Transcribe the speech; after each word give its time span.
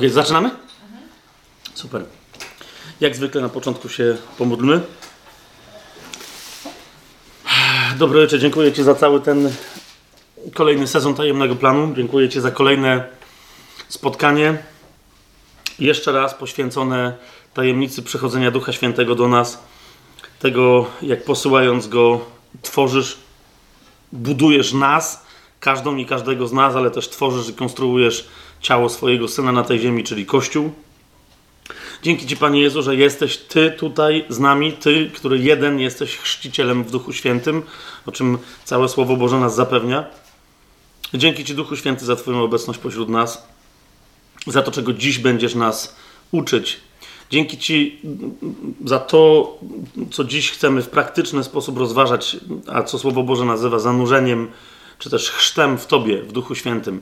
Ok, 0.00 0.06
zaczynamy? 0.08 0.50
Super. 1.74 2.04
Jak 3.00 3.16
zwykle 3.16 3.40
na 3.40 3.48
początku 3.48 3.88
się 3.88 4.16
pomódlmy. 4.38 4.80
Dobry 7.98 8.20
wieczór, 8.20 8.38
dziękuję 8.38 8.72
Ci 8.72 8.82
za 8.82 8.94
cały 8.94 9.20
ten 9.20 9.52
kolejny 10.54 10.86
sezon 10.86 11.14
tajemnego 11.14 11.56
planu. 11.56 11.94
Dziękuję 11.96 12.28
Ci 12.28 12.40
za 12.40 12.50
kolejne 12.50 13.04
spotkanie. 13.88 14.62
Jeszcze 15.78 16.12
raz 16.12 16.34
poświęcone 16.34 17.16
tajemnicy 17.54 18.02
przychodzenia 18.02 18.50
Ducha 18.50 18.72
Świętego 18.72 19.14
do 19.14 19.28
nas. 19.28 19.58
Tego, 20.38 20.86
jak 21.02 21.24
posyłając 21.24 21.88
Go, 21.88 22.24
tworzysz, 22.62 23.18
budujesz 24.12 24.72
nas, 24.72 25.24
każdą 25.60 25.96
i 25.96 26.06
każdego 26.06 26.48
z 26.48 26.52
nas, 26.52 26.76
ale 26.76 26.90
też 26.90 27.08
tworzysz 27.08 27.48
i 27.48 27.54
konstruujesz 27.54 28.28
ciało 28.60 28.88
swojego 28.88 29.28
Syna 29.28 29.52
na 29.52 29.62
tej 29.62 29.78
ziemi, 29.78 30.04
czyli 30.04 30.26
Kościół. 30.26 30.72
Dzięki 32.02 32.26
Ci, 32.26 32.36
Panie 32.36 32.60
Jezu, 32.60 32.82
że 32.82 32.96
jesteś 32.96 33.36
Ty 33.36 33.70
tutaj 33.70 34.24
z 34.28 34.38
nami, 34.38 34.72
Ty, 34.72 35.10
który 35.14 35.38
jeden 35.38 35.80
jesteś 35.80 36.16
chrzcicielem 36.16 36.84
w 36.84 36.90
Duchu 36.90 37.12
Świętym, 37.12 37.62
o 38.06 38.12
czym 38.12 38.38
całe 38.64 38.88
Słowo 38.88 39.16
Boże 39.16 39.40
nas 39.40 39.54
zapewnia. 39.54 40.04
Dzięki 41.14 41.44
Ci, 41.44 41.54
Duchu 41.54 41.76
Święty, 41.76 42.04
za 42.04 42.16
Twoją 42.16 42.42
obecność 42.42 42.80
pośród 42.80 43.08
nas, 43.08 43.48
za 44.46 44.62
to, 44.62 44.70
czego 44.70 44.92
dziś 44.92 45.18
będziesz 45.18 45.54
nas 45.54 45.96
uczyć. 46.30 46.80
Dzięki 47.30 47.58
Ci 47.58 48.00
za 48.84 48.98
to, 48.98 49.52
co 50.10 50.24
dziś 50.24 50.50
chcemy 50.50 50.82
w 50.82 50.88
praktyczny 50.88 51.44
sposób 51.44 51.78
rozważać, 51.78 52.36
a 52.66 52.82
co 52.82 52.98
Słowo 52.98 53.22
Boże 53.22 53.44
nazywa 53.44 53.78
zanurzeniem, 53.78 54.48
czy 55.00 55.10
też 55.10 55.30
chrztem 55.30 55.78
w 55.78 55.86
Tobie, 55.86 56.22
w 56.22 56.32
Duchu 56.32 56.54
Świętym. 56.54 57.00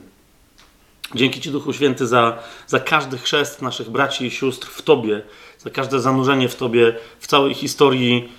Dzięki 1.15 1.41
Ci, 1.41 1.51
Duchu 1.51 1.73
Święty, 1.73 2.07
za, 2.07 2.39
za 2.67 2.79
każdy 2.79 3.17
chrzest 3.17 3.61
naszych 3.61 3.89
braci 3.89 4.25
i 4.25 4.31
sióstr 4.31 4.67
w 4.67 4.81
Tobie, 4.81 5.21
za 5.59 5.69
każde 5.69 5.99
zanurzenie 5.99 6.49
w 6.49 6.55
Tobie, 6.55 6.95
w 7.19 7.27
całej 7.27 7.53
historii 7.53 8.31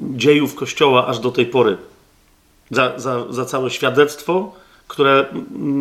dziejów 0.00 0.54
Kościoła 0.54 1.06
aż 1.06 1.18
do 1.18 1.30
tej 1.30 1.46
pory. 1.46 1.76
Za, 2.70 2.98
za, 2.98 3.32
za 3.32 3.44
całe 3.44 3.70
świadectwo, 3.70 4.54
które 4.88 5.26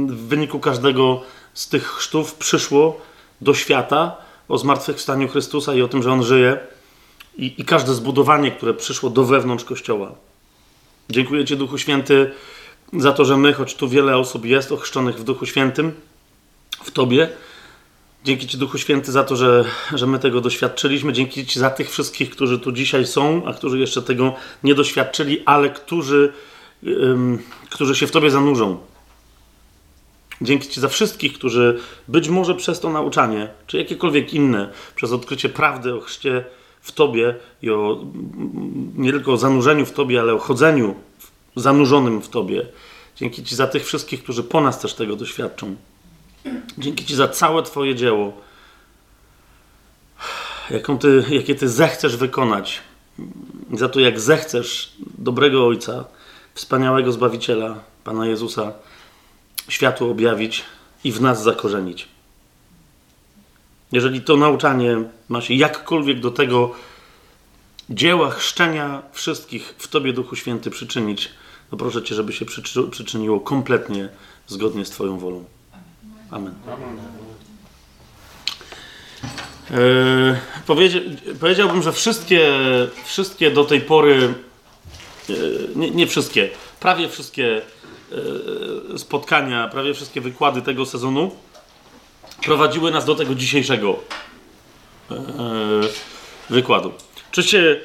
w 0.08 0.28
wyniku 0.28 0.60
każdego 0.60 1.22
z 1.54 1.70
tych 1.70 1.88
chrztów 1.88 2.36
przyszło 2.36 3.02
do 3.42 3.54
świata 3.54 4.18
o 4.48 4.58
zmartwychwstaniu 4.58 5.28
Chrystusa 5.28 5.74
i 5.74 5.82
o 5.82 5.88
tym, 5.88 6.04
że 6.04 6.12
On 6.12 6.24
żyje, 6.24 6.58
i, 7.38 7.54
i 7.58 7.66
każde 7.66 7.94
zbudowanie, 7.94 8.52
które 8.52 8.74
przyszło 8.74 9.10
do 9.10 9.24
wewnątrz 9.24 9.66
Kościoła. 9.66 10.12
Dziękuję 11.10 11.46
Ci, 11.46 11.58
Duchu 11.58 11.78
Święty, 11.78 12.32
za 12.98 13.12
to, 13.12 13.26
że 13.26 13.38
my, 13.38 13.54
choć 13.54 13.76
tu 13.76 13.90
wiele 13.90 14.18
osób 14.18 14.46
jest 14.46 14.72
ochrzczonych 14.72 15.16
w 15.16 15.24
Duchu 15.24 15.46
Świętym, 15.46 15.92
w 16.84 16.92
Tobie. 16.92 17.30
Dzięki 18.24 18.48
Ci, 18.48 18.58
Duchu 18.58 18.78
Święty, 18.78 19.12
za 19.12 19.24
to, 19.24 19.36
że, 19.36 19.66
że 19.94 20.08
my 20.08 20.20
tego 20.20 20.42
doświadczyliśmy. 20.42 21.14
Dzięki 21.14 21.46
Ci 21.46 21.60
za 21.60 21.70
tych 21.70 21.92
wszystkich, 21.92 22.30
którzy 22.30 22.60
tu 22.60 22.72
dzisiaj 22.72 23.06
są, 23.06 23.46
a 23.46 23.54
którzy 23.54 23.80
jeszcze 23.80 24.02
tego 24.02 24.36
nie 24.64 24.76
doświadczyli, 24.76 25.44
ale 25.46 25.70
którzy, 25.70 26.34
którzy 27.70 27.96
się 27.96 28.08
w 28.08 28.12
Tobie 28.12 28.32
zanurzą. 28.32 28.78
Dzięki 30.42 30.68
Ci 30.68 30.82
za 30.82 30.88
wszystkich, 30.88 31.34
którzy 31.34 31.80
być 32.08 32.30
może 32.30 32.56
przez 32.56 32.80
to 32.80 32.90
nauczanie, 32.90 33.50
czy 33.68 33.78
jakiekolwiek 33.78 34.34
inne, 34.34 34.70
przez 34.96 35.12
odkrycie 35.12 35.50
prawdy 35.50 35.96
o 35.96 36.00
chrzcie 36.02 36.46
w 36.82 36.92
Tobie 36.92 37.36
i 37.62 37.70
o 37.70 38.06
nie 38.96 39.12
tylko 39.12 39.34
o 39.34 39.38
zanurzeniu 39.38 39.86
w 39.86 39.92
Tobie, 39.92 40.20
ale 40.20 40.34
o 40.34 40.40
chodzeniu 40.40 40.96
zanurzonym 41.56 42.22
w 42.22 42.30
Tobie. 42.30 42.66
Dzięki 43.16 43.44
Ci 43.44 43.56
za 43.56 43.68
tych 43.68 43.86
wszystkich, 43.86 44.24
którzy 44.24 44.44
po 44.44 44.62
nas 44.62 44.80
też 44.80 44.94
tego 44.94 45.16
doświadczą. 45.16 45.76
Dzięki 46.78 47.06
Ci 47.06 47.16
za 47.16 47.28
całe 47.28 47.64
Twoje 47.64 47.96
dzieło, 47.96 48.34
jaką 50.70 50.98
ty, 50.98 51.24
jakie 51.30 51.56
Ty 51.56 51.70
zechcesz 51.70 52.18
wykonać, 52.18 52.82
za 53.74 53.90
to, 53.90 54.00
jak 54.00 54.20
zechcesz 54.20 54.94
dobrego 55.18 55.68
Ojca, 55.68 56.06
wspaniałego 56.54 57.12
Zbawiciela, 57.12 57.80
Pana 58.04 58.28
Jezusa, 58.28 58.74
światu 59.70 60.12
objawić 60.12 60.64
i 61.04 61.12
w 61.12 61.22
nas 61.22 61.44
zakorzenić. 61.44 62.08
Jeżeli 63.92 64.22
to 64.22 64.38
nauczanie 64.38 65.04
ma 65.30 65.42
się 65.42 65.54
jakkolwiek 65.54 66.20
do 66.20 66.32
tego 66.32 66.76
dzieła 67.90 68.32
chrzczenia 68.32 69.02
wszystkich 69.12 69.76
w 69.78 69.88
Tobie, 69.88 70.14
Duchu 70.14 70.36
Święty, 70.36 70.70
przyczynić, 70.70 71.30
to 71.74 71.78
proszę 71.78 72.04
Cię, 72.04 72.16
żeby 72.16 72.34
się 72.34 72.46
przyczyniło 72.92 73.40
kompletnie 73.40 74.10
zgodnie 74.48 74.86
z 74.86 74.90
Twoją 74.90 75.18
wolą. 75.18 75.44
Amen. 76.32 76.54
Yy, 79.70 81.36
powiedziałbym, 81.40 81.84
że 81.84 81.92
wszystkie, 81.92 82.52
wszystkie 83.06 83.52
do 83.52 83.64
tej 83.64 83.82
pory, 83.82 84.34
yy, 85.30 85.70
nie, 85.76 85.92
nie, 85.92 86.08
wszystkie, 86.08 86.50
prawie 86.80 87.10
wszystkie 87.10 87.62
yy, 88.92 89.00
spotkania, 89.00 89.68
prawie 89.68 89.94
wszystkie 89.94 90.22
wykłady 90.22 90.62
tego 90.62 90.86
sezonu 90.86 91.32
prowadziły 92.44 92.92
nas 92.92 93.06
do 93.06 93.16
tego 93.16 93.36
dzisiejszego 93.36 94.00
wykładu. 96.50 96.92
Oczywiście 97.32 97.82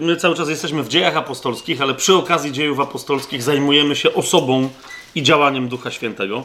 my 0.00 0.16
cały 0.16 0.34
czas 0.34 0.48
jesteśmy 0.48 0.82
w 0.82 0.88
dziejach 0.88 1.16
apostolskich, 1.16 1.82
ale 1.82 1.94
przy 1.94 2.14
okazji 2.14 2.52
dziejów 2.52 2.80
apostolskich 2.80 3.42
zajmujemy 3.42 3.96
się 3.96 4.14
osobą 4.14 4.70
i 5.14 5.22
działaniem 5.22 5.68
Ducha 5.68 5.90
Świętego 5.90 6.42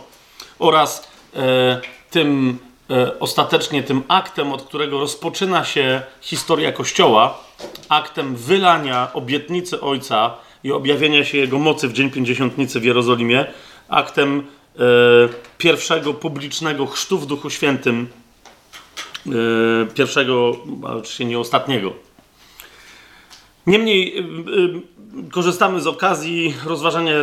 oraz 0.59 1.17
E, 1.35 1.81
tym 2.11 2.57
e, 2.89 3.19
ostatecznie 3.19 3.83
tym 3.83 4.03
aktem, 4.07 4.53
od 4.53 4.63
którego 4.63 4.99
rozpoczyna 4.99 5.65
się 5.65 6.01
historia 6.21 6.71
Kościoła, 6.71 7.43
aktem 7.89 8.35
wylania 8.35 9.13
obietnicy 9.13 9.81
Ojca 9.81 10.33
i 10.63 10.71
objawienia 10.71 11.25
się 11.25 11.38
Jego 11.38 11.59
mocy 11.59 11.88
w 11.88 11.94
Dzień 11.94 12.11
Pięćdziesiątnicy 12.11 12.79
w 12.79 12.83
Jerozolimie, 12.83 13.45
aktem 13.89 14.39
e, 14.39 14.81
pierwszego 15.57 16.13
publicznego 16.13 16.85
chrztu 16.85 17.17
w 17.17 17.25
Duchu 17.25 17.49
Świętym, 17.49 18.07
e, 19.25 19.29
pierwszego, 19.94 20.57
oczywiście 20.83 21.25
nie 21.25 21.39
ostatniego. 21.39 22.06
Niemniej 23.67 24.17
e, 24.17 24.22
e, 24.22 24.23
korzystamy 25.31 25.81
z 25.81 25.88
okazji 25.88 26.55
rozważania 26.66 27.13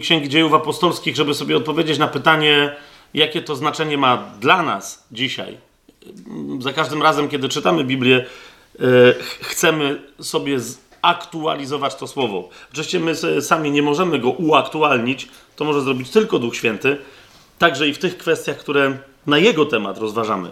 Księgi 0.00 0.28
Dziejów 0.28 0.54
Apostolskich, 0.54 1.16
żeby 1.16 1.34
sobie 1.34 1.56
odpowiedzieć 1.56 1.98
na 1.98 2.08
pytanie, 2.08 2.76
jakie 3.14 3.42
to 3.42 3.56
znaczenie 3.56 3.98
ma 3.98 4.16
dla 4.40 4.62
nas 4.62 5.06
dzisiaj. 5.12 5.56
Za 6.58 6.72
każdym 6.72 7.02
razem, 7.02 7.28
kiedy 7.28 7.48
czytamy 7.48 7.84
Biblię, 7.84 8.26
chcemy 9.40 10.02
sobie 10.20 10.58
aktualizować 11.02 11.94
to 11.94 12.06
słowo. 12.06 12.48
Oczywiście 12.72 13.00
my 13.00 13.14
sami 13.42 13.70
nie 13.70 13.82
możemy 13.82 14.18
go 14.18 14.30
uaktualnić, 14.30 15.28
to 15.56 15.64
może 15.64 15.80
zrobić 15.80 16.10
tylko 16.10 16.38
Duch 16.38 16.56
Święty, 16.56 16.96
także 17.58 17.88
i 17.88 17.94
w 17.94 17.98
tych 17.98 18.18
kwestiach, 18.18 18.56
które 18.56 18.98
na 19.26 19.38
jego 19.38 19.66
temat 19.66 19.98
rozważamy. 19.98 20.50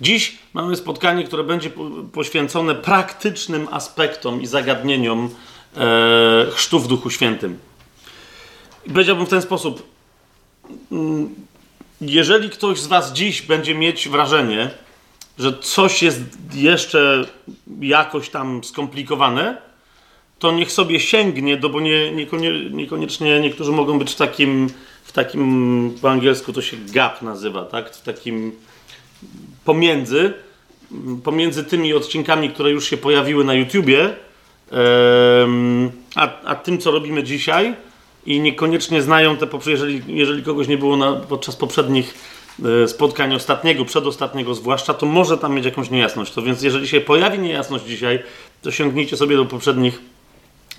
Dziś 0.00 0.38
mamy 0.54 0.76
spotkanie, 0.76 1.24
które 1.24 1.44
będzie 1.44 1.70
poświęcone 2.12 2.74
praktycznym 2.74 3.68
aspektom 3.70 4.42
i 4.42 4.46
zagadnieniom 4.46 5.30
e, 5.76 6.46
chrztu 6.54 6.80
w 6.80 6.88
Duchu 6.88 7.10
Świętym. 7.10 7.58
Powiedziałbym 8.86 9.26
w 9.26 9.30
ten 9.30 9.42
sposób: 9.42 9.96
Mm, 10.92 11.34
jeżeli 12.00 12.50
ktoś 12.50 12.80
z 12.80 12.86
Was 12.86 13.12
dziś 13.12 13.42
będzie 13.42 13.74
mieć 13.74 14.08
wrażenie, 14.08 14.70
że 15.38 15.58
coś 15.58 16.02
jest 16.02 16.20
jeszcze 16.54 17.24
jakoś 17.80 18.30
tam 18.30 18.64
skomplikowane, 18.64 19.56
to 20.38 20.52
niech 20.52 20.72
sobie 20.72 21.00
sięgnie, 21.00 21.56
do, 21.56 21.68
bo 21.68 21.80
nie, 21.80 22.12
niekoniecznie 22.70 23.40
niektórzy 23.40 23.72
mogą 23.72 23.98
być 23.98 24.12
w 24.12 24.16
takim, 24.16 24.70
w 25.04 25.12
takim, 25.12 25.98
po 26.02 26.10
angielsku 26.10 26.52
to 26.52 26.62
się 26.62 26.76
gap 26.76 27.22
nazywa, 27.22 27.64
tak? 27.64 27.94
W 27.94 28.02
takim 28.02 28.52
pomiędzy, 29.66 30.32
pomiędzy 31.24 31.64
tymi 31.64 31.94
odcinkami, 31.94 32.50
które 32.50 32.70
już 32.70 32.90
się 32.90 32.96
pojawiły 32.96 33.44
na 33.44 33.54
YouTubie, 33.54 34.14
a, 36.16 36.28
a 36.44 36.54
tym, 36.54 36.78
co 36.78 36.90
robimy 36.90 37.22
dzisiaj 37.22 37.74
i 38.26 38.40
niekoniecznie 38.40 39.02
znają 39.02 39.36
te, 39.36 39.46
jeżeli, 39.66 40.02
jeżeli 40.06 40.42
kogoś 40.42 40.68
nie 40.68 40.78
było 40.78 40.96
na, 40.96 41.12
podczas 41.12 41.56
poprzednich 41.56 42.14
e, 42.84 42.88
spotkań 42.88 43.34
ostatniego, 43.34 43.84
przedostatniego 43.84 44.54
zwłaszcza, 44.54 44.94
to 44.94 45.06
może 45.06 45.38
tam 45.38 45.54
mieć 45.54 45.64
jakąś 45.64 45.90
niejasność. 45.90 46.32
To 46.32 46.42
więc 46.42 46.62
jeżeli 46.62 46.88
się 46.88 47.00
pojawi 47.00 47.38
niejasność 47.38 47.84
dzisiaj, 47.84 48.22
to 48.62 48.70
sięgnijcie 48.70 49.16
sobie 49.16 49.36
do 49.36 49.44
poprzednich 49.44 50.00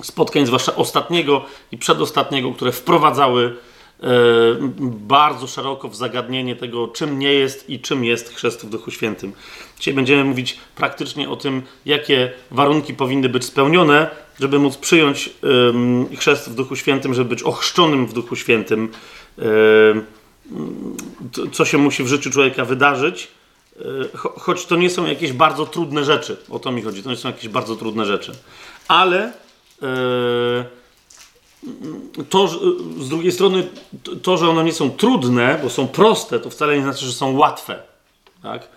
spotkań, 0.02 0.46
zwłaszcza 0.46 0.76
ostatniego 0.76 1.46
i 1.72 1.78
przedostatniego, 1.78 2.52
które 2.52 2.72
wprowadzały 2.72 3.56
bardzo 4.80 5.48
szeroko 5.48 5.90
w 5.90 5.96
zagadnienie 5.96 6.56
tego, 6.56 6.88
czym 6.88 7.20
nie 7.20 7.34
jest 7.34 7.70
i 7.70 7.80
czym 7.80 8.06
jest 8.06 8.34
chrzest 8.34 8.66
w 8.66 8.70
Duchu 8.70 8.92
Świętym. 8.92 9.34
Dzisiaj 9.80 9.94
będziemy 9.94 10.24
mówić 10.24 10.58
praktycznie 10.76 11.30
o 11.30 11.36
tym, 11.36 11.62
jakie 11.86 12.32
warunki 12.52 12.94
powinny 12.94 13.30
być 13.30 13.46
spełnione, 13.46 14.10
żeby 14.40 14.60
móc 14.60 14.78
przyjąć 14.78 15.30
chrzest 16.18 16.50
w 16.50 16.56
Duchu 16.56 16.76
Świętym, 16.76 17.14
żeby 17.14 17.30
być 17.30 17.44
ochrzczonym 17.44 18.08
w 18.08 18.14
Duchu 18.14 18.36
Świętym 18.36 18.90
co 21.52 21.66
się 21.66 21.78
musi 21.78 22.04
w 22.04 22.08
życiu 22.08 22.32
człowieka 22.32 22.66
wydarzyć, 22.66 23.28
choć 24.16 24.66
to 24.66 24.76
nie 24.76 24.90
są 24.90 25.06
jakieś 25.06 25.34
bardzo 25.34 25.66
trudne 25.66 26.04
rzeczy. 26.04 26.38
O 26.50 26.60
to 26.60 26.72
mi 26.72 26.82
chodzi, 26.82 27.04
to 27.04 27.10
nie 27.10 27.16
są 27.16 27.30
jakieś 27.30 27.50
bardzo 27.50 27.76
trudne 27.76 28.06
rzeczy. 28.06 28.32
Ale 28.88 29.34
to, 32.30 32.48
z 33.00 33.10
drugiej 33.10 33.32
strony, 33.32 33.68
to, 34.22 34.38
że 34.38 34.50
one 34.50 34.64
nie 34.64 34.74
są 34.74 34.90
trudne, 34.90 35.60
bo 35.64 35.70
są 35.70 35.88
proste, 35.88 36.40
to 36.40 36.50
wcale 36.50 36.78
nie 36.78 36.84
znaczy, 36.84 37.06
że 37.06 37.14
są 37.14 37.38
łatwe. 37.38 37.80
Tak? 38.44 38.68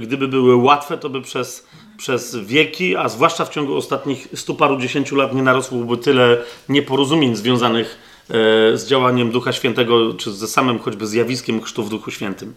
Gdyby 0.00 0.28
były 0.28 0.56
łatwe, 0.56 0.98
to 0.98 1.10
by 1.10 1.22
przez, 1.22 1.66
przez 1.96 2.36
wieki, 2.36 2.96
a 2.96 3.08
zwłaszcza 3.08 3.44
w 3.44 3.48
ciągu 3.48 3.76
ostatnich 3.76 4.28
stu 4.34 4.54
paru 4.54 4.76
dziesięciu 4.76 5.16
lat 5.16 5.34
nie 5.34 5.42
narosłoby 5.42 5.96
tyle 5.96 6.44
nieporozumień 6.68 7.36
związanych 7.36 7.98
e, 8.28 8.32
z 8.78 8.86
działaniem 8.86 9.30
Ducha 9.30 9.52
Świętego, 9.52 10.14
czy 10.14 10.32
ze 10.32 10.48
samym 10.48 10.78
choćby 10.78 11.06
zjawiskiem 11.06 11.62
chrztu 11.62 11.84
w 11.84 11.90
Duchu 11.90 12.10
Świętym. 12.10 12.54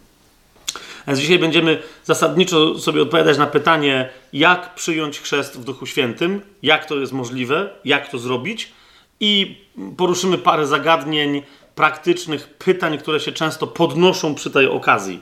Więc 1.08 1.20
dzisiaj 1.20 1.40
będziemy 1.40 1.82
zasadniczo 2.04 2.80
sobie 2.80 3.02
odpowiadać 3.02 3.38
na 3.38 3.48
pytanie, 3.48 4.10
jak 4.34 4.76
przyjąć 4.76 5.20
chrzest 5.20 5.60
w 5.60 5.64
Duchu 5.64 5.86
Świętym, 5.86 6.42
jak 6.64 6.86
to 6.86 6.96
jest 6.96 7.14
możliwe, 7.14 7.70
jak 7.86 8.12
to 8.12 8.20
zrobić 8.20 8.72
i 9.22 9.58
poruszymy 9.98 10.38
parę 10.38 10.68
zagadnień 10.68 11.42
praktycznych, 11.76 12.48
pytań, 12.48 12.98
które 12.98 13.20
się 13.20 13.32
często 13.32 13.68
podnoszą 13.68 14.36
przy 14.36 14.52
tej 14.52 14.68
okazji. 14.68 15.22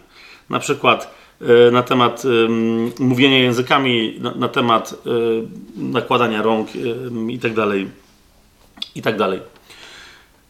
Na 0.49 0.59
przykład 0.59 1.15
e, 1.41 1.71
na 1.71 1.83
temat 1.83 2.23
mówienia 2.99 3.37
językami, 3.39 4.19
na, 4.35 4.47
temat 4.47 4.93
e, 4.93 5.09
nakładania 5.75 6.41
rąk 6.41 6.69
i 7.29 7.39
tak 7.39 7.53
dalej. 7.53 7.87
I 8.95 9.01
tak 9.01 9.17
dalej. 9.17 9.39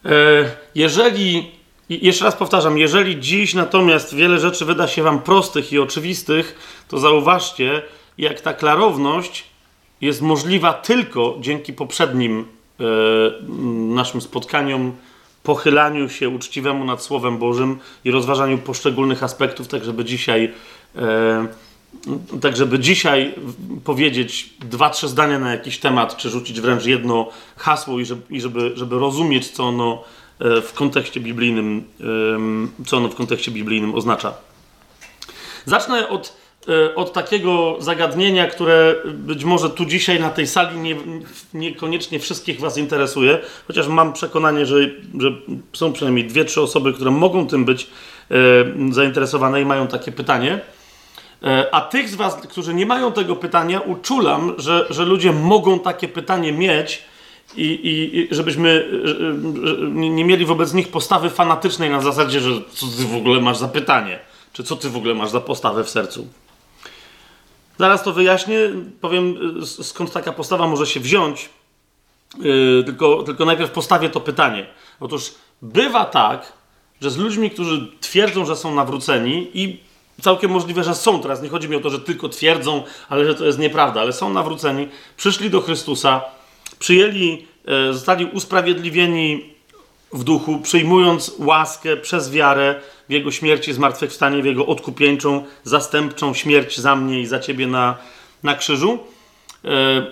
E, 0.05 0.11
jeżeli, 0.75 1.51
jeszcze 1.89 2.25
raz 2.25 2.35
powtarzam, 2.35 2.77
jeżeli 2.77 3.19
dziś 3.19 3.53
natomiast 3.53 4.15
wiele 4.15 4.39
rzeczy 4.39 4.65
wyda 4.65 4.87
się 4.87 5.03
Wam 5.03 5.21
prostych 5.21 5.73
i 5.73 5.79
oczywistych, 5.79 6.55
to 6.87 6.99
zauważcie, 6.99 7.81
jak 8.17 8.41
ta 8.41 8.53
klarowność 8.53 9.43
jest 10.01 10.21
możliwa 10.21 10.73
tylko 10.73 11.37
dzięki 11.39 11.73
poprzednim 11.73 12.45
naszym 13.89 14.21
spotkaniom, 14.21 14.91
pochylaniu 15.43 16.09
się 16.09 16.29
uczciwemu 16.29 16.85
nad 16.85 17.03
Słowem 17.03 17.37
Bożym 17.37 17.79
i 18.05 18.11
rozważaniu 18.11 18.57
poszczególnych 18.57 19.23
aspektów, 19.23 19.67
tak 19.67 19.83
żeby 19.83 20.05
dzisiaj, 20.05 20.53
e, 20.95 21.47
tak 22.41 22.57
żeby 22.57 22.79
dzisiaj 22.79 23.33
powiedzieć 23.83 24.53
dwa, 24.59 24.89
trzy 24.89 25.07
zdania 25.07 25.39
na 25.39 25.51
jakiś 25.51 25.77
temat, 25.77 26.17
czy 26.17 26.29
rzucić 26.29 26.61
wręcz 26.61 26.85
jedno 26.85 27.29
hasło 27.57 27.99
i 27.99 28.05
żeby, 28.05 28.39
żeby, 28.39 28.71
żeby 28.75 28.99
rozumieć, 28.99 29.49
co 29.49 29.63
ono 29.63 30.03
e, 30.39 30.61
w 30.61 30.73
kontekście 30.73 31.19
biblijnym, 31.19 31.83
co 32.85 32.97
ono 32.97 33.09
w 33.09 33.15
kontekście 33.15 33.51
biblijnym 33.51 33.95
oznacza. 33.95 34.33
Zacznę 35.65 36.09
od 36.09 36.39
E, 36.48 36.48
od 36.95 37.13
takiego 37.13 37.75
zagadnienia, 37.79 38.47
które 38.47 38.95
być 39.05 39.43
może 39.43 39.69
tu 39.69 39.85
dzisiaj 39.85 40.19
na 40.19 40.29
tej 40.29 40.47
sali 40.47 40.77
nie, 40.77 40.95
niekoniecznie 41.53 42.19
wszystkich 42.19 42.59
Was 42.59 42.77
interesuje, 42.77 43.39
chociaż 43.67 43.87
mam 43.87 44.13
przekonanie, 44.13 44.65
że, 44.65 44.75
że 45.19 45.31
są 45.73 45.93
przynajmniej 45.93 46.25
dwie, 46.25 46.45
trzy 46.45 46.61
osoby, 46.61 46.93
które 46.93 47.11
mogą 47.11 47.47
tym 47.47 47.65
być 47.65 47.87
e, 48.31 48.35
zainteresowane 48.93 49.61
i 49.61 49.65
mają 49.65 49.87
takie 49.87 50.11
pytanie. 50.11 50.59
E, 51.43 51.75
a 51.75 51.81
tych 51.81 52.09
z 52.09 52.15
Was, 52.15 52.35
którzy 52.35 52.73
nie 52.73 52.85
mają 52.85 53.11
tego 53.11 53.35
pytania, 53.35 53.79
uczulam, 53.79 54.53
że, 54.57 54.85
że 54.89 55.05
ludzie 55.05 55.31
mogą 55.31 55.79
takie 55.79 56.07
pytanie 56.07 56.53
mieć 56.53 57.03
i, 57.55 57.63
i, 57.63 58.17
i 58.17 58.35
żebyśmy 58.35 58.89
nie 59.93 60.25
mieli 60.25 60.45
wobec 60.45 60.73
nich 60.73 60.87
postawy 60.87 61.29
fanatycznej 61.29 61.89
na 61.89 62.01
zasadzie, 62.01 62.39
że 62.39 62.51
co 62.73 62.85
Ty 62.85 63.03
w 63.03 63.15
ogóle 63.15 63.41
masz 63.41 63.57
za 63.57 63.67
pytanie, 63.67 64.19
czy 64.53 64.63
co 64.63 64.75
Ty 64.75 64.89
w 64.89 64.97
ogóle 64.97 65.15
masz 65.15 65.29
za 65.29 65.41
postawę 65.41 65.83
w 65.83 65.89
sercu. 65.89 66.27
Zaraz 67.79 68.03
to 68.03 68.13
wyjaśnię, 68.13 68.59
powiem 69.01 69.35
skąd 69.65 70.11
taka 70.11 70.33
postawa 70.33 70.67
może 70.67 70.87
się 70.87 70.99
wziąć, 70.99 71.49
yy, 72.39 72.83
tylko, 72.85 73.23
tylko 73.23 73.45
najpierw 73.45 73.71
postawię 73.71 74.09
to 74.09 74.19
pytanie. 74.19 74.67
Otóż 74.99 75.31
bywa 75.61 76.05
tak, 76.05 76.53
że 77.01 77.11
z 77.11 77.17
ludźmi, 77.17 77.51
którzy 77.51 77.87
twierdzą, 78.01 78.45
że 78.45 78.55
są 78.55 78.75
nawróceni 78.75 79.51
i 79.53 79.79
całkiem 80.21 80.51
możliwe, 80.51 80.83
że 80.83 80.95
są, 80.95 81.21
teraz 81.21 81.41
nie 81.41 81.49
chodzi 81.49 81.69
mi 81.69 81.75
o 81.75 81.79
to, 81.79 81.89
że 81.89 81.99
tylko 81.99 82.29
twierdzą, 82.29 82.83
ale 83.09 83.25
że 83.25 83.35
to 83.35 83.45
jest 83.45 83.59
nieprawda, 83.59 84.01
ale 84.01 84.13
są 84.13 84.33
nawróceni, 84.33 84.87
przyszli 85.17 85.49
do 85.49 85.61
Chrystusa, 85.61 86.21
przyjęli, 86.79 87.47
yy, 87.65 87.93
zostali 87.93 88.25
usprawiedliwieni 88.25 89.53
w 90.13 90.23
duchu, 90.23 90.59
przyjmując 90.59 91.35
łaskę 91.39 91.97
przez 91.97 92.31
wiarę 92.31 92.81
w 93.09 93.11
Jego 93.11 93.31
śmierci, 93.31 93.73
zmartwychwstanie, 93.73 94.41
w 94.41 94.45
Jego 94.45 94.65
odkupieńczą, 94.65 95.45
zastępczą 95.63 96.33
śmierć 96.33 96.77
za 96.77 96.95
mnie 96.95 97.21
i 97.21 97.25
za 97.25 97.39
Ciebie 97.39 97.67
na, 97.67 97.97
na 98.43 98.55
krzyżu. 98.55 98.99
E, 99.65 100.05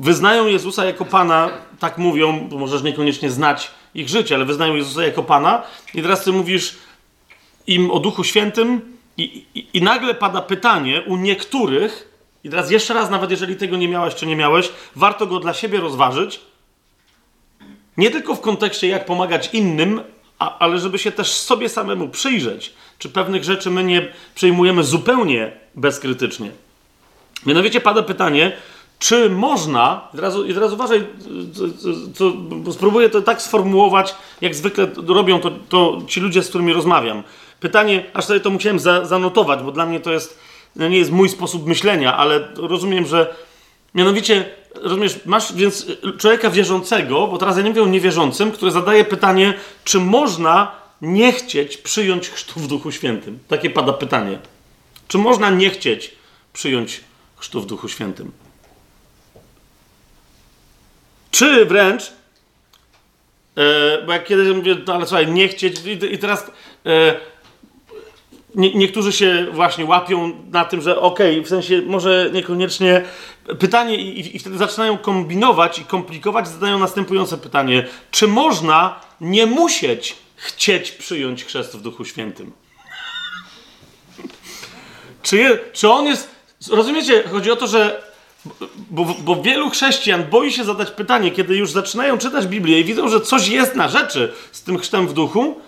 wyznają 0.00 0.46
Jezusa 0.46 0.84
jako 0.84 1.04
Pana, 1.04 1.50
tak 1.78 1.98
mówią, 1.98 2.48
bo 2.50 2.58
możesz 2.58 2.82
niekoniecznie 2.82 3.30
znać 3.30 3.70
ich 3.94 4.08
życie, 4.08 4.34
ale 4.34 4.44
wyznają 4.44 4.74
Jezusa 4.74 5.04
jako 5.04 5.22
Pana 5.22 5.62
i 5.94 6.02
teraz 6.02 6.24
Ty 6.24 6.32
mówisz 6.32 6.78
im 7.66 7.90
o 7.90 8.00
Duchu 8.00 8.24
Świętym 8.24 8.80
i, 9.16 9.44
i, 9.54 9.66
i 9.74 9.82
nagle 9.82 10.14
pada 10.14 10.42
pytanie 10.42 11.02
u 11.06 11.16
niektórych, 11.16 12.10
i 12.44 12.50
teraz 12.50 12.70
jeszcze 12.70 12.94
raz, 12.94 13.10
nawet 13.10 13.30
jeżeli 13.30 13.56
tego 13.56 13.76
nie 13.76 13.88
miałeś 13.88 14.14
czy 14.14 14.26
nie 14.26 14.36
miałeś, 14.36 14.72
warto 14.96 15.26
go 15.26 15.40
dla 15.40 15.54
siebie 15.54 15.80
rozważyć, 15.80 16.40
nie 17.96 18.10
tylko 18.10 18.34
w 18.34 18.40
kontekście, 18.40 18.88
jak 18.88 19.06
pomagać 19.06 19.50
innym, 19.52 20.00
a, 20.40 20.58
ale 20.58 20.78
żeby 20.78 20.98
się 20.98 21.12
też 21.12 21.32
sobie 21.32 21.68
samemu 21.68 22.08
przyjrzeć, 22.08 22.72
czy 22.98 23.08
pewnych 23.08 23.44
rzeczy 23.44 23.70
my 23.70 23.84
nie 23.84 24.12
przyjmujemy 24.34 24.84
zupełnie 24.84 25.52
bezkrytycznie. 25.74 26.50
Mianowicie 27.46 27.80
pada 27.80 28.02
pytanie, 28.02 28.52
czy 28.98 29.30
można, 29.30 30.08
i 30.14 30.16
teraz, 30.16 30.34
i 30.46 30.54
teraz 30.54 30.72
uważaj, 30.72 31.06
to, 32.18 32.32
to, 32.64 32.72
spróbuję 32.72 33.08
to 33.08 33.22
tak 33.22 33.42
sformułować, 33.42 34.14
jak 34.40 34.54
zwykle 34.54 34.88
robią 35.06 35.40
to, 35.40 35.50
to, 35.68 36.02
ci 36.06 36.20
ludzie, 36.20 36.42
z 36.42 36.48
którymi 36.48 36.72
rozmawiam. 36.72 37.22
Pytanie, 37.60 38.04
aż 38.14 38.24
sobie 38.24 38.40
to 38.40 38.50
musiałem 38.50 38.78
za, 38.78 39.04
zanotować, 39.04 39.62
bo 39.62 39.72
dla 39.72 39.86
mnie 39.86 40.00
to 40.00 40.12
jest, 40.12 40.38
no 40.76 40.88
nie 40.88 40.98
jest 40.98 41.10
mój 41.10 41.28
sposób 41.28 41.66
myślenia, 41.66 42.16
ale 42.16 42.48
rozumiem, 42.56 43.06
że 43.06 43.34
mianowicie 43.94 44.44
rozumiesz, 44.74 45.20
masz 45.24 45.52
więc 45.52 45.86
człowieka 46.18 46.50
wierzącego, 46.50 47.26
bo 47.26 47.38
teraz 47.38 47.56
ja 47.56 47.62
nie 47.62 47.68
mówię 47.68 47.82
o 47.82 47.86
niewierzącym, 47.86 48.52
który 48.52 48.70
zadaje 48.70 49.04
pytanie, 49.04 49.54
czy 49.84 49.98
można 49.98 50.72
nie 51.02 51.32
chcieć 51.32 51.76
przyjąć 51.76 52.28
chrztu 52.28 52.60
w 52.60 52.66
Duchu 52.66 52.92
Świętym? 52.92 53.38
Takie 53.48 53.70
pada 53.70 53.92
pytanie. 53.92 54.38
Czy 55.08 55.18
można 55.18 55.50
nie 55.50 55.70
chcieć 55.70 56.12
przyjąć 56.52 57.00
chrztu 57.36 57.60
w 57.60 57.66
Duchu 57.66 57.88
Świętym? 57.88 58.32
Czy 61.30 61.64
wręcz, 61.64 62.02
e, 63.56 64.02
bo 64.06 64.12
jak 64.12 64.24
kiedyś 64.24 64.56
mówię, 64.56 64.76
no 64.86 64.94
ale 64.94 65.06
słuchaj, 65.06 65.32
nie 65.32 65.48
chcieć, 65.48 65.80
i, 65.84 66.14
i 66.14 66.18
teraz 66.18 66.50
e, 66.86 67.16
nie, 68.54 68.74
niektórzy 68.74 69.12
się 69.12 69.46
właśnie 69.52 69.84
łapią 69.84 70.32
na 70.50 70.64
tym, 70.64 70.80
że 70.80 71.00
okej, 71.00 71.32
okay, 71.32 71.44
w 71.44 71.48
sensie 71.48 71.82
może 71.82 72.30
niekoniecznie 72.32 73.04
pytanie 73.58 73.96
i, 73.96 74.36
i, 74.36 74.38
wtedy 74.38 74.58
zaczynają 74.58 74.98
kombinować 74.98 75.78
i 75.78 75.84
komplikować, 75.84 76.48
zadają 76.48 76.78
następujące 76.78 77.38
pytanie. 77.38 77.86
Czy 78.10 78.28
można 78.28 79.00
nie 79.20 79.46
musieć 79.46 80.16
chcieć 80.36 80.92
przyjąć 80.92 81.44
chrzest 81.44 81.76
w 81.76 81.82
Duchu 81.82 82.04
Świętym? 82.04 82.52
czy, 85.22 85.36
je, 85.36 85.58
czy 85.72 85.90
on 85.90 86.06
jest... 86.06 86.30
Rozumiecie? 86.70 87.22
Chodzi 87.28 87.50
o 87.50 87.56
to, 87.56 87.66
że 87.66 88.10
bo, 88.90 89.04
bo, 89.04 89.42
wielu 89.42 89.70
chrześcijan 89.70 90.24
boi 90.30 90.52
się 90.52 90.64
zadać 90.64 90.90
pytanie, 90.90 91.30
kiedy 91.30 91.56
już 91.56 91.70
zaczynają 91.70 92.18
czytać 92.18 92.46
Biblię 92.46 92.80
i 92.80 92.84
widzą, 92.84 93.08
że 93.08 93.20
coś 93.20 93.48
jest 93.48 93.74
na 93.74 93.88
rzeczy 93.88 94.32
z 94.52 94.62
tym 94.62 94.78
chrztem 94.78 95.08
w 95.08 95.12
duchu, 95.12 95.60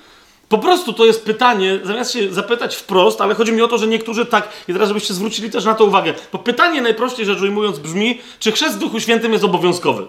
po 0.53 0.59
prostu 0.59 0.93
to 0.93 1.05
jest 1.05 1.25
pytanie, 1.25 1.81
zamiast 1.85 2.13
się 2.13 2.33
zapytać 2.33 2.77
wprost, 2.77 3.21
ale 3.21 3.35
chodzi 3.35 3.53
mi 3.53 3.63
o 3.63 3.69
to, 3.69 3.79
że 3.79 3.87
niektórzy 3.87 4.27
tak, 4.27 4.49
i 4.69 4.73
teraz 4.73 4.89
żebyście 4.89 5.15
zwrócili 5.15 5.51
też 5.51 5.65
na 5.65 5.75
to 5.75 5.85
uwagę, 5.85 6.15
bo 6.33 6.39
pytanie 6.39 6.83
najprościej 6.83 7.27
rzecz 7.27 7.41
ujmując 7.41 7.79
brzmi, 7.79 8.21
czy 8.39 8.53
chrzest 8.53 8.77
w 8.77 8.79
Duchu 8.79 9.01
Świętym 9.01 9.33
jest 9.33 9.45
obowiązkowy? 9.45 10.07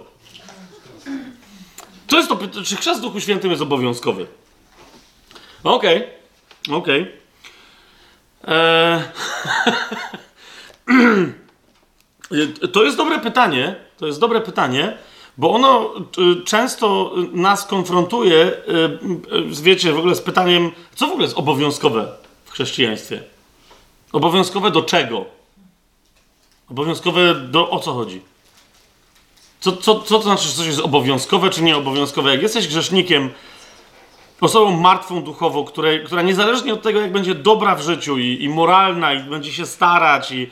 To 2.07 2.17
jest 2.17 2.29
to 2.29 2.39
czy 2.65 2.75
chrzest 2.75 2.99
w 2.99 3.03
Duchu 3.03 3.19
Świętym 3.19 3.51
jest 3.51 3.63
obowiązkowy? 3.63 4.27
Okej, 5.63 5.97
okay. 5.97 6.75
okej. 6.77 7.01
Okay. 8.41 8.53
Eee... 8.55 9.01
to 12.73 12.83
jest 12.83 12.97
dobre 12.97 13.19
pytanie, 13.19 13.75
to 13.97 14.07
jest 14.07 14.19
dobre 14.19 14.41
pytanie, 14.41 14.97
bo 15.37 15.51
ono 15.51 15.93
y, 16.39 16.43
często 16.45 17.15
nas 17.31 17.65
konfrontuje, 17.65 18.35
y, 18.35 18.53
y, 19.35 19.63
wiecie, 19.63 19.93
w 19.93 19.99
ogóle 19.99 20.15
z 20.15 20.21
pytaniem, 20.21 20.71
co 20.95 21.07
w 21.07 21.09
ogóle 21.09 21.25
jest 21.25 21.37
obowiązkowe 21.37 22.07
w 22.45 22.51
chrześcijaństwie? 22.51 23.23
Obowiązkowe 24.11 24.71
do 24.71 24.81
czego? 24.81 25.25
Obowiązkowe 26.69 27.35
do 27.35 27.69
o 27.69 27.79
co 27.79 27.93
chodzi? 27.93 28.21
Co, 29.59 29.71
co, 29.71 29.99
co 29.99 30.17
to 30.17 30.21
znaczy, 30.21 30.47
że 30.47 30.53
coś 30.53 30.65
jest 30.65 30.79
obowiązkowe 30.79 31.49
czy 31.49 31.63
nieobowiązkowe? 31.63 32.31
Jak 32.31 32.41
jesteś 32.41 32.67
grzesznikiem, 32.67 33.29
osobą 34.41 34.71
martwą 34.71 35.23
duchowo, 35.23 35.63
której, 35.63 36.05
która 36.05 36.21
niezależnie 36.21 36.73
od 36.73 36.81
tego, 36.81 37.01
jak 37.01 37.11
będzie 37.11 37.35
dobra 37.35 37.75
w 37.75 37.81
życiu 37.81 38.17
i, 38.17 38.43
i 38.43 38.49
moralna, 38.49 39.13
i 39.13 39.23
będzie 39.23 39.53
się 39.53 39.65
starać, 39.65 40.31
i, 40.31 40.49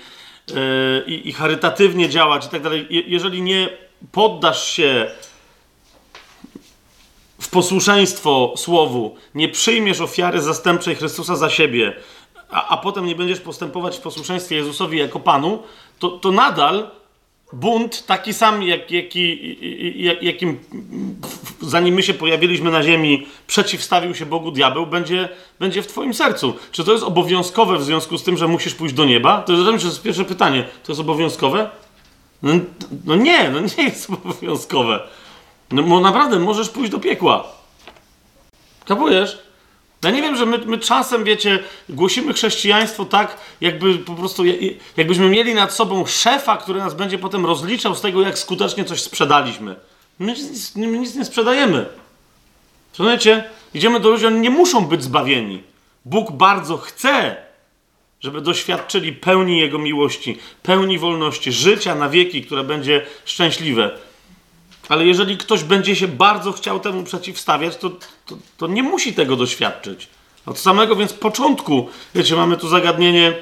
yy, 1.07 1.15
i 1.15 1.33
charytatywnie 1.33 2.09
działać 2.09 2.45
i 2.45 2.49
tak 2.49 2.61
dalej, 2.61 2.87
jeżeli 2.89 3.41
nie 3.41 3.69
poddasz 4.11 4.71
się 4.71 5.11
w 7.39 7.49
posłuszeństwo 7.49 8.53
słowu, 8.57 9.15
nie 9.35 9.49
przyjmiesz 9.49 10.01
ofiary 10.01 10.41
zastępczej 10.41 10.95
Chrystusa 10.95 11.35
za 11.35 11.49
siebie, 11.49 11.93
a, 12.49 12.67
a 12.67 12.77
potem 12.77 13.05
nie 13.05 13.15
będziesz 13.15 13.39
postępować 13.39 13.97
w 13.97 14.01
posłuszeństwie 14.01 14.55
Jezusowi 14.55 14.97
jako 14.97 15.19
Panu, 15.19 15.63
to, 15.99 16.09
to 16.09 16.31
nadal 16.31 16.87
bunt 17.53 18.05
taki 18.05 18.33
sam, 18.33 18.63
jak, 18.63 18.91
jaki, 18.91 19.57
jak, 20.03 20.23
jakim 20.23 20.59
zanim 21.61 21.95
my 21.95 22.03
się 22.03 22.13
pojawiliśmy 22.13 22.71
na 22.71 22.83
ziemi, 22.83 23.27
przeciwstawił 23.47 24.15
się 24.15 24.25
Bogu 24.25 24.51
diabeł, 24.51 24.87
będzie, 24.87 25.29
będzie 25.59 25.81
w 25.81 25.87
twoim 25.87 26.13
sercu. 26.13 26.53
Czy 26.71 26.83
to 26.83 26.91
jest 26.91 27.03
obowiązkowe 27.03 27.77
w 27.77 27.83
związku 27.83 28.17
z 28.17 28.23
tym, 28.23 28.37
że 28.37 28.47
musisz 28.47 28.75
pójść 28.75 28.95
do 28.95 29.05
nieba? 29.05 29.41
To 29.41 29.53
jest, 29.53 29.65
to 29.65 29.87
jest 29.87 30.01
pierwsze 30.01 30.25
pytanie. 30.25 30.65
To 30.83 30.91
jest 30.91 31.01
obowiązkowe? 31.01 31.69
No, 32.43 32.53
no 33.05 33.15
nie, 33.15 33.49
no 33.49 33.59
nie 33.59 33.83
jest 33.83 34.09
obowiązkowe. 34.09 34.99
No 35.71 35.83
bo 35.83 35.99
naprawdę 35.99 36.39
możesz 36.39 36.69
pójść 36.69 36.91
do 36.91 36.99
piekła. 36.99 37.47
Kapujesz? 38.85 39.39
Ja 40.03 40.11
nie 40.11 40.21
wiem, 40.21 40.35
że 40.35 40.45
my, 40.45 40.57
my, 40.57 40.77
czasem, 40.77 41.23
wiecie, 41.23 41.59
głosimy 41.89 42.33
chrześcijaństwo 42.33 43.05
tak, 43.05 43.37
jakby 43.61 43.97
po 43.97 44.13
prostu, 44.13 44.43
jakbyśmy 44.97 45.29
mieli 45.29 45.53
nad 45.53 45.73
sobą 45.73 46.05
szefa, 46.05 46.57
który 46.57 46.79
nas 46.79 46.93
będzie 46.93 47.17
potem 47.17 47.45
rozliczał 47.45 47.95
z 47.95 48.01
tego, 48.01 48.21
jak 48.21 48.39
skutecznie 48.39 48.85
coś 48.85 49.01
sprzedaliśmy. 49.01 49.75
My 50.19 50.33
nic, 50.33 50.75
my 50.75 50.97
nic 50.97 51.15
nie 51.15 51.25
sprzedajemy. 51.25 51.85
Rozumiecie? 52.99 53.43
Idziemy 53.73 53.99
do 53.99 54.09
ludzi, 54.09 54.25
oni 54.27 54.39
nie 54.39 54.49
muszą 54.49 54.85
być 54.85 55.03
zbawieni. 55.03 55.63
Bóg 56.05 56.31
bardzo 56.31 56.77
chce, 56.77 57.37
żeby 58.21 58.41
doświadczyli 58.41 59.13
pełni 59.13 59.59
Jego 59.59 59.79
miłości, 59.79 60.37
pełni 60.63 60.99
wolności, 60.99 61.51
życia 61.51 61.95
na 61.95 62.09
wieki, 62.09 62.43
które 62.43 62.63
będzie 62.63 63.05
szczęśliwe. 63.25 63.91
Ale 64.89 65.05
jeżeli 65.05 65.37
ktoś 65.37 65.63
będzie 65.63 65.95
się 65.95 66.07
bardzo 66.07 66.51
chciał 66.51 66.79
temu 66.79 67.03
przeciwstawiać, 67.03 67.77
to, 67.77 67.89
to, 68.25 68.37
to 68.57 68.67
nie 68.67 68.83
musi 68.83 69.13
tego 69.13 69.35
doświadczyć. 69.35 70.07
Od 70.45 70.59
samego 70.59 70.95
więc 70.95 71.13
początku, 71.13 71.89
wiecie, 72.15 72.35
mamy 72.35 72.57
tu 72.57 72.67
zagadnienie, 72.67 73.33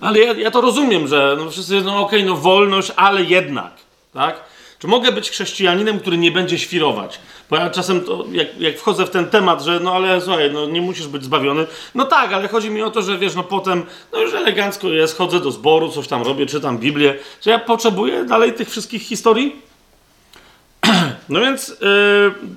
ale 0.00 0.18
ja, 0.18 0.32
ja 0.32 0.50
to 0.50 0.60
rozumiem, 0.60 1.08
że 1.08 1.36
no 1.38 1.50
wszyscy, 1.50 1.80
no 1.80 2.00
okej, 2.00 2.20
okay, 2.20 2.30
no 2.30 2.36
wolność, 2.36 2.92
ale 2.96 3.22
jednak, 3.22 3.72
tak? 4.12 4.40
Czy 4.84 4.88
mogę 4.88 5.12
być 5.12 5.30
chrześcijaninem, 5.30 6.00
który 6.00 6.18
nie 6.18 6.32
będzie 6.32 6.58
świrować? 6.58 7.18
Bo 7.50 7.56
ja 7.56 7.70
czasem, 7.70 8.00
to, 8.00 8.24
jak, 8.32 8.60
jak 8.60 8.78
wchodzę 8.78 9.06
w 9.06 9.10
ten 9.10 9.30
temat, 9.30 9.62
że 9.62 9.80
no 9.80 9.94
ale 9.94 10.20
słuchaj, 10.20 10.50
no 10.52 10.66
nie 10.66 10.80
musisz 10.80 11.06
być 11.06 11.24
zbawiony. 11.24 11.66
No 11.94 12.04
tak, 12.04 12.32
ale 12.32 12.48
chodzi 12.48 12.70
mi 12.70 12.82
o 12.82 12.90
to, 12.90 13.02
że 13.02 13.18
wiesz, 13.18 13.34
no 13.34 13.42
potem, 13.42 13.86
no 14.12 14.20
już 14.20 14.34
elegancko 14.34 14.88
jest, 14.88 15.18
chodzę 15.18 15.40
do 15.40 15.50
zboru, 15.50 15.88
coś 15.88 16.08
tam 16.08 16.22
robię, 16.22 16.46
czytam 16.46 16.78
Biblię. 16.78 17.14
Czy 17.40 17.50
ja 17.50 17.58
potrzebuję 17.58 18.24
dalej 18.24 18.52
tych 18.52 18.70
wszystkich 18.70 19.02
historii? 19.02 19.56
No 21.28 21.40
więc, 21.40 21.68
yy, 21.68 21.76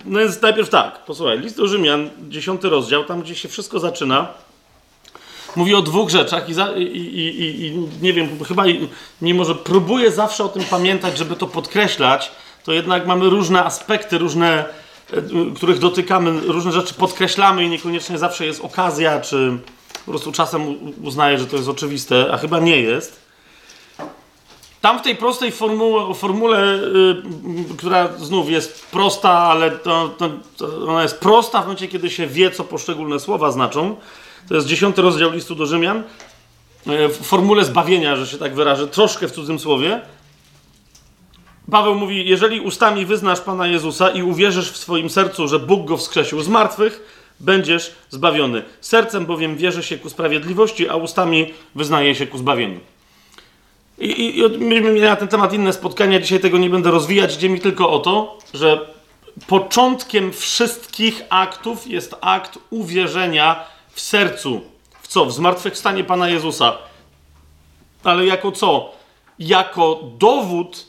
no 0.06 0.20
więc 0.20 0.42
najpierw 0.42 0.70
tak, 0.70 1.06
posłuchaj, 1.06 1.40
list 1.40 1.58
do 1.58 1.68
Rzymian, 1.68 2.10
dziesiąty 2.30 2.70
rozdział, 2.70 3.04
tam 3.04 3.22
gdzie 3.22 3.36
się 3.36 3.50
wszystko 3.50 3.80
zaczyna, 3.80 4.28
mówi 5.56 5.76
o 5.76 5.82
dwóch 5.82 6.10
rzeczach 6.10 6.50
i, 6.50 6.54
za, 6.54 6.72
i, 6.72 6.84
i, 6.84 7.66
i 7.66 7.88
nie 8.02 8.14
wiem, 8.14 8.30
chyba 8.48 8.64
mimo, 9.22 9.46
że 9.46 9.56
próbuję 9.56 10.12
zawsze 10.12 10.44
o 10.44 10.50
tym 10.50 10.64
pamiętać, 10.64 11.18
żeby 11.18 11.36
to 11.36 11.48
podkreślać, 11.48 12.32
to 12.64 12.74
jednak 12.74 13.08
mamy 13.08 13.30
różne 13.30 13.64
aspekty, 13.64 14.18
różne, 14.18 14.66
e, 15.14 15.22
których 15.56 15.80
dotykamy, 15.80 16.42
różne 16.42 16.72
rzeczy 16.72 16.94
podkreślamy 16.94 17.64
i 17.64 17.70
niekoniecznie 17.70 18.18
zawsze 18.18 18.46
jest 18.46 18.62
okazja, 18.62 19.22
czy 19.22 19.58
po 20.06 20.12
prostu 20.12 20.32
czasem 20.32 20.62
uznaję, 21.04 21.40
że 21.40 21.46
to 21.48 21.56
jest 21.56 21.70
oczywiste, 21.70 22.30
a 22.32 22.38
chyba 22.38 22.60
nie 22.60 22.82
jest. 22.82 23.28
Tam 24.82 25.00
w 25.00 25.02
tej 25.02 25.16
prostej 25.16 25.52
formułe, 25.52 26.14
formule, 26.14 26.80
yy, 27.68 27.76
która 27.78 28.18
znów 28.18 28.50
jest 28.50 28.86
prosta, 28.86 29.32
ale 29.32 29.72
to, 29.72 30.10
to, 30.10 30.30
to 30.58 30.88
ona 30.88 31.04
jest 31.04 31.20
prosta 31.20 31.60
w 31.60 31.62
momencie, 31.62 31.88
kiedy 31.88 32.10
się 32.10 32.28
wie, 32.28 32.52
co 32.52 32.64
poszczególne 32.64 33.20
słowa 33.20 33.52
znaczą. 33.52 33.96
To 34.48 34.56
jest 34.56 34.68
dziesiąty 34.68 35.02
rozdział 35.02 35.32
listu 35.32 35.56
do 35.56 35.66
Rzymian. 35.66 36.04
Yy, 36.86 37.10
w 37.10 37.18
formule 37.18 37.66
zbawienia, 37.66 38.16
że 38.16 38.28
się 38.28 38.38
tak 38.38 38.56
wyrażę, 38.56 38.88
troszkę 38.88 39.28
w 39.28 39.32
cudzym 39.32 39.60
słowie. 39.60 40.02
Paweł 41.72 41.96
mówi, 41.96 42.28
jeżeli 42.28 42.62
ustami 42.62 43.06
wyznasz 43.06 43.42
Pana 43.42 43.68
Jezusa 43.68 44.10
i 44.10 44.24
uwierzysz 44.24 44.72
w 44.72 44.78
swoim 44.78 45.10
sercu, 45.10 45.48
że 45.48 45.60
Bóg 45.60 45.86
go 45.86 45.98
wskrzesił 45.98 46.42
z 46.42 46.48
martwych, 46.48 47.24
będziesz 47.40 47.96
zbawiony. 48.10 48.64
Sercem 48.82 49.26
bowiem 49.26 49.58
wierzy 49.58 49.84
się 49.84 49.98
ku 49.98 50.10
sprawiedliwości, 50.10 50.90
a 50.90 50.96
ustami 50.96 51.54
wyznaje 51.76 52.16
się 52.16 52.28
ku 52.28 52.38
zbawieniu. 52.38 52.80
I, 54.00 54.40
i 54.40 54.60
mieliśmy 54.60 55.02
na 55.02 55.16
ten 55.16 55.28
temat 55.28 55.54
inne 55.54 55.74
spotkania, 55.74 56.20
dzisiaj 56.20 56.40
tego 56.40 56.58
nie 56.58 56.70
będę 56.70 56.92
rozwijać. 56.92 57.36
Idzie 57.36 57.50
mi 57.50 57.60
tylko 57.60 57.90
o 57.90 58.00
to, 58.00 58.38
że 58.54 58.80
początkiem 59.48 60.34
wszystkich 60.34 61.24
aktów 61.30 61.88
jest 61.88 62.16
akt 62.22 62.60
uwierzenia 62.70 63.64
w 63.98 64.02
sercu. 64.02 64.62
W 65.02 65.08
co? 65.08 65.26
W 65.26 65.34
zmartwychwstanie 65.34 66.04
Pana 66.04 66.30
Jezusa. 66.30 66.78
Ale 68.04 68.26
jako 68.26 68.52
co? 68.52 68.92
Jako 69.40 70.00
dowód 70.18 70.86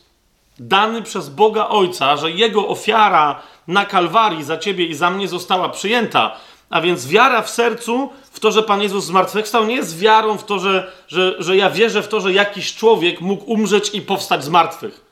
dany 0.58 1.02
przez 1.02 1.28
Boga 1.28 1.68
Ojca, 1.68 2.16
że 2.16 2.30
Jego 2.30 2.68
ofiara 2.68 3.42
na 3.66 3.86
Kalwarii 3.86 4.44
za 4.44 4.58
Ciebie 4.58 4.86
i 4.86 4.94
za 4.94 5.10
mnie 5.10 5.28
została 5.28 5.68
przyjęta. 5.68 6.36
A 6.70 6.80
więc 6.80 7.06
wiara 7.06 7.42
w 7.42 7.50
sercu 7.50 8.10
w 8.32 8.40
to, 8.40 8.52
że 8.52 8.62
Pan 8.62 8.82
Jezus 8.82 9.04
zmartwychwstał, 9.04 9.66
nie 9.66 9.76
jest 9.76 9.98
wiarą 9.98 10.38
w 10.38 10.44
to, 10.44 10.58
że, 10.58 10.92
że, 11.08 11.34
że 11.38 11.56
ja 11.56 11.70
wierzę 11.70 12.02
w 12.02 12.08
to, 12.08 12.20
że 12.20 12.32
jakiś 12.32 12.74
człowiek 12.74 13.20
mógł 13.20 13.52
umrzeć 13.52 13.94
i 13.94 14.02
powstać 14.02 14.44
z 14.44 14.48
martwych. 14.48 15.04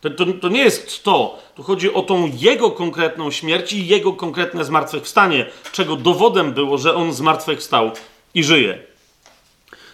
To, 0.00 0.10
to, 0.10 0.24
to, 0.40 0.48
nie 0.48 0.62
jest 0.62 1.04
to. 1.04 1.38
Tu 1.60 1.64
chodzi 1.64 1.94
o 1.94 2.02
tą 2.02 2.30
jego 2.38 2.70
konkretną 2.70 3.30
śmierć 3.30 3.72
i 3.72 3.86
jego 3.86 4.12
konkretne 4.12 4.64
zmartwychwstanie, 4.64 5.46
czego 5.72 5.96
dowodem 5.96 6.52
było, 6.52 6.78
że 6.78 6.94
on 6.94 7.12
zmartwychwstał 7.12 7.90
i 8.34 8.44
żyje. 8.44 8.78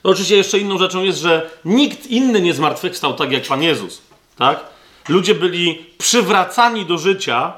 No 0.05 0.11
oczywiście 0.11 0.37
jeszcze 0.37 0.59
inną 0.59 0.79
rzeczą 0.79 1.03
jest, 1.03 1.19
że 1.19 1.51
nikt 1.65 2.07
inny 2.07 2.41
nie 2.41 2.55
zmartwychwstał 2.55 3.15
tak 3.15 3.33
jak 3.33 3.47
Pan 3.47 3.63
Jezus. 3.63 4.03
Tak? 4.39 4.65
Ludzie 5.09 5.35
byli 5.35 5.87
przywracani 5.99 6.87
do 6.87 6.99
życia 6.99 7.53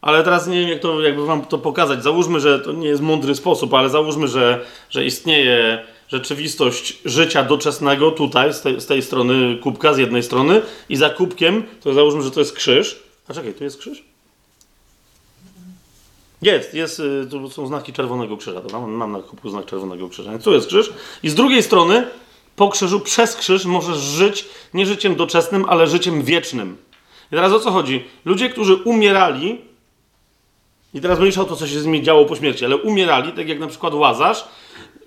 ale 0.00 0.24
teraz 0.24 0.46
nie 0.46 0.60
wiem, 0.60 0.68
jak 0.68 0.80
to, 0.80 1.00
jakby 1.00 1.26
wam 1.26 1.44
to 1.44 1.58
pokazać. 1.58 2.02
Załóżmy, 2.02 2.40
że 2.40 2.58
to 2.58 2.72
nie 2.72 2.88
jest 2.88 3.02
mądry 3.02 3.34
sposób, 3.34 3.74
ale 3.74 3.88
załóżmy, 3.88 4.28
że, 4.28 4.60
że 4.90 5.04
istnieje 5.04 5.84
rzeczywistość 6.08 6.98
życia 7.04 7.44
doczesnego 7.44 8.10
tutaj, 8.10 8.54
z 8.54 8.60
tej, 8.60 8.80
z 8.80 8.86
tej 8.86 9.02
strony 9.02 9.58
kubka, 9.62 9.94
z 9.94 9.98
jednej 9.98 10.22
strony, 10.22 10.62
i 10.88 10.96
za 10.96 11.10
kubkiem, 11.10 11.62
to 11.82 11.94
załóżmy, 11.94 12.22
że 12.22 12.30
to 12.30 12.40
jest 12.40 12.52
krzyż. 12.52 13.09
A 13.30 13.34
czekaj, 13.34 13.54
tu 13.54 13.64
jest 13.64 13.78
krzyż? 13.78 14.04
Jest, 16.42 16.74
jest, 16.74 17.00
y, 17.00 17.26
tu 17.30 17.50
są 17.50 17.66
znaki 17.66 17.92
czerwonego 17.92 18.36
krzyża, 18.36 18.60
dobra? 18.60 18.80
Mam 18.80 19.12
na 19.12 19.22
kubku 19.22 19.50
znak 19.50 19.66
czerwonego 19.66 20.08
krzyża. 20.08 20.38
Tu 20.38 20.52
jest 20.52 20.66
krzyż. 20.66 20.92
I 21.22 21.28
z 21.28 21.34
drugiej 21.34 21.62
strony, 21.62 22.06
po 22.56 22.68
krzyżu, 22.68 23.00
przez 23.00 23.36
krzyż 23.36 23.64
możesz 23.64 23.98
żyć 23.98 24.46
nie 24.74 24.86
życiem 24.86 25.14
doczesnym, 25.14 25.64
ale 25.68 25.86
życiem 25.86 26.22
wiecznym. 26.22 26.76
I 27.32 27.34
teraz 27.34 27.52
o 27.52 27.60
co 27.60 27.70
chodzi? 27.70 28.04
Ludzie, 28.24 28.50
którzy 28.50 28.74
umierali, 28.74 29.60
i 30.94 31.00
teraz 31.00 31.18
mniejsza 31.18 31.42
o 31.42 31.44
to, 31.44 31.56
co 31.56 31.66
się 31.66 31.80
z 31.80 31.86
nimi 31.86 32.02
działo 32.02 32.24
po 32.24 32.36
śmierci, 32.36 32.64
ale 32.64 32.76
umierali, 32.76 33.32
tak 33.32 33.48
jak 33.48 33.58
na 33.58 33.66
przykład 33.66 33.94
Łazarz, 33.94 34.44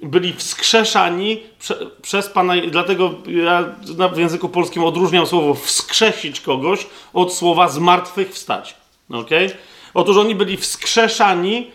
byli 0.03 0.33
wskrzeszani 0.33 1.43
prze, 1.59 1.75
przez 2.01 2.29
Pana, 2.29 2.53
dlatego 2.71 3.13
ja 3.27 3.65
w 4.13 4.17
języku 4.17 4.49
polskim 4.49 4.83
odróżniam 4.83 5.25
słowo 5.25 5.53
wskrzesić 5.53 6.41
kogoś 6.41 6.87
od 7.13 7.33
słowa 7.33 7.69
zmartwychwstać. 7.69 8.75
Okay? 9.09 9.49
Otóż 9.93 10.17
oni 10.17 10.35
byli 10.35 10.57
wskrzeszani, 10.57 11.71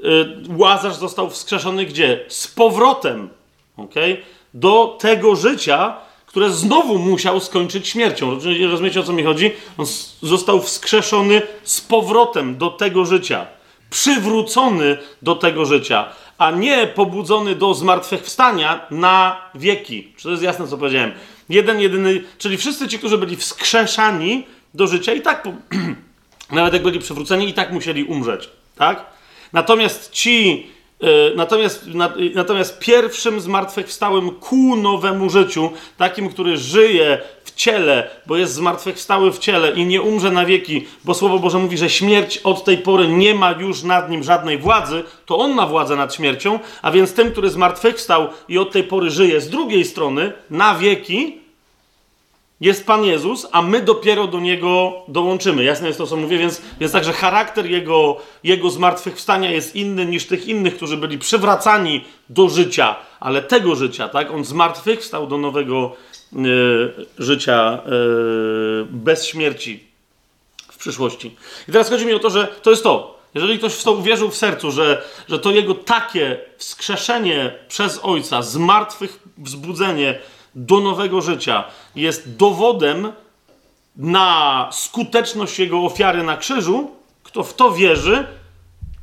y, 0.00 0.04
Łazarz 0.56 0.96
został 0.96 1.30
wskrzeszony 1.30 1.86
gdzie? 1.86 2.24
Z 2.28 2.48
powrotem 2.48 3.28
okay? 3.76 4.16
do 4.54 4.96
tego 5.00 5.36
życia, 5.36 5.96
które 6.26 6.50
znowu 6.50 6.98
musiał 6.98 7.40
skończyć 7.40 7.88
śmiercią. 7.88 8.38
Rozumiecie 8.70 9.00
o 9.00 9.02
co 9.02 9.12
mi 9.12 9.22
chodzi? 9.22 9.50
On 9.78 9.86
został 10.22 10.62
wskrzeszony 10.62 11.42
z 11.64 11.80
powrotem 11.80 12.58
do 12.58 12.70
tego 12.70 13.04
życia, 13.04 13.46
przywrócony 13.90 14.98
do 15.22 15.34
tego 15.34 15.64
życia, 15.64 16.08
a 16.38 16.50
nie 16.50 16.86
pobudzony 16.86 17.54
do 17.54 17.74
zmartwychwstania 17.74 18.86
na 18.90 19.40
wieki. 19.54 20.12
Czy 20.16 20.22
to 20.22 20.30
jest 20.30 20.42
jasne, 20.42 20.68
co 20.68 20.78
powiedziałem? 20.78 21.12
Jeden, 21.48 21.80
jedyny, 21.80 22.24
czyli 22.38 22.56
wszyscy 22.56 22.88
ci, 22.88 22.98
którzy 22.98 23.18
byli 23.18 23.36
wskrzeszani 23.36 24.46
do 24.74 24.86
życia 24.86 25.12
i 25.12 25.20
tak, 25.20 25.48
nawet 26.52 26.72
jak 26.72 26.82
byli 26.82 26.98
przywróceni, 26.98 27.48
i 27.48 27.54
tak 27.54 27.72
musieli 27.72 28.04
umrzeć, 28.04 28.48
tak? 28.76 29.06
Natomiast 29.52 30.10
ci, 30.10 30.66
E, 31.00 31.34
natomiast, 31.34 31.86
natomiast 32.34 32.78
pierwszym 32.78 33.40
zmartwychwstałym 33.40 34.30
ku 34.30 34.76
nowemu 34.76 35.30
życiu, 35.30 35.70
takim, 35.96 36.28
który 36.28 36.56
żyje 36.56 37.20
ciele, 37.58 38.10
bo 38.26 38.36
jest 38.36 38.54
zmartwychwstały 38.54 39.32
w 39.32 39.38
ciele 39.38 39.72
i 39.72 39.86
nie 39.86 40.02
umrze 40.02 40.30
na 40.30 40.44
wieki, 40.44 40.86
bo 41.04 41.14
Słowo 41.14 41.38
Boże 41.38 41.58
mówi, 41.58 41.78
że 41.78 41.90
śmierć 41.90 42.38
od 42.38 42.64
tej 42.64 42.78
pory 42.78 43.08
nie 43.08 43.34
ma 43.34 43.50
już 43.50 43.82
nad 43.82 44.10
nim 44.10 44.22
żadnej 44.22 44.58
władzy, 44.58 45.04
to 45.26 45.38
on 45.38 45.54
ma 45.54 45.66
władzę 45.66 45.96
nad 45.96 46.14
śmiercią, 46.14 46.58
a 46.82 46.90
więc 46.90 47.14
tym, 47.14 47.32
który 47.32 47.50
zmartwychwstał 47.50 48.28
i 48.48 48.58
od 48.58 48.72
tej 48.72 48.84
pory 48.84 49.10
żyje 49.10 49.40
z 49.40 49.50
drugiej 49.50 49.84
strony, 49.84 50.32
na 50.50 50.74
wieki, 50.74 51.38
jest 52.60 52.86
Pan 52.86 53.04
Jezus, 53.04 53.46
a 53.52 53.62
my 53.62 53.82
dopiero 53.82 54.26
do 54.26 54.40
Niego 54.40 54.92
dołączymy. 55.08 55.64
Jasne 55.64 55.86
jest 55.86 55.98
to, 55.98 56.06
co 56.06 56.16
mówię, 56.16 56.38
więc, 56.38 56.62
więc 56.80 56.92
także 56.92 57.12
charakter 57.12 57.66
Jego, 57.66 58.16
jego 58.44 58.70
zmartwychwstania 58.70 59.50
jest 59.50 59.76
inny 59.76 60.06
niż 60.06 60.26
tych 60.26 60.46
innych, 60.46 60.76
którzy 60.76 60.96
byli 60.96 61.18
przywracani 61.18 62.04
do 62.28 62.48
życia, 62.48 62.96
ale 63.20 63.42
tego 63.42 63.74
życia, 63.74 64.08
tak? 64.08 64.30
On 64.30 64.44
zmartwychwstał 64.44 65.26
do 65.26 65.38
nowego 65.38 65.96
życia 67.18 67.78
e, 67.84 67.88
bez 68.90 69.26
śmierci 69.26 69.84
w 70.72 70.76
przyszłości. 70.76 71.36
I 71.68 71.72
teraz 71.72 71.90
chodzi 71.90 72.06
mi 72.06 72.12
o 72.12 72.18
to, 72.18 72.30
że 72.30 72.48
to 72.62 72.70
jest 72.70 72.82
to. 72.82 73.18
Jeżeli 73.34 73.58
ktoś 73.58 73.74
w 73.74 73.82
to 73.82 73.92
uwierzył 73.92 74.30
w 74.30 74.36
sercu, 74.36 74.70
że, 74.70 75.02
że 75.28 75.38
to 75.38 75.50
jego 75.50 75.74
takie 75.74 76.38
wskrzeszenie 76.58 77.54
przez 77.68 78.00
Ojca, 78.02 78.42
zmartwych 78.42 79.22
wzbudzenie, 79.38 80.18
do 80.54 80.80
nowego 80.80 81.20
życia 81.20 81.64
jest 81.96 82.36
dowodem 82.36 83.12
na 83.96 84.68
skuteczność 84.72 85.58
jego 85.58 85.78
ofiary 85.78 86.22
na 86.22 86.36
krzyżu, 86.36 86.90
kto 87.22 87.42
w 87.44 87.54
to 87.54 87.70
wierzy, 87.70 88.26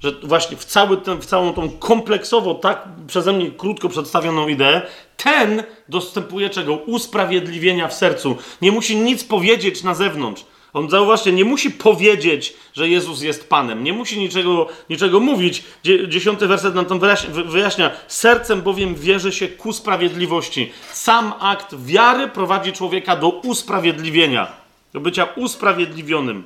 że 0.05 0.11
właśnie 0.23 0.57
w, 0.57 0.65
cały 0.65 0.97
ten, 0.97 1.21
w 1.21 1.25
całą 1.25 1.53
tą 1.53 1.69
kompleksowo, 1.69 2.53
tak 2.53 2.87
przeze 3.07 3.33
mnie 3.33 3.51
krótko 3.51 3.89
przedstawioną 3.89 4.47
ideę, 4.47 4.81
ten 5.17 5.63
dostępuje 5.89 6.49
czego? 6.49 6.73
Usprawiedliwienia 6.73 7.87
w 7.87 7.93
sercu. 7.93 8.37
Nie 8.61 8.71
musi 8.71 8.95
nic 8.95 9.23
powiedzieć 9.23 9.83
na 9.83 9.95
zewnątrz. 9.95 10.45
On, 10.73 10.89
zauważcie, 10.89 11.31
nie 11.31 11.45
musi 11.45 11.71
powiedzieć, 11.71 12.53
że 12.73 12.89
Jezus 12.89 13.21
jest 13.21 13.49
Panem. 13.49 13.83
Nie 13.83 13.93
musi 13.93 14.19
niczego, 14.19 14.67
niczego 14.89 15.19
mówić. 15.19 15.63
Dziesiąty 16.07 16.47
werset 16.47 16.75
nam 16.75 16.85
to 16.85 16.99
wyjaśnia. 17.45 17.91
Sercem 18.07 18.61
bowiem 18.61 18.95
wierzy 18.95 19.31
się 19.31 19.47
ku 19.47 19.73
sprawiedliwości. 19.73 20.71
Sam 20.93 21.33
akt 21.39 21.75
wiary 21.85 22.27
prowadzi 22.27 22.73
człowieka 22.73 23.15
do 23.15 23.29
usprawiedliwienia. 23.29 24.47
Do 24.93 24.99
bycia 24.99 25.27
usprawiedliwionym. 25.35 26.43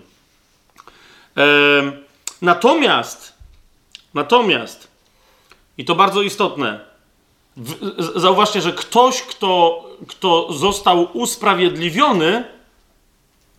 natomiast, 2.41 3.38
natomiast, 4.13 4.87
i 5.77 5.85
to 5.85 5.95
bardzo 5.95 6.21
istotne, 6.21 6.79
zauważcie, 8.15 8.61
że 8.61 8.73
ktoś, 8.73 9.21
kto, 9.21 9.83
kto 10.07 10.53
został 10.53 11.07
usprawiedliwiony, 11.13 12.43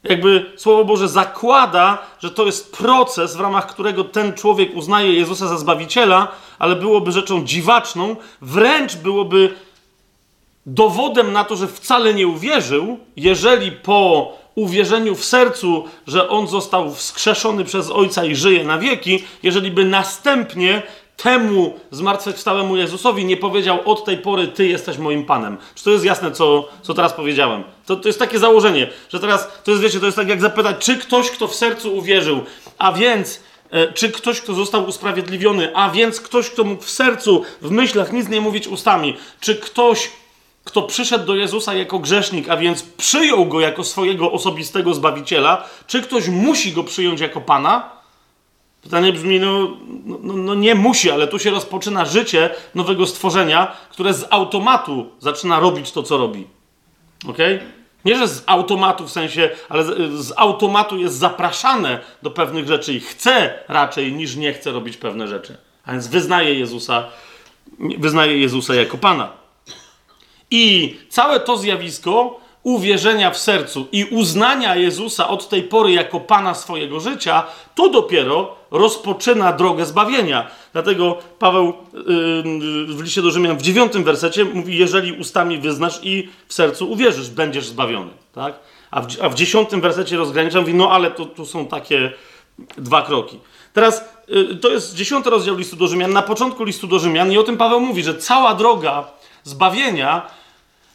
jakby 0.05 0.53
Słowo 0.57 0.85
Boże 0.85 1.09
zakłada, 1.09 1.99
że 2.21 2.31
to 2.31 2.47
jest 2.47 2.77
proces, 2.77 3.37
w 3.37 3.41
ramach 3.41 3.67
którego 3.67 4.05
ten 4.05 4.33
człowiek 4.33 4.77
uznaje 4.77 5.13
Jezusa 5.13 5.49
za 5.49 5.59
zbawiciela, 5.59 6.29
ale 6.59 6.77
byłoby 6.77 7.13
rzeczą 7.13 7.45
dziwaczną, 7.45 8.17
wręcz 8.41 8.97
byłoby 8.97 9.55
dowodem 10.67 11.33
na 11.33 11.45
to, 11.45 11.57
że 11.57 11.69
wcale 11.69 12.15
nie 12.15 12.29
uwierzył, 12.29 12.99
jeżeli 13.17 13.73
po 13.73 14.33
uwierzeniu 14.63 15.15
w 15.15 15.25
sercu, 15.25 15.85
że 16.07 16.29
on 16.29 16.49
został 16.49 16.95
wskrzeszony 16.95 17.65
przez 17.65 17.91
Ojca 17.91 18.25
i 18.25 18.37
żyje 18.37 18.65
na 18.65 18.79
wieki, 18.79 19.25
jeżeli 19.43 19.71
by 19.71 19.85
następnie 19.85 20.83
temu 21.23 21.75
zmartwychwstałemu 21.91 22.77
Jezusowi 22.77 23.25
nie 23.25 23.37
powiedział 23.37 23.79
od 23.85 24.05
tej 24.05 24.19
pory 24.19 24.49
Ty 24.49 24.67
jesteś 24.67 24.99
moim 24.99 25.25
Panem. 25.25 25.57
Czy 25.75 25.85
to 25.85 25.91
jest 25.91 26.05
jasne, 26.05 26.33
co, 26.33 26.69
co 26.83 26.95
teraz 26.95 27.13
powiedziałem? 27.13 27.65
To, 27.87 27.97
to 27.97 28.09
jest 28.09 28.19
takie 28.19 28.39
założenie, 28.39 28.91
że 29.09 29.21
teraz, 29.21 29.49
to 29.65 29.71
jest, 29.71 29.83
wiecie, 29.83 30.01
to 30.01 30.07
jest 30.07 30.17
tak 30.17 30.29
jak 30.29 30.41
zapytać, 30.41 30.77
czy 30.79 30.97
ktoś, 30.97 31.31
kto 31.31 31.49
w 31.49 31.55
sercu 31.55 31.97
uwierzył, 31.97 32.41
a 32.79 32.93
więc 32.93 33.41
e, 33.71 33.93
czy 33.93 34.11
ktoś, 34.13 34.41
kto 34.41 34.55
został 34.55 34.89
usprawiedliwiony, 34.89 35.77
a 35.77 35.91
więc 35.91 36.21
ktoś, 36.21 36.51
kto 36.51 36.65
mógł 36.65 36.83
w 36.83 36.91
sercu, 36.91 37.43
w 37.61 37.71
myślach 37.71 38.13
nic 38.13 38.29
nie 38.29 38.41
mówić 38.41 38.69
ustami, 38.69 39.17
czy 39.41 39.57
ktoś, 39.57 40.11
kto 40.65 40.83
przyszedł 40.83 41.27
do 41.27 41.35
Jezusa 41.35 41.75
jako 41.75 41.99
grzesznik, 41.99 42.49
a 42.49 42.57
więc 42.57 42.83
przyjął 42.83 43.47
go 43.47 43.61
jako 43.61 43.85
swojego 43.85 44.33
osobistego 44.33 44.95
zbawiciela, 44.95 45.65
czy 45.87 46.03
ktoś 46.03 46.29
musi 46.29 46.73
go 46.73 46.85
przyjąć 46.85 47.21
jako 47.21 47.41
Pana? 47.41 47.91
Pytanie 48.83 49.13
brzmi, 49.13 49.41
no, 49.41 49.77
no, 50.05 50.19
no, 50.23 50.37
no, 50.37 50.55
nie 50.55 50.75
musi, 50.75 51.11
ale 51.11 51.27
tu 51.27 51.39
się 51.39 51.51
rozpoczyna 51.51 52.05
życie 52.05 52.51
nowego 52.75 53.07
stworzenia, 53.07 53.77
które 53.91 54.15
z 54.15 54.27
automatu 54.31 55.11
zaczyna 55.19 55.61
robić 55.61 55.93
to, 55.93 56.03
co 56.03 56.19
robi. 56.19 56.47
Ok? 57.29 57.39
Nie, 58.05 58.19
że 58.19 58.29
z 58.29 58.43
automatu 58.47 59.07
w 59.07 59.11
sensie, 59.11 59.51
ale 59.69 59.85
z, 59.85 60.13
z 60.27 60.33
automatu 60.37 60.99
jest 60.99 61.17
zapraszane 61.17 62.01
do 62.23 62.31
pewnych 62.31 62.67
rzeczy 62.67 62.95
i 62.95 63.01
chce 63.01 63.55
raczej 63.69 64.13
niż 64.13 64.37
nie 64.37 64.53
chce 64.53 64.73
robić 64.73 64.97
pewne 64.97 65.29
rzeczy. 65.29 65.57
A 65.85 65.93
więc 65.93 66.09
wyznaje 66.09 66.55
Jezusa, 66.55 67.05
wyznaje 67.99 68.39
Jezusa 68.39 68.75
jako 68.75 68.99
Pana. 68.99 69.40
I 70.51 70.97
całe 71.09 71.41
to 71.41 71.57
zjawisko 71.57 72.41
uwierzenia 72.63 73.31
w 73.31 73.39
sercu 73.39 73.87
i 73.93 74.05
uznania 74.05 74.77
Jezusa 74.77 75.29
od 75.29 75.49
tej 75.49 75.63
pory 75.63 75.93
jako 75.93 76.21
Pana 76.21 76.55
swojego 76.55 77.01
życia, 77.01 77.45
to 77.75 77.89
dopiero 77.89 78.55
rozpoczyna 78.71 79.53
drogę 79.53 79.87
zbawienia. 79.87 80.51
Dlatego 80.73 81.19
Paweł 81.39 81.67
yy, 81.67 82.03
w 82.95 83.01
liście 83.03 83.23
do 83.23 83.31
Rzymian 83.31 83.57
w 83.57 83.63
dziewiątym 83.63 84.05
wersecie 84.05 84.45
mówi, 84.45 84.79
jeżeli 84.79 85.13
ustami 85.13 85.59
wyznasz 85.59 86.01
i 86.03 86.29
w 86.49 86.55
sercu 86.55 86.91
uwierzysz, 86.91 87.31
będziesz 87.31 87.67
zbawiony. 87.67 88.11
Tak? 88.33 88.55
A, 88.91 89.01
w, 89.01 89.07
a 89.23 89.29
w 89.29 89.35
dziesiątym 89.35 89.81
wersecie 89.81 90.17
rozgranicza 90.17 90.61
mówi, 90.61 90.75
no 90.75 90.91
ale 90.91 91.11
to, 91.11 91.27
tu 91.27 91.47
są 91.47 91.67
takie 91.67 92.13
dwa 92.79 93.03
kroki. 93.03 93.39
Teraz 93.73 94.05
yy, 94.29 94.57
to 94.57 94.69
jest 94.69 94.95
dziesiąty 94.95 95.31
rozdział 95.31 95.57
listu 95.57 95.77
do 95.77 95.87
Rzymian, 95.87 96.13
na 96.13 96.23
początku 96.23 96.65
listu 96.65 96.87
do 96.87 96.99
Rzymian 96.99 97.33
i 97.33 97.39
o 97.39 97.43
tym 97.43 97.57
Paweł 97.57 97.81
mówi, 97.81 98.03
że 98.03 98.15
cała 98.15 98.55
droga 98.55 99.05
zbawienia 99.45 100.40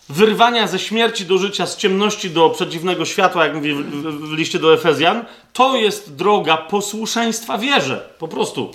wyrwania 0.10 0.68
ze 0.68 0.80
śmierci 0.80 1.26
do 1.26 1.38
życia, 1.38 1.66
z 1.66 1.78
ciemności 1.78 2.30
do 2.30 2.50
przedziwnego 2.50 3.06
światła, 3.06 3.46
jak 3.46 3.56
mówi 3.56 3.74
w, 3.74 3.78
w, 3.78 4.30
w 4.30 4.34
liście 4.34 4.60
do 4.60 4.74
Efezjan, 4.74 5.26
to 5.54 5.76
jest 5.76 6.16
droga 6.16 6.58
posłuszeństwa 6.58 7.58
wierze. 7.58 8.10
Po 8.20 8.28
prostu. 8.28 8.72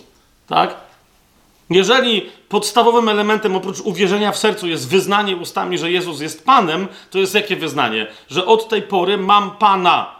Tak? 0.47 0.75
Jeżeli 1.71 2.31
podstawowym 2.49 3.09
elementem 3.09 3.57
oprócz 3.57 3.81
uwierzenia 3.81 4.33
w 4.33 4.39
sercu 4.39 4.67
jest 4.67 4.89
wyznanie 4.89 5.37
ustami, 5.37 5.79
że 5.79 5.91
Jezus 5.91 6.21
jest 6.21 6.45
Panem, 6.45 6.89
to 7.11 7.19
jest 7.19 7.35
jakie 7.35 7.57
wyznanie? 7.57 8.07
Że 8.31 8.47
od 8.47 8.69
tej 8.69 8.83
pory 8.83 9.19
mam 9.19 9.51
Pana. 9.51 10.15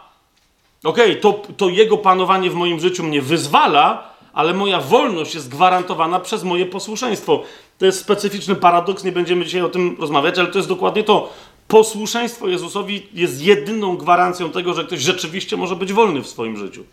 Okej, 0.83 1.09
okay, 1.09 1.21
to, 1.21 1.41
to 1.57 1.69
Jego 1.69 1.97
panowanie 1.97 2.49
w 2.49 2.55
moim 2.55 2.79
życiu 2.79 3.03
mnie 3.03 3.21
wyzwala, 3.21 4.10
ale 4.33 4.53
moja 4.53 4.79
wolność 4.79 5.35
jest 5.35 5.49
gwarantowana 5.49 6.19
przez 6.19 6.43
moje 6.43 6.65
posłuszeństwo. 6.65 7.43
To 7.77 7.85
jest 7.85 7.99
specyficzny 7.99 8.55
paradoks, 8.55 9.03
nie 9.03 9.11
będziemy 9.11 9.45
dzisiaj 9.45 9.61
o 9.61 9.69
tym 9.69 9.95
rozmawiać, 9.99 10.39
ale 10.39 10.47
to 10.47 10.59
jest 10.59 10.69
dokładnie 10.69 11.03
to. 11.03 11.33
Posłuszeństwo 11.67 12.47
Jezusowi 12.47 13.07
jest 13.13 13.41
jedyną 13.41 13.97
gwarancją 13.97 14.51
tego, 14.51 14.73
że 14.73 14.83
ktoś 14.83 14.99
rzeczywiście 14.99 15.57
może 15.57 15.75
być 15.75 15.93
wolny 15.93 16.21
w 16.21 16.27
swoim 16.27 16.57
życiu. 16.57 16.83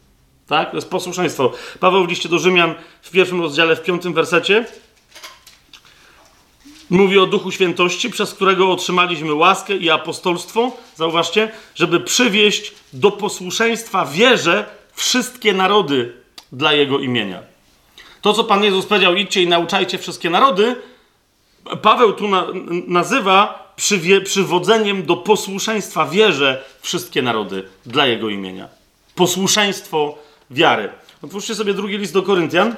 Tak? 0.47 0.71
To 0.71 0.77
jest 0.77 0.91
posłuszeństwo. 0.91 1.53
Paweł 1.81 2.05
w 2.05 2.09
liście 2.09 2.29
do 2.29 2.39
Rzymian 2.39 2.75
w 3.03 3.11
pierwszym 3.11 3.41
rozdziale, 3.41 3.77
w 3.77 3.83
piątym 3.83 4.15
wersecie 4.15 4.65
mówi 6.91 7.19
o 7.19 7.27
Duchu 7.27 7.51
Świętości, 7.51 8.11
przez 8.11 8.35
którego 8.35 8.73
otrzymaliśmy 8.73 9.35
łaskę 9.35 9.77
i 9.77 9.91
apostolstwo, 9.91 10.73
zauważcie, 10.97 11.51
żeby 11.75 12.01
przywieść 12.01 12.73
do 12.93 13.11
posłuszeństwa 13.11 14.07
wierze 14.07 14.65
wszystkie 14.95 15.53
narody 15.53 16.13
dla 16.53 16.73
Jego 16.73 16.99
imienia. 16.99 17.43
To, 18.23 18.35
co 18.35 18.45
Pan 18.45 18.65
Jezus 18.65 18.87
powiedział, 18.87 19.15
idźcie 19.15 19.43
i 19.43 19.47
nauczajcie 19.47 19.99
wszystkie 19.99 20.31
narody, 20.31 20.77
Paweł 21.83 22.13
tu 22.13 22.29
na, 22.29 22.47
nazywa 22.87 23.73
przywie, 23.77 24.21
przywodzeniem 24.21 25.03
do 25.03 25.17
posłuszeństwa 25.17 26.07
wierze 26.07 26.65
wszystkie 26.81 27.23
narody 27.23 27.69
dla 27.87 28.07
Jego 28.07 28.29
imienia. 28.29 28.69
Posłuszeństwo 29.15 30.19
wiary. 30.51 30.89
Otwórzcie 31.23 31.55
sobie 31.55 31.75
drugi 31.75 31.99
list 31.99 32.13
do 32.13 32.23
Koryntian. 32.23 32.77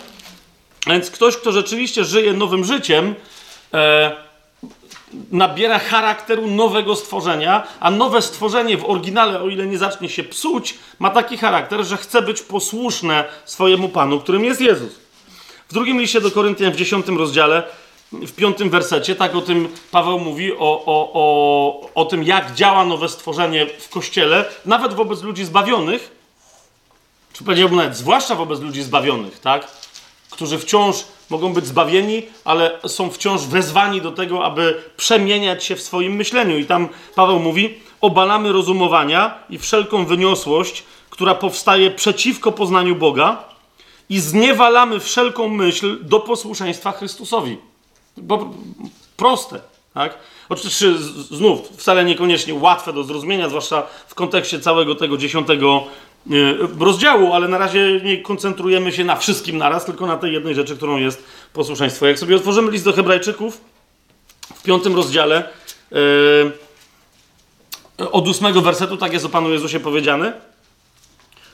Więc 0.87 1.11
ktoś, 1.11 1.37
kto 1.37 1.53
rzeczywiście 1.53 2.05
żyje 2.05 2.33
nowym 2.33 2.65
życiem, 2.65 3.15
e, 3.75 4.30
nabiera 5.33 5.79
charakteru 5.79 6.47
nowego 6.47 6.97
stworzenia, 6.97 7.67
a 7.81 7.91
nowe 7.91 8.23
stworzenie 8.23 8.79
w 8.79 8.91
oryginale, 8.91 9.43
o 9.43 9.49
ile 9.49 9.67
nie 9.67 9.79
zacznie 9.79 10.09
się 10.09 10.25
psuć, 10.25 10.79
ma 10.99 11.11
taki 11.11 11.39
charakter, 11.39 11.85
że 11.85 11.97
chce 11.97 12.23
być 12.23 12.43
posłuszne 12.43 13.25
swojemu 13.45 13.89
Panu, 13.89 14.21
którym 14.21 14.45
jest 14.45 14.61
Jezus. 14.61 14.93
W 15.69 15.75
drugim 15.75 16.01
liście 16.01 16.21
do 16.21 16.31
Koryntian 16.31 16.73
w 16.73 16.77
dziesiątym 16.77 17.19
rozdziale, 17.19 17.63
w 18.13 18.33
piątym 18.33 18.71
wersecie, 18.71 19.15
tak 19.15 19.35
o 19.35 19.41
tym 19.41 19.69
Paweł 19.91 20.19
mówi, 20.19 20.53
o, 20.53 20.59
o, 20.87 21.11
o, 21.15 21.91
o 21.95 22.05
tym, 22.05 22.25
jak 22.25 22.55
działa 22.55 22.85
nowe 22.85 23.09
stworzenie 23.09 23.67
w 23.67 23.89
Kościele, 23.89 24.45
nawet 24.67 24.95
wobec 24.95 25.23
ludzi 25.23 25.45
zbawionych, 25.45 26.11
czy 27.33 27.45
powiedziałbym 27.45 27.79
nawet 27.79 27.97
zwłaszcza 27.97 28.35
wobec 28.35 28.61
ludzi 28.61 28.83
zbawionych, 28.83 29.41
tak? 29.41 29.67
Którzy 30.31 30.59
wciąż 30.59 30.97
mogą 31.31 31.53
być 31.53 31.67
zbawieni, 31.67 32.23
ale 32.45 32.79
są 32.87 33.11
wciąż 33.11 33.43
wezwani 33.43 34.01
do 34.01 34.13
tego, 34.13 34.45
aby 34.45 34.83
przemieniać 34.97 35.65
się 35.65 35.77
w 35.77 35.83
swoim 35.83 36.13
myśleniu. 36.13 36.59
I 36.59 36.67
tam 36.67 36.89
Paweł 37.15 37.39
mówi, 37.39 37.75
obalamy 38.01 38.53
rozumowania 38.53 39.35
i 39.51 39.59
wszelką 39.59 40.05
wyniosłość, 40.07 40.85
która 41.11 41.35
powstaje 41.35 41.91
przeciwko 41.91 42.53
poznaniu 42.53 42.97
Boga 42.97 43.45
i 44.09 44.21
zniewalamy 44.21 45.01
wszelką 45.01 45.49
myśl 45.49 45.99
do 46.03 46.21
posłuszeństwa 46.21 46.93
Chrystusowi. 46.93 47.59
Bo 48.17 48.51
proste, 49.17 49.61
tak? 49.95 50.19
Oczywiście 50.49 50.87
znów 51.31 51.69
wcale 51.69 52.05
niekoniecznie 52.05 52.55
łatwe 52.55 52.93
do 52.93 53.05
zrozumienia, 53.05 53.49
zwłaszcza 53.49 53.83
w 54.09 54.15
kontekście 54.15 54.61
całego 54.61 54.95
tego 54.95 55.17
dziesiątego 55.17 55.85
rozdziału, 56.79 57.33
ale 57.33 57.49
na 57.49 57.59
razie 57.59 58.01
nie 58.05 58.23
koncentrujemy 58.23 58.93
się 58.93 59.05
na 59.05 59.17
wszystkim 59.17 59.59
naraz, 59.59 59.85
tylko 59.85 60.07
na 60.07 60.17
tej 60.17 60.33
jednej 60.33 60.55
rzeczy, 60.55 60.77
którą 60.77 60.97
jest 60.97 61.25
posłuszeństwo. 61.53 62.07
Jak 62.07 62.19
sobie 62.19 62.37
otworzymy 62.37 62.71
list 62.71 62.85
do 62.85 62.93
Hebrajczyków 62.93 63.61
w 64.55 64.63
piątym 64.63 64.97
rozdziale, 64.97 65.49
yy, 65.91 66.53
od 68.13 68.29
ósmego 68.29 68.63
wersetu, 68.63 68.97
tak 68.97 69.13
jest 69.13 69.25
o 69.25 69.29
Panu 69.29 69.51
Jezusie 69.51 69.81
powiedziane. 69.81 70.33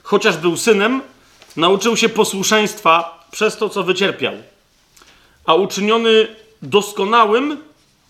Chociaż 0.02 0.36
był 0.36 0.56
synem, 0.56 1.02
nauczył 1.56 1.96
się 1.96 2.08
posłuszeństwa 2.08 3.24
przez 3.30 3.56
to, 3.56 3.68
co 3.68 3.82
wycierpiał. 3.82 4.34
A 5.44 5.54
uczyniony 5.54 6.28
doskonałym, 6.62 7.58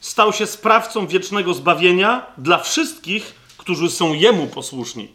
stał 0.00 0.32
się 0.32 0.46
sprawcą 0.46 1.06
wiecznego 1.06 1.54
zbawienia 1.54 2.26
dla 2.38 2.58
wszystkich, 2.58 3.34
którzy 3.56 3.90
są 3.90 4.12
Jemu 4.12 4.46
posłuszni. 4.46 5.08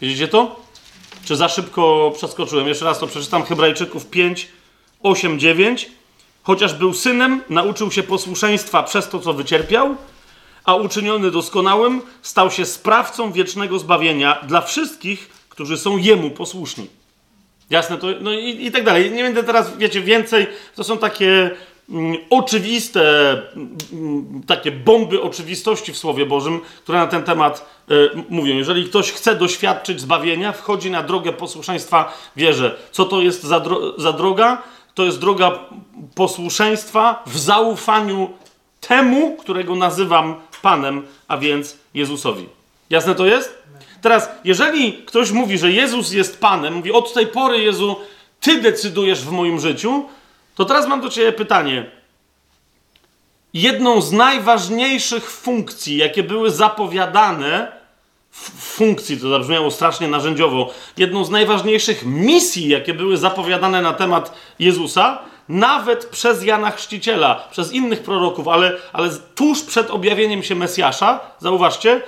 Widzicie 0.00 0.28
to? 0.28 0.60
Czy 1.24 1.36
za 1.36 1.48
szybko 1.48 2.12
przeskoczyłem? 2.16 2.68
Jeszcze 2.68 2.84
raz 2.84 2.98
to 2.98 3.06
przeczytam. 3.06 3.44
Hebrajczyków 3.44 4.06
5, 4.06 4.48
8, 5.02 5.38
9. 5.38 5.90
Chociaż 6.42 6.74
był 6.74 6.94
synem, 6.94 7.42
nauczył 7.50 7.90
się 7.90 8.02
posłuszeństwa 8.02 8.82
przez 8.82 9.08
to, 9.08 9.18
co 9.20 9.32
wycierpiał, 9.32 9.96
a 10.64 10.74
uczyniony 10.74 11.30
doskonałym, 11.30 12.02
stał 12.22 12.50
się 12.50 12.66
sprawcą 12.66 13.32
wiecznego 13.32 13.78
zbawienia 13.78 14.38
dla 14.46 14.60
wszystkich, 14.60 15.28
którzy 15.48 15.76
są 15.76 15.96
Jemu 15.96 16.30
posłuszni. 16.30 16.86
Jasne 17.70 17.98
to? 17.98 18.06
No 18.20 18.32
i, 18.32 18.66
i 18.66 18.72
tak 18.72 18.84
dalej. 18.84 19.10
Nie 19.10 19.22
będę 19.22 19.42
teraz, 19.42 19.76
wiecie, 19.76 20.00
więcej. 20.00 20.46
To 20.74 20.84
są 20.84 20.98
takie 20.98 21.50
oczywiste, 22.30 23.02
mm, 23.92 24.42
takie 24.46 24.72
bomby 24.72 25.22
oczywistości 25.22 25.92
w 25.92 25.98
Słowie 25.98 26.26
Bożym, 26.26 26.60
które 26.82 26.98
na 26.98 27.06
ten 27.06 27.22
temat 27.22 27.84
y, 27.90 28.10
mówią. 28.28 28.56
Jeżeli 28.56 28.84
ktoś 28.84 29.12
chce 29.12 29.36
doświadczyć 29.36 30.00
zbawienia, 30.00 30.52
wchodzi 30.52 30.90
na 30.90 31.02
drogę 31.02 31.32
posłuszeństwa 31.32 32.12
wierze. 32.36 32.76
Co 32.92 33.04
to 33.04 33.20
jest 33.20 33.42
za, 33.42 33.60
dro 33.60 34.00
za 34.00 34.12
droga? 34.12 34.62
To 34.94 35.04
jest 35.04 35.20
droga 35.20 35.58
posłuszeństwa 36.14 37.22
w 37.26 37.38
zaufaniu 37.38 38.30
temu, 38.80 39.36
którego 39.36 39.76
nazywam 39.76 40.34
Panem, 40.62 41.02
a 41.28 41.38
więc 41.38 41.76
Jezusowi. 41.94 42.46
Jasne 42.90 43.14
to 43.14 43.26
jest? 43.26 43.62
Teraz, 44.02 44.28
jeżeli 44.44 44.92
ktoś 44.92 45.30
mówi, 45.30 45.58
że 45.58 45.72
Jezus 45.72 46.12
jest 46.12 46.40
Panem, 46.40 46.74
mówi 46.74 46.92
od 46.92 47.12
tej 47.12 47.26
pory, 47.26 47.58
Jezu, 47.58 47.96
Ty 48.40 48.60
decydujesz 48.60 49.20
w 49.20 49.30
moim 49.30 49.60
życiu, 49.60 50.04
to 50.58 50.64
teraz 50.64 50.86
mam 50.86 51.00
do 51.00 51.08
Ciebie 51.08 51.32
pytanie. 51.32 51.90
Jedną 53.54 54.00
z 54.00 54.12
najważniejszych 54.12 55.30
funkcji, 55.30 55.96
jakie 55.96 56.22
były 56.22 56.50
zapowiadane, 56.50 57.72
funkcji, 58.60 59.20
to 59.20 59.28
zabrzmiało 59.28 59.70
strasznie 59.70 60.08
narzędziowo, 60.08 60.70
jedną 60.96 61.24
z 61.24 61.30
najważniejszych 61.30 62.04
misji, 62.04 62.68
jakie 62.68 62.94
były 62.94 63.16
zapowiadane 63.16 63.82
na 63.82 63.92
temat 63.92 64.34
Jezusa, 64.58 65.18
nawet 65.48 66.06
przez 66.06 66.44
Jana 66.44 66.70
Chrzciciela, 66.70 67.48
przez 67.50 67.72
innych 67.72 68.02
proroków, 68.02 68.48
ale, 68.48 68.76
ale 68.92 69.10
tuż 69.34 69.62
przed 69.62 69.90
objawieniem 69.90 70.42
się 70.42 70.54
Mesjasza, 70.54 71.20
zauważcie, 71.38 72.02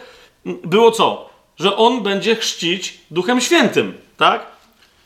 było 0.45 0.91
co? 0.91 1.31
Że 1.59 1.77
on 1.77 2.03
będzie 2.03 2.37
chrzcić 2.37 3.01
Duchem 3.11 3.41
Świętym, 3.41 3.99
tak? 4.17 4.47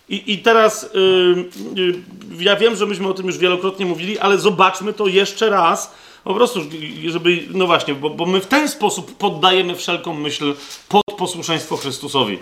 I, 0.09 0.33
i 0.33 0.39
teraz 0.39 0.91
yy, 0.95 1.51
yy, 1.75 2.45
ja 2.45 2.57
wiem, 2.57 2.77
że 2.77 2.87
myśmy 2.87 3.09
o 3.09 3.15
tym 3.15 3.27
już 3.27 3.39
wielokrotnie 3.39 3.87
mówili, 3.87 4.19
ale 4.19 4.39
zobaczmy 4.39 4.93
to 4.93 5.07
jeszcze 5.07 5.51
raz, 5.51 5.95
po 6.25 6.35
prostu, 6.35 6.61
żeby, 7.09 7.45
no 7.51 7.67
właśnie, 7.67 7.95
bo, 7.95 8.11
bo 8.11 8.27
my 8.27 8.41
w 8.41 8.47
ten 8.47 8.69
sposób 8.69 9.17
poddajemy 9.17 9.77
wszelką 9.77 10.15
myśl 10.15 10.55
pod 10.89 11.03
posłuszeństwo 11.19 11.77
Chrystusowi. 11.77 12.39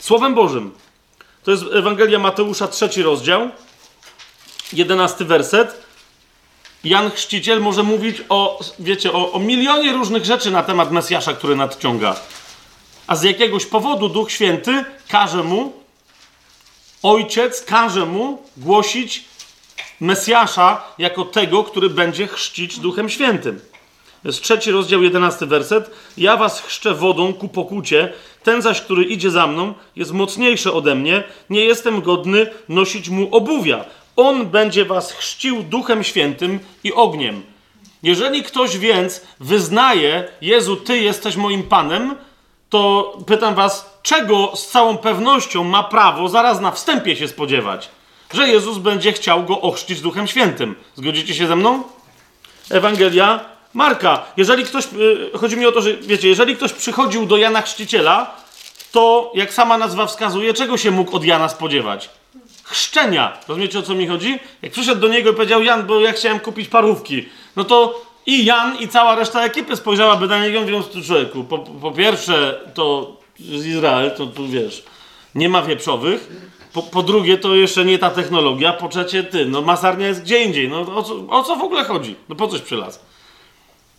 Słowem 0.00 0.34
Bożym. 0.34 0.70
To 1.42 1.50
jest 1.50 1.64
Ewangelia 1.72 2.18
Mateusza, 2.18 2.68
trzeci 2.68 3.02
rozdział 3.02 3.50
jedenasty 4.72 5.24
werset. 5.24 5.86
Jan 6.84 7.10
Chrzciciel 7.10 7.60
może 7.60 7.82
mówić 7.82 8.22
o, 8.28 8.60
wiecie, 8.78 9.12
o, 9.12 9.32
o 9.32 9.38
milionie 9.38 9.92
różnych 9.92 10.24
rzeczy 10.24 10.50
na 10.50 10.62
temat 10.62 10.90
Mesjasza, 10.90 11.32
który 11.32 11.56
nadciąga. 11.56 12.16
A 13.06 13.16
z 13.16 13.22
jakiegoś 13.22 13.66
powodu 13.66 14.08
Duch 14.08 14.32
Święty 14.32 14.84
każe 15.08 15.42
mu, 15.42 15.72
Ojciec 17.06 17.64
każe 17.64 18.06
mu 18.06 18.42
głosić 18.56 19.24
Mesjasza 20.00 20.82
jako 20.98 21.24
tego, 21.24 21.64
który 21.64 21.90
będzie 21.90 22.26
chrzcić 22.26 22.78
Duchem 22.78 23.08
Świętym. 23.08 23.60
Jest 24.24 24.42
trzeci 24.42 24.70
rozdział, 24.70 25.02
jedenasty 25.02 25.46
werset. 25.46 25.90
Ja 26.16 26.36
was 26.36 26.60
chrzczę 26.60 26.94
wodą 26.94 27.32
ku 27.32 27.48
pokucie, 27.48 28.12
ten 28.42 28.62
zaś, 28.62 28.80
który 28.80 29.04
idzie 29.04 29.30
za 29.30 29.46
mną, 29.46 29.74
jest 29.96 30.12
mocniejszy 30.12 30.72
ode 30.72 30.94
mnie, 30.94 31.24
nie 31.50 31.64
jestem 31.64 32.02
godny 32.02 32.46
nosić 32.68 33.08
mu 33.08 33.36
obuwia. 33.36 33.84
On 34.16 34.46
będzie 34.46 34.84
was 34.84 35.12
chrzcił 35.12 35.62
Duchem 35.62 36.04
Świętym 36.04 36.58
i 36.84 36.92
ogniem. 36.92 37.42
Jeżeli 38.02 38.42
ktoś 38.42 38.78
więc 38.78 39.20
wyznaje, 39.40 40.28
Jezu, 40.40 40.76
Ty 40.76 40.98
jesteś 40.98 41.36
moim 41.36 41.62
Panem, 41.62 42.16
to 42.76 43.12
pytam 43.26 43.54
was, 43.54 43.90
czego 44.02 44.52
z 44.56 44.66
całą 44.66 44.96
pewnością 44.96 45.64
ma 45.64 45.82
prawo 45.82 46.28
zaraz 46.28 46.60
na 46.60 46.70
wstępie 46.70 47.16
się 47.16 47.28
spodziewać? 47.28 47.88
Że 48.34 48.48
Jezus 48.48 48.78
będzie 48.78 49.12
chciał 49.12 49.44
go 49.44 49.60
ochrzcić 49.60 50.00
Duchem 50.00 50.26
Świętym. 50.26 50.74
Zgodzicie 50.94 51.34
się 51.34 51.46
ze 51.46 51.56
mną? 51.56 51.82
Ewangelia 52.70 53.40
Marka. 53.74 54.24
Jeżeli 54.36 54.64
ktoś, 54.64 54.92
yy, 54.92 55.30
chodzi 55.38 55.56
mi 55.56 55.66
o 55.66 55.72
to, 55.72 55.80
że 55.80 55.96
wiecie, 55.96 56.28
jeżeli 56.28 56.56
ktoś 56.56 56.72
przychodził 56.72 57.26
do 57.26 57.36
Jana 57.36 57.62
Chrzciciela, 57.62 58.34
to 58.92 59.32
jak 59.34 59.54
sama 59.54 59.78
nazwa 59.78 60.06
wskazuje, 60.06 60.54
czego 60.54 60.76
się 60.76 60.90
mógł 60.90 61.16
od 61.16 61.24
Jana 61.24 61.48
spodziewać? 61.48 62.10
chrzczenia. 62.64 63.38
Rozumiecie 63.48 63.78
o 63.78 63.82
co 63.82 63.94
mi 63.94 64.06
chodzi? 64.06 64.38
Jak 64.62 64.72
przyszedł 64.72 65.00
do 65.00 65.08
niego 65.08 65.30
i 65.30 65.34
powiedział 65.34 65.62
Jan, 65.62 65.86
bo 65.86 66.00
ja 66.00 66.12
chciałem 66.12 66.40
kupić 66.40 66.68
parówki, 66.68 67.28
no 67.56 67.64
to 67.64 68.02
i 68.26 68.44
Jan 68.44 68.78
i 68.78 68.88
cała 68.88 69.14
reszta 69.14 69.44
ekipy 69.44 69.76
spojrzałaby 69.76 70.26
na 70.26 70.42
niego 70.42 70.60
mówiąc 70.60 70.86
tu 70.86 71.02
człowieku, 71.02 71.44
po, 71.44 71.58
po 71.58 71.92
pierwsze 71.92 72.60
to 72.74 73.16
z 73.38 73.66
Izrael, 73.66 74.10
to 74.16 74.26
tu 74.26 74.48
wiesz, 74.48 74.84
nie 75.34 75.48
ma 75.48 75.62
wieprzowych, 75.62 76.28
po, 76.72 76.82
po, 76.82 77.02
drugie 77.02 77.38
to 77.38 77.54
jeszcze 77.54 77.84
nie 77.84 77.98
ta 77.98 78.10
technologia, 78.10 78.72
po 78.72 78.88
trzecie 78.88 79.24
ty, 79.24 79.46
no 79.46 79.62
masarnia 79.62 80.06
jest 80.06 80.22
gdzie 80.22 80.44
indziej, 80.44 80.68
no 80.68 80.80
o 80.80 81.02
co, 81.02 81.14
o 81.28 81.42
co 81.42 81.56
w 81.56 81.62
ogóle 81.62 81.84
chodzi? 81.84 82.16
No 82.28 82.34
po 82.34 82.48
coś 82.48 82.60
przylazł. 82.60 82.98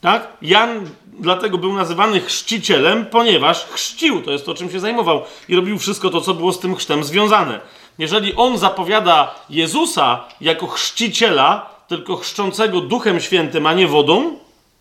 Tak? 0.02 0.28
Jan 0.42 0.90
dlatego 1.20 1.58
był 1.58 1.74
nazywany 1.74 2.22
chrzcicielem, 2.22 3.06
ponieważ 3.06 3.66
chrzcił, 3.66 4.22
to 4.22 4.32
jest 4.32 4.46
to, 4.46 4.54
czym 4.54 4.72
się 4.72 4.80
zajmował. 4.80 5.22
I 5.50 5.56
robił 5.56 5.80
wszystko 5.80 6.10
to, 6.10 6.22
co 6.22 6.34
było 6.34 6.54
z 6.54 6.60
tym 6.60 6.76
chrztem 6.76 7.04
związane. 7.04 7.60
Jeżeli 7.98 8.36
on 8.36 8.58
zapowiada 8.58 9.36
Jezusa 9.50 10.24
jako 10.42 10.68
chrzciciela, 10.68 11.77
tylko 11.88 12.15
chrzczącego 12.15 12.82
Duchem 12.82 13.19
Świętym, 13.19 13.65
a 13.65 13.73
nie 13.73 13.88
wodą, 13.88 14.38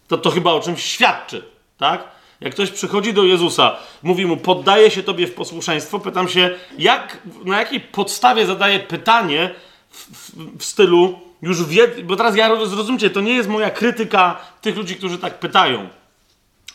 to 0.09 0.19
to 0.19 0.31
chyba 0.31 0.53
o 0.53 0.61
czymś 0.61 0.83
świadczy, 0.83 1.43
tak? 1.79 2.05
Jak 2.41 2.53
ktoś 2.53 2.71
przychodzi 2.71 3.15
do 3.15 3.25
Jezusa, 3.25 3.77
mówi 4.03 4.27
mu, 4.27 4.37
poddaje 4.37 4.91
się 4.91 5.03
Tobie 5.03 5.27
w 5.27 5.35
posłuszeństwo, 5.35 5.99
pytam 5.99 6.29
się, 6.29 6.51
jak, 6.79 7.23
na 7.45 7.59
jakiej 7.59 7.81
podstawie 7.81 8.47
zadaje 8.47 8.79
pytanie 8.79 9.55
w, 9.91 10.07
w, 10.07 10.59
w 10.59 10.65
stylu, 10.65 11.19
już 11.43 11.65
wie, 11.65 11.89
bo 12.05 12.17
teraz 12.17 12.37
ja 12.37 12.67
zrozumcie, 12.67 13.11
to 13.11 13.21
nie 13.21 13.33
jest 13.33 13.49
moja 13.49 13.71
krytyka 13.71 14.39
tych 14.61 14.77
ludzi, 14.77 14.97
którzy 14.97 15.19
tak 15.19 15.39
pytają. 15.39 15.89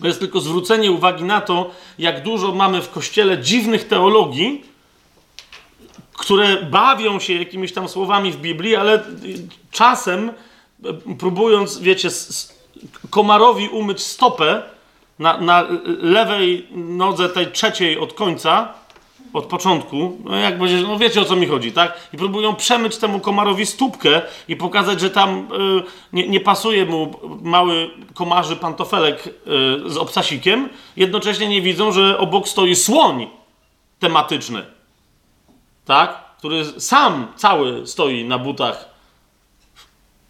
To 0.01 0.07
jest 0.07 0.19
tylko 0.19 0.39
zwrócenie 0.39 0.91
uwagi 0.91 1.23
na 1.23 1.41
to, 1.41 1.71
jak 1.99 2.23
dużo 2.23 2.51
mamy 2.51 2.81
w 2.81 2.89
kościele 2.89 3.37
dziwnych 3.37 3.87
teologii, 3.87 4.65
które 6.21 6.63
bawią 6.63 7.19
się 7.19 7.34
jakimiś 7.34 7.73
tam 7.73 7.88
słowami 7.89 8.31
w 8.31 8.38
Biblii, 8.38 8.75
ale 8.75 9.03
czasem 9.71 10.31
e, 10.86 10.93
próbując, 11.19 11.79
wiecie, 11.79 12.10
komarowi 13.10 13.69
umyć 13.69 14.01
stopę 14.01 14.63
na, 15.19 15.38
na 15.38 15.67
lewej 16.01 16.67
nodze 16.71 17.29
tej 17.29 17.51
trzeciej 17.51 17.99
od 17.99 18.13
końca, 18.13 18.73
od 19.34 19.45
początku, 19.45 20.17
no 20.23 20.36
jak 20.36 20.60
będzie, 20.60 20.81
no 20.81 20.97
wiecie 20.97 21.21
o 21.21 21.25
co 21.25 21.36
mi 21.36 21.47
chodzi, 21.47 21.71
tak? 21.71 22.10
I 22.13 22.17
próbują 22.17 22.55
przemyć 22.55 22.97
temu 22.97 23.19
komarowi 23.19 23.65
stópkę 23.65 24.21
i 24.47 24.55
pokazać, 24.55 24.99
że 24.99 25.10
tam 25.10 25.39
y, 25.39 25.84
nie, 26.13 26.27
nie, 26.27 26.39
pasuje 26.39 26.86
mu 26.86 27.13
mały 27.41 27.89
komarzy 28.13 28.55
pantofelek 28.55 29.27
y, 29.27 29.31
z 29.89 29.97
obcasikiem, 29.97 30.69
jednocześnie 30.97 31.47
nie 31.47 31.62
widzą, 31.62 31.91
że 31.91 32.17
obok 32.17 32.47
stoi 32.47 32.75
słoń 32.75 33.27
tematyczny 33.99 34.80
tak? 35.91 36.38
Który 36.38 36.82
sam 36.82 37.27
cały 37.36 37.88
stoi 37.88 38.25
na 38.25 38.38
butach 38.39 38.86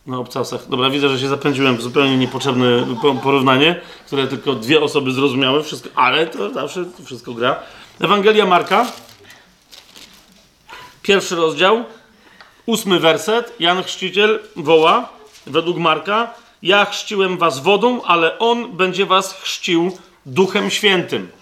na 0.06 0.18
obcasach. 0.18 0.70
Dobra, 0.70 0.90
widzę, 0.90 1.10
że 1.10 1.20
się 1.20 1.28
zapędziłem. 1.28 1.82
Zupełnie 1.82 2.18
niepotrzebne 2.18 2.86
porównanie, 3.24 3.82
które 4.06 4.28
tylko 4.28 4.54
dwie 4.54 4.82
osoby 4.82 5.12
zrozumiały, 5.12 5.64
wszystko, 5.64 5.90
ale 5.96 6.28
to 6.28 6.54
zawsze 6.54 6.86
to 6.86 7.04
wszystko 7.04 7.34
gra. 7.34 7.60
Ewangelia 8.00 8.46
Marka, 8.46 8.86
pierwszy 11.02 11.36
rozdział, 11.36 11.84
ósmy 12.66 13.00
werset. 13.00 13.56
Jan 13.60 13.84
Chrzciciel 13.84 14.40
woła, 14.56 15.10
według 15.46 15.78
Marka, 15.78 16.34
ja 16.62 16.86
chrzciłem 16.86 17.38
was 17.38 17.60
wodą, 17.60 18.02
ale 18.04 18.40
on 18.40 18.72
będzie 18.72 19.06
was 19.06 19.34
chrzcił 19.34 19.98
duchem 20.26 20.70
świętym. 20.70 21.41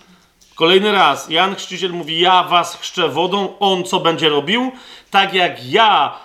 Kolejny 0.59 0.91
raz, 0.91 1.29
Jan 1.29 1.55
Chrzciciel 1.55 1.91
mówi, 1.91 2.19
ja 2.19 2.43
was 2.43 2.75
chrzczę 2.75 3.09
wodą, 3.09 3.53
on 3.59 3.83
co 3.83 3.99
będzie 3.99 4.29
robił? 4.29 4.71
Tak 5.11 5.33
jak 5.33 5.65
ja 5.65 6.15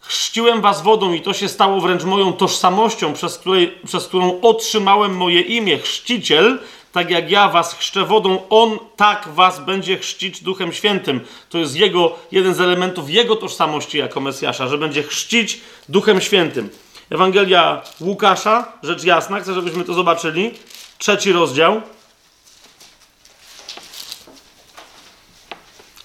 chrzciłem 0.00 0.60
was 0.60 0.82
wodą 0.82 1.12
i 1.12 1.20
to 1.20 1.32
się 1.32 1.48
stało 1.48 1.80
wręcz 1.80 2.04
moją 2.04 2.32
tożsamością, 2.32 3.12
przez, 3.12 3.38
której, 3.38 3.78
przez 3.86 4.08
którą 4.08 4.40
otrzymałem 4.40 5.16
moje 5.16 5.40
imię, 5.40 5.78
chrzciciel, 5.78 6.58
tak 6.92 7.10
jak 7.10 7.30
ja 7.30 7.48
was 7.48 7.74
chrzczę 7.74 8.04
wodą, 8.04 8.38
on 8.50 8.78
tak 8.96 9.28
was 9.28 9.60
będzie 9.60 9.98
chrzcić 9.98 10.42
Duchem 10.42 10.72
Świętym. 10.72 11.20
To 11.48 11.58
jest 11.58 11.76
jego, 11.76 12.18
jeden 12.32 12.54
z 12.54 12.60
elementów 12.60 13.10
jego 13.10 13.36
tożsamości 13.36 13.98
jako 13.98 14.20
Mesjasza, 14.20 14.68
że 14.68 14.78
będzie 14.78 15.02
chrzcić 15.02 15.60
Duchem 15.88 16.20
Świętym. 16.20 16.70
Ewangelia 17.10 17.82
Łukasza, 18.00 18.72
rzecz 18.82 19.04
jasna, 19.04 19.40
chcę, 19.40 19.54
żebyśmy 19.54 19.84
to 19.84 19.94
zobaczyli. 19.94 20.50
Trzeci 20.98 21.32
rozdział. 21.32 21.82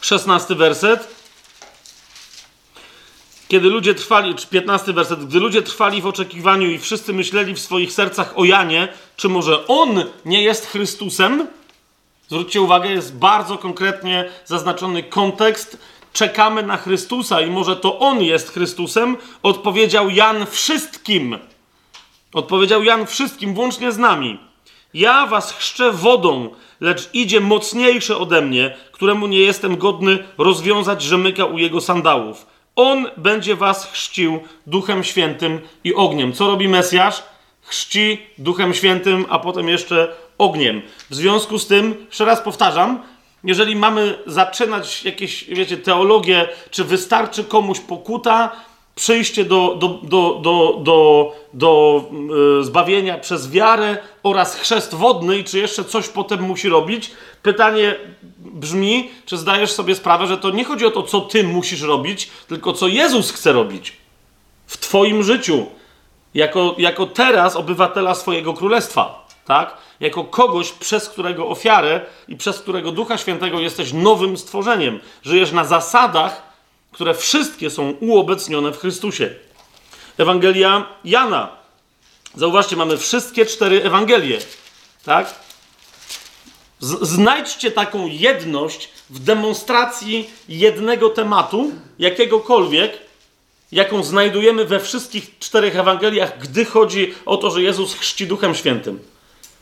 Szesnasty 0.07 0.55
werset. 0.55 1.07
Kiedy 3.47 3.69
ludzie 3.69 3.95
trwali, 3.95 4.35
czy 4.35 4.47
15 4.47 4.93
werset, 4.93 5.25
gdy 5.25 5.39
ludzie 5.39 5.61
trwali 5.61 6.01
w 6.01 6.05
oczekiwaniu 6.07 6.69
i 6.69 6.79
wszyscy 6.79 7.13
myśleli 7.13 7.53
w 7.53 7.59
swoich 7.59 7.93
sercach 7.93 8.33
o 8.35 8.45
Janie, 8.45 8.87
czy 9.15 9.29
może 9.29 9.67
on 9.67 10.03
nie 10.25 10.43
jest 10.43 10.65
Chrystusem? 10.65 11.47
Zwróćcie 12.27 12.61
uwagę, 12.61 12.89
jest 12.89 13.15
bardzo 13.15 13.57
konkretnie 13.57 14.29
zaznaczony 14.45 15.03
kontekst. 15.03 15.77
Czekamy 16.13 16.63
na 16.63 16.77
Chrystusa 16.77 17.41
i 17.41 17.51
może 17.51 17.75
to 17.75 17.99
on 17.99 18.23
jest 18.23 18.53
Chrystusem. 18.53 19.17
Odpowiedział 19.43 20.09
Jan 20.09 20.45
wszystkim. 20.45 21.39
Odpowiedział 22.33 22.83
Jan 22.83 23.07
wszystkim, 23.07 23.53
włącznie 23.53 23.91
z 23.91 23.97
nami. 23.97 24.39
Ja 24.93 25.25
was 25.25 25.53
chrzczę 25.53 25.91
wodą, 25.91 26.55
lecz 26.79 27.09
idzie 27.13 27.39
mocniejsze 27.39 28.17
ode 28.17 28.41
mnie, 28.41 28.77
któremu 28.91 29.27
nie 29.27 29.39
jestem 29.39 29.77
godny 29.77 30.23
rozwiązać 30.37 31.01
rzemyka 31.01 31.45
u 31.45 31.57
jego 31.57 31.81
sandałów. 31.81 32.45
On 32.75 33.05
będzie 33.17 33.55
was 33.55 33.91
chrzcił 33.91 34.39
Duchem 34.67 35.03
Świętym 35.03 35.59
i 35.83 35.93
ogniem. 35.93 36.33
Co 36.33 36.47
robi 36.47 36.67
Mesjasz? 36.67 37.23
Chrzci 37.61 38.21
Duchem 38.37 38.73
Świętym, 38.73 39.25
a 39.29 39.39
potem 39.39 39.69
jeszcze 39.69 40.13
ogniem. 40.37 40.81
W 41.09 41.15
związku 41.15 41.59
z 41.59 41.67
tym, 41.67 42.05
jeszcze 42.05 42.25
raz 42.25 42.41
powtarzam, 42.41 43.03
jeżeli 43.43 43.75
mamy 43.75 44.19
zaczynać 44.25 45.05
jakieś, 45.05 45.43
wiecie, 45.43 45.77
teologię, 45.77 46.49
czy 46.71 46.83
wystarczy 46.83 47.43
komuś 47.43 47.79
pokuta, 47.79 48.51
przyjście 48.97 49.45
do, 49.45 49.75
do, 49.75 49.87
do, 49.87 50.39
do, 50.41 50.79
do, 50.83 51.31
do 51.53 52.03
yy, 52.57 52.63
zbawienia 52.63 53.17
przez 53.17 53.51
wiarę 53.51 53.97
oraz 54.23 54.55
chrzest 54.55 54.95
wodny, 54.95 55.37
i 55.37 55.43
czy 55.43 55.59
jeszcze 55.59 55.83
coś 55.83 56.07
potem 56.07 56.41
musi 56.41 56.69
robić, 56.69 57.11
pytanie 57.43 57.95
brzmi, 58.37 59.09
czy 59.25 59.37
zdajesz 59.37 59.71
sobie 59.71 59.95
sprawę, 59.95 60.27
że 60.27 60.37
to 60.37 60.49
nie 60.49 60.63
chodzi 60.63 60.85
o 60.85 60.91
to, 60.91 61.03
co 61.03 61.21
ty 61.21 61.43
musisz 61.43 61.81
robić, 61.81 62.29
tylko 62.47 62.73
co 62.73 62.87
Jezus 62.87 63.31
chce 63.31 63.53
robić 63.53 63.93
w 64.67 64.77
twoim 64.77 65.23
życiu, 65.23 65.65
jako, 66.33 66.75
jako 66.77 67.05
teraz 67.05 67.55
obywatela 67.55 68.15
swojego 68.15 68.53
królestwa, 68.53 69.27
tak? 69.45 69.77
Jako 69.99 70.23
kogoś, 70.23 70.71
przez 70.71 71.09
którego 71.09 71.47
ofiarę 71.47 72.01
i 72.27 72.35
przez 72.35 72.59
którego 72.59 72.91
Ducha 72.91 73.17
Świętego 73.17 73.59
jesteś 73.59 73.93
nowym 73.93 74.37
stworzeniem. 74.37 74.99
Żyjesz 75.23 75.51
na 75.51 75.65
zasadach, 75.65 76.46
które 76.97 77.13
wszystkie 77.13 77.69
są 77.69 77.91
uobecnione 77.91 78.71
w 78.71 78.79
Chrystusie. 78.79 79.29
Ewangelia 80.17 80.85
Jana. 81.03 81.57
Zauważcie, 82.35 82.75
mamy 82.75 82.97
wszystkie 82.97 83.45
cztery 83.45 83.83
Ewangelie, 83.83 84.39
tak? 85.05 85.33
Znajdźcie 87.01 87.71
taką 87.71 88.07
jedność 88.07 88.89
w 89.09 89.19
demonstracji 89.19 90.29
jednego 90.49 91.09
tematu, 91.09 91.71
jakiegokolwiek, 91.99 92.97
jaką 93.71 94.03
znajdujemy 94.03 94.65
we 94.65 94.79
wszystkich 94.79 95.39
czterech 95.39 95.75
Ewangeliach, 95.75 96.39
gdy 96.39 96.65
chodzi 96.65 97.13
o 97.25 97.37
to, 97.37 97.51
że 97.51 97.61
Jezus 97.61 97.93
chrzci 97.93 98.27
Duchem 98.27 98.55
Świętym. 98.55 98.99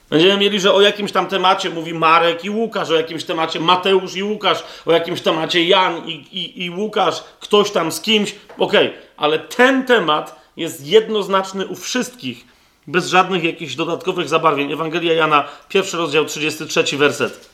Będziemy 0.09 0.37
mieli, 0.37 0.59
że 0.59 0.73
o 0.73 0.81
jakimś 0.81 1.11
tam 1.11 1.27
temacie 1.27 1.69
mówi 1.69 1.93
Marek 1.93 2.45
i 2.45 2.49
Łukasz, 2.49 2.89
o 2.89 2.95
jakimś 2.95 3.23
temacie 3.23 3.59
Mateusz 3.59 4.15
i 4.15 4.23
Łukasz, 4.23 4.63
o 4.85 4.91
jakimś 4.91 5.21
temacie 5.21 5.63
Jan 5.63 6.07
i, 6.07 6.11
i, 6.11 6.65
i 6.65 6.69
Łukasz, 6.69 7.23
ktoś 7.39 7.71
tam 7.71 7.91
z 7.91 8.01
kimś. 8.01 8.35
Okej, 8.57 8.87
okay. 8.87 9.01
ale 9.17 9.39
ten 9.39 9.85
temat 9.85 10.39
jest 10.57 10.87
jednoznaczny 10.87 11.67
u 11.67 11.75
wszystkich 11.75 12.45
bez 12.87 13.07
żadnych 13.07 13.43
jakichś 13.43 13.75
dodatkowych 13.75 14.29
zabarwień. 14.29 14.71
Ewangelia 14.71 15.13
Jana, 15.13 15.47
pierwszy 15.69 15.97
rozdział, 15.97 16.25
33 16.25 16.97
werset. 16.97 17.49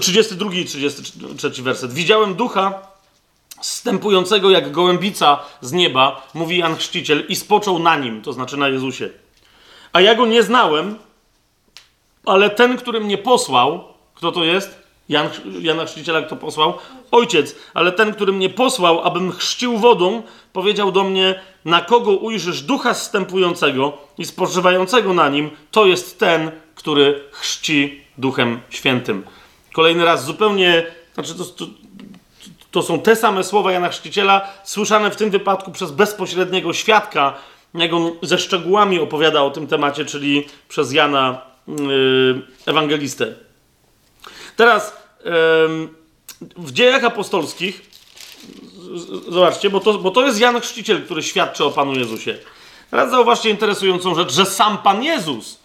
32 0.00 0.54
i 0.54 0.64
33 0.64 1.62
werset. 1.62 1.92
Widziałem 1.92 2.34
ducha 2.34 2.82
stępującego 3.60 4.50
jak 4.50 4.72
gołębica 4.72 5.38
z 5.60 5.72
nieba, 5.72 6.28
mówi 6.34 6.58
Jan 6.58 6.76
Chrzciciel, 6.76 7.24
i 7.28 7.36
spoczął 7.36 7.78
na 7.78 7.96
nim, 7.96 8.22
to 8.22 8.32
znaczy 8.32 8.56
na 8.56 8.68
Jezusie. 8.68 9.10
A 9.94 10.00
ja 10.00 10.14
go 10.14 10.26
nie 10.26 10.42
znałem, 10.42 10.98
ale 12.26 12.50
ten, 12.50 12.76
który 12.76 13.00
mnie 13.00 13.18
posłał, 13.18 13.84
kto 14.14 14.32
to 14.32 14.44
jest? 14.44 14.82
Jan, 15.08 15.28
Jana 15.60 15.84
Chrzciciela 15.84 16.22
kto 16.22 16.36
posłał? 16.36 16.74
Ojciec, 17.10 17.56
ale 17.74 17.92
ten, 17.92 18.14
który 18.14 18.32
mnie 18.32 18.50
posłał, 18.50 19.00
abym 19.00 19.32
chrzcił 19.32 19.78
wodą, 19.78 20.22
powiedział 20.52 20.92
do 20.92 21.04
mnie, 21.04 21.40
na 21.64 21.80
kogo 21.80 22.10
ujrzysz 22.10 22.62
ducha 22.62 22.94
zstępującego 22.94 23.98
i 24.18 24.24
spożywającego 24.24 25.14
na 25.14 25.28
nim, 25.28 25.50
to 25.70 25.86
jest 25.86 26.18
ten, 26.18 26.50
który 26.74 27.24
chrzci 27.30 28.04
duchem 28.18 28.60
świętym. 28.70 29.24
Kolejny 29.72 30.04
raz, 30.04 30.24
zupełnie, 30.24 30.86
znaczy 31.14 31.34
to, 31.34 31.44
to, 31.44 31.66
to 32.70 32.82
są 32.82 33.00
te 33.00 33.16
same 33.16 33.44
słowa 33.44 33.72
Jana 33.72 33.88
Chrzciciela, 33.88 34.48
słyszane 34.64 35.10
w 35.10 35.16
tym 35.16 35.30
wypadku 35.30 35.72
przez 35.72 35.90
bezpośredniego 35.90 36.72
świadka, 36.72 37.34
jak 37.74 37.92
on 37.92 38.12
ze 38.22 38.38
szczegółami 38.38 38.98
opowiada 38.98 39.42
o 39.42 39.50
tym 39.50 39.66
temacie, 39.66 40.04
czyli 40.04 40.46
przez 40.68 40.92
Jana 40.92 41.40
yy, 41.68 42.42
Ewangelistę. 42.66 43.34
Teraz 44.56 44.96
w 46.56 46.72
dziejach 46.72 47.04
apostolskich, 47.04 47.90
zobaczcie, 49.28 49.70
bo 49.70 49.80
to, 49.80 49.98
bo 49.98 50.10
to 50.10 50.26
jest 50.26 50.40
Jan 50.40 50.60
Chrzciciel, 50.60 51.04
który 51.04 51.22
świadczy 51.22 51.64
o 51.64 51.70
Panu 51.70 51.94
Jezusie. 51.94 52.38
Teraz 52.90 53.10
zauważcie 53.10 53.50
interesującą 53.50 54.14
rzecz, 54.14 54.32
że 54.32 54.46
sam 54.46 54.78
Pan 54.78 55.02
Jezus, 55.02 55.58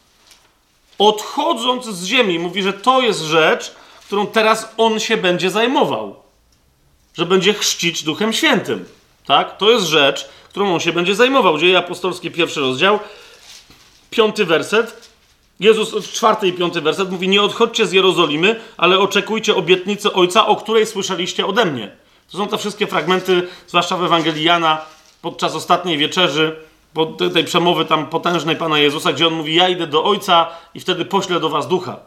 odchodząc 0.98 1.86
z 1.86 2.06
ziemi, 2.06 2.39
mówi, 2.39 2.63
że 2.63 2.74
to 2.74 3.02
jest 3.02 3.22
rzecz, 3.22 3.72
którą 4.06 4.28
teraz 4.28 4.74
On 4.78 5.00
się 5.00 5.17
będzie 5.17 5.52
zajmował. 5.52 6.15
Że 7.17 7.26
będzie 7.26 7.54
chrzcić 7.54 8.04
Duchem 8.04 8.34
Świętym. 8.34 8.86
Tak? 9.26 9.58
To 9.58 9.69
jest 9.69 9.86
rzecz, 9.86 10.30
którą 10.60 10.74
On 10.74 10.80
się 10.80 10.93
będzie 10.93 11.15
zajmował. 11.15 11.58
Dzieje 11.58 11.78
apostolskie, 11.78 12.32
pierwszy 12.32 12.60
rozdział, 12.60 13.00
piąty 14.10 14.45
werset. 14.45 15.10
Jezus, 15.60 16.12
czwarty 16.12 16.48
i 16.48 16.54
piąty 16.54 16.82
werset 16.82 17.12
mówi: 17.12 17.28
Nie 17.28 17.41
odchodźcie 17.41 17.86
z 17.86 17.91
Jerozolimy, 17.91 18.60
ale 18.78 19.00
oczekujcie 19.00 19.56
obietnicy 19.56 20.13
Ojca, 20.13 20.48
o 20.48 20.56
której 20.56 20.86
słyszeliście 20.86 21.45
ode 21.45 21.65
mnie. 21.65 21.91
To 22.32 22.38
są 22.38 22.48
te 22.48 22.58
wszystkie 22.58 22.88
fragmenty, 22.88 23.48
zwłaszcza 23.67 23.98
w 23.98 24.04
Ewangelii 24.04 24.43
Jana, 24.43 24.82
podczas 25.22 25.56
ostatniej 25.56 25.98
wieczerzy, 25.98 26.56
tej 27.34 27.43
przemowy 27.43 27.86
tam 27.86 28.08
potężnej 28.08 28.56
Pana 28.56 28.80
Jezusa, 28.80 29.13
gdzie 29.13 29.28
on 29.28 29.34
mówi: 29.34 29.56
Ja 29.56 29.69
idę 29.69 29.88
do 29.88 30.04
Ojca 30.04 30.48
i 30.74 30.80
wtedy 30.80 31.06
poślę 31.06 31.39
do 31.39 31.50
was 31.50 31.67
ducha. 31.67 32.00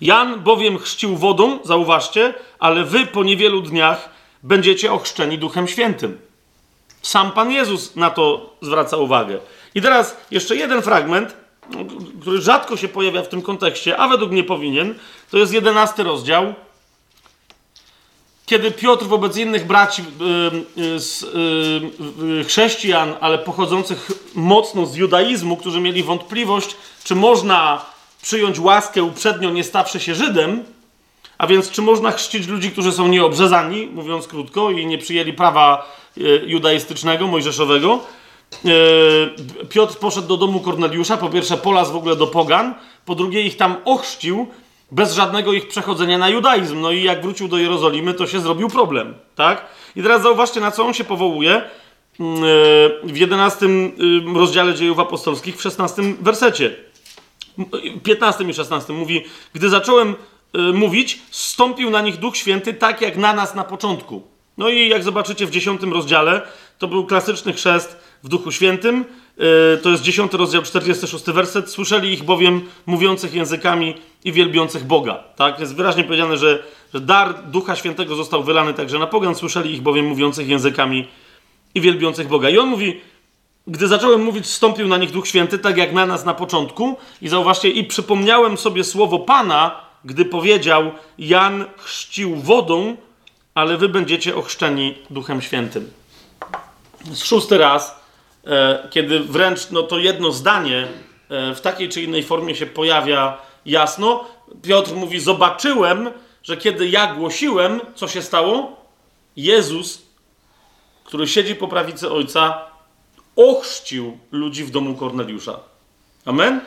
Jan 0.00 0.40
bowiem 0.40 0.78
chrzcił 0.78 1.16
wodą, 1.16 1.58
zauważcie, 1.64 2.34
ale 2.58 2.84
wy 2.84 3.06
po 3.06 3.24
niewielu 3.24 3.62
dniach 3.62 4.08
będziecie 4.42 4.92
ochrzczeni 4.92 5.38
Duchem 5.38 5.68
Świętym. 5.68 6.27
Sam 7.02 7.32
Pan 7.32 7.50
Jezus 7.50 7.96
na 7.96 8.10
to 8.10 8.56
zwraca 8.60 8.96
uwagę. 8.96 9.38
I 9.74 9.82
teraz 9.82 10.16
jeszcze 10.30 10.56
jeden 10.56 10.82
fragment, 10.82 11.36
który 12.20 12.40
rzadko 12.40 12.76
się 12.76 12.88
pojawia 12.88 13.22
w 13.22 13.28
tym 13.28 13.42
kontekście, 13.42 13.96
a 13.96 14.08
według 14.08 14.30
mnie 14.30 14.44
powinien, 14.44 14.94
to 15.30 15.38
jest 15.38 15.52
jedenasty 15.52 16.02
rozdział. 16.02 16.54
Kiedy 18.46 18.70
Piotr 18.70 19.04
wobec 19.04 19.36
innych 19.36 19.66
braci 19.66 20.04
yy, 20.76 20.84
yy, 21.34 22.36
yy, 22.36 22.44
chrześcijan, 22.44 23.14
ale 23.20 23.38
pochodzących 23.38 24.10
mocno 24.34 24.86
z 24.86 24.96
judaizmu, 24.96 25.56
którzy 25.56 25.80
mieli 25.80 26.02
wątpliwość, 26.02 26.76
czy 27.04 27.14
można 27.14 27.86
przyjąć 28.22 28.58
łaskę 28.58 29.02
uprzednio 29.02 29.50
nie 29.50 29.64
stawszy 29.64 30.00
się 30.00 30.14
Żydem, 30.14 30.64
A 31.38 31.46
więc 31.46 31.70
czy 31.70 31.82
można 31.82 32.12
chrzcić 32.12 32.46
ludzi, 32.46 32.70
którzy 32.70 32.92
są 32.92 33.08
nieobrzezani, 33.08 33.86
mówiąc 33.86 34.26
krótko, 34.26 34.70
i 34.70 34.86
nie 34.86 34.98
przyjęli 34.98 35.32
prawa 35.32 35.92
judaistycznego, 36.46 37.26
mojżeszowego? 37.26 38.00
E, 38.64 39.66
Piotr 39.68 39.98
poszedł 39.98 40.28
do 40.28 40.36
domu 40.36 40.60
Korneliusza, 40.60 41.16
po 41.16 41.28
pierwsze 41.28 41.56
polas 41.56 41.90
w 41.90 41.96
ogóle 41.96 42.16
do 42.16 42.26
pogan, 42.26 42.74
po 43.04 43.14
drugie 43.14 43.42
ich 43.42 43.56
tam 43.56 43.76
ochrzcił, 43.84 44.46
bez 44.90 45.14
żadnego 45.14 45.52
ich 45.52 45.68
przechodzenia 45.68 46.18
na 46.18 46.28
judaizm. 46.28 46.80
No 46.80 46.92
i 46.92 47.02
jak 47.02 47.22
wrócił 47.22 47.48
do 47.48 47.58
Jerozolimy, 47.58 48.14
to 48.14 48.26
się 48.26 48.40
zrobił 48.40 48.68
problem, 48.68 49.14
tak? 49.34 49.66
I 49.96 50.02
teraz 50.02 50.22
zauważcie, 50.22 50.60
na 50.60 50.70
co 50.70 50.86
on 50.86 50.94
się 50.94 51.04
powołuje 51.04 51.62
mm, 52.20 52.44
e, 52.44 52.46
w 53.04 53.16
11 53.16 53.66
y, 53.66 53.98
rozdziale 54.34 54.74
dziejów 54.74 54.98
apostolskich, 54.98 55.56
w 55.56 55.62
16 55.62 56.02
wersecie. 56.20 56.76
15 58.02 58.44
i 58.44 58.54
16 58.54 58.92
mówi, 58.92 59.24
gdy 59.52 59.68
zacząłem 59.68 60.14
y, 60.54 60.58
mówić, 60.58 61.18
stąpił 61.30 61.90
na 61.90 62.00
nich 62.00 62.16
Duch 62.16 62.36
Święty 62.36 62.74
tak 62.74 63.00
jak 63.00 63.16
na 63.16 63.32
nas 63.32 63.54
na 63.54 63.64
początku. 63.64 64.37
No 64.58 64.68
i 64.68 64.88
jak 64.88 65.02
zobaczycie 65.02 65.46
w 65.46 65.50
10 65.50 65.82
rozdziale, 65.82 66.42
to 66.78 66.88
był 66.88 67.06
klasyczny 67.06 67.52
chrzest 67.52 67.96
w 68.22 68.28
Duchu 68.28 68.52
Świętym. 68.52 69.04
Y, 69.74 69.78
to 69.82 69.90
jest 69.90 70.02
10 70.02 70.32
rozdział, 70.32 70.62
46 70.62 71.24
werset. 71.24 71.70
Słyszeli 71.70 72.12
ich 72.12 72.22
bowiem 72.22 72.60
mówiących 72.86 73.34
językami 73.34 73.94
i 74.24 74.32
wielbiących 74.32 74.84
Boga. 74.84 75.24
Tak? 75.36 75.60
Jest 75.60 75.74
wyraźnie 75.74 76.04
powiedziane, 76.04 76.36
że, 76.36 76.62
że 76.94 77.00
dar 77.00 77.50
Ducha 77.50 77.76
Świętego 77.76 78.14
został 78.14 78.42
wylany 78.42 78.74
także 78.74 78.98
na 78.98 79.06
pogan. 79.06 79.34
Słyszeli 79.34 79.74
ich 79.74 79.82
bowiem 79.82 80.06
mówiących 80.06 80.48
językami 80.48 81.08
i 81.74 81.80
wielbiących 81.80 82.28
Boga. 82.28 82.50
I 82.50 82.58
on 82.58 82.68
mówi, 82.68 83.00
gdy 83.66 83.88
zacząłem 83.88 84.22
mówić, 84.22 84.44
wstąpił 84.44 84.88
na 84.88 84.96
nich 84.96 85.10
Duch 85.10 85.28
Święty, 85.28 85.58
tak 85.58 85.76
jak 85.76 85.92
na 85.92 86.06
nas 86.06 86.24
na 86.24 86.34
początku. 86.34 86.96
I 87.22 87.28
zauważcie, 87.28 87.70
i 87.70 87.84
przypomniałem 87.84 88.56
sobie 88.56 88.84
słowo 88.84 89.18
Pana, 89.18 89.80
gdy 90.04 90.24
powiedział: 90.24 90.92
Jan 91.18 91.64
chrzcił 91.76 92.36
wodą, 92.36 92.96
ale 93.58 93.76
wy 93.76 93.88
będziecie 93.88 94.36
ochrzczeni 94.36 94.94
Duchem 95.10 95.42
Świętym. 95.42 95.90
Szósty 97.14 97.58
raz, 97.58 98.00
e, 98.46 98.88
kiedy 98.90 99.20
wręcz 99.20 99.70
no, 99.70 99.82
to 99.82 99.98
jedno 99.98 100.32
zdanie 100.32 100.88
e, 101.28 101.54
w 101.54 101.60
takiej 101.60 101.88
czy 101.88 102.02
innej 102.02 102.22
formie 102.22 102.54
się 102.54 102.66
pojawia 102.66 103.38
jasno, 103.66 104.24
Piotr 104.62 104.94
mówi: 104.94 105.20
Zobaczyłem, 105.20 106.10
że 106.42 106.56
kiedy 106.56 106.88
ja 106.88 107.14
głosiłem, 107.14 107.80
co 107.94 108.08
się 108.08 108.22
stało? 108.22 108.84
Jezus, 109.36 110.02
który 111.04 111.26
siedzi 111.26 111.54
po 111.54 111.68
prawicy 111.68 112.10
Ojca, 112.10 112.64
ochrzcił 113.36 114.18
ludzi 114.32 114.64
w 114.64 114.70
domu 114.70 114.94
Korneliusza. 114.94 115.60
Amen? 116.24 116.60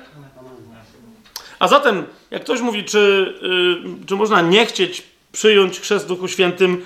A 1.60 1.68
zatem, 1.68 2.06
jak 2.32 2.44
ktoś 2.44 2.62
mówi, 2.62 2.84
czy, 2.84 3.34
yy, 3.42 4.06
czy 4.06 4.16
można 4.16 4.42
nie 4.42 4.66
chcieć 4.66 5.11
przyjąć 5.32 5.80
chrzest 5.80 6.06
w 6.06 6.08
Duchu 6.08 6.28
Świętym, 6.28 6.86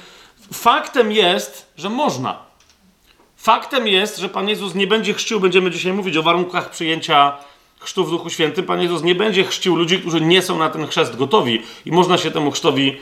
faktem 0.54 1.12
jest, 1.12 1.72
że 1.78 1.90
można. 1.90 2.46
Faktem 3.38 3.88
jest, 3.88 4.18
że 4.18 4.30
Pan 4.30 4.50
Jezus 4.50 4.76
nie 4.76 4.88
będzie 4.88 5.14
chrzcił, 5.14 5.40
będziemy 5.40 5.72
dzisiaj 5.72 5.94
mówić 5.94 6.18
o 6.18 6.24
warunkach 6.24 6.70
przyjęcia 6.70 7.38
chrztu 7.80 8.06
w 8.06 8.10
Duchu 8.10 8.30
Świętym. 8.30 8.66
Pan 8.66 8.82
Jezus 8.82 9.04
nie 9.04 9.16
będzie 9.16 9.44
chrzcił 9.44 9.76
ludzi, 9.76 10.00
którzy 10.00 10.22
nie 10.22 10.42
są 10.42 10.58
na 10.58 10.70
ten 10.70 10.88
chrzest 10.88 11.16
gotowi 11.16 11.62
i 11.86 11.92
można 11.92 12.18
się 12.18 12.32
temu 12.32 12.52
chrztowi 12.52 12.98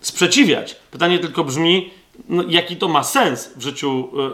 sprzeciwiać. 0.00 0.76
Pytanie 0.90 1.18
tylko 1.18 1.44
brzmi, 1.44 1.90
no, 2.28 2.44
jaki 2.48 2.76
to 2.76 2.88
ma 2.88 3.04
sens 3.04 3.50
w 3.56 3.62
życiu, 3.62 4.08
e, 4.18 4.30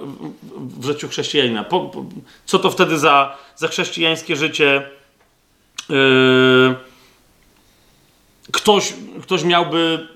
w 0.80 0.84
życiu 0.86 1.08
chrześcijanina. 1.08 1.64
Po, 1.64 1.80
po, 1.80 2.04
co 2.46 2.58
to 2.58 2.70
wtedy 2.70 2.98
za, 2.98 3.36
za 3.56 3.68
chrześcijańskie 3.68 4.36
życie 4.36 4.90
yy, 5.88 6.74
ktoś, 8.52 8.94
ktoś 9.22 9.44
miałby 9.44 10.08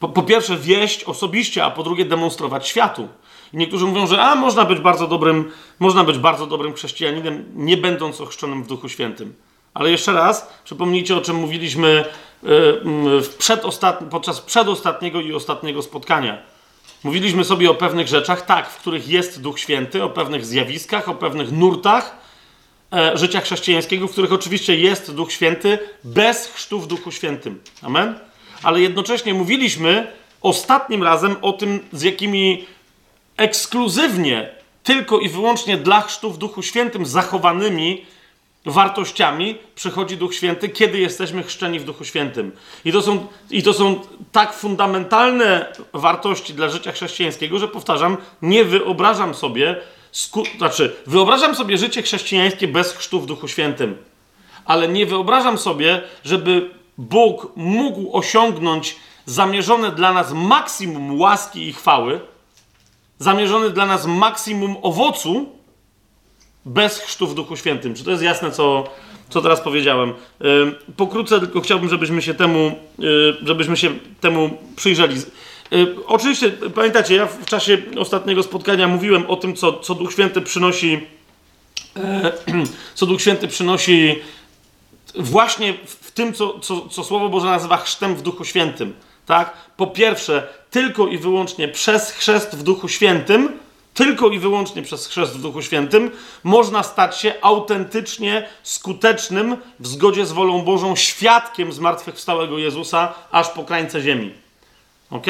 po, 0.00 0.08
po, 0.08 0.22
pierwsze 0.22 0.56
wieść 0.56 1.04
osobiście, 1.04 1.64
a 1.64 1.70
po 1.70 1.82
drugie 1.82 2.04
demonstrować 2.04 2.68
światu. 2.68 3.08
Niektórzy 3.52 3.84
mówią, 3.84 4.06
że 4.06 4.22
a 4.22 4.34
można 4.34 4.64
być 4.64 4.80
bardzo 4.80 5.06
dobrym, 5.06 5.50
można 5.78 6.04
być 6.04 6.18
bardzo 6.18 6.46
dobrym 6.46 6.74
chrześcijaninem, 6.74 7.44
nie 7.54 7.76
będąc 7.76 8.20
ochrzczonym 8.20 8.62
w 8.62 8.66
Duchu 8.66 8.88
Świętym. 8.88 9.34
Ale 9.74 9.90
jeszcze 9.90 10.12
raz, 10.12 10.48
przypomnijcie 10.64 11.16
o 11.16 11.20
czym 11.20 11.36
mówiliśmy 11.36 12.04
Y, 12.44 13.20
w 13.22 13.34
przedostat... 13.38 14.04
podczas 14.10 14.40
przedostatniego 14.40 15.20
i 15.20 15.34
ostatniego 15.34 15.82
spotkania. 15.82 16.38
Mówiliśmy 17.04 17.44
sobie 17.44 17.70
o 17.70 17.74
pewnych 17.74 18.08
rzeczach, 18.08 18.46
tak, 18.46 18.70
w 18.70 18.76
których 18.76 19.08
jest 19.08 19.40
Duch 19.40 19.60
Święty, 19.60 20.02
o 20.02 20.10
pewnych 20.10 20.46
zjawiskach, 20.46 21.08
o 21.08 21.14
pewnych 21.14 21.52
nurtach 21.52 22.16
życia 23.14 23.40
chrześcijańskiego, 23.40 24.08
w 24.08 24.12
których 24.12 24.32
oczywiście 24.32 24.76
jest 24.76 25.14
Duch 25.14 25.32
Święty, 25.32 25.78
bez 26.04 26.46
chrztu 26.46 26.80
w 26.80 26.86
Duchu 26.86 27.12
Świętym. 27.12 27.60
Amen? 27.82 28.18
Ale 28.62 28.80
jednocześnie 28.80 29.34
mówiliśmy 29.34 30.12
ostatnim 30.42 31.02
razem 31.02 31.36
o 31.42 31.52
tym, 31.52 31.80
z 31.92 32.02
jakimi 32.02 32.66
ekskluzywnie, 33.36 34.50
tylko 34.82 35.18
i 35.18 35.28
wyłącznie 35.28 35.76
dla 35.76 36.00
chrztu 36.00 36.30
w 36.30 36.38
Duchu 36.38 36.62
Świętym 36.62 37.06
zachowanymi 37.06 38.06
wartościami 38.66 39.58
przychodzi 39.74 40.16
Duch 40.16 40.34
Święty, 40.34 40.68
kiedy 40.68 40.98
jesteśmy 40.98 41.42
chrzczeni 41.42 41.80
w 41.80 41.84
Duchu 41.84 42.04
Świętym. 42.04 42.52
I 42.84 42.92
to 42.92 43.02
są, 43.02 43.26
i 43.50 43.62
to 43.62 43.72
są 43.72 44.00
tak 44.32 44.52
fundamentalne 44.52 45.72
wartości 45.92 46.54
dla 46.54 46.68
życia 46.68 46.92
chrześcijańskiego, 46.92 47.58
że 47.58 47.68
powtarzam, 47.68 48.16
nie 48.42 48.64
wyobrażam 48.64 49.34
sobie, 49.34 49.76
sku, 50.12 50.44
znaczy, 50.58 50.96
wyobrażam 51.06 51.54
sobie 51.54 51.78
życie 51.78 52.02
chrześcijańskie 52.02 52.68
bez 52.68 52.92
chrztu 52.92 53.20
w 53.20 53.26
Duchu 53.26 53.48
Świętym, 53.48 53.96
ale 54.64 54.88
nie 54.88 55.06
wyobrażam 55.06 55.58
sobie, 55.58 56.02
żeby 56.24 56.70
Bóg 56.98 57.52
mógł 57.56 58.16
osiągnąć 58.16 58.96
zamierzone 59.26 59.92
dla 59.92 60.12
nas 60.12 60.32
maksimum 60.32 61.20
łaski 61.20 61.68
i 61.68 61.72
chwały, 61.72 62.20
zamierzony 63.18 63.70
dla 63.70 63.86
nas 63.86 64.06
maksimum 64.06 64.76
owocu, 64.82 65.48
bez 66.64 66.98
chrztu 66.98 67.26
w 67.26 67.34
Duchu 67.34 67.56
Świętym. 67.56 67.94
Czy 67.94 68.04
to 68.04 68.10
jest 68.10 68.22
jasne, 68.22 68.50
co, 68.50 68.84
co 69.28 69.42
teraz 69.42 69.60
powiedziałem? 69.60 70.12
Pokrótce 70.96 71.40
tylko 71.40 71.60
chciałbym, 71.60 71.88
żebyśmy 71.88 72.22
się 72.22 72.34
temu, 72.34 72.78
żebyśmy 73.42 73.76
się 73.76 73.90
temu 74.20 74.50
przyjrzeli. 74.76 75.16
Oczywiście, 76.06 76.50
pamiętacie, 76.50 77.14
ja 77.14 77.26
w 77.26 77.46
czasie 77.46 77.78
ostatniego 77.98 78.42
spotkania 78.42 78.88
mówiłem 78.88 79.26
o 79.26 79.36
tym, 79.36 79.56
co, 79.56 79.72
co 79.72 79.94
Duch 79.94 80.12
Święty 80.12 80.40
przynosi, 80.40 81.00
e, 81.96 82.32
co 82.94 83.06
Duch 83.06 83.20
Święty 83.20 83.48
przynosi 83.48 84.18
właśnie 85.14 85.74
w 85.86 86.10
tym, 86.10 86.32
co, 86.32 86.58
co, 86.58 86.88
co 86.88 87.04
Słowo 87.04 87.28
Boże 87.28 87.46
nazywa 87.46 87.76
chrztem 87.76 88.14
w 88.14 88.22
Duchu 88.22 88.44
Świętym. 88.44 88.94
Tak? 89.26 89.52
Po 89.76 89.86
pierwsze, 89.86 90.48
tylko 90.70 91.06
i 91.06 91.18
wyłącznie 91.18 91.68
przez 91.68 92.10
chrzest 92.10 92.56
w 92.56 92.62
Duchu 92.62 92.88
Świętym 92.88 93.48
tylko 93.94 94.28
i 94.28 94.38
wyłącznie 94.38 94.82
przez 94.82 95.06
chrzest 95.06 95.36
w 95.36 95.42
Duchu 95.42 95.62
Świętym 95.62 96.10
można 96.44 96.82
stać 96.82 97.20
się 97.20 97.34
autentycznie 97.42 98.48
skutecznym, 98.62 99.56
w 99.80 99.86
zgodzie 99.86 100.26
z 100.26 100.32
wolą 100.32 100.62
Bożą, 100.62 100.96
świadkiem 100.96 101.72
zmartwychwstałego 101.72 102.58
Jezusa 102.58 103.14
aż 103.30 103.48
po 103.48 103.64
krańce 103.64 104.00
ziemi. 104.00 104.47
Ok? 105.10 105.26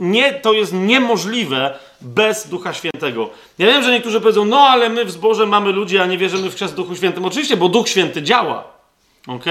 Nie, 0.00 0.32
to 0.32 0.52
jest 0.52 0.72
niemożliwe 0.72 1.78
bez 2.00 2.48
Ducha 2.48 2.72
Świętego. 2.72 3.30
Ja 3.58 3.66
wiem, 3.66 3.82
że 3.82 3.92
niektórzy 3.92 4.20
powiedzą, 4.20 4.44
no 4.44 4.60
ale 4.60 4.88
my 4.88 5.04
w 5.04 5.10
zborze 5.10 5.46
mamy 5.46 5.72
ludzi, 5.72 5.98
a 5.98 6.06
nie 6.06 6.18
wierzymy 6.18 6.50
w 6.50 6.54
chrzest 6.54 6.74
Duchu 6.74 6.96
Świętym. 6.96 7.24
Oczywiście, 7.24 7.56
bo 7.56 7.68
Duch 7.68 7.88
Święty 7.88 8.22
działa. 8.22 8.64
Ok? 9.26 9.44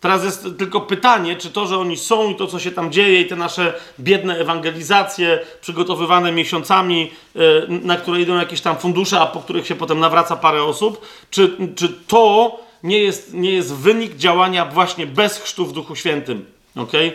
Teraz 0.00 0.24
jest 0.24 0.46
tylko 0.58 0.80
pytanie, 0.80 1.36
czy 1.36 1.50
to, 1.50 1.66
że 1.66 1.78
oni 1.78 1.96
są 1.96 2.30
i 2.30 2.34
to, 2.34 2.46
co 2.46 2.58
się 2.58 2.70
tam 2.70 2.92
dzieje, 2.92 3.20
i 3.20 3.26
te 3.26 3.36
nasze 3.36 3.74
biedne 4.00 4.38
ewangelizacje, 4.38 5.38
przygotowywane 5.60 6.32
miesiącami, 6.32 7.10
e, 7.36 7.38
na 7.68 7.96
które 7.96 8.20
idą 8.20 8.36
jakieś 8.38 8.60
tam 8.60 8.78
fundusze, 8.78 9.20
a 9.20 9.26
po 9.26 9.40
których 9.40 9.66
się 9.66 9.74
potem 9.74 10.00
nawraca 10.00 10.36
parę 10.36 10.62
osób, 10.62 11.06
czy, 11.30 11.56
czy 11.76 11.88
to 11.88 12.56
nie 12.82 12.98
jest, 12.98 13.34
nie 13.34 13.52
jest 13.52 13.74
wynik 13.74 14.16
działania 14.16 14.64
właśnie 14.64 15.06
bez 15.06 15.38
chrztu 15.38 15.66
w 15.66 15.72
Duchu 15.72 15.96
Świętym? 15.96 16.46
Okay? 16.76 17.12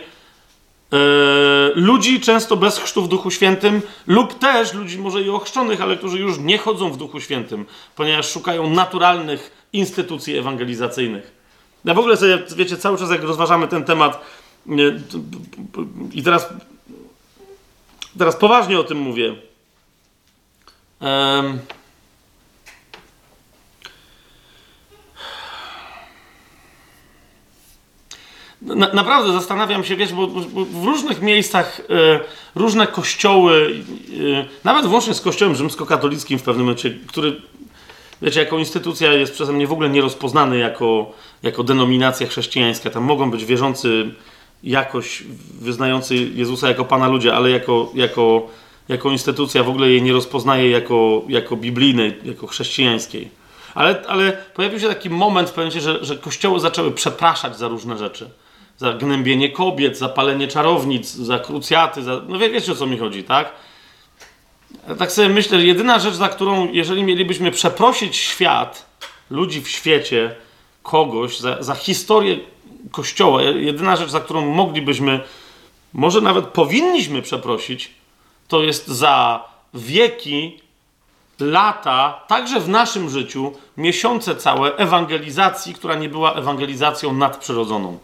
E, 0.94 0.96
ludzi 1.74 2.20
często 2.20 2.56
bez 2.56 2.78
chrztu 2.78 3.02
w 3.02 3.08
Duchu 3.08 3.30
Świętym, 3.30 3.82
lub 4.06 4.38
też 4.38 4.74
ludzi 4.74 4.98
może 4.98 5.22
i 5.22 5.30
ochrzczonych, 5.30 5.80
ale 5.80 5.96
którzy 5.96 6.18
już 6.18 6.38
nie 6.38 6.58
chodzą 6.58 6.90
w 6.90 6.96
Duchu 6.96 7.20
Świętym, 7.20 7.66
ponieważ 7.96 8.30
szukają 8.30 8.70
naturalnych 8.70 9.66
instytucji 9.72 10.38
ewangelizacyjnych. 10.38 11.32
Ja 11.84 11.94
w 11.94 11.98
ogóle 11.98 12.16
sobie, 12.16 12.38
wiecie, 12.56 12.76
cały 12.76 12.98
czas 12.98 13.10
jak 13.10 13.22
rozważamy 13.22 13.68
ten 13.68 13.84
temat 13.84 14.24
i 16.12 16.22
teraz, 16.22 16.48
teraz 18.18 18.36
poważnie 18.36 18.78
o 18.78 18.84
tym 18.84 18.98
mówię. 18.98 19.34
Um, 21.00 21.58
Na, 28.64 28.92
naprawdę 28.92 29.32
zastanawiam 29.32 29.84
się, 29.84 29.96
wiesz, 29.96 30.12
bo, 30.12 30.26
bo 30.26 30.64
w 30.64 30.84
różnych 30.84 31.22
miejscach 31.22 31.80
y, 31.80 31.84
różne 32.54 32.86
kościoły, 32.86 33.74
y, 34.10 34.44
nawet 34.64 34.86
włącznie 34.86 35.14
z 35.14 35.20
kościołem 35.20 35.54
rzymskokatolickim 35.54 36.38
w 36.38 36.42
pewnym 36.42 36.66
momencie, 36.66 36.94
który 37.06 37.40
wiecie, 38.22 38.40
jako 38.40 38.58
instytucja 38.58 39.12
jest 39.12 39.32
przeze 39.32 39.52
mnie 39.52 39.66
w 39.66 39.72
ogóle 39.72 39.88
nierozpoznany 39.88 40.58
jako, 40.58 41.12
jako 41.42 41.62
denominacja 41.62 42.26
chrześcijańska. 42.26 42.90
Tam 42.90 43.04
mogą 43.04 43.30
być 43.30 43.44
wierzący 43.44 44.14
jakoś 44.62 45.22
wyznający 45.60 46.16
Jezusa 46.16 46.68
jako 46.68 46.84
Pana 46.84 47.08
ludzie, 47.08 47.34
ale 47.34 47.50
jako, 47.50 47.90
jako, 47.94 48.46
jako 48.88 49.10
instytucja 49.10 49.64
w 49.64 49.68
ogóle 49.68 49.88
jej 49.88 50.02
nie 50.02 50.12
rozpoznaje 50.12 50.70
jako, 50.70 51.22
jako 51.28 51.56
biblijnej, 51.56 52.18
jako 52.24 52.46
chrześcijańskiej. 52.46 53.30
Ale, 53.74 54.02
ale 54.08 54.32
pojawił 54.32 54.80
się 54.80 54.88
taki 54.88 55.10
moment 55.10 55.50
w 55.50 55.52
pewnym 55.52 55.80
że, 55.80 56.04
że 56.04 56.16
kościoły 56.16 56.60
zaczęły 56.60 56.92
przepraszać 56.92 57.58
za 57.58 57.68
różne 57.68 57.98
rzeczy. 57.98 58.30
Za 58.76 58.92
gnębienie 58.92 59.48
kobiet, 59.48 59.98
za 59.98 60.08
palenie 60.08 60.48
czarownic, 60.48 61.14
za 61.14 61.38
krucjaty, 61.38 62.02
za... 62.02 62.20
no 62.28 62.38
wie, 62.38 62.50
wiecie 62.50 62.72
o 62.72 62.74
co 62.74 62.86
mi 62.86 62.98
chodzi, 62.98 63.24
tak? 63.24 63.52
Tak 64.98 65.12
sobie 65.12 65.28
myślę, 65.28 65.58
że 65.58 65.66
jedyna 65.66 65.98
rzecz, 65.98 66.14
za 66.14 66.28
którą, 66.28 66.72
jeżeli 66.72 67.02
mielibyśmy 67.04 67.50
przeprosić 67.50 68.16
świat, 68.16 68.86
ludzi 69.30 69.60
w 69.60 69.68
świecie, 69.68 70.34
kogoś, 70.82 71.40
za, 71.40 71.62
za 71.62 71.74
historię 71.74 72.38
Kościoła, 72.90 73.42
jedyna 73.42 73.96
rzecz, 73.96 74.10
za 74.10 74.20
którą 74.20 74.46
moglibyśmy, 74.46 75.20
może 75.92 76.20
nawet 76.20 76.46
powinniśmy 76.46 77.22
przeprosić, 77.22 77.90
to 78.48 78.62
jest 78.62 78.88
za 78.88 79.44
wieki, 79.74 80.60
lata, 81.40 82.20
także 82.28 82.60
w 82.60 82.68
naszym 82.68 83.10
życiu, 83.10 83.52
miesiące 83.76 84.36
całe 84.36 84.76
ewangelizacji, 84.76 85.74
która 85.74 85.94
nie 85.94 86.08
była 86.08 86.34
ewangelizacją 86.34 87.12
nadprzyrodzoną. 87.12 87.98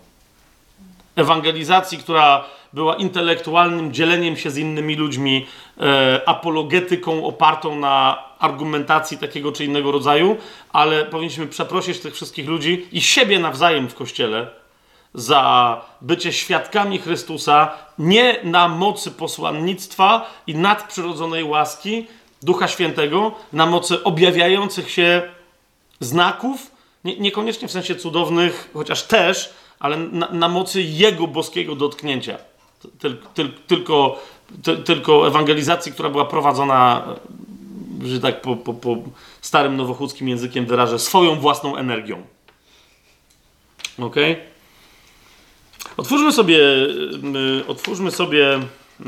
Ewangelizacji, 1.17 1.99
która 1.99 2.45
była 2.73 2.95
intelektualnym 2.95 3.93
dzieleniem 3.93 4.37
się 4.37 4.51
z 4.51 4.59
innymi 4.59 4.97
ludźmi, 4.97 5.47
e, 5.81 6.21
apologetyką 6.27 7.27
opartą 7.27 7.77
na 7.77 8.25
argumentacji 8.39 9.19
takiego 9.19 9.53
czy 9.53 9.65
innego 9.65 9.93
rodzaju, 9.93 10.37
ale 10.73 11.05
powinniśmy 11.05 11.47
przeprosić 11.47 12.01
tych 12.01 12.15
wszystkich 12.15 12.49
ludzi 12.49 12.87
i 12.93 13.01
siebie 13.01 13.39
nawzajem 13.39 13.89
w 13.89 13.95
kościele 13.95 14.61
za 15.15 15.81
bycie 16.01 16.33
świadkami 16.33 16.99
Chrystusa 16.99 17.71
nie 17.99 18.39
na 18.45 18.69
mocy 18.69 19.11
posłannictwa 19.11 20.31
i 20.47 20.55
nadprzyrodzonej 20.55 21.45
łaski 21.45 22.07
Ducha 22.43 22.69
Świętego, 22.69 23.33
na 23.53 23.67
mocy 23.67 24.05
objawiających 24.05 24.91
się 24.91 25.23
znaków, 26.01 26.71
nie, 27.05 27.17
niekoniecznie 27.17 27.69
w 27.69 27.73
sensie 27.73 27.97
cudownych, 27.97 28.71
chociaż 28.75 29.03
też, 29.03 29.53
ale 29.81 29.97
na, 29.97 30.29
na 30.33 30.49
mocy 30.49 30.83
Jego 30.83 31.27
boskiego 31.27 31.75
dotknięcia. 31.75 32.39
Tyl, 32.99 33.17
tyl, 33.35 33.53
tylko, 33.67 34.19
ty, 34.63 34.77
tylko 34.77 35.27
ewangelizacji, 35.27 35.93
która 35.93 36.11
była 36.11 36.25
prowadzona, 36.25 37.07
że 38.05 38.21
tak 38.21 38.43
po, 38.43 38.57
po, 38.57 38.75
po 38.75 38.97
starym 39.41 39.77
nowochódzkim 39.77 40.29
językiem 40.29 40.67
wyrażę, 40.67 40.99
swoją 40.99 41.37
własną 41.37 41.77
energią. 41.77 42.23
Ok? 43.99 44.17
Otwórzmy 45.97 46.33
sobie, 46.33 46.57
yy, 46.57 47.65
otwórzmy 47.67 48.11
sobie 48.11 48.61
yy, 49.01 49.07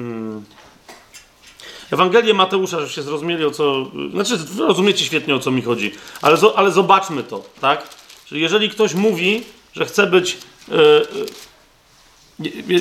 Ewangelię 1.92 2.34
Mateusza, 2.34 2.80
że 2.80 2.88
się 2.88 3.02
zrozumieli 3.02 3.44
o 3.44 3.50
co. 3.50 3.86
Znaczy, 4.12 4.38
rozumiecie 4.58 5.04
świetnie 5.04 5.34
o 5.34 5.38
co 5.38 5.50
mi 5.50 5.62
chodzi, 5.62 5.92
ale, 6.22 6.36
ale 6.56 6.70
zobaczmy 6.70 7.22
to, 7.22 7.44
tak? 7.60 7.88
Że 8.26 8.38
jeżeli 8.38 8.70
ktoś 8.70 8.94
mówi, 8.94 9.44
że 9.72 9.84
chce 9.84 10.06
być. 10.06 10.38
Yy, 10.68 11.26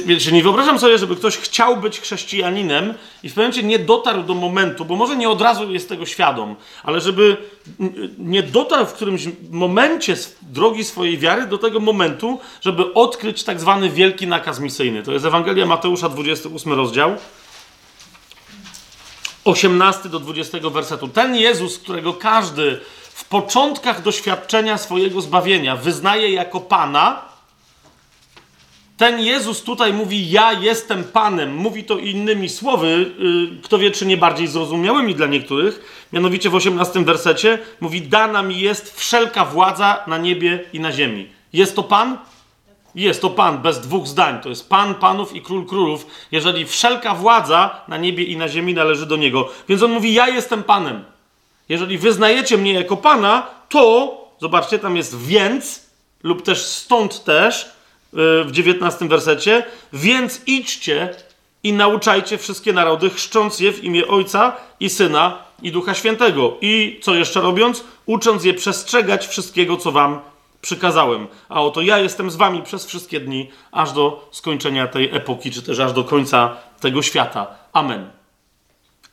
Wiecie, 0.05 0.32
nie 0.32 0.43
wyobrażam 0.43 0.79
sobie, 0.79 0.97
żeby 0.97 1.15
ktoś 1.15 1.38
chciał 1.38 1.77
być 1.77 1.99
chrześcijaninem 1.99 2.93
i 3.23 3.29
w 3.29 3.34
pewnym 3.34 3.51
momencie 3.51 3.63
nie 3.63 3.79
dotarł 3.79 4.23
do 4.23 4.34
momentu, 4.34 4.86
bo 4.86 4.95
może 4.95 5.15
nie 5.15 5.29
od 5.29 5.41
razu 5.41 5.71
jest 5.71 5.89
tego 5.89 6.05
świadom, 6.05 6.55
ale 6.84 7.01
żeby 7.01 7.38
nie 8.17 8.43
dotarł 8.43 8.86
w 8.86 8.93
którymś 8.93 9.27
momencie 9.51 10.15
drogi 10.41 10.84
swojej 10.84 11.17
wiary 11.17 11.47
do 11.47 11.57
tego 11.57 11.79
momentu, 11.79 12.39
żeby 12.61 12.93
odkryć 12.93 13.43
tak 13.43 13.59
zwany 13.59 13.89
wielki 13.89 14.27
nakaz 14.27 14.59
misyjny. 14.59 15.03
To 15.03 15.11
jest 15.11 15.25
Ewangelia 15.25 15.65
Mateusza, 15.65 16.09
28 16.09 16.73
rozdział. 16.73 17.15
18 19.45 20.09
do 20.09 20.19
20 20.19 20.57
wersetu. 20.69 21.07
Ten 21.07 21.36
Jezus, 21.36 21.77
którego 21.77 22.13
każdy 22.13 22.79
w 23.13 23.25
początkach 23.25 24.01
doświadczenia 24.01 24.77
swojego 24.77 25.21
zbawienia 25.21 25.75
wyznaje 25.75 26.32
jako 26.32 26.59
Pana, 26.59 27.30
ten 29.02 29.20
Jezus 29.20 29.64
tutaj 29.64 29.93
mówi: 29.93 30.32
Ja 30.32 30.54
jestem 30.54 31.04
Panem. 31.04 31.56
Mówi 31.56 31.84
to 31.84 31.97
innymi 31.97 32.49
słowy, 32.49 33.12
yy, 33.20 33.62
kto 33.64 33.78
wie, 33.78 33.91
czy 33.91 34.06
nie 34.06 34.18
bardziej 34.18 34.47
zrozumiałymi 34.47 35.16
dla 35.16 35.28
niektórych. 35.28 36.06
Mianowicie 36.14 36.49
w 36.49 36.56
18 36.56 37.06
wersecie 37.06 37.60
mówi: 37.80 38.02
Dana 38.02 38.43
mi 38.43 38.60
jest 38.60 38.99
wszelka 38.99 39.45
władza 39.45 40.04
na 40.08 40.18
niebie 40.18 40.66
i 40.74 40.80
na 40.80 40.91
ziemi. 40.91 41.28
Jest 41.54 41.76
to 41.76 41.84
Pan? 41.84 42.18
Jest 42.95 43.22
to 43.22 43.30
Pan, 43.30 43.62
bez 43.62 43.82
dwóch 43.82 44.08
zdań. 44.08 44.41
To 44.41 44.49
jest 44.49 44.70
Pan 44.70 44.95
Panów 44.95 45.36
i 45.36 45.41
Król 45.41 45.66
Królów, 45.66 46.08
jeżeli 46.32 46.66
wszelka 46.66 47.16
władza 47.16 47.82
na 47.88 47.97
niebie 47.97 48.24
i 48.24 48.38
na 48.38 48.47
ziemi 48.47 48.74
należy 48.74 49.06
do 49.06 49.16
Niego. 49.16 49.49
Więc 49.70 49.84
On 49.84 49.91
mówi, 49.91 50.14
ja 50.14 50.28
jestem 50.28 50.64
Panem. 50.64 51.04
Jeżeli 51.70 51.97
wyznajecie 51.97 52.58
mnie 52.58 52.74
jako 52.74 52.97
Pana, 52.97 53.47
to, 53.70 54.18
zobaczcie, 54.41 54.80
tam 54.80 54.97
jest 54.97 55.18
więc, 55.18 55.86
lub 56.24 56.41
też 56.41 56.66
stąd 56.66 57.24
też, 57.24 57.80
w 58.14 58.47
dziewiętnastym 58.51 59.07
wersecie, 59.07 59.64
więc 59.93 60.41
idźcie 60.47 61.16
i 61.64 61.74
nauczajcie 61.74 62.38
wszystkie 62.38 62.74
narody, 62.74 63.09
chrzcząc 63.09 63.59
je 63.59 63.72
w 63.72 63.84
imię 63.84 64.07
Ojca 64.07 64.57
i 64.80 64.89
Syna 64.89 65.38
i 65.62 65.72
Ducha 65.72 65.93
Świętego. 65.93 66.57
I 66.62 66.99
co 67.03 67.16
jeszcze 67.16 67.41
robiąc? 67.41 67.84
Ucząc 68.05 68.43
je 68.43 68.53
przestrzegać 68.53 69.28
wszystkiego, 69.28 69.78
co 69.78 69.91
wam 69.91 70.20
przykazałem. 70.62 71.28
A 71.49 71.62
oto 71.62 71.82
ja 71.82 71.99
jestem 71.99 72.32
z 72.32 72.36
wami 72.36 72.62
przez 72.64 72.86
wszystkie 72.86 73.20
dni, 73.20 73.49
aż 73.72 73.91
do 73.91 74.30
skończenia 74.32 74.88
tej 74.88 75.16
epoki, 75.16 75.51
czy 75.51 75.62
też 75.62 75.80
aż 75.80 75.93
do 75.93 76.03
końca 76.03 76.57
tego 76.80 77.01
świata. 77.01 77.47
Amen. 77.74 78.09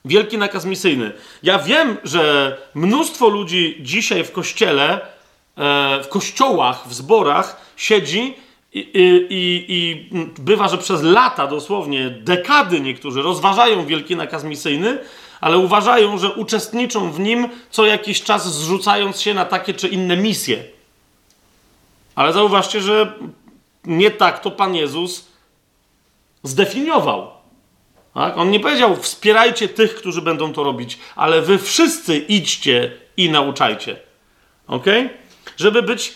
Wielki 0.04 0.38
nakaz 0.38 0.64
misyjny. 0.64 1.12
Ja 1.42 1.58
wiem, 1.58 1.96
że 2.04 2.56
mnóstwo 2.74 3.28
ludzi 3.28 3.78
dzisiaj 3.80 4.24
w 4.24 4.32
kościele, 4.32 5.00
e, 5.56 6.02
w 6.02 6.08
kościołach, 6.08 6.88
w 6.88 6.94
zborach 6.94 7.60
siedzi 7.76 8.34
i, 8.78 9.26
i, 9.30 9.64
i, 9.68 10.08
bywa, 10.38 10.68
że 10.68 10.78
przez 10.78 11.02
lata, 11.02 11.46
dosłownie 11.46 12.10
dekady 12.10 12.80
niektórzy 12.80 13.22
rozważają 13.22 13.86
wielki 13.86 14.16
nakaz 14.16 14.44
misyjny, 14.44 14.98
ale 15.40 15.58
uważają, 15.58 16.18
że 16.18 16.32
uczestniczą 16.32 17.12
w 17.12 17.20
nim 17.20 17.48
co 17.70 17.86
jakiś 17.86 18.22
czas, 18.22 18.54
zrzucając 18.54 19.20
się 19.20 19.34
na 19.34 19.44
takie 19.44 19.74
czy 19.74 19.88
inne 19.88 20.16
misje. 20.16 20.64
Ale 22.14 22.32
zauważcie, 22.32 22.80
że 22.80 23.12
nie 23.84 24.10
tak 24.10 24.40
to 24.40 24.50
Pan 24.50 24.74
Jezus 24.74 25.28
zdefiniował. 26.42 27.30
Tak? 28.14 28.38
On 28.38 28.50
nie 28.50 28.60
powiedział, 28.60 28.96
wspierajcie 28.96 29.68
tych, 29.68 29.94
którzy 29.94 30.22
będą 30.22 30.52
to 30.52 30.64
robić, 30.64 30.98
ale 31.16 31.42
wy 31.42 31.58
wszyscy 31.58 32.18
idźcie 32.18 32.92
i 33.16 33.30
nauczajcie. 33.30 33.96
Ok? 34.66 34.84
Żeby 35.56 35.82
być 35.82 36.14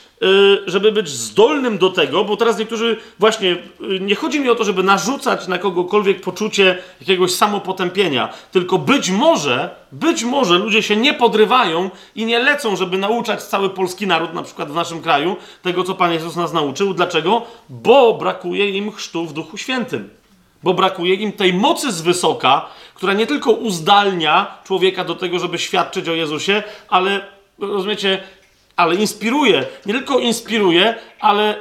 żeby 0.66 0.93
być 0.93 1.09
zdolnym 1.09 1.79
do 1.79 1.91
tego, 1.91 2.25
bo 2.25 2.37
teraz 2.37 2.59
niektórzy 2.59 2.97
właśnie, 3.18 3.51
y, 3.51 4.01
nie 4.01 4.14
chodzi 4.14 4.41
mi 4.41 4.51
o 4.51 4.55
to, 4.55 4.64
żeby 4.64 4.83
narzucać 4.83 5.49
na 5.49 5.59
kogokolwiek 5.59 6.20
poczucie 6.20 6.79
jakiegoś 7.01 7.35
samopotępienia, 7.35 8.29
tylko 8.53 8.79
być 8.79 9.11
może, 9.11 9.70
być 9.93 10.25
może 10.25 10.59
ludzie 10.59 10.83
się 10.83 10.97
nie 10.97 11.14
podrywają 11.14 11.91
i 12.14 12.25
nie 12.25 12.39
lecą, 12.39 12.77
żeby 12.77 12.99
nauczać 12.99 13.43
cały 13.43 13.70
polski 13.70 14.07
naród, 14.07 14.35
na 14.35 14.43
przykład 14.43 14.70
w 14.70 14.75
naszym 14.75 15.03
kraju, 15.03 15.37
tego, 15.62 15.85
co 15.85 15.95
Pan 15.95 16.12
Jezus 16.12 16.37
nas 16.37 16.53
nauczył. 16.53 16.95
Dlaczego? 16.95 17.43
Bo 17.68 18.14
brakuje 18.14 18.70
im 18.70 18.93
chrztu 18.93 19.27
w 19.27 19.33
Duchu 19.33 19.57
Świętym. 19.57 20.11
Bo 20.62 20.75
brakuje 20.75 21.14
im 21.14 21.33
tej 21.33 21.55
mocy 21.55 21.93
z 21.93 22.01
wysoka, 22.01 22.66
która 22.95 23.12
nie 23.12 23.27
tylko 23.27 23.51
uzdalnia 23.53 24.59
człowieka 24.64 25.05
do 25.05 25.14
tego, 25.14 25.39
żeby 25.39 25.59
świadczyć 25.59 26.09
o 26.09 26.14
Jezusie, 26.14 26.62
ale 26.89 27.20
rozumiecie, 27.59 28.23
ale 28.77 28.95
inspiruje. 28.95 29.66
Nie 29.87 29.95
tylko 29.95 30.18
inspiruje, 30.18 30.95
ale 31.20 31.57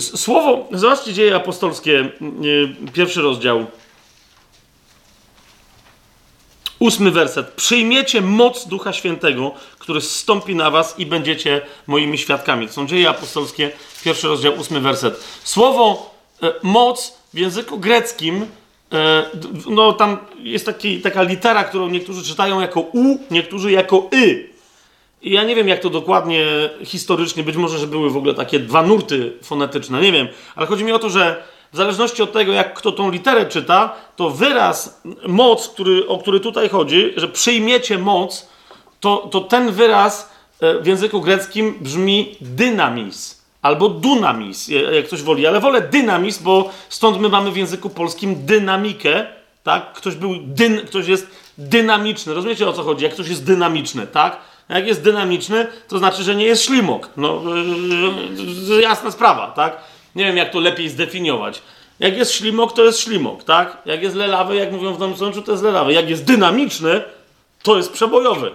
słowo, 0.00 0.68
zobaczcie 0.72 1.12
dzieje 1.12 1.36
apostolskie, 1.36 2.08
pierwszy 2.92 3.22
rozdział. 3.22 3.66
Ósmy 6.78 7.10
werset. 7.10 7.46
Przyjmiecie 7.48 8.20
moc 8.20 8.66
Ducha 8.68 8.92
Świętego, 8.92 9.54
który 9.78 10.00
zstąpi 10.00 10.54
na 10.54 10.70
was 10.70 10.98
i 10.98 11.06
będziecie 11.06 11.60
moimi 11.86 12.18
świadkami. 12.18 12.66
To 12.66 12.72
są 12.72 12.86
dzieje 12.86 13.08
apostolskie, 13.08 13.70
pierwszy 14.04 14.28
rozdział, 14.28 14.54
ósmy 14.58 14.80
werset. 14.80 15.24
Słowo 15.44 16.14
e, 16.42 16.52
moc 16.62 17.18
w 17.34 17.38
języku 17.38 17.78
greckim, 17.78 18.46
e, 18.92 19.24
no 19.66 19.92
tam 19.92 20.18
jest 20.38 20.66
taki, 20.66 21.00
taka 21.00 21.22
litera, 21.22 21.64
którą 21.64 21.88
niektórzy 21.88 22.24
czytają 22.24 22.60
jako 22.60 22.80
U, 22.80 23.18
niektórzy 23.30 23.72
jako 23.72 24.08
Y. 24.14 24.51
I 25.22 25.30
ja 25.30 25.44
nie 25.44 25.54
wiem, 25.54 25.68
jak 25.68 25.80
to 25.80 25.90
dokładnie 25.90 26.46
historycznie, 26.84 27.42
być 27.42 27.56
może, 27.56 27.78
że 27.78 27.86
były 27.86 28.10
w 28.10 28.16
ogóle 28.16 28.34
takie 28.34 28.58
dwa 28.58 28.82
nurty 28.82 29.32
fonetyczne, 29.42 30.00
nie 30.00 30.12
wiem, 30.12 30.28
ale 30.56 30.66
chodzi 30.66 30.84
mi 30.84 30.92
o 30.92 30.98
to, 30.98 31.10
że 31.10 31.42
w 31.72 31.76
zależności 31.76 32.22
od 32.22 32.32
tego, 32.32 32.52
jak 32.52 32.74
kto 32.74 32.92
tą 32.92 33.10
literę 33.10 33.46
czyta, 33.46 33.94
to 34.16 34.30
wyraz 34.30 35.02
moc, 35.26 35.68
który, 35.68 36.08
o 36.08 36.18
który 36.18 36.40
tutaj 36.40 36.68
chodzi, 36.68 37.12
że 37.16 37.28
przyjmiecie 37.28 37.98
moc, 37.98 38.48
to, 39.00 39.16
to 39.16 39.40
ten 39.40 39.72
wyraz 39.72 40.32
e, 40.60 40.78
w 40.78 40.86
języku 40.86 41.20
greckim 41.20 41.74
brzmi 41.80 42.36
dynamis 42.40 43.42
albo 43.62 43.88
dunamis, 43.88 44.68
jak 44.68 45.06
ktoś 45.06 45.22
woli, 45.22 45.46
ale 45.46 45.60
wolę 45.60 45.80
dynamis, 45.80 46.38
bo 46.38 46.70
stąd 46.88 47.20
my 47.20 47.28
mamy 47.28 47.50
w 47.50 47.56
języku 47.56 47.90
polskim 47.90 48.46
dynamikę, 48.46 49.26
tak? 49.62 49.92
Ktoś 49.92 50.14
był 50.14 50.34
dyn, 50.36 50.80
ktoś 50.86 51.08
jest 51.08 51.26
dynamiczny. 51.58 52.34
Rozumiecie 52.34 52.68
o 52.68 52.72
co 52.72 52.82
chodzi? 52.82 53.04
Jak 53.04 53.12
ktoś 53.12 53.28
jest 53.28 53.44
dynamiczny, 53.44 54.06
tak? 54.06 54.38
Jak 54.68 54.86
jest 54.86 55.02
dynamiczny, 55.02 55.66
to 55.88 55.98
znaczy, 55.98 56.22
że 56.22 56.34
nie 56.34 56.44
jest 56.44 56.64
ślimok. 56.64 57.08
No, 57.16 57.42
yy, 58.68 58.82
jasna 58.82 59.10
sprawa, 59.10 59.46
tak? 59.46 59.76
Nie 60.14 60.24
wiem, 60.24 60.36
jak 60.36 60.50
to 60.50 60.60
lepiej 60.60 60.88
zdefiniować. 60.88 61.62
Jak 62.00 62.16
jest 62.16 62.32
ślimok, 62.32 62.72
to 62.72 62.84
jest 62.84 63.00
ślimok, 63.00 63.44
tak? 63.44 63.78
Jak 63.86 64.02
jest 64.02 64.16
lelawy, 64.16 64.56
jak 64.56 64.72
mówią 64.72 64.94
w 64.94 64.98
Nowym 64.98 65.16
Sączu, 65.16 65.42
to 65.42 65.52
jest 65.52 65.64
lelawy. 65.64 65.92
Jak 65.92 66.10
jest 66.10 66.24
dynamiczny, 66.24 67.02
to 67.62 67.76
jest 67.76 67.92
przebojowy, 67.92 68.50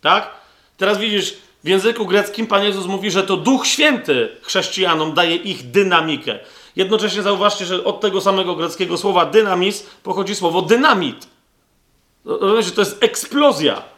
tak? 0.00 0.30
Teraz 0.76 0.98
widzisz, 0.98 1.34
w 1.64 1.68
języku 1.68 2.06
greckim 2.06 2.46
Pan 2.46 2.64
Jezus 2.64 2.86
mówi, 2.86 3.10
że 3.10 3.22
to 3.22 3.36
Duch 3.36 3.66
Święty 3.66 4.28
chrześcijanom 4.42 5.14
daje 5.14 5.36
ich 5.36 5.70
dynamikę. 5.70 6.38
Jednocześnie 6.76 7.22
zauważcie, 7.22 7.64
że 7.64 7.84
od 7.84 8.00
tego 8.00 8.20
samego 8.20 8.56
greckiego 8.56 8.98
słowa 8.98 9.26
dynamis 9.26 9.86
pochodzi 10.02 10.34
słowo 10.34 10.62
dynamit. 10.62 11.26
To 12.74 12.80
jest 12.80 13.02
eksplozja. 13.04 13.93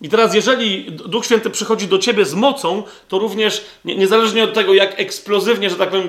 I 0.00 0.08
teraz, 0.08 0.34
jeżeli 0.34 0.92
Duch 0.92 1.24
Święty 1.24 1.50
przychodzi 1.50 1.88
do 1.88 1.98
ciebie 1.98 2.24
z 2.24 2.34
mocą, 2.34 2.82
to 3.08 3.18
również 3.18 3.64
niezależnie 3.84 4.44
od 4.44 4.54
tego, 4.54 4.74
jak 4.74 5.00
eksplozywnie, 5.00 5.70
że 5.70 5.76
tak 5.76 5.90
powiem, 5.90 6.08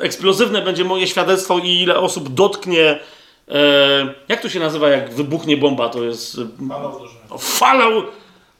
eksplozywne 0.00 0.62
będzie 0.62 0.84
moje 0.84 1.06
świadectwo 1.06 1.58
i 1.58 1.82
ile 1.82 1.98
osób 1.98 2.28
dotknie. 2.28 2.98
E, 3.48 4.14
jak 4.28 4.40
to 4.40 4.48
się 4.48 4.60
nazywa, 4.60 4.88
jak 4.88 5.14
wybuchnie 5.14 5.56
bomba? 5.56 5.88
To 5.88 6.04
jest. 6.04 6.36
Fala 6.68 6.88
uderzeniowa. 6.88 7.38
Fala. 7.38 7.86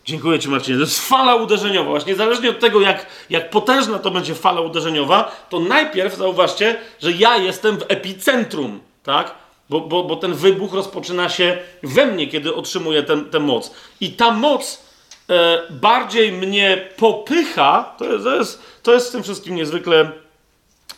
Dziękuję 0.04 0.38
Ci, 0.38 0.48
Marcinie. 0.48 0.78
To 0.78 0.84
jest 0.84 1.08
fala 1.08 1.34
uderzeniowa. 1.34 1.90
Właśnie 1.90 2.12
niezależnie 2.12 2.50
od 2.50 2.60
tego, 2.60 2.80
jak, 2.80 3.06
jak 3.30 3.50
potężna 3.50 3.98
to 3.98 4.10
będzie 4.10 4.34
fala 4.34 4.60
uderzeniowa, 4.60 5.46
to 5.48 5.60
najpierw 5.60 6.16
zauważcie, 6.16 6.76
że 7.02 7.12
ja 7.12 7.36
jestem 7.36 7.76
w 7.76 7.84
epicentrum, 7.88 8.80
tak? 9.02 9.34
Bo, 9.70 9.80
bo, 9.80 10.04
bo 10.04 10.16
ten 10.16 10.34
wybuch 10.34 10.74
rozpoczyna 10.74 11.28
się 11.28 11.58
we 11.82 12.06
mnie, 12.06 12.26
kiedy 12.26 12.54
otrzymuję 12.54 13.02
tę 13.30 13.40
moc. 13.40 13.74
I 14.00 14.10
ta 14.10 14.30
moc 14.30 14.82
e, 15.30 15.62
bardziej 15.70 16.32
mnie 16.32 16.88
popycha, 16.96 17.94
to 17.98 18.04
jest, 18.04 18.24
to, 18.24 18.36
jest, 18.36 18.62
to 18.82 18.94
jest 18.94 19.08
w 19.08 19.12
tym 19.12 19.22
wszystkim 19.22 19.54
niezwykle, 19.54 20.00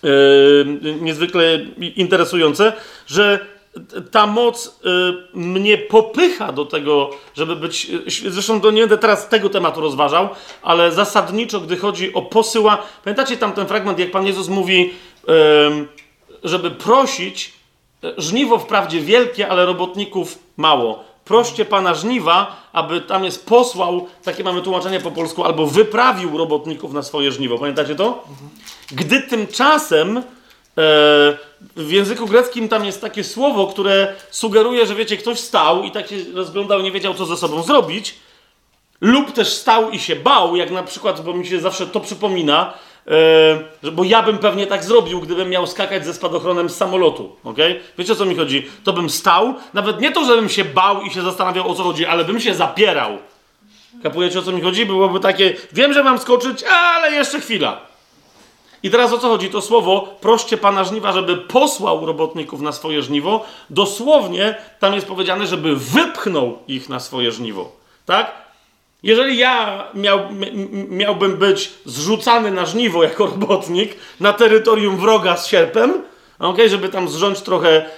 e, 0.05 0.65
niezwykle 1.01 1.61
interesujące, 1.97 2.73
że 3.07 3.47
ta 4.11 4.27
moc 4.27 4.67
y, 4.67 5.39
mnie 5.39 5.79
popycha 5.79 6.53
do 6.53 6.65
tego, 6.65 7.11
żeby 7.35 7.57
być. 7.57 7.91
Y, 8.25 8.31
zresztą 8.33 8.61
to 8.61 8.71
nie 8.71 8.81
będę 8.81 8.99
teraz 8.99 9.29
tego 9.29 9.49
tematu 9.49 9.81
rozważał, 9.81 10.29
ale 10.63 10.93
zasadniczo, 10.93 11.61
gdy 11.61 11.77
chodzi 11.77 12.15
o 12.15 12.23
posyła. 12.23 12.83
Pamiętacie 13.05 13.37
tam 13.37 13.53
ten 13.53 13.67
fragment, 13.67 13.99
jak 13.99 14.11
Pan 14.11 14.27
Jezus 14.27 14.49
mówi, 14.49 14.95
y, 15.29 15.29
żeby 16.45 16.71
prosić, 16.71 17.53
żniwo 18.19 18.59
wprawdzie 18.59 19.01
wielkie, 19.01 19.49
ale 19.49 19.67
robotników 19.67 20.39
mało. 20.57 21.05
Proście 21.25 21.65
Pana 21.65 21.95
żniwa, 21.95 22.69
aby 22.73 23.01
tam 23.01 23.25
jest 23.25 23.47
posłał, 23.47 24.07
takie 24.25 24.45
mamy 24.45 24.63
tłumaczenie 24.63 25.01
po 25.01 25.11
polsku, 25.11 25.45
albo 25.45 25.67
wyprawił 25.67 26.39
robotników 26.39 26.93
na 26.93 27.03
swoje 27.03 27.33
żniwo. 27.33 27.59
Pamiętacie 27.59 27.95
to? 27.95 28.25
Gdy 28.93 29.23
tymczasem 29.23 30.23
E, 30.79 31.39
w 31.77 31.91
języku 31.91 32.27
greckim 32.27 32.69
tam 32.69 32.85
jest 32.85 33.01
takie 33.01 33.25
słowo, 33.25 33.67
które 33.67 34.15
sugeruje, 34.31 34.87
że 34.87 34.95
wiecie, 34.95 35.17
ktoś 35.17 35.41
stał 35.41 35.83
i 35.83 35.91
tak 35.91 36.09
się 36.09 36.17
rozglądał, 36.35 36.83
nie 36.83 36.93
wiedział, 36.93 37.15
co 37.15 37.27
ze 37.27 37.37
sobą 37.37 37.63
zrobić, 37.63 38.15
lub 39.01 39.33
też 39.33 39.53
stał 39.53 39.91
i 39.91 39.99
się 39.99 40.17
bał, 40.17 40.57
jak 40.57 40.71
na 40.71 40.83
przykład, 40.83 41.21
bo 41.21 41.35
mi 41.35 41.47
się 41.47 41.61
zawsze 41.61 41.87
to 41.87 42.01
przypomina, 42.01 42.75
e, 43.85 43.91
bo 43.91 44.05
ja 44.05 44.23
bym 44.23 44.39
pewnie 44.39 44.67
tak 44.67 44.85
zrobił, 44.85 45.21
gdybym 45.21 45.49
miał 45.49 45.67
skakać 45.67 46.07
ze 46.07 46.15
spadochronem 46.15 46.69
z 46.69 46.77
samolotu, 46.77 47.37
ok? 47.45 47.59
Wiecie, 47.99 48.13
o 48.13 48.17
co 48.17 48.25
mi 48.25 48.35
chodzi? 48.35 48.67
To 48.85 48.93
bym 48.93 49.11
stał, 49.11 49.55
nawet 49.75 50.01
nie 50.01 50.13
to, 50.13 50.25
żebym 50.25 50.49
się 50.49 50.65
bał 50.65 51.03
i 51.03 51.11
się 51.11 51.23
zastanawiał, 51.23 51.71
o 51.71 51.75
co 51.75 51.83
chodzi, 51.83 52.07
ale 52.07 52.25
bym 52.25 52.41
się 52.41 52.55
zapierał. 52.55 53.19
Kapujecie, 54.03 54.39
o 54.39 54.43
co 54.43 54.53
mi 54.53 54.61
chodzi? 54.61 54.87
Byłoby 54.87 55.21
takie, 55.21 55.55
wiem, 55.73 55.93
że 55.93 56.05
mam 56.05 56.19
skoczyć, 56.19 56.63
ale 56.63 57.13
jeszcze 57.13 57.41
chwila. 57.41 57.81
I 58.83 58.91
teraz 58.91 59.13
o 59.13 59.19
co 59.19 59.29
chodzi? 59.29 59.51
To 59.51 59.61
słowo, 59.61 60.17
proście 60.21 60.57
Pana 60.57 60.85
żniwa, 60.85 61.13
żeby 61.13 61.37
posłał 61.37 62.07
robotników 62.07 62.61
na 62.61 62.73
swoje 62.73 63.03
żniwo. 63.03 63.45
Dosłownie 63.71 64.55
tam 64.79 64.95
jest 64.95 65.07
powiedziane, 65.07 65.47
żeby 65.47 65.77
wypchnął 65.77 66.59
ich 66.69 66.89
na 66.89 67.01
swoje 67.01 67.33
żniwo. 67.33 67.73
Tak? 68.07 68.48
Jeżeli 69.03 69.39
ja 69.39 69.85
miał, 69.95 70.21
miałbym 70.89 71.37
być 71.37 71.71
zrzucany 71.85 72.51
na 72.51 72.67
żniwo 72.67 73.03
jako 73.03 73.27
robotnik 73.27 73.97
na 74.21 74.33
terytorium 74.33 74.97
wroga 74.97 75.37
z 75.37 75.47
sierpem, 75.47 76.03
okay, 76.39 76.69
żeby 76.69 76.89
tam 76.89 77.09
zrządzić 77.09 77.45
trochę, 77.45 77.91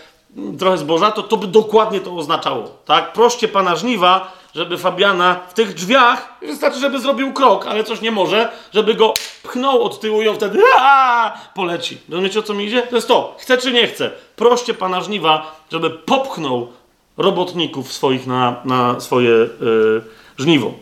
trochę 0.59 0.79
zboża, 0.79 1.11
to 1.11 1.23
to 1.23 1.37
by 1.37 1.47
dokładnie 1.47 2.01
to 2.01 2.17
oznaczało. 2.17 2.79
Tak? 2.85 3.13
Proście 3.13 3.49
Pana 3.49 3.77
żniwa, 3.77 4.33
żeby 4.55 4.79
Fabiana 4.79 5.41
w 5.49 5.55
tych 5.55 5.75
drzwiach, 5.75 6.35
wystarczy, 6.43 6.79
żeby 6.79 7.01
zrobił 7.01 7.33
krok, 7.33 7.67
ale 7.67 7.85
coś 7.85 8.01
nie 8.01 8.11
może, 8.11 8.49
żeby 8.75 8.95
go 8.95 9.15
pchnął 9.43 9.83
od 9.83 10.01
tyłu 10.01 10.23
i 10.23 10.29
on 10.29 10.37
wtedy 10.37 10.59
aaa, 10.79 11.39
poleci. 11.55 11.99
Rozumiecie 12.09 12.39
o 12.39 12.43
co 12.43 12.55
mi 12.55 12.65
idzie? 12.65 12.83
To 12.83 12.97
jest 12.97 13.09
to. 13.09 13.37
Chce 13.39 13.59
czy 13.59 13.73
nie 13.73 13.87
chce. 13.87 14.11
Proście 14.37 14.75
pana 14.75 15.01
żniwa, 15.01 15.61
żeby 15.73 15.91
popchnął 15.91 16.73
robotników 17.17 17.93
swoich 17.93 18.27
na, 18.27 18.57
na 18.65 19.01
swoje 19.01 19.31
yy, 19.31 20.03
żniwo. 20.39 20.73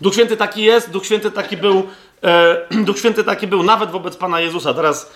Duch 0.00 0.14
Święty 0.14 0.36
taki 0.36 0.62
jest, 0.62 0.90
Duch 0.90 1.06
Święty 1.06 1.30
taki 1.30 1.56
był, 1.56 1.88
e, 2.24 2.66
Duch 2.86 2.98
Święty 2.98 3.24
taki 3.24 3.46
był 3.46 3.62
nawet 3.62 3.90
wobec 3.90 4.16
Pana 4.16 4.40
Jezusa. 4.40 4.74
Teraz 4.74 5.10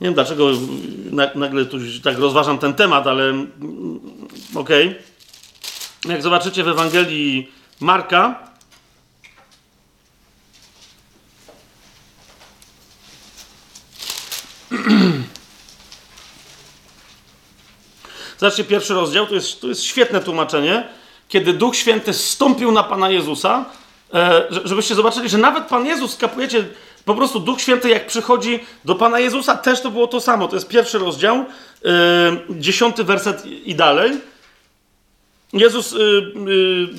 nie 0.00 0.04
wiem 0.04 0.14
dlaczego 0.14 0.50
nagle 1.34 1.64
tu 1.64 1.78
tak 2.04 2.18
rozważam 2.18 2.58
ten 2.58 2.74
temat, 2.74 3.06
ale 3.06 3.24
mm, 3.24 3.48
okej. 4.54 4.88
Okay. 4.88 6.12
Jak 6.12 6.22
zobaczycie 6.22 6.64
w 6.64 6.68
Ewangelii 6.68 7.52
Marka, 7.80 8.48
Zobaczcie 18.38 18.64
pierwszy 18.64 18.94
rozdział, 18.94 19.26
to 19.26 19.34
jest, 19.34 19.60
to 19.60 19.68
jest 19.68 19.82
świetne 19.82 20.20
tłumaczenie. 20.20 20.88
Kiedy 21.28 21.52
Duch 21.52 21.76
Święty 21.76 22.14
stąpił 22.14 22.72
na 22.72 22.82
Pana 22.82 23.10
Jezusa, 23.10 23.64
żebyście 24.64 24.94
zobaczyli, 24.94 25.28
że 25.28 25.38
nawet 25.38 25.64
Pan 25.64 25.86
Jezus, 25.86 26.16
kapujecie, 26.16 26.64
po 27.04 27.14
prostu 27.14 27.40
Duch 27.40 27.60
Święty 27.60 27.88
jak 27.88 28.06
przychodzi 28.06 28.60
do 28.84 28.94
Pana 28.94 29.20
Jezusa, 29.20 29.56
też 29.56 29.80
to 29.80 29.90
było 29.90 30.06
to 30.06 30.20
samo. 30.20 30.48
To 30.48 30.56
jest 30.56 30.68
pierwszy 30.68 30.98
rozdział, 30.98 31.36
e, 31.36 31.44
dziesiąty 32.50 33.04
werset 33.04 33.46
i 33.46 33.74
dalej. 33.74 34.12
Jezus 35.52 35.92
y, 35.92 35.98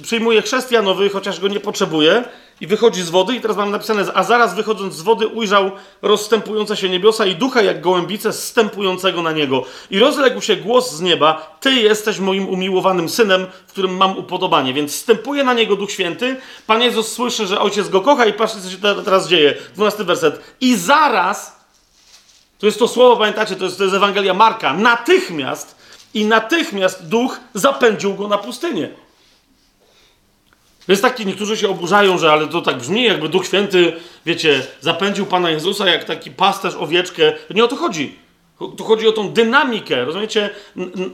przyjmuje 0.02 0.42
chrzest 0.42 0.72
Janowy, 0.72 1.10
chociaż 1.10 1.40
go 1.40 1.48
nie 1.48 1.60
potrzebuje, 1.60 2.24
i 2.62 2.68
wychodzi 2.68 3.04
z 3.04 3.10
wody. 3.10 3.36
I 3.36 3.42
teraz 3.42 3.58
mam 3.58 3.72
napisane, 3.72 4.06
a 4.14 4.24
zaraz 4.24 4.56
wychodząc 4.56 4.96
z 4.96 5.02
wody 5.02 5.28
ujrzał 5.28 5.72
rozstępujące 6.02 6.78
się 6.78 6.90
niebiosa 6.90 7.26
i 7.26 7.36
ducha 7.36 7.62
jak 7.62 7.82
gołębice 7.82 8.34
zstępującego 8.34 9.22
na 9.22 9.32
niego. 9.32 9.66
I 9.90 10.00
rozległ 10.00 10.42
się 10.42 10.56
głos 10.56 10.92
z 10.92 11.02
nieba: 11.02 11.58
Ty 11.60 11.74
jesteś 11.74 12.20
moim 12.20 12.50
umiłowanym 12.50 13.10
synem, 13.10 13.48
w 13.68 13.72
którym 13.72 13.98
mam 13.98 14.18
upodobanie. 14.18 14.74
Więc 14.74 14.92
wstępuje 14.92 15.44
na 15.44 15.54
niego 15.54 15.76
Duch 15.76 15.92
Święty. 15.92 16.36
Pan 16.68 16.82
Jezus 16.82 17.12
słyszy, 17.12 17.48
że 17.48 17.60
ojciec 17.60 17.90
go 17.90 18.02
kocha, 18.02 18.26
i 18.26 18.34
patrzcie, 18.34 18.62
co 18.62 18.70
się 18.70 19.04
teraz 19.06 19.28
dzieje. 19.28 19.56
Dwunasty 19.74 20.04
werset. 20.04 20.42
I 20.62 20.76
zaraz. 20.76 21.60
To 22.60 22.66
jest 22.66 22.80
to 22.80 22.88
słowo, 22.88 23.18
pamiętacie, 23.18 23.56
to 23.56 23.66
jest, 23.66 23.78
to 23.78 23.84
jest 23.84 23.96
Ewangelia 23.96 24.34
Marka. 24.34 24.74
Natychmiast 24.74 25.76
i 26.14 26.26
natychmiast 26.26 27.08
duch 27.08 27.40
zapędził 27.54 28.16
go 28.16 28.28
na 28.28 28.38
pustynię. 28.38 28.90
Jest 30.90 31.02
taki, 31.02 31.26
niektórzy 31.26 31.58
się 31.58 31.70
oburzają, 31.70 32.18
że 32.18 32.32
ale 32.32 32.48
to 32.48 32.62
tak 32.62 32.78
brzmi, 32.78 33.04
jakby 33.04 33.30
Duch 33.30 33.46
Święty, 33.46 33.94
wiecie, 34.26 34.62
zapędził 34.82 35.26
Pana 35.26 35.50
Jezusa 35.50 35.90
jak 35.90 36.04
taki 36.04 36.32
pasterz 36.32 36.76
owieczkę. 36.76 37.34
Nie 37.50 37.64
o 37.64 37.68
to 37.68 37.76
chodzi. 37.76 38.16
Tu 38.78 38.84
chodzi 38.84 39.08
o 39.08 39.12
tą 39.12 39.30
dynamikę, 39.30 40.06
rozumiecie? 40.06 40.50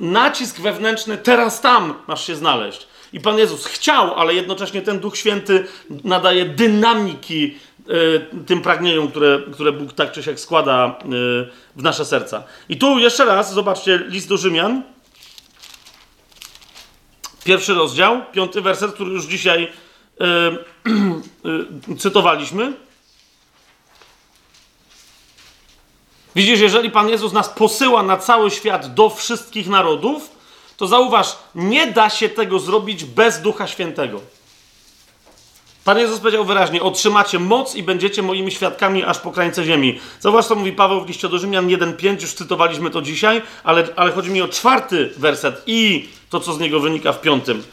nacisk 0.02 0.62
wewnętrzny, 0.62 1.18
teraz 1.18 1.62
tam 1.62 1.94
masz 2.08 2.28
się 2.28 2.36
znaleźć. 2.36 2.88
I 3.14 3.20
Pan 3.20 3.38
Jezus 3.38 3.66
chciał, 3.66 4.14
ale 4.14 4.34
jednocześnie 4.34 4.82
ten 4.82 5.00
Duch 5.00 5.18
Święty 5.18 5.66
nadaje 6.04 6.46
dynamiki 6.46 7.56
y, 7.90 8.46
tym 8.46 8.62
pragnieniom, 8.62 9.08
które, 9.08 9.40
które 9.52 9.72
Bóg 9.72 9.94
tak 9.94 10.12
czy 10.12 10.24
siak 10.24 10.40
składa 10.40 11.00
y, 11.06 11.08
w 11.76 11.84
nasze 11.84 12.06
serca. 12.06 12.44
I 12.70 12.78
tu 12.78 13.00
jeszcze 13.00 13.26
raz, 13.26 13.54
zobaczcie, 13.54 14.04
list 14.08 14.30
do 14.30 14.38
Rzymian. 14.38 14.95
Pierwszy 17.46 17.74
rozdział, 17.74 18.22
piąty 18.32 18.62
werset, 18.62 18.94
który 18.94 19.12
już 19.12 19.26
dzisiaj 19.26 19.64
y, 21.92 21.98
cytowaliśmy. 21.98 22.74
Widzisz, 26.36 26.60
jeżeli 26.60 26.92
Pan 26.92 27.10
Jezus 27.10 27.34
nas 27.34 27.50
posyła 27.50 28.04
na 28.04 28.18
cały 28.18 28.52
świat 28.52 28.94
do 28.94 29.10
wszystkich 29.10 29.68
narodów, 29.68 30.30
to 30.78 30.88
zauważ, 30.88 31.36
nie 31.56 31.88
da 31.88 32.10
się 32.10 32.30
tego 32.30 32.60
zrobić 32.60 33.06
bez 33.06 33.42
Ducha 33.42 33.68
Świętego. 33.68 34.22
Pan 35.84 36.00
Jezus 36.00 36.20
powiedział 36.20 36.46
wyraźnie: 36.46 36.82
Otrzymacie 36.82 37.40
moc 37.40 37.76
i 37.76 37.84
będziecie 37.84 38.22
moimi 38.22 38.52
świadkami 38.52 39.04
aż 39.04 39.20
po 39.20 39.32
krańce 39.32 39.64
ziemi. 39.64 40.00
Zauważ, 40.20 40.46
co 40.46 40.56
mówi 40.56 40.74
Paweł 40.74 41.06
w 41.06 41.08
liście 41.08 41.30
do 41.30 41.38
Rzymian 41.38 41.68
1,5, 41.68 42.22
już 42.22 42.34
cytowaliśmy 42.34 42.90
to 42.90 43.02
dzisiaj, 43.02 43.42
ale, 43.64 43.88
ale 43.96 44.12
chodzi 44.12 44.30
mi 44.30 44.42
o 44.42 44.48
czwarty 44.48 45.14
werset 45.18 45.64
i 45.68 46.10
to, 46.36 46.40
co 46.40 46.54
z 46.54 46.60
niego 46.60 46.80
wynika 46.80 47.14
w 47.14 47.22
piątym. 47.22 47.64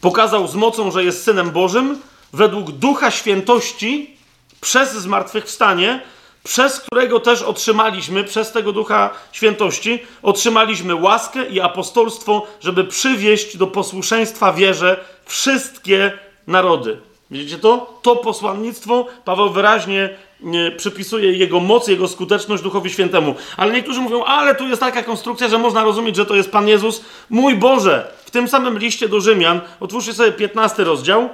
Pokazał 0.00 0.48
z 0.48 0.54
mocą, 0.54 0.90
że 0.90 1.04
jest 1.04 1.24
synem 1.24 1.50
Bożym, 1.50 2.00
według 2.32 2.70
ducha 2.70 3.10
świętości, 3.10 4.16
przez 4.60 4.92
zmartwychwstanie, 4.92 6.02
przez 6.44 6.80
którego 6.80 7.20
też 7.20 7.42
otrzymaliśmy, 7.42 8.24
przez 8.24 8.52
tego 8.52 8.72
ducha 8.72 9.10
świętości, 9.32 10.02
otrzymaliśmy 10.22 10.94
łaskę 10.94 11.46
i 11.46 11.60
apostolstwo, 11.60 12.46
żeby 12.60 12.84
przywieść 12.84 13.56
do 13.56 13.66
posłuszeństwa 13.66 14.52
wierze 14.52 15.04
wszystkie 15.24 16.18
narody. 16.46 17.00
Widzicie 17.30 17.58
to? 17.58 18.00
To 18.02 18.16
posłannictwo 18.16 19.06
Paweł 19.24 19.50
wyraźnie 19.50 20.10
nie, 20.40 20.70
przypisuje 20.70 21.32
jego 21.32 21.60
moc, 21.60 21.88
jego 21.88 22.08
skuteczność 22.08 22.62
Duchowi 22.62 22.90
Świętemu. 22.90 23.34
Ale 23.56 23.72
niektórzy 23.72 24.00
mówią, 24.00 24.24
ale 24.24 24.54
tu 24.54 24.68
jest 24.68 24.80
taka 24.80 25.02
konstrukcja, 25.02 25.48
że 25.48 25.58
można 25.58 25.84
rozumieć, 25.84 26.16
że 26.16 26.26
to 26.26 26.34
jest 26.34 26.50
Pan 26.50 26.68
Jezus. 26.68 27.04
Mój 27.30 27.54
Boże! 27.54 28.12
W 28.24 28.30
tym 28.30 28.48
samym 28.48 28.78
liście 28.78 29.08
do 29.08 29.20
Rzymian, 29.20 29.60
otwórzcie 29.80 30.14
sobie 30.14 30.32
15 30.32 30.84
rozdział. 30.84 31.28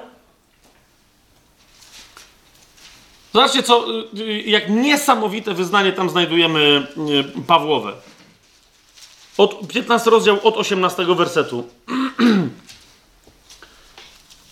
Zobaczcie, 3.33 3.63
co, 3.63 3.87
y, 4.19 4.43
jak 4.47 4.71
niesamowite 4.71 5.55
wyznanie 5.55 5.93
tam 5.93 6.11
znajdujemy 6.11 6.87
y, 7.39 7.43
Pawłowe. 7.47 7.93
Od 9.39 9.69
15 9.69 10.11
rozdział 10.11 10.39
od 10.43 10.57
18 10.57 11.15
wersetu. 11.15 11.65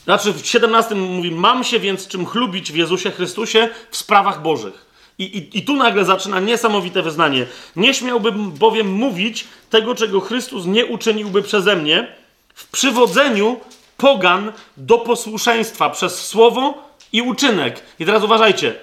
Znaczy 0.08 0.32
w 0.32 0.46
17 0.46 0.94
mówi, 0.94 1.30
mam 1.30 1.64
się 1.64 1.80
więc 1.80 2.08
czym 2.08 2.26
chlubić 2.26 2.72
w 2.72 2.76
Jezusie 2.76 3.10
Chrystusie 3.10 3.68
w 3.90 3.96
sprawach 3.96 4.42
Bożych. 4.42 4.86
I, 5.18 5.24
i, 5.24 5.58
I 5.58 5.62
tu 5.62 5.76
nagle 5.76 6.04
zaczyna 6.04 6.40
niesamowite 6.40 7.02
wyznanie. 7.02 7.46
Nie 7.76 7.94
śmiałbym 7.94 8.50
bowiem 8.50 8.92
mówić 8.92 9.44
tego, 9.70 9.94
czego 9.94 10.20
Chrystus 10.20 10.66
nie 10.66 10.86
uczyniłby 10.86 11.42
przeze 11.42 11.76
mnie 11.76 12.12
w 12.54 12.70
przywodzeniu 12.70 13.60
pogan 13.96 14.52
do 14.76 14.98
posłuszeństwa 14.98 15.90
przez 15.90 16.26
słowo 16.26 16.74
i 17.12 17.22
uczynek. 17.22 17.82
I 17.98 18.04
teraz 18.04 18.24
uważajcie. 18.24 18.74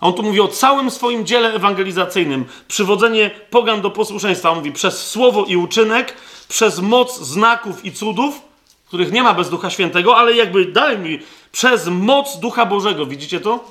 On 0.00 0.14
tu 0.14 0.22
mówi 0.22 0.40
o 0.40 0.48
całym 0.48 0.90
swoim 0.90 1.26
dziele 1.26 1.54
ewangelizacyjnym. 1.54 2.44
Przywodzenie 2.68 3.30
pogan 3.50 3.80
do 3.80 3.90
posłuszeństwa. 3.90 4.50
On 4.50 4.58
mówi 4.58 4.72
przez 4.72 5.06
słowo 5.10 5.44
i 5.44 5.56
uczynek, 5.56 6.14
przez 6.48 6.78
moc 6.78 7.20
znaków 7.20 7.84
i 7.84 7.92
cudów, 7.92 8.51
których 8.92 9.12
nie 9.12 9.22
ma 9.22 9.34
bez 9.34 9.50
Ducha 9.50 9.70
Świętego, 9.70 10.16
ale 10.16 10.32
jakby 10.32 10.64
daj 10.64 10.98
mi 10.98 11.18
przez 11.52 11.86
moc 11.88 12.36
Ducha 12.36 12.66
Bożego, 12.66 13.06
widzicie 13.06 13.40
to? 13.40 13.64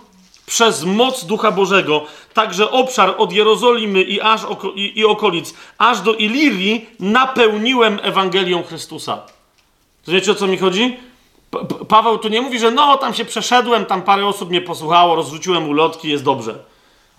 Przez 0.46 0.84
moc 0.84 1.26
Ducha 1.26 1.52
Bożego, 1.52 2.06
także 2.34 2.72
obszar 2.72 3.16
od 3.18 3.34
Jerozolimy 3.34 4.02
i 4.02 4.22
aż 4.22 4.44
oko, 4.44 4.72
i, 4.72 5.00
i 5.00 5.06
okolic, 5.06 5.54
aż 5.78 6.02
do 6.02 6.14
Ilirii 6.14 6.90
napełniłem 7.00 8.00
Ewangelią 8.04 8.64
Chrystusa. 8.64 9.22
To 10.06 10.12
wiecie 10.12 10.32
o 10.32 10.36
co 10.36 10.48
mi 10.48 10.58
chodzi? 10.58 10.98
Pa 11.52 11.60
Paweł 11.88 12.18
tu 12.18 12.30
nie 12.30 12.42
mówi, 12.42 12.60
że 12.60 12.72
no, 12.72 12.98
tam 12.98 13.14
się 13.14 13.26
przeszedłem, 13.26 13.86
tam 13.86 14.02
parę 14.02 14.28
osób 14.28 14.50
mnie 14.50 14.62
posłuchało, 14.62 15.16
rozrzuciłem 15.16 15.70
ulotki, 15.70 16.10
jest 16.10 16.24
dobrze. 16.24 16.56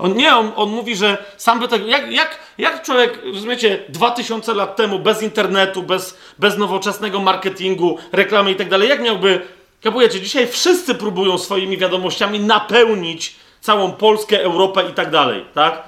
On, 0.02 0.16
nie, 0.16 0.36
on, 0.36 0.52
on 0.56 0.70
mówi, 0.70 0.96
że 0.96 1.24
sam 1.36 1.60
by 1.60 1.68
tego. 1.68 1.86
Jak, 1.86 2.12
jak, 2.12 2.38
jak 2.58 2.82
człowiek, 2.82 3.18
rozumiecie, 3.34 3.78
2000 3.88 4.54
lat 4.54 4.76
temu, 4.76 4.98
bez 4.98 5.22
internetu, 5.22 5.82
bez, 5.82 6.18
bez 6.38 6.58
nowoczesnego 6.58 7.20
marketingu, 7.20 7.98
reklamy 8.12 8.50
i 8.50 8.54
tak 8.54 8.68
dalej, 8.68 8.88
jak 8.88 9.02
miałby. 9.02 9.40
Kapujecie, 9.82 10.20
dzisiaj 10.20 10.46
wszyscy 10.46 10.94
próbują 10.94 11.38
swoimi 11.38 11.78
wiadomościami 11.78 12.40
napełnić 12.40 13.36
całą 13.60 13.92
Polskę, 13.92 14.42
Europę 14.42 14.84
i 14.90 14.92
tak 14.92 15.10
dalej, 15.10 15.44
tak? 15.54 15.82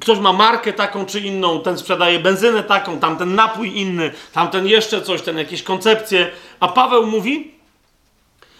Ktoś 0.00 0.18
ma 0.18 0.32
markę 0.32 0.72
taką 0.72 1.06
czy 1.06 1.20
inną, 1.20 1.60
ten 1.60 1.78
sprzedaje 1.78 2.18
benzynę 2.18 2.62
taką, 2.62 2.98
tamten 2.98 3.34
napój 3.34 3.78
inny, 3.78 4.10
tamten 4.32 4.66
jeszcze 4.66 5.02
coś, 5.02 5.22
ten 5.22 5.38
jakieś 5.38 5.62
koncepcje. 5.62 6.30
A 6.60 6.68
Paweł 6.68 7.06
mówi, 7.06 7.53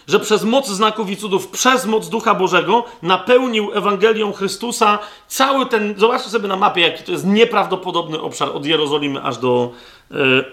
że 0.08 0.20
przez 0.20 0.44
moc 0.44 0.68
znaków 0.68 1.10
i 1.10 1.16
cudów, 1.16 1.48
przez 1.48 1.86
moc 1.86 2.08
Ducha 2.08 2.34
Bożego 2.34 2.84
napełnił 3.02 3.70
Ewangelią 3.74 4.32
Chrystusa 4.32 4.98
cały 5.28 5.66
ten, 5.66 5.94
zobaczcie 5.96 6.30
sobie 6.30 6.48
na 6.48 6.56
mapie, 6.56 6.80
jaki 6.80 7.04
to 7.04 7.12
jest 7.12 7.26
nieprawdopodobny 7.26 8.20
obszar 8.20 8.48
od 8.54 8.66
Jerozolimy 8.66 9.22
aż 9.22 9.38
do, 9.38 9.72
yy, 10.10 10.44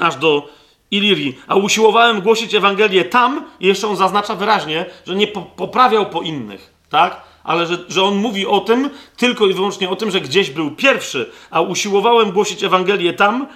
aż 0.06 0.16
do 0.16 0.48
Ilirii. 0.90 1.38
A 1.46 1.54
usiłowałem 1.54 2.20
głosić 2.20 2.54
Ewangelię 2.54 3.04
tam, 3.04 3.44
jeszcze 3.60 3.88
on 3.88 3.96
zaznacza 3.96 4.34
wyraźnie, 4.34 4.86
że 5.06 5.14
nie 5.14 5.26
po, 5.26 5.42
poprawiał 5.42 6.10
po 6.10 6.22
innych, 6.22 6.74
tak? 6.90 7.20
Ale 7.44 7.66
że, 7.66 7.78
że 7.88 8.02
on 8.02 8.16
mówi 8.16 8.46
o 8.46 8.60
tym, 8.60 8.90
tylko 9.16 9.46
i 9.46 9.54
wyłącznie 9.54 9.90
o 9.90 9.96
tym, 9.96 10.10
że 10.10 10.20
gdzieś 10.20 10.50
był 10.50 10.70
pierwszy, 10.70 11.30
a 11.50 11.60
usiłowałem 11.60 12.32
głosić 12.32 12.64
Ewangelię 12.64 13.12
tam, 13.12 13.46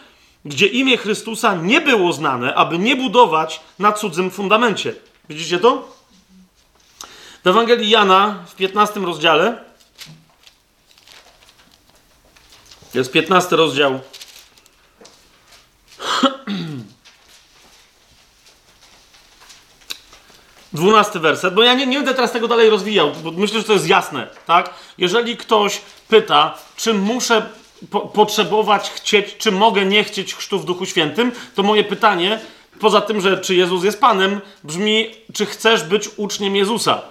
gdzie 0.45 0.67
imię 0.67 0.97
Chrystusa 0.97 1.55
nie 1.55 1.81
było 1.81 2.13
znane, 2.13 2.55
aby 2.55 2.79
nie 2.79 2.97
budować 2.97 3.61
na 3.79 3.93
cudzym 3.93 4.31
fundamencie. 4.31 4.95
Widzicie 5.31 5.59
to? 5.59 5.89
W 7.45 7.47
Ewangelii 7.47 7.91
Jana 7.91 8.45
w 8.49 8.55
15 8.55 9.01
rozdziale 9.01 9.65
jest 12.95 13.13
15 13.13 13.57
rozdział. 13.57 14.01
Dwunasty 20.73 21.21
werset, 21.21 21.55
bo 21.55 21.63
ja 21.63 21.75
nie, 21.75 21.87
nie 21.87 21.97
będę 21.97 22.15
teraz 22.15 22.33
tego 22.33 22.49
dalej 22.49 22.71
rozwijał, 22.71 23.13
bo 23.23 23.31
myślę, 23.31 23.59
że 23.59 23.65
to 23.65 23.73
jest 23.73 23.89
jasne, 23.89 24.27
tak? 24.47 24.75
Jeżeli 24.99 25.37
ktoś 25.37 25.81
pyta, 26.09 26.59
czy 26.77 26.95
muszę 26.95 27.51
po, 27.91 28.01
potrzebować, 28.01 28.91
chcieć, 28.91 29.37
czy 29.37 29.53
mogę 29.53 29.85
nie 29.85 30.05
chcieć 30.05 30.35
chrztu 30.35 30.59
w 30.59 30.65
Duchu 30.65 30.87
Świętym, 30.87 31.33
to 31.55 31.63
moje 31.63 31.85
pytanie 31.85 32.41
poza 32.81 33.01
tym, 33.01 33.21
że 33.21 33.39
czy 33.39 33.55
Jezus 33.55 33.85
jest 33.85 34.01
Panem, 34.01 34.41
brzmi, 34.65 35.07
czy 35.33 35.47
chcesz 35.47 35.83
być 35.83 36.09
uczniem 36.17 36.57
Jezusa? 36.57 37.03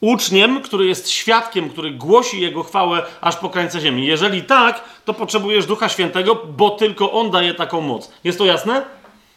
Uczniem, 0.00 0.62
który 0.62 0.86
jest 0.86 1.10
świadkiem, 1.10 1.70
który 1.70 1.90
głosi 1.90 2.40
Jego 2.40 2.62
chwałę 2.62 3.02
aż 3.20 3.36
po 3.36 3.50
krańce 3.50 3.80
ziemi. 3.80 4.06
Jeżeli 4.06 4.42
tak, 4.42 4.84
to 5.04 5.14
potrzebujesz 5.14 5.66
Ducha 5.66 5.88
Świętego, 5.88 6.42
bo 6.56 6.70
tylko 6.70 7.12
On 7.12 7.30
daje 7.30 7.54
taką 7.54 7.80
moc. 7.80 8.12
Jest 8.24 8.38
to 8.38 8.44
jasne? 8.44 8.84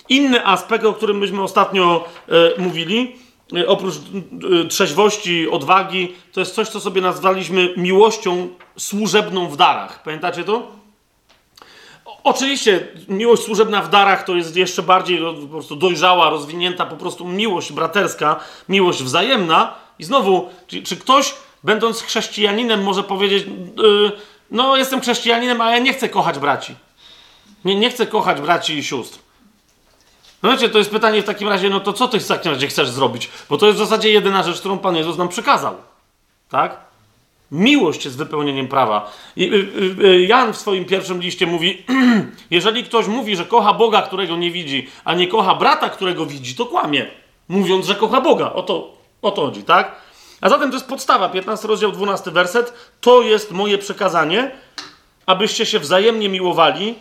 Inny 0.10 0.46
aspekt, 0.46 0.86
o 0.86 0.94
którym 0.94 1.18
myśmy 1.18 1.44
ostatnio 1.44 2.06
e, 2.30 2.62
mówili, 2.62 3.16
e, 3.58 3.68
oprócz 3.68 3.96
e, 3.96 4.68
trzeźwości, 4.68 5.50
odwagi, 5.50 6.16
to 6.34 6.40
jest 6.40 6.56
coś, 6.56 6.70
co 6.70 6.80
sobie 6.80 7.02
nazwaliśmy 7.02 7.74
miłością 7.78 8.50
służebną 8.78 9.48
w 9.48 9.58
darach. 9.58 10.04
Pamiętacie 10.04 10.44
to? 10.44 10.79
Oczywiście 12.24 12.88
miłość 13.08 13.44
służebna 13.44 13.82
w 13.82 13.90
darach 13.90 14.24
to 14.24 14.36
jest 14.36 14.56
jeszcze 14.56 14.84
bardziej 14.84 15.20
po 15.42 15.48
prostu 15.48 15.76
dojrzała, 15.76 16.30
rozwinięta 16.30 16.86
po 16.86 16.96
prostu 16.96 17.28
miłość 17.28 17.72
braterska, 17.72 18.40
miłość 18.70 19.04
wzajemna. 19.04 19.76
I 20.00 20.04
znowu, 20.04 20.50
czy, 20.68 20.84
czy 20.84 20.98
ktoś, 20.98 21.34
będąc 21.64 22.02
chrześcijaninem, 22.02 22.84
może 22.84 23.04
powiedzieć, 23.04 23.46
yy, 23.78 24.12
no 24.52 24.78
jestem 24.78 25.02
chrześcijaninem, 25.02 25.62
ale 25.62 25.72
ja 25.72 25.80
nie 25.80 25.94
chcę 25.94 26.10
kochać 26.10 26.40
braci. 26.40 26.76
Nie, 27.66 27.76
nie 27.76 27.90
chcę 27.90 28.08
kochać 28.08 28.42
braci 28.42 28.78
i 28.78 28.84
sióstr. 28.84 29.20
No 30.44 30.52
wiecie, 30.52 30.70
to 30.70 30.78
jest 30.78 30.92
pytanie 30.92 31.22
w 31.22 31.26
takim 31.26 31.48
razie, 31.48 31.70
no 31.70 31.80
to 31.80 31.94
co 31.94 32.08
ty 32.08 32.20
w 32.20 32.28
takim 32.28 32.52
razie 32.52 32.68
chcesz 32.68 32.90
zrobić? 32.90 33.30
Bo 33.50 33.58
to 33.58 33.66
jest 33.66 33.80
w 33.80 33.84
zasadzie 33.84 34.12
jedyna 34.12 34.44
rzecz, 34.44 34.60
którą 34.60 34.78
Pan 34.78 34.96
Jezus 34.96 35.18
nam 35.18 35.30
przykazał. 35.30 35.76
Tak? 36.50 36.89
Miłość 37.52 38.06
jest 38.06 38.18
wypełnieniem 38.18 38.68
prawa. 38.68 39.12
Y, 39.38 39.42
y, 39.42 40.06
y, 40.06 40.26
Jan 40.26 40.54
w 40.54 40.58
swoim 40.58 40.86
pierwszym 40.86 41.22
liście 41.22 41.48
mówi: 41.48 41.86
Jeżeli 42.52 42.84
ktoś 42.84 43.08
mówi, 43.08 43.36
że 43.36 43.46
kocha 43.46 43.74
Boga, 43.74 44.02
którego 44.02 44.38
nie 44.38 44.52
widzi, 44.52 44.88
a 45.04 45.14
nie 45.14 45.28
kocha 45.28 45.56
brata, 45.56 45.90
którego 45.90 46.26
widzi, 46.26 46.56
to 46.56 46.66
kłamie, 46.66 47.08
mówiąc, 47.48 47.86
że 47.86 47.96
kocha 47.96 48.22
Boga. 48.22 48.54
O 48.54 48.64
to, 48.64 48.94
o 49.22 49.32
to 49.32 49.42
chodzi, 49.42 49.64
tak? 49.64 49.96
A 50.42 50.50
zatem 50.50 50.70
to 50.70 50.76
jest 50.76 50.88
podstawa, 50.88 51.30
15 51.30 51.68
rozdział, 51.68 51.92
12 51.92 52.32
werset. 52.32 52.74
To 53.02 53.22
jest 53.22 53.52
moje 53.52 53.78
przekazanie, 53.78 54.52
abyście 55.26 55.66
się 55.66 55.80
wzajemnie 55.80 56.30
miłowali, 56.30 56.96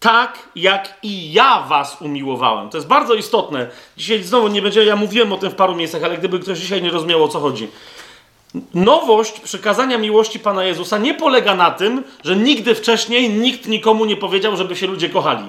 tak 0.00 0.48
jak 0.56 0.98
i 1.02 1.32
ja 1.32 1.60
was 1.68 2.02
umiłowałem. 2.02 2.70
To 2.70 2.76
jest 2.76 2.88
bardzo 2.88 3.14
istotne. 3.14 3.68
Dzisiaj 3.96 4.22
znowu 4.22 4.48
nie 4.48 4.62
będzie, 4.62 4.84
ja 4.84 4.96
mówiłem 4.96 5.32
o 5.32 5.36
tym 5.36 5.50
w 5.50 5.54
paru 5.54 5.74
miejscach, 5.74 6.04
ale 6.04 6.18
gdyby 6.18 6.40
ktoś 6.40 6.58
dzisiaj 6.58 6.82
nie 6.82 6.90
rozumiał 6.90 7.24
o 7.24 7.28
co 7.28 7.40
chodzi. 7.40 7.68
Nowość 8.74 9.40
przykazania 9.40 9.98
miłości 9.98 10.38
Pana 10.38 10.64
Jezusa 10.64 10.98
nie 10.98 11.14
polega 11.14 11.54
na 11.54 11.70
tym, 11.70 12.04
że 12.24 12.36
nigdy 12.36 12.74
wcześniej 12.74 13.30
nikt 13.30 13.68
nikomu 13.68 14.04
nie 14.04 14.16
powiedział, 14.16 14.56
żeby 14.56 14.76
się 14.76 14.86
ludzie 14.86 15.08
kochali. 15.08 15.44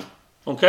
Ok? 0.46 0.62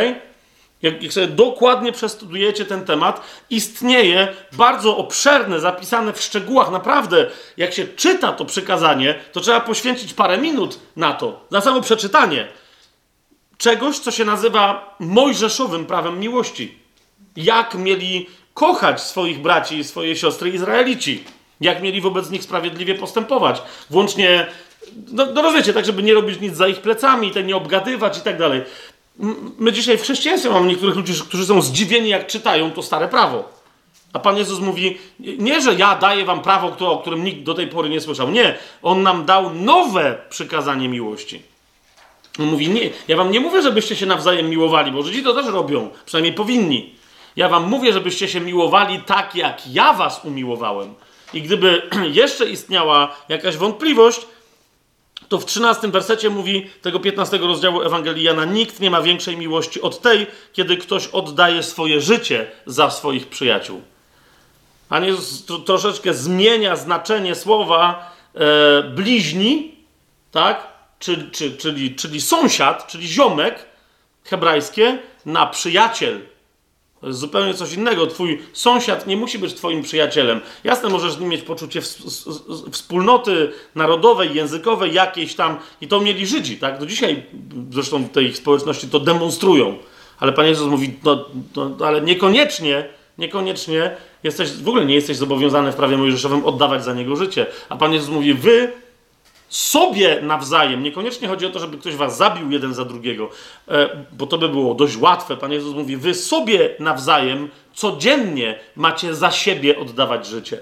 Jak, 0.82 1.03
jak 1.03 1.12
sobie 1.12 1.26
dokładnie 1.26 1.93
przestudujecie 1.93 2.64
ten 2.64 2.84
temat, 2.84 3.20
istnieje 3.51 4.28
bardzo 4.53 4.97
obszerne, 4.97 5.61
zapisane 5.61 6.12
w 6.12 6.20
szczegółach. 6.20 6.70
Naprawdę, 6.70 7.30
jak 7.57 7.72
się 7.72 7.87
czyta 7.87 8.32
to 8.32 8.45
przykazanie, 8.45 9.14
to 9.32 9.41
trzeba 9.41 9.61
poświęcić 9.61 10.14
parę 10.14 10.39
minut 10.39 10.78
na 10.97 11.12
to, 11.12 11.41
na 11.51 11.61
samo 11.61 11.80
przeczytanie 11.80 12.49
czegoś, 13.59 13.99
co 13.99 14.11
się 14.11 14.24
nazywa 14.24 14.97
mojżeszowym 14.99 15.87
prawem 15.87 16.20
miłości. 16.20 16.78
Jak 17.37 17.74
mieli 17.74 18.26
kochać 18.55 19.01
swoich 19.01 19.43
braci 19.43 19.76
i 19.76 19.84
swoje 19.84 20.16
siostry 20.16 20.51
Izraelici. 20.51 21.24
Jak 21.61 21.82
mieli 21.82 22.00
wobec 22.00 22.30
nich 22.30 22.42
sprawiedliwie 22.42 22.94
postępować. 22.94 23.62
Włącznie, 23.90 24.46
no, 25.12 25.26
no 25.34 25.42
rozumiecie, 25.42 25.72
tak 25.72 25.84
żeby 25.84 26.02
nie 26.02 26.14
robić 26.14 26.40
nic 26.40 26.57
za 26.57 26.68
ich 26.68 26.80
plecami, 26.80 27.30
tak 27.30 27.46
nie 27.46 27.57
obgadywać 27.57 28.18
i 28.18 28.20
tak 28.20 28.38
dalej. 28.38 28.62
My 29.59 29.72
dzisiaj 29.72 29.98
w 29.98 30.02
chrześcijaństwie 30.02 30.50
mamy 30.50 30.66
niektórych 30.66 30.96
ludzi, 30.96 31.12
którzy 31.28 31.46
są 31.46 31.62
zdziwieni, 31.62 32.09
jak 32.09 32.26
czytają 32.26 32.70
to 32.70 32.82
stare 32.82 33.09
prawo. 33.09 33.57
A 34.12 34.18
Pan 34.18 34.36
Jezus 34.36 34.61
mówi, 34.61 34.98
nie, 35.18 35.61
że 35.61 35.74
ja 35.74 35.96
daję 35.96 36.24
wam 36.24 36.42
prawo, 36.42 36.92
o 36.92 36.98
którym 36.98 37.24
nikt 37.24 37.42
do 37.42 37.54
tej 37.54 37.66
pory 37.66 37.88
nie 37.88 38.00
słyszał. 38.00 38.30
Nie, 38.30 38.59
On 38.82 39.02
nam 39.02 39.24
dał 39.24 39.54
nowe 39.54 40.18
przykazanie 40.30 40.88
miłości. 40.88 41.42
On 42.38 42.46
mówi, 42.46 42.68
nie, 42.68 42.90
ja 43.09 43.16
wam 43.16 43.30
nie 43.30 43.40
mówię, 43.40 43.62
żebyście 43.62 43.96
się 43.96 44.07
nawzajem 44.07 44.48
miłowali, 44.48 44.92
bo 44.92 45.02
Żydzi 45.02 45.22
to 45.22 45.34
też 45.34 45.46
robią, 45.46 45.90
przynajmniej 46.07 46.34
powinni. 46.34 46.94
Ja 47.36 47.48
wam 47.48 47.68
mówię, 47.68 47.92
żebyście 47.92 48.28
się 48.28 48.40
miłowali 48.40 49.00
tak, 49.07 49.34
jak 49.34 49.66
ja 49.72 49.92
was 49.92 50.24
umiłowałem. 50.24 50.94
I 51.35 51.43
gdyby 51.43 51.83
jeszcze 52.22 52.51
istniała 52.51 53.16
jakaś 53.29 53.57
wątpliwość, 53.57 54.27
to 55.29 55.39
w 55.39 55.45
13 55.45 55.89
wersecie 55.89 56.31
mówi 56.31 56.70
tego 56.83 57.01
15 57.01 57.39
rozdziału 57.39 57.83
Ewangelii 57.83 58.24
Jana: 58.24 58.45
Nikt 58.45 58.81
nie 58.81 58.91
ma 58.91 59.03
większej 59.03 59.37
miłości 59.37 59.83
od 59.83 60.01
tej, 60.01 60.27
kiedy 60.53 60.77
ktoś 60.77 61.07
oddaje 61.07 61.62
swoje 61.62 62.01
życie 62.01 62.51
za 62.66 62.91
swoich 62.91 63.29
przyjaciół. 63.29 63.83
Pan 64.89 65.05
Jezus 65.05 65.45
troszeczkę 65.64 66.14
zmienia 66.14 66.77
znaczenie 66.77 67.35
słowa 67.35 68.12
e, 68.35 68.83
bliźni, 68.83 69.74
tak? 70.33 70.68
Czy, 70.99 71.31
czy, 71.31 71.57
czyli, 71.57 71.95
czyli 71.95 72.20
sąsiad, 72.20 72.87
czyli 72.87 73.09
ziomek 73.09 73.66
hebrajskie, 74.24 74.99
na 75.27 75.47
przyjaciel. 75.47 76.20
To 77.01 77.07
jest 77.07 77.18
zupełnie 77.18 77.55
coś 77.55 77.72
innego. 77.72 78.07
Twój 78.07 78.42
sąsiad 78.53 79.07
nie 79.07 79.16
musi 79.16 79.38
być 79.38 79.55
twoim 79.55 79.82
przyjacielem. 79.82 80.40
Jasne, 80.64 80.88
możesz 80.88 81.12
z 81.12 81.20
nim 81.20 81.28
mieć 81.28 81.42
poczucie 81.42 81.80
wspólnoty 82.72 83.53
narodowej, 83.74 84.34
językowej, 84.34 84.94
jakiejś 84.94 85.34
tam. 85.34 85.59
I 85.80 85.88
to 85.88 86.01
mieli 86.01 86.26
Żydzi, 86.26 86.57
tak? 86.57 86.78
Do 86.78 86.86
dzisiaj 86.86 87.22
zresztą 87.70 88.09
tej 88.09 88.26
ich 88.26 88.36
społeczności 88.36 88.88
to 88.88 89.01
demonstrują. 89.01 89.78
Ale 90.20 90.32
Pan 90.32 90.47
Jezus 90.47 90.68
mówi, 90.68 90.94
no, 91.05 91.24
no 91.57 91.86
ale 91.86 92.01
niekoniecznie, 92.01 92.88
niekoniecznie 93.18 93.97
jesteś, 94.24 94.53
w 94.53 94.68
ogóle 94.68 94.86
nie 94.86 94.94
jesteś 94.94 95.16
zobowiązany 95.16 95.72
w 95.72 95.76
prawie 95.76 95.97
mojżeszowym 95.97 96.44
oddawać 96.44 96.84
za 96.84 96.94
niego 96.94 97.16
życie. 97.16 97.47
A 97.68 97.76
Pan 97.76 97.92
Jezus 97.92 98.09
mówi, 98.09 98.34
wy 98.34 98.72
sobie 99.49 100.20
nawzajem, 100.22 100.82
niekoniecznie 100.82 101.28
chodzi 101.28 101.47
o 101.47 101.51
to, 101.51 101.59
żeby 101.59 101.78
ktoś 101.78 101.94
was 101.94 102.16
zabił 102.16 102.51
jeden 102.51 102.74
za 102.74 102.84
drugiego, 102.84 103.30
e, 103.68 103.88
bo 104.12 104.26
to 104.26 104.38
by 104.38 104.49
było 104.49 104.74
dość 104.74 104.97
łatwe. 104.97 105.36
Pan 105.36 105.53
Jezus 105.53 105.74
mówi, 105.74 105.97
wy 105.97 106.14
sobie 106.14 106.74
nawzajem 106.78 107.49
codziennie 107.74 108.59
macie 108.76 109.14
za 109.14 109.30
siebie 109.30 109.78
oddawać 109.78 110.26
życie. 110.26 110.59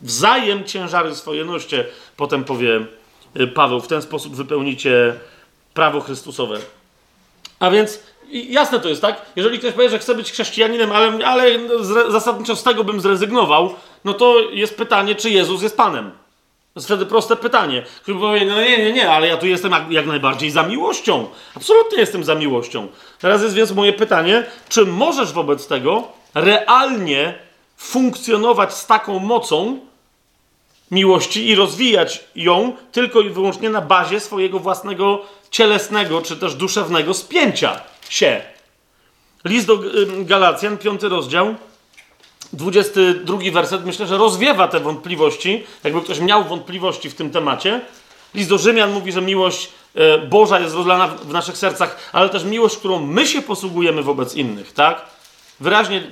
Wzajem 0.00 0.64
ciężary 0.64 1.14
swoje 1.14 1.44
noście, 1.44 1.84
potem 2.16 2.44
powie 2.44 2.80
e, 3.34 3.46
Paweł, 3.46 3.80
w 3.80 3.88
ten 3.88 4.02
sposób 4.02 4.36
wypełnicie 4.36 5.14
prawo 5.74 6.00
Chrystusowe. 6.00 6.58
A 7.60 7.70
więc 7.70 8.00
jasne 8.32 8.80
to 8.80 8.88
jest, 8.88 9.02
tak? 9.02 9.22
Jeżeli 9.36 9.58
ktoś 9.58 9.72
powie, 9.72 9.90
że 9.90 9.98
chce 9.98 10.14
być 10.14 10.32
chrześcijaninem, 10.32 10.92
ale, 10.92 11.26
ale 11.26 11.58
zasadniczo 12.08 12.56
z 12.56 12.62
tego 12.62 12.84
bym 12.84 13.00
zrezygnował, 13.00 13.74
no 14.04 14.14
to 14.14 14.40
jest 14.50 14.76
pytanie, 14.76 15.14
czy 15.14 15.30
Jezus 15.30 15.62
jest 15.62 15.76
Panem. 15.76 16.21
To 16.74 16.80
jest 16.80 16.88
wtedy 16.88 17.06
proste 17.06 17.36
pytanie. 17.36 17.82
Który 18.02 18.18
powie, 18.18 18.44
no 18.44 18.60
nie, 18.60 18.78
nie, 18.78 18.92
nie, 18.92 19.10
ale 19.10 19.26
ja 19.26 19.36
tu 19.36 19.46
jestem 19.46 19.72
jak, 19.90 20.06
najbardziej 20.06 20.50
za 20.50 20.62
miłością. 20.62 21.26
Absolutnie 21.56 21.98
jestem 21.98 22.24
za 22.24 22.34
miłością. 22.34 22.88
Teraz 23.18 23.42
jest 23.42 23.54
więc 23.54 23.72
moje 23.72 23.92
pytanie, 23.92 24.44
czy 24.68 24.86
możesz 24.86 25.32
wobec 25.32 25.66
tego 25.66 26.08
realnie 26.34 27.34
funkcjonować 27.76 28.74
z 28.74 28.86
taką 28.86 29.18
mocą 29.18 29.80
miłości 30.90 31.48
i 31.48 31.54
rozwijać 31.54 32.24
ją 32.36 32.72
tylko 32.92 33.20
i 33.20 33.30
wyłącznie 33.30 33.70
na 33.70 33.80
bazie 33.80 34.20
swojego 34.20 34.58
własnego 34.58 35.22
cielesnego 35.50 36.22
czy 36.22 36.36
też 36.36 36.54
duszewnego 36.54 37.14
spięcia 37.14 37.80
się. 38.08 38.42
List 39.44 39.66
do 39.66 39.78
Galacjan, 40.18 40.78
piąty 40.78 41.08
rozdział, 41.08 41.54
22 42.52 43.38
werset, 43.52 43.84
myślę, 43.84 44.06
że 44.06 44.16
rozwiewa 44.16 44.68
te 44.68 44.80
wątpliwości. 44.80 45.64
Jakby 45.84 46.00
ktoś 46.00 46.20
miał 46.20 46.44
wątpliwości 46.44 47.10
w 47.10 47.14
tym 47.14 47.30
temacie. 47.30 47.80
List 48.34 48.50
do 48.50 48.58
Rzymian 48.58 48.92
mówi, 48.92 49.12
że 49.12 49.22
miłość 49.22 49.68
e, 49.94 50.18
Boża 50.18 50.60
jest 50.60 50.74
rozlana 50.74 51.08
w 51.08 51.32
naszych 51.32 51.56
sercach, 51.56 52.10
ale 52.12 52.28
też 52.28 52.44
miłość, 52.44 52.76
którą 52.76 53.06
my 53.06 53.26
się 53.26 53.42
posługujemy 53.42 54.02
wobec 54.02 54.34
innych, 54.34 54.72
tak? 54.72 55.06
Wyraźnie, 55.60 56.02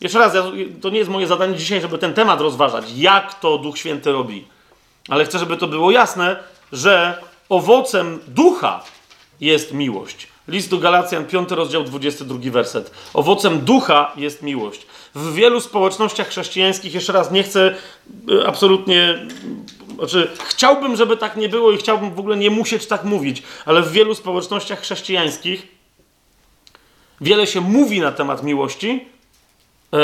jeszcze 0.00 0.18
raz, 0.18 0.32
to 0.80 0.90
nie 0.90 0.98
jest 0.98 1.10
moje 1.10 1.26
zadanie 1.26 1.56
dzisiaj, 1.56 1.80
żeby 1.80 1.98
ten 1.98 2.14
temat 2.14 2.40
rozważać, 2.40 2.84
jak 2.96 3.40
to 3.40 3.58
Duch 3.58 3.78
Święty 3.78 4.12
robi. 4.12 4.44
Ale 5.08 5.24
chcę, 5.24 5.38
żeby 5.38 5.56
to 5.56 5.66
było 5.66 5.90
jasne, 5.90 6.36
że 6.72 7.22
owocem 7.48 8.18
ducha 8.26 8.84
jest 9.40 9.74
miłość. 9.74 10.28
List 10.48 10.70
do 10.70 10.78
Galacjan, 10.78 11.24
5 11.24 11.50
rozdział, 11.50 11.84
22 11.84 12.50
werset. 12.50 12.90
Owocem 13.14 13.60
ducha 13.60 14.12
jest 14.16 14.42
miłość. 14.42 14.86
W 15.18 15.34
wielu 15.34 15.60
społecznościach 15.60 16.28
chrześcijańskich, 16.28 16.94
jeszcze 16.94 17.12
raz 17.12 17.30
nie 17.30 17.42
chcę 17.42 17.74
y, 18.30 18.46
absolutnie, 18.46 19.26
znaczy 19.94 20.30
chciałbym, 20.48 20.96
żeby 20.96 21.16
tak 21.16 21.36
nie 21.36 21.48
było 21.48 21.72
i 21.72 21.76
chciałbym 21.76 22.14
w 22.14 22.18
ogóle 22.18 22.36
nie 22.36 22.50
musieć 22.50 22.86
tak 22.86 23.04
mówić, 23.04 23.42
ale 23.66 23.82
w 23.82 23.92
wielu 23.92 24.14
społecznościach 24.14 24.80
chrześcijańskich 24.80 25.66
wiele 27.20 27.46
się 27.46 27.60
mówi 27.60 28.00
na 28.00 28.12
temat 28.12 28.42
miłości, 28.42 29.06
yy, 29.92 29.98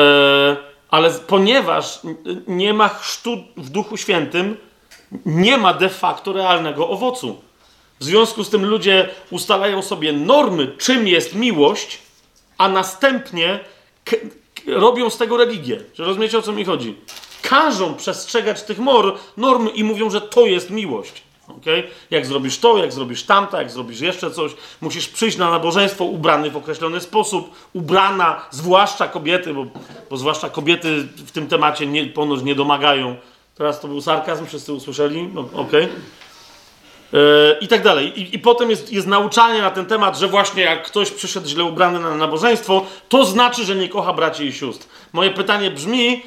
ale 0.90 1.10
ponieważ 1.10 2.00
nie 2.46 2.74
ma 2.74 2.88
chrztu 2.88 3.44
w 3.56 3.70
Duchu 3.70 3.96
Świętym, 3.96 4.56
nie 5.26 5.58
ma 5.58 5.74
de 5.74 5.88
facto 5.88 6.32
realnego 6.32 6.88
owocu. 6.88 7.40
W 8.00 8.04
związku 8.04 8.44
z 8.44 8.50
tym 8.50 8.64
ludzie 8.64 9.08
ustalają 9.30 9.82
sobie 9.82 10.12
normy, 10.12 10.72
czym 10.78 11.08
jest 11.08 11.34
miłość, 11.34 11.98
a 12.58 12.68
następnie 12.68 13.60
robią 14.66 15.10
z 15.10 15.18
tego 15.18 15.36
religię. 15.36 15.80
Czy 15.92 16.04
rozumiecie 16.04 16.38
o 16.38 16.42
co 16.42 16.52
mi 16.52 16.64
chodzi? 16.64 16.96
Każą 17.42 17.94
przestrzegać 17.94 18.62
tych 18.62 18.78
mor, 18.78 19.18
norm 19.36 19.68
i 19.74 19.84
mówią, 19.84 20.10
że 20.10 20.20
to 20.20 20.46
jest 20.46 20.70
miłość. 20.70 21.22
Okay? 21.48 21.82
Jak 22.10 22.26
zrobisz 22.26 22.58
to, 22.58 22.78
jak 22.78 22.92
zrobisz 22.92 23.22
tamto, 23.22 23.58
jak 23.58 23.70
zrobisz 23.70 24.00
jeszcze 24.00 24.30
coś, 24.30 24.52
musisz 24.80 25.08
przyjść 25.08 25.38
na 25.38 25.50
nabożeństwo 25.50 26.04
ubrany 26.04 26.50
w 26.50 26.56
określony 26.56 27.00
sposób, 27.00 27.54
ubrana, 27.72 28.40
zwłaszcza 28.50 29.08
kobiety, 29.08 29.54
bo, 29.54 29.66
bo 30.10 30.16
zwłaszcza 30.16 30.50
kobiety 30.50 31.08
w 31.16 31.30
tym 31.30 31.48
temacie 31.48 31.86
nie, 31.86 32.06
ponoć 32.06 32.42
nie 32.42 32.54
domagają. 32.54 33.16
Teraz 33.54 33.80
to 33.80 33.88
był 33.88 34.00
sarkazm, 34.00 34.46
wszyscy 34.46 34.72
usłyszeli? 34.72 35.28
No, 35.34 35.40
Okej. 35.40 35.84
Okay. 35.84 35.88
Yy, 37.14 37.20
i 37.60 37.68
tak 37.68 37.82
dalej. 37.82 38.20
I, 38.20 38.34
I, 38.34 38.38
potem 38.38 38.70
jest, 38.70 38.92
jest 38.92 39.06
nauczanie 39.06 39.62
na 39.62 39.70
ten 39.70 39.86
temat, 39.86 40.18
że 40.18 40.28
właśnie 40.28 40.62
jak 40.62 40.86
ktoś 40.86 41.10
przyszedł 41.10 41.48
źle 41.48 41.64
ubrany 41.64 42.00
na 42.00 42.14
nabożeństwo, 42.14 42.86
to 43.08 43.24
znaczy, 43.24 43.64
że 43.64 43.76
nie 43.76 43.88
kocha 43.88 44.12
braci 44.12 44.44
i 44.44 44.52
sióstr. 44.52 44.86
Moje 45.12 45.30
pytanie 45.30 45.70
brzmi, 45.70 46.22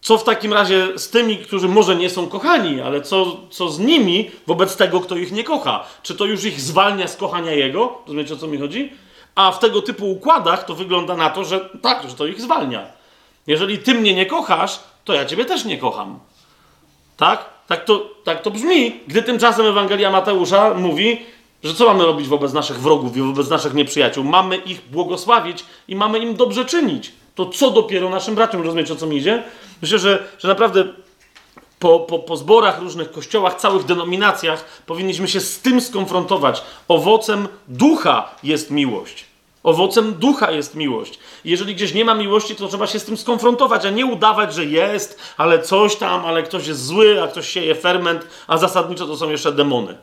co 0.00 0.18
w 0.18 0.24
takim 0.24 0.52
razie 0.52 0.98
z 0.98 1.10
tymi, 1.10 1.38
którzy 1.38 1.68
może 1.68 1.96
nie 1.96 2.10
są 2.10 2.28
kochani, 2.28 2.80
ale 2.80 3.00
co, 3.00 3.36
co 3.50 3.68
z 3.68 3.78
nimi 3.78 4.30
wobec 4.46 4.76
tego, 4.76 5.00
kto 5.00 5.16
ich 5.16 5.32
nie 5.32 5.44
kocha? 5.44 5.84
Czy 6.02 6.14
to 6.14 6.24
już 6.24 6.44
ich 6.44 6.60
zwalnia 6.60 7.08
z 7.08 7.16
kochania 7.16 7.52
Jego? 7.52 7.98
Rozumiecie, 8.06 8.34
o 8.34 8.36
co 8.36 8.46
mi 8.46 8.58
chodzi? 8.58 8.92
A 9.34 9.52
w 9.52 9.58
tego 9.58 9.82
typu 9.82 10.10
układach 10.10 10.64
to 10.64 10.74
wygląda 10.74 11.16
na 11.16 11.30
to, 11.30 11.44
że 11.44 11.68
tak, 11.82 12.08
że 12.08 12.16
to 12.16 12.26
ich 12.26 12.40
zwalnia. 12.40 12.86
Jeżeli 13.46 13.78
ty 13.78 13.94
mnie 13.94 14.14
nie 14.14 14.26
kochasz, 14.26 14.80
to 15.04 15.14
ja 15.14 15.24
ciebie 15.24 15.44
też 15.44 15.64
nie 15.64 15.78
kocham. 15.78 16.18
Tak? 17.16 17.57
Tak 17.68 17.84
to, 17.84 18.10
tak 18.24 18.42
to 18.42 18.50
brzmi, 18.50 19.00
gdy 19.06 19.22
tymczasem 19.22 19.66
Ewangelia 19.66 20.10
Mateusza 20.10 20.74
mówi, 20.74 21.22
że 21.64 21.74
co 21.74 21.86
mamy 21.86 22.04
robić 22.04 22.28
wobec 22.28 22.52
naszych 22.52 22.80
wrogów 22.80 23.16
i 23.16 23.22
wobec 23.22 23.50
naszych 23.50 23.74
nieprzyjaciół? 23.74 24.24
Mamy 24.24 24.56
ich 24.56 24.80
błogosławić 24.90 25.64
i 25.88 25.96
mamy 25.96 26.18
im 26.18 26.34
dobrze 26.34 26.64
czynić. 26.64 27.12
To 27.34 27.46
co 27.46 27.70
dopiero 27.70 28.10
naszym 28.10 28.34
braciom, 28.34 28.62
rozumiecie 28.62 28.92
o 28.92 28.96
co 28.96 29.06
mi 29.06 29.16
idzie? 29.16 29.42
Myślę, 29.82 29.98
że, 29.98 30.24
że 30.38 30.48
naprawdę 30.48 30.84
po, 31.78 32.00
po, 32.00 32.18
po 32.18 32.36
zborach, 32.36 32.80
różnych 32.80 33.10
kościołach, 33.10 33.54
całych 33.54 33.84
denominacjach 33.84 34.82
powinniśmy 34.86 35.28
się 35.28 35.40
z 35.40 35.60
tym 35.60 35.80
skonfrontować. 35.80 36.62
Owocem 36.88 37.48
ducha 37.68 38.34
jest 38.42 38.70
miłość. 38.70 39.24
Owocem 39.62 40.14
ducha 40.14 40.50
jest 40.50 40.74
miłość. 40.74 41.18
Jeżeli 41.44 41.74
gdzieś 41.74 41.94
nie 41.94 42.04
ma 42.04 42.14
miłości, 42.14 42.56
to 42.56 42.68
trzeba 42.68 42.86
się 42.86 42.98
z 42.98 43.04
tym 43.04 43.16
skonfrontować, 43.16 43.84
a 43.84 43.90
nie 43.90 44.06
udawać, 44.06 44.54
że 44.54 44.64
jest, 44.64 45.20
ale 45.36 45.62
coś 45.62 45.96
tam, 45.96 46.26
ale 46.26 46.42
ktoś 46.42 46.66
jest 46.66 46.86
zły, 46.86 47.22
a 47.22 47.28
ktoś 47.28 47.48
sieje 47.48 47.74
ferment, 47.74 48.26
a 48.46 48.58
zasadniczo 48.58 49.06
to 49.06 49.16
są 49.16 49.30
jeszcze 49.30 49.52
demony. 49.52 49.98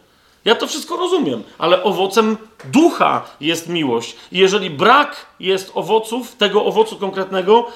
Ja 0.45 0.55
to 0.55 0.67
wszystko 0.67 0.97
rozumiem, 0.97 1.43
ale 1.57 1.83
owocem 1.83 2.37
ducha 2.65 3.25
jest 3.41 3.69
miłość. 3.69 4.15
I 4.31 4.37
jeżeli 4.37 4.69
brak 4.69 5.25
jest 5.39 5.71
owoców, 5.73 6.35
tego 6.35 6.65
owocu 6.65 6.95
konkretnego, 6.95 7.67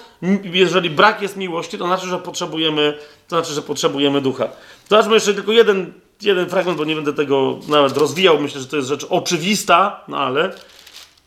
jeżeli 0.44 0.90
brak 0.90 1.22
jest 1.22 1.38
miłości, 1.38 1.78
to 1.78 1.86
znaczy, 1.86 2.08
że 2.08 2.18
potrzebujemy, 2.18 2.98
to 3.28 3.36
znaczy, 3.36 3.54
że 3.54 3.62
potrzebujemy 3.62 4.22
ducha. 4.22 4.48
Zobaczmy 4.90 5.14
jeszcze 5.14 5.34
tylko 5.34 5.52
jeden, 5.52 5.94
jeden 6.22 6.50
fragment, 6.50 6.78
bo 6.78 6.86
nie 6.86 6.96
będę 6.96 7.14
tego 7.14 7.60
nawet 7.68 7.98
rozwijał. 7.98 8.40
Myślę, 8.40 8.62
że 8.62 8.68
to 8.68 8.76
jest 8.76 8.90
rzecz 8.90 9.06
oczywista, 9.10 10.04
no 10.08 10.18
ale 10.18 10.52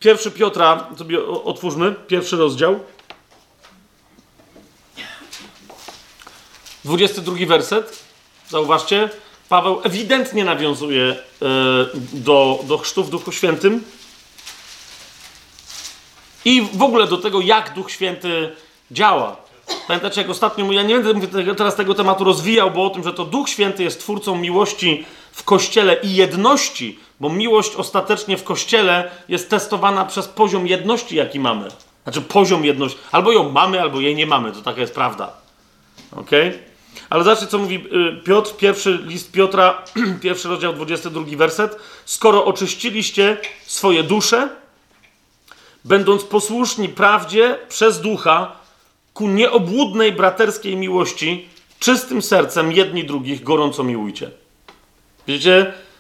Pierwszy 0.03 0.31
Piotra, 0.31 0.87
sobie 0.99 1.27
otwórzmy, 1.27 1.95
pierwszy 2.09 2.37
rozdział. 2.37 2.81
22 6.85 7.47
werset, 7.47 8.05
zauważcie, 8.49 9.11
Paweł 9.49 9.81
ewidentnie 9.85 10.45
nawiązuje 10.45 11.05
e, 11.05 11.17
do, 12.13 12.61
do 12.65 12.79
chrztu 12.79 13.05
w 13.05 13.11
Duchu 13.11 13.33
Świętym 13.33 13.85
i 16.45 16.63
w 16.73 16.83
ogóle 16.83 17.07
do 17.07 17.17
tego, 17.17 17.41
jak 17.41 17.75
Duch 17.75 17.91
Święty 17.91 18.53
działa. 18.91 19.37
Pamiętacie, 19.87 20.21
jak 20.21 20.31
ostatnio, 20.31 20.73
ja 20.73 20.83
nie 20.83 20.99
będę 20.99 21.55
teraz 21.55 21.77
tego 21.77 21.95
tematu 21.95 22.25
rozwijał, 22.25 22.71
bo 22.71 22.87
o 22.87 22.91
tym, 22.91 23.05
że 23.05 23.13
to 23.13 23.25
Duch 23.25 23.49
Święty 23.49 23.83
jest 23.83 24.01
twórcą 24.01 24.37
miłości 24.37 25.05
w 25.33 25.45
Kościele 25.45 25.97
i 26.03 26.15
jedności, 26.15 26.99
bo 27.23 27.29
miłość 27.29 27.77
ostatecznie 27.77 28.37
w 28.37 28.45
Kościele 28.45 29.11
jest 29.29 29.51
testowana 29.51 30.05
przez 30.05 30.29
poziom 30.29 30.67
jedności, 30.67 31.17
jaki 31.17 31.41
mamy. 31.41 31.69
Znaczy 32.03 32.21
poziom 32.21 32.65
jedności. 32.65 32.99
Albo 33.13 33.33
ją 33.33 33.49
mamy, 33.49 33.81
albo 33.81 34.01
jej 34.01 34.15
nie 34.17 34.27
mamy. 34.27 34.53
To 34.53 34.63
taka 34.63 34.81
jest 34.81 34.95
prawda. 34.95 35.33
Ok? 36.17 36.31
Ale 37.11 37.25
zobaczcie, 37.25 37.47
co 37.47 37.59
mówi 37.59 37.75
y, 37.75 38.25
Piotr, 38.25 38.57
pierwszy 38.57 38.99
list 39.07 39.33
Piotra, 39.33 39.85
pierwszy 40.23 40.49
rozdział, 40.49 40.73
22 40.73 41.25
werset. 41.37 41.77
Skoro 42.05 42.45
oczyściliście 42.45 43.37
swoje 43.67 44.03
dusze, 44.03 44.49
będąc 45.85 46.25
posłuszni 46.25 46.89
prawdzie 46.89 47.59
przez 47.69 48.01
ducha, 48.01 48.57
ku 49.15 49.29
nieobłudnej 49.29 50.13
braterskiej 50.13 50.77
miłości, 50.77 51.49
czystym 51.79 52.23
sercem 52.23 52.73
jedni 52.73 53.05
drugich 53.05 53.43
gorąco 53.43 53.85
miłujcie. 53.85 54.31
Wiecie, 55.27 55.67
y, 55.67 55.92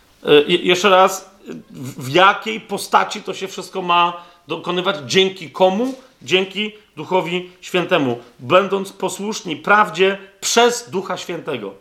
jeszcze 0.46 0.90
raz, 0.90 1.30
w 1.70 2.08
jakiej 2.14 2.60
postaci 2.60 3.22
to 3.22 3.34
się 3.34 3.48
wszystko 3.48 3.82
ma 3.82 4.24
dokonywać? 4.48 4.96
Dzięki 5.06 5.50
komu? 5.50 5.94
Dzięki 6.22 6.72
Duchowi 6.96 7.50
Świętemu, 7.60 8.18
będąc 8.38 8.92
posłuszni 8.92 9.56
prawdzie 9.56 10.18
przez 10.40 10.90
Ducha 10.90 11.16
Świętego. 11.16 11.74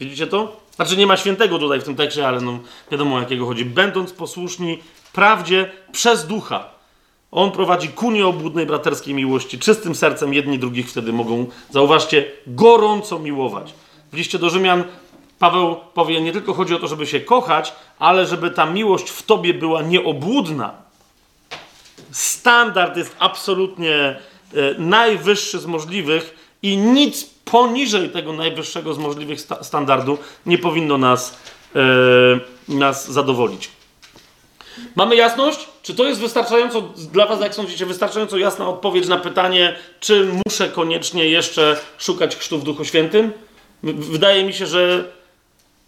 Widzicie 0.00 0.26
to? 0.26 0.60
Znaczy 0.76 0.96
nie 0.96 1.06
ma 1.06 1.16
świętego 1.16 1.58
tutaj 1.58 1.80
w 1.80 1.84
tym 1.84 1.96
tekście, 1.96 2.28
ale 2.28 2.40
no 2.40 2.58
wiadomo 2.90 3.16
o 3.16 3.20
jakiego 3.20 3.46
chodzi. 3.46 3.64
Będąc 3.64 4.12
posłuszni 4.12 4.78
prawdzie 5.12 5.72
przez 5.92 6.26
Ducha. 6.26 6.68
On 7.30 7.52
prowadzi 7.52 7.88
ku 7.88 8.10
nieobłudnej 8.10 8.66
braterskiej 8.66 9.14
miłości. 9.14 9.58
Czystym 9.58 9.94
sercem 9.94 10.34
jedni 10.34 10.58
drugich 10.58 10.90
wtedy 10.90 11.12
mogą, 11.12 11.46
zauważcie, 11.70 12.32
gorąco 12.46 13.18
miłować. 13.18 13.74
W 14.12 14.16
liście 14.16 14.38
do 14.38 14.50
Rzymian 14.50 14.84
Paweł 15.38 15.76
powie, 15.94 16.20
nie 16.20 16.32
tylko 16.32 16.54
chodzi 16.54 16.74
o 16.74 16.78
to, 16.78 16.88
żeby 16.88 17.06
się 17.06 17.20
kochać, 17.20 17.72
ale 17.98 18.26
żeby 18.26 18.50
ta 18.50 18.66
miłość 18.66 19.10
w 19.10 19.22
tobie 19.22 19.54
była 19.54 19.82
nieobłudna. 19.82 20.74
Standard 22.10 22.96
jest 22.96 23.16
absolutnie 23.18 23.94
e, 23.94 24.16
najwyższy 24.78 25.58
z 25.58 25.66
możliwych 25.66 26.56
i 26.62 26.76
nic 26.76 27.24
poniżej 27.44 28.10
tego 28.10 28.32
najwyższego 28.32 28.94
z 28.94 28.98
możliwych 28.98 29.40
sta 29.40 29.64
standardu 29.64 30.18
nie 30.46 30.58
powinno 30.58 30.98
nas, 30.98 31.38
e, 31.76 31.80
nas 32.68 33.10
zadowolić. 33.10 33.70
Mamy 34.94 35.16
jasność? 35.16 35.68
Czy 35.82 35.94
to 35.94 36.04
jest 36.04 36.20
wystarczająco 36.20 36.80
dla 37.12 37.26
Was, 37.26 37.40
jak 37.40 37.54
sądzicie, 37.54 37.86
wystarczająco 37.86 38.38
jasna 38.38 38.68
odpowiedź 38.68 39.08
na 39.08 39.16
pytanie, 39.16 39.76
czy 40.00 40.30
muszę 40.46 40.68
koniecznie 40.68 41.28
jeszcze 41.28 41.76
szukać 41.98 42.36
chrztu 42.36 42.58
w 42.58 42.64
Duchu 42.64 42.84
Świętym? 42.84 43.32
Wydaje 43.82 44.44
mi 44.44 44.52
się, 44.52 44.66
że 44.66 45.04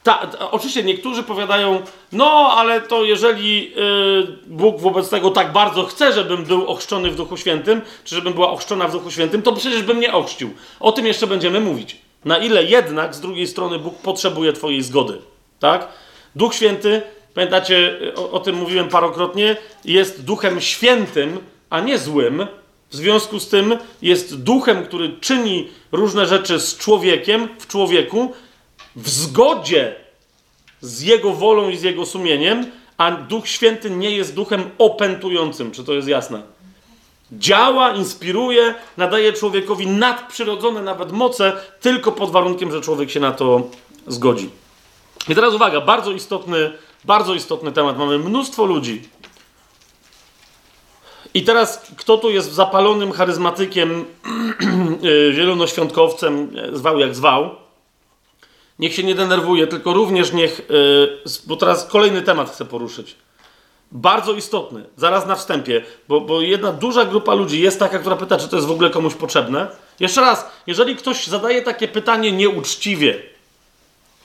ta, 0.09 0.51
oczywiście 0.51 0.83
niektórzy 0.83 1.23
powiadają, 1.23 1.83
no 2.13 2.55
ale 2.57 2.81
to 2.81 3.05
jeżeli 3.05 3.71
yy, 3.71 4.37
Bóg 4.47 4.81
wobec 4.81 5.11
tego 5.11 5.31
tak 5.31 5.53
bardzo 5.53 5.85
chce, 5.85 6.13
żebym 6.13 6.45
był 6.45 6.67
ochrzczony 6.67 7.11
w 7.11 7.17
Duchu 7.17 7.37
Świętym, 7.37 7.81
czy 8.05 8.15
żebym 8.15 8.33
była 8.33 8.51
ochrzczona 8.51 8.89
w 8.89 8.93
Duchu 8.93 9.11
Świętym, 9.11 9.43
to 9.43 9.53
przecież 9.53 9.83
bym 9.83 10.01
nie 10.01 10.13
ochrzcił. 10.13 10.51
O 10.81 10.93
tym 10.93 11.07
jeszcze 11.07 11.27
będziemy 11.27 11.61
mówić. 11.61 11.97
Na 12.25 12.39
ile 12.39 12.65
jednak 12.65 13.15
z 13.15 13.21
drugiej 13.21 13.47
strony 13.47 13.79
Bóg 13.79 13.95
potrzebuje 13.99 14.53
Twojej 14.53 14.83
zgody. 14.83 15.19
Tak? 15.61 15.89
Duch 16.37 16.55
Święty 16.55 17.03
pamiętacie, 17.35 17.99
o, 18.17 18.31
o 18.31 18.41
tym 18.41 18.57
mówiłem 18.57 18.89
parokrotnie, 18.89 19.57
jest 19.85 20.25
duchem 20.25 20.61
świętym, 20.61 21.39
a 21.71 21.81
nie 21.81 21.99
złym. 21.99 22.47
W 22.91 22.97
związku 22.97 23.41
z 23.41 23.49
tym 23.49 23.77
jest 24.03 24.43
duchem, 24.43 24.85
który 24.85 25.13
czyni 25.21 25.69
różne 25.93 26.27
rzeczy 26.27 26.61
z 26.61 26.77
człowiekiem, 26.77 27.49
w 27.59 27.67
człowieku, 27.67 28.33
w 29.03 29.09
zgodzie 29.09 29.95
z 30.81 31.03
jego 31.03 31.33
wolą 31.33 31.69
i 31.69 31.77
z 31.77 31.83
jego 31.83 32.07
sumieniem, 32.07 32.67
a 32.97 33.11
Duch 33.11 33.49
Święty 33.49 33.91
nie 33.91 34.11
jest 34.11 34.35
duchem 34.35 34.71
opętującym. 34.79 35.71
Czy 35.71 35.85
to 35.85 35.95
jest 35.95 36.09
jasne? 36.09 36.43
Działa, 37.33 37.91
inspiruje, 37.91 38.75
nadaje 38.97 39.33
człowiekowi 39.33 39.87
nadprzyrodzone 39.87 40.83
nawet 40.83 41.13
moce, 41.13 41.53
tylko 41.81 42.13
pod 42.13 42.31
warunkiem, 42.31 42.73
że 42.73 42.81
człowiek 42.81 43.11
się 43.11 43.21
na 43.21 43.33
to 43.33 43.63
zgodzi. 44.07 44.51
I 45.29 45.35
teraz 45.35 45.55
uwaga, 45.55 45.81
bardzo 45.81 46.13
istotny 46.13 46.73
bardzo 47.05 47.35
istotny 47.35 47.73
temat. 47.73 47.99
Mamy 47.99 48.19
mnóstwo 48.19 48.65
ludzi. 48.65 49.03
I 51.35 51.43
teraz, 51.43 51.87
kto 51.97 52.19
tu 52.19 52.31
jest 52.31 52.53
zapalonym 52.53 53.13
charyzmatykiem, 53.13 54.05
y, 55.05 55.33
zielonoświątkowcem, 55.35 56.57
zwał 56.73 56.99
jak 56.99 57.15
zwał, 57.15 57.57
niech 58.79 58.95
się 58.95 59.03
nie 59.03 59.15
denerwuje, 59.15 59.67
tylko 59.67 59.93
również 59.93 60.33
niech, 60.33 60.61
y, 60.61 60.65
bo 61.47 61.57
teraz 61.57 61.87
kolejny 61.87 62.23
temat 62.23 62.51
chcę 62.51 62.65
poruszyć. 62.65 63.17
Bardzo 63.93 64.33
istotny, 64.33 64.85
zaraz 64.97 65.27
na 65.27 65.35
wstępie, 65.35 65.85
bo, 66.09 66.21
bo 66.21 66.41
jedna 66.41 66.73
duża 66.73 67.05
grupa 67.05 67.35
ludzi 67.35 67.61
jest 67.61 67.79
taka, 67.79 67.99
która 67.99 68.17
pyta, 68.17 68.37
czy 68.37 68.49
to 68.49 68.57
jest 68.57 68.69
w 68.69 68.71
ogóle 68.71 68.91
komuś 68.91 69.15
potrzebne. 69.15 69.69
Jeszcze 70.01 70.21
raz, 70.21 70.47
jeżeli 70.67 70.97
ktoś 70.97 71.27
zadaje 71.27 71.63
takie 71.63 71.89
pytanie 71.89 72.33
nieuczciwie, 72.33 73.23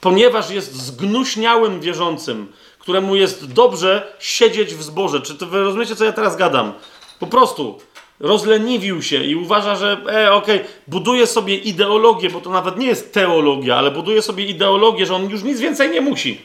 ponieważ 0.00 0.50
jest 0.50 0.74
zgnuśniałym 0.74 1.80
wierzącym, 1.80 2.52
któremu 2.78 3.16
jest 3.16 3.52
dobrze 3.52 4.12
siedzieć 4.18 4.74
w 4.74 4.82
zborze. 4.82 5.20
Czy 5.20 5.34
to 5.34 5.46
wy 5.46 5.60
rozumiecie, 5.60 5.96
co 5.96 6.04
ja 6.04 6.12
teraz 6.12 6.36
gadam? 6.36 6.72
Po 7.18 7.26
prostu 7.26 7.78
rozleniwił 8.20 9.02
się 9.02 9.24
i 9.24 9.36
uważa, 9.36 9.76
że 9.76 9.92
e, 9.92 10.32
okej, 10.32 10.56
okay, 10.56 10.68
buduje 10.88 11.26
sobie 11.26 11.56
ideologię, 11.56 12.30
bo 12.30 12.40
to 12.40 12.50
nawet 12.50 12.78
nie 12.78 12.86
jest 12.86 13.14
teologia, 13.14 13.76
ale 13.76 13.90
buduje 13.90 14.22
sobie 14.22 14.44
ideologię, 14.44 15.06
że 15.06 15.14
on 15.14 15.30
już 15.30 15.42
nic 15.42 15.60
więcej 15.60 15.90
nie 15.90 16.00
musi. 16.00 16.40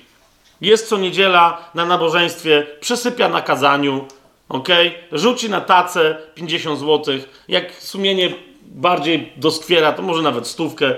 Jest 0.61 0.89
co 0.89 0.97
niedziela 0.97 1.70
na 1.76 1.86
nabożeństwie, 1.86 2.67
przesypia 2.80 3.30
na 3.30 3.41
kazaniu, 3.41 4.05
okej, 4.49 4.88
okay? 4.88 5.20
rzuci 5.20 5.49
na 5.49 5.61
tacę 5.61 6.17
50 6.36 6.80
zł, 6.80 7.15
jak 7.47 7.74
sumienie 7.74 8.34
bardziej 8.61 9.34
doskwiera, 9.38 9.93
to 9.93 10.01
może 10.01 10.22
nawet 10.22 10.47
stówkę. 10.47 10.95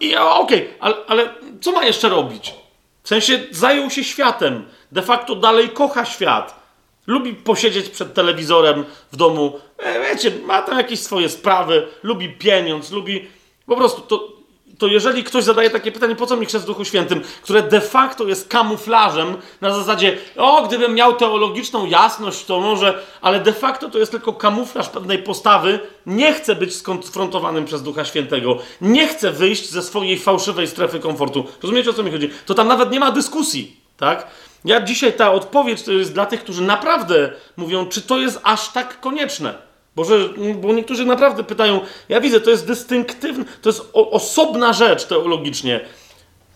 I 0.00 0.16
okej, 0.16 0.58
okay, 0.58 0.68
ale, 0.80 0.94
ale 1.08 1.34
co 1.60 1.72
ma 1.72 1.84
jeszcze 1.84 2.08
robić? 2.08 2.54
W 3.02 3.08
sensie 3.08 3.40
zajął 3.50 3.90
się 3.90 4.04
światem. 4.04 4.64
De 4.92 5.02
facto 5.02 5.34
dalej 5.34 5.68
kocha 5.68 6.04
świat. 6.04 6.61
Lubi 7.06 7.34
posiedzieć 7.34 7.88
przed 7.88 8.14
telewizorem 8.14 8.84
w 9.12 9.16
domu. 9.16 9.60
E, 9.78 10.08
wiecie, 10.08 10.32
ma 10.46 10.62
tam 10.62 10.78
jakieś 10.78 11.00
swoje 11.00 11.28
sprawy. 11.28 11.86
Lubi 12.02 12.28
pieniądz, 12.28 12.90
lubi. 12.90 13.28
Po 13.66 13.76
prostu 13.76 14.00
to, 14.00 14.32
to 14.78 14.86
jeżeli 14.86 15.24
ktoś 15.24 15.44
zadaje 15.44 15.70
takie 15.70 15.92
pytanie, 15.92 16.16
po 16.16 16.26
co 16.26 16.36
mi 16.36 16.46
chrzest 16.46 16.64
w 16.64 16.66
Duchu 16.66 16.84
Świętym, 16.84 17.20
które 17.42 17.62
de 17.62 17.80
facto 17.80 18.28
jest 18.28 18.48
kamuflażem 18.48 19.36
na 19.60 19.74
zasadzie, 19.74 20.18
o, 20.36 20.66
gdybym 20.66 20.94
miał 20.94 21.16
teologiczną 21.16 21.86
jasność, 21.86 22.44
to 22.44 22.60
może, 22.60 23.02
ale 23.20 23.40
de 23.40 23.52
facto 23.52 23.90
to 23.90 23.98
jest 23.98 24.12
tylko 24.12 24.32
kamuflaż 24.32 24.88
pewnej 24.88 25.18
postawy, 25.18 25.80
nie 26.06 26.32
chce 26.32 26.54
być 26.54 26.76
skonfrontowanym 26.76 27.64
przez 27.64 27.82
Ducha 27.82 28.04
Świętego, 28.04 28.58
nie 28.80 29.06
chce 29.06 29.30
wyjść 29.30 29.70
ze 29.70 29.82
swojej 29.82 30.18
fałszywej 30.18 30.66
strefy 30.66 31.00
komfortu. 31.00 31.44
Rozumiecie, 31.62 31.90
o 31.90 31.92
co 31.92 32.02
mi 32.02 32.10
chodzi? 32.10 32.30
To 32.46 32.54
tam 32.54 32.68
nawet 32.68 32.90
nie 32.90 33.00
ma 33.00 33.10
dyskusji, 33.10 33.76
tak? 33.96 34.26
Ja 34.64 34.80
dzisiaj 34.80 35.12
ta 35.12 35.32
odpowiedź 35.32 35.82
to 35.82 35.92
jest 35.92 36.14
dla 36.14 36.26
tych, 36.26 36.40
którzy 36.40 36.62
naprawdę 36.62 37.32
mówią, 37.56 37.86
czy 37.86 38.02
to 38.02 38.18
jest 38.18 38.40
aż 38.42 38.68
tak 38.68 39.00
konieczne. 39.00 39.54
Bo, 39.96 40.04
że, 40.04 40.28
bo 40.60 40.72
niektórzy 40.72 41.04
naprawdę 41.04 41.44
pytają, 41.44 41.80
ja 42.08 42.20
widzę, 42.20 42.40
to 42.40 42.50
jest 42.50 42.66
dystynktywne, 42.66 43.44
to 43.62 43.68
jest 43.68 43.90
o, 43.92 44.10
osobna 44.10 44.72
rzecz 44.72 45.04
teologicznie. 45.04 45.80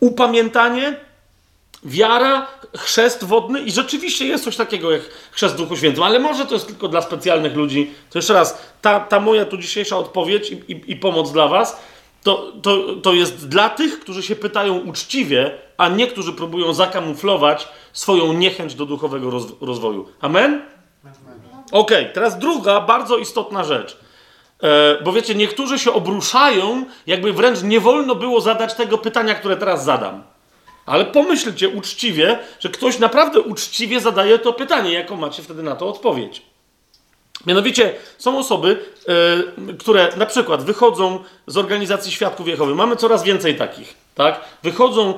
Upamiętanie, 0.01 0.97
wiara, 1.85 2.47
chrzest 2.77 3.25
wodny 3.25 3.61
i 3.61 3.71
rzeczywiście 3.71 4.27
jest 4.27 4.45
coś 4.45 4.57
takiego 4.57 4.91
jak 4.91 5.03
chrzest 5.31 5.55
w 5.55 5.59
Duchu 5.59 5.77
Świętym, 5.77 6.03
ale 6.03 6.19
może 6.19 6.47
to 6.47 6.55
jest 6.55 6.67
tylko 6.67 6.89
dla 6.89 7.03
specjalnych 7.03 7.57
ludzi. 7.57 7.91
To 8.11 8.19
jeszcze 8.19 8.35
raz, 8.35 8.59
ta, 8.83 9.01
ta 9.01 9.21
moja 9.21 9.45
tu 9.45 9.59
dzisiejsza 9.59 9.99
odpowiedź 9.99 10.51
i, 10.51 10.73
i, 10.73 10.93
i 10.93 10.97
pomoc 10.97 11.33
dla 11.33 11.49
was, 11.49 11.81
to, 12.27 12.53
to, 12.63 12.79
to 13.03 13.13
jest 13.15 13.49
dla 13.49 13.69
tych, 13.69 14.01
którzy 14.01 14.23
się 14.23 14.37
pytają 14.37 14.79
uczciwie, 14.79 15.59
a 15.77 15.89
nie 15.89 16.07
którzy 16.07 16.33
próbują 16.33 16.75
zakamuflować 16.75 17.69
swoją 17.93 18.33
niechęć 18.33 18.75
do 18.75 18.87
duchowego 18.87 19.31
rozwoju. 19.61 20.09
Amen? 20.21 20.63
Ok, 21.73 21.91
teraz 22.15 22.39
druga 22.39 22.81
bardzo 22.81 23.19
istotna 23.19 23.65
rzecz. 23.65 23.99
E, 24.63 25.03
bo 25.03 25.13
wiecie, 25.13 25.35
niektórzy 25.35 25.79
się 25.79 25.93
obruszają, 25.93 26.85
jakby 27.07 27.33
wręcz 27.33 27.63
nie 27.63 27.81
wolno 27.81 28.15
było 28.15 28.41
zadać 28.41 28.75
tego 28.75 28.99
pytania, 28.99 29.35
które 29.35 29.57
teraz 29.57 29.85
zadam. 29.85 30.23
Ale 30.87 31.05
pomyślcie 31.05 31.69
uczciwie, 31.69 32.39
że 32.61 32.69
ktoś 32.69 32.99
naprawdę 32.99 33.41
uczciwie 33.41 34.01
zadaje 34.01 34.39
to 34.39 34.53
pytanie, 34.53 34.93
jaką 34.93 35.17
macie 35.17 35.43
wtedy 35.43 35.63
na 35.63 35.77
to 35.77 35.89
odpowiedź. 35.89 36.43
Mianowicie 37.47 37.95
są 38.19 38.39
osoby, 38.39 38.79
y, 39.71 39.77
które 39.77 40.13
na 40.17 40.27
przykład 40.27 40.65
wychodzą 40.65 41.19
z 41.47 41.57
organizacji 41.57 42.13
Świadków 42.13 42.49
Jehowy. 42.49 42.75
Mamy 42.75 42.97
coraz 42.97 43.23
więcej 43.23 43.57
takich. 43.57 43.95
Tak? 44.15 44.41
Wychodzą 44.63 45.15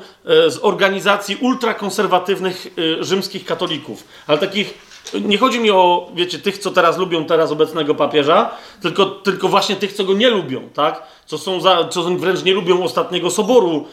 y, 0.47 0.51
z 0.51 0.59
organizacji 0.63 1.37
ultrakonserwatywnych 1.37 2.67
y, 2.79 3.05
rzymskich 3.05 3.45
katolików, 3.45 4.05
ale 4.27 4.39
takich 4.39 4.89
nie 5.15 5.39
chodzi 5.39 5.61
mi 5.61 5.71
o, 5.71 6.11
wiecie, 6.15 6.39
tych, 6.39 6.59
co 6.59 6.71
teraz 6.71 6.99
lubią 6.99 7.25
teraz 7.25 7.53
obecnego 7.53 7.95
papieża, 7.95 8.51
tylko, 8.83 9.07
tylko 9.07 9.49
właśnie 9.49 9.77
tych, 9.77 9.93
co 9.93 10.05
go 10.05 10.15
nie 10.15 10.31
lubią, 10.31 10.69
tak? 10.75 11.03
Co 11.27 11.39
są, 11.39 11.61
za, 11.61 11.89
co 11.89 12.03
wręcz 12.03 12.45
nie 12.45 12.55
lubią 12.55 12.83
ostatniego 12.83 13.31
soboru 13.31 13.87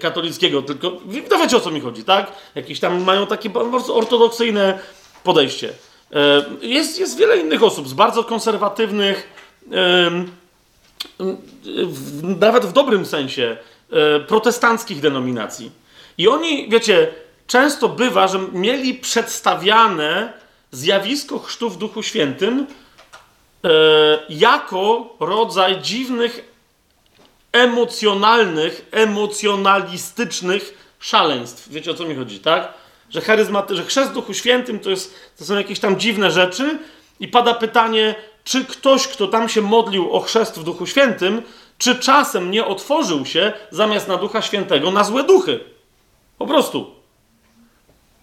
katolickiego, 0.00 0.62
tylko, 0.62 0.92
no 1.30 1.38
wiecie 1.38 1.56
o 1.56 1.60
co 1.60 1.70
mi 1.70 1.80
chodzi, 1.80 2.04
tak? 2.04 2.32
Jakieś 2.54 2.80
tam 2.80 3.02
mają 3.02 3.26
takie 3.26 3.50
ortodoksyjne 3.88 4.78
podejście. 5.24 5.72
Yy, 6.10 6.68
jest, 6.68 6.98
jest 6.98 7.18
wiele 7.18 7.36
innych 7.36 7.62
osób 7.62 7.88
z 7.88 7.92
bardzo 7.92 8.24
konserwatywnych, 8.24 9.38
nawet 12.22 12.66
w 12.66 12.72
dobrym 12.72 13.06
sensie, 13.06 13.56
e, 13.90 14.20
protestanckich 14.20 15.00
denominacji. 15.00 15.72
I 16.18 16.28
oni, 16.28 16.68
wiecie, 16.68 17.14
często 17.46 17.88
bywa, 17.88 18.28
że 18.28 18.38
mieli 18.52 18.94
przedstawiane 18.94 20.32
zjawisko 20.70 21.38
chrztu 21.38 21.70
w 21.70 21.78
Duchu 21.78 22.02
Świętym 22.02 22.66
e, 23.64 23.68
jako 24.28 25.14
rodzaj 25.20 25.82
dziwnych, 25.82 26.54
emocjonalnych, 27.52 28.88
emocjonalistycznych 28.90 30.92
szaleństw. 30.98 31.68
Wiecie 31.68 31.90
o 31.90 31.94
co 31.94 32.04
mi 32.04 32.14
chodzi, 32.14 32.40
tak? 32.40 32.72
Że, 33.10 33.20
charyzmaty, 33.20 33.76
że 33.76 33.84
chrzest 33.84 34.12
Duchu 34.12 34.34
Świętym 34.34 34.80
to, 34.80 34.90
jest, 34.90 35.14
to 35.38 35.44
są 35.44 35.56
jakieś 35.56 35.80
tam 35.80 36.00
dziwne 36.00 36.30
rzeczy 36.30 36.78
i 37.20 37.28
pada 37.28 37.54
pytanie, 37.54 38.14
czy 38.44 38.64
ktoś, 38.64 39.08
kto 39.08 39.26
tam 39.26 39.48
się 39.48 39.62
modlił 39.62 40.12
o 40.12 40.20
chrzest 40.20 40.58
w 40.58 40.64
Duchu 40.64 40.86
Świętym, 40.86 41.42
czy 41.78 41.94
czasem 41.94 42.50
nie 42.50 42.64
otworzył 42.64 43.26
się 43.26 43.52
zamiast 43.70 44.08
na 44.08 44.16
Ducha 44.16 44.42
Świętego 44.42 44.90
na 44.90 45.04
złe 45.04 45.22
duchy. 45.22 45.60
Po 46.38 46.46
prostu. 46.46 46.98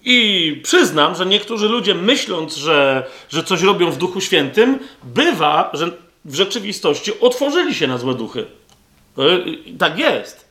I 0.03 0.61
przyznam, 0.63 1.15
że 1.15 1.25
niektórzy 1.25 1.69
ludzie 1.69 1.95
myśląc, 1.95 2.55
że, 2.55 3.07
że 3.29 3.43
coś 3.43 3.61
robią 3.61 3.91
w 3.91 3.97
Duchu 3.97 4.21
Świętym, 4.21 4.79
bywa, 5.03 5.69
że 5.73 5.91
w 6.25 6.35
rzeczywistości 6.35 7.19
otworzyli 7.19 7.75
się 7.75 7.87
na 7.87 7.97
złe 7.97 8.13
duchy. 8.13 8.45
Tak 9.79 9.99
jest. 9.99 10.45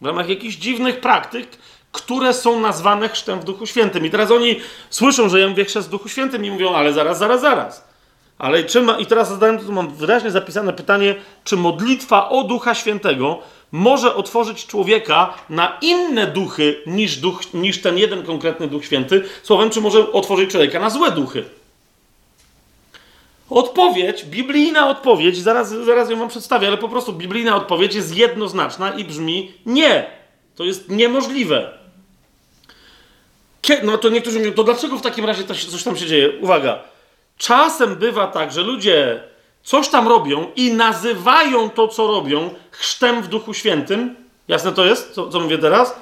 W 0.00 0.06
ramach 0.06 0.28
jakichś 0.28 0.56
dziwnych 0.56 1.00
praktyk, 1.00 1.48
które 1.94 2.34
są 2.34 2.60
nazwane 2.60 3.08
chrztem 3.08 3.40
w 3.40 3.44
Duchu 3.44 3.66
Świętym. 3.66 4.06
I 4.06 4.10
teraz 4.10 4.30
oni 4.30 4.60
słyszą, 4.90 5.28
że 5.28 5.40
ja 5.40 5.48
mówię 5.48 5.64
chrzest 5.64 5.88
w 5.88 5.90
Duchu 5.90 6.08
Świętym 6.08 6.44
i 6.44 6.50
mówią, 6.50 6.74
ale 6.74 6.92
zaraz, 6.92 7.18
zaraz, 7.18 7.40
zaraz. 7.40 7.84
Ale 8.38 8.64
czy 8.64 8.82
ma, 8.82 8.98
i 8.98 9.06
teraz 9.06 9.28
zadałem, 9.28 9.58
tu 9.58 9.72
mam 9.72 9.94
wyraźnie 9.94 10.30
zapisane 10.30 10.72
pytanie, 10.72 11.14
czy 11.44 11.56
modlitwa 11.56 12.28
o 12.28 12.44
Ducha 12.44 12.74
Świętego 12.74 13.38
może 13.72 14.14
otworzyć 14.14 14.66
człowieka 14.66 15.34
na 15.50 15.78
inne 15.80 16.26
duchy 16.26 16.82
niż, 16.86 17.16
duch, 17.16 17.54
niż 17.54 17.82
ten 17.82 17.98
jeden 17.98 18.22
konkretny 18.22 18.68
Duch 18.68 18.84
Święty. 18.84 19.24
Słowem, 19.42 19.70
czy 19.70 19.80
może 19.80 20.12
otworzyć 20.12 20.50
człowieka 20.50 20.80
na 20.80 20.90
złe 20.90 21.10
duchy? 21.10 21.44
Odpowiedź, 23.50 24.24
biblijna 24.24 24.88
odpowiedź, 24.88 25.38
zaraz, 25.38 25.68
zaraz 25.68 26.10
ją 26.10 26.18
wam 26.18 26.28
przedstawię, 26.28 26.68
ale 26.68 26.78
po 26.78 26.88
prostu 26.88 27.12
biblijna 27.12 27.56
odpowiedź 27.56 27.94
jest 27.94 28.16
jednoznaczna 28.16 28.90
i 28.90 29.04
brzmi 29.04 29.52
nie. 29.66 30.06
To 30.56 30.64
jest 30.64 30.88
niemożliwe. 30.88 31.83
No 33.82 33.98
to 33.98 34.08
niektórzy 34.08 34.38
mówią, 34.38 34.52
to 34.52 34.64
dlaczego 34.64 34.96
w 34.96 35.02
takim 35.02 35.24
razie 35.24 35.44
coś 35.44 35.82
tam 35.82 35.96
się 35.96 36.06
dzieje? 36.06 36.30
Uwaga. 36.40 36.78
Czasem 37.38 37.96
bywa 37.96 38.26
tak, 38.26 38.52
że 38.52 38.62
ludzie 38.62 39.22
coś 39.62 39.88
tam 39.88 40.08
robią 40.08 40.46
i 40.56 40.72
nazywają 40.72 41.70
to, 41.70 41.88
co 41.88 42.06
robią, 42.06 42.50
chrztem 42.70 43.22
w 43.22 43.28
Duchu 43.28 43.54
Świętym. 43.54 44.14
Jasne 44.48 44.72
to 44.72 44.84
jest, 44.84 45.12
co, 45.12 45.28
co 45.28 45.40
mówię 45.40 45.58
teraz? 45.58 45.96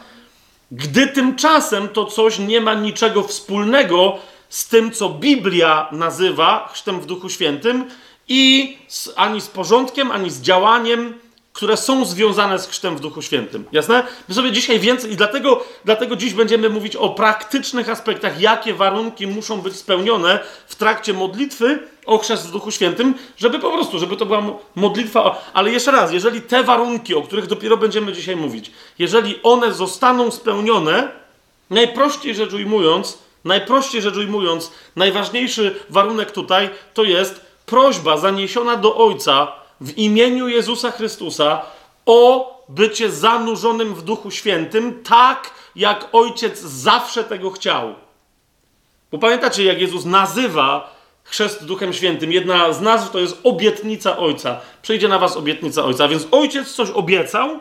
Gdy 0.73 1.07
tymczasem 1.07 1.89
to 1.89 2.05
coś 2.05 2.39
nie 2.39 2.61
ma 2.61 2.75
niczego 2.75 3.23
wspólnego 3.23 4.19
z 4.49 4.69
tym, 4.69 4.91
co 4.93 5.09
Biblia 5.09 5.89
nazywa 5.93 6.69
chrztem 6.73 7.01
w 7.01 7.07
Duchu 7.07 7.29
Świętym 7.29 7.85
i 8.29 8.77
z, 8.89 9.13
ani 9.17 9.41
z 9.41 9.47
porządkiem, 9.49 10.11
ani 10.11 10.31
z 10.31 10.41
działaniem, 10.41 11.19
które 11.53 11.77
są 11.77 12.05
związane 12.05 12.59
z 12.59 12.69
chrztem 12.69 12.97
w 12.97 13.01
Duchu 13.01 13.23
Świętym. 13.23 13.65
Jasne? 13.73 14.07
My 14.29 14.35
sobie 14.35 14.53
dzisiaj 14.53 14.81
więcej 14.81 15.13
i 15.13 15.17
dlatego, 15.17 15.65
dlatego 15.85 16.17
dziś 16.17 16.35
będziemy 16.35 16.69
mówić 16.69 16.97
o 16.97 17.11
praktycznych 17.11 17.89
aspektach, 17.89 18.41
jakie 18.41 18.75
warunki 18.75 19.27
muszą 19.27 19.61
być 19.61 19.77
spełnione 19.77 20.39
w 20.67 20.75
trakcie 20.75 21.13
modlitwy 21.13 21.79
o 22.07 22.19
chrzest 22.19 22.49
w 22.49 22.53
Duchu 22.53 22.71
Świętym, 22.71 23.15
żeby 23.37 23.59
po 23.59 23.71
prostu, 23.71 23.99
żeby 23.99 24.17
to 24.17 24.27
była 24.27 24.43
modlitwa. 24.75 25.45
Ale 25.55 25.71
jeszcze 25.71 25.91
raz, 25.91 26.13
jeżeli 26.13 26.41
te 26.41 26.65
warunki, 26.65 27.15
o 27.15 27.23
których 27.23 27.47
dopiero 27.47 27.77
będziemy 27.77 28.13
dzisiaj 28.13 28.37
mówić, 28.37 28.71
jeżeli 28.99 29.43
one 29.43 29.73
zostaną 29.73 30.31
spełnione, 30.31 31.09
najprościej 31.71 32.35
rzecz 32.35 32.53
ujmując, 32.53 33.19
najprościej 33.45 34.03
rzecz 34.03 34.17
ujmując, 34.17 34.73
najważniejszy 34.97 35.75
warunek 35.91 36.31
tutaj 36.31 36.71
to 36.95 37.05
jest 37.05 37.41
prośba 37.67 38.17
zaniesiona 38.17 38.77
do 38.77 38.97
Ojca 38.97 39.62
w 39.83 39.99
imieniu 39.99 40.49
Jezusa 40.49 40.91
Chrystusa 40.91 41.63
o 42.07 42.53
bycie 42.69 43.11
zanurzonym 43.11 43.95
w 43.95 44.03
Duchu 44.03 44.31
Świętym, 44.31 45.03
tak 45.05 45.51
jak 45.77 46.09
Ojciec 46.13 46.61
zawsze 46.61 47.25
tego 47.25 47.51
chciał. 47.51 47.95
Bo 49.13 49.19
pamiętacie, 49.19 49.65
jak 49.65 49.81
Jezus 49.81 50.05
nazywa 50.05 50.97
chrzest 51.25 51.65
Duchem 51.65 51.93
Świętym. 51.93 52.33
Jedna 52.33 52.73
z 52.73 52.81
nazw 52.81 53.11
to 53.11 53.19
jest 53.19 53.41
obietnica 53.45 54.17
Ojca. 54.17 54.61
Przyjdzie 54.83 55.09
na 55.09 55.19
was 55.19 55.37
obietnica 55.37 55.85
Ojca. 55.85 56.09
Więc 56.09 56.27
Ojciec 56.31 56.73
coś 56.73 56.91
obiecał. 56.91 57.59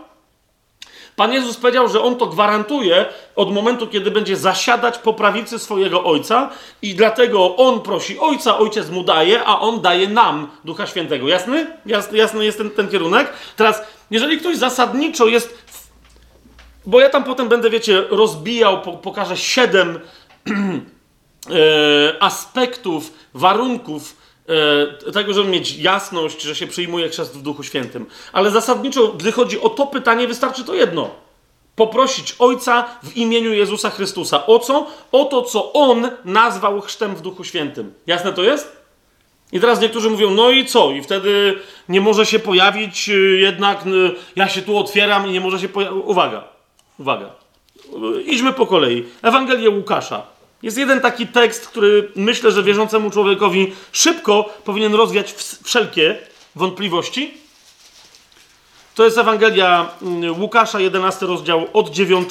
Pan 1.16 1.34
Jezus 1.34 1.58
powiedział, 1.58 1.88
że 1.88 2.02
On 2.02 2.16
to 2.16 2.28
gwarantuje 2.28 3.06
od 3.36 3.54
momentu, 3.54 3.88
kiedy 3.88 4.12
będzie 4.12 4.38
zasiadać 4.38 4.98
po 4.98 5.14
prawicy 5.14 5.60
swojego 5.60 6.04
Ojca 6.04 6.50
i 6.82 6.96
dlatego 6.96 7.56
On 7.56 7.82
prosi 7.82 8.20
Ojca, 8.20 8.58
Ojciec 8.58 8.90
Mu 8.90 9.04
daje, 9.04 9.44
a 9.44 9.60
On 9.60 9.82
daje 9.82 10.08
nam 10.08 10.48
Ducha 10.66 10.88
Świętego. 10.88 11.28
Jasny? 11.28 11.78
Jasny, 11.86 12.18
jasny 12.18 12.46
jest 12.46 12.58
ten, 12.58 12.70
ten 12.70 12.90
kierunek? 12.90 13.34
Teraz, 13.56 13.82
jeżeli 14.12 14.38
ktoś 14.38 14.58
zasadniczo 14.58 15.28
jest... 15.28 15.62
Bo 16.86 17.00
ja 17.00 17.10
tam 17.10 17.24
potem 17.24 17.50
będę, 17.50 17.70
wiecie, 17.70 18.04
rozbijał, 18.10 18.82
pokażę 18.82 19.38
siedem 19.38 20.00
E, 21.50 22.24
aspektów, 22.24 23.14
warunków 23.34 24.21
tego, 25.14 25.34
żeby 25.34 25.50
mieć 25.50 25.78
jasność, 25.78 26.42
że 26.42 26.56
się 26.56 26.68
przyjmuje 26.68 27.10
chrzest 27.10 27.38
w 27.38 27.42
Duchu 27.42 27.64
Świętym. 27.64 28.06
Ale 28.34 28.52
zasadniczo, 28.52 29.08
gdy 29.08 29.32
chodzi 29.32 29.62
o 29.62 29.70
to 29.70 29.88
pytanie, 29.88 30.28
wystarczy 30.28 30.64
to 30.64 30.76
jedno. 30.76 31.10
Poprosić 31.76 32.36
Ojca 32.40 32.86
w 33.04 33.18
imieniu 33.18 33.54
Jezusa 33.54 33.90
Chrystusa. 33.90 34.46
O 34.46 34.60
co? 34.60 34.88
O 35.12 35.26
to, 35.26 35.42
co 35.42 35.74
On 35.74 36.10
nazwał 36.26 36.82
chrztem 36.82 37.16
w 37.16 37.22
Duchu 37.22 37.44
Świętym. 37.44 37.94
Jasne 38.08 38.34
to 38.34 38.44
jest? 38.44 38.82
I 39.52 39.60
teraz 39.60 39.82
niektórzy 39.82 40.10
mówią, 40.10 40.32
no 40.32 40.52
i 40.52 40.66
co? 40.66 40.92
I 40.92 41.02
wtedy 41.02 41.60
nie 41.90 42.02
może 42.02 42.26
się 42.26 42.40
pojawić 42.40 43.10
y, 43.10 43.38
jednak, 43.38 43.88
y, 43.88 44.12
ja 44.36 44.48
się 44.48 44.62
tu 44.62 44.78
otwieram 44.78 45.28
i 45.28 45.32
nie 45.32 45.42
może 45.42 45.60
się 45.60 45.70
pojawić. 45.70 46.04
Uwaga, 46.06 46.44
uwaga. 47.00 47.30
Idźmy 48.26 48.54
po 48.54 48.68
kolei. 48.68 49.06
Ewangelię 49.22 49.70
Łukasza. 49.70 50.24
Jest 50.64 50.78
jeden 50.78 51.02
taki 51.02 51.28
tekst, 51.28 51.68
który 51.68 52.12
myślę, 52.16 52.52
że 52.52 52.64
wierzącemu 52.64 53.10
człowiekowi 53.10 53.74
szybko 53.92 54.50
powinien 54.64 54.96
rozwiać 54.96 55.36
wszelkie 55.64 56.18
wątpliwości. 56.56 57.34
To 58.96 59.06
jest 59.06 59.18
Ewangelia 59.18 59.90
mm, 60.02 60.42
Łukasza, 60.42 60.80
11 60.80 61.26
rozdział, 61.26 61.68
od 61.74 61.90
9 61.90 62.30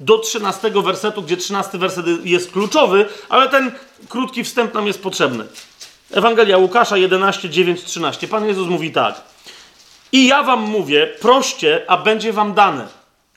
do 0.00 0.18
13 0.18 0.70
wersetu, 0.70 1.22
gdzie 1.22 1.36
13 1.36 1.78
werset 1.78 2.06
jest 2.24 2.52
kluczowy, 2.52 3.06
ale 3.28 3.48
ten 3.48 3.72
krótki 4.08 4.44
wstęp 4.44 4.74
nam 4.74 4.86
jest 4.86 5.02
potrzebny. 5.02 5.44
Ewangelia 6.10 6.58
Łukasza 6.58 6.96
11, 6.96 7.50
9, 7.50 7.84
13. 7.84 8.28
Pan 8.28 8.46
Jezus 8.46 8.68
mówi 8.68 8.90
tak. 8.90 9.22
I 10.12 10.26
ja 10.26 10.42
wam 10.42 10.60
mówię, 10.60 11.06
proście, 11.20 11.84
a 11.88 11.96
będzie 11.96 12.32
wam 12.32 12.54
dane. 12.54 12.86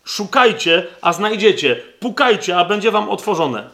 Szukajcie, 0.05 0.87
a 1.01 1.13
znajdziecie. 1.13 1.81
Pukajcie, 1.99 2.57
a 2.57 2.65
będzie 2.65 2.91
wam 2.91 3.09
otworzone. 3.09 3.69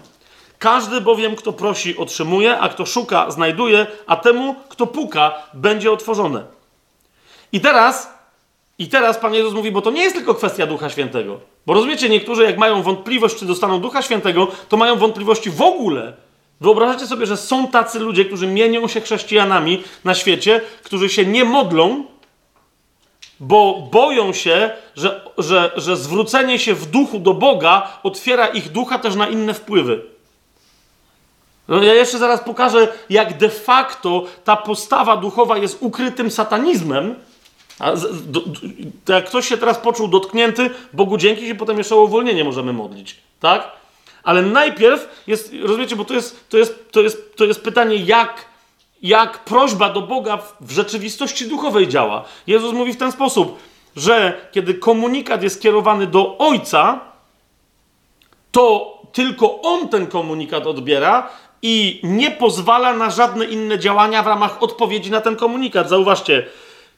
Każdy 0.62 1.01
bowiem, 1.01 1.36
kto 1.36 1.53
prosi, 1.53 1.97
otrzymuje, 1.97 2.59
a 2.59 2.70
kto 2.70 2.86
szuka, 2.86 3.32
znajduje, 3.32 3.88
a 4.07 4.16
temu, 4.16 4.55
kto 4.70 4.88
puka, 4.88 5.34
będzie 5.53 5.91
otworzone. 5.91 6.43
I 7.51 7.62
teraz, 7.62 8.14
i 8.78 8.88
teraz 8.88 9.18
Pan 9.18 9.34
Jezus 9.34 9.53
mówi, 9.53 9.72
bo 9.72 9.82
to 9.82 9.91
nie 9.91 10.03
jest 10.03 10.16
tylko 10.16 10.36
kwestia 10.36 10.68
Ducha 10.68 10.89
Świętego. 10.89 11.39
Bo 11.66 11.74
rozumiecie, 11.74 12.09
niektórzy 12.09 12.43
jak 12.43 12.57
mają 12.57 12.82
wątpliwość, 12.84 13.36
czy 13.36 13.45
dostaną 13.45 13.80
Ducha 13.80 14.01
Świętego, 14.01 14.47
to 14.70 14.78
mają 14.78 14.95
wątpliwości 14.95 15.49
w 15.49 15.62
ogóle. 15.62 16.14
Wyobrażacie 16.62 17.07
sobie, 17.07 17.26
że 17.26 17.38
są 17.38 17.68
tacy 17.68 17.99
ludzie, 17.99 18.26
którzy 18.26 18.47
mienią 18.47 18.88
się 18.88 19.01
chrześcijanami 19.01 19.84
na 20.03 20.16
świecie, 20.16 20.62
którzy 20.84 21.09
się 21.09 21.26
nie 21.26 21.45
modlą, 21.45 22.03
bo 23.39 23.88
boją 23.91 24.34
się, 24.34 24.72
że, 24.95 25.22
że, 25.38 25.72
że 25.76 25.97
zwrócenie 25.97 26.59
się 26.59 26.74
w 26.74 26.86
duchu 26.86 27.20
do 27.20 27.34
Boga 27.34 27.99
otwiera 28.03 28.47
ich 28.47 28.70
ducha 28.70 28.99
też 28.99 29.16
na 29.16 29.28
inne 29.28 29.53
wpływy. 29.53 30.12
No, 31.72 31.84
ja 31.84 31.93
jeszcze 31.93 32.17
zaraz 32.17 32.43
pokażę, 32.43 32.88
jak 33.09 33.38
de 33.38 33.49
facto 33.49 34.26
ta 34.43 34.55
postawa 34.55 35.17
duchowa 35.17 35.57
jest 35.57 35.78
ukrytym 35.80 36.32
satanizmem. 36.32 37.15
A 37.80 37.91
jak 39.09 39.26
ktoś 39.26 39.47
się 39.47 39.57
teraz 39.57 39.78
poczuł 39.78 40.07
dotknięty, 40.07 40.69
Bogu 40.93 41.17
dzięki 41.17 41.47
się 41.47 41.55
potem 41.55 41.78
jeszcze 41.78 41.95
o 41.95 42.01
uwolnienie 42.01 42.43
możemy 42.43 42.74
modlić. 42.74 43.17
Tak? 43.39 43.72
Ale 44.24 44.41
najpierw 44.41 45.24
jest, 45.28 45.53
rozumiecie, 45.63 45.95
bo 45.95 46.05
to 46.05 46.13
jest, 46.13 46.49
to 46.49 46.57
jest, 46.57 46.91
to 46.91 47.01
jest, 47.01 47.36
to 47.36 47.45
jest 47.45 47.61
pytanie, 47.61 47.95
jak, 47.95 48.45
jak 49.01 49.43
prośba 49.43 49.89
do 49.89 50.01
Boga 50.01 50.38
w, 50.61 50.72
rzeczywistości 50.72 51.47
duchowej 51.47 51.88
działa. 51.88 52.24
Jezus 52.47 52.74
mówi 52.74 52.93
w 52.93 52.97
ten 52.97 53.11
sposób, 53.11 53.59
że 53.95 54.47
kiedy 54.51 54.74
komunikat 54.74 55.43
jest 55.43 55.55
skierowany 55.55 56.07
do 56.07 56.38
Ojca, 56.38 56.99
to 58.51 58.97
tylko 59.11 59.61
On 59.61 59.89
ten 59.89 60.07
komunikat 60.07 60.67
odbiera 60.67 61.30
i 61.62 61.99
nie 62.03 62.32
pozwala 62.32 62.93
na 62.93 63.09
żadne 63.09 63.45
inne 63.45 63.80
działania 63.80 64.24
w 64.24 64.28
ramach 64.28 64.64
odpowiedzi 64.64 65.12
na 65.12 65.22
ten 65.22 65.36
komunikat. 65.36 65.89
Zauważcie, 65.89 66.45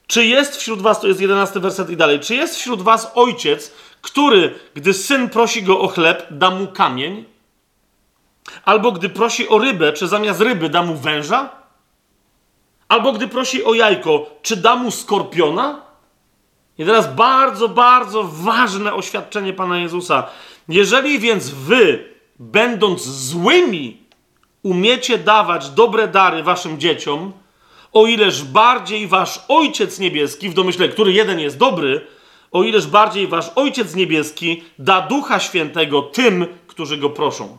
czy 0.07 0.25
jest 0.25 0.57
wśród 0.57 0.81
was, 0.81 1.01
to 1.01 1.07
jest 1.07 1.21
jedenasty 1.21 1.59
werset 1.59 1.89
i 1.89 1.97
dalej, 1.97 2.19
czy 2.19 2.35
jest 2.35 2.55
wśród 2.55 2.81
was 2.81 3.11
ojciec, 3.15 3.73
który, 4.01 4.55
gdy 4.73 4.93
syn 4.93 5.29
prosi 5.29 5.63
go 5.63 5.79
o 5.79 5.87
chleb, 5.87 6.27
da 6.31 6.49
mu 6.49 6.67
kamień? 6.67 7.25
Albo 8.65 8.91
gdy 8.91 9.09
prosi 9.09 9.49
o 9.49 9.57
rybę, 9.57 9.93
czy 9.93 10.07
zamiast 10.07 10.41
ryby 10.41 10.69
da 10.69 10.83
mu 10.83 10.95
węża? 10.95 11.49
Albo 12.87 13.13
gdy 13.13 13.27
prosi 13.27 13.63
o 13.63 13.73
jajko, 13.73 14.29
czy 14.41 14.55
da 14.55 14.75
mu 14.75 14.91
skorpiona? 14.91 15.81
I 16.77 16.85
teraz 16.85 17.15
bardzo, 17.15 17.69
bardzo 17.69 18.23
ważne 18.23 18.93
oświadczenie 18.93 19.53
Pana 19.53 19.77
Jezusa. 19.77 20.27
Jeżeli 20.69 21.19
więc 21.19 21.49
wy, 21.49 22.09
będąc 22.39 23.01
złymi, 23.03 24.02
umiecie 24.63 25.17
dawać 25.17 25.69
dobre 25.69 26.07
dary 26.07 26.43
waszym 26.43 26.79
dzieciom, 26.79 27.31
o 27.93 28.07
ileż 28.07 28.43
bardziej 28.43 29.07
wasz 29.07 29.39
Ojciec 29.47 29.99
Niebieski, 29.99 30.49
w 30.49 30.53
domyśle, 30.53 30.89
który 30.89 31.13
jeden 31.13 31.39
jest 31.39 31.57
dobry, 31.57 32.07
o 32.51 32.63
ileż 32.63 32.87
bardziej 32.87 33.27
wasz 33.27 33.51
Ojciec 33.55 33.95
Niebieski 33.95 34.63
da 34.79 35.01
Ducha 35.01 35.39
Świętego 35.39 36.01
tym, 36.01 36.45
którzy 36.67 36.97
go 36.97 37.09
proszą. 37.09 37.57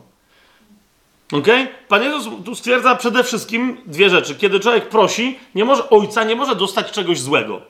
Ok? 1.33 1.47
Pan 1.87 2.03
Jezus 2.03 2.33
tu 2.45 2.55
stwierdza 2.55 2.95
przede 2.95 3.23
wszystkim 3.23 3.77
dwie 3.85 4.09
rzeczy. 4.09 4.35
Kiedy 4.35 4.59
człowiek 4.59 4.89
prosi, 4.89 5.39
nie 5.55 5.65
może, 5.65 5.89
ojca 5.89 6.23
nie 6.23 6.35
może 6.35 6.55
dostać 6.55 6.91
czegoś 6.91 7.19
złego. 7.19 7.61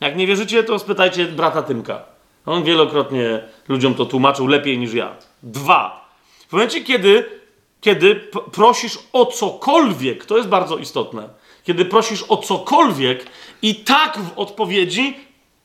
Jak 0.00 0.16
nie 0.16 0.26
wierzycie, 0.26 0.64
to 0.64 0.78
spytajcie 0.78 1.24
brata 1.26 1.62
Tymka. 1.62 2.02
On 2.46 2.64
wielokrotnie 2.64 3.42
ludziom 3.68 3.94
to 3.94 4.06
tłumaczył 4.06 4.46
lepiej 4.46 4.78
niż 4.78 4.94
ja. 4.94 5.16
Dwa. 5.42 6.08
W 6.48 6.52
momencie, 6.52 6.84
kiedy, 6.84 7.39
kiedy 7.80 8.14
prosisz 8.52 8.98
o 9.12 9.26
cokolwiek, 9.26 10.24
to 10.24 10.36
jest 10.36 10.48
bardzo 10.48 10.76
istotne. 10.76 11.28
Kiedy 11.64 11.84
prosisz 11.84 12.24
o 12.28 12.36
cokolwiek 12.36 13.26
i 13.62 13.74
tak 13.74 14.18
w 14.18 14.38
odpowiedzi 14.38 15.16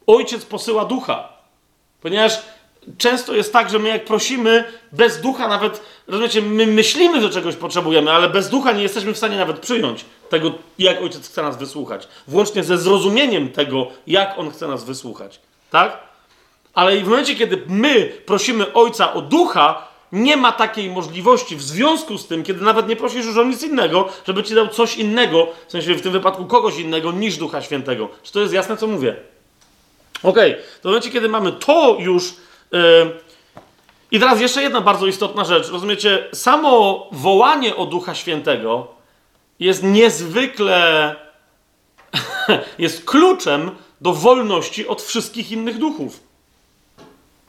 ojciec 0.07 0.45
posyła 0.45 0.85
ducha. 0.85 1.29
Ponieważ 2.01 2.41
często 2.97 3.35
jest 3.35 3.53
tak, 3.53 3.69
że 3.69 3.79
my 3.79 3.89
jak 3.89 4.05
prosimy 4.05 4.63
bez 4.91 5.21
ducha 5.21 5.47
nawet, 5.47 5.81
rozumiecie, 6.07 6.41
my 6.41 6.67
myślimy, 6.67 7.21
że 7.21 7.29
czegoś 7.29 7.55
potrzebujemy, 7.55 8.11
ale 8.11 8.29
bez 8.29 8.49
ducha 8.49 8.71
nie 8.71 8.83
jesteśmy 8.83 9.13
w 9.13 9.17
stanie 9.17 9.37
nawet 9.37 9.59
przyjąć 9.59 10.05
tego, 10.29 10.51
jak 10.79 11.01
ojciec 11.01 11.29
chce 11.29 11.41
nas 11.41 11.57
wysłuchać. 11.57 12.07
Włącznie 12.27 12.63
ze 12.63 12.77
zrozumieniem 12.77 13.49
tego, 13.49 13.87
jak 14.07 14.39
on 14.39 14.51
chce 14.51 14.67
nas 14.67 14.83
wysłuchać. 14.83 15.39
Tak? 15.71 15.97
Ale 16.73 16.97
w 16.97 17.07
momencie, 17.07 17.35
kiedy 17.35 17.63
my 17.67 18.11
prosimy 18.25 18.73
ojca 18.73 19.13
o 19.13 19.21
ducha, 19.21 19.87
nie 20.11 20.37
ma 20.37 20.51
takiej 20.51 20.89
możliwości 20.89 21.55
w 21.55 21.61
związku 21.61 22.17
z 22.17 22.27
tym, 22.27 22.43
kiedy 22.43 22.65
nawet 22.65 22.87
nie 22.87 22.95
prosisz 22.95 23.25
już 23.25 23.37
o 23.37 23.43
nic 23.43 23.63
innego, 23.63 24.09
żeby 24.27 24.43
ci 24.43 24.55
dał 24.55 24.67
coś 24.67 24.97
innego, 24.97 25.47
w 25.67 25.71
sensie 25.71 25.95
w 25.95 26.01
tym 26.01 26.11
wypadku 26.11 26.45
kogoś 26.45 26.79
innego 26.79 27.11
niż 27.11 27.37
Ducha 27.37 27.61
Świętego. 27.61 28.09
Czy 28.23 28.33
to 28.33 28.41
jest 28.41 28.53
jasne, 28.53 28.77
co 28.77 28.87
mówię? 28.87 29.15
Okej, 30.23 30.51
okay. 30.51 30.63
to 30.63 30.81
w 30.81 30.85
momencie, 30.85 31.09
kiedy 31.09 31.29
mamy 31.29 31.51
to 31.51 31.97
już 31.99 32.33
Yy, 32.71 33.11
I 34.11 34.19
teraz 34.19 34.41
jeszcze 34.41 34.61
jedna 34.61 34.81
bardzo 34.81 35.07
istotna 35.07 35.45
rzecz. 35.45 35.69
Rozumiecie, 35.69 36.27
samo 36.33 37.07
wołanie 37.11 37.75
o 37.75 37.85
Ducha 37.85 38.15
Świętego 38.15 38.87
jest 39.59 39.83
niezwykle. 39.83 41.15
jest 42.77 43.05
kluczem 43.05 43.71
do 44.01 44.13
wolności 44.13 44.87
od 44.87 45.01
wszystkich 45.01 45.51
innych 45.51 45.77
duchów. 45.77 46.19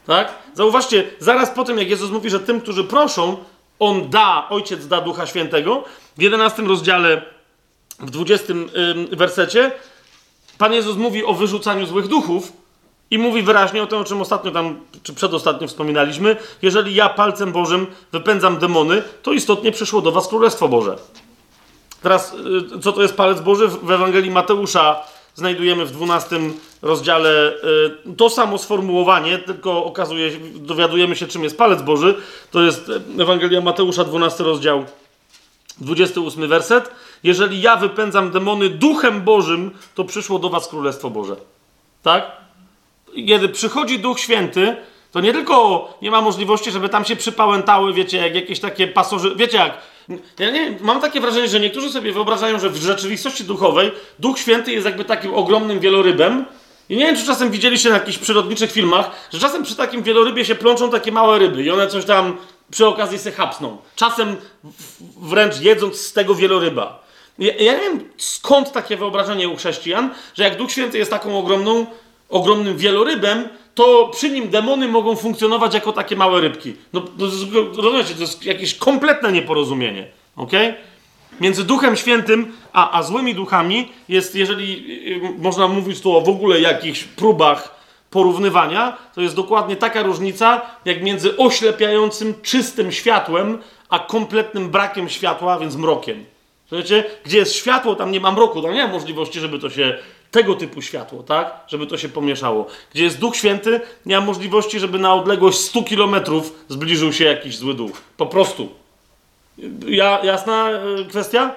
Tak? 0.06 0.32
Zauważcie, 0.54 1.10
zaraz 1.18 1.50
po 1.50 1.64
tym, 1.64 1.78
jak 1.78 1.90
Jezus 1.90 2.10
mówi, 2.10 2.30
że 2.30 2.40
tym, 2.40 2.60
którzy 2.60 2.84
proszą, 2.84 3.36
On 3.78 4.10
da, 4.10 4.46
Ojciec 4.50 4.86
da 4.86 5.00
Ducha 5.00 5.26
Świętego, 5.26 5.84
w 6.18 6.22
11 6.22 6.62
rozdziale, 6.62 7.22
w 7.98 8.10
20 8.10 8.54
wersecie, 9.12 9.72
Pan 10.58 10.72
Jezus 10.72 10.96
mówi 10.96 11.24
o 11.24 11.34
wyrzucaniu 11.34 11.86
złych 11.86 12.08
duchów, 12.08 12.52
i 13.10 13.18
mówi 13.18 13.42
wyraźnie 13.42 13.82
o 13.82 13.86
tym, 13.86 13.98
o 13.98 14.04
czym 14.04 14.20
ostatnio 14.20 14.50
tam, 14.50 14.80
czy 15.02 15.14
przedostatnio 15.14 15.68
wspominaliśmy. 15.68 16.36
Jeżeli 16.62 16.94
ja 16.94 17.08
palcem 17.08 17.52
Bożym 17.52 17.86
wypędzam 18.12 18.58
demony, 18.58 19.02
to 19.22 19.32
istotnie 19.32 19.72
przyszło 19.72 20.00
do 20.00 20.12
was 20.12 20.28
Królestwo 20.28 20.68
Boże. 20.68 20.96
Teraz, 22.02 22.34
y, 22.76 22.80
co 22.80 22.92
to 22.92 23.02
jest 23.02 23.16
palec 23.16 23.40
Boży? 23.40 23.68
W 23.68 23.90
Ewangelii 23.90 24.30
Mateusza 24.30 25.02
znajdujemy 25.34 25.86
w 25.86 25.90
12 25.90 26.40
rozdziale 26.82 27.52
y, 28.06 28.14
to 28.16 28.30
samo 28.30 28.58
sformułowanie, 28.58 29.38
tylko 29.38 29.84
okazuje 29.84 30.30
się, 30.30 30.38
dowiadujemy 30.54 31.16
się, 31.16 31.26
czym 31.26 31.44
jest 31.44 31.58
palec 31.58 31.82
Boży. 31.82 32.14
To 32.50 32.62
jest 32.62 32.90
Ewangelia 33.20 33.60
Mateusza, 33.60 34.04
12 34.04 34.44
rozdział, 34.44 34.84
28 35.80 36.48
werset. 36.48 36.90
Jeżeli 37.22 37.60
ja 37.60 37.76
wypędzam 37.76 38.30
demony 38.30 38.68
duchem 38.68 39.22
Bożym, 39.22 39.70
to 39.94 40.04
przyszło 40.04 40.38
do 40.38 40.48
was 40.48 40.68
Królestwo 40.68 41.10
Boże. 41.10 41.36
Tak? 42.02 42.46
kiedy 43.26 43.48
przychodzi 43.48 43.98
Duch 43.98 44.20
Święty, 44.20 44.76
to 45.12 45.20
nie 45.20 45.32
tylko 45.32 45.88
nie 46.02 46.10
ma 46.10 46.20
możliwości, 46.20 46.70
żeby 46.70 46.88
tam 46.88 47.04
się 47.04 47.16
przypałętały, 47.16 47.92
wiecie, 47.92 48.18
jak 48.18 48.34
jakieś 48.34 48.60
takie 48.60 48.86
pasoży... 48.86 49.34
Wiecie 49.36 49.56
jak? 49.56 49.78
Ja 50.38 50.50
nie 50.50 50.78
mam 50.80 51.00
takie 51.00 51.20
wrażenie, 51.20 51.48
że 51.48 51.60
niektórzy 51.60 51.90
sobie 51.90 52.12
wyobrażają, 52.12 52.58
że 52.58 52.70
w 52.70 52.76
rzeczywistości 52.76 53.44
duchowej 53.44 53.92
Duch 54.18 54.38
Święty 54.38 54.72
jest 54.72 54.86
jakby 54.86 55.04
takim 55.04 55.34
ogromnym 55.34 55.80
wielorybem. 55.80 56.44
I 56.88 56.96
nie 56.96 57.06
wiem, 57.06 57.16
czy 57.16 57.26
czasem 57.26 57.50
widzieliście 57.50 57.88
na 57.88 57.94
jakichś 57.94 58.18
przyrodniczych 58.18 58.72
filmach, 58.72 59.10
że 59.32 59.38
czasem 59.38 59.62
przy 59.62 59.76
takim 59.76 60.02
wielorybie 60.02 60.44
się 60.44 60.54
plączą 60.54 60.90
takie 60.90 61.12
małe 61.12 61.38
ryby 61.38 61.62
i 61.62 61.70
one 61.70 61.88
coś 61.88 62.04
tam 62.04 62.36
przy 62.70 62.86
okazji 62.86 63.18
se 63.18 63.32
hapsną. 63.32 63.76
Czasem 63.96 64.36
wręcz 65.20 65.60
jedząc 65.60 66.00
z 66.00 66.12
tego 66.12 66.34
wieloryba. 66.34 67.06
Ja, 67.38 67.54
ja 67.54 67.72
nie 67.72 67.80
wiem, 67.80 68.10
skąd 68.16 68.72
takie 68.72 68.96
wyobrażenie 68.96 69.48
u 69.48 69.56
chrześcijan, 69.56 70.10
że 70.34 70.42
jak 70.42 70.56
Duch 70.56 70.70
Święty 70.72 70.98
jest 70.98 71.10
taką 71.10 71.38
ogromną 71.38 71.86
ogromnym 72.28 72.76
wielorybem, 72.76 73.48
to 73.74 74.08
przy 74.08 74.30
nim 74.30 74.48
demony 74.48 74.88
mogą 74.88 75.16
funkcjonować 75.16 75.74
jako 75.74 75.92
takie 75.92 76.16
małe 76.16 76.40
rybki. 76.40 76.76
No, 76.92 77.02
rozumiecie, 77.76 78.14
to 78.14 78.20
jest 78.20 78.44
jakieś 78.44 78.74
kompletne 78.74 79.32
nieporozumienie. 79.32 80.06
ok? 80.36 80.52
Między 81.40 81.64
Duchem 81.64 81.96
Świętym 81.96 82.52
a, 82.72 82.98
a 82.98 83.02
złymi 83.02 83.34
duchami 83.34 83.92
jest, 84.08 84.34
jeżeli 84.34 84.86
y, 85.38 85.42
można 85.42 85.68
mówić 85.68 86.00
tu 86.00 86.16
o 86.16 86.20
w 86.20 86.28
ogóle 86.28 86.60
jakichś 86.60 87.04
próbach 87.04 87.76
porównywania, 88.10 88.96
to 89.14 89.20
jest 89.20 89.34
dokładnie 89.34 89.76
taka 89.76 90.02
różnica, 90.02 90.62
jak 90.84 91.02
między 91.02 91.36
oślepiającym, 91.36 92.34
czystym 92.42 92.92
światłem, 92.92 93.58
a 93.88 93.98
kompletnym 93.98 94.68
brakiem 94.68 95.08
światła, 95.08 95.58
więc 95.58 95.76
mrokiem. 95.76 96.24
Wiecie, 96.72 97.04
gdzie 97.24 97.38
jest 97.38 97.54
światło, 97.54 97.94
tam 97.94 98.10
nie 98.10 98.20
ma 98.20 98.32
mroku, 98.32 98.62
tam 98.62 98.74
nie 98.74 98.86
ma 98.86 98.92
możliwości, 98.92 99.40
żeby 99.40 99.58
to 99.58 99.70
się 99.70 99.98
tego 100.30 100.54
typu 100.54 100.82
światło, 100.82 101.22
tak? 101.22 101.60
Żeby 101.68 101.86
to 101.86 101.98
się 101.98 102.08
pomieszało. 102.08 102.66
Gdzie 102.94 103.04
jest 103.04 103.18
Duch 103.18 103.36
Święty, 103.36 103.80
nie 104.06 104.20
ma 104.20 104.26
możliwości, 104.26 104.80
żeby 104.80 104.98
na 104.98 105.14
odległość 105.14 105.58
100 105.58 105.82
kilometrów 105.82 106.64
zbliżył 106.68 107.12
się 107.12 107.24
jakiś 107.24 107.56
zły 107.56 107.74
duch. 107.74 108.02
Po 108.16 108.26
prostu. 108.26 108.85
Ja, 109.86 110.24
jasna 110.24 110.70
e, 110.70 111.04
kwestia? 111.04 111.54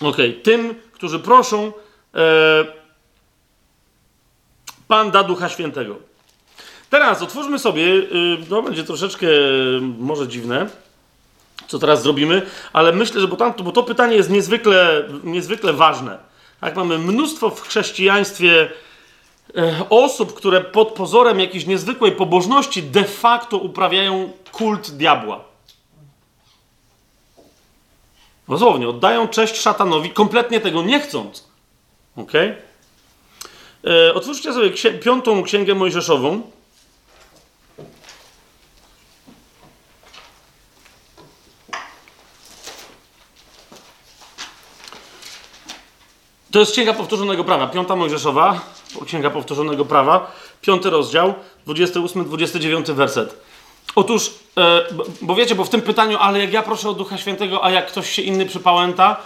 Okay. 0.00 0.32
Tym, 0.32 0.74
którzy 0.92 1.18
proszą, 1.18 1.72
e, 2.14 2.66
Pan 4.88 5.10
da 5.10 5.22
Ducha 5.22 5.48
Świętego. 5.48 5.96
Teraz 6.90 7.22
otwórzmy 7.22 7.58
sobie, 7.58 7.84
e, 7.84 8.02
no 8.50 8.62
będzie 8.62 8.84
troszeczkę 8.84 9.26
może 9.98 10.28
dziwne, 10.28 10.66
co 11.66 11.78
teraz 11.78 12.02
zrobimy, 12.02 12.42
ale 12.72 12.92
myślę, 12.92 13.20
że 13.20 13.28
bo, 13.28 13.36
tam, 13.36 13.54
bo 13.64 13.72
to 13.72 13.82
pytanie 13.82 14.16
jest 14.16 14.30
niezwykle, 14.30 15.08
niezwykle 15.24 15.72
ważne. 15.72 16.18
Tak, 16.60 16.76
mamy 16.76 16.98
mnóstwo 16.98 17.50
w 17.50 17.60
chrześcijaństwie 17.60 18.68
e, 19.56 19.74
osób, 19.90 20.34
które 20.34 20.60
pod 20.60 20.88
pozorem 20.88 21.40
jakiejś 21.40 21.66
niezwykłej 21.66 22.12
pobożności 22.12 22.82
de 22.82 23.04
facto 23.04 23.58
uprawiają 23.58 24.32
kult 24.52 24.90
diabła. 24.90 25.44
Dosłownie, 28.48 28.88
oddają 28.88 29.28
cześć 29.28 29.56
szatanowi, 29.60 30.10
kompletnie 30.10 30.60
tego 30.60 30.82
nie 30.82 31.00
chcąc. 31.00 31.44
Ok? 32.16 32.32
E, 33.86 34.14
otwórzcie 34.14 34.52
sobie 34.52 34.70
księ- 34.70 34.98
piątą 34.98 35.42
księgę 35.42 35.74
Mojżeszową. 35.74 36.42
To 46.50 46.58
jest 46.60 46.72
Księga 46.72 46.94
Powtórzonego 46.94 47.44
Prawa, 47.44 47.66
piąta 47.66 47.96
Mojżeszowa, 47.96 48.60
Księga 49.06 49.30
Powtórzonego 49.30 49.84
Prawa, 49.84 50.32
piąty 50.60 50.90
rozdział, 50.90 51.34
28-29 51.66 52.92
werset. 52.92 53.45
Otóż, 53.96 54.30
e, 54.56 54.84
bo, 55.22 55.34
wiecie, 55.34 55.54
bo 55.54 55.64
w 55.64 55.68
tym 55.68 55.82
pytaniu, 55.82 56.18
ale 56.18 56.40
jak 56.40 56.52
ja 56.52 56.62
proszę 56.62 56.88
o 56.88 56.94
Ducha 56.94 57.18
Świętego, 57.18 57.64
a 57.64 57.70
jak 57.70 57.86
ktoś 57.86 58.10
się 58.10 58.22
inny 58.22 58.46
przypałęta, 58.46 59.16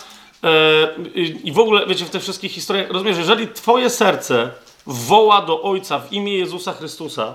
e, 0.45 0.49
i, 1.15 1.49
i 1.49 1.53
w 1.53 1.59
ogóle, 1.59 1.87
wiecie, 1.87 2.05
w 2.05 2.11
tych 2.11 2.23
wszystkich 2.23 2.53
historiach, 2.53 2.91
rozumiesz, 2.91 3.19
jeżeli 3.19 3.49
twoje 3.49 3.91
serce 3.91 4.51
woła 4.87 5.43
do 5.43 5.63
Ojca 5.63 5.99
w 5.99 6.13
imię 6.13 6.39
Jezusa 6.39 6.73
Chrystusa, 6.73 7.35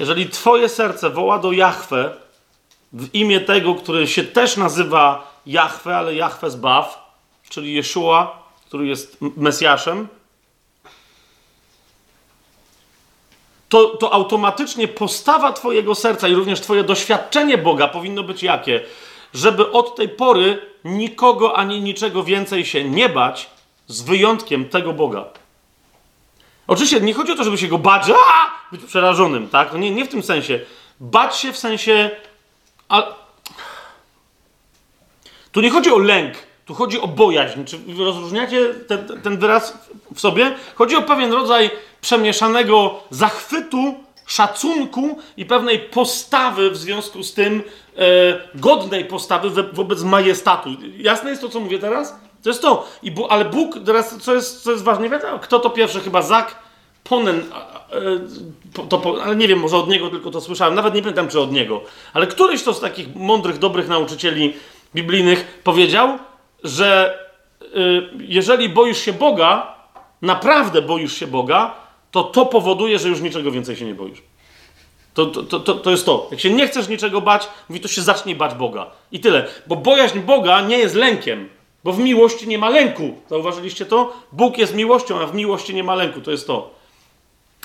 jeżeli 0.00 0.28
twoje 0.28 0.68
serce 0.68 1.10
woła 1.10 1.38
do 1.38 1.52
Jahwe 1.52 2.16
w 2.92 3.14
imię 3.14 3.40
tego, 3.40 3.74
który 3.74 4.06
się 4.06 4.24
też 4.24 4.56
nazywa 4.56 5.34
Jahwe, 5.46 5.96
ale 5.96 6.14
Jahwe 6.14 6.50
zbaw, 6.50 7.12
czyli 7.48 7.74
Jeszua, 7.74 8.42
który 8.66 8.86
jest 8.86 9.16
Mesjaszem, 9.20 10.08
to, 13.68 13.86
to 13.86 14.12
automatycznie 14.12 14.88
postawa 14.88 15.52
Twojego 15.52 15.94
serca 15.94 16.28
i 16.28 16.34
również 16.34 16.60
Twoje 16.60 16.84
doświadczenie 16.84 17.58
Boga 17.58 17.88
powinno 17.88 18.22
być 18.22 18.42
jakie? 18.42 18.80
Żeby 19.34 19.72
od 19.72 19.96
tej 19.96 20.08
pory 20.08 20.58
nikogo 20.84 21.56
ani 21.56 21.80
niczego 21.80 22.24
więcej 22.24 22.64
się 22.64 22.84
nie 22.84 23.08
bać, 23.08 23.50
z 23.88 24.02
wyjątkiem 24.02 24.68
tego 24.68 24.92
Boga. 24.92 25.24
Oczywiście 26.66 27.00
nie 27.00 27.14
chodzi 27.14 27.32
o 27.32 27.36
to, 27.36 27.44
żeby 27.44 27.58
się 27.58 27.68
go 27.68 27.78
bać, 27.78 28.10
a 28.10 28.50
być 28.72 28.84
przerażonym, 28.84 29.48
tak? 29.48 29.72
No 29.72 29.78
nie, 29.78 29.90
nie 29.90 30.04
w 30.04 30.08
tym 30.08 30.22
sensie. 30.22 30.60
Bać 31.00 31.36
się 31.36 31.52
w 31.52 31.58
sensie. 31.58 32.10
A... 32.88 33.02
Tu 35.52 35.60
nie 35.60 35.70
chodzi 35.70 35.90
o 35.90 35.98
lęk, 35.98 36.34
tu 36.66 36.74
chodzi 36.74 37.00
o 37.00 37.08
bojaźń. 37.08 37.64
Czy 37.64 37.78
rozróżniacie 37.98 38.74
ten, 38.74 39.20
ten 39.22 39.38
wyraz 39.38 39.88
w 40.14 40.20
sobie? 40.20 40.54
Chodzi 40.74 40.96
o 40.96 41.02
pewien 41.02 41.32
rodzaj 41.32 41.70
przemieszanego 42.00 43.00
zachwytu, 43.10 43.94
szacunku 44.26 45.18
i 45.36 45.44
pewnej 45.44 45.78
postawy 45.78 46.70
w 46.70 46.76
związku 46.76 47.22
z 47.22 47.34
tym, 47.34 47.62
e, 47.96 48.02
godnej 48.54 49.04
postawy 49.04 49.50
wo 49.50 49.62
wobec 49.72 50.02
majestatu. 50.02 50.70
Jasne 50.98 51.30
jest 51.30 51.42
to, 51.42 51.48
co 51.48 51.60
mówię 51.60 51.78
teraz? 51.78 52.16
To 52.42 52.50
jest 52.50 52.62
to. 52.62 52.88
I 53.02 53.12
ale 53.28 53.44
Bóg, 53.44 53.78
teraz 53.86 54.16
co 54.18 54.34
jest, 54.34 54.62
co 54.62 54.72
jest 54.72 54.84
ważne, 54.84 55.08
wiadomo, 55.10 55.38
kto 55.38 55.58
to 55.58 55.70
pierwszy? 55.70 56.00
Chyba 56.00 56.22
Zak 56.22 56.56
Ponen, 57.04 57.38
e, 57.38 57.44
to, 58.72 58.82
to, 58.82 59.16
ale 59.24 59.36
nie 59.36 59.48
wiem, 59.48 59.58
może 59.58 59.76
od 59.76 59.88
niego 59.88 60.10
tylko 60.10 60.30
to 60.30 60.40
słyszałem, 60.40 60.74
nawet 60.74 60.94
nie 60.94 61.02
pamiętam, 61.02 61.28
czy 61.28 61.40
od 61.40 61.52
niego. 61.52 61.80
Ale 62.12 62.26
któryś 62.26 62.62
to 62.62 62.74
z 62.74 62.80
takich 62.80 63.16
mądrych, 63.16 63.58
dobrych 63.58 63.88
nauczycieli 63.88 64.54
biblijnych 64.94 65.60
powiedział, 65.64 66.18
że 66.64 67.18
y, 67.62 68.02
jeżeli 68.18 68.68
boisz 68.68 68.98
się 68.98 69.12
Boga, 69.12 69.74
naprawdę 70.22 70.82
boisz 70.82 71.12
się 71.12 71.26
Boga, 71.26 71.74
to 72.10 72.24
to 72.24 72.46
powoduje, 72.46 72.98
że 72.98 73.08
już 73.08 73.20
niczego 73.20 73.50
więcej 73.50 73.76
się 73.76 73.84
nie 73.84 73.94
boisz. 73.94 74.22
To, 75.14 75.26
to, 75.26 75.60
to, 75.60 75.74
to 75.74 75.90
jest 75.90 76.06
to. 76.06 76.28
Jak 76.30 76.40
się 76.40 76.50
nie 76.50 76.68
chcesz 76.68 76.88
niczego 76.88 77.20
bać, 77.20 77.48
mówi, 77.68 77.80
to 77.80 77.88
się 77.88 78.02
zacznie 78.02 78.36
bać 78.36 78.54
Boga. 78.54 78.86
I 79.12 79.20
tyle. 79.20 79.46
Bo 79.66 79.76
bojaźń 79.76 80.18
Boga 80.18 80.60
nie 80.60 80.78
jest 80.78 80.94
lękiem. 80.94 81.48
Bo 81.84 81.92
w 81.92 81.98
miłości 81.98 82.48
nie 82.48 82.58
ma 82.58 82.68
lęku. 82.68 83.18
Zauważyliście 83.30 83.86
to? 83.86 84.12
Bóg 84.32 84.58
jest 84.58 84.74
miłością, 84.74 85.20
a 85.20 85.26
w 85.26 85.34
miłości 85.34 85.74
nie 85.74 85.84
ma 85.84 85.94
lęku. 85.94 86.20
To 86.20 86.30
jest 86.30 86.46
to. 86.46 86.70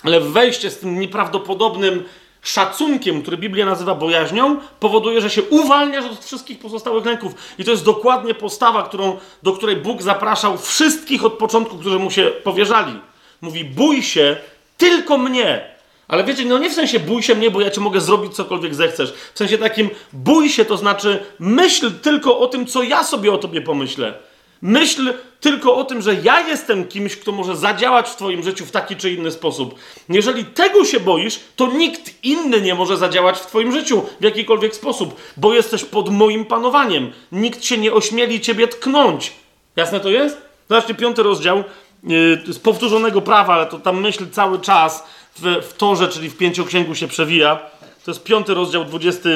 Ale 0.04 0.22
wejście 0.22 0.70
z 0.70 0.80
tym 0.80 1.00
nieprawdopodobnym 1.00 2.04
szacunkiem, 2.42 3.22
który 3.22 3.38
Biblia 3.38 3.66
nazywa 3.66 3.96
bojaźnią, 3.96 4.58
powoduje, 4.80 5.22
że 5.22 5.30
się 5.30 5.44
uwalniasz 5.44 6.06
od 6.06 6.26
wszystkich 6.26 6.60
pozostałych 6.60 7.06
lęków. 7.06 7.34
I 7.58 7.64
to 7.64 7.72
jest 7.72 7.86
dokładnie 7.86 8.34
postawa, 8.34 8.84
którą, 8.84 9.18
do 9.44 9.54
której 9.54 9.76
Bóg 9.76 10.02
zapraszał 10.02 10.58
wszystkich 10.58 11.26
od 11.26 11.34
początku, 11.34 11.78
którzy 11.78 12.00
mu 12.00 12.12
się 12.12 12.24
powierzali. 12.24 13.00
Mówi: 13.42 13.66
bój 13.66 14.04
się 14.04 14.38
tylko 14.78 15.18
mnie. 15.18 15.72
Ale 16.08 16.24
wiecie, 16.24 16.46
no 16.46 16.58
nie 16.58 16.70
w 16.70 16.74
sensie 16.74 17.00
bój 17.00 17.24
się 17.24 17.36
mnie, 17.36 17.52
bo 17.52 17.62
ja 17.62 17.72
ci 17.72 17.80
mogę 17.80 18.02
zrobić 18.02 18.34
cokolwiek 18.34 18.76
zechcesz. 18.76 19.14
W 19.34 19.38
sensie 19.38 19.58
takim 19.58 19.90
bój 20.14 20.50
się 20.50 20.66
to 20.66 20.78
znaczy 20.78 21.20
myśl 21.40 21.92
tylko 22.02 22.40
o 22.40 22.48
tym, 22.48 22.66
co 22.66 22.84
ja 22.84 23.04
sobie 23.04 23.32
o 23.32 23.38
tobie 23.38 23.62
pomyślę. 23.62 24.14
Myśl 24.62 25.14
tylko 25.40 25.76
o 25.76 25.84
tym, 25.84 26.02
że 26.02 26.16
ja 26.24 26.48
jestem 26.48 26.88
kimś, 26.88 27.16
kto 27.16 27.32
może 27.32 27.56
zadziałać 27.56 28.10
w 28.10 28.16
Twoim 28.16 28.44
życiu 28.44 28.66
w 28.66 28.72
taki 28.72 28.96
czy 28.96 29.12
inny 29.12 29.32
sposób. 29.32 29.76
Jeżeli 30.10 30.46
tego 30.46 30.86
się 30.86 31.00
boisz, 31.00 31.40
to 31.56 31.68
nikt 31.68 32.24
inny 32.24 32.62
nie 32.62 32.76
może 32.76 32.98
zadziałać 32.98 33.40
w 33.40 33.46
Twoim 33.46 33.72
życiu 33.72 34.04
w 34.20 34.24
jakikolwiek 34.24 34.76
sposób, 34.76 35.16
bo 35.38 35.54
jesteś 35.54 35.86
pod 35.86 36.10
moim 36.10 36.46
panowaniem. 36.46 37.12
Nikt 37.32 37.64
się 37.64 37.78
nie 37.78 37.94
ośmieli 37.94 38.42
Ciebie 38.42 38.68
tknąć. 38.68 39.34
Jasne 39.76 40.00
to 40.00 40.10
jest? 40.10 40.38
Zobaczcie, 40.70 40.94
piąty 40.94 41.24
rozdział 41.24 41.64
yy, 42.04 42.54
z 42.54 42.60
powtórzonego 42.60 43.22
prawa, 43.22 43.54
ale 43.54 43.66
to 43.66 43.80
tam 43.80 44.02
myśl 44.02 44.30
cały 44.32 44.60
czas 44.60 45.04
w, 45.36 45.66
w 45.70 45.74
torze, 45.74 46.08
czyli 46.08 46.30
w 46.30 46.38
pięcioksięgu 46.38 46.96
się 46.96 47.08
przewija. 47.08 47.60
To 48.06 48.12
jest 48.12 48.24
piąty 48.24 48.54
rozdział, 48.54 48.86
20. 48.86 49.30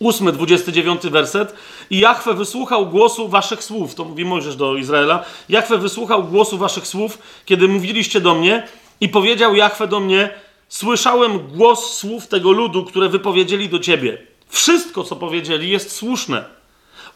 8, 0.00 0.32
29 0.32 1.02
werset. 1.02 1.54
I 1.90 1.98
Jachwę 1.98 2.34
wysłuchał 2.34 2.86
głosu 2.86 3.28
waszych 3.28 3.64
słów. 3.64 3.94
To 3.94 4.04
mówi 4.04 4.24
Mojżesz 4.24 4.56
do 4.56 4.76
Izraela. 4.76 5.24
Jachwę 5.48 5.78
wysłuchał 5.78 6.24
głosu 6.24 6.58
waszych 6.58 6.86
słów, 6.86 7.18
kiedy 7.44 7.68
mówiliście 7.68 8.20
do 8.20 8.34
mnie 8.34 8.66
i 9.00 9.08
powiedział 9.08 9.54
Jachwę 9.54 9.88
do 9.88 10.00
mnie, 10.00 10.30
słyszałem 10.68 11.38
głos 11.38 11.94
słów 11.94 12.26
tego 12.26 12.52
ludu, 12.52 12.84
które 12.84 13.08
wypowiedzieli 13.08 13.68
do 13.68 13.78
ciebie. 13.78 14.18
Wszystko, 14.48 15.04
co 15.04 15.16
powiedzieli, 15.16 15.70
jest 15.70 15.96
słuszne. 15.96 16.44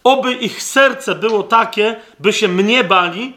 Oby 0.05 0.33
ich 0.33 0.63
serce 0.63 1.15
było 1.15 1.43
takie, 1.43 1.97
by 2.21 2.33
się 2.33 2.49
mnie 2.49 2.85
bali 2.85 3.33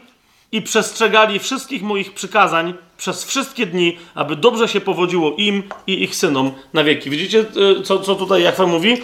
i 0.52 0.62
przestrzegali 0.62 1.38
wszystkich 1.38 1.82
moich 1.82 2.14
przykazań 2.14 2.74
przez 2.96 3.24
wszystkie 3.24 3.66
dni, 3.66 3.98
aby 4.14 4.36
dobrze 4.36 4.68
się 4.68 4.80
powodziło 4.80 5.34
im 5.36 5.62
i 5.86 6.02
ich 6.02 6.16
synom 6.16 6.52
na 6.72 6.84
wieki. 6.84 7.10
Widzicie, 7.10 7.44
e, 7.78 7.82
co, 7.82 7.98
co 7.98 8.14
tutaj 8.14 8.42
Jachwę 8.42 8.66
mówi? 8.66 8.96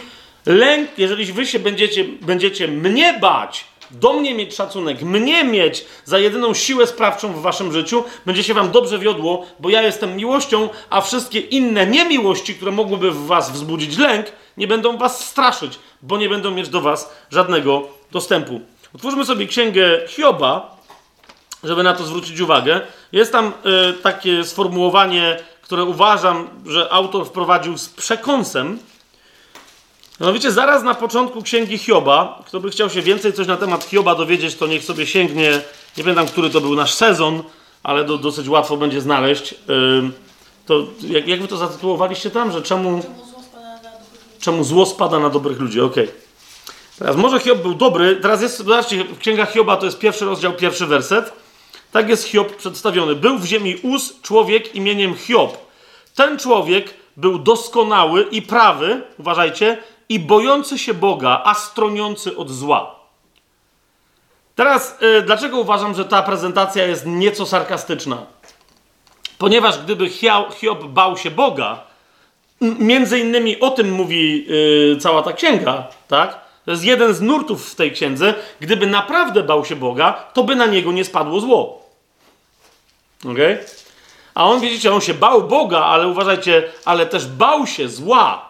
Lęk, 0.46 0.90
jeżeli 0.98 1.32
wy 1.32 1.46
się 1.46 1.58
będziecie, 1.58 2.04
będziecie 2.04 2.68
mnie 2.68 3.18
bać, 3.20 3.64
do 3.90 4.12
mnie 4.12 4.34
mieć 4.34 4.54
szacunek, 4.54 5.02
mnie 5.02 5.44
mieć 5.44 5.84
za 6.04 6.18
jedyną 6.18 6.54
siłę 6.54 6.86
sprawczą 6.86 7.32
w 7.32 7.42
waszym 7.42 7.72
życiu, 7.72 8.04
będzie 8.26 8.44
się 8.44 8.54
wam 8.54 8.70
dobrze 8.70 8.98
wiodło, 8.98 9.46
bo 9.60 9.68
ja 9.68 9.82
jestem 9.82 10.16
miłością, 10.16 10.68
a 10.90 11.00
wszystkie 11.00 11.40
inne 11.40 11.86
niemiłości, 11.86 12.54
które 12.54 12.70
mogłyby 12.72 13.10
w 13.10 13.26
was 13.26 13.52
wzbudzić 13.52 13.98
lęk, 13.98 14.26
nie 14.56 14.66
będą 14.66 14.98
was 14.98 15.28
straszyć, 15.28 15.78
bo 16.02 16.18
nie 16.18 16.28
będą 16.28 16.50
mieć 16.50 16.68
do 16.68 16.80
was 16.80 17.12
żadnego 17.30 17.88
dostępu. 18.10 18.60
Otwórzmy 18.94 19.24
sobie 19.24 19.46
księgę 19.46 20.00
Hioba, 20.08 20.76
żeby 21.64 21.82
na 21.82 21.94
to 21.94 22.04
zwrócić 22.04 22.40
uwagę. 22.40 22.80
Jest 23.12 23.32
tam 23.32 23.52
y, 23.90 23.92
takie 23.92 24.44
sformułowanie, 24.44 25.36
które 25.62 25.84
uważam, 25.84 26.48
że 26.66 26.92
autor 26.92 27.26
wprowadził 27.26 27.78
z 27.78 27.88
przekąsem, 27.88 28.78
Mianowicie 30.20 30.52
zaraz 30.52 30.82
na 30.82 30.94
początku 30.94 31.42
księgi 31.42 31.78
Hioba, 31.78 32.42
kto 32.46 32.60
by 32.60 32.70
chciał 32.70 32.90
się 32.90 33.02
więcej 33.02 33.32
coś 33.32 33.46
na 33.46 33.56
temat 33.56 33.84
Hioba 33.84 34.14
dowiedzieć, 34.14 34.54
to 34.54 34.66
niech 34.66 34.84
sobie 34.84 35.06
sięgnie, 35.06 35.60
nie 35.96 36.04
pamiętam, 36.04 36.26
który 36.26 36.50
to 36.50 36.60
był 36.60 36.74
nasz 36.74 36.94
sezon, 36.94 37.42
ale 37.82 38.04
do, 38.04 38.18
dosyć 38.18 38.48
łatwo 38.48 38.76
będzie 38.76 39.00
znaleźć. 39.00 39.54
To 40.66 40.86
jak, 41.00 41.28
jak 41.28 41.42
wy 41.42 41.48
to 41.48 41.56
zatytułowaliście 41.56 42.30
tam, 42.30 42.52
że 42.52 42.62
czemu, 42.62 43.02
czemu 44.40 44.64
zło 44.64 44.86
spada 44.86 45.18
na 45.18 45.30
dobrych 45.30 45.60
ludzi? 45.60 45.80
Okej. 45.80 46.04
Okay. 46.04 46.16
Teraz 46.98 47.16
może 47.16 47.40
Hiob 47.40 47.58
był 47.58 47.74
dobry, 47.74 48.16
teraz 48.16 48.42
jest, 48.42 48.58
zobaczcie, 48.58 49.04
księga 49.20 49.46
Hioba 49.46 49.76
to 49.76 49.86
jest 49.86 49.98
pierwszy 49.98 50.24
rozdział, 50.24 50.52
pierwszy 50.52 50.86
werset. 50.86 51.32
Tak 51.92 52.08
jest 52.08 52.24
Hiob 52.24 52.56
przedstawiony. 52.56 53.14
Był 53.14 53.38
w 53.38 53.44
ziemi 53.44 53.76
Uz 53.82 54.20
człowiek 54.22 54.74
imieniem 54.74 55.14
Hiob. 55.14 55.56
Ten 56.14 56.38
człowiek 56.38 56.94
był 57.16 57.38
doskonały 57.38 58.22
i 58.22 58.42
prawy, 58.42 59.02
uważajcie, 59.18 59.78
i 60.08 60.20
bojący 60.20 60.78
się 60.78 60.94
Boga, 60.94 61.42
a 61.44 61.54
stroniący 61.54 62.36
od 62.36 62.50
zła. 62.50 62.94
Teraz, 64.54 64.98
yy, 65.00 65.22
dlaczego 65.22 65.58
uważam, 65.58 65.94
że 65.94 66.04
ta 66.04 66.22
prezentacja 66.22 66.86
jest 66.86 67.06
nieco 67.06 67.46
sarkastyczna? 67.46 68.26
Ponieważ 69.38 69.78
gdyby 69.78 70.08
Hiob 70.10 70.84
bał 70.84 71.16
się 71.16 71.30
Boga, 71.30 71.80
między 72.60 73.18
innymi 73.18 73.60
o 73.60 73.70
tym 73.70 73.92
mówi 73.92 74.46
yy, 74.46 74.96
cała 75.00 75.22
ta 75.22 75.32
księga, 75.32 75.88
tak? 76.08 76.44
To 76.64 76.70
jest 76.70 76.84
jeden 76.84 77.14
z 77.14 77.20
nurtów 77.20 77.70
w 77.70 77.74
tej 77.74 77.92
księdze. 77.92 78.34
Gdyby 78.60 78.86
naprawdę 78.86 79.42
bał 79.42 79.64
się 79.64 79.76
Boga, 79.76 80.12
to 80.12 80.44
by 80.44 80.56
na 80.56 80.66
niego 80.66 80.92
nie 80.92 81.04
spadło 81.04 81.40
zło. 81.40 81.82
Ok? 83.24 83.38
A 84.34 84.44
on, 84.44 84.60
widzicie, 84.60 84.94
on 84.94 85.00
się 85.00 85.14
bał 85.14 85.42
Boga, 85.42 85.80
ale 85.80 86.08
uważajcie, 86.08 86.62
ale 86.84 87.06
też 87.06 87.26
bał 87.26 87.66
się 87.66 87.88
zła. 87.88 88.43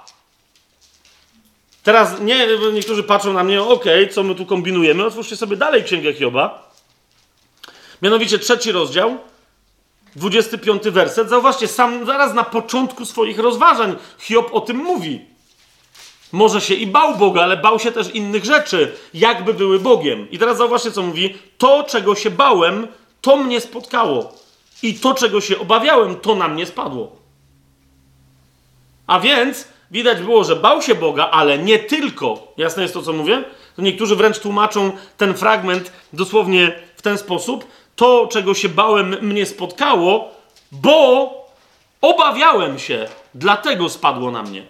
Teraz 1.85 2.20
nie, 2.20 2.47
niektórzy 2.73 3.02
patrzą 3.02 3.32
na 3.32 3.44
mnie, 3.44 3.62
okej, 3.62 4.02
okay, 4.02 4.15
co 4.15 4.23
my 4.23 4.35
tu 4.35 4.47
kombinujemy. 4.47 5.05
Otwórzcie 5.05 5.36
sobie 5.36 5.56
dalej 5.56 5.85
Księgę 5.85 6.12
Hioba. 6.12 6.73
Mianowicie 8.02 8.39
trzeci 8.39 8.73
rozdział, 8.73 9.19
25 10.16 10.82
werset. 10.82 11.28
Zauważcie, 11.28 11.69
sam 11.69 12.06
zaraz 12.06 12.35
na 12.35 12.44
początku 12.44 13.05
swoich 13.05 13.39
rozważań 13.39 13.97
Hiob 14.19 14.55
o 14.55 14.61
tym 14.61 14.77
mówi. 14.77 15.20
Może 16.32 16.61
się 16.61 16.74
i 16.74 16.86
bał 16.86 17.16
Boga, 17.16 17.43
ale 17.43 17.56
bał 17.56 17.78
się 17.78 17.93
też 17.93 18.15
innych 18.15 18.44
rzeczy, 18.44 18.93
jakby 19.15 19.55
były 19.55 19.78
Bogiem. 19.78 20.31
I 20.31 20.39
teraz 20.39 20.59
zauważcie, 20.59 20.93
co 20.93 21.02
mówi. 21.02 21.39
To, 21.59 21.85
czego 21.89 22.15
się 22.15 22.31
bałem, 22.31 22.89
to 23.20 23.36
mnie 23.36 23.61
spotkało. 23.61 24.32
I 24.82 24.94
to, 24.94 25.15
czego 25.15 25.40
się 25.40 25.59
obawiałem, 25.59 26.16
to 26.16 26.35
na 26.35 26.48
mnie 26.48 26.66
spadło. 26.66 27.16
A 29.06 29.20
więc 29.20 29.73
widać 29.90 30.23
było, 30.23 30.44
że 30.44 30.56
bał 30.56 30.82
się 30.82 30.94
Boga, 30.94 31.31
ale 31.31 31.59
nie 31.59 31.78
tylko. 31.78 32.52
Jasne 32.56 32.82
jest 32.82 32.94
to, 32.94 33.02
co 33.02 33.12
mówię? 33.12 33.44
To 33.77 33.82
niektórzy 33.82 34.16
wręcz 34.16 34.39
tłumaczą 34.39 34.93
ten 35.16 35.35
fragment 35.35 35.93
dosłownie 36.12 36.73
w 36.97 37.02
ten 37.02 37.19
sposób. 37.19 37.65
To, 37.97 38.28
czego 38.32 38.55
się 38.55 38.69
bałem, 38.69 39.16
mnie 39.20 39.47
spotkało, 39.47 40.31
bo 40.73 41.31
obawiałem 42.01 42.78
się, 42.78 43.06
dlatego 43.35 43.89
spadło 43.89 44.31
na 44.31 44.43
mnie. 44.43 44.62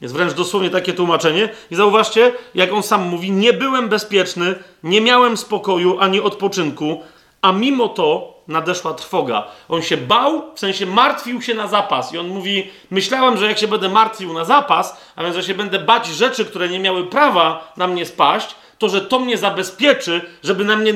Jest 0.00 0.14
wręcz 0.14 0.32
dosłownie 0.32 0.70
takie 0.70 0.92
tłumaczenie. 0.92 1.48
I 1.70 1.74
zauważcie, 1.74 2.32
jak 2.54 2.72
on 2.72 2.82
sam 2.82 3.08
mówi: 3.08 3.30
Nie 3.30 3.52
byłem 3.52 3.88
bezpieczny, 3.88 4.54
nie 4.82 5.00
miałem 5.00 5.36
spokoju 5.36 5.98
ani 6.00 6.20
odpoczynku, 6.20 7.02
a 7.42 7.52
mimo 7.52 7.88
to 7.88 8.34
nadeszła 8.48 8.94
trwoga. 8.94 9.46
On 9.68 9.82
się 9.82 9.96
bał, 9.96 10.54
w 10.54 10.60
sensie 10.60 10.86
martwił 10.86 11.42
się 11.42 11.54
na 11.54 11.66
zapas. 11.66 12.12
I 12.12 12.18
on 12.18 12.28
mówi: 12.28 12.70
Myślałem, 12.90 13.36
że 13.36 13.46
jak 13.46 13.58
się 13.58 13.68
będę 13.68 13.88
martwił 13.88 14.32
na 14.32 14.44
zapas, 14.44 14.96
a 15.16 15.22
więc, 15.22 15.36
że 15.36 15.42
się 15.42 15.54
będę 15.54 15.78
bać 15.78 16.06
rzeczy, 16.06 16.44
które 16.44 16.68
nie 16.68 16.78
miały 16.78 17.06
prawa 17.06 17.72
na 17.76 17.86
mnie 17.86 18.06
spaść, 18.06 18.54
to 18.78 18.88
że 18.88 19.00
to 19.00 19.18
mnie 19.18 19.38
zabezpieczy, 19.38 20.20
żeby 20.42 20.64
na 20.64 20.76
mnie 20.76 20.94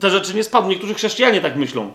te 0.00 0.10
rzeczy 0.10 0.34
nie 0.34 0.44
spadły. 0.44 0.70
Niektórzy 0.70 0.94
chrześcijanie 0.94 1.40
tak 1.40 1.56
myślą. 1.56 1.92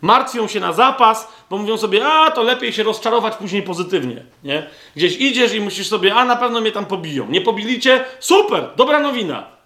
Martwią 0.00 0.48
się 0.48 0.60
na 0.60 0.72
zapas, 0.72 1.28
bo 1.50 1.58
mówią 1.58 1.78
sobie, 1.78 2.06
a 2.06 2.30
to 2.30 2.42
lepiej 2.42 2.72
się 2.72 2.82
rozczarować 2.82 3.36
później 3.36 3.62
pozytywnie. 3.62 4.24
Nie? 4.44 4.66
Gdzieś 4.96 5.16
idziesz 5.16 5.54
i 5.54 5.60
musisz 5.60 5.88
sobie, 5.88 6.14
a 6.14 6.24
na 6.24 6.36
pewno 6.36 6.60
mnie 6.60 6.72
tam 6.72 6.86
pobiją. 6.86 7.26
Nie 7.28 7.40
pobili 7.40 7.80
cię? 7.80 8.04
Super, 8.20 8.68
dobra 8.76 9.00
nowina. 9.00 9.59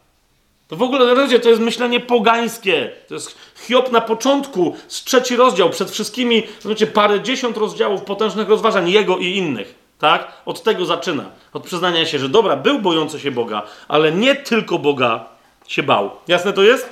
To 0.74 0.78
w 0.78 0.82
ogóle, 0.82 1.14
ludzie, 1.14 1.40
to 1.40 1.48
jest 1.48 1.60
myślenie 1.60 2.00
pogańskie. 2.00 2.90
To 3.08 3.14
jest 3.14 3.38
Hiob 3.66 3.92
na 3.92 4.00
początku, 4.00 4.76
z 4.88 5.04
trzeci 5.04 5.36
rozdział, 5.36 5.70
przed 5.70 5.90
wszystkimi, 5.90 6.42
wiecie, 6.64 6.86
parę 6.86 7.20
dziesiąt 7.20 7.56
rozdziałów 7.56 8.02
potężnych 8.02 8.48
rozważań 8.48 8.90
jego 8.90 9.18
i 9.18 9.26
innych. 9.26 9.74
Tak? 9.98 10.32
Od 10.46 10.62
tego 10.62 10.84
zaczyna. 10.84 11.24
Od 11.52 11.64
przyznania 11.64 12.06
się, 12.06 12.18
że 12.18 12.28
dobra, 12.28 12.56
był 12.56 12.78
bojący 12.78 13.20
się 13.20 13.30
Boga, 13.30 13.62
ale 13.88 14.12
nie 14.12 14.34
tylko 14.34 14.78
Boga 14.78 15.24
się 15.66 15.82
bał. 15.82 16.10
Jasne 16.28 16.52
to 16.52 16.62
jest? 16.62 16.88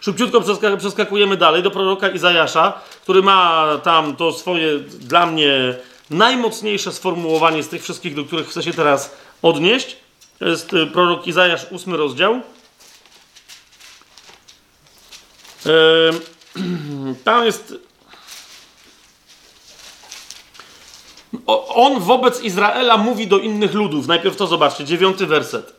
Szybciutko 0.00 0.42
przeskakujemy 0.78 1.36
dalej 1.36 1.62
do 1.62 1.70
proroka 1.70 2.08
Izajasza, 2.08 2.72
który 3.02 3.22
ma 3.22 3.66
tam 3.82 4.16
to 4.16 4.32
swoje 4.32 4.78
dla 4.78 5.26
mnie 5.26 5.74
najmocniejsze 6.10 6.92
sformułowanie 6.92 7.62
z 7.62 7.68
tych 7.68 7.82
wszystkich, 7.82 8.14
do 8.14 8.24
których 8.24 8.48
chcę 8.48 8.62
się 8.62 8.72
teraz 8.72 9.16
odnieść. 9.42 9.96
To 10.38 10.48
jest 10.48 10.72
y, 10.72 10.86
prorok 10.86 11.26
Izajasz, 11.26 11.66
ósmy 11.70 11.96
rozdział. 11.96 12.40
Tam 17.24 17.44
jest. 17.44 17.74
On 21.68 22.00
wobec 22.00 22.42
Izraela 22.42 22.96
mówi 22.96 23.26
do 23.26 23.38
innych 23.38 23.74
ludów. 23.74 24.06
Najpierw 24.06 24.36
to 24.36 24.46
zobaczcie, 24.46 24.84
dziewiąty 24.84 25.26
werset. 25.26 25.72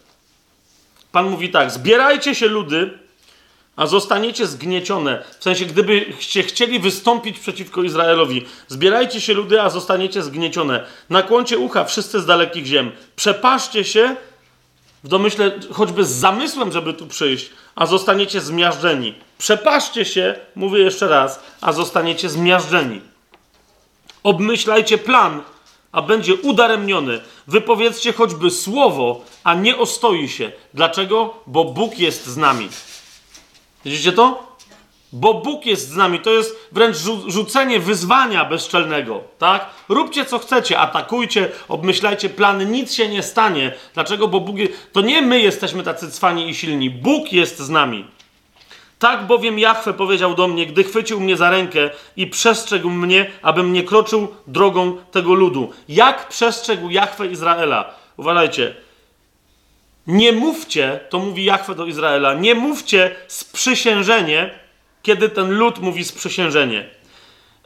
Pan 1.11 1.30
mówi 1.30 1.49
tak: 1.49 1.72
Zbierajcie 1.72 2.35
się, 2.35 2.47
ludy, 2.47 2.99
a 3.76 3.88
zostaniecie 3.88 4.47
zgniecione. 4.47 5.23
W 5.39 5.43
sensie, 5.43 5.65
gdybyście 5.65 6.43
chcieli 6.43 6.80
wystąpić 6.80 7.39
przeciwko 7.39 7.84
Izraelowi, 7.84 8.45
zbierajcie 8.68 9.22
się, 9.22 9.34
ludy, 9.34 9.61
a 9.61 9.69
zostaniecie 9.69 10.23
zgniecione. 10.23 10.85
Nakłoncie 11.10 11.57
ucha 11.57 11.85
wszyscy 11.85 12.22
z 12.22 12.26
dalekich 12.26 12.65
ziem. 12.65 12.91
Przepaszcie 13.15 13.84
się 13.84 14.15
w 15.03 15.07
domyśle 15.07 15.51
choćby 15.72 16.05
z 16.05 16.10
zamysłem, 16.10 16.72
żeby 16.72 16.93
tu 16.93 17.07
przyjść, 17.07 17.49
a 17.76 17.85
zostaniecie 17.85 18.41
zmiażdżeni. 18.41 19.15
Przepaszcie 19.44 20.06
się, 20.06 20.36
mówię 20.56 20.80
jeszcze 20.80 21.07
raz, 21.07 21.40
a 21.61 21.74
zostaniecie 21.74 22.30
zmiażdżeni. 22.30 23.02
Obmyślajcie 24.24 24.98
plan, 24.98 25.41
a 25.91 26.02
będzie 26.02 26.36
udaremniony. 26.36 27.22
Wypowiedzcie 27.48 28.14
choćby 28.14 28.52
słowo, 28.52 29.22
a 29.44 29.53
nie 29.53 29.78
ostoi 29.78 30.30
się. 30.30 30.52
Dlaczego? 30.74 31.34
Bo 31.48 31.65
Bóg 31.65 31.99
jest 31.99 32.26
z 32.26 32.38
nami. 32.38 32.70
Widzicie 33.86 34.11
to? 34.11 34.57
Bo 35.14 35.34
Bóg 35.34 35.65
jest 35.65 35.90
z 35.90 35.95
nami. 35.95 36.20
To 36.20 36.30
jest 36.30 36.56
wręcz 36.72 36.98
rzucenie 37.28 37.80
wyzwania 37.80 38.45
bezczelnego. 38.45 39.24
Tak? 39.38 39.70
Róbcie 39.90 40.26
co 40.26 40.40
chcecie, 40.40 40.80
atakujcie, 40.80 41.52
obmyślajcie 41.68 42.30
plany, 42.30 42.65
nic 42.65 42.94
się 42.94 43.10
nie 43.10 43.24
stanie. 43.24 43.74
Dlaczego? 43.94 44.28
Bo 44.28 44.40
Bóg. 44.40 44.56
To 44.91 45.02
nie 45.02 45.22
my 45.22 45.40
jesteśmy 45.40 45.84
tacy 45.84 46.11
cwani 46.11 46.49
i 46.49 46.56
silni. 46.56 46.90
Bóg 46.90 47.34
jest 47.34 47.60
z 47.60 47.70
nami. 47.70 48.06
Tak 49.04 49.28
bowiem 49.28 49.60
Jahwe 49.60 49.94
powiedział 49.94 50.36
do 50.36 50.48
mnie, 50.48 50.66
gdy 50.66 50.84
chwycił 50.84 51.20
mnie 51.20 51.38
za 51.38 51.50
rękę 51.50 51.90
i 52.16 52.28
przestrzegł 52.28 52.90
mnie, 52.90 53.32
abym 53.42 53.74
nie 53.74 53.84
kroczył 53.84 54.28
drogą 54.48 54.98
tego 55.12 55.34
ludu. 55.34 55.72
Jak 55.90 56.28
przestrzegł 56.28 56.90
Jahwe 56.90 57.28
Izraela? 57.28 57.94
Uważajcie. 58.18 58.76
Nie 60.08 60.32
mówcie, 60.32 61.00
to 61.10 61.20
mówi 61.20 61.44
Jahwe 61.44 61.76
do 61.76 61.86
Izraela, 61.86 62.34
nie 62.34 62.56
mówcie 62.56 63.16
sprzysiężenie, 63.28 64.60
kiedy 65.02 65.30
ten 65.30 65.52
lud 65.52 65.80
mówi 65.80 66.04
sprzysiężenie. 66.04 66.90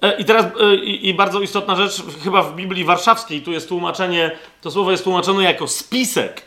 E, 0.02 0.20
I 0.20 0.26
teraz, 0.26 0.46
e, 0.46 0.76
i, 0.76 1.10
i, 1.10 1.14
bardzo 1.14 1.42
istotna 1.42 1.76
rzecz, 1.76 2.04
chyba 2.24 2.44
w 2.44 2.56
Biblii 2.56 2.84
Warszawskiej, 2.84 3.42
tu 3.42 3.52
jest 3.52 3.70
tłumaczenie, 3.70 4.32
to 4.62 4.72
słowo 4.72 4.92
jest 4.92 5.04
tłumaczone 5.04 5.44
jako 5.44 5.68
spisek. 5.68 6.42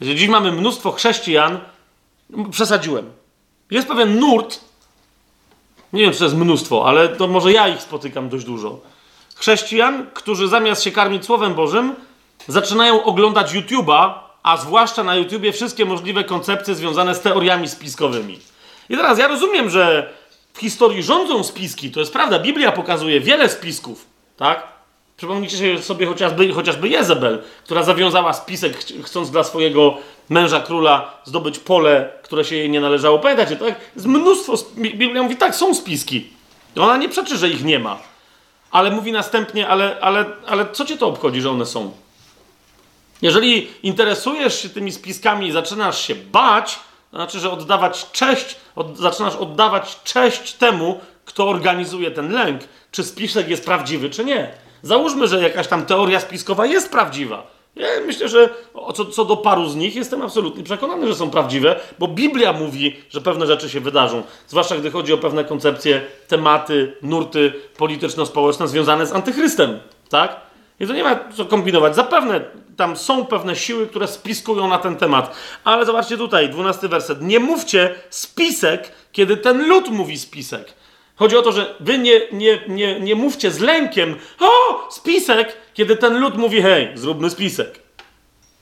Dziś 0.00 0.28
mamy 0.28 0.52
mnóstwo 0.52 0.92
chrześcijan, 0.92 1.60
przesadziłem. 2.50 3.25
Jest 3.70 3.88
pewien 3.88 4.20
nurt, 4.20 4.60
nie 5.92 6.02
wiem 6.02 6.12
czy 6.12 6.18
to 6.18 6.24
jest 6.24 6.36
mnóstwo, 6.36 6.88
ale 6.88 7.08
to 7.08 7.28
może 7.28 7.52
ja 7.52 7.68
ich 7.68 7.82
spotykam 7.82 8.28
dość 8.28 8.44
dużo. 8.44 8.80
Chrześcijan, 9.34 10.06
którzy 10.14 10.48
zamiast 10.48 10.82
się 10.82 10.90
karmić 10.90 11.24
Słowem 11.24 11.54
Bożym, 11.54 11.94
zaczynają 12.48 13.04
oglądać 13.04 13.52
YouTube'a, 13.52 14.12
a 14.42 14.56
zwłaszcza 14.56 15.04
na 15.04 15.16
YouTubie 15.16 15.52
wszystkie 15.52 15.84
możliwe 15.84 16.24
koncepcje 16.24 16.74
związane 16.74 17.14
z 17.14 17.20
teoriami 17.20 17.68
spiskowymi. 17.68 18.40
I 18.88 18.96
teraz 18.96 19.18
ja 19.18 19.28
rozumiem, 19.28 19.70
że 19.70 20.12
w 20.52 20.58
historii 20.58 21.02
rządzą 21.02 21.44
spiski, 21.44 21.90
to 21.90 22.00
jest 22.00 22.12
prawda, 22.12 22.38
Biblia 22.38 22.72
pokazuje 22.72 23.20
wiele 23.20 23.48
spisków, 23.48 24.06
tak? 24.36 24.75
Przypomnijcie 25.16 25.82
sobie 25.82 26.06
chociażby, 26.06 26.52
chociażby 26.52 26.88
Jezebel, 26.88 27.42
która 27.64 27.82
zawiązała 27.82 28.32
spisek, 28.32 28.78
chcąc 29.04 29.30
dla 29.30 29.44
swojego 29.44 29.98
męża 30.28 30.60
króla 30.60 31.20
zdobyć 31.24 31.58
pole, 31.58 32.12
które 32.22 32.44
się 32.44 32.56
jej 32.56 32.70
nie 32.70 32.80
należało. 32.80 33.18
Pamiętacie, 33.18 33.56
tak? 33.56 33.74
Jest 33.94 34.06
mnóstwo. 34.06 34.54
Biblia 34.76 35.22
mówi, 35.22 35.36
tak, 35.36 35.54
są 35.54 35.74
spiski. 35.74 36.30
Ona 36.76 36.96
nie 36.96 37.08
przeczy, 37.08 37.36
że 37.36 37.48
ich 37.48 37.64
nie 37.64 37.78
ma. 37.78 37.98
Ale 38.70 38.90
mówi 38.90 39.12
następnie, 39.12 39.68
ale, 39.68 40.00
ale, 40.00 40.24
ale 40.46 40.66
co 40.72 40.84
cię 40.84 40.96
to 40.96 41.06
obchodzi, 41.06 41.40
że 41.40 41.50
one 41.50 41.66
są? 41.66 41.92
Jeżeli 43.22 43.68
interesujesz 43.82 44.62
się 44.62 44.68
tymi 44.68 44.92
spiskami 44.92 45.46
i 45.46 45.52
zaczynasz 45.52 46.06
się 46.06 46.14
bać, 46.14 46.78
to 47.10 47.16
znaczy, 47.16 47.40
że 47.40 47.50
oddawać 47.50 48.06
cześć, 48.12 48.56
od, 48.74 48.98
zaczynasz 48.98 49.36
oddawać 49.36 49.98
cześć 50.04 50.52
temu, 50.52 51.00
kto 51.24 51.48
organizuje 51.48 52.10
ten 52.10 52.32
lęk, 52.32 52.60
czy 52.90 53.04
spisek 53.04 53.48
jest 53.48 53.64
prawdziwy, 53.64 54.10
czy 54.10 54.24
nie. 54.24 54.65
Załóżmy, 54.86 55.28
że 55.28 55.42
jakaś 55.42 55.68
tam 55.68 55.86
teoria 55.86 56.20
spiskowa 56.20 56.66
jest 56.66 56.90
prawdziwa. 56.90 57.46
Ja 57.76 57.86
myślę, 58.06 58.28
że 58.28 58.48
co, 58.94 59.04
co, 59.04 59.24
do 59.24 59.36
paru 59.36 59.68
z 59.68 59.76
nich 59.76 59.96
jestem 59.96 60.22
absolutnie 60.22 60.64
przekonany, 60.64 61.06
że 61.06 61.14
są 61.14 61.30
prawdziwe, 61.30 61.80
bo 61.98 62.08
Biblia 62.08 62.52
mówi, 62.52 62.96
że 63.10 63.20
pewne 63.20 63.46
rzeczy 63.46 63.70
się 63.70 63.80
wydarzą. 63.80 64.22
Zwłaszcza 64.48 64.76
gdy 64.76 64.90
chodzi 64.90 65.12
o 65.12 65.18
pewne 65.18 65.44
koncepcje, 65.44 66.00
tematy, 66.28 66.96
nurty 67.02 67.52
polityczno-społeczne 67.76 68.68
związane 68.68 69.06
z 69.06 69.12
antychrystem. 69.12 69.78
Tak? 70.08 70.40
I 70.80 70.86
to 70.86 70.92
nie 70.92 71.04
ma 71.04 71.18
co 71.36 71.44
kombinować. 71.44 71.94
Zapewne 71.94 72.40
tam 72.76 72.96
są 72.96 73.26
pewne 73.26 73.56
siły, 73.56 73.86
które 73.86 74.06
spiskują 74.06 74.68
na 74.68 74.78
ten 74.78 74.96
temat. 74.96 75.36
Ale 75.64 75.86
zobaczcie 75.86 76.16
tutaj, 76.16 76.48
dwunasty 76.48 76.88
werset. 76.88 77.22
Nie 77.22 77.40
mówcie 77.40 77.94
spisek, 78.10 78.92
kiedy 79.12 79.36
ten 79.36 79.68
lud 79.68 79.88
mówi 79.88 80.18
spisek. 80.18 80.74
Chodzi 81.16 81.36
o 81.36 81.42
to, 81.42 81.52
że 81.52 81.74
wy 81.80 81.98
nie, 81.98 82.20
nie, 82.32 82.60
nie, 82.68 83.00
nie 83.00 83.14
mówcie 83.14 83.50
z 83.50 83.60
lękiem, 83.60 84.16
o, 84.40 84.86
spisek, 84.90 85.56
kiedy 85.74 85.96
ten 85.96 86.20
lud 86.20 86.36
mówi, 86.36 86.62
hej, 86.62 86.88
zróbmy 86.94 87.30
spisek. 87.30 87.82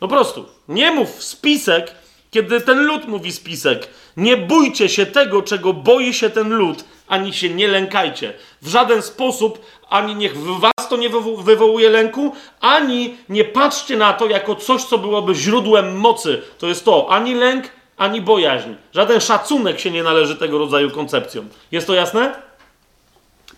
Po 0.01 0.09
prostu. 0.09 0.47
Nie 0.69 0.91
mów 0.91 1.25
spisek, 1.25 1.95
kiedy 2.31 2.61
ten 2.61 2.87
lud 2.87 3.09
mówi 3.09 3.33
spisek. 3.33 3.89
Nie 4.17 4.37
bójcie 4.37 4.89
się 4.89 5.07
tego, 5.07 5.43
czego 5.43 5.73
boi 5.73 6.15
się 6.15 6.31
ten 6.31 6.55
lud, 6.55 6.85
ani 7.09 7.33
się 7.33 7.51
nie 7.51 7.69
lękajcie. 7.69 8.33
W 8.63 8.69
żaden 8.69 9.03
sposób, 9.03 9.67
ani 9.89 10.15
niech 10.15 10.37
w 10.37 10.61
was 10.61 10.89
to 10.89 10.97
nie 10.97 11.09
wywołuje 11.39 11.91
lęku, 11.91 12.33
ani 12.61 13.17
nie 13.29 13.45
patrzcie 13.45 13.97
na 13.97 14.13
to 14.13 14.27
jako 14.27 14.55
coś, 14.55 14.85
co 14.85 14.99
byłoby 14.99 15.35
źródłem 15.35 15.97
mocy. 15.97 16.43
To 16.59 16.67
jest 16.67 16.85
to, 16.85 17.07
ani 17.11 17.35
lęk, 17.35 17.71
ani 17.97 18.21
bojaźń. 18.21 18.69
Żaden 18.95 19.21
szacunek 19.21 19.81
się 19.81 19.91
nie 19.91 20.03
należy 20.03 20.37
tego 20.37 20.59
rodzaju 20.59 20.91
koncepcjom. 20.91 21.49
Jest 21.73 21.87
to 21.87 21.95
jasne? 21.95 22.35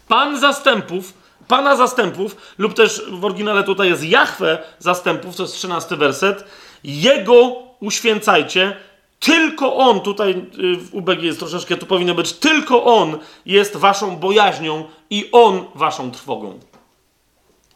Pan 0.09 0.41
zastępów 0.41 1.13
Pana 1.49 1.77
zastępów, 1.77 2.37
lub 2.59 2.75
też 2.75 3.03
w 3.11 3.25
oryginale 3.25 3.65
tutaj 3.65 3.89
jest 3.89 4.05
Jahwe 4.05 4.59
zastępów, 4.79 5.37
to 5.37 5.43
jest 5.43 5.55
13 5.55 5.97
werset. 5.97 6.45
Jego 6.85 7.53
uświęcajcie, 7.81 8.77
tylko 9.21 9.77
On, 9.77 10.01
tutaj 10.01 10.31
y, 10.31 10.77
w 10.77 10.95
UBG 10.95 11.23
jest 11.23 11.39
troszeczkę, 11.39 11.77
tu 11.77 11.87
powinno 11.87 12.15
być, 12.15 12.33
tylko 12.33 12.85
On 12.85 13.19
jest 13.47 13.77
waszą 13.77 14.17
bojaźnią 14.17 14.85
i 15.11 15.29
On 15.33 15.65
waszą 15.75 16.11
trwogą. 16.11 16.61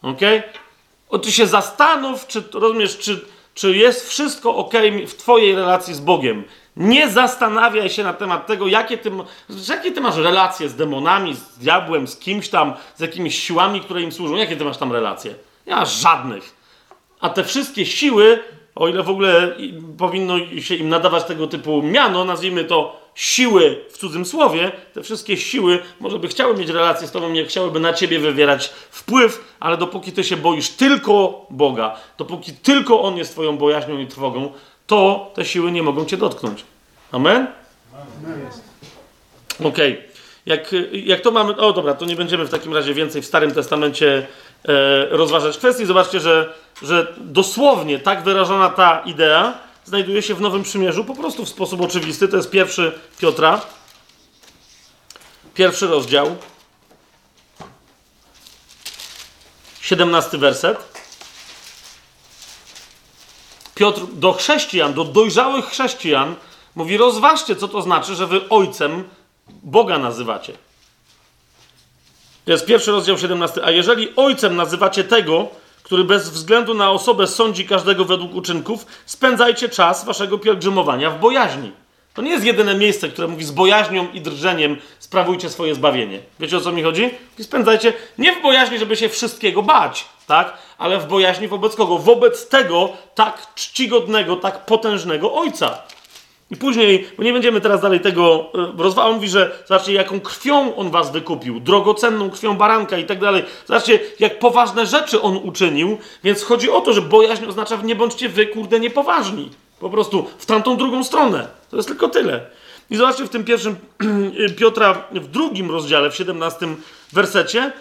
Ok? 0.01 0.19
O, 1.09 1.19
ty 1.19 1.31
się 1.31 1.47
zastanów, 1.47 2.27
czy 2.27 2.43
rozumiesz, 2.53 2.97
czy, 2.97 3.25
czy 3.53 3.77
jest 3.77 4.09
wszystko 4.09 4.55
ok 4.55 4.73
w 5.07 5.13
twojej 5.13 5.55
relacji 5.55 5.93
z 5.93 5.99
Bogiem. 5.99 6.43
Nie 6.75 7.09
zastanawiaj 7.09 7.89
się 7.89 8.03
na 8.03 8.13
temat 8.13 8.47
tego, 8.47 8.67
jakie 8.67 8.97
ty, 8.97 9.11
jakie 9.69 9.91
ty 9.91 10.01
masz 10.01 10.17
relacje 10.17 10.69
z 10.69 10.75
demonami, 10.75 11.35
z 11.35 11.57
diabłem, 11.57 12.07
z 12.07 12.17
kimś 12.17 12.49
tam, 12.49 12.73
z 12.95 12.99
jakimiś 12.99 13.43
siłami, 13.43 13.81
które 13.81 14.01
im 14.01 14.11
służą. 14.11 14.35
Jakie 14.35 14.57
ty 14.57 14.65
masz 14.65 14.77
tam 14.77 14.91
relacje? 14.91 15.35
Nie 15.67 15.75
masz 15.75 16.01
żadnych. 16.01 16.55
A 17.19 17.29
te 17.29 17.43
wszystkie 17.43 17.85
siły, 17.85 18.39
o 18.75 18.87
ile 18.87 19.03
w 19.03 19.09
ogóle 19.09 19.55
powinno 19.97 20.35
się 20.59 20.75
im 20.75 20.89
nadawać 20.89 21.23
tego 21.23 21.47
typu 21.47 21.83
miano, 21.83 22.25
nazwijmy 22.25 22.63
to 22.63 23.00
siły 23.15 23.85
w 23.89 23.97
cudzym 23.97 24.25
słowie, 24.25 24.71
te 24.93 25.03
wszystkie 25.03 25.37
siły 25.37 25.79
może 25.99 26.19
by 26.19 26.27
chciały 26.27 26.57
mieć 26.57 26.69
relacje 26.69 27.07
z 27.07 27.11
tobą, 27.11 27.29
nie 27.29 27.45
chciałyby 27.45 27.79
na 27.79 27.93
ciebie 27.93 28.19
wywierać 28.19 28.67
wpływ, 28.91 29.55
ale 29.59 29.77
dopóki 29.77 30.11
ty 30.11 30.23
się 30.23 30.37
boisz 30.37 30.69
tylko 30.69 31.45
Boga, 31.49 31.95
dopóki 32.17 32.53
tylko 32.53 33.01
On 33.01 33.17
jest 33.17 33.31
twoją 33.31 33.57
bojaźnią 33.57 33.99
i 33.99 34.07
trwogą, 34.07 34.51
to 34.87 35.31
te 35.33 35.45
siły 35.45 35.71
nie 35.71 35.83
mogą 35.83 36.05
cię 36.05 36.17
dotknąć. 36.17 36.65
Amen? 37.11 37.47
Okej. 39.59 39.93
Okay. 39.93 40.11
Jak, 40.45 40.75
jak 40.93 41.21
to 41.21 41.31
mamy. 41.31 41.57
O, 41.57 41.73
dobra, 41.73 41.93
to 41.93 42.05
nie 42.05 42.15
będziemy 42.15 42.45
w 42.45 42.49
takim 42.49 42.73
razie 42.73 42.93
więcej 42.93 43.21
w 43.21 43.25
Starym 43.25 43.51
Testamencie 43.51 44.27
e, 44.67 45.05
rozważać 45.09 45.57
kwestii. 45.57 45.85
Zobaczcie, 45.85 46.19
że, 46.19 46.53
że 46.81 47.13
dosłownie 47.17 47.99
tak 47.99 48.23
wyrażona 48.23 48.69
ta 48.69 48.99
idea 49.05 49.53
znajduje 49.85 50.21
się 50.21 50.35
w 50.35 50.41
Nowym 50.41 50.63
Przymierzu 50.63 51.05
po 51.05 51.15
prostu 51.15 51.45
w 51.45 51.49
sposób 51.49 51.81
oczywisty. 51.81 52.27
To 52.27 52.37
jest 52.37 52.49
pierwszy 52.49 52.99
Piotra. 53.19 53.61
Pierwszy 55.53 55.87
rozdział. 55.87 56.35
17 59.81 60.37
werset. 60.37 60.77
Piotr 63.75 64.01
do 64.13 64.33
chrześcijan, 64.33 64.93
do 64.93 65.03
dojrzałych 65.03 65.65
chrześcijan 65.65 66.35
mówi: 66.75 66.97
rozważcie, 66.97 67.55
co 67.55 67.67
to 67.67 67.81
znaczy, 67.81 68.15
że 68.15 68.27
wy 68.27 68.49
ojcem 68.49 69.09
Boga 69.47 69.97
nazywacie. 69.97 70.53
To 72.45 72.51
jest 72.51 72.65
pierwszy 72.65 72.91
rozdział 72.91 73.17
17. 73.17 73.65
A 73.65 73.71
jeżeli 73.71 74.15
ojcem 74.15 74.55
nazywacie 74.55 75.03
tego, 75.03 75.49
który 75.91 76.03
bez 76.03 76.29
względu 76.29 76.73
na 76.73 76.91
osobę 76.91 77.27
sądzi 77.27 77.65
każdego 77.65 78.05
według 78.05 78.35
uczynków, 78.35 78.85
spędzajcie 79.05 79.69
czas 79.69 80.05
waszego 80.05 80.37
pielgrzymowania 80.37 81.09
w 81.09 81.19
bojaźni. 81.19 81.71
To 82.13 82.21
nie 82.21 82.31
jest 82.31 82.45
jedyne 82.45 82.75
miejsce, 82.75 83.09
które 83.09 83.27
mówi 83.27 83.43
z 83.43 83.51
bojaźnią 83.51 84.07
i 84.13 84.21
drżeniem 84.21 84.77
sprawujcie 84.99 85.49
swoje 85.49 85.75
zbawienie. 85.75 86.19
Wiecie 86.39 86.57
o 86.57 86.61
co 86.61 86.71
mi 86.71 86.83
chodzi? 86.83 87.09
I 87.39 87.43
spędzajcie 87.43 87.93
nie 88.17 88.35
w 88.35 88.41
bojaźni, 88.41 88.79
żeby 88.79 88.95
się 88.95 89.09
wszystkiego 89.09 89.63
bać, 89.63 90.05
tak? 90.27 90.53
Ale 90.77 90.99
w 90.99 91.07
bojaźni 91.07 91.47
wobec 91.47 91.75
kogo? 91.75 91.97
Wobec 91.97 92.47
tego 92.47 92.89
tak 93.15 93.53
czcigodnego, 93.55 94.35
tak 94.35 94.65
potężnego 94.65 95.33
Ojca. 95.33 95.81
I 96.51 96.55
później, 96.55 97.07
bo 97.17 97.23
nie 97.23 97.33
będziemy 97.33 97.61
teraz 97.61 97.81
dalej 97.81 97.99
tego 97.99 98.49
e, 98.53 98.83
rozważać, 98.83 99.09
on 99.09 99.15
mówi, 99.15 99.29
że 99.29 99.51
zobaczcie, 99.67 99.93
jaką 99.93 100.19
krwią 100.19 100.75
on 100.75 100.89
was 100.89 101.11
wykupił, 101.11 101.59
drogocenną 101.59 102.29
krwią 102.29 102.57
baranka 102.57 102.97
i 102.97 103.05
tak 103.05 103.19
dalej. 103.19 103.43
Zobaczcie, 103.65 103.99
jak 104.19 104.39
poważne 104.39 104.85
rzeczy 104.85 105.21
on 105.21 105.37
uczynił, 105.37 105.97
więc 106.23 106.43
chodzi 106.43 106.69
o 106.69 106.81
to, 106.81 106.93
że 106.93 107.01
bojaźń 107.01 107.45
oznacza, 107.45 107.75
nie 107.83 107.95
bądźcie 107.95 108.29
wy, 108.29 108.45
kurde, 108.45 108.79
niepoważni. 108.79 109.49
Po 109.79 109.89
prostu 109.89 110.27
w 110.37 110.45
tamtą 110.45 110.77
drugą 110.77 111.03
stronę. 111.03 111.47
To 111.69 111.77
jest 111.77 111.89
tylko 111.89 112.09
tyle. 112.09 112.45
I 112.89 112.95
zobaczcie 112.95 113.25
w 113.25 113.29
tym 113.29 113.43
pierwszym 113.43 113.75
Piotra, 114.59 115.03
w 115.11 115.27
drugim 115.27 115.71
rozdziale, 115.71 116.11
w 116.11 116.15
17 116.15 116.67
wersecie, 117.13 117.71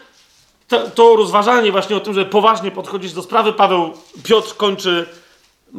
to, 0.69 0.91
to 0.91 1.17
rozważanie 1.17 1.73
właśnie 1.73 1.97
o 1.97 2.01
tym, 2.01 2.15
że 2.15 2.25
poważnie 2.25 2.71
podchodzić 2.71 3.13
do 3.13 3.23
sprawy, 3.23 3.53
Paweł, 3.53 3.93
Piotr 4.23 4.57
kończy 4.57 5.07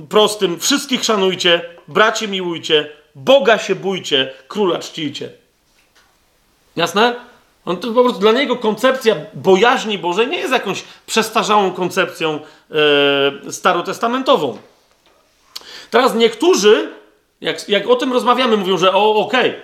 prostym, 0.09 0.59
wszystkich 0.59 1.03
szanujcie, 1.03 1.61
bracie 1.87 2.27
miłujcie, 2.27 2.89
Boga 3.15 3.57
się 3.57 3.75
bójcie, 3.75 4.33
króla 4.47 4.79
czcijcie. 4.79 5.29
Jasne? 6.75 7.15
On 7.65 7.77
to 7.77 7.93
po 7.93 8.03
prostu 8.03 8.19
dla 8.19 8.31
niego 8.31 8.55
koncepcja 8.55 9.15
bojaźni 9.33 9.97
Bożej 9.97 10.27
nie 10.27 10.37
jest 10.37 10.53
jakąś 10.53 10.83
przestarzałą 11.05 11.71
koncepcją 11.71 12.39
e, 13.47 13.51
starotestamentową. 13.51 14.57
Teraz 15.89 16.15
niektórzy, 16.15 16.91
jak, 17.41 17.69
jak 17.69 17.89
o 17.89 17.95
tym 17.95 18.13
rozmawiamy, 18.13 18.57
mówią, 18.57 18.77
że 18.77 18.93
o, 18.93 19.15
okej. 19.15 19.49
Okay. 19.49 19.61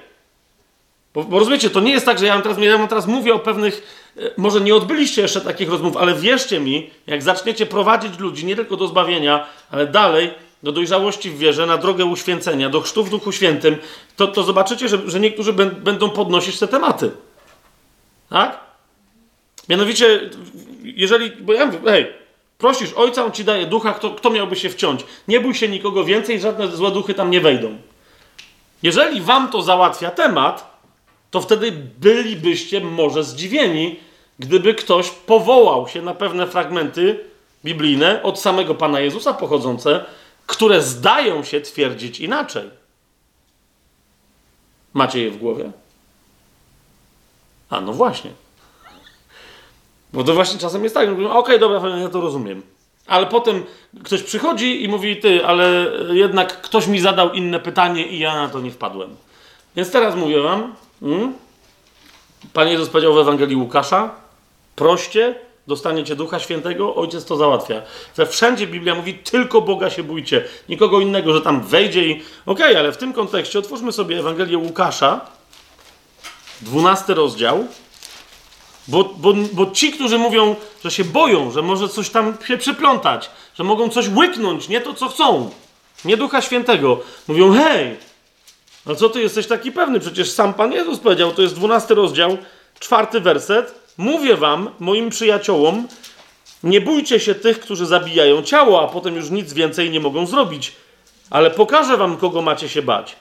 Bo, 1.14 1.24
bo 1.24 1.40
rozumiecie, 1.40 1.70
to 1.70 1.80
nie 1.80 1.92
jest 1.92 2.06
tak, 2.06 2.20
że 2.20 2.26
ja 2.26 2.42
teraz, 2.42 2.58
ja 2.58 2.88
teraz 2.88 3.08
mówię 3.08 3.34
o 3.34 3.40
pewnych. 3.40 4.07
E, 4.20 4.32
może 4.38 4.62
nie 4.62 4.76
odbyliście 4.76 5.22
jeszcze 5.22 5.42
takich 5.42 5.70
rozmów, 5.70 5.98
ale 5.98 6.16
wierzcie 6.16 6.60
mi, 6.60 6.90
jak 7.08 7.24
zaczniecie 7.24 7.66
prowadzić 7.66 8.20
ludzi 8.20 8.46
nie 8.46 8.56
tylko 8.56 8.78
do 8.78 8.88
zbawienia, 8.88 9.48
ale 9.72 9.88
dalej 9.88 10.32
do 10.64 10.72
dojrzałości 10.72 11.30
w 11.30 11.38
wierze, 11.38 11.66
na 11.66 11.78
drogę 11.78 12.06
uświęcenia, 12.06 12.70
do 12.70 12.82
chrztu 12.82 13.04
w 13.04 13.10
Duchu 13.10 13.32
Świętym, 13.32 13.78
to, 14.16 14.28
to 14.28 14.44
zobaczycie, 14.44 14.90
że, 14.90 14.98
że 15.06 15.20
niektórzy 15.20 15.54
będą 15.54 16.10
podnosić 16.10 16.60
te 16.60 16.68
tematy. 16.68 17.12
Tak? 18.30 18.60
Mianowicie, 19.70 20.30
jeżeli. 20.84 21.32
Bo 21.32 21.54
ja 21.54 21.66
mówię, 21.66 21.80
hej, 21.86 22.08
prosisz 22.58 22.94
ojca, 22.94 23.26
on 23.26 23.32
ci 23.32 23.44
daje 23.44 23.66
ducha, 23.66 23.94
kto, 23.94 24.12
kto 24.12 24.30
miałby 24.30 24.56
się 24.56 24.70
wciąć? 24.70 25.06
Nie 25.28 25.40
bój 25.40 25.54
się 25.54 25.68
nikogo 25.68 26.04
więcej, 26.04 26.40
żadne 26.40 26.68
złe 26.68 26.92
duchy 26.92 27.14
tam 27.14 27.32
nie 27.32 27.42
wejdą. 27.42 27.78
Jeżeli 28.84 29.22
wam 29.22 29.52
to 29.52 29.62
załatwia 29.62 30.12
temat, 30.12 30.78
to 31.32 31.42
wtedy 31.42 31.72
bylibyście 32.00 32.82
może 32.82 33.24
zdziwieni, 33.24 34.00
gdyby 34.40 34.74
ktoś 34.74 35.10
powołał 35.10 35.88
się 35.88 36.02
na 36.02 36.14
pewne 36.14 36.48
fragmenty 36.48 37.20
biblijne 37.66 38.24
od 38.24 38.40
samego 38.40 38.76
Pana 38.76 39.00
Jezusa 39.00 39.34
pochodzące, 39.34 40.06
które 40.48 40.82
zdają 40.82 41.44
się 41.44 41.62
twierdzić 41.62 42.20
inaczej. 42.20 42.70
Macie 44.94 45.24
je 45.24 45.32
w 45.32 45.38
głowie? 45.38 45.72
A 47.70 47.82
no 47.82 47.94
właśnie. 47.94 48.32
Bo 50.14 50.24
to 50.24 50.34
właśnie 50.34 50.60
czasem 50.60 50.84
jest 50.84 50.96
tak, 50.96 51.10
okej, 51.10 51.26
okay, 51.28 51.60
dobra, 51.60 51.98
ja 51.98 52.10
to 52.10 52.22
rozumiem. 52.22 52.62
Ale 53.08 53.26
potem 53.26 53.64
ktoś 54.04 54.24
przychodzi 54.24 54.84
i 54.84 54.88
mówi, 54.88 55.18
ty, 55.18 55.46
ale 55.46 55.92
jednak 56.12 56.62
ktoś 56.62 56.88
mi 56.88 57.00
zadał 57.00 57.34
inne 57.34 57.60
pytanie 57.60 58.08
i 58.08 58.20
ja 58.20 58.36
na 58.36 58.50
to 58.50 58.60
nie 58.60 58.72
wpadłem. 58.72 59.16
Więc 59.76 59.92
teraz 59.92 60.16
mówię 60.16 60.42
wam, 60.42 60.76
hmm? 61.00 61.34
Pan 62.54 62.68
Jezus 62.68 62.90
powiedział 62.90 63.14
w 63.14 63.18
Ewangelii 63.18 63.56
Łukasza, 63.56 64.16
proście, 64.78 65.36
dostaniecie 65.68 66.16
Ducha 66.16 66.40
Świętego, 66.40 66.96
Ojciec 66.96 67.26
to 67.26 67.38
załatwia. 67.38 67.82
Że 68.18 68.26
wszędzie 68.26 68.68
Biblia 68.68 68.96
mówi, 68.96 69.14
tylko 69.14 69.62
Boga 69.62 69.90
się 69.90 70.04
bójcie, 70.04 70.44
nikogo 70.70 71.00
innego, 71.00 71.34
że 71.34 71.42
tam 71.42 71.62
wejdzie 71.62 72.08
i... 72.08 72.12
Okej, 72.46 72.66
okay, 72.66 72.80
ale 72.80 72.92
w 72.92 72.98
tym 72.98 73.14
kontekście 73.14 73.60
otwórzmy 73.60 73.92
sobie 73.92 74.20
Ewangelię 74.20 74.58
Łukasza, 74.58 75.22
12 76.62 77.14
rozdział, 77.14 77.68
bo, 78.88 79.04
bo, 79.04 79.34
bo 79.54 79.72
ci, 79.72 79.92
którzy 79.92 80.18
mówią, 80.18 80.56
że 80.84 80.92
się 80.92 81.04
boją, 81.04 81.52
że 81.52 81.62
może 81.62 81.90
coś 81.90 82.10
tam 82.10 82.38
się 82.48 82.58
przyplątać, 82.58 83.30
że 83.56 83.64
mogą 83.64 83.90
coś 83.90 84.10
łyknąć, 84.10 84.70
nie 84.70 84.82
to, 84.82 84.94
co 84.94 85.08
chcą, 85.08 85.52
nie 86.06 86.18
Ducha 86.18 86.42
Świętego, 86.42 87.00
mówią, 87.28 87.54
hej, 87.54 87.98
a 88.86 88.96
co 88.96 89.10
ty 89.10 89.22
jesteś 89.22 89.48
taki 89.48 89.72
pewny? 89.72 90.00
Przecież 90.00 90.32
sam 90.32 90.54
Pan 90.54 90.72
Jezus 90.72 91.00
powiedział, 91.00 91.32
to 91.32 91.42
jest 91.42 91.56
12 91.56 91.94
rozdział, 91.94 92.38
czwarty 92.80 93.22
werset, 93.22 93.87
mówię 93.98 94.38
wam, 94.38 94.70
moim 94.80 95.10
przyjaciołom, 95.10 95.88
nie 96.64 96.82
bójcie 96.82 97.20
się 97.20 97.36
tych, 97.36 97.60
którzy 97.60 97.86
zabijają 97.86 98.44
ciało, 98.44 98.84
a 98.84 98.88
potem 98.88 99.16
już 99.16 99.30
nic 99.30 99.54
więcej 99.54 99.90
nie 99.90 100.00
mogą 100.00 100.26
zrobić, 100.26 100.76
ale 101.30 101.52
pokażę 101.52 101.98
wam, 101.98 102.18
kogo 102.18 102.42
macie 102.42 102.70
się 102.70 102.82
bać. 102.82 103.16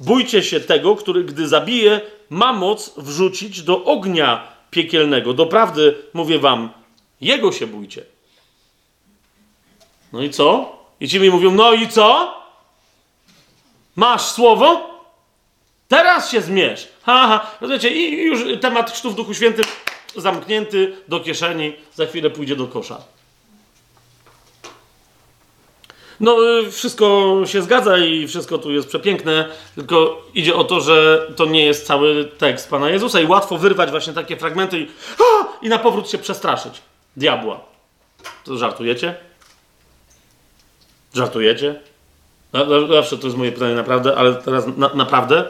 Bójcie 0.00 0.42
się 0.42 0.60
tego, 0.60 0.96
który, 0.96 1.24
gdy 1.24 1.48
zabije, 1.48 2.00
ma 2.30 2.52
moc 2.52 2.94
wrzucić 2.96 3.62
do 3.62 3.84
ognia 3.84 4.48
piekielnego. 4.70 5.34
Doprawdy 5.34 5.96
mówię 6.14 6.38
wam, 6.38 6.70
jego 7.20 7.52
się 7.52 7.66
bójcie. 7.66 8.02
No 10.12 10.22
i 10.22 10.30
co? 10.30 10.76
I 11.00 11.08
ci 11.08 11.20
mi 11.20 11.30
mówią, 11.30 11.50
no 11.50 11.72
i 11.72 11.88
co? 11.88 12.34
Masz 13.96 14.22
słowo? 14.22 14.90
Teraz 15.88 16.30
się 16.30 16.40
zmierz. 16.40 16.88
Ha, 17.02 17.26
ha. 17.28 17.50
Rozumiecie, 17.60 17.90
i 17.90 18.22
już 18.22 18.60
temat 18.60 18.90
chrztu 18.90 19.10
w 19.10 19.14
Duchu 19.14 19.34
Świętym 19.34 19.64
zamknięty 20.20 20.96
do 21.08 21.20
kieszeni, 21.20 21.72
za 21.94 22.06
chwilę 22.06 22.30
pójdzie 22.30 22.56
do 22.56 22.66
kosza. 22.66 22.98
No, 26.20 26.58
y, 26.60 26.70
wszystko 26.70 27.34
się 27.44 27.62
zgadza 27.62 27.98
i 27.98 28.28
wszystko 28.28 28.58
tu 28.58 28.72
jest 28.72 28.88
przepiękne, 28.88 29.48
tylko 29.74 30.22
idzie 30.34 30.54
o 30.54 30.64
to, 30.64 30.80
że 30.80 31.26
to 31.36 31.44
nie 31.44 31.64
jest 31.64 31.86
cały 31.86 32.24
tekst 32.24 32.70
Pana 32.70 32.90
Jezusa 32.90 33.20
i 33.20 33.26
łatwo 33.26 33.58
wyrwać 33.58 33.90
właśnie 33.90 34.12
takie 34.12 34.36
fragmenty 34.36 34.78
i, 34.78 34.88
a, 35.18 35.46
i 35.64 35.68
na 35.68 35.78
powrót 35.78 36.10
się 36.10 36.18
przestraszyć. 36.18 36.82
Diabła. 37.16 37.60
To 38.44 38.56
żartujecie? 38.56 39.14
Żartujecie? 41.14 41.80
Zawsze 42.92 43.18
to 43.18 43.26
jest 43.26 43.36
moje 43.36 43.52
pytanie 43.52 43.74
naprawdę, 43.74 44.16
ale 44.16 44.34
teraz 44.34 44.64
na, 44.76 44.94
naprawdę? 44.94 45.44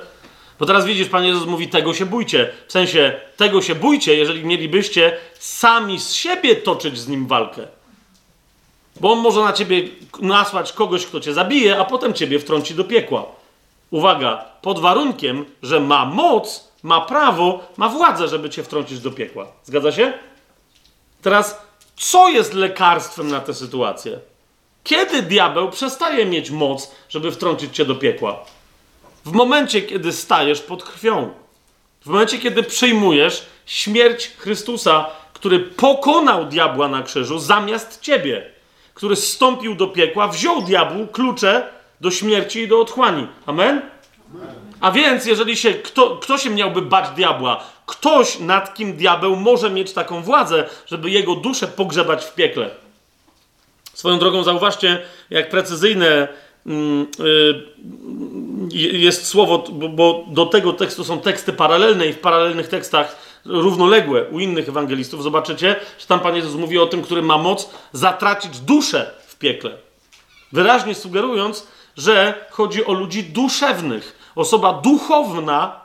Bo 0.59 0.66
teraz 0.66 0.85
widzisz, 0.85 1.09
Pan 1.09 1.24
Jezus 1.24 1.47
mówi, 1.47 1.69
tego 1.69 1.95
się 1.95 2.07
bójcie. 2.07 2.53
W 2.66 2.73
sensie, 2.73 3.20
tego 3.37 3.62
się 3.62 3.74
bójcie, 3.74 4.15
jeżeli 4.15 4.45
mielibyście 4.45 5.16
sami 5.39 6.01
z 6.01 6.12
siebie 6.12 6.57
toczyć 6.57 6.99
z 6.99 7.09
nim 7.09 7.27
walkę. 7.27 7.62
Bo 9.01 9.12
on 9.12 9.19
może 9.19 9.41
na 9.41 9.53
ciebie 9.53 9.83
nasłać 10.20 10.73
kogoś, 10.73 11.07
kto 11.07 11.20
cię 11.20 11.35
zabije, 11.35 11.78
a 11.78 11.85
potem 11.85 12.15
ciebie 12.15 12.39
wtrąci 12.39 12.74
do 12.74 12.85
piekła. 12.85 13.27
Uwaga, 13.91 14.45
pod 14.62 14.78
warunkiem, 14.78 15.45
że 15.62 15.81
ma 15.81 16.05
moc, 16.05 16.69
ma 16.83 17.01
prawo, 17.01 17.65
ma 17.77 17.89
władzę, 17.89 18.28
żeby 18.28 18.51
cię 18.51 18.62
wtrącić 18.62 19.01
do 19.01 19.11
piekła. 19.11 19.47
Zgadza 19.65 19.93
się? 19.93 20.12
Teraz, 21.23 21.61
co 21.97 22.28
jest 22.28 22.55
lekarstwem 22.55 23.28
na 23.28 23.41
tę 23.41 23.55
sytuację? 23.55 24.19
Kiedy 24.85 25.23
diabeł 25.23 25.70
przestaje 25.70 26.27
mieć 26.27 26.51
moc, 26.51 26.91
żeby 27.09 27.33
wtrącić 27.33 27.77
cię 27.77 27.85
do 27.85 27.95
piekła? 27.95 28.45
W 29.27 29.32
momencie, 29.32 29.82
kiedy 29.82 30.12
stajesz 30.12 30.61
pod 30.61 30.85
krwią. 30.85 31.35
W 32.01 32.07
momencie, 32.07 32.39
kiedy 32.39 32.62
przyjmujesz 32.62 33.47
śmierć 33.66 34.31
Chrystusa, 34.39 35.07
który 35.32 35.61
pokonał 35.61 36.44
diabła 36.44 36.89
na 36.89 37.03
krzyżu 37.03 37.39
zamiast 37.39 38.01
ciebie 38.01 38.57
który 38.97 39.16
zstąpił 39.16 39.74
do 39.74 39.86
piekła, 39.86 40.28
wziął 40.28 40.62
diabłu 40.62 41.07
klucze 41.07 41.69
do 42.01 42.11
śmierci 42.11 42.61
i 42.61 42.69
do 42.69 42.81
otchłani. 42.81 43.27
Amen? 43.47 43.82
A 44.81 44.90
więc, 44.90 45.27
jeżeli 45.27 45.57
się 45.57 45.74
kto, 45.74 46.16
kto 46.16 46.39
się 46.39 46.51
miałby 46.51 46.82
bać 46.82 47.11
diabła? 47.11 47.65
Ktoś, 47.86 48.39
nad 48.39 48.74
kim 48.74 48.97
diabeł 48.97 49.36
może 49.36 49.70
mieć 49.70 49.93
taką 49.93 50.23
władzę, 50.23 50.69
żeby 50.86 51.11
jego 51.11 51.35
duszę 51.35 51.66
pogrzebać 51.66 52.24
w 52.24 52.35
piekle. 52.35 52.70
Swoją 53.94 54.19
drogą 54.19 54.43
zauważcie, 54.43 55.03
jak 55.31 55.51
precyzyjne 55.51 56.28
jest 58.73 59.27
słowo, 59.27 59.65
bo, 59.73 59.89
bo 59.89 60.25
do 60.29 60.47
tego 60.47 60.73
tekstu 60.73 61.05
są 61.05 61.21
teksty 61.21 61.53
paralelne 61.53 62.07
i 62.07 62.13
w 62.13 62.19
paralelnych 62.19 62.69
tekstach 62.69 63.17
równoległe 63.45 64.25
u 64.25 64.41
innych 64.41 64.69
ewangelistów, 64.69 65.23
zobaczycie, 65.23 65.77
że 65.99 66.07
tam 66.07 66.21
Pan 66.21 66.37
Jezus 66.37 66.55
mówi 66.55 66.79
o 66.79 66.87
tym, 66.87 67.03
który 67.03 67.23
ma 67.23 67.39
moc 67.39 67.71
zatracić 67.93 68.59
duszę 68.59 69.11
w 69.27 69.37
piekle. 69.37 69.71
Wyraźnie 70.53 70.95
sugerując, 70.95 71.67
że 71.97 72.47
chodzi 72.51 72.85
o 72.85 72.93
ludzi 72.93 73.25
duszewnych. 73.25 74.33
Osoba 74.37 74.73
duchowna, 74.73 75.81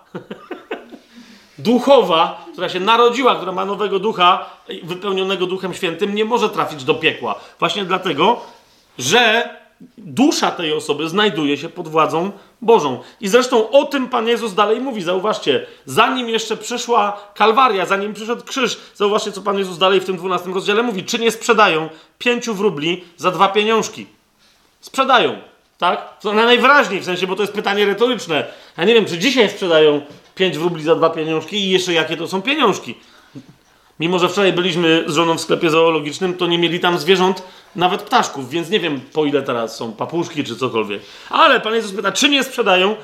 duchowa, 1.57 2.45
która 2.51 2.69
się 2.69 2.79
narodziła, 2.79 3.35
która 3.35 3.51
ma 3.51 3.65
nowego 3.65 3.99
ducha, 3.99 4.45
wypełnionego 4.83 5.45
Duchem 5.45 5.73
Świętym, 5.73 6.15
nie 6.15 6.25
może 6.25 6.49
trafić 6.49 6.83
do 6.83 6.95
piekła. 6.95 7.35
Właśnie 7.59 7.85
dlatego, 7.85 8.41
że 8.97 9.49
dusza 9.97 10.51
tej 10.51 10.73
osoby 10.73 11.09
znajduje 11.09 11.57
się 11.57 11.69
pod 11.69 11.87
władzą 11.87 12.31
Bożą. 12.61 12.99
I 13.21 13.27
zresztą 13.27 13.69
o 13.69 13.85
tym 13.85 14.09
Pan 14.09 14.27
Jezus 14.27 14.53
dalej 14.53 14.79
mówi. 14.79 15.01
Zauważcie, 15.01 15.65
zanim 15.85 16.29
jeszcze 16.29 16.57
przyszła 16.57 17.31
Kalwaria, 17.35 17.85
zanim 17.85 18.13
przyszedł 18.13 18.43
krzyż, 18.43 18.79
zauważcie, 18.95 19.31
co 19.31 19.41
Pan 19.41 19.57
Jezus 19.57 19.77
dalej 19.77 19.99
w 19.99 20.05
tym 20.05 20.17
12 20.17 20.49
rozdziale 20.49 20.83
mówi. 20.83 21.03
Czy 21.03 21.19
nie 21.19 21.31
sprzedają 21.31 21.89
pięciu 22.17 22.53
wróbli 22.53 23.03
za 23.17 23.31
dwa 23.31 23.49
pieniążki? 23.49 24.05
Sprzedają, 24.81 25.37
tak? 25.77 26.23
Na 26.23 26.33
najwyraźniej, 26.33 27.01
w 27.01 27.05
sensie, 27.05 27.27
bo 27.27 27.35
to 27.35 27.43
jest 27.43 27.53
pytanie 27.53 27.85
retoryczne. 27.85 28.45
Ja 28.77 28.83
nie 28.83 28.93
wiem, 28.93 29.05
czy 29.05 29.17
dzisiaj 29.17 29.49
sprzedają 29.49 30.01
pięć 30.35 30.57
wróbli 30.57 30.83
za 30.83 30.95
dwa 30.95 31.09
pieniążki 31.09 31.55
i 31.55 31.69
jeszcze 31.69 31.93
jakie 31.93 32.17
to 32.17 32.27
są 32.27 32.41
pieniążki. 32.41 32.95
Mimo, 34.01 34.19
że 34.19 34.29
wczoraj 34.29 34.53
byliśmy 34.53 35.03
z 35.07 35.13
żoną 35.13 35.37
w 35.37 35.41
sklepie 35.41 35.69
zoologicznym, 35.69 36.33
to 36.33 36.47
nie 36.47 36.57
mieli 36.57 36.79
tam 36.79 36.99
zwierząt, 36.99 37.43
nawet 37.75 38.01
ptaszków, 38.01 38.49
więc 38.49 38.69
nie 38.69 38.79
wiem 38.79 39.01
po 39.13 39.25
ile 39.25 39.41
teraz 39.41 39.75
są 39.75 39.93
papuszki 39.93 40.43
czy 40.43 40.55
cokolwiek. 40.55 41.01
Ale 41.29 41.59
Pan 41.59 41.73
Jezus 41.73 41.91
pyta, 41.91 42.11
czy 42.11 42.29
nie 42.29 42.43
sprzedają 42.43 42.95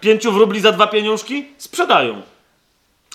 pięciu 0.00 0.32
wróbli 0.32 0.60
za 0.60 0.72
dwa 0.72 0.86
pieniążki? 0.86 1.46
Sprzedają. 1.58 2.22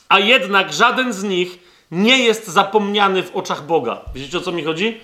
A 0.10 0.20
jednak 0.20 0.74
żaden 0.74 1.14
z 1.14 1.24
nich 1.24 1.60
nie 1.92 2.18
jest 2.18 2.48
zapomniany 2.48 3.24
w 3.24 3.36
oczach 3.36 3.66
Boga. 3.66 4.02
Wiecie 4.16 4.38
o 4.38 4.42
co 4.42 4.52
mi 4.52 4.64
chodzi? 4.64 4.98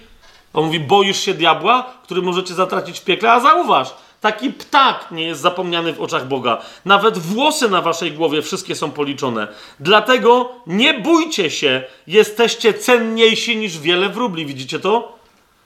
On 0.53 0.65
mówi, 0.65 0.80
boisz 0.80 1.19
się 1.19 1.34
diabła, 1.34 1.93
który 2.03 2.22
możecie 2.22 2.53
zatracić 2.53 2.99
w 2.99 3.03
piekle, 3.03 3.31
a 3.31 3.39
zauważ, 3.39 3.93
Taki 4.23 4.49
ptak 4.49 5.11
nie 5.11 5.23
jest 5.23 5.41
zapomniany 5.41 5.93
w 5.93 6.01
oczach 6.01 6.27
Boga. 6.27 6.61
Nawet 6.85 7.17
włosy 7.17 7.69
na 7.69 7.81
waszej 7.81 8.11
głowie 8.11 8.41
wszystkie 8.41 8.75
są 8.75 8.91
policzone. 8.91 9.47
Dlatego 9.79 10.51
nie 10.67 10.93
bójcie 10.93 11.49
się, 11.49 11.83
jesteście 12.07 12.73
cenniejsi 12.73 13.57
niż 13.57 13.79
wiele 13.79 14.09
wróbli. 14.09 14.45
Widzicie 14.45 14.79
to? 14.79 15.17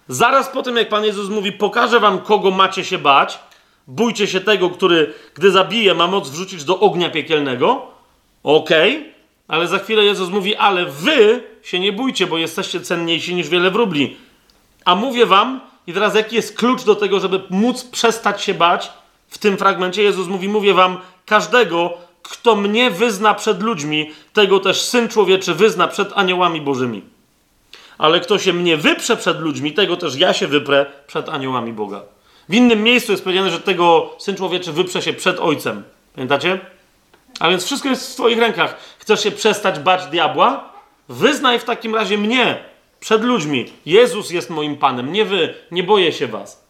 Zaraz 0.07 0.49
po 0.49 0.63
tym, 0.63 0.77
jak 0.77 0.89
Pan 0.89 1.05
Jezus 1.05 1.29
mówi, 1.29 1.51
pokażę 1.51 1.99
wam, 1.99 2.19
kogo 2.19 2.51
macie 2.51 2.85
się 2.85 2.97
bać. 2.97 3.39
Bójcie 3.88 4.27
się 4.27 4.41
tego, 4.41 4.69
który, 4.69 5.13
gdy 5.34 5.51
zabije, 5.51 5.93
ma 5.93 6.07
moc 6.07 6.29
wrzucić 6.29 6.63
do 6.63 6.79
ognia 6.79 7.09
piekielnego. 7.09 7.85
Okej, 8.43 8.97
okay. 8.97 9.13
ale 9.47 9.67
za 9.67 9.79
chwilę 9.79 10.03
Jezus 10.03 10.29
mówi, 10.29 10.55
ale 10.55 10.85
wy 10.85 11.43
się 11.63 11.79
nie 11.79 11.93
bójcie, 11.93 12.27
bo 12.27 12.38
jesteście 12.38 12.81
cenniejsi 12.81 13.35
niż 13.35 13.49
wiele 13.49 13.71
wróbli. 13.71 14.17
A 14.85 14.95
mówię 14.95 15.25
wam, 15.25 15.61
i 15.88 15.93
teraz 15.93 16.15
jaki 16.15 16.35
jest 16.35 16.57
klucz 16.57 16.84
do 16.84 16.95
tego, 16.95 17.19
żeby 17.19 17.41
móc 17.49 17.84
przestać 17.84 18.41
się 18.41 18.53
bać? 18.53 18.91
W 19.30 19.38
tym 19.38 19.57
fragmencie 19.57 20.03
Jezus 20.03 20.27
mówi, 20.27 20.49
mówię 20.49 20.73
wam, 20.73 20.97
każdego, 21.26 21.93
kto 22.23 22.55
mnie 22.55 22.91
wyzna 22.91 23.34
przed 23.34 23.64
ludźmi, 23.64 24.11
tego 24.34 24.59
też 24.59 24.81
Syn 24.81 25.09
Człowieczy 25.09 25.53
wyzna 25.53 25.88
przed 25.88 26.11
aniołami 26.15 26.61
bożymi. 26.61 27.01
Ale 27.97 28.19
kto 28.19 28.39
się 28.39 28.53
mnie 28.53 28.77
wyprze 28.77 29.18
przed 29.18 29.39
ludźmi, 29.39 29.73
tego 29.73 29.97
też 29.97 30.15
ja 30.15 30.34
się 30.34 30.47
wyprę 30.47 30.85
przed 31.07 31.30
aniołami 31.30 31.73
Boga. 31.73 32.01
W 32.49 32.53
innym 32.53 32.84
miejscu 32.84 33.11
jest 33.11 33.23
powiedziane, 33.23 33.49
że 33.49 33.59
tego 33.59 34.15
Syn 34.18 34.35
Człowieczy 34.35 34.72
wyprze 34.72 35.01
się 35.01 35.14
przed 35.14 35.39
Ojcem. 35.39 35.84
Pamiętacie? 36.15 36.59
A 37.39 37.49
więc 37.49 37.65
wszystko 37.65 37.89
jest 37.89 38.11
w 38.11 38.14
Twoich 38.14 38.39
rękach. 38.39 38.77
Chcesz 38.99 39.23
się 39.23 39.31
przestać 39.31 39.80
bać 39.80 40.05
diabła? 40.05 40.69
Wyznaj 41.09 41.59
w 41.59 41.64
takim 41.64 41.95
razie 41.95 42.18
mnie 42.18 42.64
przed 42.99 43.24
ludźmi. 43.24 43.65
Jezus 43.86 44.32
jest 44.32 44.49
moim 44.49 44.78
Panem, 44.78 45.11
nie 45.11 45.26
wy, 45.26 45.53
nie 45.72 45.84
boję 45.84 46.11
się 46.11 46.28
was. 46.28 46.68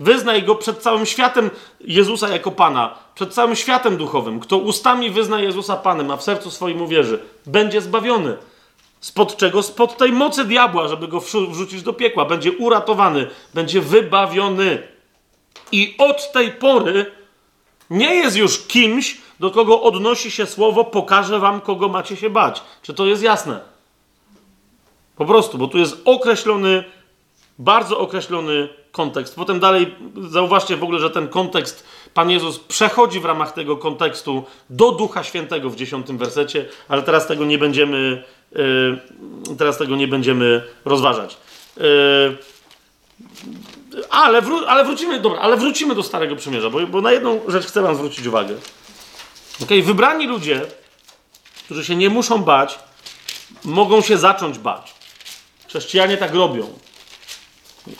Wyznaj 0.00 0.42
go 0.42 0.54
przed 0.54 0.78
całym 0.78 1.06
światem 1.06 1.50
Jezusa 1.80 2.28
jako 2.28 2.50
Pana, 2.50 2.98
przed 3.14 3.34
całym 3.34 3.56
światem 3.56 3.96
duchowym. 3.96 4.40
Kto 4.40 4.58
ustami 4.58 5.10
wyzna 5.10 5.40
Jezusa 5.40 5.76
Panem, 5.76 6.10
a 6.10 6.16
w 6.16 6.22
sercu 6.22 6.50
swoim 6.50 6.82
uwierzy, 6.82 7.18
będzie 7.46 7.80
zbawiony. 7.80 8.36
Spod 9.00 9.36
czego? 9.36 9.62
Spod 9.62 9.96
tej 9.96 10.12
mocy 10.12 10.44
diabła, 10.44 10.88
żeby 10.88 11.08
go 11.08 11.20
wrzucić 11.50 11.82
do 11.82 11.92
piekła. 11.92 12.24
Będzie 12.24 12.52
uratowany, 12.52 13.26
będzie 13.54 13.80
wybawiony. 13.80 14.82
I 15.72 15.94
od 15.98 16.32
tej 16.32 16.52
pory 16.52 17.06
nie 17.90 18.14
jest 18.14 18.36
już 18.36 18.66
kimś, 18.66 19.20
do 19.40 19.50
kogo 19.50 19.82
odnosi 19.82 20.30
się 20.30 20.46
słowo, 20.46 20.84
pokażę 20.84 21.38
wam, 21.38 21.60
kogo 21.60 21.88
macie 21.88 22.16
się 22.16 22.30
bać. 22.30 22.62
Czy 22.82 22.94
to 22.94 23.06
jest 23.06 23.22
jasne? 23.22 23.69
Po 25.20 25.26
prostu, 25.26 25.58
bo 25.58 25.68
tu 25.68 25.78
jest 25.78 25.96
określony, 26.04 26.84
bardzo 27.58 27.98
określony 27.98 28.68
kontekst. 28.92 29.36
Potem 29.36 29.60
dalej 29.60 29.94
zauważcie 30.28 30.76
w 30.76 30.82
ogóle, 30.82 30.98
że 30.98 31.10
ten 31.10 31.28
kontekst 31.28 31.84
Pan 32.14 32.30
Jezus 32.30 32.58
przechodzi 32.58 33.20
w 33.20 33.24
ramach 33.24 33.52
tego 33.52 33.76
kontekstu 33.76 34.44
do 34.70 34.92
Ducha 34.92 35.24
Świętego 35.24 35.70
w 35.70 35.76
dziesiątym 35.76 36.18
wersecie, 36.18 36.68
ale 36.88 37.02
teraz 37.02 37.26
tego 37.26 37.44
nie 37.44 37.58
będziemy, 37.58 38.24
yy, 38.52 39.56
teraz 39.58 39.78
tego 39.78 39.96
nie 39.96 40.08
będziemy 40.08 40.64
rozważać. 40.84 41.36
Yy, 41.76 41.82
ale, 44.10 44.42
wró 44.42 44.60
ale 44.68 44.84
wrócimy, 44.84 45.20
dobra, 45.20 45.40
ale 45.40 45.56
wrócimy 45.56 45.94
do 45.94 46.02
Starego 46.02 46.36
Przymierza, 46.36 46.70
bo, 46.70 46.86
bo 46.86 47.00
na 47.00 47.12
jedną 47.12 47.40
rzecz 47.48 47.66
chcę 47.66 47.82
wam 47.82 47.94
zwrócić 47.94 48.26
uwagę. 48.26 48.54
Okay, 49.62 49.82
wybrani 49.82 50.26
ludzie, 50.26 50.60
którzy 51.64 51.84
się 51.84 51.96
nie 51.96 52.10
muszą 52.10 52.38
bać, 52.38 52.78
mogą 53.64 54.00
się 54.00 54.18
zacząć 54.18 54.58
bać. 54.58 54.99
Chrześcijanie 55.70 56.16
tak 56.16 56.34
robią. 56.34 56.66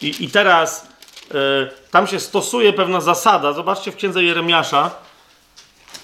I, 0.03 0.25
i 0.25 0.31
teraz 0.31 0.89
y, 1.31 1.35
tam 1.91 2.07
się 2.07 2.21
stosuje 2.21 2.73
pewna 2.73 3.01
zasada. 3.01 3.53
Zobaczcie 3.53 3.93
w 3.93 3.97
księdze 3.97 4.23
Jeremiasza, 4.23 4.91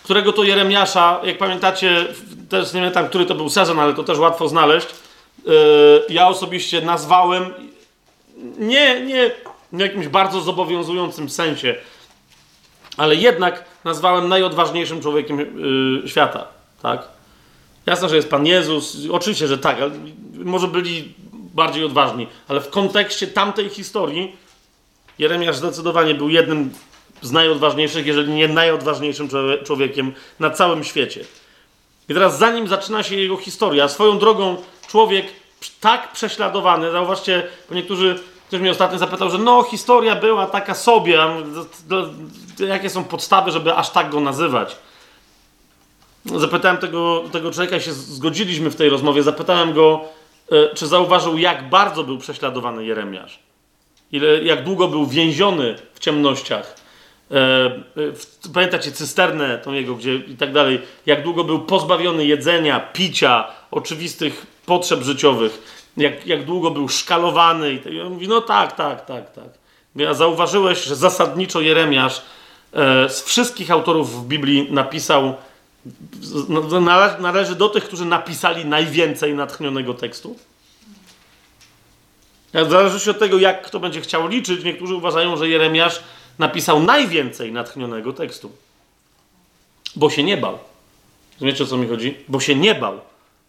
którego 0.03 0.33
to 0.33 0.43
Jeremiasza, 0.45 1.21
jak 1.25 1.39
pamiętacie, 1.39 2.07
też 2.49 2.73
nie 2.73 2.81
pamiętam, 2.81 3.09
który 3.09 3.27
to 3.27 3.35
był 3.35 3.51
sezon, 3.51 3.79
ale 3.79 3.95
to 3.95 4.05
też 4.05 4.19
łatwo 4.19 4.49
znaleźć. 4.49 4.87
Y, 4.89 4.93
ja 6.09 6.29
osobiście 6.29 6.81
nazwałem 6.81 7.55
nie, 8.59 9.01
nie 9.01 9.31
w 9.73 9.79
jakimś 9.79 10.09
bardzo 10.09 10.41
zobowiązującym 10.41 11.31
sensie, 11.31 11.75
ale 12.97 13.15
jednak 13.15 13.65
nazwałem 13.85 14.29
najodważniejszym 14.29 15.03
człowiekiem 15.03 15.41
y, 16.05 16.09
świata. 16.09 16.47
Tak? 16.83 17.09
Jasne, 17.87 18.09
że 18.09 18.17
jest 18.17 18.31
Pan 18.31 18.47
Jezus, 18.47 18.97
oczywiście, 19.11 19.47
że 19.47 19.59
tak, 19.59 19.81
ale 19.81 19.91
może 20.35 20.69
byli 20.69 21.15
bardziej 21.57 21.85
odważni, 21.85 22.27
ale 22.49 22.61
w 22.61 22.71
kontekście 22.71 23.27
tamtej 23.27 23.69
historii 23.69 24.37
Jeremiasz 25.19 25.57
zdecydowanie 25.57 26.15
był 26.15 26.29
jednym 26.29 26.71
z 27.23 27.33
najodważniejszych, 27.33 28.07
jeżeli 28.07 28.33
nie 28.33 28.49
najodważniejszym 28.49 29.29
człowiekiem 29.65 30.13
na 30.41 30.51
całym 30.51 30.85
świecie. 30.85 31.25
I 32.09 32.15
teraz 32.15 32.39
zanim 32.39 32.69
zaczyna 32.69 33.03
się 33.03 33.17
jego 33.17 33.37
historia, 33.37 33.89
swoją 33.89 34.19
drogą 34.19 34.57
człowiek 34.89 35.27
tak 35.81 36.13
prześladowany, 36.13 36.91
zauważcie, 36.91 37.47
bo 37.69 37.75
niektórzy, 37.75 38.19
ktoś 38.49 38.61
mnie 38.61 38.71
ostatnio 38.71 38.99
zapytał, 38.99 39.31
że 39.31 39.39
no 39.39 39.63
historia 39.63 40.17
była 40.17 40.47
taka 40.47 40.75
sobie, 40.75 41.19
jakie 42.59 42.91
są 42.91 43.05
podstawy, 43.05 43.51
żeby 43.51 43.75
aż 43.75 43.91
tak 43.91 44.11
go 44.11 44.21
nazywać. 44.21 44.77
Zapytałem 46.25 46.77
tego, 46.77 47.25
tego 47.33 47.51
człowieka, 47.51 47.81
się 47.81 47.93
zgodziliśmy 47.93 48.71
w 48.71 48.77
tej 48.77 48.89
rozmowie, 48.89 49.23
zapytałem 49.23 49.75
go, 49.75 50.05
czy 50.75 50.87
zauważył, 50.87 51.39
jak 51.39 51.69
bardzo 51.69 52.05
był 52.05 52.19
prześladowany 52.19 52.85
Jeremiasz. 52.85 53.39
Ile, 54.13 54.43
jak 54.43 54.65
długo 54.65 54.89
był 54.89 55.07
więziony 55.07 55.75
w 55.95 55.99
ciemnościach. 55.99 56.77
E, 57.31 57.37
e, 57.37 58.53
pamiętacie 58.55 58.93
cysternę 58.93 59.59
tą 59.59 59.73
jego, 59.73 59.95
gdzie 59.95 60.15
i 60.15 60.37
tak 60.37 60.53
dalej. 60.53 60.81
Jak 61.07 61.23
długo 61.23 61.45
był 61.45 61.59
pozbawiony 61.59 62.27
jedzenia, 62.27 62.81
picia, 62.81 63.49
oczywistych 63.71 64.47
potrzeb 64.67 65.03
życiowych. 65.03 65.83
Jak, 65.97 66.27
jak 66.27 66.45
długo 66.45 66.71
był 66.71 66.89
szkalowany. 66.89 67.73
I, 67.73 67.79
tak, 67.79 67.93
I 67.93 68.01
on 68.01 68.13
mówi, 68.13 68.29
no 68.29 68.41
tak, 68.41 68.73
tak, 68.73 69.07
tak, 69.07 69.33
tak. 69.33 69.49
A 70.09 70.15
zauważyłeś, 70.15 70.85
że 70.85 70.97
zasadniczo 70.97 71.61
Jeremiasz 71.61 72.23
z 73.09 73.23
wszystkich 73.23 73.71
autorów 73.71 74.25
w 74.25 74.29
Biblii 74.29 74.69
napisał 74.71 75.35
należy 77.19 77.55
do 77.55 77.69
tych, 77.69 77.85
którzy 77.85 78.05
napisali 78.05 78.65
najwięcej 78.65 79.35
natchnionego 79.35 79.95
tekstu. 79.95 80.37
Zależy 82.53 83.01
się 83.01 83.11
od 83.11 83.19
tego, 83.19 83.39
jak 83.39 83.63
kto 83.63 83.81
będzie 83.81 84.01
chciał 84.01 84.29
liczyć. 84.29 84.65
Niektórzy 84.65 84.95
uważają, 84.95 85.37
że 85.37 85.49
Jeremiasz 85.49 86.03
napisał 86.39 86.81
najwięcej 86.81 87.53
natchnionego 87.53 88.13
tekstu. 88.13 88.53
Bo 89.97 90.11
się 90.11 90.23
nie 90.23 90.37
bał. 90.37 90.59
Rozumiecie, 91.35 91.65
o 91.65 91.67
co 91.67 91.77
mi 91.77 91.89
chodzi? 91.89 92.17
Bo 92.29 92.41
się 92.41 92.55
nie 92.55 92.75
bał. 92.75 93.01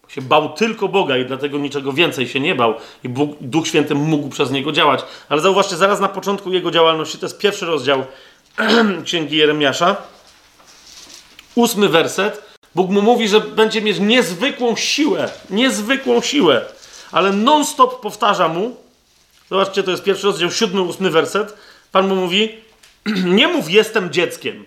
Bo 0.03 0.09
się 0.09 0.21
bał 0.21 0.53
tylko 0.53 0.87
Boga 0.87 1.17
i 1.17 1.25
dlatego 1.25 1.57
niczego 1.57 1.93
więcej 1.93 2.27
się 2.27 2.39
nie 2.39 2.55
bał. 2.55 2.73
I 3.03 3.09
Bóg, 3.09 3.37
Duch 3.41 3.67
Święty 3.67 3.95
mógł 3.95 4.29
przez 4.29 4.51
niego 4.51 4.71
działać. 4.71 5.01
Ale 5.29 5.41
zauważcie, 5.41 5.75
zaraz 5.75 5.99
na 5.99 6.07
początku 6.07 6.53
jego 6.53 6.71
działalności, 6.71 7.17
to 7.17 7.25
jest 7.25 7.37
pierwszy 7.37 7.65
rozdział 7.65 8.05
Księgi 9.05 9.37
Jeremiasza 9.37 9.95
ósmy 11.57 11.89
werset, 11.89 12.41
Bóg 12.75 12.89
mu 12.89 13.01
mówi, 13.01 13.27
że 13.27 13.41
będzie 13.41 13.81
mieć 13.81 13.99
niezwykłą 13.99 14.75
siłę, 14.75 15.29
niezwykłą 15.49 16.21
siłę, 16.21 16.65
ale 17.11 17.31
non-stop 17.31 18.01
powtarza 18.01 18.47
mu, 18.47 18.75
zobaczcie, 19.49 19.83
to 19.83 19.91
jest 19.91 20.03
pierwszy 20.03 20.27
rozdział, 20.27 20.51
siódmy, 20.51 20.81
ósmy 20.81 21.09
werset, 21.09 21.53
Pan 21.91 22.07
mu 22.07 22.15
mówi, 22.15 22.55
nie 23.39 23.47
mów 23.47 23.71
jestem 23.71 24.13
dzieckiem. 24.13 24.65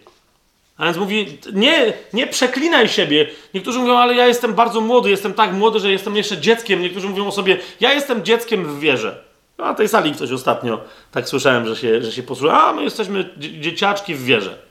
A 0.76 0.84
więc 0.84 0.96
mówi, 0.96 1.38
nie, 1.52 1.92
nie 2.12 2.26
przeklinaj 2.26 2.88
siebie. 2.88 3.30
Niektórzy 3.54 3.78
mówią, 3.78 3.98
ale 3.98 4.14
ja 4.14 4.26
jestem 4.26 4.54
bardzo 4.54 4.80
młody, 4.80 5.10
jestem 5.10 5.34
tak 5.34 5.52
młody, 5.52 5.80
że 5.80 5.92
jestem 5.92 6.16
jeszcze 6.16 6.38
dzieckiem. 6.38 6.82
Niektórzy 6.82 7.08
mówią 7.08 7.26
o 7.26 7.32
sobie, 7.32 7.58
ja 7.80 7.92
jestem 7.92 8.24
dzieckiem 8.24 8.64
w 8.64 8.80
wierze. 8.80 9.24
No, 9.58 9.64
na 9.64 9.74
tej 9.74 9.88
sali 9.88 10.12
ktoś 10.12 10.32
ostatnio 10.32 10.80
tak 11.12 11.28
słyszałem, 11.28 11.66
że 11.66 11.76
się, 11.76 12.02
że 12.02 12.12
się 12.12 12.22
posłuchał, 12.22 12.68
a 12.68 12.72
my 12.72 12.82
jesteśmy 12.82 13.30
dzieciaczki 13.38 14.14
w 14.14 14.24
wierze. 14.24 14.69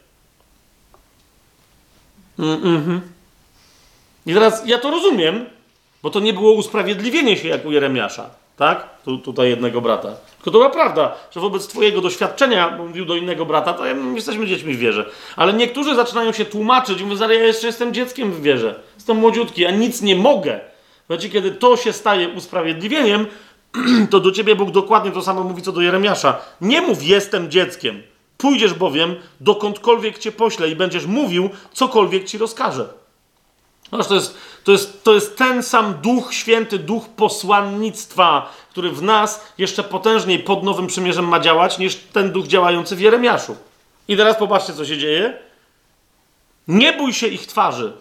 Mm-hmm. 2.40 3.00
I 4.26 4.34
teraz 4.34 4.64
ja 4.66 4.78
to 4.78 4.92
rozumiem, 4.92 5.46
bo 6.04 6.10
to 6.10 6.20
nie 6.20 6.34
było 6.34 6.52
usprawiedliwienie 6.52 7.38
się 7.38 7.48
jak 7.48 7.66
u 7.66 7.72
Jeremiasza, 7.72 8.30
tak? 8.58 8.88
Tu, 9.06 9.18
tutaj 9.18 9.50
jednego 9.50 9.82
brata. 9.82 10.16
Tylko 10.36 10.52
to 10.52 10.58
była 10.58 10.70
prawda, 10.70 11.16
że 11.32 11.40
wobec 11.40 11.68
twojego 11.68 12.02
doświadczenia, 12.02 12.78
mówił 12.78 13.06
do 13.06 13.16
innego 13.16 13.46
brata, 13.46 13.74
to 13.74 13.86
ja, 13.86 13.96
jesteśmy 14.16 14.48
dziećmi 14.48 14.74
w 14.74 14.80
wierze. 14.80 15.06
Ale 15.36 15.54
niektórzy 15.54 15.96
zaczynają 15.96 16.32
się 16.32 16.46
tłumaczyć 16.46 17.02
mówią, 17.02 17.30
ja 17.30 17.34
jeszcze 17.34 17.68
jestem 17.68 17.94
dzieckiem 17.94 18.32
w 18.32 18.42
wierze. 18.42 18.80
Jestem 18.96 19.18
młodziutki, 19.18 19.66
a 19.66 19.72
nic 19.72 20.02
nie 20.02 20.16
mogę. 20.16 20.60
Znaczy, 21.08 21.30
kiedy 21.30 21.52
to 21.52 21.78
się 21.78 21.94
staje 21.94 22.30
usprawiedliwieniem, 22.30 23.26
to 24.12 24.20
do 24.20 24.32
ciebie 24.32 24.56
Bóg 24.56 24.72
dokładnie 24.72 25.12
to 25.12 25.22
samo 25.22 25.44
mówi 25.44 25.62
co 25.62 25.72
do 25.72 25.82
Jeremiasza. 25.82 26.38
Nie 26.62 26.82
mów 26.82 27.04
jestem 27.04 27.52
dzieckiem. 27.52 28.02
Pójdziesz 28.40 28.74
bowiem 28.74 29.16
dokądkolwiek 29.40 30.18
cię 30.18 30.32
pośle 30.32 30.70
i 30.70 30.76
będziesz 30.76 31.06
mówił, 31.06 31.50
cokolwiek 31.74 32.26
ci 32.26 32.38
rozkaże. 32.38 32.90
No, 33.92 34.04
to, 34.04 34.16
jest, 34.16 34.38
to, 34.64 34.72
jest, 34.72 35.04
to 35.04 35.14
jest 35.14 35.38
ten 35.38 35.64
sam 35.64 35.94
Duch 35.94 36.34
Święty, 36.34 36.80
Duch 36.80 37.10
posłannictwa, 37.10 38.54
który 38.70 38.92
w 38.92 39.02
nas 39.02 39.46
jeszcze 39.58 39.84
potężniej 39.84 40.40
pod 40.40 40.64
Nowym 40.64 40.88
Przymierzem 40.88 41.28
ma 41.28 41.40
działać, 41.40 41.78
niż 41.78 41.96
ten 41.96 42.32
Duch 42.32 42.48
działający 42.48 42.96
w 42.96 43.00
Jeremiaszu. 43.00 43.56
I 44.08 44.18
teraz 44.18 44.38
popatrzcie, 44.38 44.74
co 44.74 44.86
się 44.86 44.98
dzieje. 44.98 45.38
Nie 46.68 46.94
bój 46.94 47.14
się 47.14 47.28
ich 47.28 47.48
twarzy, 47.48 47.94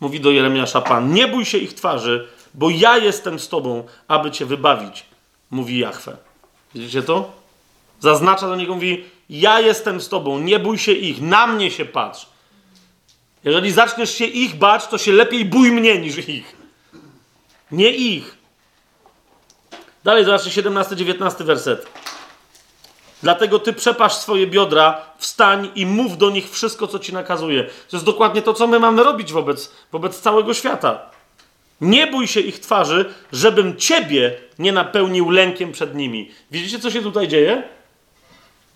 mówi 0.00 0.20
do 0.20 0.30
Jeremiasza 0.30 0.80
Pan. 0.80 1.12
Nie 1.12 1.28
bój 1.28 1.44
się 1.44 1.58
ich 1.58 1.74
twarzy, 1.74 2.28
bo 2.54 2.70
ja 2.70 2.96
jestem 2.96 3.38
z 3.38 3.48
tobą, 3.48 3.84
aby 4.08 4.30
cię 4.30 4.46
wybawić, 4.46 5.06
mówi 5.50 5.78
Jahwe. 5.78 6.16
Widzicie 6.74 7.02
to? 7.02 7.39
Zaznacza 8.00 8.48
do 8.48 8.56
niego, 8.56 8.74
mówi: 8.74 9.04
Ja 9.30 9.60
jestem 9.60 10.00
z 10.00 10.08
tobą, 10.08 10.38
nie 10.38 10.58
bój 10.58 10.78
się 10.78 10.92
ich, 10.92 11.20
na 11.20 11.46
mnie 11.46 11.70
się 11.70 11.84
patrz. 11.84 12.26
Jeżeli 13.44 13.72
zaczniesz 13.72 14.14
się 14.14 14.24
ich 14.24 14.54
bać, 14.54 14.86
to 14.86 14.98
się 14.98 15.12
lepiej 15.12 15.44
bój 15.44 15.72
mnie 15.72 15.98
niż 15.98 16.28
ich. 16.28 16.56
Nie 17.72 17.90
ich. 17.90 18.38
Dalej 20.04 20.24
zobaczcie 20.24 20.62
17-19 20.62 21.44
werset. 21.44 21.86
Dlatego 23.22 23.58
ty 23.58 23.72
przepasz 23.72 24.14
swoje 24.14 24.46
biodra, 24.46 25.00
wstań 25.18 25.70
i 25.74 25.86
mów 25.86 26.18
do 26.18 26.30
nich 26.30 26.50
wszystko, 26.50 26.86
co 26.86 26.98
ci 26.98 27.12
nakazuje. 27.12 27.64
To 27.64 27.96
jest 27.96 28.06
dokładnie 28.06 28.42
to, 28.42 28.54
co 28.54 28.66
my 28.66 28.78
mamy 28.78 29.02
robić 29.02 29.32
wobec, 29.32 29.72
wobec 29.92 30.20
całego 30.20 30.54
świata. 30.54 31.10
Nie 31.80 32.06
bój 32.06 32.26
się 32.26 32.40
ich 32.40 32.60
twarzy, 32.60 33.14
żebym 33.32 33.76
ciebie 33.76 34.34
nie 34.58 34.72
napełnił 34.72 35.30
lękiem 35.30 35.72
przed 35.72 35.94
nimi. 35.94 36.30
Widzicie, 36.50 36.78
co 36.78 36.90
się 36.90 37.02
tutaj 37.02 37.28
dzieje? 37.28 37.62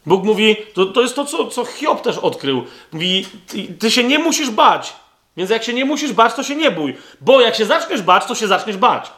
Bóg 0.06 0.24
mówi, 0.24 0.56
to, 0.74 0.86
to 0.86 1.02
jest 1.02 1.16
to, 1.16 1.24
co, 1.24 1.46
co 1.46 1.64
Hiob 1.64 2.02
też 2.02 2.18
odkrył. 2.18 2.64
Mówi, 2.92 3.26
ty, 3.46 3.62
ty 3.62 3.90
się 3.90 4.04
nie 4.04 4.18
musisz 4.18 4.50
bać. 4.50 4.92
Więc 5.36 5.50
jak 5.50 5.64
się 5.64 5.72
nie 5.72 5.84
musisz 5.84 6.12
bać, 6.12 6.34
to 6.34 6.42
się 6.42 6.56
nie 6.56 6.70
bój. 6.70 6.96
Bo 7.20 7.40
jak 7.40 7.54
się 7.54 7.66
zaczniesz 7.66 8.02
bać, 8.02 8.24
to 8.24 8.34
się 8.34 8.46
zaczniesz 8.46 8.76
bać. 8.76 9.12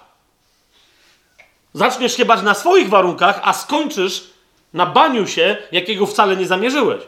Zaczniesz 1.74 2.16
się 2.16 2.24
bać 2.24 2.42
na 2.42 2.54
swoich 2.54 2.88
warunkach, 2.88 3.40
a 3.44 3.52
skończysz 3.52 4.24
na 4.72 4.86
baniu 4.86 5.26
się, 5.26 5.56
jakiego 5.72 6.06
wcale 6.06 6.36
nie 6.36 6.46
zamierzyłeś. 6.46 7.02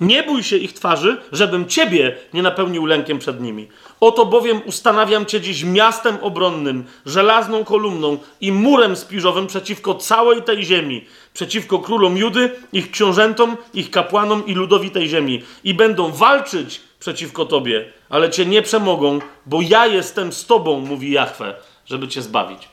Nie 0.00 0.22
bój 0.22 0.42
się 0.42 0.56
ich 0.56 0.72
twarzy, 0.72 1.16
żebym 1.32 1.66
ciebie 1.66 2.16
nie 2.34 2.42
napełnił 2.42 2.86
lękiem 2.86 3.18
przed 3.18 3.40
nimi. 3.40 3.68
Oto 4.00 4.26
bowiem 4.26 4.60
ustanawiam 4.66 5.26
cię 5.26 5.40
dziś 5.40 5.64
miastem 5.64 6.18
obronnym, 6.20 6.84
żelazną 7.06 7.64
kolumną 7.64 8.18
i 8.40 8.52
murem 8.52 8.96
spiżowym 8.96 9.46
przeciwko 9.46 9.94
całej 9.94 10.42
tej 10.42 10.64
ziemi, 10.64 11.04
przeciwko 11.34 11.78
królom 11.78 12.16
Judy, 12.16 12.50
ich 12.72 12.90
książętom, 12.90 13.56
ich 13.74 13.90
kapłanom 13.90 14.46
i 14.46 14.54
ludowi 14.54 14.90
tej 14.90 15.08
ziemi. 15.08 15.42
I 15.64 15.74
będą 15.74 16.12
walczyć 16.12 16.80
przeciwko 17.00 17.44
tobie, 17.44 17.92
ale 18.08 18.30
cię 18.30 18.46
nie 18.46 18.62
przemogą, 18.62 19.18
bo 19.46 19.60
ja 19.62 19.86
jestem 19.86 20.32
z 20.32 20.46
tobą, 20.46 20.80
mówi 20.80 21.10
Jahwe, 21.10 21.54
żeby 21.86 22.08
cię 22.08 22.22
zbawić. 22.22 22.68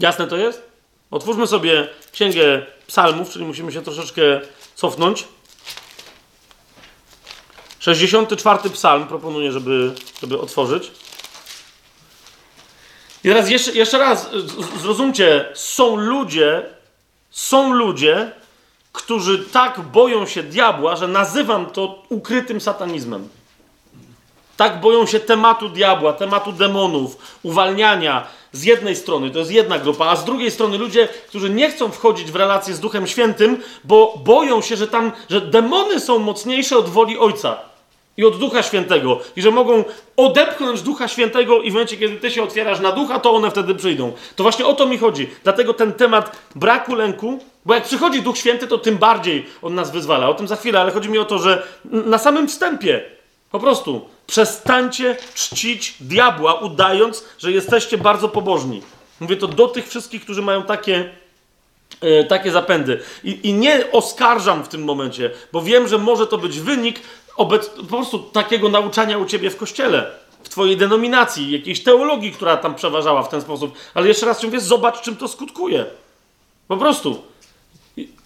Jasne 0.00 0.26
to 0.26 0.36
jest? 0.36 0.70
Otwórzmy 1.10 1.46
sobie 1.46 1.88
księgę 2.12 2.66
psalmów, 2.90 3.30
czyli 3.30 3.44
musimy 3.44 3.72
się 3.72 3.82
troszeczkę 3.82 4.22
cofnąć. 4.74 5.24
64 7.78 8.70
psalm 8.70 9.06
proponuję, 9.06 9.52
żeby, 9.52 9.94
żeby 10.20 10.40
otworzyć. 10.40 10.90
I 13.24 13.28
teraz 13.28 13.50
jeszcze, 13.50 13.72
jeszcze 13.72 13.98
raz 13.98 14.30
zrozumcie, 14.80 15.48
są 15.54 15.96
ludzie, 15.96 16.62
są 17.30 17.72
ludzie, 17.72 18.32
którzy 18.92 19.38
tak 19.38 19.80
boją 19.80 20.26
się 20.26 20.42
diabła, 20.42 20.96
że 20.96 21.08
nazywam 21.08 21.66
to 21.66 22.02
ukrytym 22.08 22.60
satanizmem. 22.60 23.28
Tak 24.56 24.80
boją 24.80 25.06
się 25.06 25.20
tematu 25.20 25.68
diabła, 25.68 26.12
tematu 26.12 26.52
demonów, 26.52 27.16
uwalniania, 27.42 28.26
z 28.52 28.64
jednej 28.64 28.96
strony, 28.96 29.30
to 29.30 29.38
jest 29.38 29.50
jedna 29.50 29.78
grupa, 29.78 30.06
a 30.06 30.16
z 30.16 30.24
drugiej 30.24 30.50
strony 30.50 30.78
ludzie, 30.78 31.08
którzy 31.28 31.50
nie 31.50 31.70
chcą 31.70 31.90
wchodzić 31.90 32.30
w 32.30 32.36
relację 32.36 32.74
z 32.74 32.80
Duchem 32.80 33.06
Świętym, 33.06 33.62
bo 33.84 34.20
boją 34.24 34.62
się, 34.62 34.76
że 34.76 34.88
tam, 34.88 35.12
że 35.30 35.40
demony 35.40 36.00
są 36.00 36.18
mocniejsze 36.18 36.78
od 36.78 36.88
woli 36.88 37.18
Ojca 37.18 37.70
i 38.16 38.24
od 38.24 38.38
Ducha 38.38 38.62
Świętego 38.62 39.20
i 39.36 39.42
że 39.42 39.50
mogą 39.50 39.84
odepchnąć 40.16 40.82
Ducha 40.82 41.08
Świętego 41.08 41.62
i 41.62 41.70
w 41.70 41.72
momencie, 41.72 41.96
kiedy 41.96 42.16
ty 42.16 42.30
się 42.30 42.42
otwierasz 42.42 42.80
na 42.80 42.92
Ducha, 42.92 43.18
to 43.18 43.32
one 43.32 43.50
wtedy 43.50 43.74
przyjdą. 43.74 44.12
To 44.36 44.42
właśnie 44.42 44.66
o 44.66 44.74
to 44.74 44.86
mi 44.86 44.98
chodzi. 44.98 45.28
Dlatego 45.44 45.74
ten 45.74 45.92
temat 45.92 46.36
braku 46.54 46.94
lęku, 46.94 47.38
bo 47.64 47.74
jak 47.74 47.84
przychodzi 47.84 48.22
Duch 48.22 48.38
Święty, 48.38 48.66
to 48.66 48.78
tym 48.78 48.98
bardziej 48.98 49.46
on 49.62 49.74
nas 49.74 49.90
wyzwala. 49.90 50.28
O 50.28 50.34
tym 50.34 50.48
za 50.48 50.56
chwilę, 50.56 50.80
ale 50.80 50.92
chodzi 50.92 51.08
mi 51.08 51.18
o 51.18 51.24
to, 51.24 51.38
że 51.38 51.62
na 51.84 52.18
samym 52.18 52.48
wstępie 52.48 53.19
po 53.50 53.60
prostu 53.60 54.08
Przestańcie 54.30 55.16
czcić 55.34 55.94
diabła, 56.00 56.54
udając, 56.54 57.24
że 57.38 57.52
jesteście 57.52 57.98
bardzo 57.98 58.28
pobożni. 58.28 58.82
Mówię 59.20 59.36
to 59.36 59.48
do 59.48 59.68
tych 59.68 59.88
wszystkich, 59.88 60.22
którzy 60.22 60.42
mają 60.42 60.62
takie, 60.62 61.10
e, 62.00 62.24
takie 62.24 62.50
zapędy. 62.50 63.00
I, 63.24 63.48
I 63.48 63.52
nie 63.52 63.92
oskarżam 63.92 64.64
w 64.64 64.68
tym 64.68 64.84
momencie, 64.84 65.30
bo 65.52 65.62
wiem, 65.62 65.88
że 65.88 65.98
może 65.98 66.26
to 66.26 66.38
być 66.38 66.60
wynik 66.60 67.00
obec, 67.36 67.68
po 67.68 67.82
prostu 67.84 68.18
takiego 68.18 68.68
nauczania 68.68 69.18
u 69.18 69.24
ciebie 69.24 69.50
w 69.50 69.56
kościele, 69.56 70.10
w 70.42 70.48
twojej 70.48 70.76
denominacji, 70.76 71.50
jakiejś 71.50 71.82
teologii, 71.82 72.32
która 72.32 72.56
tam 72.56 72.74
przeważała 72.74 73.22
w 73.22 73.28
ten 73.28 73.40
sposób. 73.40 73.74
Ale 73.94 74.08
jeszcze 74.08 74.26
raz 74.26 74.42
mówię, 74.42 74.60
zobacz, 74.60 75.00
czym 75.00 75.16
to 75.16 75.28
skutkuje. 75.28 75.86
Po 76.68 76.76
prostu. 76.76 77.22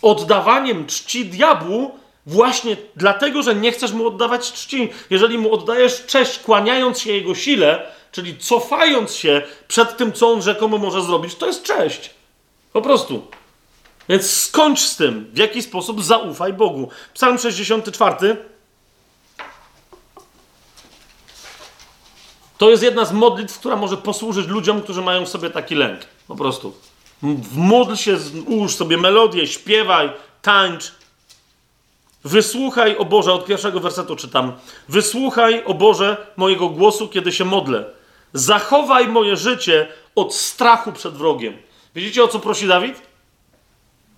Oddawaniem 0.03 0.87
czci 0.87 1.27
diabłu 1.27 1.99
właśnie 2.27 2.77
dlatego, 2.97 3.43
że 3.43 3.55
nie 3.55 3.73
chcesz 3.73 3.93
mu 3.93 4.07
oddawać 4.07 4.53
czci. 4.53 4.89
Jeżeli 5.11 5.39
mu 5.39 5.55
oddajesz 5.55 6.07
cześć, 6.07 6.39
kłaniając 6.39 6.99
się 6.99 7.13
jego 7.13 7.35
sile, 7.35 7.87
czyli 8.13 8.39
cofając 8.39 9.15
się 9.15 9.43
przed 9.69 9.97
tym, 9.97 10.13
co 10.13 10.33
on 10.33 10.43
rzekomo 10.43 10.79
może 10.79 11.03
zrobić, 11.03 11.35
to 11.35 11.47
jest 11.47 11.63
cześć. 11.63 12.11
Po 12.73 12.83
prostu. 12.83 13.27
Więc 14.09 14.31
skończ 14.31 14.81
z 14.81 14.97
tym. 14.97 15.31
W 15.33 15.39
jaki 15.39 15.63
sposób 15.63 16.05
zaufaj 16.05 16.53
Bogu. 16.53 16.89
Psalm 17.15 17.39
64. 17.39 18.37
To 22.59 22.71
jest 22.71 22.83
jedna 22.83 23.05
z 23.05 23.13
modlitw, 23.13 23.59
która 23.59 23.77
może 23.77 23.97
posłużyć 23.97 24.47
ludziom, 24.47 24.83
którzy 24.83 25.03
mają 25.03 25.25
w 25.25 25.29
sobie 25.29 25.51
taki 25.51 25.75
lęk. 25.75 26.01
Po 26.29 26.37
prostu. 26.37 26.75
Módl 27.55 27.95
się, 27.95 28.19
ułóż 28.47 28.77
sobie 28.77 28.97
melodię, 28.97 29.47
śpiewaj, 29.47 30.13
tańcz. 30.43 30.93
Wysłuchaj, 32.25 32.97
o 32.97 33.05
Boże, 33.05 33.33
od 33.33 33.47
pierwszego 33.47 33.81
wersetu 33.81 34.17
czytam. 34.17 34.53
Wysłuchaj, 34.89 35.65
o 35.65 35.75
Boże, 35.75 36.27
mojego 36.37 36.69
głosu, 36.69 37.09
kiedy 37.09 37.33
się 37.33 37.45
modlę. 37.45 37.85
Zachowaj 38.33 39.09
moje 39.09 39.37
życie 39.37 39.89
od 40.15 40.35
strachu 40.35 40.93
przed 40.93 41.15
wrogiem. 41.15 41.57
Widzicie, 41.95 42.25
o 42.25 42.29
co 42.29 42.39
prosi 42.39 42.67
Dawid? 42.67 43.03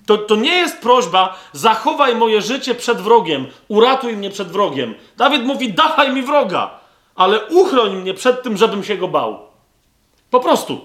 To, 0.06 0.18
to 0.18 0.36
nie 0.36 0.54
jest 0.54 0.78
prośba, 0.78 1.38
zachowaj 1.52 2.16
moje 2.16 2.42
życie 2.42 2.74
przed 2.74 2.98
wrogiem, 2.98 3.46
uratuj 3.68 4.16
mnie 4.16 4.30
przed 4.30 4.48
wrogiem. 4.48 4.94
Dawid 5.16 5.44
mówi, 5.44 5.72
dawaj 5.72 6.12
mi 6.12 6.22
wroga, 6.22 6.80
ale 7.14 7.46
uchroń 7.46 7.96
mnie 7.96 8.14
przed 8.14 8.42
tym, 8.42 8.56
żebym 8.56 8.84
się 8.84 8.96
go 8.96 9.08
bał. 9.08 9.38
Po 10.30 10.40
prostu. 10.40 10.80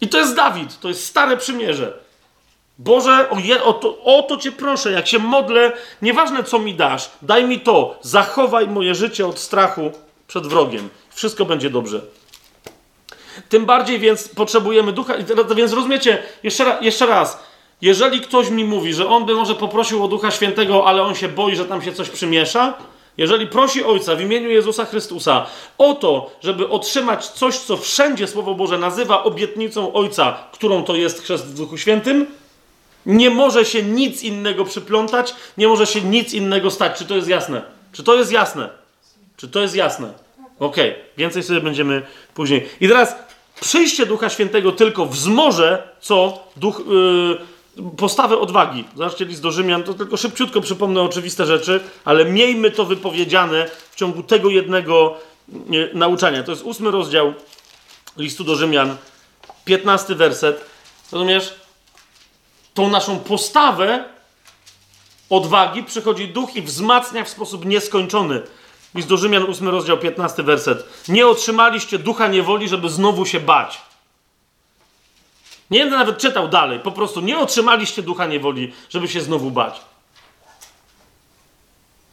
I 0.00 0.08
to 0.08 0.18
jest 0.18 0.36
Dawid, 0.36 0.80
to 0.80 0.88
jest 0.88 1.06
stare 1.06 1.36
przymierze. 1.36 2.03
Boże, 2.78 3.30
o, 3.30 3.38
je, 3.38 3.62
o, 3.62 3.72
to, 3.72 3.98
o 4.04 4.22
to 4.22 4.36
Cię 4.36 4.52
proszę, 4.52 4.92
jak 4.92 5.06
się 5.06 5.18
modlę, 5.18 5.72
nieważne 6.02 6.44
co 6.44 6.58
mi 6.58 6.74
dasz, 6.74 7.10
daj 7.22 7.44
mi 7.44 7.60
to, 7.60 7.98
zachowaj 8.02 8.68
moje 8.68 8.94
życie 8.94 9.26
od 9.26 9.38
strachu 9.38 9.90
przed 10.26 10.46
wrogiem. 10.46 10.88
Wszystko 11.10 11.44
będzie 11.44 11.70
dobrze. 11.70 12.00
Tym 13.48 13.66
bardziej 13.66 13.98
więc 13.98 14.28
potrzebujemy 14.28 14.92
ducha. 14.92 15.14
Więc 15.56 15.72
rozumiecie, 15.72 16.22
jeszcze 16.42 16.64
raz, 16.64 16.82
jeszcze 16.82 17.06
raz, 17.06 17.38
jeżeli 17.82 18.20
ktoś 18.20 18.50
mi 18.50 18.64
mówi, 18.64 18.94
że 18.94 19.08
on 19.08 19.24
by 19.24 19.34
może 19.34 19.54
poprosił 19.54 20.04
o 20.04 20.08
Ducha 20.08 20.30
Świętego, 20.30 20.86
ale 20.86 21.02
on 21.02 21.14
się 21.14 21.28
boi, 21.28 21.56
że 21.56 21.64
tam 21.64 21.82
się 21.82 21.92
coś 21.92 22.08
przymiesza, 22.10 22.74
jeżeli 23.18 23.46
prosi 23.46 23.84
Ojca 23.84 24.16
w 24.16 24.20
imieniu 24.20 24.50
Jezusa 24.50 24.84
Chrystusa 24.84 25.46
o 25.78 25.94
to, 25.94 26.30
żeby 26.42 26.68
otrzymać 26.68 27.26
coś, 27.26 27.58
co 27.58 27.76
wszędzie 27.76 28.26
Słowo 28.26 28.54
Boże 28.54 28.78
nazywa 28.78 29.24
obietnicą 29.24 29.92
Ojca, 29.92 30.38
którą 30.52 30.84
to 30.84 30.96
jest 30.96 31.22
chrzest 31.22 31.46
w 31.46 31.54
Duchu 31.54 31.78
Świętym, 31.78 32.26
nie 33.06 33.30
może 33.30 33.64
się 33.64 33.82
nic 33.82 34.22
innego 34.22 34.64
przyplątać, 34.64 35.34
nie 35.58 35.68
może 35.68 35.86
się 35.86 36.00
nic 36.00 36.32
innego 36.32 36.70
stać. 36.70 36.98
Czy 36.98 37.04
to 37.04 37.16
jest 37.16 37.28
jasne? 37.28 37.62
Czy 37.92 38.02
to 38.02 38.14
jest 38.14 38.32
jasne? 38.32 38.68
Czy 39.36 39.48
to 39.48 39.60
jest 39.60 39.74
jasne? 39.74 40.12
Okej, 40.58 40.90
okay. 40.90 41.02
więcej 41.16 41.42
sobie 41.42 41.60
będziemy 41.60 42.02
później. 42.34 42.68
I 42.80 42.88
teraz 42.88 43.14
przyjście 43.60 44.06
Ducha 44.06 44.28
Świętego 44.28 44.72
tylko 44.72 45.06
wzmoże, 45.06 45.88
co 46.00 46.38
duch, 46.56 46.82
yy, 47.76 47.90
postawę 47.96 48.38
odwagi. 48.38 48.84
Zobaczcie 48.96 49.24
list 49.24 49.42
do 49.42 49.52
Rzymian, 49.52 49.82
to 49.82 49.94
tylko 49.94 50.16
szybciutko 50.16 50.60
przypomnę 50.60 51.02
oczywiste 51.02 51.46
rzeczy, 51.46 51.80
ale 52.04 52.24
miejmy 52.24 52.70
to 52.70 52.84
wypowiedziane 52.84 53.70
w 53.90 53.96
ciągu 53.96 54.22
tego 54.22 54.50
jednego 54.50 55.16
yy, 55.70 55.90
nauczania. 55.94 56.42
To 56.42 56.50
jest 56.52 56.64
ósmy 56.64 56.90
rozdział 56.90 57.34
listu 58.16 58.44
do 58.44 58.56
Rzymian, 58.56 58.96
piętnasty 59.64 60.14
werset. 60.14 60.64
Rozumiesz? 61.12 61.63
Tą 62.74 62.90
naszą 62.90 63.18
postawę 63.18 64.04
odwagi 65.30 65.82
przychodzi 65.82 66.28
duch 66.28 66.56
i 66.56 66.62
wzmacnia 66.62 67.24
w 67.24 67.28
sposób 67.28 67.64
nieskończony. 67.64 68.42
List 68.94 69.08
do 69.08 69.16
Rzymian, 69.16 69.42
8 69.42 69.68
rozdział, 69.68 69.98
15 69.98 70.42
werset. 70.42 71.08
Nie 71.08 71.26
otrzymaliście 71.26 71.98
ducha 71.98 72.28
niewoli, 72.28 72.68
żeby 72.68 72.88
znowu 72.88 73.26
się 73.26 73.40
bać. 73.40 73.80
Nie 75.70 75.80
będę 75.80 75.96
nawet 75.96 76.18
czytał 76.18 76.48
dalej. 76.48 76.80
Po 76.80 76.92
prostu 76.92 77.20
nie 77.20 77.38
otrzymaliście 77.38 78.02
ducha 78.02 78.26
niewoli, 78.26 78.72
żeby 78.90 79.08
się 79.08 79.20
znowu 79.20 79.50
bać. 79.50 79.80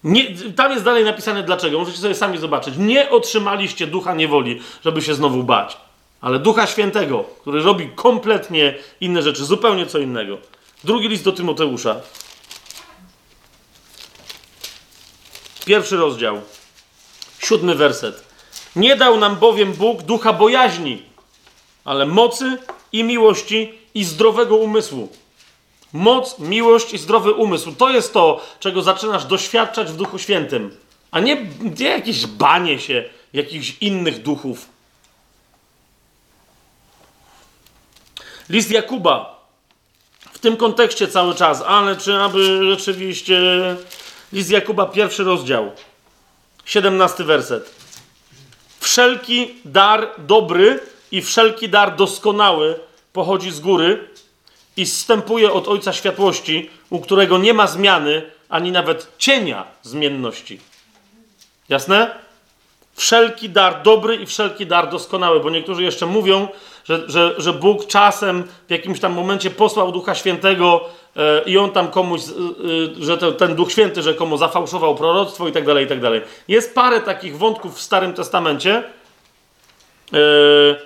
Nie, 0.03 0.35
tam 0.55 0.71
jest 0.71 0.83
dalej 0.83 1.05
napisane 1.05 1.43
dlaczego. 1.43 1.79
Możecie 1.79 1.97
sobie 1.97 2.15
sami 2.15 2.37
zobaczyć. 2.37 2.75
Nie 2.77 3.09
otrzymaliście 3.09 3.87
ducha 3.87 4.13
niewoli, 4.13 4.61
żeby 4.85 5.01
się 5.01 5.13
znowu 5.13 5.43
bać. 5.43 5.77
Ale 6.21 6.39
ducha 6.39 6.67
świętego, 6.67 7.25
który 7.41 7.61
robi 7.61 7.89
kompletnie 7.95 8.75
inne 9.01 9.21
rzeczy, 9.21 9.45
zupełnie 9.45 9.85
co 9.85 9.99
innego. 9.99 10.37
Drugi 10.83 11.07
list 11.07 11.23
do 11.23 11.31
Tymoteusza. 11.31 12.01
Pierwszy 15.65 15.97
rozdział. 15.97 16.41
Siódmy 17.39 17.75
werset. 17.75 18.23
Nie 18.75 18.95
dał 18.95 19.17
nam 19.17 19.35
bowiem 19.35 19.73
Bóg 19.73 20.01
ducha 20.01 20.33
bojaźni, 20.33 21.03
ale 21.85 22.05
mocy 22.05 22.57
i 22.91 23.03
miłości 23.03 23.73
i 23.93 24.03
zdrowego 24.03 24.55
umysłu. 24.55 25.09
Moc, 25.93 26.39
miłość 26.39 26.93
i 26.93 26.97
zdrowy 26.97 27.31
umysł. 27.31 27.71
To 27.71 27.89
jest 27.89 28.13
to, 28.13 28.45
czego 28.59 28.81
zaczynasz 28.81 29.25
doświadczać 29.25 29.91
w 29.91 29.95
Duchu 29.95 30.19
Świętym, 30.19 30.77
a 31.11 31.19
nie, 31.19 31.45
nie 31.79 31.89
jakieś 31.89 32.25
banie 32.25 32.79
się 32.79 33.09
jakichś 33.33 33.77
innych 33.81 34.21
duchów. 34.21 34.69
List 38.49 38.71
Jakuba. 38.71 39.40
Tym 40.41 40.57
kontekście 40.57 41.07
cały 41.07 41.35
czas, 41.35 41.63
ale 41.67 41.95
czy 41.95 42.17
aby 42.17 42.65
rzeczywiście. 42.75 43.41
List 44.33 44.51
Jakuba, 44.51 44.85
pierwszy 44.85 45.23
rozdział. 45.23 45.71
17 46.65 47.23
werset. 47.23 47.75
Wszelki 48.79 49.55
dar 49.65 50.11
dobry 50.17 50.79
i 51.11 51.21
wszelki 51.21 51.69
dar 51.69 51.95
doskonały 51.95 52.79
pochodzi 53.13 53.51
z 53.51 53.59
góry 53.59 54.07
i 54.77 54.85
zstępuje 54.85 55.51
od 55.51 55.67
Ojca 55.67 55.93
Światłości, 55.93 56.69
u 56.89 56.99
którego 56.99 57.37
nie 57.37 57.53
ma 57.53 57.67
zmiany 57.67 58.31
ani 58.49 58.71
nawet 58.71 59.07
cienia 59.17 59.65
zmienności. 59.83 60.59
Jasne? 61.69 62.15
Wszelki 62.93 63.49
dar 63.49 63.81
dobry 63.83 64.15
i 64.15 64.25
wszelki 64.25 64.65
dar 64.65 64.89
doskonały, 64.89 65.39
bo 65.39 65.49
niektórzy 65.49 65.83
jeszcze 65.83 66.05
mówią, 66.05 66.47
że, 66.91 67.09
że, 67.09 67.35
że 67.37 67.53
Bóg 67.53 67.87
czasem 67.87 68.43
w 68.67 68.71
jakimś 68.71 68.99
tam 68.99 69.13
momencie 69.13 69.49
posłał 69.49 69.91
Ducha 69.91 70.15
Świętego 70.15 70.81
E, 71.17 71.41
i 71.45 71.57
on 71.57 71.71
tam 71.71 71.87
komuś, 71.87 72.21
e, 72.21 72.31
e, 73.01 73.05
że 73.05 73.17
ten 73.17 73.55
Duch 73.55 73.71
Święty 73.71 74.01
rzekomo 74.01 74.37
zafałszował 74.37 74.95
proroctwo 74.95 75.47
i 75.47 75.51
tak 75.51 75.65
dalej, 75.65 75.85
i 75.85 75.87
tak 75.87 76.01
dalej. 76.01 76.21
Jest 76.47 76.75
parę 76.75 77.01
takich 77.01 77.37
wątków 77.37 77.77
w 77.77 77.81
Starym 77.81 78.13
Testamencie, 78.13 78.83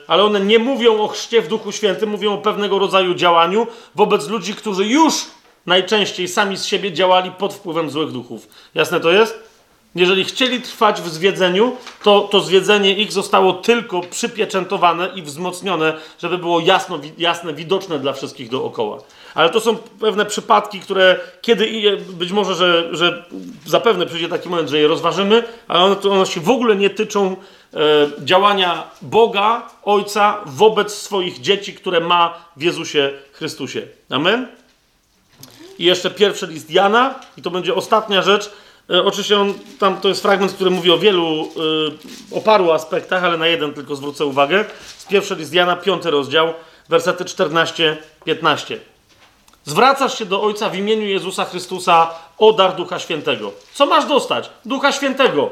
ale 0.08 0.24
one 0.24 0.40
nie 0.40 0.60
mówią 0.60 1.02
o 1.02 1.08
chrzcie 1.08 1.42
w 1.42 1.48
Duchu 1.48 1.72
Świętym, 1.72 2.10
mówią 2.10 2.34
o 2.34 2.38
pewnego 2.38 2.80
rodzaju 2.80 3.14
działaniu 3.14 3.68
wobec 3.96 4.28
ludzi, 4.28 4.54
którzy 4.54 4.86
już 4.86 5.14
najczęściej 5.66 6.28
sami 6.28 6.58
z 6.58 6.66
siebie 6.66 6.92
działali 6.92 7.32
pod 7.32 7.54
wpływem 7.54 7.90
złych 7.90 8.12
duchów. 8.12 8.48
Jasne 8.76 9.00
to 9.00 9.12
jest? 9.12 9.45
Jeżeli 9.96 10.24
chcieli 10.24 10.62
trwać 10.62 11.02
w 11.02 11.10
zwiedzeniu, 11.10 11.78
to, 12.04 12.22
to 12.22 12.40
zwiedzenie 12.40 12.94
ich 12.94 13.12
zostało 13.12 13.54
tylko 13.54 14.02
przypieczętowane 14.02 15.10
i 15.16 15.22
wzmocnione, 15.22 15.94
żeby 16.22 16.38
było 16.38 16.60
jasno, 16.60 17.00
jasne, 17.18 17.54
widoczne 17.54 18.00
dla 18.00 18.14
wszystkich 18.14 18.50
dookoła. 18.50 18.98
Ale 19.36 19.50
to 19.50 19.60
są 19.60 19.76
pewne 19.76 20.26
przypadki, 20.26 20.80
które 20.80 21.20
kiedy 21.42 21.98
być 22.10 22.32
może, 22.32 22.56
że, 22.56 22.96
że 22.96 23.26
zapewne 23.66 24.06
przyjdzie 24.06 24.30
taki 24.30 24.50
moment, 24.50 24.70
że 24.70 24.80
je 24.80 24.88
rozważymy, 24.88 25.44
ale 25.68 25.84
one, 25.84 25.96
one 26.12 26.26
się 26.26 26.42
w 26.42 26.50
ogóle 26.50 26.76
nie 26.76 26.90
tyczą 26.90 27.36
e, 27.74 27.78
działania 28.26 28.84
Boga, 29.02 29.70
Ojca 29.84 30.38
wobec 30.46 30.94
swoich 30.94 31.42
dzieci, 31.42 31.74
które 31.74 32.00
ma 32.00 32.38
w 32.58 32.62
Jezusie 32.62 33.12
Chrystusie. 33.32 33.82
Amen? 34.10 34.48
I 35.80 35.84
jeszcze 35.84 36.12
pierwszy 36.12 36.48
list 36.48 36.72
Jana, 36.72 37.16
i 37.38 37.42
to 37.42 37.52
będzie 37.52 37.76
ostatnia 37.76 38.22
rzecz. 38.22 38.52
E, 38.90 39.04
oczywiście 39.04 39.40
on, 39.40 39.54
tam 39.80 40.02
to 40.02 40.08
jest 40.08 40.22
fragment, 40.22 40.54
który 40.54 40.70
mówi 40.70 40.92
o 40.92 40.98
wielu, 40.98 41.50
e, 42.32 42.38
o 42.38 42.42
paru 42.42 42.72
aspektach, 42.72 43.24
ale 43.24 43.38
na 43.38 43.48
jeden 43.48 43.74
tylko 43.74 43.96
zwrócę 43.96 44.26
uwagę. 44.26 44.66
Z 44.98 45.06
pierwszy 45.06 45.36
list 45.36 45.54
Jana, 45.54 45.76
piąty 45.76 46.12
rozdział, 46.12 46.54
wersety 46.90 47.24
14-15. 47.24 48.78
Zwracasz 49.66 50.18
się 50.18 50.26
do 50.26 50.42
Ojca 50.42 50.70
w 50.70 50.76
imieniu 50.76 51.08
Jezusa 51.08 51.46
Chrystusa 51.46 52.10
o 52.38 52.54
dar 52.54 52.76
Ducha 52.76 53.00
Świętego. 53.00 53.52
Co 53.74 53.86
masz 53.86 54.06
dostać? 54.06 54.50
Ducha 54.66 54.92
Świętego. 54.92 55.50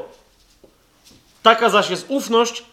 Taka 1.42 1.70
zaś 1.70 1.90
jest 1.90 2.06
ufność, 2.08 2.64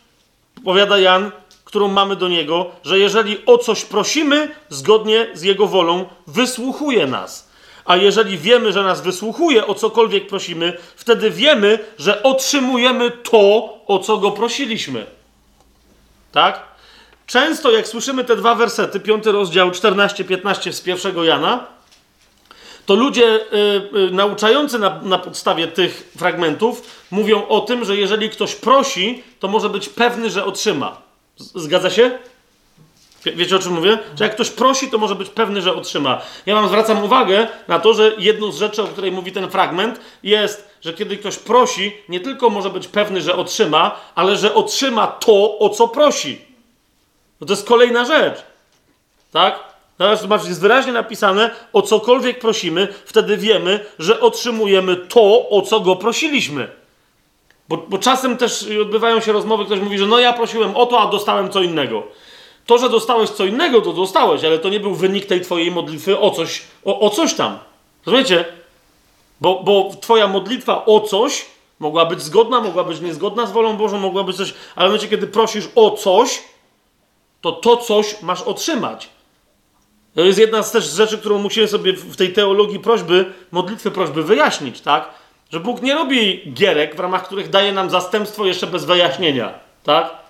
powiada 0.65 0.99
Jan, 0.99 1.31
którą 1.65 1.87
mamy 1.87 2.15
do 2.15 2.27
Niego, 2.27 2.71
że 2.83 2.99
jeżeli 2.99 3.45
o 3.45 3.57
coś 3.57 3.85
prosimy, 3.85 4.55
zgodnie 4.69 5.27
z 5.33 5.41
Jego 5.41 5.67
wolą, 5.67 6.05
wysłuchuje 6.27 7.07
nas. 7.07 7.50
A 7.91 7.97
jeżeli 7.97 8.37
wiemy, 8.37 8.73
że 8.73 8.83
nas 8.83 9.01
wysłuchuje, 9.01 9.67
o 9.67 9.75
cokolwiek 9.75 10.27
prosimy, 10.27 10.77
wtedy 10.95 11.31
wiemy, 11.31 11.79
że 11.99 12.23
otrzymujemy 12.23 13.11
to, 13.11 13.77
o 13.87 13.99
co 13.99 14.17
Go 14.17 14.31
prosiliśmy. 14.31 15.05
Tak? 16.31 16.63
Często 17.27 17.71
jak 17.71 17.87
słyszymy 17.87 18.23
te 18.23 18.35
dwa 18.35 18.55
wersety, 18.55 18.99
piąty 18.99 19.31
rozdział 19.31 19.69
14-15 19.69 20.71
z 20.71 20.81
pierwszego 20.81 21.23
Jana, 21.23 21.67
to 22.85 22.95
ludzie 22.95 23.25
y, 23.25 23.97
y, 23.97 24.11
nauczający 24.11 24.79
na, 24.79 25.01
na 25.03 25.17
podstawie 25.17 25.67
tych 25.67 26.11
fragmentów 26.17 27.05
mówią 27.11 27.47
o 27.47 27.59
tym, 27.59 27.85
że 27.85 27.95
jeżeli 27.95 28.29
ktoś 28.29 28.55
prosi, 28.55 29.23
to 29.39 29.47
może 29.47 29.69
być 29.69 29.89
pewny, 29.89 30.29
że 30.29 30.45
otrzyma. 30.45 31.01
Zgadza 31.37 31.89
się? 31.89 32.19
Wie, 33.25 33.31
wiecie 33.31 33.55
o 33.55 33.59
czym 33.59 33.73
mówię? 33.73 33.97
Że 34.17 34.23
jak 34.23 34.33
ktoś 34.33 34.49
prosi, 34.49 34.89
to 34.89 34.97
może 34.97 35.15
być 35.15 35.29
pewny, 35.29 35.61
że 35.61 35.75
otrzyma. 35.75 36.21
Ja 36.45 36.55
wam 36.55 36.67
zwracam 36.67 37.03
uwagę 37.03 37.47
na 37.67 37.79
to, 37.79 37.93
że 37.93 38.11
jedną 38.17 38.51
z 38.51 38.57
rzeczy, 38.57 38.83
o 38.83 38.87
której 38.87 39.11
mówi 39.11 39.31
ten 39.31 39.49
fragment, 39.49 39.99
jest, 40.23 40.69
że 40.81 40.93
kiedy 40.93 41.17
ktoś 41.17 41.37
prosi, 41.37 41.93
nie 42.09 42.19
tylko 42.19 42.49
może 42.49 42.69
być 42.69 42.87
pewny, 42.87 43.21
że 43.21 43.35
otrzyma, 43.35 43.95
ale 44.15 44.37
że 44.37 44.53
otrzyma 44.53 45.07
to, 45.07 45.59
o 45.59 45.69
co 45.69 45.87
prosi. 45.87 46.41
No 47.41 47.47
to 47.47 47.53
jest 47.53 47.67
kolejna 47.67 48.05
rzecz. 48.05 48.43
Tak? 49.31 49.59
Teraz 49.97 50.21
zobacz, 50.21 50.45
jest 50.45 50.61
wyraźnie 50.61 50.91
napisane, 50.91 51.49
o 51.73 51.81
cokolwiek 51.81 52.39
prosimy, 52.39 52.87
wtedy 53.05 53.37
wiemy, 53.37 53.85
że 53.99 54.19
otrzymujemy 54.19 54.95
to, 54.95 55.49
o 55.49 55.61
co 55.61 55.79
go 55.79 55.95
prosiliśmy. 55.95 56.67
Bo, 57.69 57.77
bo 57.77 57.97
czasem 57.97 58.37
też 58.37 58.65
odbywają 58.81 59.19
się 59.19 59.31
rozmowy, 59.31 59.65
ktoś 59.65 59.79
mówi, 59.79 59.97
że 59.97 60.05
no 60.05 60.19
ja 60.19 60.33
prosiłem 60.33 60.75
o 60.75 60.85
to, 60.85 61.01
a 61.01 61.07
dostałem 61.07 61.49
co 61.49 61.61
innego. 61.61 62.03
To, 62.65 62.77
że 62.77 62.89
dostałeś 62.89 63.29
co 63.29 63.45
innego, 63.45 63.81
to 63.81 63.93
dostałeś, 63.93 64.43
ale 64.43 64.59
to 64.59 64.69
nie 64.69 64.79
był 64.79 64.95
wynik 64.95 65.25
tej 65.25 65.41
twojej 65.41 65.71
modlitwy 65.71 66.19
o 66.19 66.31
coś, 66.31 66.61
o, 66.85 66.99
o 66.99 67.09
coś 67.09 67.33
tam. 67.33 67.59
Rozumiecie? 68.05 68.45
Bo, 69.41 69.63
bo 69.63 69.89
twoja 70.01 70.27
modlitwa 70.27 70.85
o 70.85 70.99
coś 70.99 71.45
mogła 71.79 72.05
być 72.05 72.21
zgodna, 72.21 72.61
mogła 72.61 72.83
być 72.83 73.01
niezgodna 73.01 73.45
z 73.45 73.51
wolą 73.51 73.77
Bożą, 73.77 73.99
mogła 73.99 74.23
być 74.23 74.37
coś, 74.37 74.53
ale 74.75 74.87
w 74.87 74.89
momencie, 74.89 75.07
kiedy 75.07 75.27
prosisz 75.27 75.65
o 75.75 75.91
coś, 75.91 76.43
to 77.41 77.51
to 77.51 77.77
coś 77.77 78.21
masz 78.21 78.41
otrzymać. 78.41 79.09
To 80.15 80.21
jest 80.21 80.39
jedna 80.39 80.63
z 80.63 80.71
też 80.71 80.85
rzeczy, 80.85 81.17
którą 81.17 81.37
musimy 81.37 81.67
sobie 81.67 81.93
w 81.93 82.15
tej 82.15 82.33
teologii 82.33 82.79
prośby, 82.79 83.33
modlitwy 83.51 83.91
prośby 83.91 84.23
wyjaśnić, 84.23 84.81
tak? 84.81 85.09
Że 85.51 85.59
Bóg 85.59 85.81
nie 85.81 85.93
robi 85.93 86.53
gierek, 86.53 86.95
w 86.95 86.99
ramach 86.99 87.23
których 87.25 87.49
daje 87.49 87.71
nam 87.71 87.89
zastępstwo 87.89 88.45
jeszcze 88.45 88.67
bez 88.67 88.85
wyjaśnienia, 88.85 89.53
tak? 89.83 90.20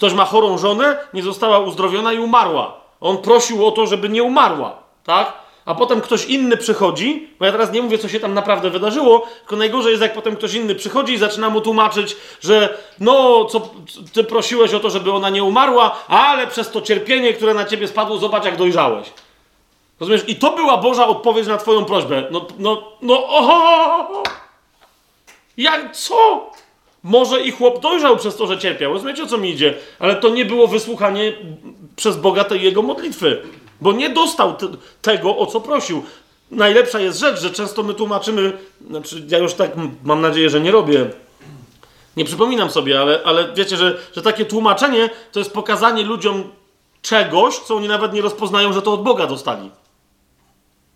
Ktoś 0.00 0.12
ma 0.12 0.24
chorą 0.24 0.58
żonę, 0.58 0.96
nie 1.14 1.22
została 1.22 1.58
uzdrowiona 1.58 2.12
i 2.12 2.18
umarła. 2.18 2.74
On 3.00 3.18
prosił 3.18 3.66
o 3.66 3.70
to, 3.70 3.86
żeby 3.86 4.08
nie 4.08 4.22
umarła, 4.22 4.76
tak? 5.04 5.32
A 5.64 5.74
potem 5.74 6.00
ktoś 6.00 6.24
inny 6.24 6.56
przychodzi, 6.56 7.28
bo 7.38 7.46
ja 7.46 7.52
teraz 7.52 7.72
nie 7.72 7.82
mówię, 7.82 7.98
co 7.98 8.08
się 8.08 8.20
tam 8.20 8.34
naprawdę 8.34 8.70
wydarzyło, 8.70 9.26
tylko 9.40 9.56
najgorzej 9.56 9.90
jest, 9.90 10.02
jak 10.02 10.14
potem 10.14 10.36
ktoś 10.36 10.54
inny 10.54 10.74
przychodzi 10.74 11.12
i 11.12 11.18
zaczyna 11.18 11.50
mu 11.50 11.60
tłumaczyć, 11.60 12.16
że 12.40 12.78
no, 13.00 13.44
co 13.44 13.70
ty 14.12 14.24
prosiłeś 14.24 14.74
o 14.74 14.80
to, 14.80 14.90
żeby 14.90 15.12
ona 15.12 15.30
nie 15.30 15.44
umarła, 15.44 15.96
ale 16.08 16.46
przez 16.46 16.70
to 16.70 16.82
cierpienie, 16.82 17.32
które 17.32 17.54
na 17.54 17.64
ciebie 17.64 17.88
spadło, 17.88 18.18
zobacz, 18.18 18.44
jak 18.44 18.56
dojrzałeś. 18.56 19.12
Rozumiesz? 20.00 20.22
I 20.26 20.36
to 20.36 20.52
była 20.56 20.76
Boża 20.76 21.06
odpowiedź 21.06 21.46
na 21.46 21.56
twoją 21.56 21.84
prośbę. 21.84 22.28
No, 22.30 22.46
no, 22.58 22.82
no, 23.02 23.26
oho! 23.26 24.22
Jak, 25.56 25.96
co? 25.96 26.50
Może 27.02 27.40
i 27.40 27.50
chłop 27.50 27.82
dojrzał 27.82 28.16
przez 28.16 28.36
to, 28.36 28.46
że 28.46 28.58
cierpiał. 28.58 28.92
Rozumiecie, 28.92 29.22
o 29.22 29.26
co 29.26 29.38
mi 29.38 29.50
idzie? 29.50 29.74
Ale 29.98 30.16
to 30.16 30.28
nie 30.28 30.44
było 30.44 30.66
wysłuchanie 30.66 31.32
przez 31.96 32.16
Boga 32.16 32.44
tej 32.44 32.62
jego 32.62 32.82
modlitwy. 32.82 33.42
Bo 33.80 33.92
nie 33.92 34.10
dostał 34.10 34.56
te, 34.56 34.66
tego, 35.02 35.38
o 35.38 35.46
co 35.46 35.60
prosił. 35.60 36.02
Najlepsza 36.50 37.00
jest 37.00 37.18
rzecz, 37.18 37.40
że 37.40 37.50
często 37.50 37.82
my 37.82 37.94
tłumaczymy, 37.94 38.52
znaczy 38.90 39.22
ja 39.28 39.38
już 39.38 39.54
tak 39.54 39.70
mam 40.04 40.20
nadzieję, 40.20 40.50
że 40.50 40.60
nie 40.60 40.70
robię, 40.70 41.10
nie 42.16 42.24
przypominam 42.24 42.70
sobie, 42.70 43.00
ale, 43.00 43.20
ale 43.24 43.52
wiecie, 43.54 43.76
że, 43.76 43.98
że 44.16 44.22
takie 44.22 44.44
tłumaczenie 44.44 45.10
to 45.32 45.38
jest 45.38 45.52
pokazanie 45.52 46.02
ludziom 46.02 46.44
czegoś, 47.02 47.58
co 47.58 47.76
oni 47.76 47.88
nawet 47.88 48.12
nie 48.12 48.22
rozpoznają, 48.22 48.72
że 48.72 48.82
to 48.82 48.92
od 48.92 49.02
Boga 49.02 49.26
dostali. 49.26 49.70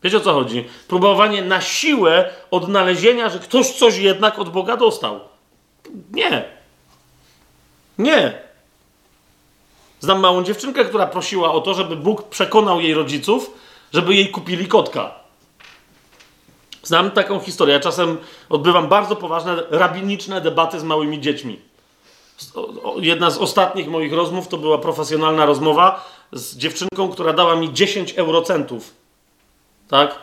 Wiecie 0.02 0.16
o 0.16 0.20
co 0.20 0.32
chodzi? 0.32 0.64
Próbowanie 0.88 1.42
na 1.42 1.60
siłę 1.60 2.30
odnalezienia, 2.50 3.28
że 3.28 3.38
ktoś 3.38 3.70
coś 3.70 3.98
jednak 3.98 4.38
od 4.38 4.48
Boga 4.48 4.76
dostał. 4.76 5.20
Nie. 6.12 6.44
Nie. 7.98 8.38
Znam 10.00 10.20
małą 10.20 10.44
dziewczynkę, 10.44 10.84
która 10.84 11.06
prosiła 11.06 11.52
o 11.52 11.60
to, 11.60 11.74
żeby 11.74 11.96
Bóg 11.96 12.28
przekonał 12.28 12.80
jej 12.80 12.94
rodziców, 12.94 13.50
żeby 13.92 14.14
jej 14.14 14.30
kupili 14.30 14.68
kotka. 14.68 15.14
Znam 16.82 17.10
taką 17.10 17.40
historię. 17.40 17.74
Ja 17.74 17.80
czasem 17.80 18.18
odbywam 18.48 18.88
bardzo 18.88 19.16
poważne 19.16 19.62
rabiniczne 19.70 20.40
debaty 20.40 20.80
z 20.80 20.84
małymi 20.84 21.20
dziećmi. 21.20 21.60
Jedna 22.96 23.30
z 23.30 23.38
ostatnich 23.38 23.88
moich 23.88 24.12
rozmów 24.12 24.48
to 24.48 24.58
była 24.58 24.78
profesjonalna 24.78 25.46
rozmowa 25.46 26.04
z 26.32 26.56
dziewczynką, 26.56 27.08
która 27.08 27.32
dała 27.32 27.56
mi 27.56 27.72
10 27.72 28.12
eurocentów. 28.12 28.94
Tak? 29.88 30.18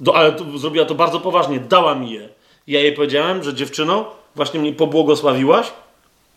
Do, 0.00 0.16
ale 0.16 0.32
to, 0.32 0.58
zrobiła 0.58 0.84
to 0.84 0.94
bardzo 0.94 1.20
poważnie. 1.20 1.60
Dała 1.60 1.94
mi 1.94 2.10
je. 2.10 2.28
Ja 2.66 2.80
jej 2.80 2.92
powiedziałem, 2.92 3.44
że 3.44 3.54
dziewczyno, 3.54 4.21
właśnie 4.34 4.60
mnie 4.60 4.72
pobłogosławiłaś. 4.72 5.72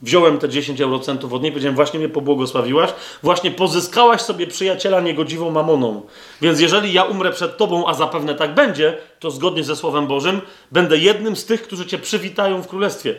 Wziąłem 0.02 0.38
te 0.38 0.50
10 0.50 0.82
eurocentów 0.82 1.34
od 1.34 1.42
niej, 1.42 1.52
powiedziałem, 1.52 1.76
właśnie 1.76 2.00
mnie 2.00 2.10
pobłogosławiłaś, 2.10 2.90
właśnie 3.24 3.52
pozyskałaś 3.52 4.22
sobie 4.22 4.48
przyjaciela 4.48 5.02
niegodziwą 5.02 5.52
mamoną. 5.52 6.02
Więc 6.42 6.60
jeżeli 6.60 6.94
ja 6.94 7.04
umrę 7.04 7.32
przed 7.32 7.58
tobą, 7.58 7.88
a 7.88 7.94
zapewne 7.94 8.36
tak 8.36 8.56
będzie, 8.56 8.98
to 9.20 9.32
zgodnie 9.32 9.64
ze 9.64 9.76
Słowem 9.76 10.08
Bożym, 10.08 10.42
będę 10.72 10.98
jednym 10.98 11.36
z 11.36 11.46
tych, 11.46 11.62
którzy 11.62 11.86
cię 11.86 11.98
przywitają 11.98 12.62
w 12.62 12.68
królestwie. 12.68 13.16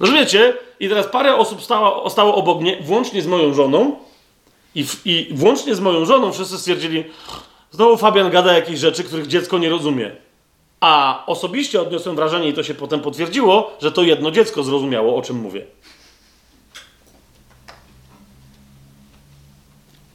Rozumiecie? 0.00 0.54
I 0.80 0.88
teraz 0.88 1.06
parę 1.06 1.36
osób 1.36 1.62
stało, 1.62 2.10
stało 2.10 2.34
obok 2.34 2.60
mnie, 2.60 2.78
włącznie 2.82 3.22
z 3.22 3.26
moją 3.26 3.54
żoną, 3.54 3.96
i, 4.74 4.84
w, 4.84 5.06
i 5.06 5.28
włącznie 5.34 5.74
z 5.74 5.80
moją 5.80 6.04
żoną 6.04 6.32
wszyscy 6.32 6.58
stwierdzili, 6.58 7.04
znowu 7.70 7.96
Fabian 7.96 8.30
gada 8.30 8.52
jakieś 8.52 8.78
rzeczy, 8.78 9.04
których 9.04 9.26
dziecko 9.26 9.58
nie 9.58 9.70
rozumie. 9.70 10.10
A 10.84 11.22
osobiście 11.26 11.80
odniosłem 11.80 12.16
wrażenie, 12.16 12.48
i 12.48 12.52
to 12.52 12.62
się 12.62 12.74
potem 12.74 13.00
potwierdziło, 13.00 13.76
że 13.82 13.92
to 13.92 14.02
jedno 14.02 14.30
dziecko 14.30 14.62
zrozumiało, 14.62 15.16
o 15.16 15.22
czym 15.22 15.36
mówię. 15.36 15.66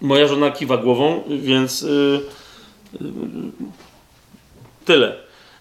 Moja 0.02 0.28
żona 0.28 0.52
kiwa 0.52 0.78
głową, 0.78 1.24
więc 1.28 1.82
yy, 1.82 2.22
yy, 3.02 3.10
tyle. 4.86 5.16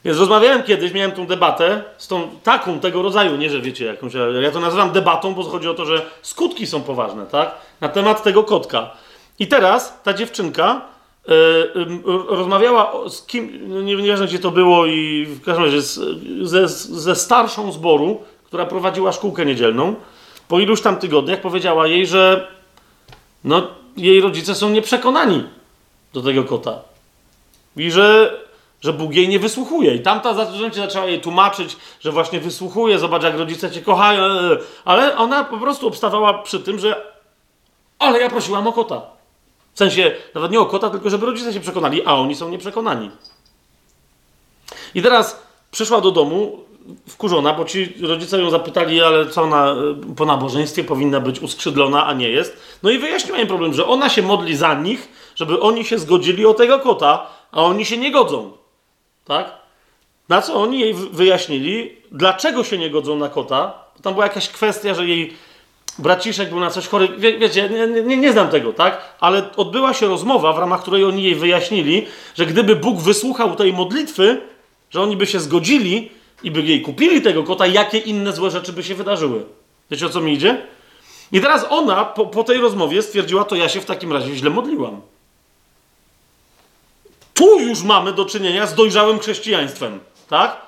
Więc 0.05 0.18
rozmawiałem 0.18 0.62
kiedyś, 0.62 0.93
miałem 0.93 1.12
tą 1.12 1.26
debatę 1.26 1.82
z 1.98 2.09
tą 2.09 2.30
taką 2.43 2.80
tego 2.80 3.02
rodzaju, 3.02 3.36
nie 3.36 3.51
że 3.51 3.60
wiecie 3.60 3.85
jakąś, 3.85 4.12
ja 4.43 4.51
to 4.51 4.60
nazywam 4.60 4.93
debatą, 4.93 5.35
bo 5.35 5.43
chodzi 5.43 5.68
o 5.68 5.74
to, 5.74 5.86
że 5.86 6.06
skutki 6.22 6.66
są 6.66 6.82
poważne, 6.82 7.26
tak? 7.26 7.55
Na 7.80 7.89
temat 7.89 8.22
tego 8.22 8.44
kotka. 8.44 8.90
I 9.39 9.47
teraz 9.47 10.02
ta 10.02 10.14
dziewczynka 10.14 10.80
rozmawiała 12.29 13.09
z 13.09 13.27
kim, 13.27 13.61
no 13.69 13.83
nie, 13.83 13.97
wiem 13.97 14.27
gdzie 14.27 14.39
to 14.39 14.51
było 14.51 14.87
i 14.87 15.27
w 15.27 15.45
każdym 15.45 15.65
razie 15.65 15.83
z, 15.83 16.01
ze, 16.43 16.69
ze 16.69 17.15
starszą 17.17 17.73
zboru, 17.73 18.21
która 18.45 18.67
prowadziła 18.67 19.13
szkółkę 19.13 19.47
niedzielną. 19.47 19.95
Po 20.49 20.61
iluś 20.61 20.81
tam 20.81 20.97
tygodniach 20.97 21.41
powiedziała 21.41 21.87
jej, 21.87 22.07
że 22.07 22.49
no, 23.45 23.67
jej 23.97 24.21
rodzice 24.21 24.55
są 24.55 24.71
nieprzekonani 24.71 25.45
do 26.13 26.23
tego 26.23 26.45
kota. 26.45 26.79
I 27.77 27.91
że, 27.91 28.39
że 28.81 28.93
Bóg 28.93 29.15
jej 29.15 29.29
nie 29.29 29.39
wysłuchuje. 29.39 29.95
I 29.95 30.01
tamta 30.01 30.35
zaczęła 30.75 31.07
jej 31.07 31.21
tłumaczyć, 31.21 31.77
że 32.01 32.13
właśnie 32.13 32.41
wysłuchuje, 32.41 32.99
zobacz 32.99 33.23
jak 33.23 33.39
rodzice 33.39 33.71
cię 33.71 33.83
kochają, 33.83 34.23
ale 34.85 35.17
ona 35.17 35.45
po 35.45 35.59
prostu 35.59 35.89
obstawała 35.89 36.35
przy 36.35 36.61
tym, 36.61 36.79
że 36.79 37.19
ale 37.99 38.21
ja 38.21 38.31
prosiłam 38.31 38.67
o 38.67 38.73
kota. 38.73 39.18
W 39.79 39.87
sensie, 39.87 40.15
nawet 40.35 40.53
nie 40.53 40.61
o 40.61 40.67
kota, 40.67 40.91
tylko 40.91 41.11
żeby 41.11 41.27
rodzice 41.27 41.53
się 41.53 41.61
przekonali, 41.61 42.07
a 42.07 42.15
oni 42.15 42.35
są 42.35 42.49
nieprzekonani. 42.49 43.11
I 44.95 45.03
teraz 45.03 45.43
przyszła 45.71 46.01
do 46.01 46.11
domu 46.11 46.65
wkurzona, 47.09 47.53
bo 47.53 47.65
ci 47.65 47.95
rodzice 48.03 48.41
ją 48.41 48.51
zapytali, 48.51 49.03
ale 49.03 49.27
co 49.27 49.43
ona 49.43 49.75
po 50.17 50.25
nabożeństwie 50.25 50.85
powinna 50.85 51.21
być 51.21 51.41
uskrzydlona, 51.41 52.07
a 52.07 52.13
nie 52.13 52.29
jest. 52.29 52.57
No 52.83 52.91
i 52.91 52.99
wyjaśniła 52.99 53.39
im 53.39 53.47
problem, 53.47 53.75
że 53.75 53.87
ona 53.87 54.09
się 54.09 54.23
modli 54.23 54.57
za 54.57 54.75
nich, 54.75 55.09
żeby 55.35 55.61
oni 55.61 55.85
się 55.85 55.99
zgodzili 55.99 56.47
o 56.47 56.55
tego 56.55 56.79
kota, 56.79 57.27
a 57.53 57.63
oni 57.63 57.85
się 57.85 57.97
nie 57.97 58.11
godzą. 58.11 58.53
Tak? 59.25 59.53
Na 60.29 60.43
co 60.43 60.55
oni 60.55 60.81
jej 60.81 60.95
wyjaśnili, 60.95 61.97
dlaczego 62.13 62.65
się 62.65 62.79
nie 62.79 62.91
godzą 62.91 63.17
na 63.17 63.29
kota. 63.29 63.75
Tam 64.03 64.13
była 64.13 64.27
jakaś 64.27 64.49
kwestia, 64.49 64.95
że 64.95 65.07
jej 65.07 65.37
braciszek 65.99 66.49
był 66.49 66.61
na 66.61 66.70
coś 66.70 66.89
chory. 66.89 67.09
Wie, 67.19 67.39
wiecie, 67.39 67.69
nie, 67.69 68.03
nie, 68.03 68.16
nie, 68.16 68.33
znam 68.33 68.49
tego, 68.49 68.73
tak? 68.73 69.16
Ale 69.20 69.51
odbyła 69.57 69.95
się 69.95 70.07
rozmowa, 70.07 70.53
w 70.53 70.59
ramach 70.59 70.83
której 70.83 71.05
oni 71.05 71.23
jej 71.23 71.35
wyjaśnili, 71.35 72.07
że 72.35 72.47
gdyby 72.47 72.77
Bóg 72.77 73.01
wysłuchał 73.01 73.57
tej 73.57 73.73
modlitwy, 73.73 74.41
że 74.91 75.03
oni 75.03 75.16
by 75.16 75.27
się 75.27 75.41
zgodzili 75.41 76.11
i 76.43 76.51
by 76.51 76.62
jej 76.62 76.83
kupili 76.83 77.23
tego 77.23 77.45
kota, 77.45 77.66
jakie 77.66 77.99
inne 77.99 78.33
złe 78.33 78.51
rzeczy 78.51 78.73
by 78.73 78.83
się 78.83 78.95
wydarzyły. 78.95 79.45
Wiecie 79.91 80.07
o 80.07 80.09
co 80.09 80.20
mi 80.20 80.33
idzie? 80.33 80.66
I 81.33 81.41
teraz 81.41 81.66
ona 81.70 82.05
po, 82.05 82.27
po 82.27 82.45
tej 82.45 82.59
rozmowie 82.59 83.03
stwierdziła, 83.03 83.45
to 83.45 83.57
ja 83.57 83.69
się 83.69 83.81
w 83.81 83.85
takim 83.85 84.12
razie 84.12 84.35
źle 84.35 84.51
modliłam. 84.51 85.01
Tu 87.35 87.61
już 87.61 87.83
mamy 87.83 88.12
do 88.12 88.25
czynienia 88.25 88.66
z 88.66 88.75
dojrzałym 88.75 89.19
chrześcijaństwem, 89.19 90.01
tak? 90.29 90.68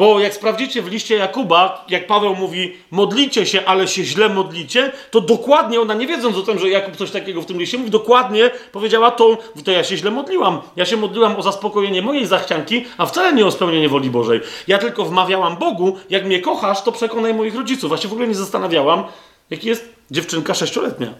Bo 0.00 0.20
jak 0.20 0.34
sprawdzicie 0.34 0.82
w 0.82 0.88
liście 0.88 1.16
Jakuba, 1.16 1.84
jak 1.88 2.06
Paweł 2.06 2.34
mówi, 2.34 2.76
modlicie 2.90 3.46
się, 3.46 3.64
ale 3.64 3.88
się 3.88 4.04
źle 4.04 4.28
modlicie, 4.28 4.92
to 5.10 5.20
dokładnie 5.20 5.80
ona, 5.80 5.94
nie 5.94 6.06
wiedząc 6.06 6.36
o 6.36 6.42
tym, 6.42 6.58
że 6.58 6.68
Jakub 6.68 6.96
coś 6.96 7.10
takiego 7.10 7.42
w 7.42 7.46
tym 7.46 7.58
liście 7.58 7.78
mówi, 7.78 7.90
dokładnie 7.90 8.50
powiedziała 8.72 9.10
to, 9.10 9.38
to 9.64 9.70
ja 9.70 9.84
się 9.84 9.96
źle 9.96 10.10
modliłam. 10.10 10.60
Ja 10.76 10.84
się 10.84 10.96
modliłam 10.96 11.36
o 11.36 11.42
zaspokojenie 11.42 12.02
mojej 12.02 12.26
zachcianki, 12.26 12.84
a 12.98 13.06
wcale 13.06 13.32
nie 13.32 13.46
o 13.46 13.50
spełnienie 13.50 13.88
woli 13.88 14.10
Bożej. 14.10 14.40
Ja 14.66 14.78
tylko 14.78 15.04
wmawiałam 15.04 15.56
Bogu, 15.56 15.98
jak 16.10 16.24
mnie 16.24 16.40
kochasz, 16.40 16.82
to 16.82 16.92
przekonaj 16.92 17.34
moich 17.34 17.54
rodziców. 17.54 17.88
Właśnie 17.88 18.10
w 18.10 18.12
ogóle 18.12 18.28
nie 18.28 18.34
zastanawiałam, 18.34 19.04
jaki 19.50 19.68
jest 19.68 19.88
dziewczynka 20.10 20.54
sześcioletnia. 20.54 21.14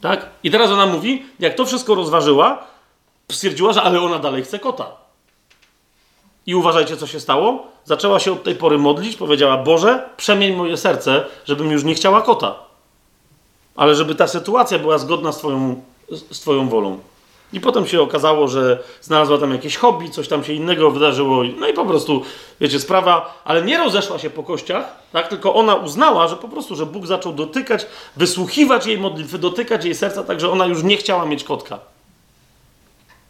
Tak? 0.00 0.26
I 0.42 0.50
teraz 0.50 0.70
ona 0.70 0.86
mówi, 0.86 1.22
jak 1.40 1.54
to 1.54 1.66
wszystko 1.66 1.94
rozważyła, 1.94 2.66
stwierdziła, 3.32 3.72
że 3.72 3.82
ale 3.82 4.00
ona 4.00 4.18
dalej 4.18 4.42
chce 4.42 4.58
kota. 4.58 5.07
I 6.48 6.54
uważajcie, 6.54 6.96
co 6.96 7.06
się 7.06 7.20
stało. 7.20 7.66
Zaczęła 7.84 8.20
się 8.20 8.32
od 8.32 8.42
tej 8.42 8.54
pory 8.54 8.78
modlić, 8.78 9.16
powiedziała: 9.16 9.56
Boże, 9.56 10.08
przemień 10.16 10.56
moje 10.56 10.76
serce, 10.76 11.24
żebym 11.44 11.70
już 11.70 11.84
nie 11.84 11.94
chciała 11.94 12.22
kota. 12.22 12.54
Ale 13.76 13.94
żeby 13.94 14.14
ta 14.14 14.26
sytuacja 14.26 14.78
była 14.78 14.98
zgodna 14.98 15.32
z 15.32 15.38
Twoją, 15.38 15.82
z 16.30 16.40
twoją 16.40 16.68
wolą. 16.68 16.98
I 17.52 17.60
potem 17.60 17.86
się 17.86 18.02
okazało, 18.02 18.48
że 18.48 18.82
znalazła 19.02 19.38
tam 19.38 19.52
jakieś 19.52 19.76
hobby, 19.76 20.10
coś 20.10 20.28
tam 20.28 20.44
się 20.44 20.52
innego 20.52 20.90
wydarzyło. 20.90 21.42
No 21.58 21.68
i 21.68 21.72
po 21.72 21.86
prostu, 21.86 22.22
wiecie, 22.60 22.80
sprawa, 22.80 23.42
ale 23.44 23.62
nie 23.62 23.78
rozeszła 23.78 24.18
się 24.18 24.30
po 24.30 24.42
kościach, 24.42 24.84
tak? 25.12 25.28
tylko 25.28 25.54
ona 25.54 25.74
uznała, 25.74 26.28
że 26.28 26.36
po 26.36 26.48
prostu, 26.48 26.76
że 26.76 26.86
Bóg 26.86 27.06
zaczął 27.06 27.32
dotykać, 27.32 27.86
wysłuchiwać 28.16 28.86
jej 28.86 28.98
modlitwy, 28.98 29.38
dotykać 29.38 29.84
jej 29.84 29.94
serca, 29.94 30.22
tak 30.22 30.40
że 30.40 30.50
ona 30.50 30.66
już 30.66 30.82
nie 30.82 30.96
chciała 30.96 31.26
mieć 31.26 31.44
kotka. 31.44 31.78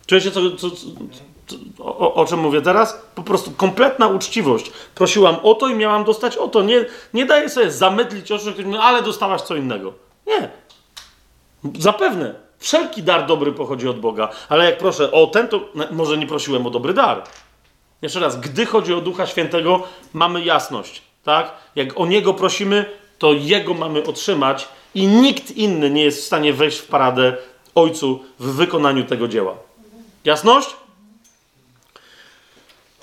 Czujecie, 0.07 0.31
co, 0.31 0.41
co, 0.51 0.71
co, 0.71 0.87
o, 1.79 2.15
o, 2.15 2.27
czym 2.27 2.41
mówię 2.41 2.63
teraz? 2.63 3.03
Po 3.15 3.23
prostu 3.23 3.51
kompletna 3.51 4.09
uczciwość. 4.09 4.71
Prosiłam 4.95 5.37
o 5.43 5.55
to 5.55 5.69
i 5.69 5.75
miałam 5.75 6.05
dostać 6.05 6.37
o 6.37 6.49
to. 6.49 6.63
Nie, 6.63 6.85
nie 7.15 7.27
daję 7.27 7.49
sobie 7.49 7.71
zamydlić 7.71 8.33
oczu, 8.33 8.51
ale 8.81 9.03
dostałaś 9.03 9.41
co 9.41 9.57
innego. 9.57 9.93
Nie. 10.27 10.51
Zapewne. 11.79 12.35
Wszelki 12.59 13.03
dar 13.03 13.27
dobry 13.27 13.53
pochodzi 13.53 13.89
od 13.89 14.01
Boga. 14.01 14.29
Ale 14.49 14.65
jak 14.65 14.79
proszę 14.79 15.13
o 15.13 15.27
ten, 15.27 15.49
to 15.49 15.61
może 15.91 16.19
nie 16.19 16.27
prosiłem 16.27 16.67
o 16.67 16.71
dobry 16.71 16.95
dar. 16.95 17.23
Jeszcze 18.03 18.21
raz, 18.21 18.41
gdy 18.41 18.67
chodzi 18.67 18.95
o 18.95 19.01
Ducha 19.01 19.27
Świętego, 19.27 19.83
mamy 20.13 20.45
jasność. 20.45 21.03
Tak? 21.25 21.53
Jak 21.77 22.01
o 22.01 22.07
Niego 22.07 22.35
prosimy, 22.35 22.85
to 23.19 23.33
Jego 23.33 23.75
mamy 23.75 24.05
otrzymać 24.05 24.69
i 24.95 25.07
nikt 25.07 25.51
inny 25.51 25.91
nie 25.91 26.05
jest 26.05 26.23
w 26.23 26.27
stanie 26.27 26.53
wejść 26.53 26.79
w 26.79 26.87
paradę 26.87 27.37
Ojcu 27.75 28.25
w 28.39 28.53
wykonaniu 28.53 29.05
tego 29.05 29.29
dzieła. 29.29 29.55
Jasność? 30.25 30.77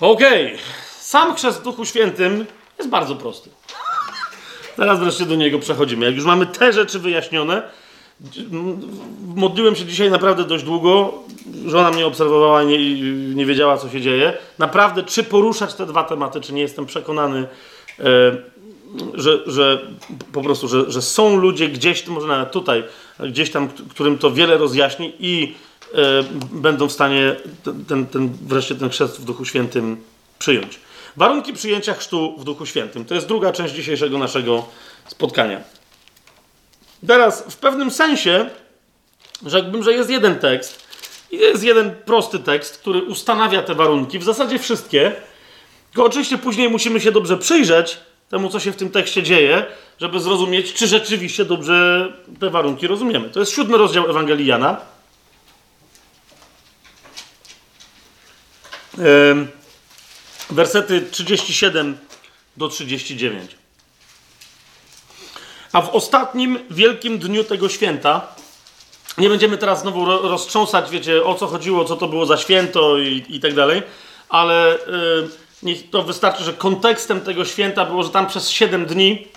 Okej. 0.00 0.46
Okay. 0.46 0.58
Sam 1.00 1.34
chrzest 1.34 1.60
w 1.60 1.62
Duchu 1.62 1.84
Świętym 1.84 2.46
jest 2.78 2.90
bardzo 2.90 3.16
prosty. 3.16 3.50
Teraz 4.76 4.98
wreszcie 4.98 5.26
do 5.26 5.34
niego 5.34 5.58
przechodzimy. 5.58 6.06
Jak 6.06 6.14
już 6.14 6.24
mamy 6.24 6.46
te 6.46 6.72
rzeczy 6.72 6.98
wyjaśnione, 6.98 7.62
modliłem 9.26 9.76
się 9.76 9.84
dzisiaj 9.84 10.10
naprawdę 10.10 10.44
dość 10.44 10.64
długo. 10.64 11.14
Żona 11.66 11.90
mnie 11.90 12.06
obserwowała 12.06 12.62
i 12.62 12.66
nie, 12.66 13.02
nie 13.34 13.46
wiedziała, 13.46 13.76
co 13.76 13.90
się 13.90 14.00
dzieje. 14.00 14.32
Naprawdę, 14.58 15.02
czy 15.02 15.24
poruszać 15.24 15.74
te 15.74 15.86
dwa 15.86 16.04
tematy, 16.04 16.40
czy 16.40 16.52
nie 16.52 16.62
jestem 16.62 16.86
przekonany, 16.86 17.46
e, 17.98 18.04
że, 19.14 19.38
że 19.46 19.86
po 20.32 20.42
prostu, 20.42 20.68
że, 20.68 20.90
że 20.90 21.02
są 21.02 21.36
ludzie 21.36 21.68
gdzieś, 21.68 22.06
może 22.06 22.26
nawet 22.26 22.50
tutaj, 22.50 22.84
gdzieś 23.20 23.50
tam, 23.50 23.68
którym 23.68 24.18
to 24.18 24.30
wiele 24.30 24.58
rozjaśni 24.58 25.12
i 25.18 25.54
będą 26.52 26.88
w 26.88 26.92
stanie 26.92 27.36
ten, 27.88 28.06
ten, 28.06 28.32
wreszcie 28.42 28.74
ten 28.74 28.90
chrzest 28.90 29.20
w 29.20 29.24
Duchu 29.24 29.44
Świętym 29.44 29.96
przyjąć. 30.38 30.78
Warunki 31.16 31.52
przyjęcia 31.52 31.94
chrztu 31.94 32.34
w 32.38 32.44
Duchu 32.44 32.66
Świętym. 32.66 33.04
To 33.04 33.14
jest 33.14 33.26
druga 33.26 33.52
część 33.52 33.74
dzisiejszego 33.74 34.18
naszego 34.18 34.66
spotkania. 35.06 35.60
Teraz 37.06 37.44
w 37.48 37.56
pewnym 37.56 37.90
sensie 37.90 38.50
rzekłbym, 39.46 39.82
że 39.82 39.92
jest 39.92 40.10
jeden 40.10 40.38
tekst, 40.38 40.86
jest 41.32 41.64
jeden 41.64 41.94
prosty 42.04 42.38
tekst, 42.38 42.78
który 42.78 43.02
ustanawia 43.02 43.62
te 43.62 43.74
warunki, 43.74 44.18
w 44.18 44.24
zasadzie 44.24 44.58
wszystkie. 44.58 45.12
Tylko 45.90 46.04
oczywiście 46.06 46.38
później 46.38 46.68
musimy 46.68 47.00
się 47.00 47.12
dobrze 47.12 47.38
przyjrzeć 47.38 47.98
temu, 48.30 48.48
co 48.48 48.60
się 48.60 48.72
w 48.72 48.76
tym 48.76 48.90
tekście 48.90 49.22
dzieje, 49.22 49.66
żeby 50.00 50.20
zrozumieć, 50.20 50.72
czy 50.72 50.86
rzeczywiście 50.86 51.44
dobrze 51.44 52.08
te 52.40 52.50
warunki 52.50 52.86
rozumiemy. 52.86 53.30
To 53.30 53.40
jest 53.40 53.52
siódmy 53.52 53.78
rozdział 53.78 54.10
Ewangelii 54.10 54.46
Jana. 54.46 54.80
Wersety 60.50 61.00
37 61.10 61.98
do 62.56 62.68
39. 62.68 63.56
A 65.72 65.82
w 65.82 65.88
ostatnim 65.88 66.58
wielkim 66.70 67.18
dniu 67.18 67.44
tego 67.44 67.68
święta, 67.68 68.34
nie 69.18 69.28
będziemy 69.28 69.58
teraz 69.58 69.80
znowu 69.80 70.04
roztrząsać, 70.04 70.90
wiecie, 70.90 71.24
o 71.24 71.34
co 71.34 71.46
chodziło, 71.46 71.84
co 71.84 71.96
to 71.96 72.08
było 72.08 72.26
za 72.26 72.36
święto 72.36 72.98
i, 72.98 73.24
i 73.28 73.40
tak 73.40 73.54
dalej, 73.54 73.82
ale 74.28 74.78
niech 75.62 75.90
to 75.90 76.02
wystarczy, 76.02 76.44
że 76.44 76.52
kontekstem 76.52 77.20
tego 77.20 77.44
święta 77.44 77.84
było, 77.84 78.02
że 78.02 78.10
tam 78.10 78.26
przez 78.26 78.50
7 78.50 78.86
dni, 78.86 79.28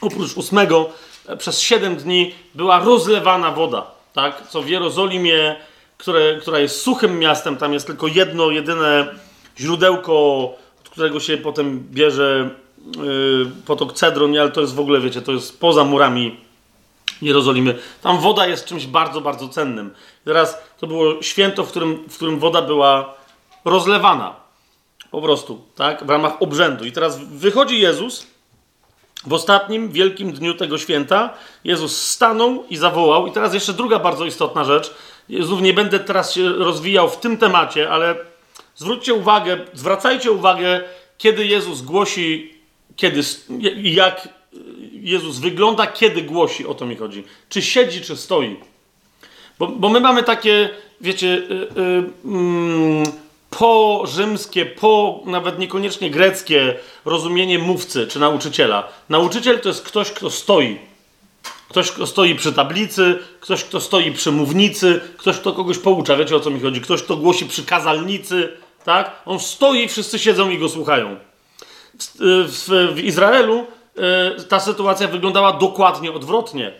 oprócz 0.00 0.36
ósmego, 0.36 0.90
przez 1.38 1.60
7 1.60 1.96
dni 1.96 2.34
była 2.54 2.78
rozlewana 2.78 3.50
woda, 3.50 3.90
tak? 4.12 4.48
Co 4.48 4.62
w 4.62 4.68
Jerozolimie 4.68 5.56
które, 6.02 6.36
która 6.36 6.58
jest 6.58 6.80
suchym 6.80 7.18
miastem, 7.18 7.56
tam 7.56 7.72
jest 7.72 7.86
tylko 7.86 8.06
jedno, 8.06 8.50
jedyne 8.50 9.14
źródełko, 9.58 10.12
od 10.80 10.88
którego 10.90 11.20
się 11.20 11.36
potem 11.36 11.86
bierze 11.90 12.50
yy, 12.96 13.46
potok 13.66 13.92
Cedron, 13.92 14.38
ale 14.38 14.50
to 14.50 14.60
jest 14.60 14.74
w 14.74 14.80
ogóle, 14.80 15.00
wiecie, 15.00 15.22
to 15.22 15.32
jest 15.32 15.60
poza 15.60 15.84
murami 15.84 16.40
Jerozolimy. 17.22 17.78
Tam 18.00 18.18
woda 18.18 18.46
jest 18.46 18.64
czymś 18.64 18.86
bardzo, 18.86 19.20
bardzo 19.20 19.48
cennym. 19.48 19.94
teraz 20.24 20.58
to 20.78 20.86
było 20.86 21.22
święto, 21.22 21.64
w 21.64 21.68
którym, 21.68 22.04
w 22.08 22.16
którym 22.16 22.38
woda 22.38 22.62
była 22.62 23.14
rozlewana. 23.64 24.36
Po 25.10 25.22
prostu, 25.22 25.60
tak? 25.74 26.06
W 26.06 26.10
ramach 26.10 26.42
obrzędu. 26.42 26.84
I 26.84 26.92
teraz 26.92 27.18
wychodzi 27.18 27.80
Jezus 27.80 28.26
w 29.26 29.32
ostatnim 29.32 29.92
wielkim 29.92 30.32
dniu 30.32 30.54
tego 30.54 30.78
święta. 30.78 31.30
Jezus 31.64 32.08
stanął 32.08 32.64
i 32.70 32.76
zawołał. 32.76 33.26
I 33.26 33.32
teraz 33.32 33.54
jeszcze 33.54 33.72
druga 33.72 33.98
bardzo 33.98 34.24
istotna 34.24 34.64
rzecz. 34.64 34.94
Znów 35.40 35.62
nie 35.62 35.74
będę 35.74 36.00
teraz 36.00 36.34
się 36.34 36.48
rozwijał 36.48 37.10
w 37.10 37.16
tym 37.16 37.36
temacie, 37.36 37.90
ale 37.90 38.14
zwróćcie 38.74 39.14
uwagę, 39.14 39.58
zwracajcie 39.74 40.32
uwagę, 40.32 40.80
kiedy 41.18 41.46
Jezus 41.46 41.82
głosi, 41.82 42.54
kiedy, 42.96 43.20
jak 43.82 44.28
Jezus 44.92 45.38
wygląda, 45.38 45.86
kiedy 45.86 46.22
głosi, 46.22 46.66
o 46.66 46.74
to 46.74 46.86
mi 46.86 46.96
chodzi. 46.96 47.24
Czy 47.48 47.62
siedzi, 47.62 48.00
czy 48.00 48.16
stoi. 48.16 48.56
Bo, 49.58 49.66
bo 49.66 49.88
my 49.88 50.00
mamy 50.00 50.22
takie, 50.22 50.70
wiecie, 51.00 51.26
yy, 51.26 51.68
yy, 52.24 53.12
po 53.50 54.02
rzymskie, 54.06 54.66
po 54.66 55.22
nawet 55.26 55.58
niekoniecznie 55.58 56.10
greckie 56.10 56.74
rozumienie 57.04 57.58
mówcy 57.58 58.06
czy 58.06 58.18
nauczyciela. 58.18 58.88
Nauczyciel 59.08 59.60
to 59.60 59.68
jest 59.68 59.82
ktoś, 59.82 60.10
kto 60.10 60.30
stoi 60.30 60.91
Ktoś, 61.72 61.90
kto 61.90 62.06
stoi 62.06 62.34
przy 62.34 62.52
tablicy, 62.52 63.18
ktoś, 63.40 63.64
kto 63.64 63.80
stoi 63.80 64.12
przy 64.12 64.32
mównicy, 64.32 65.00
ktoś, 65.16 65.36
kto 65.36 65.52
kogoś 65.52 65.78
poucza. 65.78 66.16
Wiecie 66.16 66.36
o 66.36 66.40
co 66.40 66.50
mi 66.50 66.60
chodzi? 66.60 66.80
Ktoś, 66.80 67.02
kto 67.02 67.16
głosi 67.16 67.46
przy 67.46 67.64
kazalnicy, 67.64 68.48
tak? 68.84 69.22
On 69.26 69.40
stoi, 69.40 69.88
wszyscy 69.88 70.18
siedzą 70.18 70.50
i 70.50 70.58
go 70.58 70.68
słuchają. 70.68 71.16
W, 71.98 72.68
w, 72.68 72.94
w 72.94 72.98
Izraelu 72.98 73.66
y, 74.38 74.44
ta 74.44 74.60
sytuacja 74.60 75.08
wyglądała 75.08 75.52
dokładnie 75.52 76.12
odwrotnie. 76.12 76.72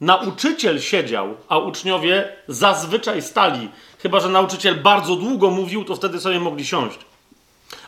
Nauczyciel 0.00 0.80
siedział, 0.80 1.34
a 1.48 1.58
uczniowie 1.58 2.36
zazwyczaj 2.48 3.22
stali. 3.22 3.68
Chyba, 3.98 4.20
że 4.20 4.28
nauczyciel 4.28 4.74
bardzo 4.74 5.16
długo 5.16 5.50
mówił, 5.50 5.84
to 5.84 5.96
wtedy 5.96 6.20
sobie 6.20 6.40
mogli 6.40 6.66
siąść. 6.66 6.98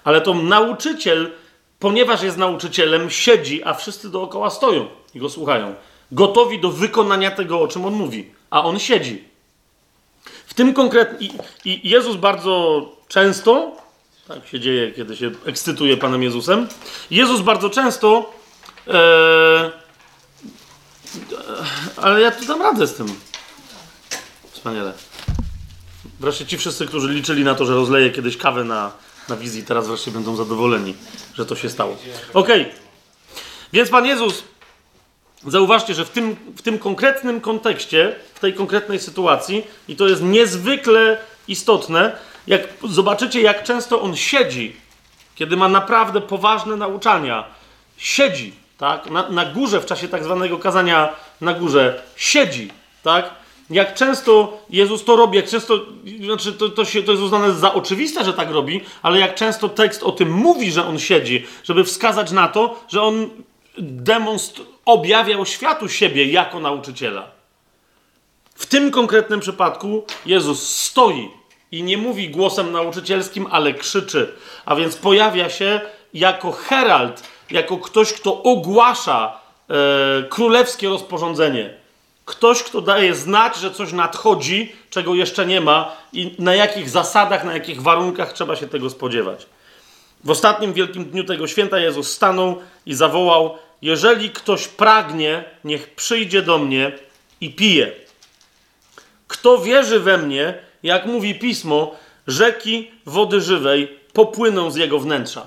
Ale 0.05 0.21
to 0.21 0.35
nauczyciel, 0.35 1.31
ponieważ 1.79 2.23
jest 2.23 2.37
nauczycielem, 2.37 3.11
siedzi, 3.11 3.65
a 3.65 3.75
wszyscy 3.75 4.11
dookoła 4.11 4.51
stoją 4.51 4.87
i 5.15 5.19
go 5.19 5.29
słuchają 5.29 5.75
gotowi 6.13 6.61
do 6.61 6.71
wykonania 6.71 7.31
tego, 7.31 7.61
o 7.61 7.69
czym 7.69 7.85
on 7.85 7.95
mówi, 7.95 8.31
a 8.51 8.65
on 8.65 8.79
siedzi. 8.79 9.25
W 10.47 10.55
tym 10.55 10.75
konkretnie. 10.75 11.29
I, 11.65 11.89
Jezus 11.89 12.17
bardzo 12.17 12.83
często, 13.09 13.77
tak 14.29 14.47
się 14.47 14.61
dzieje, 14.61 14.93
kiedy 14.93 15.17
się 15.17 15.31
ekscytuje 15.47 15.97
Panem 15.97 16.23
Jezusem, 16.23 16.69
Jezus 17.11 17.41
bardzo 17.41 17.71
często. 17.71 18.33
E, 18.87 19.71
ale 21.97 22.21
ja 22.21 22.31
tu 22.31 22.45
dam 22.45 22.63
radę 22.63 22.87
z 22.87 22.95
tym. 22.95 23.07
Wspaniale. 24.53 24.93
Wreszcie 26.21 26.47
ci 26.47 26.59
wszyscy, 26.59 26.87
którzy 26.87 27.09
liczyli 27.09 27.45
na 27.45 27.55
to, 27.55 27.67
że 27.67 27.75
rozleję 27.75 28.11
kiedyś 28.11 28.37
kawę 28.37 28.65
na, 28.65 28.93
na 29.29 29.37
wizji, 29.37 29.63
teraz 29.63 29.87
wreszcie 29.87 30.11
będą 30.11 30.37
zadowoleni, 30.37 30.95
że 31.35 31.47
to 31.47 31.57
się 31.57 31.71
stało. 31.71 31.97
Okej. 32.35 32.63
Okay. 32.63 32.75
Więc 33.73 33.91
Pan 33.91 34.07
Jezus 34.07 34.43
Zauważcie, 35.51 35.95
że 35.95 36.05
w 36.05 36.11
tym, 36.11 36.37
w 36.57 36.63
tym 36.63 36.79
konkretnym 36.79 37.41
kontekście, 37.41 38.15
w 38.35 38.41
tej 38.41 38.55
konkretnej 38.55 38.99
sytuacji, 38.99 39.67
i 39.89 39.97
to 39.97 40.09
jest 40.09 40.23
niezwykle 40.23 41.19
istotne, 41.49 42.13
jak 42.47 42.61
zobaczycie, 42.85 43.41
jak 43.41 43.63
często 43.63 44.01
on 44.03 44.17
siedzi, 44.17 44.77
kiedy 45.35 45.57
ma 45.57 45.69
naprawdę 45.69 46.21
poważne 46.21 46.77
nauczania, 46.77 47.45
siedzi, 47.97 48.53
tak, 48.79 49.11
na, 49.11 49.29
na 49.29 49.45
górze 49.47 49.81
w 49.81 49.87
czasie 49.87 50.09
tak 50.09 50.25
zwanego 50.25 50.59
kazania 50.59 51.09
na 51.41 51.55
górze, 51.55 52.03
siedzi, 52.17 52.71
tak, 53.03 53.31
jak 53.71 53.95
często 53.95 54.61
Jezus 54.71 55.05
to 55.05 55.17
robi, 55.17 55.37
jak 55.37 55.49
często, 55.49 55.79
znaczy 56.25 56.53
to, 56.53 56.69
to, 56.69 56.85
się, 56.85 57.03
to 57.03 57.13
jest 57.13 57.25
uznane 57.25 57.53
za 57.53 57.75
oczywiste, 57.75 58.25
że 58.25 58.33
tak 58.33 58.51
robi, 58.51 58.81
ale 59.03 59.19
jak 59.19 59.35
często 59.35 59.69
tekst 59.69 60.03
o 60.03 60.13
tym 60.13 60.31
mówi, 60.31 60.73
że 60.73 60.87
on 60.87 60.99
siedzi, 60.99 61.47
żeby 61.65 61.85
wskazać 61.85 62.31
na 62.31 62.49
to, 62.49 62.85
że 62.89 63.03
on 63.03 63.31
demonstr 63.79 64.63
objawiał 64.89 65.47
światu 65.47 65.89
siebie 65.89 66.25
jako 66.25 66.61
nauczyciela. 66.61 67.31
W 68.55 68.67
tym 68.67 68.91
konkretnym 68.91 69.41
przypadku 69.41 70.05
Jezus 70.27 70.77
stoi 70.77 71.31
i 71.73 71.83
nie 71.83 71.99
mówi 71.99 72.31
głosem 72.31 72.73
nauczycielskim, 72.73 73.47
ale 73.51 73.75
krzyczy. 73.75 74.33
A 74.65 74.77
więc 74.77 74.97
pojawia 74.97 75.51
się 75.51 75.81
jako 76.15 76.53
herald, 76.53 77.23
jako 77.51 77.77
ktoś, 77.77 78.13
kto 78.13 78.43
ogłasza 78.43 79.41
e, 79.71 79.75
królewskie 80.29 80.89
rozporządzenie. 80.89 81.75
Ktoś, 82.25 82.63
kto 82.63 82.81
daje 82.81 83.15
znać, 83.15 83.57
że 83.57 83.71
coś 83.71 83.93
nadchodzi, 83.93 84.73
czego 84.91 85.15
jeszcze 85.15 85.47
nie 85.47 85.61
ma 85.61 85.93
i 86.13 86.35
na 86.39 86.55
jakich 86.55 86.91
zasadach, 86.91 87.45
na 87.45 87.53
jakich 87.53 87.83
warunkach 87.83 88.33
trzeba 88.33 88.57
się 88.57 88.69
tego 88.69 88.91
spodziewać. 88.91 89.47
W 90.25 90.31
ostatnim 90.31 90.73
wielkim 90.73 91.05
dniu 91.05 91.25
tego 91.25 91.47
święta 91.47 91.79
Jezus 91.79 92.13
stanął 92.13 92.59
i 92.87 92.95
zawołał: 92.95 93.59
Jeżeli 93.83 94.31
ktoś 94.31 94.69
pragnie, 94.69 95.45
niech 95.65 95.95
przyjdzie 95.95 96.43
do 96.43 96.59
mnie 96.59 96.93
i 97.41 97.51
pije. 97.51 97.93
Kto 99.29 99.59
wierzy 99.59 100.01
we 100.01 100.19
mnie, 100.19 100.59
jak 100.83 101.07
mówi 101.07 101.35
pismo, 101.35 101.97
rzeki 102.27 102.91
wody 103.07 103.41
żywej 103.41 103.99
popłyną 104.13 104.71
z 104.71 104.77
jego 104.77 104.99
wnętrza. 104.99 105.47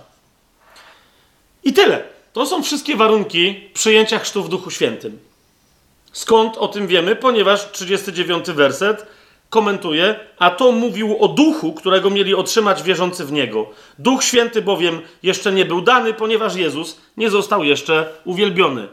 I 1.63 1.73
tyle. 1.73 2.03
To 2.33 2.45
są 2.45 2.63
wszystkie 2.63 2.95
warunki 2.95 3.69
przyjęcia 3.73 4.19
chrztu 4.19 4.43
w 4.43 4.49
Duchu 4.49 4.71
Świętym. 4.71 5.19
Skąd 6.11 6.57
o 6.57 6.67
tym 6.67 6.87
wiemy? 6.87 7.15
Ponieważ 7.15 7.71
39 7.71 8.51
werset 8.51 9.05
komentuje, 9.51 10.19
a 10.39 10.49
to 10.49 10.71
mówił 10.71 11.17
o 11.19 11.27
duchu, 11.27 11.73
którego 11.73 12.09
mieli 12.09 12.35
otrzymać 12.35 12.83
wierzący 12.83 13.25
w 13.25 13.31
niego. 13.31 13.69
Duch 13.99 14.23
Święty 14.23 14.61
bowiem 14.61 15.01
jeszcze 15.23 15.51
nie 15.51 15.65
był 15.65 15.81
dany, 15.81 16.13
ponieważ 16.13 16.55
Jezus 16.55 17.01
nie 17.17 17.29
został 17.29 17.63
jeszcze 17.63 18.09
uwielbiony. 18.25 18.87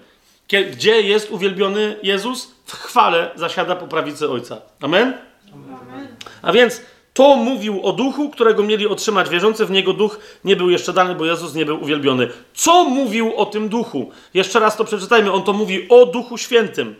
Gdzie 0.73 1.03
jest 1.03 1.31
uwielbiony 1.31 1.97
Jezus? 2.03 2.55
W 2.65 2.73
chwale 2.73 3.31
zasiada 3.35 3.77
po 3.77 3.87
prawicy 3.87 4.31
Ojca. 4.31 4.61
Amen? 4.81 5.15
Amen. 5.53 6.09
A 6.43 6.53
więc 6.53 6.81
to 7.15 7.37
mówił 7.37 7.87
o 7.87 7.93
duchu, 7.93 8.31
którego 8.31 8.63
mieli 8.63 8.87
otrzymać 8.87 9.29
wierzący 9.29 9.67
w 9.67 9.71
niego 9.71 9.93
duch, 9.93 10.19
nie 10.45 10.57
był 10.57 10.71
jeszcze 10.71 10.93
dany, 10.93 11.15
bo 11.15 11.25
Jezus 11.25 11.55
nie 11.55 11.67
był 11.67 11.83
uwielbiony. 11.83 12.29
Co 12.55 12.85
mówił 12.85 13.37
o 13.37 13.47
tym 13.47 13.69
duchu? 13.69 14.11
Jeszcze 14.35 14.61
raz 14.61 14.77
to 14.77 14.85
przeczytajmy. 14.85 15.33
On 15.33 15.43
to 15.43 15.53
mówi 15.53 15.89
o 15.89 16.07
duchu 16.07 16.39
świętym. 16.39 16.95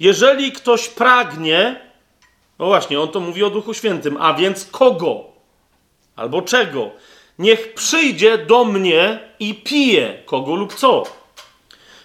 Jeżeli 0.00 0.52
ktoś 0.52 0.88
pragnie, 0.88 1.89
no 2.60 2.66
właśnie, 2.66 3.00
on 3.00 3.08
to 3.08 3.20
mówi 3.20 3.44
o 3.44 3.50
duchu 3.50 3.74
świętym, 3.74 4.16
a 4.20 4.34
więc 4.34 4.64
kogo? 4.64 5.24
Albo 6.16 6.42
czego? 6.42 6.90
Niech 7.38 7.74
przyjdzie 7.74 8.38
do 8.38 8.64
mnie 8.64 9.18
i 9.38 9.54
pije 9.54 10.22
kogo 10.26 10.54
lub 10.54 10.74
co. 10.74 11.02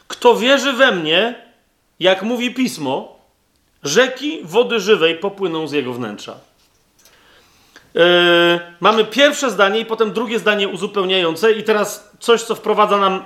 Kto 0.07 0.35
wierzy 0.35 0.73
we 0.73 0.91
mnie, 0.91 1.35
jak 1.99 2.23
mówi 2.23 2.53
pismo, 2.53 3.19
rzeki 3.83 4.39
wody 4.43 4.79
żywej 4.79 5.15
popłyną 5.15 5.67
z 5.67 5.71
jego 5.71 5.93
wnętrza. 5.93 6.37
Yy, 7.93 8.01
mamy 8.79 9.05
pierwsze 9.05 9.51
zdanie 9.51 9.79
i 9.79 9.85
potem 9.85 10.13
drugie 10.13 10.39
zdanie 10.39 10.67
uzupełniające, 10.67 11.51
i 11.51 11.63
teraz 11.63 12.11
coś, 12.19 12.41
co 12.41 12.55
wprowadza 12.55 12.97
nam, 12.97 13.25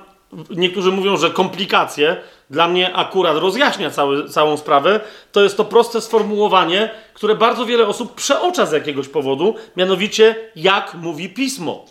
niektórzy 0.50 0.92
mówią, 0.92 1.18
że 1.18 1.30
komplikacje, 1.30 2.18
dla 2.50 2.68
mnie 2.68 2.96
akurat 2.96 3.38
rozjaśnia 3.38 3.90
cały, 3.90 4.30
całą 4.30 4.58
sprawę, 4.58 5.00
to 5.32 5.44
jest 5.44 5.58
to 5.58 5.66
proste 5.66 6.02
sformułowanie, 6.02 6.90
które 7.14 7.36
bardzo 7.36 7.66
wiele 7.66 7.88
osób 7.88 8.16
przeocza 8.16 8.66
z 8.66 8.72
jakiegoś 8.72 9.08
powodu, 9.08 9.56
mianowicie 9.78 10.36
jak 10.56 10.94
mówi 10.94 11.30
pismo. 11.30 11.86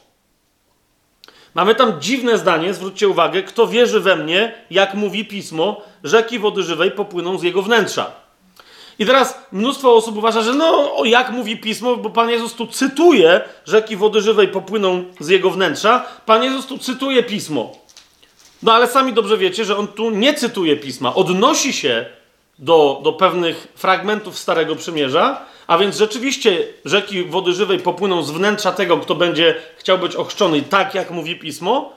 Mamy 1.55 1.75
tam 1.75 2.01
dziwne 2.01 2.39
zdanie, 2.39 2.75
zwróćcie 2.75 3.09
uwagę, 3.09 3.43
kto 3.43 3.67
wierzy 3.67 4.01
we 4.01 4.17
mnie, 4.17 4.53
jak 4.71 4.95
mówi 4.95 5.25
pismo, 5.25 5.81
rzeki 6.05 6.39
wody 6.39 6.63
żywej 6.63 6.91
popłyną 6.91 7.39
z 7.39 7.43
jego 7.43 7.63
wnętrza. 7.63 8.11
I 8.99 9.07
teraz 9.07 9.39
mnóstwo 9.53 9.95
osób 9.95 10.17
uważa, 10.17 10.43
że 10.43 10.55
no, 10.55 10.93
jak 11.05 11.31
mówi 11.31 11.57
pismo, 11.57 11.97
bo 11.97 12.11
Pan 12.11 12.31
Jezus 12.31 12.55
tu 12.55 12.67
cytuje, 12.67 13.41
rzeki 13.65 13.97
wody 13.97 14.21
żywej 14.21 14.49
popłyną 14.49 15.05
z 15.21 15.29
jego 15.29 15.51
wnętrza. 15.51 16.07
Pan 16.27 16.43
Jezus 16.43 16.67
tu 16.67 16.79
cytuje 16.79 17.23
pismo. 17.23 17.73
No 18.63 18.73
ale 18.73 18.89
sami 18.89 19.13
dobrze 19.13 19.39
wiecie, 19.39 19.65
że 19.65 19.77
on 19.77 19.89
tu 19.89 20.11
nie 20.11 20.35
cytuje 20.35 20.77
pisma, 20.77 21.15
odnosi 21.15 21.73
się 21.73 22.07
do, 22.59 23.01
do 23.05 23.13
pewnych 23.13 23.69
fragmentów 23.75 24.39
Starego 24.39 24.77
Przymierza, 24.77 25.41
a 25.67 25.79
więc 25.79 25.97
rzeczywiście 25.97 26.67
rzeki 26.85 27.25
wody 27.25 27.53
żywej 27.53 27.79
popłyną 27.79 28.23
z 28.23 28.31
wnętrza 28.31 28.73
tego, 28.73 28.97
kto 28.97 29.15
będzie 29.15 29.55
chciał 29.77 29.99
być 29.99 30.17
ochrzczony, 30.17 30.63
tak 30.63 30.95
jak 30.95 31.11
mówi 31.11 31.37
pismo, 31.37 31.93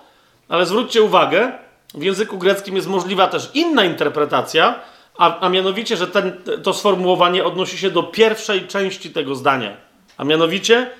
ale 0.49 0.65
zwróćcie 0.65 1.01
uwagę, 1.01 1.51
w 1.93 2.03
języku 2.03 2.37
greckim 2.37 2.75
jest 2.75 2.87
możliwa 2.87 3.27
też 3.27 3.51
inna 3.53 3.85
interpretacja, 3.85 4.79
a, 5.17 5.39
a 5.39 5.49
mianowicie, 5.49 5.97
że 5.97 6.07
ten, 6.07 6.41
to 6.63 6.73
sformułowanie 6.73 7.43
odnosi 7.43 7.77
się 7.77 7.91
do 7.91 8.03
pierwszej 8.03 8.67
części 8.67 9.09
tego 9.09 9.35
zdania. 9.35 9.77
A 10.17 10.23
mianowicie, 10.23 10.91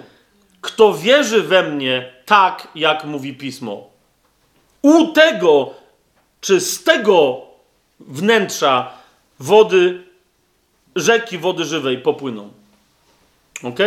kto 0.62 0.94
wierzy 0.94 1.42
we 1.42 1.64
mnie 1.64 2.14
tak, 2.26 2.68
jak 2.76 3.06
mówi 3.06 3.34
pismo. 3.34 3.91
U 4.82 5.08
tego, 5.08 5.74
czy 6.42 6.62
z 6.62 6.84
tego 6.84 7.42
wnętrza 8.00 8.92
wody, 9.40 10.04
rzeki 10.96 11.38
wody 11.38 11.66
żywej 11.66 11.98
popłyną. 11.98 12.50
Ok? 13.64 13.80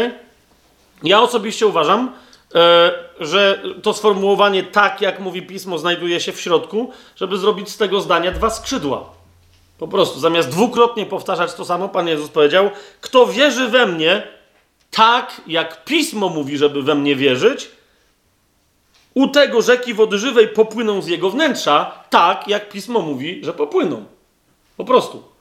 Ja 1.03 1.23
osobiście 1.23 1.67
uważam, 1.67 2.13
e, 2.55 2.93
że 3.21 3.63
to 3.83 3.95
sformułowanie 3.95 4.63
tak, 4.63 5.01
jak 5.01 5.21
mówi 5.21 5.43
pismo, 5.43 5.79
znajduje 5.79 6.21
się 6.21 6.33
w 6.33 6.41
środku, 6.41 6.91
żeby 7.17 7.39
zrobić 7.39 7.69
z 7.69 7.77
tego 7.77 8.01
zdania 8.01 8.33
dwa 8.33 8.51
skrzydła. 8.51 9.11
Po 9.79 9.89
prostu, 9.89 10.21
zamiast 10.21 10.49
dwukrotnie 10.49 11.07
powtarzać 11.07 11.55
to 11.55 11.65
samo, 11.65 11.89
Pan 11.89 12.09
Jezus 12.09 12.29
powiedział: 12.29 12.71
Kto 13.01 13.27
wierzy 13.27 13.69
we 13.69 13.87
mnie, 13.87 14.23
tak 14.91 15.41
jak 15.47 15.85
pismo 15.85 16.29
mówi, 16.29 16.59
żeby 16.59 16.83
we 16.83 16.95
mnie 16.95 17.17
wierzyć, 17.17 17.71
u 19.15 19.29
tego 19.29 19.63
rzeki 19.63 19.95
wody 19.95 20.19
żywej 20.19 20.49
popłyną 20.49 21.03
z 21.03 21.07
jego 21.07 21.31
wnętrza, 21.31 22.05
tak 22.11 22.49
jak 22.49 22.69
pismo 22.69 23.01
mówi, 23.01 23.41
że 23.45 23.53
popłyną. 23.53 24.05
Po 24.77 24.85
prostu. 24.85 25.35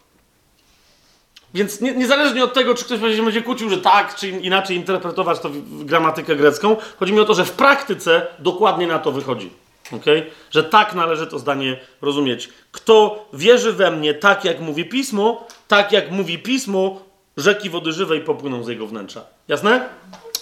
Więc 1.53 1.81
nie, 1.81 1.91
niezależnie 1.95 2.43
od 2.43 2.53
tego, 2.53 2.75
czy 2.75 2.85
ktoś 2.85 2.99
będzie 2.99 3.41
kłócił, 3.41 3.69
że 3.69 3.77
tak, 3.77 4.15
czy 4.15 4.29
inaczej 4.29 4.77
interpretować 4.77 5.39
to 5.39 5.49
gramatykę 5.69 6.35
grecką, 6.35 6.75
chodzi 6.99 7.13
mi 7.13 7.19
o 7.19 7.25
to, 7.25 7.33
że 7.33 7.45
w 7.45 7.51
praktyce 7.51 8.27
dokładnie 8.39 8.87
na 8.87 8.99
to 8.99 9.11
wychodzi. 9.11 9.49
Okay? 9.91 10.25
Że 10.51 10.63
tak 10.63 10.95
należy 10.95 11.27
to 11.27 11.39
zdanie 11.39 11.79
rozumieć. 12.01 12.49
Kto 12.71 13.25
wierzy 13.33 13.73
we 13.73 13.91
mnie 13.91 14.13
tak, 14.13 14.45
jak 14.45 14.59
mówi 14.59 14.85
pismo, 14.85 15.47
tak 15.67 15.91
jak 15.91 16.11
mówi 16.11 16.39
pismo, 16.39 17.01
rzeki 17.37 17.69
wody 17.69 17.91
żywej 17.91 18.21
popłyną 18.21 18.63
z 18.63 18.67
jego 18.67 18.87
wnętrza. 18.87 19.25
Jasne? 19.47 19.89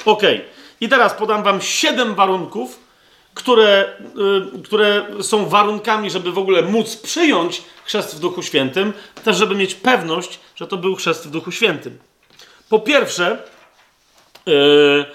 Okej. 0.06 0.36
Okay. 0.36 0.50
I 0.82 0.90
teraz 0.90 1.14
podam 1.14 1.44
wam 1.44 1.62
siedem 1.62 2.16
warunków, 2.16 2.80
które, 3.34 3.94
y, 4.58 4.64
które 4.64 5.06
są 5.22 5.46
warunkami, 5.46 6.10
żeby 6.10 6.32
w 6.32 6.38
ogóle 6.38 6.62
móc 6.62 6.96
przyjąć 6.96 7.64
chrzest 7.86 8.16
w 8.16 8.20
Duchu 8.20 8.44
Świętym, 8.44 8.94
też 9.24 9.38
żeby 9.38 9.56
mieć 9.56 9.76
pewność, 9.76 10.40
że 10.56 10.68
to 10.68 10.78
był 10.78 10.96
chrzest 10.96 11.28
w 11.28 11.32
Duchu 11.32 11.52
Świętym. 11.52 11.98
Po 12.70 12.80
pierwsze, 12.80 13.44
yy, 14.46 15.06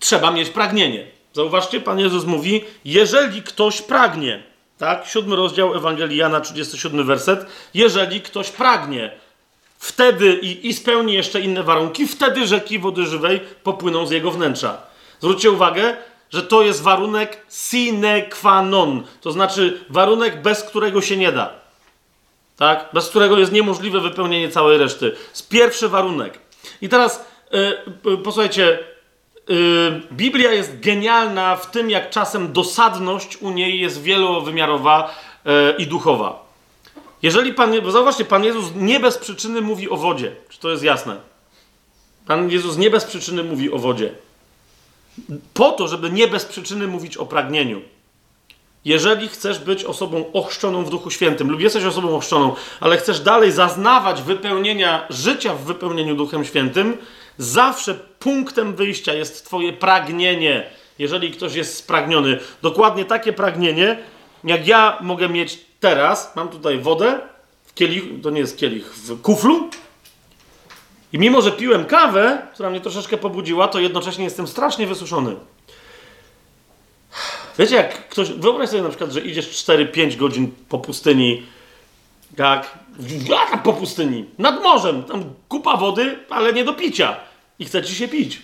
trzeba 0.00 0.30
mieć 0.30 0.50
pragnienie. 0.50 1.06
Zauważcie, 1.32 1.80
Pan 1.80 1.98
Jezus 1.98 2.24
mówi, 2.24 2.64
jeżeli 2.84 3.42
ktoś 3.42 3.82
pragnie, 3.82 4.42
tak? 4.78 5.06
Siódmy 5.06 5.36
rozdział 5.36 5.74
Ewangelii 5.74 6.16
Jana, 6.16 6.40
37 6.40 7.06
werset. 7.06 7.46
Jeżeli 7.74 8.20
ktoś 8.20 8.50
pragnie, 8.50 9.10
wtedy 9.78 10.38
i, 10.42 10.68
i 10.68 10.74
spełni 10.74 11.14
jeszcze 11.14 11.40
inne 11.40 11.62
warunki, 11.62 12.06
wtedy 12.06 12.46
rzeki 12.46 12.78
wody 12.78 13.06
żywej 13.06 13.40
popłyną 13.62 14.06
z 14.06 14.10
jego 14.10 14.30
wnętrza. 14.30 14.82
Zwróćcie 15.20 15.50
uwagę, 15.50 15.96
że 16.30 16.42
to 16.42 16.62
jest 16.62 16.82
warunek 16.82 17.46
sine 17.50 18.22
qua 18.22 18.62
non, 18.62 19.02
to 19.20 19.32
znaczy 19.32 19.84
warunek, 19.88 20.42
bez 20.42 20.62
którego 20.62 21.02
się 21.02 21.16
nie 21.16 21.32
da. 21.32 21.52
Tak? 22.56 22.88
Bez 22.92 23.08
którego 23.08 23.38
jest 23.38 23.52
niemożliwe 23.52 24.00
wypełnienie 24.00 24.50
całej 24.50 24.78
reszty. 24.78 25.16
Jest 25.30 25.48
pierwszy 25.48 25.88
warunek. 25.88 26.38
I 26.82 26.88
teraz 26.88 27.24
yy, 28.04 28.18
posłuchajcie, 28.18 28.78
yy, 29.48 30.02
Biblia 30.12 30.52
jest 30.52 30.80
genialna 30.80 31.56
w 31.56 31.70
tym, 31.70 31.90
jak 31.90 32.10
czasem 32.10 32.52
dosadność 32.52 33.36
u 33.36 33.50
niej 33.50 33.80
jest 33.80 34.02
wielowymiarowa 34.02 35.14
yy, 35.44 35.74
i 35.78 35.86
duchowa. 35.86 36.46
Jeżeli 37.22 37.54
Pan, 37.54 37.80
bo 37.80 37.90
zauważcie, 37.90 38.24
Pan 38.24 38.44
Jezus 38.44 38.64
nie 38.76 39.00
bez 39.00 39.18
przyczyny 39.18 39.60
mówi 39.60 39.90
o 39.90 39.96
wodzie. 39.96 40.36
Czy 40.48 40.60
to 40.60 40.70
jest 40.70 40.82
jasne? 40.82 41.16
Pan 42.26 42.50
Jezus 42.50 42.76
nie 42.76 42.90
bez 42.90 43.04
przyczyny 43.04 43.44
mówi 43.44 43.72
o 43.72 43.78
wodzie. 43.78 44.14
Po 45.54 45.72
to, 45.72 45.88
żeby 45.88 46.10
nie 46.10 46.28
bez 46.28 46.44
przyczyny 46.44 46.86
mówić 46.86 47.16
o 47.16 47.26
pragnieniu. 47.26 47.82
Jeżeli 48.84 49.28
chcesz 49.28 49.58
być 49.58 49.84
osobą 49.84 50.24
ochrzczoną 50.32 50.84
w 50.84 50.90
Duchu 50.90 51.10
Świętym, 51.10 51.50
lub 51.50 51.60
jesteś 51.60 51.84
osobą 51.84 52.16
ochrzczoną, 52.16 52.54
ale 52.80 52.96
chcesz 52.96 53.20
dalej 53.20 53.52
zaznawać 53.52 54.22
wypełnienia 54.22 55.06
życia 55.10 55.54
w 55.54 55.64
wypełnieniu 55.64 56.16
Duchem 56.16 56.44
Świętym, 56.44 56.96
zawsze 57.38 57.94
punktem 58.18 58.74
wyjścia 58.74 59.14
jest 59.14 59.44
Twoje 59.44 59.72
pragnienie. 59.72 60.66
Jeżeli 60.98 61.30
ktoś 61.30 61.54
jest 61.54 61.76
spragniony, 61.76 62.38
dokładnie 62.62 63.04
takie 63.04 63.32
pragnienie, 63.32 63.98
jak 64.44 64.66
ja 64.66 64.98
mogę 65.00 65.28
mieć 65.28 65.58
teraz, 65.80 66.36
mam 66.36 66.48
tutaj 66.48 66.78
wodę 66.78 67.20
w 67.64 67.74
kielichu, 67.74 68.08
to 68.22 68.30
nie 68.30 68.40
jest 68.40 68.58
kielich, 68.58 68.94
w 68.94 69.22
kuflu. 69.22 69.70
I 71.16 71.18
mimo, 71.18 71.42
że 71.42 71.52
piłem 71.52 71.84
kawę, 71.84 72.46
która 72.54 72.70
mnie 72.70 72.80
troszeczkę 72.80 73.16
pobudziła, 73.16 73.68
to 73.68 73.80
jednocześnie 73.80 74.24
jestem 74.24 74.46
strasznie 74.46 74.86
wysuszony. 74.86 75.36
Wiecie, 77.58 77.76
jak 77.76 78.08
ktoś. 78.08 78.30
Wyobraź 78.30 78.68
sobie 78.68 78.82
na 78.82 78.88
przykład, 78.88 79.10
że 79.10 79.20
idziesz 79.20 79.64
4-5 79.64 80.16
godzin 80.16 80.52
po 80.68 80.78
pustyni. 80.78 81.46
Jak 82.38 83.62
po 83.62 83.72
pustyni? 83.72 84.24
Nad 84.38 84.62
morzem. 84.62 85.02
Tam 85.02 85.24
kupa 85.48 85.76
wody, 85.76 86.18
ale 86.30 86.52
nie 86.52 86.64
do 86.64 86.74
picia. 86.74 87.16
I 87.58 87.64
chce 87.64 87.82
ci 87.82 87.94
się 87.94 88.08
pić. 88.08 88.42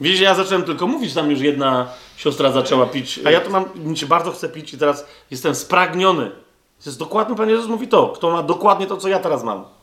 Widzicie, 0.00 0.24
ja 0.24 0.34
zacząłem 0.34 0.62
tylko 0.62 0.86
mówić, 0.86 1.14
tam 1.14 1.30
już 1.30 1.40
jedna 1.40 1.88
siostra 2.16 2.52
zaczęła 2.52 2.86
pić, 2.86 3.20
a 3.24 3.30
ja 3.30 3.40
to 3.40 3.50
mam, 3.50 3.64
mi 3.74 3.98
się 3.98 4.06
bardzo 4.06 4.32
chcę 4.32 4.48
pić 4.48 4.74
i 4.74 4.78
teraz 4.78 5.06
jestem 5.30 5.54
spragniony. 5.54 6.30
To 6.84 6.90
jest 6.90 6.98
dokładnie, 6.98 7.36
Pan 7.36 7.50
Jezus 7.50 7.66
mówi 7.66 7.88
to, 7.88 8.08
kto 8.08 8.30
ma 8.30 8.42
dokładnie 8.42 8.86
to, 8.86 8.96
co 8.96 9.08
ja 9.08 9.18
teraz 9.18 9.44
mam. 9.44 9.77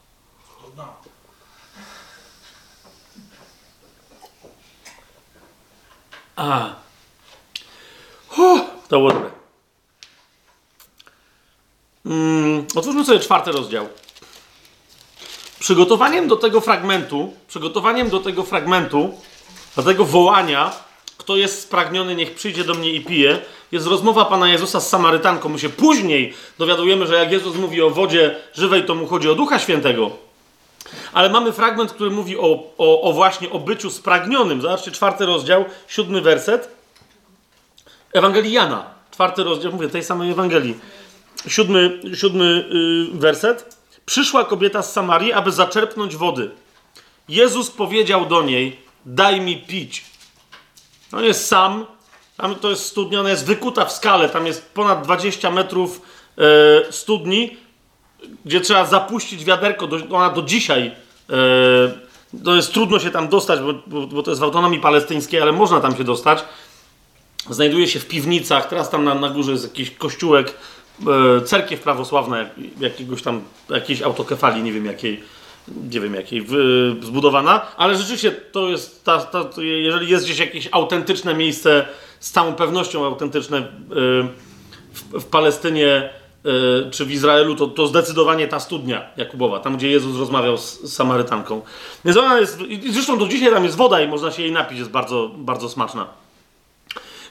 A. 6.35 6.75
Huh, 8.27 8.61
to 8.89 8.97
było 8.97 9.11
dobre. 9.11 9.29
Mm, 12.05 12.65
otwórzmy 12.75 13.05
sobie 13.05 13.19
czwarty 13.19 13.51
rozdział. 13.51 13.87
Przygotowaniem 15.59 16.27
do 16.27 16.35
tego 16.35 16.61
fragmentu, 16.61 17.33
przygotowaniem 17.47 18.09
do 18.09 18.19
tego 18.19 18.43
fragmentu, 18.43 19.13
do 19.75 19.83
tego 19.83 20.05
wołania, 20.05 20.73
kto 21.17 21.35
jest 21.35 21.61
spragniony, 21.61 22.15
niech 22.15 22.35
przyjdzie 22.35 22.63
do 22.63 22.73
mnie 22.73 22.91
i 22.91 23.01
pije, 23.01 23.39
jest 23.71 23.87
rozmowa 23.87 24.25
Pana 24.25 24.49
Jezusa 24.49 24.79
z 24.79 24.89
Samarytanką. 24.89 25.49
My 25.49 25.59
się 25.59 25.69
później 25.69 26.33
dowiadujemy, 26.57 27.07
że 27.07 27.15
jak 27.15 27.31
Jezus 27.31 27.55
mówi 27.55 27.81
o 27.81 27.89
wodzie 27.89 28.35
żywej, 28.53 28.85
to 28.85 28.95
mu 28.95 29.07
chodzi 29.07 29.29
o 29.29 29.35
Ducha 29.35 29.59
Świętego. 29.59 30.24
Ale 31.13 31.29
mamy 31.29 31.51
fragment, 31.51 31.91
który 31.91 32.09
mówi 32.11 32.37
o, 32.37 32.63
o, 32.77 33.01
o 33.01 33.13
właśnie 33.13 33.49
o 33.49 33.59
byciu 33.59 33.91
spragnionym. 33.91 34.61
Zobaczcie, 34.61 34.91
czwarty 34.91 35.25
rozdział, 35.25 35.65
siódmy 35.87 36.21
werset. 36.21 36.75
Ewangelii 38.13 38.51
Jana, 38.51 38.85
czwarty 39.11 39.43
rozdział, 39.43 39.71
mówię, 39.71 39.89
tej 39.89 40.03
samej 40.03 40.31
Ewangelii. 40.31 40.79
Siódmy, 41.47 42.01
siódmy 42.15 42.69
yy, 43.13 43.19
werset. 43.19 43.77
Przyszła 44.05 44.45
kobieta 44.45 44.81
z 44.83 44.93
Samarii, 44.93 45.33
aby 45.33 45.51
zaczerpnąć 45.51 46.15
wody. 46.15 46.51
Jezus 47.29 47.71
powiedział 47.71 48.25
do 48.25 48.41
niej, 48.41 48.79
daj 49.05 49.41
mi 49.41 49.57
pić. 49.57 50.05
On 51.13 51.23
jest 51.23 51.47
sam, 51.47 51.85
tam 52.37 52.55
to 52.55 52.69
jest 52.69 52.85
studnia, 52.85 53.19
ona 53.19 53.29
jest 53.29 53.45
wykuta 53.45 53.85
w 53.85 53.91
skale, 53.91 54.29
tam 54.29 54.47
jest 54.47 54.73
ponad 54.73 55.03
20 55.03 55.51
metrów 55.51 56.01
e, 56.37 56.91
studni, 56.91 57.57
gdzie 58.45 58.61
trzeba 58.61 58.85
zapuścić 58.85 59.45
wiaderko, 59.45 59.87
do, 59.87 60.15
ona 60.15 60.29
do 60.29 60.41
dzisiaj, 60.41 60.91
e, 61.29 61.35
to 62.43 62.55
jest 62.55 62.73
trudno 62.73 62.99
się 62.99 63.11
tam 63.11 63.27
dostać, 63.27 63.59
bo, 63.59 63.73
bo, 63.87 64.07
bo, 64.07 64.23
to 64.23 64.31
jest 64.31 64.41
w 64.41 64.43
autonomii 64.43 64.79
palestyńskiej, 64.79 65.41
ale 65.41 65.51
można 65.51 65.81
tam 65.81 65.97
się 65.97 66.03
dostać. 66.03 66.45
Znajduje 67.49 67.87
się 67.87 67.99
w 67.99 68.07
piwnicach, 68.07 68.67
teraz 68.67 68.89
tam 68.89 69.03
na, 69.03 69.15
na 69.15 69.29
górze 69.29 69.51
jest 69.51 69.63
jakiś 69.63 69.91
kościółek, 69.91 70.53
e, 71.37 71.41
cerkiew 71.41 71.79
prawosławna, 71.79 72.45
jakiegoś 72.79 73.21
tam, 73.21 73.41
jakiejś 73.69 74.01
autokefalii, 74.01 74.63
nie 74.63 74.73
wiem 74.73 74.85
jakiej, 74.85 75.23
nie 75.91 75.99
wiem 75.99 76.13
jakiej, 76.13 76.41
w, 76.47 76.55
zbudowana, 77.01 77.61
ale 77.77 77.97
rzeczywiście 77.97 78.31
to 78.31 78.69
jest, 78.69 79.03
ta, 79.03 79.19
ta, 79.19 79.43
to 79.43 79.61
jeżeli 79.61 80.09
jest 80.09 80.25
gdzieś 80.25 80.39
jakieś 80.39 80.69
autentyczne 80.71 81.33
miejsce, 81.33 81.87
z 82.19 82.31
całą 82.31 82.53
pewnością 82.53 83.05
autentyczne 83.05 83.67
w, 84.93 85.19
w, 85.19 85.25
Palestynie 85.25 86.09
czy 86.91 87.05
w 87.05 87.11
Izraelu, 87.11 87.55
to, 87.55 87.67
to 87.67 87.87
zdecydowanie 87.87 88.47
ta 88.47 88.59
studnia 88.59 89.05
Jakubowa, 89.17 89.59
tam 89.59 89.77
gdzie 89.77 89.89
Jezus 89.89 90.17
rozmawiał 90.17 90.57
z, 90.57 90.93
Samarytanką. 90.93 91.61
Więc 92.05 92.17
ona 92.17 92.39
jest, 92.39 92.61
i 92.61 92.93
zresztą 92.93 93.17
do 93.17 93.27
dzisiaj 93.27 93.53
tam 93.53 93.63
jest 93.63 93.75
woda 93.75 94.01
i 94.01 94.07
można 94.07 94.31
się 94.31 94.41
jej 94.41 94.51
napić, 94.51 94.79
jest 94.79 94.91
bardzo, 94.91 95.31
bardzo 95.35 95.69
smaczna. 95.69 96.07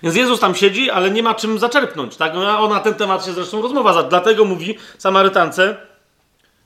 Więc 0.02 0.16
Jezus 0.16 0.40
tam 0.40 0.54
siedzi, 0.54 0.90
ale 0.90 1.10
nie 1.10 1.22
ma 1.22 1.34
czym 1.34 1.58
zaczerpnąć. 1.58 2.16
Tak? 2.16 2.34
Ona, 2.34 2.60
ona 2.60 2.74
na 2.74 2.80
ten 2.80 2.94
temat 2.94 3.24
się 3.24 3.32
zresztą 3.32 3.62
rozmowa, 3.62 4.02
dlatego 4.02 4.44
mówi 4.44 4.74
Samarytance, 4.98 5.76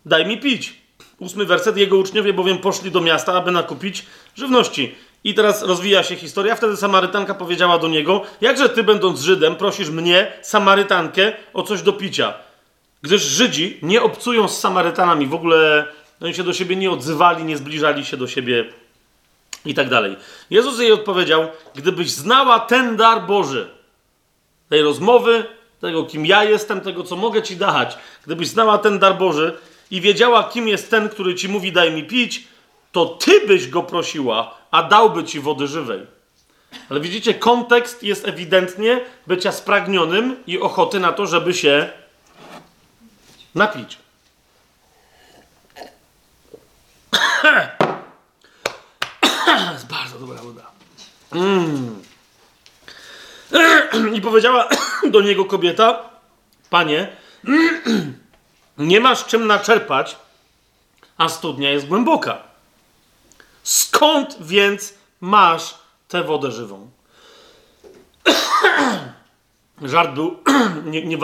daj 0.06 0.26
mi 0.26 0.38
pić. 0.38 0.74
Ósmy 1.18 1.44
werset. 1.44 1.76
Jego 1.76 1.96
uczniowie 1.96 2.32
bowiem 2.32 2.58
poszli 2.58 2.90
do 2.90 3.00
miasta, 3.00 3.34
aby 3.34 3.50
nakupić 3.50 4.06
żywności. 4.36 4.94
I 5.24 5.34
teraz 5.34 5.62
rozwija 5.62 6.02
się 6.02 6.16
historia. 6.16 6.54
Wtedy 6.54 6.76
Samarytanka 6.76 7.34
powiedziała 7.34 7.78
do 7.78 7.88
niego: 7.88 8.22
Jakże 8.40 8.68
ty, 8.68 8.82
będąc 8.82 9.20
Żydem, 9.20 9.56
prosisz 9.56 9.90
mnie, 9.90 10.32
Samarytankę, 10.42 11.32
o 11.54 11.62
coś 11.62 11.82
do 11.82 11.92
picia? 11.92 12.34
Gdyż 13.02 13.22
Żydzi 13.22 13.78
nie 13.82 14.02
obcują 14.02 14.48
z 14.48 14.60
Samarytanami. 14.60 15.26
W 15.26 15.34
ogóle 15.34 15.86
oni 16.20 16.34
się 16.34 16.42
do 16.42 16.52
siebie 16.52 16.76
nie 16.76 16.90
odzywali, 16.90 17.44
nie 17.44 17.56
zbliżali 17.56 18.04
się 18.04 18.16
do 18.16 18.26
siebie 18.26 18.64
i 19.64 19.74
tak 19.74 19.88
dalej. 19.88 20.16
Jezus 20.50 20.80
jej 20.80 20.92
odpowiedział: 20.92 21.48
Gdybyś 21.74 22.10
znała 22.10 22.60
ten 22.60 22.96
dar 22.96 23.26
Boży, 23.26 23.68
tej 24.68 24.82
rozmowy, 24.82 25.44
tego 25.80 26.04
kim 26.04 26.26
ja 26.26 26.44
jestem, 26.44 26.80
tego 26.80 27.04
co 27.04 27.16
mogę 27.16 27.42
ci 27.42 27.56
dać, 27.56 27.98
gdybyś 28.26 28.48
znała 28.48 28.78
ten 28.78 28.98
dar 28.98 29.18
Boży, 29.18 29.56
i 29.90 30.00
wiedziała, 30.00 30.44
kim 30.44 30.68
jest 30.68 30.90
ten, 30.90 31.08
który 31.08 31.34
ci 31.34 31.48
mówi, 31.48 31.72
daj 31.72 31.92
mi 31.92 32.04
pić, 32.04 32.44
to 32.92 33.06
ty 33.06 33.46
byś 33.46 33.68
go 33.68 33.82
prosiła, 33.82 34.57
a 34.70 34.82
dałby 34.82 35.24
ci 35.24 35.40
wody 35.40 35.66
żywej. 35.66 36.06
Ale 36.90 37.00
widzicie, 37.00 37.34
kontekst 37.34 38.02
jest 38.02 38.28
ewidentnie 38.28 39.00
bycia 39.26 39.52
spragnionym 39.52 40.36
i 40.46 40.60
ochoty 40.60 41.00
na 41.00 41.12
to, 41.12 41.26
żeby 41.26 41.54
się 41.54 41.90
napić. 43.54 43.98
jest 49.72 49.86
bardzo 49.86 50.18
dobra 50.18 50.42
woda. 50.42 50.62
Mm. 51.32 52.02
I 54.16 54.20
powiedziała 54.20 54.68
do 55.14 55.20
niego 55.20 55.44
kobieta, 55.44 56.10
panie, 56.70 57.08
nie 58.78 59.00
masz 59.00 59.24
czym 59.24 59.46
naczerpać, 59.46 60.16
a 61.18 61.28
studnia 61.28 61.70
jest 61.70 61.86
głęboka. 61.86 62.47
Skąd 63.68 64.36
więc 64.40 64.94
masz 65.20 65.74
tę 66.08 66.24
wodę 66.24 66.52
żywą? 66.52 66.90
Żart 69.82 70.14
był 70.14 70.36
nie, 70.92 71.06
nie 71.06 71.18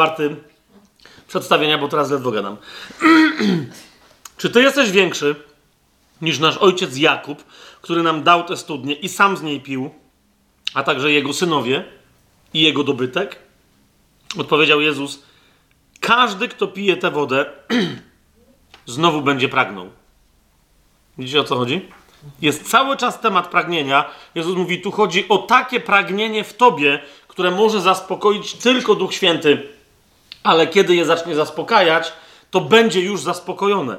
przedstawienia, 1.29 1.79
bo 1.79 1.89
teraz 1.89 2.11
ledwo 2.11 2.31
gadam. 2.31 2.57
Czy 4.39 4.51
ty 4.51 4.63
jesteś 4.63 4.91
większy 4.91 5.35
niż 6.23 6.39
nasz 6.39 6.57
ojciec 6.57 6.97
Jakub, 6.97 7.45
który 7.81 8.03
nam 8.03 8.23
dał 8.23 8.45
tę 8.45 8.57
studnię 8.57 8.95
i 8.95 9.09
sam 9.09 9.37
z 9.37 9.43
niej 9.43 9.61
pił, 9.61 9.91
a 10.75 10.83
także 10.83 11.13
jego 11.13 11.33
synowie 11.33 11.85
i 12.55 12.63
jego 12.63 12.85
dobytek? 12.85 13.39
Odpowiedział 14.39 14.81
Jezus: 14.81 15.23
każdy, 16.01 16.49
kto 16.49 16.67
pije 16.67 16.97
tę 16.97 17.11
wodę, 17.11 17.47
znowu 18.87 19.23
będzie 19.23 19.49
pragnął. 19.49 19.91
Widzicie 21.19 21.41
o 21.41 21.45
co 21.45 21.57
chodzi? 21.57 21.89
Jest 22.43 22.71
cały 22.71 22.97
czas 22.97 23.21
temat 23.21 23.49
pragnienia. 23.49 24.05
Jezus 24.35 24.57
mówi, 24.57 24.81
tu 24.81 24.91
chodzi 24.91 25.29
o 25.29 25.39
takie 25.39 25.81
pragnienie 25.81 26.45
w 26.45 26.55
tobie, 26.55 27.03
które 27.29 27.51
może 27.51 27.81
zaspokoić 27.81 28.55
tylko 28.55 28.95
Duch 28.95 29.15
Święty, 29.15 29.69
ale 30.43 30.67
kiedy 30.67 30.95
je 30.95 31.05
zacznie 31.05 31.35
zaspokajać, 31.35 32.13
to 32.51 32.61
będzie 32.61 33.01
już 33.01 33.21
zaspokojone. 33.21 33.97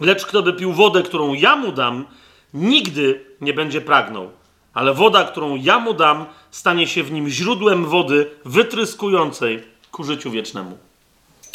Lecz 0.00 0.26
kto 0.26 0.42
by 0.42 0.52
pił 0.52 0.72
wodę, 0.72 1.02
którą 1.02 1.34
ja 1.34 1.56
mu 1.56 1.72
dam, 1.72 2.06
nigdy 2.54 3.24
nie 3.40 3.52
będzie 3.54 3.80
pragnął. 3.80 4.30
Ale 4.74 4.94
woda, 4.94 5.24
którą 5.24 5.56
ja 5.56 5.78
mu 5.78 5.94
dam, 5.94 6.26
stanie 6.50 6.86
się 6.86 7.02
w 7.02 7.12
nim 7.12 7.28
źródłem 7.28 7.86
wody 7.86 8.30
wytryskującej 8.44 9.62
ku 9.90 10.04
życiu 10.04 10.30
wiecznemu. 10.30 10.78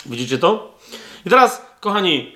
Widzicie 0.06 0.38
to? 0.38 0.78
I 1.26 1.30
teraz, 1.30 1.62
kochani, 1.80 2.36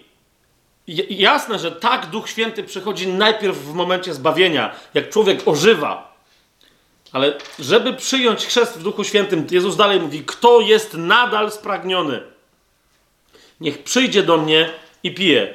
jasne, 1.10 1.60
że 1.60 1.72
tak 1.72 2.06
Duch 2.06 2.30
Święty 2.30 2.64
przychodzi 2.64 3.08
najpierw 3.08 3.58
w 3.58 3.74
momencie 3.74 4.14
zbawienia, 4.14 4.76
jak 4.94 5.10
człowiek 5.10 5.48
ożywa. 5.48 6.10
Ale 7.12 7.38
żeby 7.60 7.94
przyjąć 7.94 8.46
chrzest 8.46 8.78
w 8.78 8.84
Duchu 8.84 9.04
Świętym, 9.04 9.48
Jezus 9.52 9.76
dalej 9.76 10.00
mówi, 10.00 10.24
kto 10.26 10.62
jest 10.62 10.94
nadal 10.94 11.52
spragniony. 11.52 12.22
niech 13.60 13.84
przyjdzie 13.84 14.24
do 14.24 14.38
mnie 14.38 14.70
i 15.04 15.14
pije. 15.14 15.54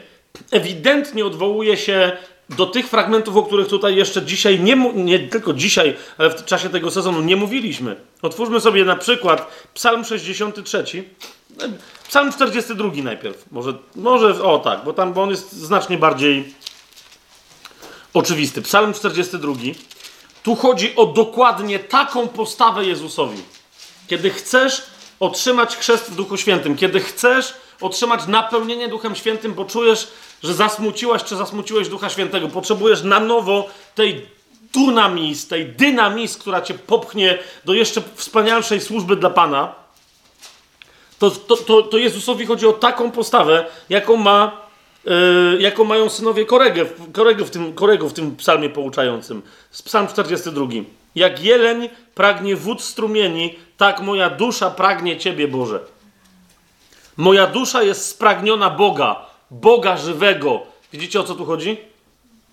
Ewidentnie 0.51 1.27
odwołuje 1.27 1.77
się 1.77 2.13
do 2.49 2.67
tych 2.67 2.89
fragmentów, 2.89 3.37
o 3.37 3.43
których 3.43 3.69
tutaj 3.69 3.97
jeszcze 3.97 4.23
dzisiaj, 4.23 4.61
nie, 4.61 4.77
nie 4.95 5.19
tylko 5.19 5.53
dzisiaj, 5.53 5.97
ale 6.19 6.31
w 6.31 6.45
czasie 6.45 6.69
tego 6.69 6.91
sezonu 6.91 7.23
nie 7.23 7.37
mówiliśmy. 7.37 7.97
Otwórzmy 8.23 8.61
sobie 8.61 8.85
na 8.85 8.97
przykład 8.97 9.67
Psalm 9.75 10.05
63. 10.05 11.05
Psalm 12.09 12.33
42 12.33 12.91
najpierw. 13.03 13.45
Może, 13.53 13.75
może 13.97 14.43
o 14.43 14.59
tak, 14.59 14.85
bo 14.85 14.93
tam 14.93 15.13
bo 15.13 15.23
on 15.23 15.31
jest 15.31 15.53
znacznie 15.53 15.99
bardziej 15.99 16.55
oczywisty. 18.15 18.63
Psalm 18.63 18.95
42. 18.95 19.53
Tu 20.43 20.57
chodzi 20.57 20.97
o 20.97 21.07
dokładnie 21.07 21.79
taką 21.79 22.29
postawę 22.29 22.85
Jezusowi. 22.85 23.43
Kiedy 24.07 24.31
chcesz 24.31 24.83
otrzymać 25.21 25.77
chrzest 25.77 26.11
w 26.11 26.15
Duchu 26.15 26.37
Świętym, 26.37 26.77
kiedy 26.77 27.01
chcesz 27.01 27.55
otrzymać 27.81 28.27
napełnienie 28.27 28.89
Duchem 28.89 29.15
Świętym, 29.15 29.55
bo 29.55 29.65
czujesz, 29.65 30.09
że 30.43 30.55
zasmuciłaś 30.55 31.25
czy 31.25 31.37
zasmuciłeś 31.37 31.89
Ducha 31.89 32.11
Świętego, 32.11 32.49
potrzebujesz 32.49 33.03
na 33.03 33.21
nowo 33.21 33.69
tej 33.95 34.27
dunamis, 34.73 35.49
tej 35.49 35.67
dynamis, 35.67 36.37
która 36.37 36.63
cię 36.63 36.75
popchnie 36.75 37.39
do 37.65 37.75
jeszcze 37.75 38.03
wspanialszej 38.15 38.81
służby 38.81 39.17
dla 39.17 39.31
Pana, 39.31 39.84
to, 41.19 41.31
to, 41.31 41.57
to, 41.57 41.83
to 41.83 41.99
Jezusowi 41.99 42.47
chodzi 42.47 42.67
o 42.67 42.73
taką 42.73 43.11
postawę, 43.11 43.67
jaką 43.89 44.17
ma 44.17 44.65
Yy, 45.05 45.63
jaką 45.63 45.85
mają 45.85 46.11
synowie 46.11 46.45
Korego, 46.47 46.81
Korego, 47.13 47.45
w 47.45 47.51
tym, 47.51 47.73
Korego 47.73 48.09
w 48.09 48.13
tym 48.13 48.37
psalmie 48.37 48.71
pouczającym. 48.71 49.43
Psalm 49.85 50.09
42. 50.09 50.67
Jak 51.15 51.45
jeleń 51.45 51.89
pragnie 52.15 52.57
wód 52.57 52.83
strumieni, 52.83 53.55
tak 53.77 54.01
moja 54.01 54.31
dusza 54.31 54.71
pragnie 54.71 55.17
Ciebie, 55.17 55.49
Boże. 55.49 55.81
Moja 57.17 57.47
dusza 57.47 57.83
jest 57.83 58.07
spragniona 58.09 58.71
Boga, 58.71 59.27
Boga 59.51 59.97
żywego. 59.97 60.63
Widzicie 60.93 61.21
o 61.21 61.25
co 61.25 61.35
tu 61.35 61.45
chodzi? 61.45 61.77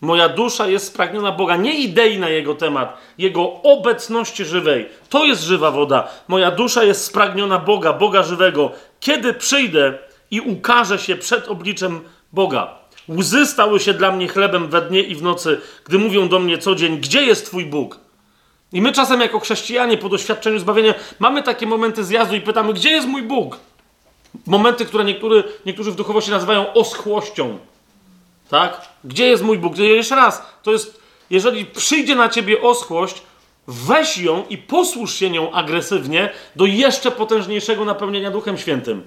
Moja 0.02 0.30
dusza 0.30 0.68
jest 0.68 0.88
spragniona 0.88 1.32
Boga, 1.32 1.56
nie 1.56 1.74
idei 1.74 2.20
na 2.20 2.30
Jego 2.30 2.56
temat, 2.56 2.98
Jego 3.18 3.54
obecności 3.64 4.46
żywej. 4.46 4.90
To 5.10 5.26
jest 5.26 5.44
żywa 5.44 5.72
woda. 5.72 6.08
Moja 6.28 6.52
dusza 6.52 6.84
jest 6.84 7.06
spragniona 7.06 7.60
Boga, 7.60 7.94
Boga 7.94 8.24
żywego. 8.24 8.72
Kiedy 9.00 9.34
przyjdę 9.34 9.98
i 10.32 10.42
ukażę 10.42 11.00
się 11.00 11.16
przed 11.16 11.48
obliczem 11.48 12.02
Boga. 12.34 12.76
Łzy 13.10 13.46
stały 13.46 13.80
się 13.80 13.94
dla 13.94 14.12
mnie 14.12 14.28
chlebem 14.28 14.68
we 14.70 14.82
dnie 14.82 15.02
i 15.02 15.16
w 15.16 15.24
nocy, 15.24 15.62
gdy 15.86 16.00
mówią 16.00 16.30
do 16.30 16.40
mnie 16.40 16.58
co 16.58 16.76
dzień, 16.76 16.98
gdzie 16.98 17.24
jest 17.24 17.46
Twój 17.46 17.66
Bóg? 17.66 18.00
I 18.74 18.82
my 18.82 18.92
czasem 18.92 19.22
jako 19.22 19.40
chrześcijanie 19.40 19.98
po 19.98 20.10
doświadczeniu 20.10 20.60
zbawienia 20.60 20.94
mamy 21.20 21.44
takie 21.44 21.68
momenty 21.68 22.04
zjazdu 22.04 22.36
i 22.36 22.42
pytamy, 22.42 22.74
gdzie 22.74 22.92
jest 22.92 23.08
mój 23.08 23.24
Bóg? 23.24 23.60
Momenty, 24.46 24.86
które 24.86 25.04
niektóry, 25.04 25.44
niektórzy 25.66 25.92
w 25.92 25.96
duchowości 25.96 26.32
nazywają 26.32 26.74
oschłością. 26.74 27.58
Tak? 28.52 28.82
Gdzie 29.04 29.28
jest 29.28 29.44
mój 29.44 29.58
Bóg? 29.58 29.78
Jeszcze 29.78 30.16
raz, 30.16 30.42
to 30.64 30.72
jest, 30.72 31.02
jeżeli 31.30 31.66
przyjdzie 31.66 32.16
na 32.16 32.30
ciebie 32.30 32.62
oschłość, 32.62 33.22
weź 33.68 34.18
ją 34.18 34.44
i 34.50 34.58
posłuż 34.58 35.14
się 35.14 35.30
nią 35.30 35.52
agresywnie 35.52 36.30
do 36.56 36.66
jeszcze 36.66 37.12
potężniejszego 37.12 37.86
napełnienia 37.86 38.32
Duchem 38.32 38.58
Świętym. 38.58 39.04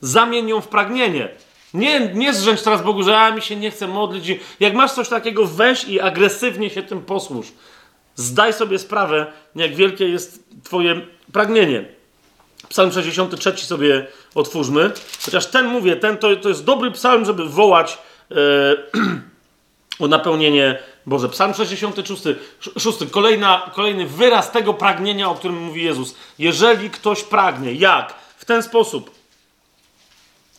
Zamień 0.00 0.48
ją 0.48 0.60
w 0.60 0.68
pragnienie. 0.68 1.28
Nie, 1.74 2.00
nie 2.00 2.34
zrzędź 2.34 2.62
teraz 2.62 2.82
Bogu, 2.82 3.02
że 3.02 3.18
a, 3.18 3.30
mi 3.30 3.42
się 3.42 3.56
nie 3.56 3.70
chce 3.70 3.88
modlić. 3.88 4.38
Jak 4.60 4.74
masz 4.74 4.92
coś 4.92 5.08
takiego, 5.08 5.46
weź 5.46 5.84
i 5.84 6.00
agresywnie 6.00 6.70
się 6.70 6.82
tym 6.82 7.02
posłuż. 7.02 7.46
Zdaj 8.16 8.52
sobie 8.52 8.78
sprawę, 8.78 9.26
jak 9.56 9.74
wielkie 9.74 10.08
jest 10.08 10.44
Twoje 10.64 11.00
pragnienie. 11.32 11.84
Psalm 12.68 12.92
63 12.92 13.56
sobie 13.56 14.06
otwórzmy. 14.34 14.92
Chociaż 15.24 15.46
ten, 15.46 15.66
mówię, 15.66 15.96
ten 15.96 16.16
to, 16.16 16.36
to 16.36 16.48
jest 16.48 16.64
dobry 16.64 16.90
psalm, 16.90 17.24
żeby 17.24 17.48
wołać 17.48 17.98
o 20.00 20.08
napełnienie 20.08 20.78
Boże. 21.06 21.28
Psalm 21.28 21.54
66. 21.54 22.22
Szósty, 22.78 23.06
kolejna, 23.06 23.70
kolejny 23.74 24.06
wyraz 24.06 24.50
tego 24.50 24.74
pragnienia, 24.74 25.30
o 25.30 25.34
którym 25.34 25.62
mówi 25.62 25.84
Jezus. 25.84 26.14
Jeżeli 26.38 26.90
ktoś 26.90 27.22
pragnie, 27.22 27.72
jak? 27.72 28.14
W 28.36 28.44
ten 28.44 28.62
sposób. 28.62 29.10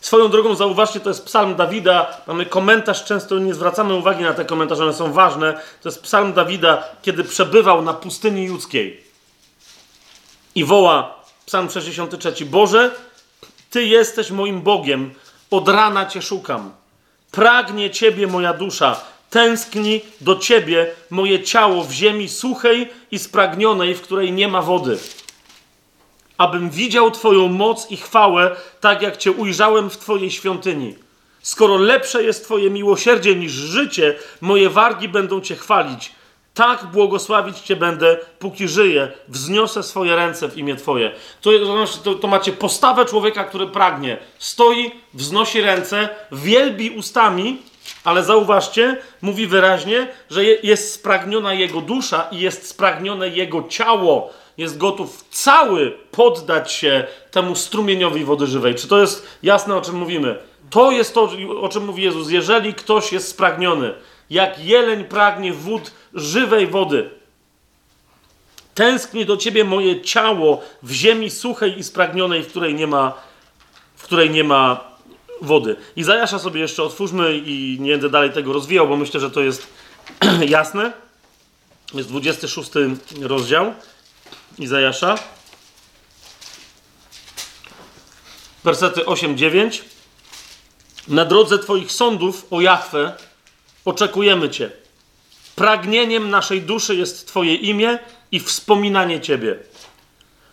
Swoją 0.01 0.29
drogą 0.29 0.55
zauważcie, 0.55 0.99
to 0.99 1.09
jest 1.09 1.25
psalm 1.25 1.55
Dawida. 1.55 2.17
Mamy 2.27 2.45
komentarz, 2.45 3.05
często 3.05 3.39
nie 3.39 3.53
zwracamy 3.53 3.93
uwagi 3.93 4.23
na 4.23 4.33
te 4.33 4.45
komentarze, 4.45 4.83
one 4.83 4.93
są 4.93 5.13
ważne. 5.13 5.53
To 5.81 5.89
jest 5.89 6.01
psalm 6.01 6.33
Dawida, 6.33 6.83
kiedy 7.01 7.23
przebywał 7.23 7.81
na 7.81 7.93
pustyni 7.93 8.45
judzkiej. 8.45 9.03
I 10.55 10.65
woła, 10.65 11.15
psalm 11.45 11.69
63, 11.69 12.45
Boże, 12.45 12.91
Ty 13.69 13.85
jesteś 13.85 14.31
moim 14.31 14.61
Bogiem, 14.61 15.13
od 15.51 15.69
rana 15.69 16.05
Cię 16.05 16.21
szukam. 16.21 16.71
Pragnie 17.33 17.89
Ciebie 17.89 18.27
moja 18.27 18.53
dusza, 18.53 19.01
tęskni 19.29 20.01
do 20.21 20.35
Ciebie 20.35 20.91
moje 21.09 21.43
ciało 21.43 21.83
w 21.83 21.91
ziemi 21.91 22.29
suchej 22.29 22.89
i 23.11 23.19
spragnionej, 23.19 23.95
w 23.95 24.01
której 24.01 24.31
nie 24.31 24.47
ma 24.47 24.61
wody 24.61 24.97
abym 26.37 26.69
widział 26.69 27.11
Twoją 27.11 27.47
moc 27.47 27.91
i 27.91 27.97
chwałę, 27.97 28.55
tak 28.79 29.01
jak 29.01 29.17
Cię 29.17 29.31
ujrzałem 29.31 29.89
w 29.89 29.97
Twojej 29.97 30.31
świątyni. 30.31 30.95
Skoro 31.41 31.77
lepsze 31.77 32.23
jest 32.23 32.43
Twoje 32.43 32.69
miłosierdzie 32.69 33.35
niż 33.35 33.51
życie, 33.51 34.15
moje 34.41 34.69
wargi 34.69 35.09
będą 35.09 35.41
Cię 35.41 35.55
chwalić. 35.55 36.11
Tak 36.53 36.85
błogosławić 36.85 37.59
Cię 37.59 37.75
będę, 37.75 38.17
póki 38.39 38.67
żyję. 38.67 39.11
Wzniosę 39.27 39.83
swoje 39.83 40.15
ręce 40.15 40.49
w 40.49 40.57
imię 40.57 40.75
Twoje. 40.75 41.11
To, 41.41 41.51
to, 42.03 42.15
to 42.15 42.27
macie 42.27 42.51
postawę 42.51 43.05
człowieka, 43.05 43.43
który 43.43 43.67
pragnie. 43.67 44.17
Stoi, 44.39 44.91
wznosi 45.13 45.61
ręce, 45.61 46.09
wielbi 46.31 46.89
ustami, 46.89 47.57
ale 48.03 48.23
zauważcie, 48.23 48.97
mówi 49.21 49.47
wyraźnie, 49.47 50.07
że 50.29 50.43
jest 50.43 50.93
spragniona 50.93 51.53
jego 51.53 51.81
dusza 51.81 52.27
i 52.31 52.39
jest 52.39 52.67
spragnione 52.67 53.29
jego 53.29 53.63
ciało 53.69 54.33
jest 54.57 54.77
gotów 54.77 55.25
cały 55.29 55.91
poddać 56.11 56.71
się 56.71 57.07
temu 57.31 57.55
strumieniowi 57.55 58.23
wody 58.23 58.47
żywej. 58.47 58.75
Czy 58.75 58.87
to 58.87 59.01
jest 59.01 59.27
jasne, 59.43 59.75
o 59.75 59.81
czym 59.81 59.95
mówimy? 59.95 60.39
To 60.69 60.91
jest 60.91 61.13
to, 61.13 61.29
o 61.61 61.69
czym 61.69 61.85
mówi 61.85 62.03
Jezus. 62.03 62.29
Jeżeli 62.29 62.73
ktoś 62.73 63.13
jest 63.13 63.27
spragniony, 63.27 63.93
jak 64.33 64.59
jeleń 64.59 65.03
pragnie 65.03 65.53
wód 65.53 65.91
żywej 66.13 66.67
wody, 66.67 67.09
tęskni 68.73 69.25
do 69.25 69.37
ciebie 69.37 69.63
moje 69.63 70.01
ciało 70.01 70.61
w 70.83 70.91
ziemi 70.91 71.29
suchej 71.29 71.79
i 71.79 71.83
spragnionej, 71.83 72.43
w 72.43 72.47
której 72.47 72.75
nie 72.75 72.87
ma, 72.87 73.13
w 73.95 74.03
której 74.03 74.29
nie 74.29 74.43
ma 74.43 74.93
wody. 75.41 75.75
I 75.95 76.03
Zajasza 76.03 76.39
sobie 76.39 76.61
jeszcze 76.61 76.83
otwórzmy 76.83 77.37
i 77.37 77.77
nie 77.79 77.91
będę 77.91 78.09
dalej 78.09 78.31
tego 78.31 78.53
rozwijał, 78.53 78.87
bo 78.87 78.97
myślę, 78.97 79.19
że 79.19 79.31
to 79.31 79.41
jest 79.41 79.67
jasne. 80.47 80.93
Jest 81.93 82.09
26 82.09 82.71
rozdział. 83.21 83.73
Izajasza. 84.59 85.15
Wersety 88.63 89.01
8-9. 89.01 89.81
Na 91.07 91.25
drodze 91.25 91.59
Twoich 91.59 91.91
sądów, 91.91 92.47
o 92.51 92.61
Jachwę, 92.61 93.13
oczekujemy 93.85 94.49
Cię. 94.49 94.71
Pragnieniem 95.55 96.29
naszej 96.29 96.61
duszy 96.61 96.95
jest 96.95 97.27
Twoje 97.27 97.55
imię 97.55 97.99
i 98.31 98.39
wspominanie 98.39 99.21
Ciebie. 99.21 99.59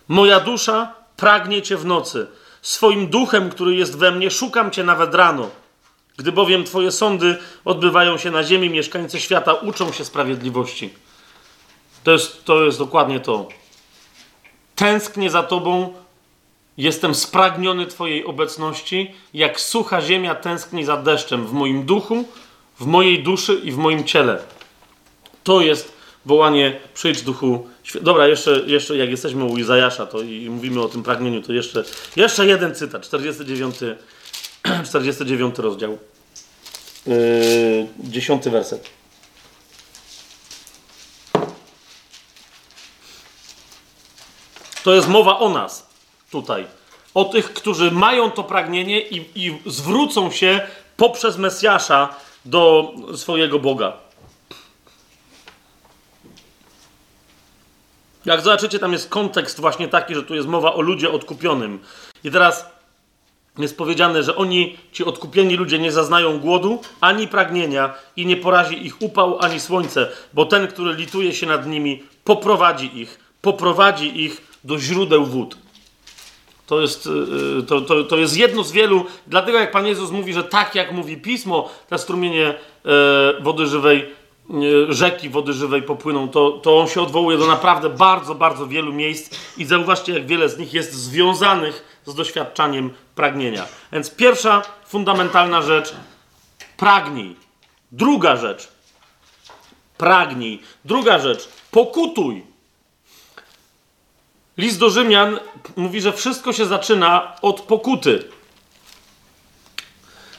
Moja 0.07 0.39
dusza 0.39 0.93
pragnie 1.17 1.61
Cię 1.61 1.77
w 1.77 1.85
nocy. 1.85 2.27
Swoim 2.61 3.07
duchem, 3.07 3.49
który 3.49 3.75
jest 3.75 3.97
we 3.97 4.11
mnie, 4.11 4.31
szukam 4.31 4.71
Cię 4.71 4.83
nawet 4.83 5.15
rano. 5.15 5.49
Gdy 6.17 6.31
bowiem 6.31 6.63
Twoje 6.63 6.91
sądy 6.91 7.37
odbywają 7.65 8.17
się 8.17 8.31
na 8.31 8.43
ziemi, 8.43 8.69
mieszkańcy 8.69 9.19
świata 9.19 9.53
uczą 9.53 9.91
się 9.91 10.05
sprawiedliwości. 10.05 10.93
To 12.03 12.11
jest, 12.11 12.45
to 12.45 12.63
jest 12.63 12.77
dokładnie 12.77 13.19
to. 13.19 13.47
Tęsknię 14.75 15.29
za 15.29 15.43
Tobą, 15.43 15.93
jestem 16.77 17.15
spragniony 17.15 17.85
Twojej 17.85 18.25
obecności, 18.25 19.13
jak 19.33 19.59
sucha 19.59 20.01
ziemia 20.01 20.35
tęskni 20.35 20.85
za 20.85 20.97
deszczem 20.97 21.47
w 21.47 21.53
moim 21.53 21.85
duchu, 21.85 22.25
w 22.81 22.85
mojej 22.85 23.23
duszy 23.23 23.53
i 23.63 23.71
w 23.71 23.77
moim 23.77 24.03
ciele. 24.03 24.39
To 25.43 25.61
jest 25.61 25.93
wołanie 26.25 26.79
przyjdź 26.93 27.21
duchu. 27.21 27.67
Dobra, 28.01 28.27
jeszcze, 28.27 28.61
jeszcze 28.65 28.97
jak 28.97 29.09
jesteśmy 29.09 29.45
u 29.45 29.57
Izajasza 29.57 30.05
to 30.05 30.21
i 30.21 30.49
mówimy 30.49 30.81
o 30.81 30.87
tym 30.87 31.03
pragnieniu, 31.03 31.41
to 31.41 31.53
jeszcze, 31.53 31.83
jeszcze 32.15 32.45
jeden 32.45 32.75
cytat, 32.75 33.01
49, 33.01 33.75
49 34.85 35.57
rozdział, 35.67 35.97
yy, 37.07 37.15
10 37.99 38.49
werset. 38.49 38.89
To 44.83 44.93
jest 44.93 45.07
mowa 45.07 45.39
o 45.39 45.49
nas 45.49 45.89
tutaj. 46.31 46.65
O 47.13 47.25
tych, 47.25 47.53
którzy 47.53 47.91
mają 47.91 48.31
to 48.31 48.43
pragnienie 48.43 49.01
i, 49.01 49.25
i 49.35 49.57
zwrócą 49.65 50.31
się 50.31 50.61
poprzez 50.97 51.37
Mesjasza 51.37 52.15
do 52.45 52.93
swojego 53.15 53.59
Boga. 53.59 53.93
Jak 58.25 58.41
zobaczycie, 58.41 58.79
tam 58.79 58.93
jest 58.93 59.09
kontekst 59.09 59.59
właśnie 59.59 59.87
taki, 59.87 60.15
że 60.15 60.23
tu 60.23 60.35
jest 60.35 60.47
mowa 60.47 60.73
o 60.73 60.81
ludzie 60.81 61.11
odkupionym. 61.11 61.79
I 62.23 62.31
teraz 62.31 62.65
jest 63.57 63.77
powiedziane, 63.77 64.23
że 64.23 64.35
oni, 64.35 64.77
ci 64.91 65.05
odkupieni 65.05 65.55
ludzie, 65.55 65.79
nie 65.79 65.91
zaznają 65.91 66.39
głodu 66.39 66.81
ani 67.01 67.27
pragnienia 67.27 67.93
i 68.15 68.25
nie 68.25 68.37
porazi 68.37 68.85
ich 68.85 69.01
upał 69.01 69.39
ani 69.39 69.59
słońce, 69.59 70.09
bo 70.33 70.45
ten, 70.45 70.67
który 70.67 70.93
lituje 70.93 71.33
się 71.33 71.47
nad 71.47 71.67
nimi, 71.67 72.03
poprowadzi 72.23 72.99
ich, 72.99 73.19
poprowadzi 73.41 74.23
ich 74.23 74.41
do 74.63 74.79
źródeł 74.79 75.25
wód. 75.25 75.57
To 76.67 76.81
jest, 76.81 77.05
yy, 77.05 77.63
to, 77.63 77.81
to, 77.81 78.03
to 78.03 78.17
jest 78.17 78.37
jedno 78.37 78.63
z 78.63 78.71
wielu, 78.71 79.05
dlatego 79.27 79.59
jak 79.59 79.71
Pan 79.71 79.87
Jezus 79.87 80.11
mówi, 80.11 80.33
że 80.33 80.43
tak 80.43 80.75
jak 80.75 80.91
mówi 80.91 81.17
Pismo, 81.17 81.69
te 81.89 81.97
strumienie 81.97 82.53
yy, 82.85 82.91
wody 83.41 83.67
żywej, 83.67 84.09
yy, 84.49 84.93
rzeki 84.93 85.29
wody 85.29 85.53
żywej 85.53 85.81
popłyną, 85.83 86.29
to, 86.29 86.51
to 86.51 86.79
on 86.79 86.87
się 86.87 87.01
odwołuje 87.01 87.37
do 87.37 87.47
naprawdę 87.47 87.89
bardzo, 87.89 88.35
bardzo 88.35 88.67
wielu 88.67 88.93
miejsc 88.93 89.37
i 89.57 89.65
zauważcie, 89.65 90.13
jak 90.13 90.25
wiele 90.25 90.49
z 90.49 90.57
nich 90.57 90.73
jest 90.73 90.93
związanych 90.93 92.01
z 92.05 92.15
doświadczaniem 92.15 92.93
pragnienia. 93.15 93.65
Więc 93.91 94.15
pierwsza 94.15 94.61
fundamentalna 94.87 95.61
rzecz, 95.61 95.93
pragnij. 96.77 97.35
Druga 97.91 98.37
rzecz, 98.37 98.67
pragnij. 99.97 100.61
Druga 100.85 101.19
rzecz, 101.19 101.49
pokutuj. 101.71 102.50
List 104.61 104.79
do 104.79 104.89
Rzymian 104.89 105.39
mówi, 105.75 106.01
że 106.01 106.13
wszystko 106.13 106.53
się 106.53 106.65
zaczyna 106.65 107.35
od 107.41 107.61
pokuty. 107.61 108.23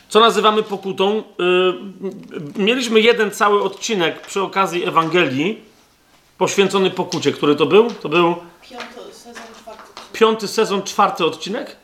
Co 0.09 0.21
nazywamy 0.21 0.63
pokutą? 0.63 1.23
Yy, 1.39 2.65
mieliśmy 2.65 3.01
jeden 3.01 3.31
cały 3.31 3.63
odcinek 3.63 4.27
przy 4.27 4.43
okazji 4.43 4.85
Ewangelii 4.85 5.59
poświęcony 6.39 6.91
pokucie. 6.91 7.33
Który 7.33 7.57
to 7.57 7.67
był? 7.67 7.91
To 7.91 8.09
był 8.09 8.37
Piąty 8.71 9.13
sezon, 9.13 9.43
czwarty. 9.61 9.83
piąty 10.13 10.49
sezon, 10.49 10.83
czwarty 10.83 11.25
odcinek? 11.25 11.77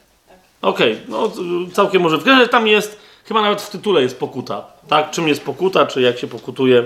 Okej, 0.63 0.93
okay, 0.93 1.05
no 1.09 1.33
całkiem 1.73 2.03
może. 2.03 2.49
Tam 2.49 2.67
jest, 2.67 2.99
chyba 3.25 3.43
nawet 3.43 3.63
w 3.63 3.71
tytule 3.71 4.03
jest 4.03 4.19
pokuta. 4.19 4.65
Tak? 4.89 5.11
Czym 5.11 5.29
jest 5.29 5.43
pokuta, 5.43 5.87
czy 5.87 6.01
jak 6.03 6.19
się 6.19 6.27
pokutuje. 6.27 6.85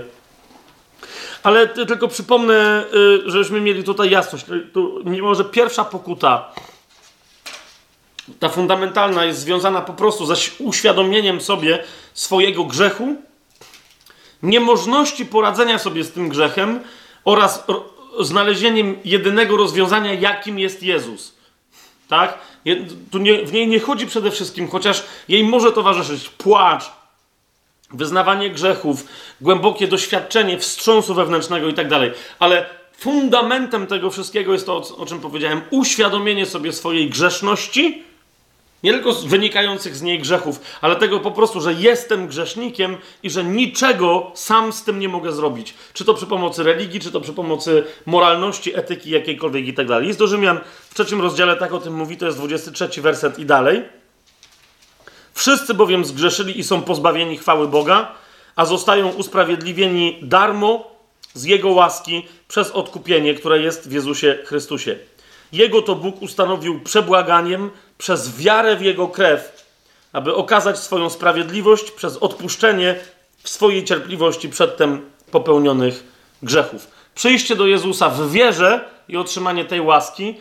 Ale 1.43 1.69
tylko 1.69 2.09
przypomnę, 2.09 2.85
y, 3.27 3.31
żebyśmy 3.31 3.61
mieli 3.61 3.85
tutaj 3.85 4.11
jasność. 4.11 4.47
Mimo, 5.05 5.35
że 5.35 5.45
pierwsza 5.45 5.85
pokuta, 5.85 6.53
ta 8.39 8.49
fundamentalna, 8.49 9.25
jest 9.25 9.41
związana 9.41 9.81
po 9.81 9.93
prostu 9.93 10.27
ze 10.27 10.35
uświadomieniem 10.59 11.41
sobie 11.41 11.85
swojego 12.15 12.65
grzechu, 12.65 13.17
niemożności 14.43 15.27
poradzenia 15.27 15.79
sobie 15.79 16.05
z 16.05 16.13
tym 16.13 16.29
grzechem 16.29 16.81
oraz 17.25 17.65
znalezieniem 18.21 18.97
jedynego 19.05 19.57
rozwiązania, 19.57 20.15
jakim 20.15 20.59
jest 20.59 20.83
Jezus. 20.83 21.35
Tak? 22.09 22.39
Tu 23.11 23.19
nie, 23.19 23.47
w 23.47 23.53
niej 23.53 23.69
nie 23.69 23.81
chodzi 23.81 24.07
przede 24.07 24.31
wszystkim, 24.31 24.69
chociaż 24.69 25.03
jej 25.29 25.45
może 25.45 25.73
towarzyszyć 25.73 26.29
płacz, 26.29 26.93
wyznawanie 27.93 28.51
grzechów, 28.51 29.05
głębokie 29.41 29.89
doświadczenie 29.89 30.59
wstrząsu 30.59 31.15
wewnętrznego 31.15 31.69
i 31.69 31.75
tak 31.75 31.89
dalej. 31.89 32.11
Ale 32.39 32.67
fundamentem 32.97 33.87
tego 33.87 34.11
wszystkiego 34.11 34.53
jest 34.53 34.67
to, 34.67 34.97
o 34.97 35.07
czym 35.07 35.21
powiedziałem, 35.21 35.61
uświadomienie 35.71 36.47
sobie 36.47 36.73
swojej 36.73 37.11
grzeszności, 37.11 38.03
nie 38.83 38.93
tylko 38.93 39.13
wynikających 39.13 39.97
z 39.97 40.03
niej 40.03 40.19
grzechów, 40.19 40.61
ale 40.81 40.97
tego 40.97 41.21
po 41.21 41.31
prostu, 41.31 41.61
że 41.61 41.73
jestem 41.73 42.27
grzesznikiem 42.27 42.97
i 43.23 43.31
że 43.31 43.45
niczego 43.45 44.31
sam 44.35 44.73
z 44.73 44.85
tym 44.85 44.99
nie 44.99 45.09
mogę 45.09 45.33
zrobić. 45.33 45.75
Czy 45.93 46.05
to 46.05 46.15
przy 46.15 46.27
pomocy 46.27 46.63
religii, 46.63 47.01
czy 47.01 47.13
to 47.13 47.21
przy 47.21 47.33
pomocy 47.33 47.85
moralności, 48.07 48.79
etyki 48.79 49.11
jakiejkolwiek 49.11 49.69
i 49.69 49.75
tak 49.75 49.87
dalej. 49.87 50.07
Jest 50.07 50.19
do 50.19 50.27
Rzymian 50.27 50.61
w 50.91 50.95
trzecim 50.95 51.21
rozdziale 51.21 51.57
tak 51.57 51.73
o 51.73 51.81
tym 51.81 51.95
mówi, 51.95 52.17
to 52.17 52.27
jest 52.27 52.39
23 52.39 53.03
werset 53.03 53.39
i 53.39 53.47
dalej. 53.47 53.83
Wszyscy 55.43 55.75
bowiem 55.75 56.05
zgrzeszyli 56.05 56.59
i 56.59 56.65
są 56.65 56.83
pozbawieni 56.83 57.39
chwały 57.39 57.69
Boga, 57.69 58.13
a 58.57 58.65
zostają 58.65 59.09
usprawiedliwieni 59.09 60.19
darmo 60.23 60.91
z 61.35 61.45
Jego 61.45 61.69
łaski 61.69 62.27
przez 62.49 62.71
odkupienie, 62.71 63.35
które 63.35 63.63
jest 63.63 63.89
w 63.89 63.93
Jezusie 63.93 64.39
Chrystusie. 64.45 64.99
Jego 65.53 65.83
to 65.83 65.95
Bóg 65.95 66.23
ustanowił 66.23 66.81
przebłaganiem 66.81 67.71
przez 67.99 68.37
wiarę 68.37 68.77
w 68.77 68.83
Jego 68.83 69.09
krew, 69.09 69.67
aby 70.13 70.35
okazać 70.35 70.79
swoją 70.79 71.11
sprawiedliwość 71.11 71.91
przez 71.91 72.17
odpuszczenie 72.17 72.97
w 73.43 73.49
swojej 73.49 73.85
cierpliwości 73.85 74.49
przedtem 74.49 75.11
popełnionych 75.31 76.05
grzechów. 76.43 76.87
Przyjście 77.15 77.57
do 77.57 77.67
Jezusa 77.67 78.09
w 78.09 78.31
wierze 78.31 78.85
i 79.09 79.17
otrzymanie 79.17 79.65
tej 79.65 79.81
łaski 79.81 80.35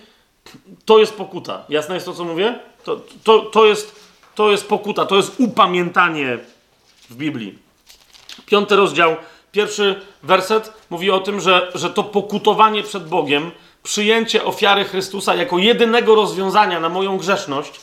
to 0.85 0.99
jest 0.99 1.13
pokuta. 1.13 1.65
Jasne 1.69 1.95
jest 1.95 2.05
to, 2.05 2.13
co 2.13 2.23
mówię? 2.23 2.59
To, 2.83 3.01
to, 3.23 3.39
to 3.39 3.65
jest 3.65 4.00
to 4.35 4.51
jest 4.51 4.67
pokuta, 4.67 5.05
to 5.05 5.15
jest 5.15 5.35
upamiętanie 5.37 6.39
w 7.09 7.15
Biblii. 7.15 7.59
Piąty 8.45 8.75
rozdział, 8.75 9.15
pierwszy 9.51 10.01
werset 10.23 10.73
mówi 10.89 11.11
o 11.11 11.19
tym, 11.19 11.39
że, 11.39 11.71
że 11.75 11.89
to 11.89 12.03
pokutowanie 12.03 12.83
przed 12.83 13.07
Bogiem, 13.07 13.51
przyjęcie 13.83 14.43
ofiary 14.43 14.83
Chrystusa 14.83 15.35
jako 15.35 15.57
jedynego 15.57 16.15
rozwiązania 16.15 16.79
na 16.79 16.89
moją 16.89 17.17
grzeszność, 17.17 17.81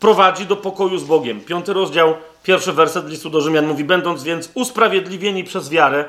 prowadzi 0.00 0.46
do 0.46 0.56
pokoju 0.56 0.98
z 0.98 1.04
Bogiem. 1.04 1.40
Piąty 1.40 1.72
rozdział, 1.72 2.14
pierwszy 2.42 2.72
werset 2.72 3.08
listu 3.08 3.30
do 3.30 3.40
Rzymian 3.40 3.66
mówi: 3.66 3.84
Będąc 3.84 4.22
więc 4.22 4.50
usprawiedliwieni 4.54 5.44
przez 5.44 5.70
wiarę, 5.70 6.04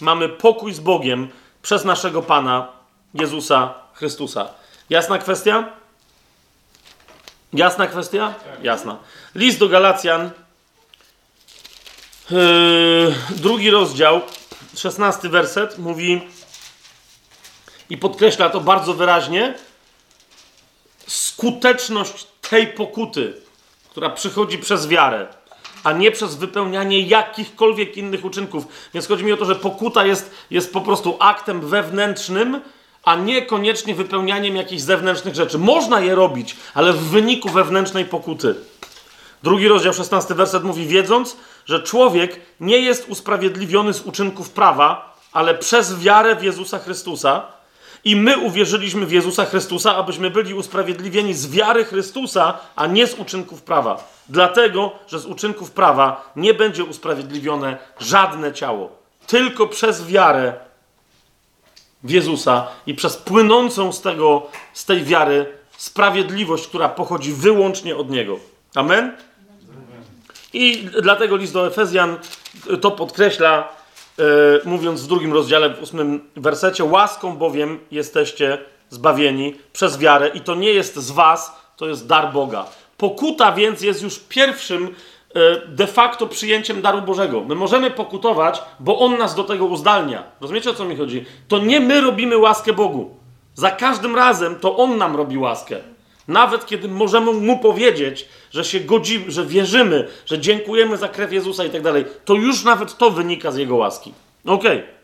mamy 0.00 0.28
pokój 0.28 0.72
z 0.72 0.80
Bogiem 0.80 1.28
przez 1.62 1.84
naszego 1.84 2.22
Pana 2.22 2.68
Jezusa 3.14 3.74
Chrystusa. 3.94 4.48
Jasna 4.90 5.18
kwestia? 5.18 5.64
Jasna 7.52 7.86
kwestia? 7.86 8.34
Jasna. 8.62 8.98
List 9.34 9.58
do 9.58 9.68
Galacjan, 9.68 10.30
yy, 12.30 13.14
drugi 13.30 13.70
rozdział, 13.70 14.20
szesnasty 14.76 15.28
werset, 15.28 15.78
mówi 15.78 16.20
i 17.90 17.98
podkreśla 17.98 18.50
to 18.50 18.60
bardzo 18.60 18.94
wyraźnie, 18.94 19.54
skuteczność 21.06 22.26
tej 22.50 22.66
pokuty, 22.66 23.34
która 23.90 24.10
przychodzi 24.10 24.58
przez 24.58 24.88
wiarę, 24.88 25.26
a 25.84 25.92
nie 25.92 26.10
przez 26.10 26.34
wypełnianie 26.34 27.00
jakichkolwiek 27.00 27.96
innych 27.96 28.24
uczynków. 28.24 28.64
Więc 28.94 29.08
chodzi 29.08 29.24
mi 29.24 29.32
o 29.32 29.36
to, 29.36 29.44
że 29.44 29.54
pokuta 29.54 30.06
jest, 30.06 30.30
jest 30.50 30.72
po 30.72 30.80
prostu 30.80 31.16
aktem 31.20 31.68
wewnętrznym, 31.68 32.60
a 33.06 33.16
niekoniecznie 33.16 33.94
wypełnianiem 33.94 34.56
jakichś 34.56 34.82
zewnętrznych 34.82 35.34
rzeczy. 35.34 35.58
Można 35.58 36.00
je 36.00 36.14
robić, 36.14 36.56
ale 36.74 36.92
w 36.92 36.98
wyniku 36.98 37.48
wewnętrznej 37.48 38.04
pokuty. 38.04 38.54
Drugi 39.42 39.68
rozdział, 39.68 39.92
16 39.92 40.34
werset 40.34 40.64
mówi, 40.64 40.86
wiedząc, 40.86 41.36
że 41.66 41.82
człowiek 41.82 42.40
nie 42.60 42.78
jest 42.78 43.08
usprawiedliwiony 43.08 43.92
z 43.92 44.02
uczynków 44.02 44.50
prawa, 44.50 45.16
ale 45.32 45.54
przez 45.54 45.98
wiarę 45.98 46.36
w 46.36 46.42
Jezusa 46.42 46.78
Chrystusa. 46.78 47.42
I 48.04 48.16
my 48.16 48.38
uwierzyliśmy 48.38 49.06
w 49.06 49.12
Jezusa 49.12 49.44
Chrystusa, 49.44 49.96
abyśmy 49.96 50.30
byli 50.30 50.54
usprawiedliwieni 50.54 51.34
z 51.34 51.50
wiary 51.50 51.84
Chrystusa, 51.84 52.58
a 52.76 52.86
nie 52.86 53.06
z 53.06 53.14
uczynków 53.14 53.62
prawa. 53.62 54.08
Dlatego, 54.28 54.92
że 55.06 55.18
z 55.18 55.26
uczynków 55.26 55.70
prawa 55.70 56.32
nie 56.36 56.54
będzie 56.54 56.84
usprawiedliwione 56.84 57.78
żadne 58.00 58.52
ciało. 58.52 58.90
Tylko 59.26 59.66
przez 59.66 60.06
wiarę 60.06 60.65
w 62.06 62.10
Jezusa 62.10 62.66
i 62.86 62.94
przez 62.94 63.16
płynącą 63.16 63.92
z, 63.92 64.00
tego, 64.00 64.46
z 64.72 64.84
tej 64.84 65.04
wiary 65.04 65.46
sprawiedliwość, 65.76 66.66
która 66.66 66.88
pochodzi 66.88 67.32
wyłącznie 67.32 67.96
od 67.96 68.10
Niego. 68.10 68.38
Amen? 68.74 69.16
I 70.52 70.88
dlatego 71.02 71.36
list 71.36 71.52
do 71.52 71.66
Efezjan 71.66 72.16
to 72.80 72.90
podkreśla, 72.90 73.68
yy, 74.18 74.24
mówiąc 74.64 75.02
w 75.02 75.06
drugim 75.06 75.32
rozdziale, 75.32 75.74
w 75.74 75.82
ósmym 75.82 76.30
wersecie, 76.36 76.84
łaską 76.84 77.36
bowiem 77.36 77.78
jesteście 77.90 78.58
zbawieni 78.90 79.54
przez 79.72 79.98
wiarę 79.98 80.28
i 80.28 80.40
to 80.40 80.54
nie 80.54 80.72
jest 80.72 80.96
z 80.96 81.10
was, 81.10 81.52
to 81.76 81.88
jest 81.88 82.06
dar 82.06 82.32
Boga. 82.32 82.66
Pokuta 82.96 83.52
więc 83.52 83.80
jest 83.82 84.02
już 84.02 84.18
pierwszym 84.18 84.94
de 85.66 85.86
facto 85.86 86.26
przyjęciem 86.26 86.82
daru 86.82 87.02
Bożego. 87.02 87.40
My 87.40 87.54
możemy 87.54 87.90
pokutować, 87.90 88.62
bo 88.80 88.98
On 88.98 89.18
nas 89.18 89.34
do 89.34 89.44
tego 89.44 89.64
uzdalnia. 89.64 90.22
Rozumiecie 90.40 90.70
o 90.70 90.74
co 90.74 90.84
mi 90.84 90.96
chodzi? 90.96 91.24
To 91.48 91.58
nie 91.58 91.80
my 91.80 92.00
robimy 92.00 92.38
łaskę 92.38 92.72
Bogu. 92.72 93.16
Za 93.54 93.70
każdym 93.70 94.16
razem 94.16 94.56
to 94.56 94.76
On 94.76 94.98
nam 94.98 95.16
robi 95.16 95.38
łaskę. 95.38 95.76
Nawet 96.28 96.66
kiedy 96.66 96.88
możemy 96.88 97.32
Mu 97.32 97.58
powiedzieć, 97.58 98.28
że 98.50 98.64
się 98.64 98.80
godzimy, 98.80 99.30
że 99.30 99.46
wierzymy, 99.46 100.08
że 100.26 100.38
dziękujemy 100.38 100.96
za 100.96 101.08
krew 101.08 101.32
Jezusa 101.32 101.64
i 101.64 101.70
tak 101.70 101.82
dalej, 101.82 102.04
to 102.24 102.34
już 102.34 102.64
nawet 102.64 102.98
to 102.98 103.10
wynika 103.10 103.50
z 103.50 103.56
Jego 103.56 103.76
łaski. 103.76 104.14
Okej. 104.44 104.78
Okay. 104.78 104.96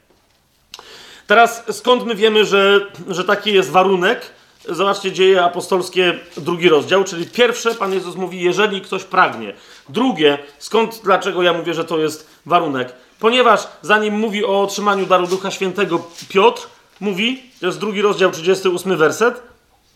Teraz 1.27 1.65
skąd 1.71 2.07
my 2.07 2.15
wiemy, 2.15 2.45
że, 2.45 2.81
że 3.09 3.25
taki 3.25 3.53
jest 3.53 3.71
warunek? 3.71 4.31
Zobaczcie 4.69 5.13
dzieje 5.13 5.45
apostolskie, 5.45 6.19
drugi 6.37 6.69
rozdział, 6.69 7.05
czyli 7.05 7.27
pierwsze 7.27 7.75
Pan 7.75 7.93
Jezus 7.93 8.17
mówi, 8.17 8.41
jeżeli 8.41 8.81
ktoś 8.81 9.05
pragnie. 9.05 9.53
Drugie, 9.93 10.39
skąd, 10.59 11.01
dlaczego 11.05 11.43
ja 11.43 11.53
mówię, 11.53 11.75
że 11.75 11.85
to 11.85 11.99
jest 11.99 12.31
warunek? 12.47 12.93
Ponieważ 13.19 13.69
zanim 13.83 14.15
mówi 14.15 14.45
o 14.45 14.63
otrzymaniu 14.63 15.07
daru 15.07 15.27
Ducha 15.27 15.51
Świętego, 15.51 16.05
Piotr 16.29 16.69
mówi, 17.01 17.43
to 17.61 17.67
jest 17.67 17.79
drugi 17.79 18.03
rozdział, 18.03 18.31
38 18.31 18.97
werset, 18.97 19.43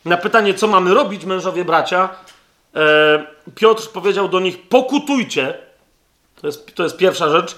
na 0.04 0.16
pytanie, 0.16 0.54
co 0.54 0.66
mamy 0.66 0.94
robić, 0.94 1.24
mężowie 1.24 1.64
bracia, 1.64 2.08
e, 2.74 3.26
Piotr 3.54 3.88
powiedział 3.88 4.28
do 4.28 4.40
nich: 4.40 4.68
Pokutujcie. 4.68 5.58
To 6.40 6.46
jest, 6.46 6.74
to 6.74 6.82
jest 6.82 6.96
pierwsza 6.96 7.30
rzecz. 7.30 7.56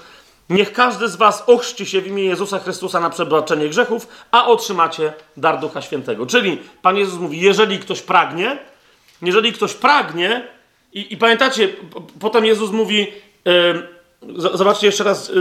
Niech 0.51 0.73
każdy 0.73 1.09
z 1.09 1.17
was 1.17 1.45
ochrzci 1.47 1.87
się 1.87 2.01
w 2.01 2.07
imię 2.07 2.25
Jezusa 2.25 2.59
Chrystusa 2.59 3.01
na 3.01 3.11
przebaczenie 3.11 3.69
grzechów, 3.69 4.09
a 4.31 4.47
otrzymacie 4.47 5.13
dar 5.37 5.61
Ducha 5.61 5.83
Świętego. 5.83 6.27
Czyli 6.27 6.63
Pan 6.83 6.97
Jezus 6.97 7.21
mówi: 7.21 7.41
jeżeli 7.41 7.79
ktoś 7.79 8.03
pragnie, 8.03 8.59
jeżeli 9.23 9.53
ktoś 9.53 9.75
pragnie, 9.75 10.49
i, 10.93 11.13
i 11.13 11.17
pamiętacie, 11.17 11.69
potem 12.21 12.45
Jezus 12.45 12.71
mówi. 12.71 13.07
e, 13.47 13.53
z- 14.37 14.59
Zobaczcie 14.59 14.87
jeszcze 14.87 15.05
raz, 15.05 15.31
y, 15.31 15.33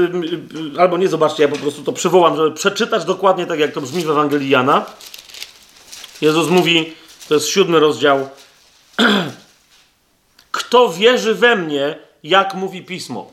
y, 0.75 0.81
albo 0.81 0.97
nie 0.97 1.07
zobaczcie, 1.07 1.43
ja 1.43 1.49
po 1.49 1.57
prostu 1.57 1.83
to 1.83 1.93
przywołam, 1.93 2.35
żeby 2.35 2.51
przeczytać 2.51 3.05
dokładnie 3.05 3.45
tak, 3.45 3.59
jak 3.59 3.71
to 3.71 3.81
brzmi 3.81 4.03
w 4.05 4.09
Ewangelii 4.09 4.49
Jana. 4.49 4.85
Jezus 6.21 6.49
mówi, 6.49 6.93
to 7.27 7.33
jest 7.33 7.47
siódmy 7.47 7.79
rozdział. 7.79 8.29
Kto 10.51 10.89
wierzy 10.89 11.35
we 11.35 11.55
mnie, 11.55 11.97
jak 12.23 12.53
mówi 12.53 12.81
pismo. 12.81 13.31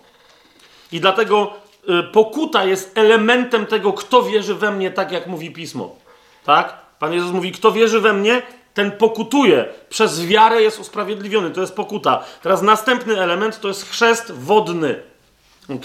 I 0.92 1.00
dlatego 1.00 1.52
y, 1.88 2.02
pokuta 2.02 2.64
jest 2.64 2.98
elementem 2.98 3.66
tego, 3.66 3.92
kto 3.92 4.22
wierzy 4.22 4.54
we 4.54 4.70
mnie, 4.70 4.90
tak 4.90 5.12
jak 5.12 5.26
mówi 5.26 5.50
pismo. 5.50 5.96
Tak? 6.44 6.76
Pan 6.98 7.12
Jezus 7.12 7.30
mówi, 7.32 7.52
kto 7.52 7.72
wierzy 7.72 8.00
we 8.00 8.12
mnie, 8.12 8.42
ten 8.74 8.92
pokutuje. 8.92 9.64
Przez 9.88 10.26
wiarę 10.26 10.62
jest 10.62 10.80
usprawiedliwiony. 10.80 11.50
To 11.50 11.60
jest 11.60 11.74
pokuta. 11.74 12.24
Teraz 12.42 12.62
następny 12.62 13.20
element 13.20 13.60
to 13.60 13.68
jest 13.68 13.90
chrzest 13.90 14.32
wodny. 14.32 15.02
Ok? 15.68 15.84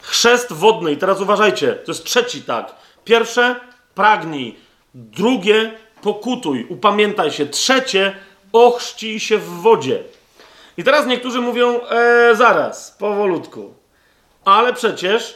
Chrzest 0.00 0.52
wodny. 0.52 0.92
I 0.92 0.96
teraz 0.96 1.20
uważajcie, 1.20 1.72
to 1.72 1.92
jest 1.92 2.04
trzeci 2.04 2.42
tak. 2.42 2.74
Pierwsze, 3.04 3.60
pragnij. 3.94 4.56
Drugie, 4.94 5.72
pokutuj. 6.02 6.66
Upamiętaj 6.68 7.30
się. 7.30 7.46
Trzecie, 7.46 8.16
ochrzcij 8.52 9.20
się 9.20 9.38
w 9.38 9.48
wodzie. 9.48 10.02
I 10.76 10.84
teraz 10.84 11.06
niektórzy 11.06 11.40
mówią, 11.40 11.80
e, 11.80 12.36
zaraz, 12.36 12.96
powolutku. 12.98 13.74
Ale 14.44 14.72
przecież 14.72 15.34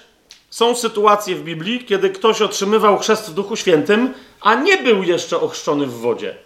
są 0.50 0.74
sytuacje 0.74 1.36
w 1.36 1.42
Biblii, 1.42 1.84
kiedy 1.84 2.10
ktoś 2.10 2.42
otrzymywał 2.42 2.98
chrzest 2.98 3.30
w 3.30 3.34
Duchu 3.34 3.56
Świętym, 3.56 4.14
a 4.40 4.54
nie 4.54 4.76
był 4.76 5.02
jeszcze 5.02 5.40
ochrzczony 5.40 5.86
w 5.86 5.94
wodzie. 5.94 6.45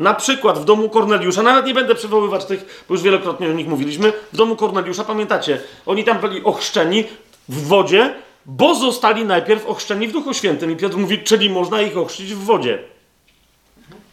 Na 0.00 0.14
przykład 0.14 0.58
w 0.58 0.64
domu 0.64 0.88
Korneliusza, 0.88 1.42
nawet 1.42 1.66
nie 1.66 1.74
będę 1.74 1.94
przywoływać 1.94 2.44
tych, 2.44 2.84
bo 2.88 2.94
już 2.94 3.02
wielokrotnie 3.02 3.48
o 3.48 3.52
nich 3.52 3.68
mówiliśmy. 3.68 4.12
W 4.32 4.36
domu 4.36 4.56
Korneliusza, 4.56 5.04
pamiętacie, 5.04 5.60
oni 5.86 6.04
tam 6.04 6.18
byli 6.18 6.44
ochrzczeni 6.44 7.04
w 7.48 7.66
wodzie, 7.68 8.14
bo 8.46 8.74
zostali 8.74 9.24
najpierw 9.24 9.66
ochrzczeni 9.66 10.08
w 10.08 10.12
Duchu 10.12 10.34
Świętym. 10.34 10.70
I 10.70 10.76
Piotr 10.76 10.96
mówi, 10.96 11.18
czyli 11.18 11.50
można 11.50 11.82
ich 11.82 11.96
ochrzcić 11.96 12.34
w 12.34 12.44
wodzie. 12.44 12.78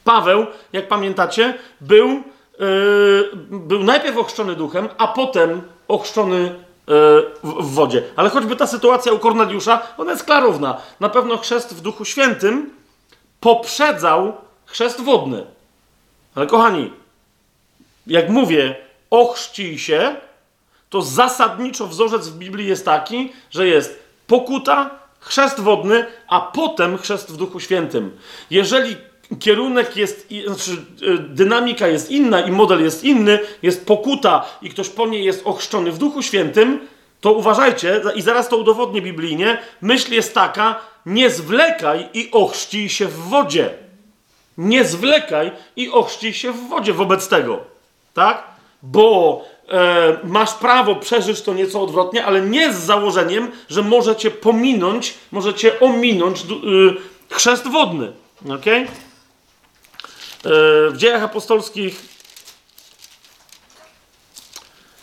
Paweł, 0.04 0.46
jak 0.74 0.88
pamiętacie, 0.88 1.54
był, 1.82 2.08
yy, 2.08 3.30
był 3.50 3.84
najpierw 3.84 4.18
ochrzczony 4.18 4.56
duchem, 4.56 4.90
a 4.98 5.08
potem 5.08 5.62
ochrzczony 5.88 6.40
yy, 6.40 6.56
w, 7.44 7.54
w 7.60 7.74
wodzie. 7.74 8.04
Ale 8.16 8.30
choćby 8.30 8.56
ta 8.56 8.68
sytuacja 8.68 9.14
u 9.14 9.20
Korneliusza, 9.20 9.82
ona 9.98 10.12
jest 10.12 10.24
klarowna. 10.24 10.78
Na 11.00 11.10
pewno 11.10 11.38
chrzest 11.38 11.76
w 11.76 11.82
Duchu 11.82 12.06
Świętym 12.06 12.70
poprzedzał 13.40 14.34
chrzest 14.66 15.02
wodny. 15.02 15.57
Ale 16.38 16.48
kochani, 16.48 16.92
jak 18.08 18.30
mówię, 18.30 18.76
ochrzcij 19.10 19.80
się, 19.80 20.16
to 20.90 21.02
zasadniczo 21.02 21.88
wzorzec 21.88 22.28
w 22.28 22.38
Biblii 22.38 22.68
jest 22.68 22.86
taki, 22.86 23.32
że 23.52 23.68
jest 23.68 24.00
pokuta, 24.28 24.90
chrzest 25.20 25.60
wodny, 25.60 26.06
a 26.28 26.42
potem 26.42 26.98
chrzest 26.98 27.32
w 27.32 27.38
Duchu 27.38 27.60
Świętym. 27.60 28.18
Jeżeli 28.50 28.96
kierunek 29.40 29.98
jest, 29.98 30.28
znaczy 30.46 30.72
y, 31.02 31.18
dynamika 31.18 31.88
jest 31.88 32.12
inna 32.12 32.42
i 32.42 32.52
model 32.52 32.84
jest 32.84 33.04
inny, 33.04 33.40
jest 33.62 33.86
pokuta 33.86 34.46
i 34.62 34.70
ktoś 34.70 34.90
po 34.90 35.08
niej 35.08 35.24
jest 35.24 35.48
ochrzczony 35.48 35.92
w 35.92 35.98
Duchu 35.98 36.22
Świętym, 36.22 36.88
to 37.22 37.34
uważajcie, 37.34 38.02
i 38.16 38.22
zaraz 38.22 38.50
to 38.50 38.58
udowodnię 38.58 39.02
biblijnie, 39.02 39.58
myśl 39.82 40.14
jest 40.14 40.34
taka, 40.34 40.80
nie 41.06 41.30
zwlekaj 41.30 42.10
i 42.14 42.32
ochrzcij 42.32 42.90
się 42.90 43.08
w 43.08 43.18
wodzie. 43.18 43.87
Nie 44.58 44.86
zwlekaj 44.86 45.52
i 45.76 45.90
ochrzcij 45.90 46.34
się 46.34 46.52
w 46.52 46.70
wodzie 46.70 46.94
wobec 46.94 47.28
tego. 47.28 47.60
Tak? 48.14 48.44
Bo 48.84 49.42
e, 49.70 50.18
masz 50.24 50.54
prawo 50.54 50.96
przeżyć 50.96 51.42
to 51.42 51.54
nieco 51.54 51.82
odwrotnie, 51.82 52.26
ale 52.26 52.42
nie 52.42 52.74
z 52.74 52.78
założeniem, 52.78 53.52
że 53.70 53.82
możecie 53.82 54.32
pominąć, 54.32 55.14
możecie 55.32 55.80
ominąć 55.80 56.42
y, 56.42 56.46
chrzest 57.36 57.68
wodny. 57.68 58.12
ok? 58.50 58.68
E, 58.68 58.90
w 60.92 60.94
dziejach 60.98 61.24
apostolskich 61.24 62.18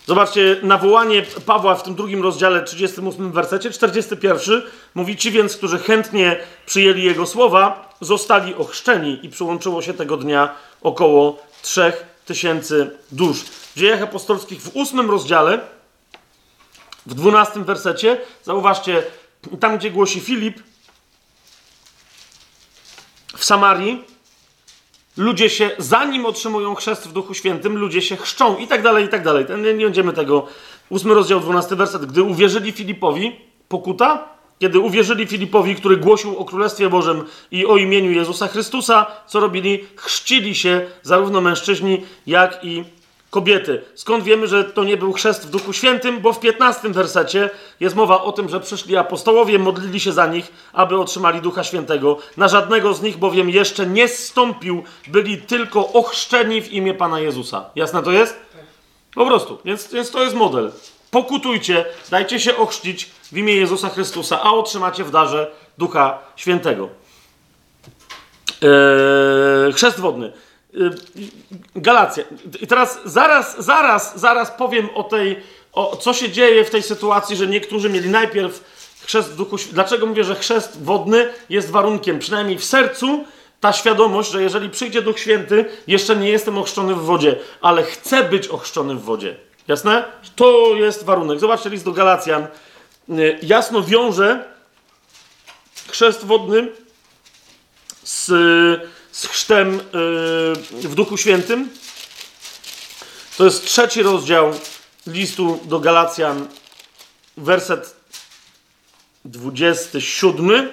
Zobaczcie, 0.07 0.57
nawołanie 0.63 1.23
Pawła 1.47 1.75
w 1.75 1.83
tym 1.83 1.95
drugim 1.95 2.23
rozdziale, 2.23 2.63
38 2.63 3.33
wersecie, 3.33 3.71
41, 3.71 4.63
mówi 4.95 5.17
ci 5.17 5.31
więc, 5.31 5.57
którzy 5.57 5.79
chętnie 5.79 6.37
przyjęli 6.67 7.03
jego 7.03 7.27
słowa, 7.27 7.94
zostali 8.05 8.55
ochrzczeni 8.55 9.21
i 9.23 9.29
przyłączyło 9.29 9.83
się 9.83 9.95
tego 9.95 10.17
dnia 10.17 10.55
około 10.83 11.43
3000 11.63 12.91
dusz. 13.13 13.41
W 13.41 13.79
dziejach 13.79 14.03
apostolskich 14.03 14.63
w 14.63 14.77
ósmym 14.77 15.11
rozdziale, 15.11 15.61
w 17.07 17.15
12 17.15 17.61
wersecie, 17.61 18.21
zauważcie, 18.43 19.03
tam 19.61 19.79
gdzie 19.79 19.91
głosi 19.91 20.21
Filip, 20.21 20.63
w 23.37 23.45
Samarii, 23.45 24.05
ludzie 25.17 25.51
się, 25.51 25.71
zanim 25.79 26.27
otrzymują 26.27 26.75
chrzest 26.75 27.09
w 27.09 27.13
Duchu 27.13 27.35
Świętym, 27.35 27.77
ludzie 27.77 28.03
się 28.03 28.17
chrzczą 28.17 28.59
i 28.59 28.67
tak 28.67 28.83
dalej, 28.83 29.05
i 29.05 29.09
tak 29.09 29.25
dalej. 29.25 29.47
Nie, 29.63 29.75
nie 29.75 29.85
będziemy 29.85 30.13
tego. 30.13 30.47
Ósmy 30.89 31.15
rozdział, 31.15 31.41
dwunasty 31.41 31.77
werset. 31.77 32.07
Gdy 32.07 32.23
uwierzyli 32.23 32.73
Filipowi, 32.73 33.41
pokuta, 33.69 34.34
kiedy 34.59 34.81
uwierzyli 34.81 35.27
Filipowi, 35.27 35.75
który 35.75 35.97
głosił 35.97 36.39
o 36.39 36.45
Królestwie 36.45 36.89
Bożym 36.89 37.25
i 37.51 37.67
o 37.67 37.77
imieniu 37.77 38.11
Jezusa 38.11 38.49
Chrystusa, 38.49 39.07
co 39.27 39.41
robili? 39.41 39.85
Chrzcili 39.97 40.55
się 40.55 40.87
zarówno 41.03 41.41
mężczyźni, 41.41 42.03
jak 42.27 42.65
i 42.65 42.85
kobiety. 43.31 43.83
Skąd 43.95 44.25
wiemy, 44.25 44.47
że 44.47 44.65
to 44.65 44.85
nie 44.85 44.97
był 44.97 45.13
chrzest 45.13 45.47
w 45.47 45.51
Duchu 45.51 45.73
Świętym? 45.73 46.21
Bo 46.21 46.33
w 46.33 46.41
15 46.41 46.89
wersecie 46.89 47.51
jest 47.81 47.97
mowa 47.97 48.23
o 48.23 48.33
tym, 48.33 48.49
że 48.49 48.61
przyszli 48.61 48.97
apostołowie, 48.97 49.59
modlili 49.59 50.01
się 50.01 50.13
za 50.13 50.27
nich, 50.27 50.53
aby 50.73 50.99
otrzymali 50.99 51.41
Ducha 51.41 51.65
Świętego. 51.65 52.19
Na 52.37 52.49
żadnego 52.49 52.95
z 52.95 53.03
nich 53.03 53.17
bowiem 53.17 53.51
jeszcze 53.51 53.87
nie 53.87 54.09
zstąpił, 54.09 54.85
byli 55.07 55.39
tylko 55.39 55.93
ochrzczeni 55.93 56.63
w 56.63 56.73
imię 56.73 56.95
Pana 56.95 57.21
Jezusa. 57.21 57.71
Jasne 57.77 58.03
to 58.03 58.13
jest? 58.13 58.37
Po 59.15 59.27
prostu. 59.27 59.59
Więc, 59.65 59.93
więc 59.93 60.11
to 60.11 60.23
jest 60.23 60.35
model. 60.35 60.73
Pokutujcie, 61.15 61.85
dajcie 62.11 62.41
się 62.41 62.57
ochrzcić 62.57 63.11
w 63.33 63.37
imię 63.39 63.55
Jezusa 63.55 63.89
Chrystusa, 63.89 64.43
a 64.43 64.53
otrzymacie 64.53 65.05
w 65.05 65.11
darze 65.11 65.51
Ducha 65.79 66.19
Świętego. 66.37 66.89
Eee, 68.63 69.73
chrzest 69.73 70.01
wodny. 70.01 70.33
Eee, 70.75 71.31
Galacja. 71.77 72.25
I 72.61 72.67
teraz 72.67 73.01
zaraz, 73.05 73.65
zaraz, 73.65 74.21
zaraz 74.21 74.51
powiem 74.51 74.89
o 74.95 75.03
tej, 75.03 75.41
o 75.73 75.97
co 75.97 76.15
się 76.15 76.31
dzieje 76.31 76.65
w 76.65 76.71
tej 76.71 76.83
sytuacji, 76.83 77.37
że 77.37 77.47
niektórzy 77.47 77.91
mieli 77.91 78.11
najpierw 78.11 78.65
chrzest 79.05 79.31
w 79.31 79.37
duchu. 79.37 79.57
Dlaczego 79.73 80.07
mówię, 80.07 80.25
że 80.25 80.35
chrzest 80.35 80.83
wodny 80.83 81.29
jest 81.49 81.71
warunkiem? 81.71 82.19
Przynajmniej 82.19 82.59
w 82.59 82.65
sercu 82.65 83.25
ta 83.61 83.73
świadomość, 83.73 84.31
że 84.31 84.43
jeżeli 84.43 84.71
przyjdzie 84.71 85.03
Duch 85.03 85.19
Święty, 85.19 85.65
jeszcze 85.87 86.17
nie 86.17 86.31
jestem 86.31 86.59
ochrzczony 86.59 86.95
w 86.95 87.03
wodzie, 87.03 87.37
ale 87.61 87.83
chcę 87.83 88.25
być 88.25 88.49
ochrzczony 88.49 88.95
w 88.95 89.03
wodzie. 89.03 89.37
Jasne? 89.69 90.05
To 90.37 90.75
jest 90.75 91.05
warunek. 91.05 91.41
Zobaczcie 91.41 91.71
list 91.71 91.85
do 91.85 91.93
Galacjan. 91.93 92.47
Yy, 93.09 93.39
Jasno 93.43 93.83
wiąże 93.83 94.55
chrzest 95.89 96.25
wodny 96.25 96.69
z, 98.05 98.27
z 99.13 99.27
chrztem 99.27 99.73
yy, 99.73 100.89
w 100.89 100.95
Duchu 100.95 101.17
Świętym. 101.17 101.71
To 103.37 103.45
jest 103.45 103.65
trzeci 103.65 104.03
rozdział 104.03 104.53
listu 105.07 105.61
do 105.65 105.81
Galacjan, 105.81 106.49
werset 107.37 107.97
27. 109.25 110.71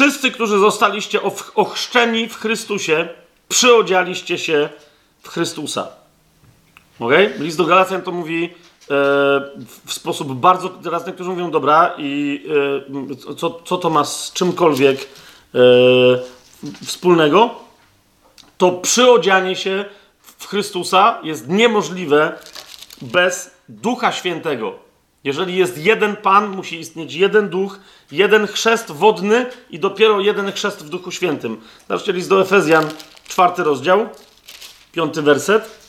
Wszyscy, 0.00 0.30
którzy 0.30 0.58
zostaliście 0.58 1.18
och- 1.18 1.52
ochrzczeni 1.54 2.28
w 2.28 2.36
Chrystusie, 2.36 3.08
przyodzialiście 3.48 4.38
się 4.38 4.68
w 5.22 5.28
Chrystusa. 5.28 5.88
Okay? 7.00 7.34
List 7.38 7.58
do 7.58 7.64
Galacjan 7.64 8.02
to 8.02 8.12
mówi 8.12 8.44
e, 8.44 8.48
w 9.86 9.92
sposób 9.92 10.32
bardzo. 10.32 10.68
Teraz 10.68 11.06
niektórzy 11.06 11.30
mówią, 11.30 11.50
dobra, 11.50 11.94
i 11.98 12.42
e, 13.30 13.34
co, 13.36 13.60
co 13.64 13.78
to 13.78 13.90
ma 13.90 14.04
z 14.04 14.32
czymkolwiek 14.32 15.08
e, 15.54 15.58
wspólnego? 16.84 17.50
To 18.58 18.72
przyodzianie 18.72 19.56
się 19.56 19.84
w 20.38 20.46
Chrystusa 20.46 21.18
jest 21.22 21.48
niemożliwe 21.48 22.38
bez 23.02 23.50
Ducha 23.68 24.12
Świętego. 24.12 24.89
Jeżeli 25.24 25.56
jest 25.56 25.78
jeden 25.78 26.16
Pan, 26.16 26.48
musi 26.48 26.80
istnieć 26.80 27.14
jeden 27.14 27.48
Duch, 27.48 27.78
jeden 28.12 28.46
chrzest 28.46 28.90
wodny 28.90 29.46
i 29.70 29.78
dopiero 29.78 30.20
jeden 30.20 30.52
chrzest 30.52 30.84
w 30.84 30.88
Duchu 30.88 31.10
Świętym. 31.10 31.60
Zobaczcie 31.88 32.12
list 32.12 32.28
do 32.28 32.40
Efezjan, 32.40 32.90
czwarty 33.28 33.64
rozdział, 33.64 34.08
piąty 34.92 35.22
werset. 35.22 35.80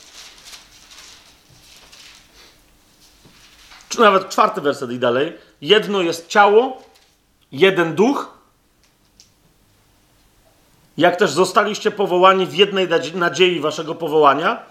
Czy 3.88 4.00
nawet 4.00 4.28
czwarty 4.28 4.60
werset 4.60 4.90
i 4.90 4.98
dalej. 4.98 5.32
Jedno 5.60 6.02
jest 6.02 6.28
ciało, 6.28 6.82
jeden 7.52 7.94
duch, 7.94 8.38
jak 10.96 11.16
też 11.16 11.30
zostaliście 11.30 11.90
powołani 11.90 12.46
w 12.46 12.54
jednej 12.54 12.88
nadziei 13.14 13.60
waszego 13.60 13.94
powołania, 13.94 14.62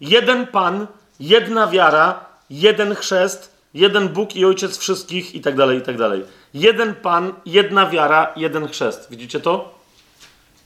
jeden 0.00 0.46
Pan, 0.46 0.86
jedna 1.20 1.66
wiara, 1.66 2.24
jeden 2.50 2.94
chrzest, 2.94 3.53
jeden 3.74 4.08
Bóg 4.08 4.36
i 4.36 4.44
Ojciec 4.44 4.78
wszystkich 4.78 5.34
i 5.34 5.40
tak 5.40 5.56
dalej, 5.56 5.78
i 5.78 5.82
tak 5.82 5.96
dalej. 5.96 6.24
Jeden 6.54 6.94
Pan, 6.94 7.32
jedna 7.46 7.90
wiara, 7.90 8.32
jeden 8.36 8.68
chrzest. 8.68 9.10
Widzicie 9.10 9.40
to? 9.40 9.78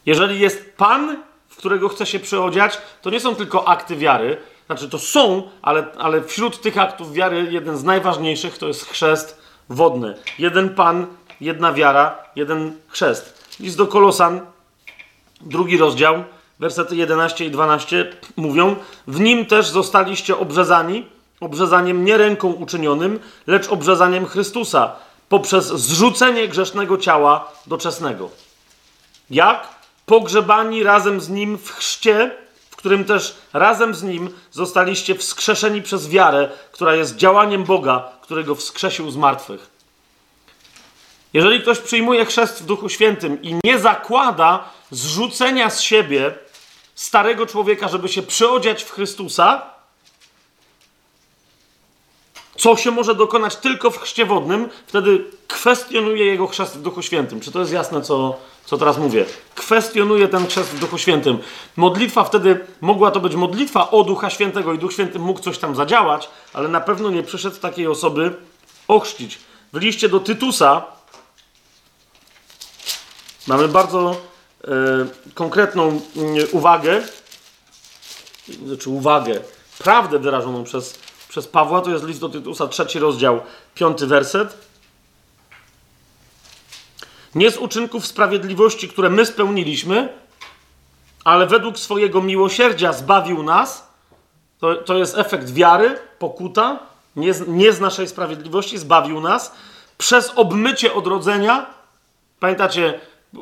Jeżeli 0.07 0.41
jest 0.41 0.77
Pan, 0.77 1.23
w 1.49 1.57
którego 1.57 1.89
chce 1.89 2.07
się 2.07 2.21
przyodziać, 2.21 2.79
to 3.03 3.11
nie 3.11 3.21
są 3.21 3.35
tylko 3.35 3.69
akty 3.69 3.97
wiary, 3.97 4.37
znaczy 4.67 4.89
to 4.89 4.99
są, 4.99 5.43
ale, 5.63 5.87
ale 5.99 6.23
wśród 6.23 6.61
tych 6.61 6.79
aktów 6.79 7.13
wiary 7.13 7.49
jeden 7.51 7.77
z 7.77 7.85
najważniejszych 7.85 8.59
to 8.59 8.69
jest 8.69 8.87
chrzest 8.87 9.43
wodny. 9.69 10.15
Jeden 10.39 10.75
Pan, 10.75 11.07
jedna 11.41 11.73
wiara, 11.73 12.19
jeden 12.37 12.77
chrzest. 12.89 13.57
List 13.61 13.77
do 13.77 13.87
Kolosan, 13.87 14.41
drugi 15.41 15.79
rozdział, 15.79 16.25
wersety 16.59 16.97
11 16.97 17.45
i 17.45 17.51
12 17.51 18.13
mówią: 18.37 18.77
W 19.07 19.21
nim 19.21 19.47
też 19.47 19.69
zostaliście 19.69 20.37
obrzezani, 20.37 21.07
obrzezaniem 21.40 22.05
nie 22.05 22.16
ręką 22.16 22.48
uczynionym, 22.52 23.20
lecz 23.47 23.69
obrzezaniem 23.69 24.27
Chrystusa, 24.27 24.93
poprzez 25.28 25.66
zrzucenie 25.66 26.48
grzesznego 26.48 26.98
ciała 26.98 27.52
doczesnego. 27.66 28.31
Jak? 29.31 29.69
Pogrzebani 30.06 30.82
razem 30.82 31.20
z 31.20 31.28
nim 31.28 31.59
w 31.59 31.70
chrzcie, 31.70 32.36
w 32.70 32.77
którym 32.77 33.05
też 33.05 33.36
razem 33.52 33.94
z 33.94 34.02
nim 34.02 34.31
zostaliście 34.51 35.15
wskrzeszeni 35.15 35.82
przez 35.82 36.09
wiarę, 36.09 36.48
która 36.73 36.94
jest 36.94 37.16
działaniem 37.16 37.65
Boga, 37.65 38.09
którego 38.23 38.55
wskrzesił 38.55 39.10
z 39.10 39.16
martwych. 39.16 39.70
Jeżeli 41.32 41.60
ktoś 41.60 41.78
przyjmuje 41.78 42.24
chrzest 42.24 42.62
w 42.62 42.66
Duchu 42.66 42.89
Świętym 42.89 43.43
i 43.43 43.56
nie 43.65 43.78
zakłada 43.78 44.65
zrzucenia 44.90 45.70
z 45.70 45.81
siebie 45.81 46.35
starego 46.94 47.47
człowieka, 47.47 47.89
żeby 47.89 48.09
się 48.09 48.23
przyodziać 48.23 48.85
w 48.85 48.90
Chrystusa, 48.90 49.78
co 52.59 52.77
się 52.77 52.91
może 52.91 53.15
dokonać 53.15 53.57
tylko 53.57 53.91
w 53.91 53.99
chrzcie 53.99 54.27
wodnym, 54.27 54.69
wtedy 54.87 55.25
kwestionuje 55.49 56.25
jego 56.25 56.47
chrzest 56.47 56.77
w 56.77 56.83
Duchu 56.83 57.03
Świętym. 57.03 57.41
Czy 57.41 57.53
to 57.53 57.61
jest 57.61 57.73
jasne, 57.73 58.03
co, 58.03 58.37
co 58.65 58.79
teraz 58.79 58.99
mówię? 58.99 59.25
Kwestionuje 59.55 60.29
ten 60.29 60.47
chrzest 60.47 60.71
w 60.71 60.79
Duchu 60.79 60.99
Świętym. 60.99 61.39
Modlitwa 61.77 62.25
wtedy 62.25 62.67
mogła 62.81 63.11
to 63.11 63.21
być 63.21 63.35
modlitwa 63.35 63.91
o 63.91 64.05
Ducha 64.05 64.31
Świętego 64.31 64.73
i 64.73 64.79
Duch 64.79 64.93
Święty 64.93 65.19
mógł 65.19 65.41
coś 65.41 65.59
tam 65.59 65.75
zadziałać, 65.75 66.29
ale 66.53 66.69
na 66.69 66.81
pewno 66.81 67.11
nie 67.11 67.23
przyszedł 67.23 67.57
takiej 67.57 67.87
osoby 67.87 68.37
ochrzcić. 68.89 69.39
W 69.73 69.77
liście 69.77 70.09
do 70.09 70.21
Tytusa 70.21 70.83
mamy 73.47 73.69
bardzo 73.69 74.17
e, 74.65 74.71
konkretną 75.35 76.01
y, 76.39 76.47
uwagę, 76.53 77.03
znaczy 78.67 78.91
uwagę, 78.91 79.41
prawdę 79.78 80.19
wyrażoną 80.19 80.65
przez, 80.65 80.99
przez 81.28 81.48
Pawła, 81.48 81.81
to 81.81 81.90
jest 81.90 82.05
list 82.05 82.20
do 82.20 82.28
Tytusa, 82.28 82.68
trzeci 82.68 82.98
rozdział, 82.98 83.40
piąty 83.74 84.07
werset. 84.07 84.68
Nie 87.34 87.50
z 87.50 87.57
uczynków 87.57 88.07
sprawiedliwości, 88.07 88.89
które 88.89 89.10
my 89.10 89.26
spełniliśmy, 89.26 90.08
ale 91.24 91.47
według 91.47 91.78
swojego 91.78 92.23
miłosierdzia 92.23 92.92
zbawił 92.92 93.42
nas. 93.42 93.89
To, 94.60 94.74
to 94.74 94.98
jest 94.98 95.18
efekt 95.18 95.50
wiary, 95.50 95.98
pokuta, 96.18 96.78
nie 97.16 97.34
z, 97.34 97.48
nie 97.48 97.73
z 97.73 97.81
naszej 97.81 98.08
sprawiedliwości, 98.08 98.78
zbawił 98.78 99.20
nas 99.20 99.52
przez 99.98 100.32
obmycie 100.36 100.94
odrodzenia. 100.94 101.66
Pamiętacie, 102.40 103.00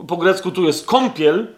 po 0.09 0.17
grecku 0.17 0.51
tu 0.51 0.63
jest 0.63 0.87
kąpiel 0.87 1.55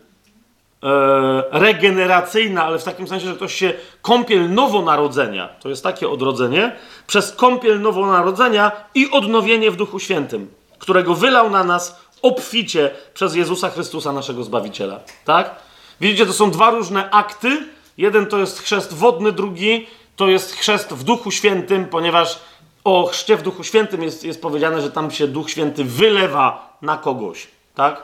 regeneracyjna, 1.51 2.65
ale 2.65 2.79
w 2.79 2.85
takim 2.85 3.09
sensie, 3.09 3.27
że 3.27 3.35
ktoś 3.35 3.55
się 3.55 3.73
kąpiel 4.03 4.55
nowonarodzenia, 4.55 5.49
to 5.61 5.69
jest 5.69 5.83
takie 5.83 6.09
odrodzenie, 6.09 6.77
przez 7.07 7.33
kąpiel 7.33 7.81
nowonarodzenia 7.81 8.73
i 8.95 9.11
odnowienie 9.11 9.71
w 9.71 9.77
Duchu 9.77 9.99
Świętym, 9.99 10.51
którego 10.79 11.15
wylał 11.15 11.51
na 11.51 11.65
nas 11.65 12.01
obficie 12.23 12.91
przez 13.15 13.35
Jezusa 13.35 13.71
Chrystusa, 13.71 14.13
naszego 14.13 14.45
Zbawiciela. 14.45 15.01
Tak? 15.25 15.55
Widzicie, 16.01 16.27
to 16.27 16.33
są 16.33 16.51
dwa 16.51 16.71
różne 16.71 17.11
akty. 17.11 17.67
Jeden 17.99 18.27
to 18.27 18.39
jest 18.39 18.63
chrzest 18.63 18.95
wodny, 18.95 19.33
drugi 19.33 19.87
to 20.17 20.29
jest 20.29 20.53
chrzest 20.57 20.93
w 20.93 21.05
Duchu 21.05 21.31
Świętym, 21.31 21.87
ponieważ 21.87 22.39
o 22.85 23.07
chrzcie 23.07 23.37
w 23.37 23.43
Duchu 23.43 23.65
Świętym 23.65 24.03
jest, 24.03 24.25
jest 24.25 24.43
powiedziane, 24.43 24.81
że 24.81 24.91
tam 24.91 25.11
się 25.11 25.29
Duch 25.29 25.51
Święty 25.51 25.85
wylewa 25.85 26.77
na 26.83 26.97
kogoś. 26.97 27.47
Tak? 27.75 28.03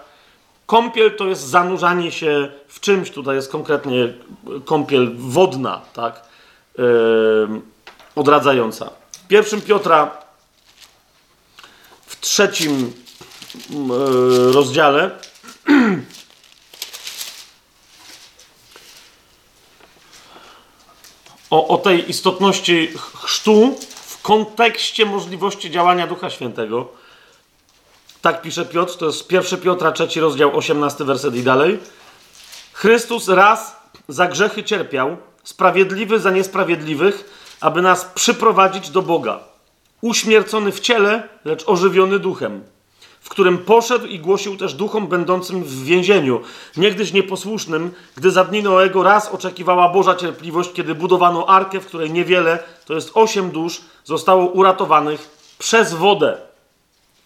Kąpiel 0.66 1.16
to 1.16 1.26
jest 1.26 1.42
zanurzanie 1.42 2.12
się 2.12 2.48
w 2.68 2.80
czymś, 2.80 3.10
tutaj 3.10 3.36
jest 3.36 3.52
konkretnie 3.52 4.14
kąpiel 4.64 5.16
wodna, 5.16 5.80
tak? 5.92 6.22
Yy, 6.78 6.84
odradzająca. 8.16 8.90
W 9.12 9.26
pierwszym 9.26 9.60
Piotra, 9.60 10.10
w 12.06 12.20
trzecim 12.20 12.92
yy, 13.70 14.52
rozdziale, 14.52 15.10
o, 21.50 21.68
o 21.68 21.78
tej 21.78 22.10
istotności 22.10 22.88
chrztu 23.22 23.78
w 23.90 24.22
kontekście 24.22 25.06
możliwości 25.06 25.70
działania 25.70 26.06
Ducha 26.06 26.30
Świętego 26.30 27.03
tak 28.24 28.42
pisze 28.42 28.64
Piotr, 28.64 28.96
to 28.96 29.06
jest 29.06 29.32
1 29.32 29.60
Piotra, 29.60 29.92
3 29.92 30.20
rozdział, 30.20 30.56
18 30.56 31.04
werset 31.04 31.36
i 31.36 31.42
dalej. 31.42 31.78
Chrystus 32.72 33.28
raz 33.28 33.76
za 34.08 34.26
grzechy 34.26 34.64
cierpiał, 34.64 35.16
sprawiedliwy 35.42 36.18
za 36.18 36.30
niesprawiedliwych, 36.30 37.24
aby 37.60 37.82
nas 37.82 38.04
przyprowadzić 38.04 38.90
do 38.90 39.02
Boga. 39.02 39.40
Uśmiercony 40.00 40.72
w 40.72 40.80
ciele, 40.80 41.28
lecz 41.44 41.68
ożywiony 41.68 42.18
duchem, 42.18 42.62
w 43.20 43.28
którym 43.28 43.58
poszedł 43.58 44.06
i 44.06 44.18
głosił 44.18 44.56
też 44.56 44.74
duchom 44.74 45.06
będącym 45.06 45.64
w 45.64 45.84
więzieniu, 45.84 46.40
niegdyś 46.76 47.12
nieposłusznym, 47.12 47.90
gdy 48.16 48.30
za 48.30 48.44
dni 48.44 48.62
Noego 48.62 49.02
raz 49.02 49.28
oczekiwała 49.28 49.88
Boża 49.88 50.14
cierpliwość, 50.14 50.72
kiedy 50.72 50.94
budowano 50.94 51.48
arkę, 51.48 51.80
w 51.80 51.86
której 51.86 52.10
niewiele, 52.10 52.58
to 52.86 52.94
jest 52.94 53.10
osiem 53.14 53.50
dusz, 53.50 53.80
zostało 54.04 54.46
uratowanych 54.46 55.30
przez 55.58 55.94
wodę. 55.94 56.53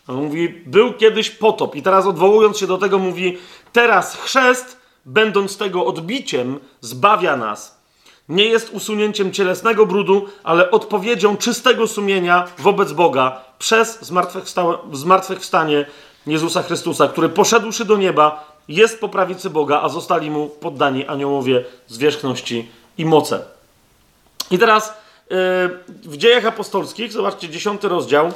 On 0.08 0.24
mówi, 0.24 0.48
był 0.48 0.92
kiedyś 0.92 1.30
potop 1.30 1.76
i 1.76 1.82
teraz 1.82 2.06
odwołując 2.06 2.58
się 2.58 2.66
do 2.66 2.78
tego 2.78 2.98
mówi, 2.98 3.38
teraz 3.72 4.16
chrzest, 4.16 4.76
będąc 5.04 5.56
tego 5.56 5.86
odbiciem, 5.86 6.60
zbawia 6.80 7.36
nas. 7.36 7.78
Nie 8.28 8.44
jest 8.44 8.70
usunięciem 8.70 9.32
cielesnego 9.32 9.86
brudu, 9.86 10.26
ale 10.44 10.70
odpowiedzią 10.70 11.36
czystego 11.36 11.86
sumienia 11.86 12.46
wobec 12.58 12.92
Boga 12.92 13.40
przez 13.58 13.98
zmartwychwstanie 14.92 15.86
Jezusa 16.26 16.62
Chrystusa, 16.62 17.08
który 17.08 17.28
poszedłszy 17.28 17.84
do 17.84 17.96
nieba, 17.96 18.58
jest 18.68 19.00
po 19.00 19.08
prawicy 19.08 19.50
Boga, 19.50 19.80
a 19.82 19.88
zostali 19.88 20.30
mu 20.30 20.48
poddani 20.48 21.06
aniołowie 21.06 21.64
zwierzchności 21.86 22.68
i 22.98 23.04
moce. 23.04 23.44
I 24.50 24.58
teraz 24.58 24.88
yy, 24.88 25.36
w 25.86 26.16
dziejach 26.16 26.46
apostolskich, 26.46 27.12
zobaczcie, 27.12 27.48
dziesiąty 27.48 27.88
rozdział, 27.88 28.32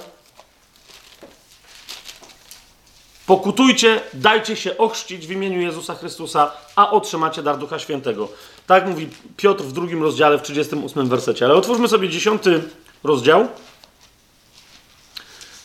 Pokutujcie, 3.26 4.01
dajcie 4.15 4.57
się 4.57 4.78
ochrzcić 4.78 5.26
w 5.26 5.31
imieniu 5.31 5.60
Jezusa 5.60 5.94
Chrystusa, 5.94 6.52
a 6.76 6.91
otrzymacie 6.91 7.42
dar 7.42 7.59
Ducha 7.59 7.78
Świętego. 7.78 8.28
Tak 8.67 8.86
mówi 8.86 9.09
Piotr 9.36 9.65
w 9.65 9.73
drugim 9.73 10.02
rozdziale, 10.02 10.39
w 10.39 10.42
38 10.42 11.09
wersecie. 11.09 11.44
Ale 11.44 11.55
otwórzmy 11.55 11.89
sobie 11.89 12.09
dziesiąty 12.09 12.62
rozdział. 13.05 13.49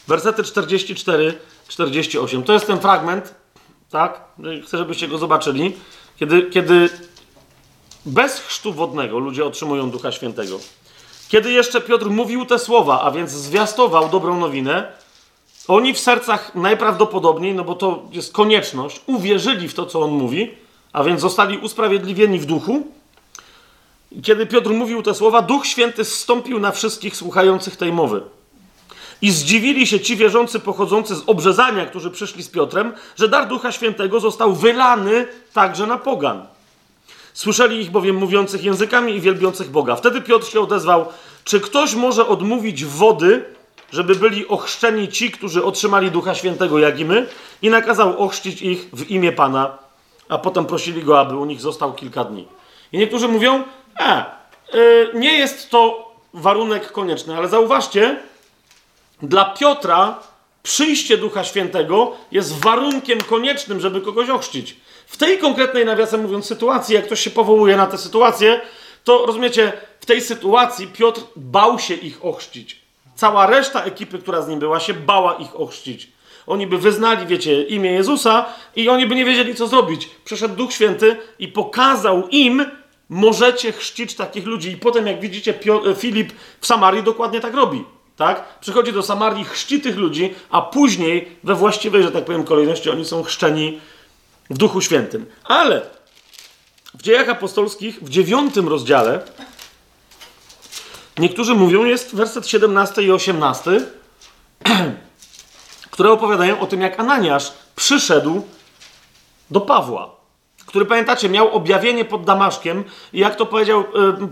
Wersety 0.08 0.44
44-48. 0.44 2.44
To 2.44 2.54
jest 2.54 2.68
ten 2.68 2.80
fragment, 2.80 3.36
tak? 3.92 4.22
Chcę, 4.66 4.78
żebyście 4.78 5.08
go 5.08 5.18
zobaczyli. 5.18 5.76
Kiedy, 6.20 6.42
kiedy 6.42 6.90
bez 8.06 8.40
chrztu 8.40 8.74
wodnego 8.74 9.20
ludzie 9.20 9.46
otrzymują 9.46 9.92
Ducha 9.92 10.12
Świętego. 10.12 10.60
Kiedy 11.30 11.52
jeszcze 11.52 11.82
Piotr 11.82 12.06
mówił 12.06 12.46
te 12.46 12.60
słowa, 12.60 13.02
a 13.02 13.12
więc 13.12 13.32
zwiastował 13.32 14.10
dobrą 14.10 14.40
nowinę, 14.40 14.92
oni 15.68 15.94
w 15.94 16.00
sercach 16.00 16.56
najprawdopodobniej, 16.56 17.54
no 17.54 17.64
bo 17.64 17.76
to 17.76 18.04
jest 18.12 18.34
konieczność, 18.34 19.02
uwierzyli 19.06 19.68
w 19.68 19.74
to, 19.74 19.86
co 19.86 20.02
on 20.02 20.12
mówi, 20.12 20.52
a 20.94 21.04
więc 21.04 21.22
zostali 21.22 21.58
usprawiedliwieni 21.58 22.40
w 22.40 22.46
duchu. 22.46 22.88
Kiedy 24.24 24.46
Piotr 24.46 24.70
mówił 24.70 25.04
te 25.04 25.14
słowa, 25.14 25.42
Duch 25.42 25.66
Święty 25.66 26.06
zstąpił 26.06 26.60
na 26.60 26.72
wszystkich 26.72 27.16
słuchających 27.16 27.76
tej 27.76 27.94
mowy. 27.94 28.22
I 29.22 29.32
zdziwili 29.32 29.88
się 29.88 30.00
ci 30.00 30.16
wierzący 30.16 30.60
pochodzący 30.60 31.16
z 31.16 31.24
obrzezania, 31.28 31.86
którzy 31.86 32.12
przyszli 32.12 32.44
z 32.44 32.50
Piotrem, 32.50 32.94
że 33.16 33.30
dar 33.30 33.48
Ducha 33.48 33.72
Świętego 33.72 34.20
został 34.20 34.54
wylany 34.54 35.28
także 35.54 35.88
na 35.88 35.98
pogan. 35.98 36.46
Słyszeli 37.34 37.82
ich 37.82 37.92
bowiem 37.92 38.16
mówiących 38.16 38.64
językami 38.64 39.16
i 39.16 39.22
wielbiących 39.22 39.72
Boga. 39.72 39.96
Wtedy 39.96 40.22
Piotr 40.22 40.48
się 40.48 40.62
odezwał: 40.62 41.06
Czy 41.44 41.60
ktoś 41.60 41.96
może 41.96 42.28
odmówić 42.28 42.86
wody, 42.86 43.57
żeby 43.92 44.16
byli 44.16 44.48
ochrzczeni 44.48 45.08
ci, 45.08 45.32
którzy 45.32 45.64
otrzymali 45.64 46.12
Ducha 46.12 46.36
Świętego, 46.36 46.80
jak 46.80 47.00
i 47.00 47.06
my? 47.06 47.28
I 47.62 47.70
nakazał 47.70 48.20
ochrzcić 48.20 48.62
ich 48.62 48.90
w 48.94 49.12
imię 49.12 49.32
Pana, 49.32 49.78
a 50.30 50.38
potem 50.38 50.66
prosili 50.66 51.04
go, 51.04 51.20
aby 51.20 51.38
u 51.38 51.46
nich 51.46 51.62
został 51.62 51.94
kilka 51.94 52.24
dni. 52.24 52.48
I 52.92 52.98
niektórzy 52.98 53.28
mówią: 53.28 53.64
E, 54.00 54.26
yy, 54.74 55.12
nie 55.14 55.38
jest 55.38 55.70
to 55.70 56.12
warunek 56.34 56.92
konieczny, 56.92 57.38
ale 57.38 57.48
zauważcie, 57.48 58.20
dla 59.22 59.46
Piotra 59.46 60.20
przyjście 60.64 61.18
Ducha 61.18 61.44
Świętego 61.44 62.12
jest 62.32 62.60
warunkiem 62.60 63.22
koniecznym, 63.22 63.80
żeby 63.80 64.02
kogoś 64.02 64.30
ochrzcić. 64.30 64.76
W 65.08 65.18
tej 65.18 65.38
konkretnej, 65.38 65.86
nawiasem 65.86 66.22
mówiąc, 66.22 66.46
sytuacji, 66.46 66.96
jak 66.96 67.06
ktoś 67.06 67.20
się 67.22 67.30
powołuje 67.30 67.78
na 67.78 67.88
tę 67.88 67.98
sytuację, 67.98 68.62
to 69.04 69.26
rozumiecie, 69.26 69.74
w 70.00 70.06
tej 70.06 70.22
sytuacji 70.22 70.88
Piotr 70.88 71.22
bał 71.36 71.80
się 71.80 71.94
ich 71.94 72.26
ochrzcić. 72.26 72.87
Cała 73.18 73.46
reszta 73.46 73.84
ekipy, 73.84 74.20
która 74.20 74.42
z 74.42 74.48
nim 74.48 74.60
była, 74.60 74.80
się 74.80 74.94
bała 74.94 75.34
ich 75.34 75.56
ochrzcić. 75.56 76.12
Oni 76.48 76.68
by 76.68 76.78
wyznali, 76.78 77.28
wiecie, 77.28 77.64
imię 77.64 77.92
Jezusa 77.92 78.46
i 78.76 78.90
oni 78.90 79.08
by 79.08 79.16
nie 79.16 79.26
wiedzieli, 79.26 79.56
co 79.56 79.68
zrobić. 79.68 80.10
Przyszedł 80.26 80.56
Duch 80.56 80.74
Święty 80.74 81.18
i 81.40 81.48
pokazał 81.48 82.28
im, 82.28 82.66
możecie 83.10 83.72
chrzcić 83.72 84.16
takich 84.16 84.46
ludzi. 84.46 84.72
I 84.72 84.78
potem, 84.78 85.08
jak 85.08 85.20
widzicie, 85.20 85.54
Filip 85.98 86.32
w 86.62 86.68
Samarii 86.68 87.04
dokładnie 87.04 87.40
tak 87.42 87.54
robi. 87.54 87.84
Tak? 88.16 88.60
Przychodzi 88.60 88.94
do 88.94 89.04
Samarii, 89.04 89.46
chrzci 89.46 89.82
tych 89.82 89.98
ludzi, 89.98 90.34
a 90.50 90.62
później 90.62 91.38
we 91.44 91.56
właściwej, 91.56 92.04
że 92.04 92.12
tak 92.12 92.26
powiem, 92.26 92.44
kolejności 92.44 92.90
oni 92.90 93.06
są 93.06 93.24
chrzczeni 93.24 93.80
w 94.50 94.58
Duchu 94.58 94.82
Świętym. 94.82 95.26
Ale 95.44 95.82
w 96.94 97.02
dziejach 97.02 97.30
apostolskich, 97.30 98.00
w 98.02 98.10
dziewiątym 98.10 98.68
rozdziale, 98.68 99.22
niektórzy 101.18 101.56
mówią, 101.56 101.86
jest 101.86 102.16
werset 102.16 102.48
17 102.48 103.04
i 103.04 103.12
18, 103.12 103.72
które 105.92 106.12
opowiadają 106.12 106.60
o 106.60 106.66
tym, 106.66 106.82
jak 106.82 107.00
Ananiasz 107.00 107.54
przyszedł 107.76 108.42
do 109.52 109.62
Pawła, 109.62 110.16
który 110.66 110.86
pamiętacie, 110.86 111.30
miał 111.30 111.56
objawienie 111.56 112.06
pod 112.06 112.24
Damaszkiem 112.24 112.84
i 113.14 113.20
jak 113.20 113.36
to 113.36 113.46
powiedział, 113.46 113.84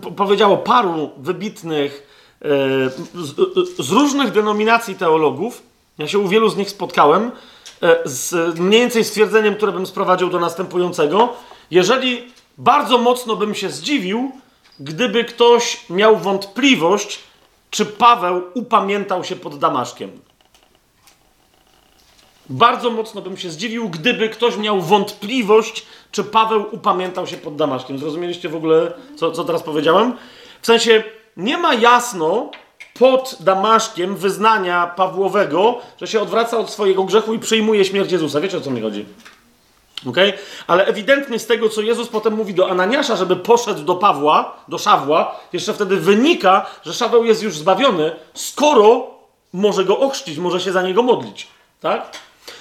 yy, 0.06 0.12
powiedziało 0.12 0.58
paru 0.58 1.12
wybitnych 1.18 2.08
yy, 2.42 2.50
z, 3.24 3.38
yy, 3.78 3.84
z 3.86 3.92
różnych 3.92 4.32
denominacji 4.32 4.96
teologów, 4.96 5.64
ja 5.98 6.08
się 6.08 6.20
u 6.20 6.28
wielu 6.28 6.50
z 6.50 6.58
nich 6.58 6.70
spotkałem, 6.70 7.32
E, 7.82 8.02
z 8.06 8.60
mniej 8.60 8.82
więcej 8.82 9.04
stwierdzeniem, 9.04 9.56
które 9.56 9.72
bym 9.72 9.88
sprowadził 9.88 10.30
do 10.30 10.40
następującego. 10.40 11.34
Jeżeli 11.72 12.32
bardzo 12.58 12.98
mocno 12.98 13.36
bym 13.36 13.56
się 13.56 13.70
zdziwił, 13.70 14.32
gdyby 14.80 15.24
ktoś 15.24 15.90
miał 15.90 16.18
wątpliwość, 16.18 17.20
czy 17.70 17.86
Paweł 17.86 18.42
upamiętał 18.54 19.24
się 19.24 19.36
pod 19.36 19.60
Damaszkiem. 19.60 20.12
Bardzo 22.50 22.92
mocno 22.92 23.22
bym 23.22 23.38
się 23.38 23.50
zdziwił, 23.50 23.90
gdyby 23.90 24.30
ktoś 24.30 24.58
miał 24.58 24.82
wątpliwość, 24.82 25.86
czy 26.12 26.24
Paweł 26.24 26.66
upamiętał 26.72 27.28
się 27.28 27.38
pod 27.38 27.56
Damaszkiem. 27.56 28.00
Zrozumieliście 28.00 28.50
w 28.50 28.56
ogóle, 28.56 28.94
co, 29.16 29.32
co 29.32 29.44
teraz 29.44 29.64
powiedziałem? 29.64 30.14
W 30.62 30.66
sensie, 30.66 31.04
nie 31.38 31.58
ma 31.58 31.74
jasno, 31.74 32.52
pod 33.00 33.38
Damaszkiem 33.40 34.16
wyznania 34.16 34.88
Pawłowego, 34.88 35.80
że 36.02 36.08
się 36.08 36.22
odwraca 36.22 36.58
od 36.58 36.70
swojego 36.70 37.04
grzechu 37.04 37.34
i 37.34 37.40
przyjmuje 37.40 37.86
śmierć 37.86 38.12
Jezusa. 38.12 38.42
Wiecie 38.42 38.58
o 38.58 38.62
co 38.62 38.72
mi 38.72 38.82
chodzi? 38.82 39.06
Okay? 40.08 40.34
Ale 40.68 40.86
ewidentnie 40.86 41.40
z 41.40 41.48
tego, 41.48 41.70
co 41.70 41.82
Jezus 41.82 42.08
potem 42.08 42.34
mówi 42.34 42.54
do 42.54 42.70
Ananiasza, 42.70 43.16
żeby 43.16 43.36
poszedł 43.36 43.84
do 43.84 43.96
Pawła, 43.96 44.56
do 44.68 44.78
Szawła, 44.78 45.40
jeszcze 45.54 45.74
wtedy 45.74 45.98
wynika, 45.98 46.66
że 46.86 46.94
Szaweł 46.94 47.26
jest 47.26 47.44
już 47.44 47.58
zbawiony, 47.58 48.16
skoro 48.34 49.08
może 49.54 49.86
go 49.86 50.00
ochrzcić, 50.00 50.38
może 50.38 50.62
się 50.62 50.72
za 50.72 50.82
niego 50.82 51.04
modlić. 51.04 51.48
Tak? 51.82 52.18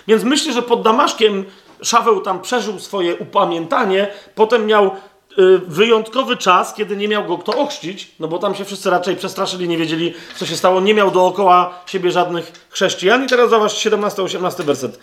Więc 0.06 0.24
myślę, 0.24 0.52
że 0.52 0.62
pod 0.62 0.82
Damaszkiem 0.82 1.44
Szaweł 1.82 2.20
tam 2.20 2.42
przeżył 2.42 2.78
swoje 2.78 3.16
upamiętanie, 3.16 4.08
potem 4.34 4.66
miał 4.66 4.90
Y, 5.38 5.58
wyjątkowy 5.58 6.36
czas, 6.36 6.74
kiedy 6.74 6.96
nie 6.96 7.08
miał 7.08 7.24
go 7.24 7.38
kto 7.38 7.56
ochrzcić, 7.58 8.10
no 8.20 8.28
bo 8.28 8.38
tam 8.38 8.54
się 8.54 8.64
wszyscy 8.64 8.90
raczej 8.90 9.16
przestraszyli, 9.16 9.68
nie 9.68 9.78
wiedzieli, 9.78 10.14
co 10.36 10.46
się 10.46 10.56
stało, 10.56 10.80
nie 10.80 10.94
miał 10.94 11.10
dookoła 11.10 11.82
siebie 11.86 12.10
żadnych 12.10 12.52
chrześcijan. 12.70 13.24
I 13.24 13.26
teraz 13.26 13.50
zobacz 13.50 13.72
17-18 13.72 14.64
werset. 14.64 14.98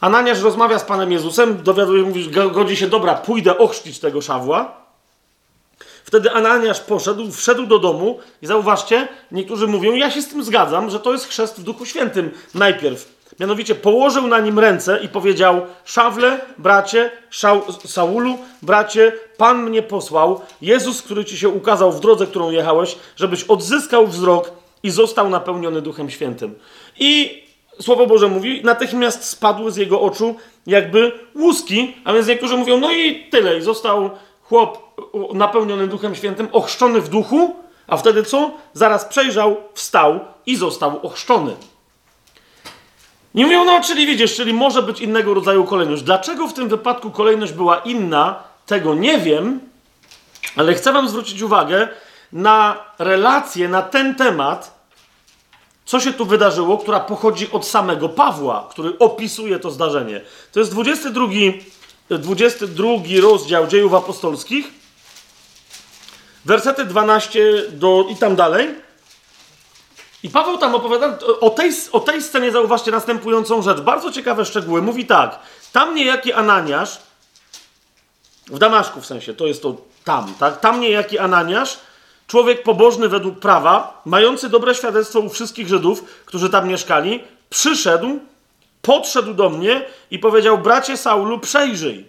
Ananiasz 0.00 0.42
rozmawia 0.42 0.78
z 0.78 0.84
Panem 0.84 1.12
Jezusem, 1.12 1.62
dowiaduje, 1.62 2.02
mówi, 2.02 2.30
godzi 2.30 2.76
się, 2.76 2.86
dobra, 2.86 3.14
pójdę 3.14 3.58
ochrzcić 3.58 3.98
tego 3.98 4.20
Szawła. 4.20 4.84
Wtedy 6.04 6.30
Ananiasz 6.30 6.80
poszedł, 6.80 7.32
wszedł 7.32 7.66
do 7.66 7.78
domu 7.78 8.18
i 8.42 8.46
zauważcie, 8.46 9.08
niektórzy 9.32 9.66
mówią, 9.66 9.94
ja 9.94 10.10
się 10.10 10.22
z 10.22 10.28
tym 10.28 10.44
zgadzam, 10.44 10.90
że 10.90 11.00
to 11.00 11.12
jest 11.12 11.28
chrzest 11.28 11.60
w 11.60 11.62
Duchu 11.62 11.86
Świętym 11.86 12.30
najpierw. 12.54 13.14
Mianowicie 13.40 13.74
położył 13.74 14.26
na 14.26 14.40
nim 14.40 14.58
ręce 14.58 15.00
i 15.02 15.08
powiedział: 15.08 15.66
Szawle, 15.84 16.40
bracie, 16.58 17.10
Szał, 17.30 17.62
Saulu, 17.86 18.38
bracie, 18.62 19.12
Pan 19.36 19.62
mnie 19.62 19.82
posłał, 19.82 20.40
Jezus, 20.62 21.02
który 21.02 21.24
ci 21.24 21.38
się 21.38 21.48
ukazał 21.48 21.92
w 21.92 22.00
drodze, 22.00 22.26
którą 22.26 22.50
jechałeś, 22.50 22.96
żebyś 23.16 23.44
odzyskał 23.44 24.06
wzrok 24.06 24.50
i 24.82 24.90
został 24.90 25.30
napełniony 25.30 25.82
Duchem 25.82 26.10
Świętym. 26.10 26.54
I 26.98 27.43
Słowo 27.80 28.06
Boże 28.06 28.28
mówi, 28.28 28.60
natychmiast 28.64 29.24
spadły 29.24 29.72
z 29.72 29.76
jego 29.76 30.00
oczu 30.00 30.34
jakby 30.66 31.12
łuski, 31.34 31.96
a 32.04 32.12
więc 32.12 32.26
niektórzy 32.26 32.56
mówią, 32.56 32.80
no 32.80 32.92
i 32.92 33.26
tyle, 33.30 33.58
i 33.58 33.62
został 33.62 34.10
chłop 34.42 34.78
napełniony 35.34 35.86
Duchem 35.86 36.14
Świętym, 36.14 36.48
ochrzczony 36.52 37.00
w 37.00 37.08
duchu, 37.08 37.56
a 37.86 37.96
wtedy 37.96 38.22
co? 38.22 38.50
Zaraz 38.72 39.04
przejrzał, 39.04 39.56
wstał 39.74 40.20
i 40.46 40.56
został 40.56 41.06
ochrzczony. 41.06 41.56
Nie 43.34 43.44
mówią, 43.44 43.64
no 43.64 43.80
czyli 43.80 44.06
widzisz, 44.06 44.36
czyli 44.36 44.52
może 44.52 44.82
być 44.82 45.00
innego 45.00 45.34
rodzaju 45.34 45.64
kolejność. 45.64 46.02
Dlaczego 46.02 46.48
w 46.48 46.54
tym 46.54 46.68
wypadku 46.68 47.10
kolejność 47.10 47.52
była 47.52 47.76
inna, 47.76 48.42
tego 48.66 48.94
nie 48.94 49.18
wiem, 49.18 49.60
ale 50.56 50.74
chcę 50.74 50.92
Wam 50.92 51.08
zwrócić 51.08 51.42
uwagę 51.42 51.88
na 52.32 52.76
relację, 52.98 53.68
na 53.68 53.82
ten 53.82 54.14
temat, 54.14 54.73
co 55.84 56.00
się 56.00 56.12
tu 56.12 56.26
wydarzyło, 56.26 56.78
która 56.78 57.00
pochodzi 57.00 57.52
od 57.52 57.66
samego 57.66 58.08
Pawła, 58.08 58.68
który 58.70 58.98
opisuje 58.98 59.58
to 59.58 59.70
zdarzenie. 59.70 60.20
To 60.52 60.60
jest 60.60 60.72
22, 60.72 61.26
22 62.10 62.86
rozdział 63.22 63.66
dziejów 63.66 63.94
apostolskich, 63.94 64.66
wersety 66.44 66.84
12 66.84 67.40
do, 67.70 68.06
i 68.10 68.16
tam 68.16 68.36
dalej. 68.36 68.84
I 70.22 70.30
Paweł 70.30 70.58
tam 70.58 70.74
opowiada 70.74 71.18
o 71.40 71.50
tej, 71.50 71.72
o 71.92 72.00
tej 72.00 72.22
scenie, 72.22 72.52
zauważcie 72.52 72.90
następującą 72.90 73.62
rzecz. 73.62 73.80
Bardzo 73.80 74.12
ciekawe 74.12 74.44
szczegóły. 74.44 74.82
Mówi 74.82 75.06
tak. 75.06 75.38
Tam 75.72 75.94
niejaki 75.94 76.32
Ananiasz, 76.32 76.98
w 78.46 78.58
Damaszku 78.58 79.00
w 79.00 79.06
sensie, 79.06 79.34
to 79.34 79.46
jest 79.46 79.62
to 79.62 79.76
tam, 80.04 80.34
tak? 80.38 80.60
Tam 80.60 80.80
niejaki 80.80 81.18
Ananiasz, 81.18 81.78
człowiek 82.26 82.62
pobożny 82.62 83.08
według 83.08 83.38
prawa, 83.38 84.02
mający 84.04 84.48
dobre 84.48 84.74
świadectwo 84.74 85.20
u 85.20 85.28
wszystkich 85.28 85.68
Żydów, 85.68 86.04
którzy 86.26 86.50
tam 86.50 86.68
mieszkali, 86.68 87.24
przyszedł, 87.50 88.18
podszedł 88.82 89.34
do 89.34 89.50
mnie 89.50 89.84
i 90.10 90.18
powiedział: 90.18 90.58
Bracie 90.58 90.96
Saulu, 90.96 91.38
przejrzyj. 91.38 92.04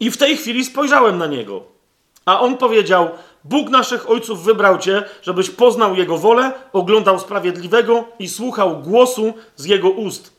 I 0.00 0.10
w 0.10 0.16
tej 0.16 0.36
chwili 0.36 0.64
spojrzałem 0.64 1.18
na 1.18 1.26
niego. 1.26 1.62
A 2.24 2.40
on 2.40 2.56
powiedział: 2.56 3.10
Bóg 3.44 3.70
naszych 3.70 4.10
ojców 4.10 4.44
wybrał 4.44 4.78
cię, 4.78 5.04
żebyś 5.22 5.50
poznał 5.50 5.94
Jego 5.96 6.18
wolę, 6.18 6.52
oglądał 6.72 7.18
sprawiedliwego 7.18 8.04
i 8.18 8.28
słuchał 8.28 8.78
głosu 8.78 9.34
z 9.56 9.64
Jego 9.64 9.90
ust. 9.90 10.32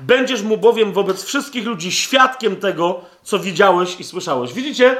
Będziesz 0.00 0.42
mu 0.42 0.56
bowiem 0.56 0.92
wobec 0.92 1.24
wszystkich 1.24 1.66
ludzi 1.66 1.92
świadkiem 1.92 2.56
tego, 2.56 3.00
co 3.22 3.38
widziałeś 3.38 4.00
i 4.00 4.04
słyszałeś. 4.04 4.52
Widzicie? 4.52 4.96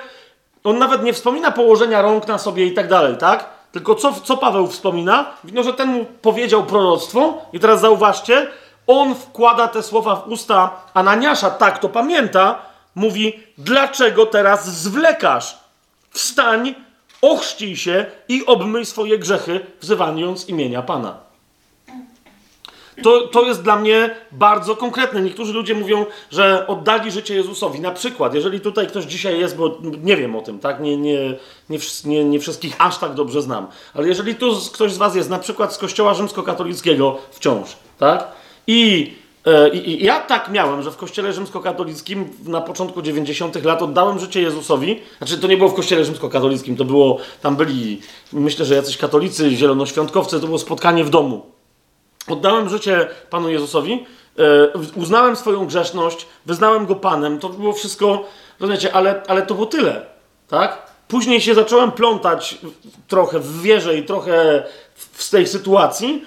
On 0.64 0.78
nawet 0.78 1.02
nie 1.02 1.12
wspomina 1.12 1.50
położenia 1.50 2.02
rąk 2.02 2.26
na 2.26 2.38
sobie 2.38 2.66
i 2.66 2.74
tak 2.74 2.88
dalej, 2.88 3.16
tak? 3.16 3.44
Tylko 3.72 3.94
co, 3.94 4.12
co 4.12 4.36
Paweł 4.36 4.66
wspomina? 4.66 5.26
Widno, 5.44 5.62
że 5.62 5.72
ten 5.72 5.88
mu 5.88 6.04
powiedział 6.04 6.64
proroctwo 6.64 7.42
i 7.52 7.60
teraz 7.60 7.80
zauważcie, 7.80 8.46
on 8.86 9.14
wkłada 9.14 9.68
te 9.68 9.82
słowa 9.82 10.16
w 10.16 10.28
usta 10.28 10.70
Ananiasza, 10.94 11.50
tak 11.50 11.78
to 11.78 11.88
pamięta, 11.88 12.58
mówi, 12.94 13.40
dlaczego 13.58 14.26
teraz 14.26 14.66
zwlekasz? 14.66 15.58
Wstań 16.10 16.74
ochrzcij 17.22 17.76
się 17.76 18.06
i 18.28 18.46
obmyj 18.46 18.86
swoje 18.86 19.18
grzechy, 19.18 19.66
wzywając 19.80 20.48
imienia 20.48 20.82
Pana. 20.82 21.25
To, 23.02 23.28
to 23.28 23.46
jest 23.46 23.62
dla 23.62 23.76
mnie 23.76 24.10
bardzo 24.32 24.76
konkretne. 24.76 25.22
Niektórzy 25.22 25.52
ludzie 25.52 25.74
mówią, 25.74 26.06
że 26.30 26.66
oddali 26.66 27.10
życie 27.10 27.34
Jezusowi. 27.34 27.80
Na 27.80 27.90
przykład, 27.90 28.34
jeżeli 28.34 28.60
tutaj 28.60 28.86
ktoś 28.86 29.04
dzisiaj 29.04 29.40
jest, 29.40 29.56
bo 29.56 29.78
nie 30.02 30.16
wiem 30.16 30.36
o 30.36 30.42
tym, 30.42 30.58
tak? 30.58 30.80
Nie, 30.80 30.96
nie, 30.96 31.34
nie, 31.70 31.78
nie, 32.04 32.24
nie 32.24 32.40
wszystkich 32.40 32.76
aż 32.78 32.98
tak 32.98 33.14
dobrze 33.14 33.42
znam, 33.42 33.66
ale 33.94 34.08
jeżeli 34.08 34.34
tu 34.34 34.52
ktoś 34.72 34.92
z 34.92 34.96
Was 34.96 35.16
jest 35.16 35.30
na 35.30 35.38
przykład 35.38 35.74
z 35.74 35.78
Kościoła 35.78 36.14
Rzymskokatolickiego 36.14 37.18
wciąż, 37.30 37.76
tak? 37.98 38.28
I 38.66 39.12
e, 39.46 39.68
i, 39.68 40.02
I 40.02 40.04
ja 40.04 40.20
tak 40.20 40.50
miałem, 40.50 40.82
że 40.82 40.90
w 40.90 40.96
kościele 40.96 41.32
rzymskokatolickim 41.32 42.28
na 42.44 42.60
początku 42.60 43.02
90. 43.02 43.64
lat 43.64 43.82
oddałem 43.82 44.18
życie 44.18 44.42
Jezusowi. 44.42 45.00
Znaczy, 45.18 45.38
to 45.38 45.46
nie 45.46 45.56
było 45.56 45.68
w 45.68 45.74
kościele 45.74 46.04
rzymskokatolickim, 46.04 46.76
to 46.76 46.84
było, 46.84 47.18
tam 47.42 47.56
byli, 47.56 48.00
myślę, 48.32 48.64
że 48.64 48.74
jacyś 48.74 48.96
katolicy, 48.96 49.50
zielonoświątkowcy, 49.50 50.40
to 50.40 50.46
było 50.46 50.58
spotkanie 50.58 51.04
w 51.04 51.10
domu. 51.10 51.55
Oddałem 52.28 52.68
życie 52.68 53.08
Panu 53.30 53.50
Jezusowi, 53.50 54.06
e, 54.38 54.78
uznałem 54.94 55.36
swoją 55.36 55.66
grzeszność, 55.66 56.26
wyznałem 56.46 56.86
Go 56.86 56.94
Panem, 56.94 57.38
to 57.38 57.48
było 57.48 57.72
wszystko, 57.72 58.24
rozumiecie, 58.60 58.92
ale, 58.92 59.22
ale 59.28 59.42
to 59.42 59.54
było 59.54 59.66
tyle, 59.66 60.06
tak? 60.48 60.86
Później 61.08 61.40
się 61.40 61.54
zacząłem 61.54 61.92
plątać 61.92 62.58
trochę 63.08 63.38
w 63.38 63.62
wierze 63.62 63.96
i 63.96 64.02
trochę 64.02 64.62
w, 64.94 65.30
tej 65.30 65.46
sytuacji, 65.46 66.24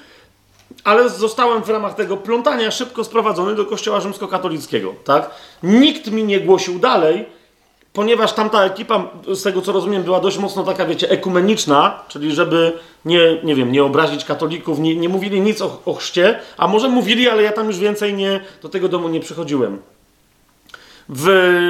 ale 0.83 1.09
zostałem 1.09 1.63
w 1.63 1.69
ramach 1.69 1.95
tego 1.95 2.17
plątania 2.17 2.71
szybko 2.71 3.03
sprowadzony 3.03 3.55
do 3.55 3.65
kościoła 3.65 4.01
rzymskokatolickiego, 4.01 4.93
tak? 5.03 5.29
Nikt 5.63 6.11
mi 6.11 6.23
nie 6.23 6.39
głosił 6.39 6.79
dalej, 6.79 7.25
ponieważ 7.93 8.33
tamta 8.33 8.63
ekipa, 8.63 9.09
z 9.27 9.43
tego 9.43 9.61
co 9.61 9.71
rozumiem, 9.71 10.03
była 10.03 10.19
dość 10.19 10.37
mocno 10.37 10.63
taka, 10.63 10.85
wiecie, 10.85 11.09
ekumeniczna, 11.09 12.03
czyli 12.07 12.31
żeby 12.31 12.73
nie, 13.05 13.19
nie 13.43 13.55
wiem, 13.55 13.71
nie 13.71 13.83
obrazić 13.83 14.25
katolików, 14.25 14.79
nie, 14.79 14.95
nie 14.95 15.09
mówili 15.09 15.41
nic 15.41 15.61
o, 15.61 15.81
o 15.85 15.93
chrzcie, 15.93 16.39
a 16.57 16.67
może 16.67 16.89
mówili, 16.89 17.29
ale 17.29 17.43
ja 17.43 17.51
tam 17.51 17.67
już 17.67 17.77
więcej 17.77 18.13
nie, 18.13 18.39
do 18.61 18.69
tego 18.69 18.89
domu 18.89 19.09
nie 19.09 19.19
przychodziłem. 19.19 19.81
W 21.09 21.29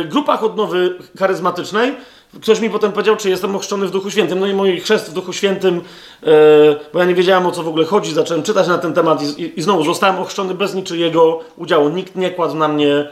grupach 0.09 0.43
odnowy 0.43 0.95
charyzmatycznej 1.19 1.95
ktoś 2.41 2.59
mi 2.59 2.69
potem 2.69 2.91
powiedział, 2.91 3.15
czy 3.15 3.29
jestem 3.29 3.55
ochrzczony 3.55 3.87
w 3.87 3.91
Duchu 3.91 4.11
Świętym. 4.11 4.39
No 4.39 4.47
i 4.47 4.53
mój 4.53 4.79
chrzest 4.79 5.09
w 5.09 5.13
Duchu 5.13 5.33
Świętym, 5.33 5.81
e, 6.23 6.25
bo 6.93 6.99
ja 6.99 7.05
nie 7.05 7.15
wiedziałem 7.15 7.45
o 7.45 7.51
co 7.51 7.63
w 7.63 7.67
ogóle 7.67 7.85
chodzi, 7.85 8.13
zacząłem 8.13 8.43
czytać 8.43 8.67
na 8.67 8.77
ten 8.77 8.93
temat 8.93 9.23
i, 9.23 9.41
i, 9.41 9.59
i 9.59 9.61
znowu 9.61 9.83
zostałem 9.83 10.19
ochrzczony 10.19 10.53
bez 10.53 10.75
niczyjego 10.75 11.39
udziału. 11.57 11.89
Nikt 11.89 12.15
nie 12.15 12.31
kładł 12.31 12.55
na 12.55 12.67
mnie 12.67 13.09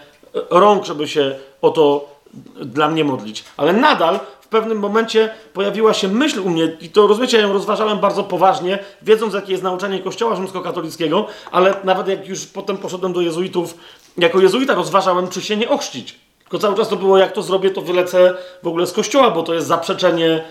rąk, 0.50 0.86
żeby 0.86 1.08
się 1.08 1.36
o 1.62 1.70
to 1.70 2.17
dla 2.66 2.90
mnie 2.90 3.04
modlić. 3.04 3.44
Ale 3.58 3.74
nadal 3.74 4.20
w 4.42 4.48
pewnym 4.48 4.80
momencie 4.80 5.30
pojawiła 5.54 5.94
się 5.94 6.08
myśl 6.08 6.40
u 6.40 6.50
mnie, 6.50 6.78
i 6.82 6.90
to 6.90 7.08
rozumiecie, 7.08 7.38
ja 7.38 7.44
ją 7.44 7.54
rozważałem 7.54 8.00
bardzo 8.00 8.24
poważnie, 8.24 8.80
wiedząc, 9.02 9.34
jakie 9.34 9.52
jest 9.52 9.64
nauczanie 9.64 10.00
Kościoła 10.00 10.36
Rzymskokatolickiego, 10.36 11.28
ale 11.52 11.74
nawet 11.84 12.08
jak 12.08 12.28
już 12.28 12.46
potem 12.46 12.78
poszedłem 12.78 13.14
do 13.14 13.22
jezuitów, 13.22 13.78
jako 14.18 14.40
jezuita 14.40 14.76
rozważałem, 14.76 15.28
czy 15.28 15.42
się 15.42 15.58
nie 15.58 15.70
ochrzcić. 15.70 16.27
Tylko 16.50 16.60
cały 16.60 16.78
czas 16.78 16.90
to 16.90 16.96
było, 16.96 17.18
jak 17.18 17.32
to 17.32 17.42
zrobię, 17.42 17.72
to 17.72 17.82
wylecę 17.82 18.34
w 18.64 18.68
ogóle 18.68 18.88
z 18.88 18.94
kościoła, 18.94 19.32
bo 19.32 19.44
to 19.44 19.54
jest 19.54 19.68
zaprzeczenie, 19.68 20.44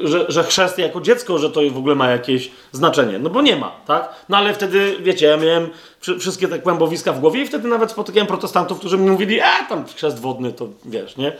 że, 0.00 0.24
że 0.28 0.44
chrzest 0.44 0.78
jako 0.78 1.00
dziecko, 1.00 1.38
że 1.38 1.50
to 1.50 1.60
w 1.70 1.76
ogóle 1.76 1.94
ma 1.94 2.10
jakieś 2.10 2.50
znaczenie. 2.72 3.18
No 3.18 3.30
bo 3.30 3.42
nie 3.42 3.56
ma, 3.56 3.72
tak? 3.86 4.08
No 4.28 4.36
ale 4.36 4.54
wtedy, 4.54 4.96
wiecie, 5.00 5.26
ja 5.26 5.36
miałem 5.36 5.70
wszystkie 6.18 6.48
te 6.48 6.58
kłębowiska 6.58 7.12
w 7.12 7.20
głowie 7.20 7.42
i 7.42 7.46
wtedy 7.46 7.68
nawet 7.68 7.90
spotykałem 7.90 8.26
protestantów, 8.26 8.78
którzy 8.78 8.98
mi 8.98 9.10
mówili, 9.10 9.40
a 9.40 9.64
tam 9.68 9.86
chrzest 9.86 10.20
wodny, 10.20 10.52
to 10.52 10.68
wiesz, 10.84 11.16
nie? 11.16 11.32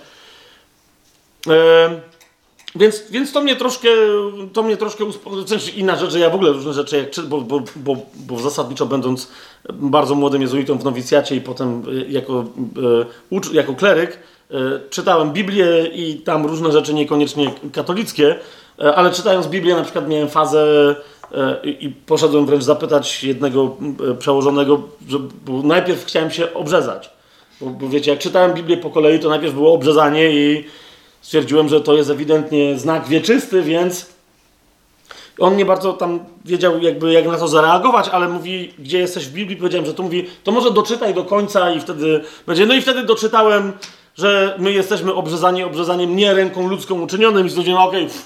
Więc, 2.75 3.11
więc 3.11 3.33
to 3.33 3.41
mnie 3.41 3.57
troszkę, 3.57 3.89
to 4.53 4.63
mnie 4.63 4.77
troszkę. 4.77 5.05
W 5.45 5.49
sensie 5.49 5.73
inna 5.73 5.97
rzecz, 5.97 6.11
że 6.11 6.19
ja 6.19 6.31
w 6.31 6.35
ogóle 6.35 6.53
różne 6.53 6.73
rzeczy, 6.73 6.97
jak, 6.97 7.27
bo, 7.27 7.41
bo, 7.41 7.63
bo, 7.77 7.97
bo 8.27 8.39
zasadniczo 8.39 8.87
będąc 8.87 9.29
bardzo 9.73 10.15
młodym 10.15 10.43
jezuitą 10.43 10.79
w 10.79 10.85
nowicjacie 10.85 11.37
i 11.37 11.41
potem 11.41 11.83
e, 11.89 12.11
jako, 12.11 12.45
e, 13.33 13.55
jako 13.55 13.75
kleryk, 13.75 14.19
e, 14.51 14.55
czytałem 14.91 15.33
Biblię 15.33 15.87
i 15.95 16.15
tam 16.17 16.47
różne 16.47 16.73
rzeczy 16.73 16.95
niekoniecznie 16.95 17.53
katolickie, 17.73 18.37
ale 18.95 19.11
czytając 19.11 19.47
Biblię 19.47 19.75
na 19.75 19.83
przykład 19.83 20.09
miałem 20.09 20.29
fazę 20.29 20.95
i 21.65 21.89
poszedłem 22.07 22.47
wręcz 22.47 22.65
zapytać 22.65 23.25
jednego 23.25 23.77
przełożonego, 24.19 24.83
że, 25.09 25.19
bo 25.19 25.63
najpierw 25.63 26.05
chciałem 26.05 26.31
się 26.31 26.55
obrzezać. 26.55 27.11
Bo, 27.61 27.67
bo 27.67 27.89
wiecie, 27.89 28.11
jak 28.11 28.21
czytałem 28.21 28.55
Biblię 28.55 28.77
po 28.77 28.91
kolei, 28.91 29.19
to 29.19 29.29
najpierw 29.29 29.55
było 29.55 29.73
obrzezanie 29.73 30.31
i 30.31 30.65
stwierdziłem, 31.21 31.69
że 31.69 31.81
to 31.81 31.97
jest 31.97 32.11
ewidentnie 32.11 32.79
znak 32.79 33.09
wieczysty, 33.09 33.63
więc 33.63 34.07
on 35.39 35.57
nie 35.57 35.65
bardzo 35.65 35.93
tam 35.93 36.21
wiedział, 36.45 36.83
jakby 36.83 37.13
jak 37.13 37.27
na 37.27 37.39
to 37.39 37.49
zareagować, 37.49 38.09
ale 38.09 38.29
mówi, 38.29 38.75
gdzie 38.79 38.99
jesteś 38.99 39.27
w 39.27 39.33
Biblii, 39.33 39.57
powiedziałem, 39.57 39.87
że 39.87 39.95
to 39.95 40.03
mówi, 40.03 40.27
to 40.45 40.53
może 40.53 40.71
doczytaj 40.71 41.15
do 41.15 41.25
końca 41.25 41.73
i 41.73 41.81
wtedy 41.81 42.25
będzie. 42.47 42.67
No 42.67 42.75
i 42.75 42.81
wtedy 42.81 43.03
doczytałem, 43.03 43.73
że 44.17 44.57
my 44.59 44.73
jesteśmy 44.73 45.15
obrzezani 45.15 45.63
obrzezaniem 45.65 46.17
nie 46.17 46.35
ręką 46.35 46.69
ludzką 46.69 47.03
uczynionym 47.03 47.47
i 47.47 47.51
stwierdziłem, 47.51 47.83
okej, 47.83 48.05
okay, 48.05 48.17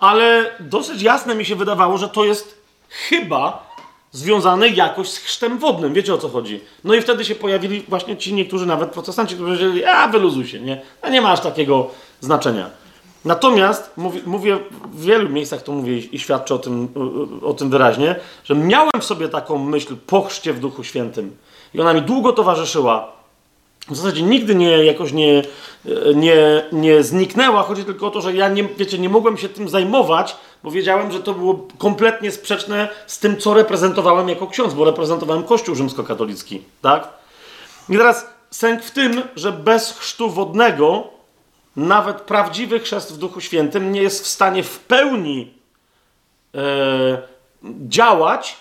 ale 0.00 0.50
dosyć 0.60 1.02
jasne 1.02 1.34
mi 1.34 1.44
się 1.44 1.56
wydawało, 1.56 1.98
że 1.98 2.08
to 2.08 2.24
jest 2.24 2.58
chyba 2.88 3.66
związane 4.12 4.68
jakoś 4.68 5.08
z 5.08 5.18
chrztem 5.18 5.58
wodnym. 5.58 5.94
Wiecie 5.94 6.14
o 6.14 6.18
co 6.18 6.28
chodzi? 6.28 6.60
No 6.84 6.94
i 6.94 7.00
wtedy 7.00 7.24
się 7.24 7.34
pojawili 7.34 7.84
właśnie 7.88 8.16
ci 8.16 8.34
niektórzy 8.34 8.66
nawet 8.66 8.90
protestanci, 8.90 9.34
którzy 9.34 9.56
powiedzieli, 9.56 9.84
a 9.84 10.08
wyluzuj 10.08 10.46
się, 10.46 10.60
nie? 10.60 10.80
A 11.02 11.08
nie 11.08 11.20
ma 11.20 11.30
aż 11.30 11.40
takiego 11.40 11.90
znaczenia. 12.20 12.70
Natomiast 13.24 13.90
mówię, 13.96 14.20
mówię, 14.26 14.58
w 14.92 15.04
wielu 15.04 15.28
miejscach 15.28 15.62
to 15.62 15.72
mówię 15.72 15.98
i, 15.98 16.18
świadczę 16.18 16.54
o 16.54 16.58
tym, 16.58 16.88
o 17.42 17.54
tym 17.54 17.70
wyraźnie, 17.70 18.16
że 18.44 18.54
miałem 18.54 19.00
w 19.00 19.04
sobie 19.04 19.28
taką 19.28 19.58
myśl 19.58 19.96
po 20.06 20.22
chrzcie 20.22 20.52
w 20.52 20.60
Duchu 20.60 20.84
Świętym 20.84 21.36
i 21.74 21.80
ona 21.80 21.94
mi 21.94 22.02
długo 22.02 22.32
towarzyszyła. 22.32 23.12
W 23.88 23.96
zasadzie 23.96 24.22
nigdy 24.22 24.54
nie, 24.54 24.84
jakoś 24.84 25.12
nie, 25.12 25.42
nie, 26.14 26.64
nie 26.72 27.02
zniknęła. 27.02 27.62
Chodzi 27.62 27.84
tylko 27.84 28.06
o 28.06 28.10
to, 28.10 28.20
że 28.20 28.32
ja 28.32 28.48
nie, 28.48 28.64
wiecie, 28.64 28.98
nie 28.98 29.08
mogłem 29.08 29.36
się 29.36 29.48
tym 29.48 29.68
zajmować, 29.68 30.36
bo 30.64 30.70
wiedziałem, 30.70 31.12
że 31.12 31.20
to 31.20 31.34
było 31.34 31.66
kompletnie 31.78 32.32
sprzeczne 32.32 32.88
z 33.06 33.18
tym, 33.18 33.36
co 33.36 33.54
reprezentowałem 33.54 34.28
jako 34.28 34.46
ksiądz, 34.46 34.74
bo 34.74 34.84
reprezentowałem 34.84 35.42
Kościół 35.42 35.74
rzymskokatolicki, 35.74 36.62
tak? 36.82 37.08
I 37.88 37.96
teraz 37.96 38.26
sęk 38.50 38.82
w 38.82 38.90
tym, 38.90 39.22
że 39.36 39.52
bez 39.52 39.92
chrztu 39.92 40.30
wodnego 40.30 41.15
nawet 41.76 42.20
prawdziwy 42.20 42.80
chrzest 42.80 43.14
w 43.14 43.18
Duchu 43.18 43.40
Świętym 43.40 43.92
nie 43.92 44.02
jest 44.02 44.24
w 44.24 44.26
stanie 44.26 44.62
w 44.62 44.78
pełni 44.78 45.54
e, 46.54 47.18
działać, 47.88 48.56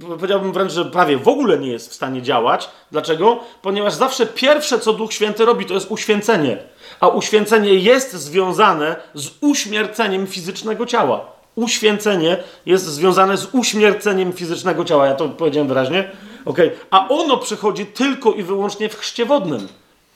powiedziałbym 0.00 0.52
wręcz, 0.52 0.72
że 0.72 0.84
prawie 0.84 1.16
w 1.16 1.28
ogóle 1.28 1.58
nie 1.58 1.68
jest 1.68 1.90
w 1.90 1.94
stanie 1.94 2.22
działać. 2.22 2.70
Dlaczego? 2.90 3.40
Ponieważ 3.62 3.94
zawsze 3.94 4.26
pierwsze, 4.26 4.80
co 4.80 4.92
Duch 4.92 5.12
Święty 5.12 5.44
robi, 5.44 5.66
to 5.66 5.74
jest 5.74 5.90
uświęcenie. 5.90 6.58
A 7.00 7.08
uświęcenie 7.08 7.74
jest 7.74 8.12
związane 8.12 8.96
z 9.14 9.30
uśmierceniem 9.40 10.26
fizycznego 10.26 10.86
ciała. 10.86 11.26
Uświęcenie 11.54 12.36
jest 12.66 12.86
związane 12.86 13.36
z 13.36 13.48
uśmierceniem 13.52 14.32
fizycznego 14.32 14.84
ciała. 14.84 15.06
Ja 15.06 15.14
to 15.14 15.28
powiedziałem 15.28 15.68
wyraźnie? 15.68 16.10
Okay. 16.44 16.70
A 16.90 17.08
ono 17.08 17.36
przychodzi 17.36 17.86
tylko 17.86 18.32
i 18.32 18.42
wyłącznie 18.42 18.88
w 18.88 18.98
chrzcie 18.98 19.26
wodnym. 19.26 19.68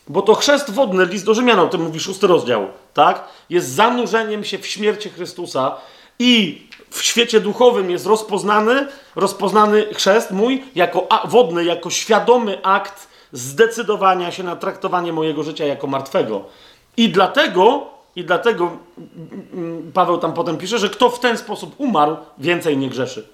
Bo 0.09 0.23
to 0.23 0.35
chrzest 0.35 0.71
wodny, 0.71 1.07
list 1.07 1.25
do 1.25 1.35
Rzymian, 1.35 1.59
o 1.59 1.69
tym 1.69 1.83
mówi 1.83 2.01
szósty 2.01 2.27
rozdział, 2.27 2.67
tak? 2.95 3.25
Jest 3.51 3.69
zanurzeniem 3.69 4.45
się 4.45 4.59
w 4.59 4.67
śmierci 4.67 5.11
Chrystusa 5.11 5.77
i 6.19 6.63
w 6.91 7.03
świecie 7.03 7.41
duchowym 7.41 7.91
jest 7.91 8.07
rozpoznany, 8.07 8.87
rozpoznany 9.17 9.87
chrzest 9.95 10.31
mój 10.31 10.65
jako 10.75 11.09
wodny, 11.25 11.65
jako 11.65 11.91
świadomy 11.91 12.63
akt 12.63 13.09
zdecydowania 13.33 14.33
się 14.33 14.43
na 14.43 14.57
traktowanie 14.57 15.13
mojego 15.13 15.43
życia 15.43 15.67
jako 15.67 15.87
martwego. 15.87 16.45
I 16.97 17.09
dlatego, 17.09 17.87
i 18.17 18.25
dlatego 18.25 18.65
mm, 18.99 19.49
mm, 19.53 19.93
Paweł 19.93 20.19
tam 20.19 20.33
potem 20.33 20.57
pisze, 20.59 20.79
że 20.79 20.89
kto 20.89 21.11
w 21.11 21.21
ten 21.21 21.39
sposób 21.39 21.75
umarł, 21.79 22.17
więcej 22.39 22.77
nie 22.77 22.89
grzeszy. 22.89 23.29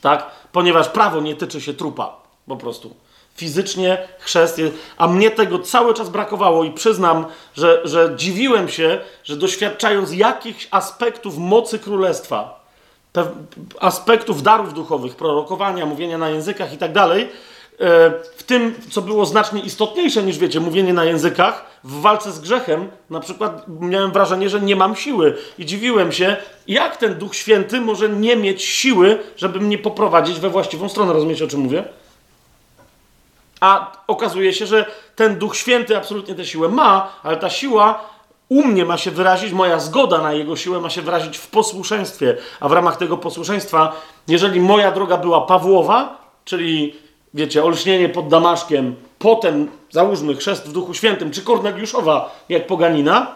Tak? 0.00 0.30
Ponieważ 0.52 0.88
prawo 0.88 1.20
nie 1.20 1.36
tyczy 1.36 1.60
się 1.60 1.74
trupa. 1.74 2.16
Po 2.48 2.56
prostu 2.56 2.94
fizycznie 3.36 3.98
chrzest, 4.18 4.60
a 4.96 5.06
mnie 5.06 5.30
tego 5.30 5.58
cały 5.58 5.94
czas 5.94 6.08
brakowało 6.08 6.64
i 6.64 6.70
przyznam, 6.70 7.24
że, 7.56 7.80
że 7.84 8.12
dziwiłem 8.16 8.68
się, 8.68 9.00
że 9.24 9.36
doświadczając 9.36 10.12
jakichś 10.12 10.68
aspektów 10.70 11.38
mocy 11.38 11.78
królestwa, 11.78 12.66
aspektów 13.80 14.42
darów 14.42 14.74
duchowych, 14.74 15.16
prorokowania, 15.16 15.86
mówienia 15.86 16.18
na 16.18 16.28
językach 16.28 16.72
i 16.72 16.78
tak 16.78 16.92
dalej, 16.92 17.22
e, 17.22 17.28
w 18.36 18.42
tym, 18.42 18.74
co 18.90 19.02
było 19.02 19.26
znacznie 19.26 19.60
istotniejsze 19.60 20.22
niż, 20.22 20.38
wiecie, 20.38 20.60
mówienie 20.60 20.92
na 20.92 21.04
językach, 21.04 21.64
w 21.84 22.00
walce 22.00 22.32
z 22.32 22.40
grzechem, 22.40 22.88
na 23.10 23.20
przykład 23.20 23.64
miałem 23.80 24.12
wrażenie, 24.12 24.48
że 24.48 24.60
nie 24.60 24.76
mam 24.76 24.96
siły 24.96 25.36
i 25.58 25.66
dziwiłem 25.66 26.12
się, 26.12 26.36
jak 26.68 26.96
ten 26.96 27.14
Duch 27.14 27.36
Święty 27.36 27.80
może 27.80 28.08
nie 28.08 28.36
mieć 28.36 28.64
siły, 28.64 29.18
żeby 29.36 29.60
mnie 29.60 29.78
poprowadzić 29.78 30.40
we 30.40 30.50
właściwą 30.50 30.88
stronę. 30.88 31.12
Rozumiecie, 31.12 31.44
o 31.44 31.48
czym 31.48 31.60
mówię? 31.60 31.84
A 33.60 33.92
okazuje 34.06 34.52
się, 34.52 34.66
że 34.66 34.86
ten 35.16 35.38
Duch 35.38 35.56
Święty 35.56 35.96
absolutnie 35.96 36.34
tę 36.34 36.44
siłę 36.44 36.68
ma, 36.68 37.12
ale 37.22 37.36
ta 37.36 37.50
siła 37.50 38.00
u 38.48 38.64
mnie 38.64 38.84
ma 38.84 38.96
się 38.96 39.10
wyrazić, 39.10 39.52
moja 39.52 39.80
zgoda 39.80 40.18
na 40.18 40.32
Jego 40.32 40.56
siłę 40.56 40.80
ma 40.80 40.90
się 40.90 41.02
wyrazić 41.02 41.38
w 41.38 41.46
posłuszeństwie. 41.46 42.36
A 42.60 42.68
w 42.68 42.72
ramach 42.72 42.96
tego 42.96 43.16
posłuszeństwa, 43.16 43.92
jeżeli 44.28 44.60
moja 44.60 44.92
droga 44.92 45.16
była 45.16 45.40
Pawłowa, 45.40 46.18
czyli 46.44 46.94
wiecie, 47.34 47.64
olśnienie 47.64 48.08
pod 48.08 48.28
Damaszkiem, 48.28 48.96
potem 49.18 49.68
załóżmy 49.90 50.36
chrzest 50.36 50.68
w 50.68 50.72
Duchu 50.72 50.94
Świętym, 50.94 51.30
czy 51.30 51.42
Korneliuszowa 51.42 52.30
jak 52.48 52.66
poganina, 52.66 53.34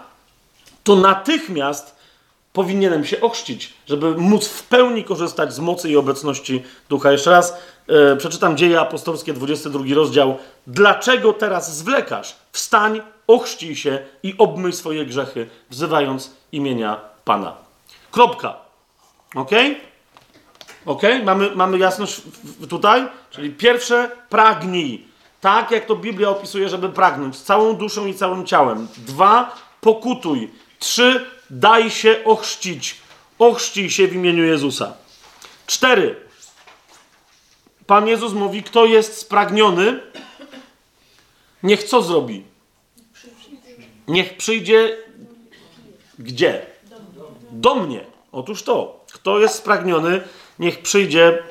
to 0.85 0.97
natychmiast 0.97 2.01
powinienem 2.53 3.05
się 3.05 3.21
ochrzcić, 3.21 3.73
żeby 3.87 4.15
móc 4.15 4.49
w 4.49 4.63
pełni 4.63 5.05
korzystać 5.05 5.55
z 5.55 5.59
mocy 5.59 5.91
i 5.91 5.97
obecności 5.97 6.63
Ducha. 6.89 7.13
Jeszcze 7.13 7.31
raz 7.31 7.57
e, 8.13 8.17
przeczytam 8.17 8.57
Dzieje 8.57 8.81
Apostolskie, 8.81 9.33
22 9.33 9.85
rozdział. 9.95 10.39
Dlaczego 10.67 11.33
teraz 11.33 11.77
zwlekasz? 11.77 12.37
Wstań, 12.53 13.01
ochrzcij 13.27 13.77
się 13.77 13.99
i 14.23 14.35
obmyj 14.39 14.73
swoje 14.73 15.07
grzechy, 15.07 15.49
wzywając 15.71 16.31
imienia 16.53 17.01
Pana. 17.25 17.57
Kropka. 18.11 18.57
Ok? 19.35 19.51
Ok? 20.87 21.03
Mamy, 21.25 21.51
mamy 21.55 21.79
jasność 21.79 22.23
tutaj? 22.69 23.07
Czyli 23.31 23.51
pierwsze, 23.51 24.11
pragnij. 24.29 25.05
Tak 25.41 25.71
jak 25.71 25.87
to 25.87 25.97
Biblia 25.97 26.29
opisuje, 26.29 26.69
żeby 26.69 26.89
pragnąć 26.89 27.39
całą 27.39 27.75
duszą 27.75 28.07
i 28.07 28.15
całym 28.15 28.47
ciałem. 28.47 28.89
Dwa, 28.97 29.57
pokutuj. 29.81 30.51
Trzy, 30.79 31.27
daj 31.51 31.91
się 31.91 32.25
ochrzcić. 32.25 32.97
Ochrzcij 33.39 33.91
się 33.91 34.09
w 34.09 34.15
imieniu 34.15 34.45
Jezusa. 34.45 34.93
Cztery. 35.67 36.30
Pan 37.91 38.09
Jezus 38.09 38.33
mówi, 38.33 38.63
kto 38.63 38.87
jest 38.87 39.19
spragniony, 39.19 40.01
niech 41.63 41.85
co 41.85 42.03
zrobi? 42.03 42.45
Niech 44.09 44.37
przyjdzie 44.37 44.97
gdzie? 46.19 46.67
Do 47.51 47.75
mnie. 47.75 48.01
Otóż 48.33 48.63
to. 48.63 49.05
Kto 49.13 49.39
jest 49.39 49.55
spragniony, 49.55 50.21
niech 50.59 50.83
przyjdzie 50.83 51.43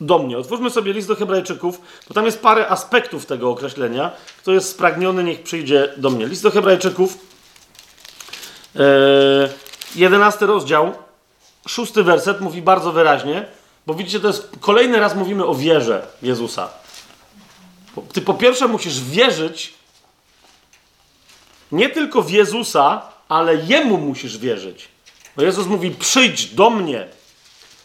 do 0.00 0.18
mnie. 0.18 0.38
Otwórzmy 0.38 0.70
sobie 0.70 0.92
list 0.92 1.08
do 1.08 1.16
Hebrajczyków, 1.16 1.80
bo 2.08 2.14
tam 2.14 2.26
jest 2.26 2.42
parę 2.42 2.68
aspektów 2.68 3.26
tego 3.26 3.50
określenia. 3.50 4.10
Kto 4.38 4.52
jest 4.52 4.68
spragniony, 4.68 5.24
niech 5.24 5.42
przyjdzie 5.42 5.92
do 5.96 6.10
mnie. 6.10 6.26
List 6.26 6.42
do 6.42 6.50
Hebrajczyków, 6.50 7.18
e, 8.76 9.48
11 9.96 10.46
rozdział, 10.46 10.92
szósty 11.68 12.02
werset 12.02 12.40
mówi 12.40 12.62
bardzo 12.62 12.92
wyraźnie, 12.92 13.46
bo 13.86 13.94
widzicie, 13.94 14.20
to 14.20 14.26
jest 14.26 14.48
kolejny 14.60 15.00
raz 15.00 15.14
mówimy 15.14 15.46
o 15.46 15.54
wierze 15.54 16.06
Jezusa. 16.22 16.68
Ty 18.12 18.20
po 18.20 18.34
pierwsze 18.34 18.68
musisz 18.68 19.00
wierzyć 19.00 19.74
nie 21.72 21.88
tylko 21.88 22.22
w 22.22 22.30
Jezusa, 22.30 23.02
ale 23.28 23.56
Jemu 23.56 23.98
musisz 23.98 24.38
wierzyć. 24.38 24.88
Bo 25.36 25.42
Jezus 25.42 25.66
mówi: 25.66 25.90
przyjdź 25.90 26.46
do 26.46 26.70
mnie. 26.70 27.08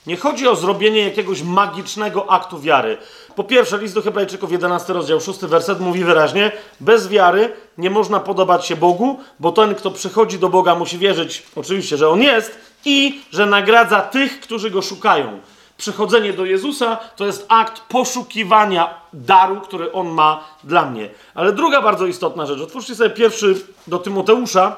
Nie 0.08 0.18
chodzi 0.18 0.48
o 0.48 0.56
zrobienie 0.56 1.00
jakiegoś 1.00 1.42
magicznego 1.42 2.32
aktu 2.32 2.60
wiary. 2.60 2.98
Po 3.36 3.44
pierwsze, 3.44 3.78
list 3.78 3.94
do 3.94 4.02
Hebrajczyków, 4.02 4.52
11 4.52 4.94
rozdział, 4.94 5.22
6 5.22 5.40
werset 5.40 5.80
mówi 5.80 6.04
wyraźnie: 6.04 6.52
bez 6.80 7.08
wiary 7.08 7.54
nie 7.78 7.90
można 7.90 8.20
podobać 8.20 8.66
się 8.66 8.76
Bogu, 8.76 9.20
bo 9.40 9.52
ten, 9.52 9.76
kto 9.76 9.92
przychodzi 9.92 10.40
do 10.40 10.50
Boga, 10.50 10.76
musi 10.76 10.98
wierzyć, 10.98 11.44
oczywiście, 11.56 11.98
że 11.98 12.10
on 12.10 12.22
jest 12.22 12.58
i 12.86 13.22
że 13.32 13.46
nagradza 13.46 14.02
tych, 14.02 14.40
którzy 14.40 14.72
go 14.72 14.82
szukają. 14.82 15.40
Przychodzenie 15.84 16.34
do 16.34 16.46
Jezusa 16.46 16.98
to 17.16 17.26
jest 17.26 17.46
akt 17.48 17.80
poszukiwania 17.82 18.94
daru, 19.14 19.62
który 19.62 19.92
on 19.92 20.08
ma 20.08 20.44
dla 20.64 20.86
mnie. 20.86 21.10
Ale 21.34 21.54
druga 21.54 21.82
bardzo 21.82 22.06
istotna 22.06 22.46
rzecz. 22.46 22.60
Otwórzcie 22.62 22.96
sobie 22.96 23.10
pierwszy 23.10 23.66
do 23.88 24.00
Tymoteusza. 24.00 24.76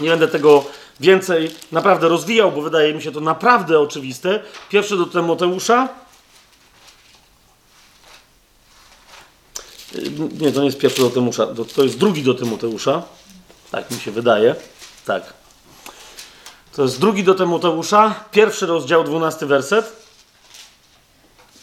Nie 0.00 0.10
będę 0.10 0.28
tego 0.28 0.64
więcej 1.00 1.50
naprawdę 1.72 2.08
rozwijał, 2.08 2.52
bo 2.52 2.62
wydaje 2.62 2.94
mi 2.94 3.02
się 3.02 3.12
to 3.12 3.20
naprawdę 3.20 3.80
oczywiste. 3.80 4.40
Pierwszy 4.68 4.96
do 4.96 5.06
Tymoteusza. 5.06 5.88
Yy, 9.94 10.10
Nie, 10.40 10.52
to 10.52 10.60
nie 10.60 10.66
jest 10.66 10.78
pierwszy 10.78 11.02
do 11.02 11.10
Tymoteusza, 11.10 11.46
to- 11.54 11.64
to 11.64 11.82
jest 11.82 11.98
drugi 11.98 12.22
do 12.22 12.34
Tymoteusza. 12.34 13.02
Tak 13.70 13.90
mi 13.90 14.00
się 14.00 14.10
wydaje. 14.10 14.54
Tak. 15.06 15.32
To 16.76 16.82
jest 16.82 17.00
drugi 17.00 17.24
do 17.24 17.34
Tymoteusza, 17.34 18.14
pierwszy 18.30 18.66
rozdział, 18.66 19.04
dwunasty 19.04 19.46
werset. 19.46 20.01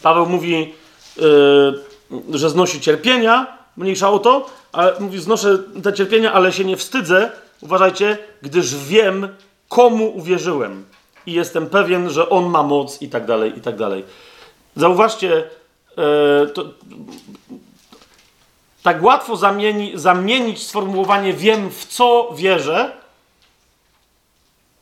Paweł 0.02 0.26
mówi, 0.26 0.74
yy, 1.18 2.38
że 2.38 2.50
znosi 2.50 2.82
cierpienia, 2.82 3.58
mniejsza 3.78 4.10
o 4.10 4.20
to, 4.20 4.50
ale 4.72 5.00
mówi, 5.00 5.20
znoszę 5.20 5.58
te 5.84 5.94
cierpienia, 5.94 6.34
ale 6.34 6.54
się 6.54 6.66
nie 6.66 6.78
wstydzę, 6.78 7.32
uważajcie, 7.62 8.18
gdyż 8.42 8.76
wiem, 8.76 9.28
komu 9.70 10.18
uwierzyłem 10.18 10.86
i 11.26 11.34
jestem 11.34 11.70
pewien, 11.70 12.10
że 12.10 12.30
on 12.30 12.46
ma 12.46 12.64
moc 12.64 13.02
i 13.02 13.10
tak 13.10 13.26
dalej, 13.26 13.58
i 13.58 13.62
tak 13.62 13.76
dalej. 13.76 14.04
Zauważcie, 14.76 15.50
yy, 15.98 16.48
to, 16.54 16.64
tak 18.84 19.04
łatwo 19.04 19.38
zamieni, 19.38 19.92
zamienić 19.96 20.68
sformułowanie 20.68 21.34
wiem, 21.34 21.70
w 21.70 21.86
co 21.86 22.30
wierzę, 22.36 22.92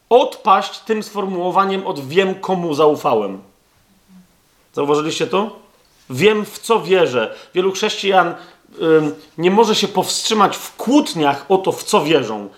odpaść 0.10 0.80
tym 0.80 1.04
sformułowaniem 1.04 1.88
od 1.88 2.08
wiem, 2.08 2.36
komu 2.36 2.74
zaufałem. 2.74 3.42
Zauważyliście 4.78 5.28
to? 5.28 5.60
Wiem, 6.10 6.46
w 6.46 6.60
co 6.60 6.82
wierzę. 6.82 7.36
Wielu 7.54 7.72
chrześcijan 7.72 8.36
ym, 8.82 9.16
nie 9.38 9.52
może 9.52 9.76
się 9.76 9.88
powstrzymać 9.88 10.58
w 10.58 10.76
kłótniach 10.76 11.46
o 11.50 11.58
to, 11.58 11.72
w 11.72 11.84
co 11.84 12.04
wierzą. 12.04 12.50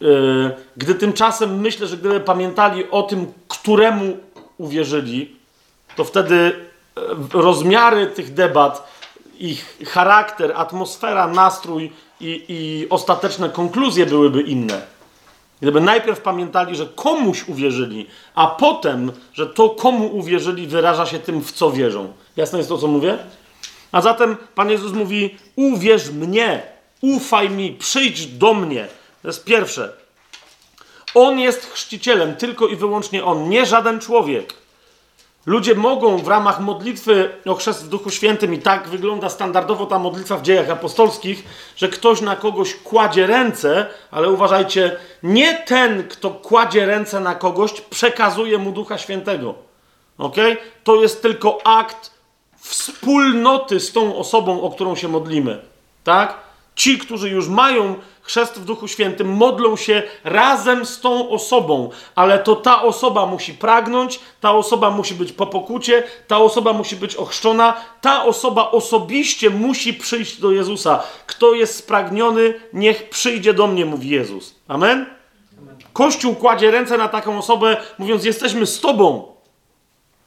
Yy, 0.00 0.56
gdy 0.76 0.94
tymczasem 0.94 1.60
myślę, 1.60 1.86
że 1.86 1.96
gdyby 1.96 2.20
pamiętali 2.20 2.90
o 2.90 3.02
tym, 3.02 3.32
któremu 3.48 4.16
uwierzyli, 4.58 5.36
to 5.96 6.04
wtedy 6.04 6.36
e, 6.96 7.00
rozmiary 7.32 8.06
tych 8.06 8.34
debat, 8.34 8.88
ich 9.38 9.78
charakter, 9.86 10.52
atmosfera, 10.56 11.26
nastrój 11.26 11.92
i, 12.20 12.44
i 12.48 12.86
ostateczne 12.90 13.50
konkluzje 13.50 14.06
byłyby 14.06 14.42
inne. 14.42 14.82
Gdyby 15.60 15.80
najpierw 15.80 16.20
pamiętali, 16.20 16.76
że 16.76 16.86
komuś 16.86 17.48
uwierzyli, 17.48 18.06
a 18.34 18.46
potem, 18.46 19.12
że 19.32 19.46
to 19.46 19.70
komu 19.70 20.06
uwierzyli 20.16 20.66
wyraża 20.66 21.06
się 21.06 21.18
tym, 21.18 21.42
w 21.42 21.52
co 21.52 21.70
wierzą. 21.70 22.12
Jasne 22.36 22.58
jest 22.58 22.68
to, 22.68 22.78
co 22.78 22.86
mówię? 22.86 23.18
A 23.92 24.00
zatem 24.00 24.36
Pan 24.54 24.70
Jezus 24.70 24.92
mówi: 24.92 25.36
Uwierz 25.56 26.10
mnie, 26.10 26.62
ufaj 27.00 27.50
mi, 27.50 27.72
przyjdź 27.72 28.26
do 28.26 28.54
mnie. 28.54 28.88
To 29.22 29.28
jest 29.28 29.44
pierwsze. 29.44 29.92
On 31.14 31.38
jest 31.38 31.66
chrzcicielem, 31.66 32.36
tylko 32.36 32.68
i 32.68 32.76
wyłącznie 32.76 33.24
on, 33.24 33.48
nie 33.48 33.66
żaden 33.66 34.00
człowiek. 34.00 34.63
Ludzie 35.46 35.74
mogą 35.74 36.18
w 36.18 36.28
ramach 36.28 36.60
modlitwy 36.60 37.30
o 37.46 37.54
chrzest 37.54 37.84
w 37.84 37.88
Duchu 37.88 38.10
Świętym, 38.10 38.54
i 38.54 38.58
tak 38.58 38.88
wygląda 38.88 39.28
standardowo 39.28 39.86
ta 39.86 39.98
modlitwa 39.98 40.36
w 40.36 40.42
dziejach 40.42 40.70
apostolskich, 40.70 41.44
że 41.76 41.88
ktoś 41.88 42.20
na 42.20 42.36
kogoś 42.36 42.74
kładzie 42.74 43.26
ręce, 43.26 43.86
ale 44.10 44.30
uważajcie, 44.30 44.96
nie 45.22 45.54
ten, 45.54 46.08
kto 46.08 46.30
kładzie 46.30 46.86
ręce 46.86 47.20
na 47.20 47.34
kogoś, 47.34 47.80
przekazuje 47.80 48.58
mu 48.58 48.72
Ducha 48.72 48.98
Świętego. 48.98 49.54
Ok? 50.18 50.36
To 50.84 51.02
jest 51.02 51.22
tylko 51.22 51.66
akt 51.66 52.10
wspólnoty 52.56 53.80
z 53.80 53.92
tą 53.92 54.16
osobą, 54.16 54.62
o 54.62 54.70
którą 54.70 54.96
się 54.96 55.08
modlimy. 55.08 55.62
Tak? 56.04 56.43
Ci, 56.74 56.98
którzy 56.98 57.28
już 57.30 57.48
mają 57.48 57.94
chrzest 58.22 58.60
w 58.60 58.64
Duchu 58.64 58.88
Świętym, 58.88 59.36
modlą 59.36 59.76
się 59.76 60.02
razem 60.24 60.86
z 60.86 61.00
tą 61.00 61.30
osobą, 61.30 61.90
ale 62.14 62.38
to 62.38 62.56
ta 62.56 62.82
osoba 62.82 63.26
musi 63.26 63.54
pragnąć, 63.54 64.20
ta 64.40 64.52
osoba 64.52 64.90
musi 64.90 65.14
być 65.14 65.32
po 65.32 65.46
pokucie, 65.46 66.02
ta 66.28 66.38
osoba 66.38 66.72
musi 66.72 66.96
być 66.96 67.16
ochrzczona, 67.16 67.74
ta 68.00 68.24
osoba 68.24 68.70
osobiście 68.70 69.50
musi 69.50 69.94
przyjść 69.94 70.40
do 70.40 70.52
Jezusa. 70.52 71.02
Kto 71.26 71.54
jest 71.54 71.76
spragniony, 71.76 72.54
niech 72.72 73.08
przyjdzie 73.08 73.54
do 73.54 73.66
mnie, 73.66 73.86
mówi 73.86 74.08
Jezus. 74.08 74.54
Amen? 74.68 75.06
Kościół 75.92 76.34
kładzie 76.34 76.70
ręce 76.70 76.98
na 76.98 77.08
taką 77.08 77.38
osobę, 77.38 77.76
mówiąc: 77.98 78.24
Jesteśmy 78.24 78.66
z 78.66 78.80
Tobą. 78.80 79.33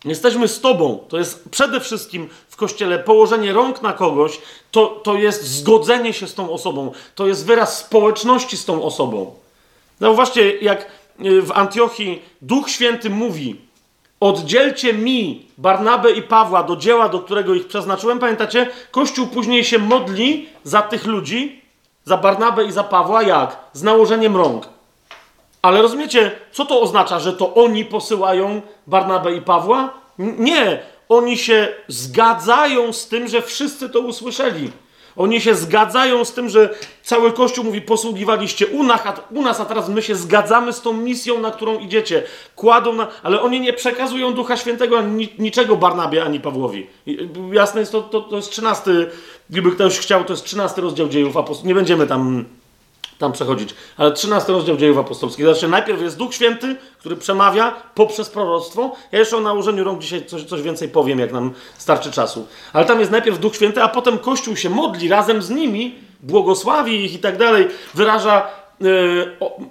Jesteśmy 0.05 0.47
z 0.47 0.61
Tobą. 0.61 0.99
To 1.07 1.17
jest 1.17 1.49
przede 1.49 1.79
wszystkim 1.79 2.29
w 2.49 2.55
kościele 2.55 2.99
położenie 2.99 3.53
rąk 3.53 3.81
na 3.81 3.93
kogoś, 3.93 4.41
to, 4.71 4.85
to 4.87 5.15
jest 5.15 5.43
zgodzenie 5.47 6.13
się 6.13 6.27
z 6.27 6.33
tą 6.33 6.51
osobą. 6.51 6.91
To 7.15 7.27
jest 7.27 7.45
wyraz 7.45 7.77
społeczności 7.77 8.57
z 8.57 8.65
tą 8.65 8.83
osobą. 8.83 9.33
Zauważcie, 9.99 10.57
jak 10.57 10.91
y, 11.25 11.41
w 11.41 11.51
Antiochii 11.51 12.21
Duch 12.41 12.69
Święty 12.69 13.09
mówi: 13.09 13.55
Oddzielcie 14.19 14.93
mi 14.93 15.45
Barnabę 15.57 16.11
i 16.11 16.21
Pawła 16.21 16.63
do 16.63 16.75
dzieła, 16.75 17.09
do 17.09 17.19
którego 17.19 17.55
ich 17.55 17.67
przeznaczyłem. 17.67 18.19
Pamiętacie? 18.19 18.69
Kościół 18.91 19.27
później 19.27 19.63
się 19.63 19.79
modli 19.79 20.49
za 20.63 20.81
tych 20.81 21.05
ludzi, 21.05 21.61
za 22.05 22.17
Barnabę 22.17 22.65
i 22.65 22.71
za 22.71 22.83
Pawła, 22.83 23.23
jak? 23.23 23.57
Z 23.73 23.83
nałożeniem 23.83 24.37
rąk. 24.37 24.76
Ale 25.61 25.81
rozumiecie, 25.81 26.31
co 26.51 26.65
to 26.65 26.81
oznacza, 26.81 27.19
że 27.19 27.33
to 27.33 27.53
oni 27.53 27.85
posyłają 27.85 28.61
Barnabę 28.87 29.35
i 29.35 29.41
Pawła? 29.41 29.93
Nie, 30.17 30.79
oni 31.09 31.37
się 31.37 31.67
zgadzają 31.87 32.93
z 32.93 33.07
tym, 33.07 33.27
że 33.27 33.41
wszyscy 33.41 33.89
to 33.89 33.99
usłyszeli. 33.99 34.71
Oni 35.15 35.41
się 35.41 35.55
zgadzają 35.55 36.25
z 36.25 36.33
tym, 36.33 36.49
że 36.49 36.69
cały 37.03 37.31
Kościół 37.31 37.63
mówi, 37.65 37.81
posługiwaliście 37.81 38.67
u 38.67 38.83
nas, 39.41 39.59
a, 39.59 39.65
teraz 39.65 39.89
my 39.89 40.01
się 40.01 40.15
zgadzamy 40.15 40.73
z 40.73 40.81
tą 40.81 40.93
misją, 40.93 41.39
na 41.39 41.51
którą 41.51 41.79
idziecie. 41.79 42.23
Kładą 42.55 42.93
na... 42.93 43.07
Ale 43.23 43.41
oni 43.41 43.61
nie 43.61 43.73
przekazują 43.73 44.33
Ducha 44.33 44.57
Świętego 44.57 44.99
ani 44.99 45.29
niczego 45.39 45.75
Barnabie, 45.75 46.23
ani 46.23 46.39
Pawłowi. 46.39 46.87
I- 47.05 47.29
Jasne 47.51 47.79
jest, 47.79 47.91
to, 47.91 48.01
to, 48.01 48.21
to 48.21 48.35
jest 48.35 48.51
trzynasty, 48.51 49.09
gdyby 49.49 49.71
ktoś 49.71 49.99
chciał, 49.99 50.23
to 50.23 50.33
jest 50.33 50.45
trzynasty 50.45 50.81
rozdział 50.81 51.07
dziejów 51.07 51.37
apostolskich. 51.37 51.67
Nie 51.67 51.75
będziemy 51.75 52.07
tam 52.07 52.45
tam 53.17 53.31
przechodzić. 53.31 53.75
Ale 53.97 54.11
13 54.11 54.53
rozdział 54.53 54.77
dziejów 54.77 54.97
apostolskich. 54.97 55.45
Znaczy, 55.45 55.67
najpierw 55.67 56.01
jest 56.01 56.17
Duch 56.17 56.33
Święty, 56.33 56.75
który 56.99 57.15
przemawia 57.15 57.75
poprzez 57.95 58.29
proroctwo. 58.29 58.95
Ja 59.11 59.19
jeszcze 59.19 59.37
o 59.37 59.41
nałożeniu 59.41 59.83
rąk 59.83 60.01
dzisiaj 60.01 60.25
coś, 60.25 60.43
coś 60.43 60.61
więcej 60.61 60.89
powiem, 60.89 61.19
jak 61.19 61.31
nam 61.31 61.53
starczy 61.77 62.11
czasu. 62.11 62.47
Ale 62.73 62.85
tam 62.85 62.99
jest 62.99 63.11
najpierw 63.11 63.39
Duch 63.39 63.55
Święty, 63.55 63.83
a 63.83 63.87
potem 63.87 64.17
Kościół 64.17 64.55
się 64.55 64.69
modli 64.69 65.09
razem 65.09 65.41
z 65.41 65.49
nimi, 65.49 65.95
błogosławi 66.19 67.05
ich 67.05 67.13
i 67.13 67.19
tak 67.19 67.37
dalej, 67.37 67.67
wyraża 67.93 68.47
e, 68.81 68.85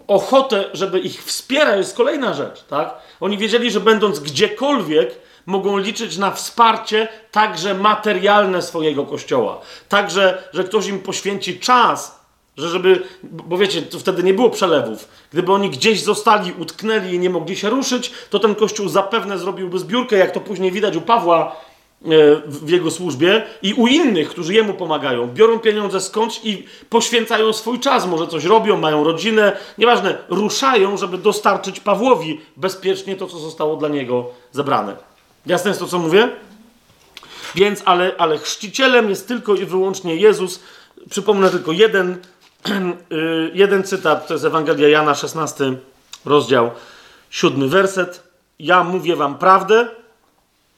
ochotę, 0.07 0.65
żeby 0.73 0.99
ich 0.99 1.25
wspierać. 1.25 1.77
jest 1.77 1.97
kolejna 1.97 2.35
rzecz, 2.35 2.65
tak? 2.65 2.95
Oni 3.21 3.39
wiedzieli, 3.39 3.71
że 3.71 3.81
będąc 3.81 4.21
gdziekolwiek, 4.21 5.27
mogą 5.47 5.79
liczyć 5.79 6.19
na 6.19 6.31
wsparcie 6.31 7.09
także 7.31 7.75
materialne 7.75 8.63
swojego 8.63 9.07
kościoła. 9.07 9.61
Także, 9.89 10.43
że 10.53 10.65
ktoś 10.65 10.87
im 10.87 10.99
poświęci 10.99 11.61
czas, 11.61 12.26
że 12.57 12.69
żeby, 12.69 13.03
bo 13.23 13.59
wiecie, 13.59 13.83
to 13.83 13.99
wtedy 13.99 14.23
nie 14.23 14.35
było 14.35 14.51
przelewów. 14.51 15.09
Gdyby 15.33 15.53
oni 15.53 15.71
gdzieś 15.71 16.03
zostali, 16.03 16.53
utknęli 16.59 17.15
i 17.15 17.19
nie 17.19 17.31
mogli 17.31 17.57
się 17.57 17.71
ruszyć, 17.71 18.13
to 18.31 18.39
ten 18.39 18.55
kościół 18.55 18.89
zapewne 18.89 19.39
zrobiłby 19.39 19.79
zbiórkę, 19.79 20.17
jak 20.17 20.33
to 20.33 20.41
później 20.41 20.73
widać 20.73 20.97
u 20.97 21.01
Pawła 21.01 21.57
e, 22.05 22.09
w 22.47 22.69
jego 22.71 22.91
służbie 22.91 23.43
i 23.63 23.75
u 23.75 23.87
innych, 23.87 24.29
którzy 24.29 24.55
jemu 24.55 24.75
pomagają. 24.75 25.27
Biorą 25.27 25.59
pieniądze 25.59 26.01
skądś 26.01 26.41
i 26.45 26.65
poświęcają 26.91 27.53
swój 27.53 27.81
czas. 27.81 28.07
Może 28.07 28.27
coś 28.27 28.45
robią, 28.45 28.77
mają 28.77 29.05
rodzinę, 29.05 29.57
nieważne, 29.79 30.19
ruszają, 30.29 30.97
żeby 30.97 31.19
dostarczyć 31.19 31.81
Pawłowi 31.81 32.41
bezpiecznie 32.57 33.17
to, 33.17 33.27
co 33.27 33.39
zostało 33.39 33.77
dla 33.77 33.89
niego 33.89 34.31
zebrane. 34.53 34.97
Jasne 35.47 35.71
jest 35.71 35.81
to, 35.81 35.87
co 35.87 35.99
mówię? 35.99 36.29
Więc, 37.55 37.83
ale, 37.85 38.13
ale 38.19 38.39
chrzcicielem 38.39 39.11
jest 39.11 39.29
tylko 39.29 39.55
i 39.55 39.65
wyłącznie 39.65 40.17
Jezus. 40.17 40.61
Przypomnę 41.11 41.51
tylko 41.51 41.73
jeden, 41.73 42.19
jeden 43.53 43.85
cytat, 43.85 44.27
to 44.27 44.35
jest 44.35 44.45
Ewangelia 44.45 44.89
Jana, 44.89 45.15
16 45.15 45.73
rozdział, 46.25 46.71
7 47.31 47.69
werset. 47.69 48.23
Ja 48.59 48.85
mówię 48.85 49.17
wam 49.17 49.39
prawdę. 49.39 49.89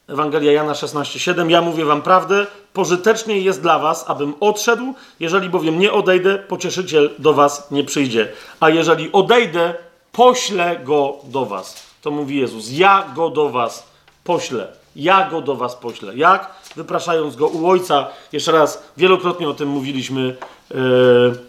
Ewangelia 0.08 0.52
Jana 0.52 0.73
16:7. 0.73 1.50
Ja 1.50 1.62
mówię 1.62 1.84
wam 1.84 2.02
prawdę. 2.02 2.47
Pożytecznie 2.73 3.41
jest 3.41 3.62
dla 3.62 3.78
was, 3.78 4.05
abym 4.10 4.34
odszedł. 4.41 4.94
Jeżeli 5.20 5.49
bowiem 5.49 5.78
nie 5.78 5.92
odejdę, 5.92 6.39
pocieszyciel 6.39 7.10
do 7.18 7.34
was 7.34 7.70
nie 7.70 7.84
przyjdzie. 7.84 8.28
A 8.60 8.70
jeżeli 8.70 9.12
odejdę, 9.12 9.75
poślę 10.12 10.76
go 10.84 11.17
do 11.25 11.47
was. 11.47 11.86
To 12.02 12.10
mówi 12.10 12.36
Jezus. 12.36 12.70
Ja 12.70 13.05
go 13.15 13.31
do 13.31 13.49
was 13.49 13.86
poślę. 14.25 14.68
Ja 14.97 15.31
go 15.31 15.41
do 15.41 15.55
was 15.55 15.76
poślę. 15.76 16.17
Jak? 16.17 16.55
Wypraszając 16.76 17.36
go 17.36 17.47
u 17.47 17.68
Ojca. 17.68 18.07
Jeszcze 18.33 18.52
raz, 18.52 18.83
wielokrotnie 18.97 19.49
o 19.49 19.55
tym 19.55 19.68
mówiliśmy. 19.68 20.36
Yy... 20.70 21.48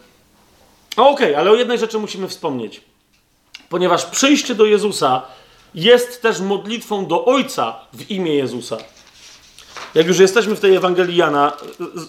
Okej, 1.07 1.35
ale 1.35 1.51
o 1.51 1.55
jednej 1.55 1.79
rzeczy 1.79 1.99
musimy 1.99 2.27
wspomnieć. 2.27 2.81
Ponieważ 3.69 4.05
przyjście 4.05 4.55
do 4.55 4.65
Jezusa 4.65 5.21
jest 5.75 6.21
też 6.21 6.39
modlitwą 6.39 7.05
do 7.05 7.25
Ojca 7.25 7.75
w 7.93 8.11
imię 8.11 8.35
Jezusa. 8.35 8.77
Jak 9.95 10.07
już 10.07 10.19
jesteśmy 10.19 10.55
w 10.55 10.59
tej 10.59 10.75
Ewangelii 10.75 11.15
Jana, 11.15 11.53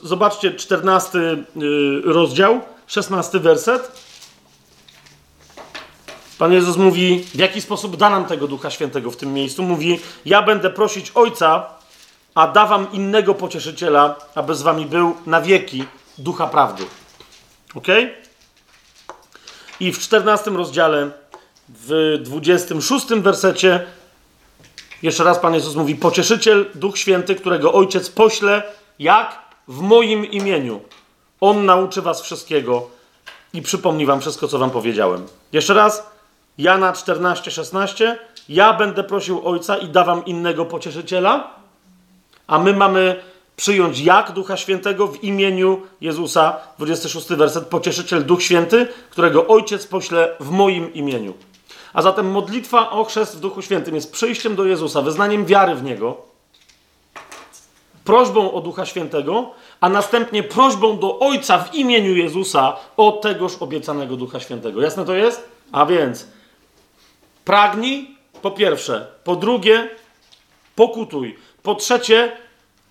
zobaczcie 0.02 0.55
14 0.55 1.19
y, 1.19 1.47
rozdział, 2.05 2.60
16 2.86 3.39
werset. 3.39 3.93
Pan 6.39 6.52
Jezus 6.52 6.77
mówi, 6.77 7.25
w 7.35 7.39
jaki 7.39 7.60
sposób 7.60 7.97
da 7.97 8.10
nam 8.10 8.25
tego 8.25 8.49
Ducha 8.49 8.70
Świętego 8.70 9.10
w 9.10 9.17
tym 9.17 9.33
miejscu. 9.33 9.62
Mówi, 9.62 10.01
ja 10.25 10.43
będę 10.43 10.70
prosić 10.70 11.12
Ojca, 11.15 11.67
a 12.35 12.49
da 12.49 12.67
wam 12.67 12.93
innego 12.93 13.35
pocieszyciela, 13.35 14.17
aby 14.35 14.55
z 14.55 14.62
wami 14.62 14.86
był 14.86 15.17
na 15.27 15.41
wieki 15.41 15.85
Ducha 16.19 16.47
Prawdy. 16.47 16.85
Ok? 17.75 17.86
I 19.81 19.92
w 19.92 19.99
14 19.99 20.50
rozdziale, 20.50 21.10
w 21.68 22.18
26 22.23 23.07
wersecie, 23.07 23.86
jeszcze 25.02 25.25
raz 25.25 25.39
Pan 25.39 25.55
Jezus 25.55 25.75
mówi: 25.75 25.94
Pocieszyciel, 25.94 26.67
Duch 26.75 26.99
Święty, 26.99 27.34
którego 27.34 27.73
Ojciec 27.73 28.10
pośle, 28.10 28.62
jak? 28.99 29.39
W 29.68 29.81
moim 29.81 30.26
imieniu. 30.26 30.81
On 31.41 31.65
nauczy 31.65 32.02
Was 32.02 32.23
wszystkiego 32.23 32.91
i 33.52 33.62
przypomni 33.62 34.07
Wam 34.07 34.20
wszystko, 34.20 34.49
co 34.49 34.59
Wam 34.59 34.70
powiedziałem. 34.70 35.26
Jeszcze 35.52 35.75
raz, 35.75 36.07
Jana 36.59 36.92
14, 36.92 37.50
16. 37.50 38.18
Ja 38.49 38.73
będę 38.73 39.05
prosił 39.05 39.49
Ojca 39.49 39.76
i 39.76 39.89
da 39.89 40.05
Wam 40.05 40.25
innego 40.25 40.65
pocieszyciela, 40.65 41.50
a 42.47 42.59
my 42.59 42.73
mamy 42.73 43.23
przyjąć 43.60 44.00
jak 44.00 44.32
Ducha 44.32 44.56
Świętego 44.56 45.06
w 45.06 45.24
imieniu 45.24 45.82
Jezusa. 46.00 46.56
26 46.78 47.28
werset. 47.28 47.66
Pocieszyciel 47.66 48.24
Duch 48.24 48.42
Święty, 48.42 48.89
którego 49.10 49.47
Ojciec 49.47 49.86
pośle 49.86 50.36
w 50.40 50.50
moim 50.50 50.94
imieniu. 50.94 51.34
A 51.92 52.02
zatem 52.02 52.30
modlitwa 52.30 52.90
o 52.90 53.05
chrzest 53.05 53.36
w 53.36 53.40
Duchu 53.40 53.62
Świętym 53.62 53.94
jest 53.94 54.12
przyjściem 54.12 54.56
do 54.56 54.64
Jezusa, 54.64 55.02
wyznaniem 55.02 55.47
wiary 55.47 55.74
w 55.74 55.82
Niego, 55.82 56.16
prośbą 58.05 58.52
o 58.52 58.60
Ducha 58.60 58.86
Świętego, 58.86 59.50
a 59.80 59.89
następnie 59.89 60.42
prośbą 60.42 60.98
do 60.98 61.18
Ojca 61.18 61.58
w 61.58 61.74
imieniu 61.74 62.16
Jezusa 62.16 62.76
o 62.97 63.12
tegoż 63.12 63.56
obiecanego 63.60 64.16
Ducha 64.16 64.40
Świętego. 64.40 64.82
Jasne 64.82 65.05
to 65.05 65.14
jest? 65.14 65.48
A 65.72 65.86
więc 65.86 66.26
pragnij, 67.44 68.16
po 68.42 68.50
pierwsze, 68.50 69.06
po 69.24 69.36
drugie, 69.36 69.89
pokutuj, 70.76 71.39
po 71.62 71.74
trzecie, 71.74 72.32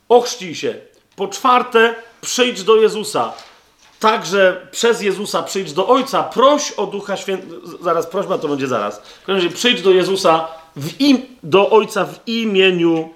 ochrzcij 0.09 0.55
się, 0.55 0.75
po 1.15 1.27
czwarte, 1.27 1.95
przyjdź 2.21 2.63
do 2.63 2.75
Jezusa. 2.75 3.33
Także 3.99 4.67
przez 4.71 5.01
Jezusa 5.01 5.43
przyjdź 5.43 5.73
do 5.73 5.87
Ojca, 5.87 6.23
proś 6.23 6.71
o 6.71 6.85
Ducha 6.85 7.17
Świętego. 7.17 7.55
Zaraz, 7.81 8.07
prośba 8.07 8.37
to 8.37 8.47
będzie 8.47 8.67
zaraz. 8.67 9.01
W 9.25 9.29
razie 9.29 9.49
przyjdź 9.49 9.81
do 9.81 9.91
Jezusa, 9.91 10.47
w 10.75 11.01
im, 11.01 11.21
do 11.43 11.69
Ojca 11.69 12.05
w 12.05 12.27
imieniu 12.27 13.09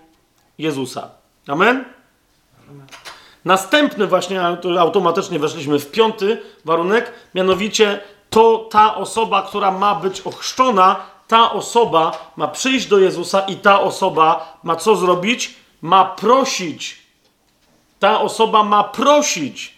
Jezusa. 0.57 1.09
Amen? 1.47 1.85
Następny 3.45 4.07
właśnie, 4.07 4.41
automatycznie 4.79 5.39
weszliśmy 5.39 5.79
w 5.79 5.91
piąty 5.91 6.41
warunek, 6.65 7.11
mianowicie 7.35 7.99
to 8.29 8.67
ta 8.71 8.95
osoba, 8.95 9.41
która 9.41 9.71
ma 9.71 9.95
być 9.95 10.21
ochrzczona, 10.21 10.95
ta 11.27 11.51
osoba 11.51 12.31
ma 12.35 12.47
przyjść 12.47 12.87
do 12.87 12.99
Jezusa 12.99 13.39
i 13.39 13.55
ta 13.55 13.81
osoba 13.81 14.57
ma 14.63 14.75
co 14.75 14.95
zrobić? 14.95 15.55
Ma 15.83 16.05
prosić. 16.05 16.95
Ta 17.99 18.21
osoba 18.21 18.63
ma 18.63 18.83
prosić. 18.83 19.73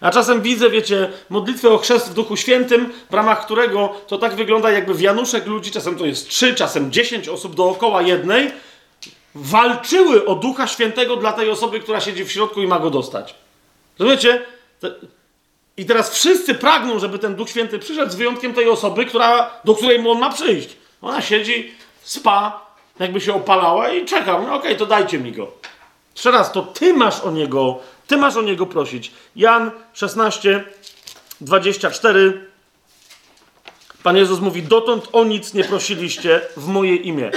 A 0.00 0.10
czasem 0.10 0.42
widzę, 0.42 0.70
wiecie, 0.70 1.12
modlitwę 1.30 1.70
o 1.70 1.78
chrzest 1.78 2.10
w 2.10 2.14
Duchu 2.14 2.36
Świętym, 2.36 2.92
w 3.10 3.14
ramach 3.14 3.44
którego 3.44 3.94
to 4.06 4.18
tak 4.18 4.34
wygląda, 4.34 4.70
jakby 4.70 4.94
wianuszek 4.94 5.46
ludzi, 5.46 5.70
czasem 5.70 5.96
to 5.98 6.06
jest 6.06 6.28
trzy, 6.28 6.54
czasem 6.54 6.92
dziesięć 6.92 7.28
osób 7.28 7.54
dookoła 7.54 8.02
jednej, 8.02 8.52
walczyły 9.34 10.26
o 10.26 10.34
Ducha 10.34 10.66
Świętego 10.66 11.16
dla 11.16 11.32
tej 11.32 11.50
osoby, 11.50 11.80
która 11.80 12.00
siedzi 12.00 12.24
w 12.24 12.32
środku 12.32 12.62
i 12.62 12.66
ma 12.66 12.78
go 12.78 12.90
dostać. 12.90 13.34
Rozumiecie? 13.98 14.42
I 15.76 15.86
teraz 15.86 16.10
wszyscy 16.10 16.54
pragną, 16.54 16.98
żeby 16.98 17.18
ten 17.18 17.34
Duch 17.34 17.50
Święty 17.50 17.78
przyszedł, 17.78 18.12
z 18.12 18.14
wyjątkiem 18.14 18.54
tej 18.54 18.68
osoby, 18.68 19.06
która, 19.06 19.50
do 19.64 19.74
której 19.74 20.08
on 20.08 20.18
ma 20.18 20.30
przyjść. 20.30 20.76
Ona 21.02 21.22
siedzi, 21.22 21.74
spa, 22.02 22.65
jakby 22.98 23.20
się 23.20 23.34
opalała 23.34 23.88
i 23.88 24.04
czeka. 24.04 24.38
No 24.38 24.54
okej, 24.54 24.76
to 24.76 24.86
dajcie 24.86 25.18
mi 25.18 25.32
go. 25.32 25.48
Jeszcze 26.14 26.30
raz, 26.30 26.52
to 26.52 26.62
ty 26.62 26.94
masz 26.94 27.20
o 27.20 27.30
niego, 27.30 27.78
ty 28.06 28.16
masz 28.16 28.36
o 28.36 28.42
niego 28.42 28.66
prosić. 28.66 29.12
Jan 29.36 29.70
16, 29.92 30.64
24. 31.40 32.46
Pan 34.02 34.16
Jezus 34.16 34.40
mówi: 34.40 34.62
Dotąd 34.62 35.08
o 35.12 35.24
nic 35.24 35.54
nie 35.54 35.64
prosiliście 35.64 36.40
w 36.56 36.68
moje 36.68 36.96
imię. 36.96 37.30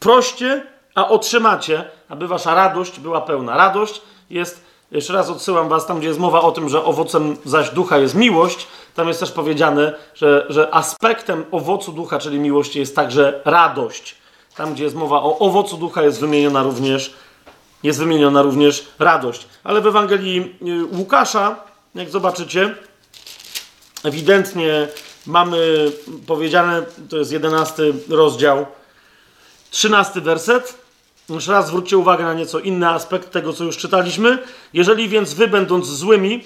Proście, 0.00 0.66
a 0.94 1.08
otrzymacie, 1.08 1.84
aby 2.08 2.28
wasza 2.28 2.54
radość 2.54 3.00
była 3.00 3.20
pełna. 3.20 3.56
Radość 3.56 4.02
jest, 4.30 4.64
jeszcze 4.90 5.12
raz 5.12 5.30
odsyłam 5.30 5.68
was 5.68 5.86
tam, 5.86 5.98
gdzie 5.98 6.08
jest 6.08 6.20
mowa 6.20 6.40
o 6.40 6.52
tym, 6.52 6.68
że 6.68 6.84
owocem 6.84 7.36
zaś 7.44 7.70
ducha 7.70 7.98
jest 7.98 8.14
miłość. 8.14 8.66
Tam 8.94 9.08
jest 9.08 9.20
też 9.20 9.32
powiedziane, 9.32 9.94
że, 10.14 10.46
że 10.48 10.74
aspektem 10.74 11.44
owocu 11.50 11.92
ducha, 11.92 12.18
czyli 12.18 12.38
miłości, 12.38 12.78
jest 12.78 12.96
także 12.96 13.40
radość. 13.44 14.19
Tam, 14.60 14.74
gdzie 14.74 14.84
jest 14.84 14.96
mowa 14.96 15.22
o 15.22 15.38
owocu 15.38 15.76
ducha, 15.76 16.02
jest 16.02 16.20
wymieniona 16.20 16.62
również 16.62 17.14
jest 17.82 17.98
wymieniona 17.98 18.42
również 18.42 18.86
radość. 18.98 19.46
Ale 19.64 19.80
w 19.80 19.86
Ewangelii 19.86 20.56
y, 20.62 20.96
Łukasza, 20.96 21.56
jak 21.94 22.10
zobaczycie, 22.10 22.74
ewidentnie 24.04 24.88
mamy 25.26 25.92
powiedziane, 26.26 26.82
to 27.08 27.16
jest 27.16 27.32
jedenasty 27.32 27.94
rozdział, 28.08 28.66
trzynasty 29.70 30.20
werset. 30.20 30.78
Jeszcze 31.28 31.52
raz 31.52 31.66
zwróćcie 31.66 31.98
uwagę 31.98 32.24
na 32.24 32.34
nieco 32.34 32.58
inny 32.58 32.88
aspekt 32.88 33.30
tego, 33.30 33.52
co 33.52 33.64
już 33.64 33.76
czytaliśmy. 33.76 34.38
Jeżeli 34.72 35.08
więc 35.08 35.34
wy, 35.34 35.48
będąc 35.48 35.86
złymi, 35.86 36.44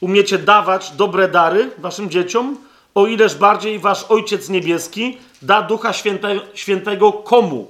umiecie 0.00 0.38
dawać 0.38 0.90
dobre 0.90 1.28
dary 1.28 1.70
waszym 1.78 2.10
dzieciom, 2.10 2.56
o 2.96 3.06
ileż 3.06 3.34
bardziej 3.34 3.78
wasz 3.78 4.04
Ojciec 4.08 4.48
Niebieski 4.48 5.18
da 5.42 5.62
Ducha 5.62 5.92
Święte, 5.92 6.40
Świętego 6.54 7.12
komu? 7.12 7.66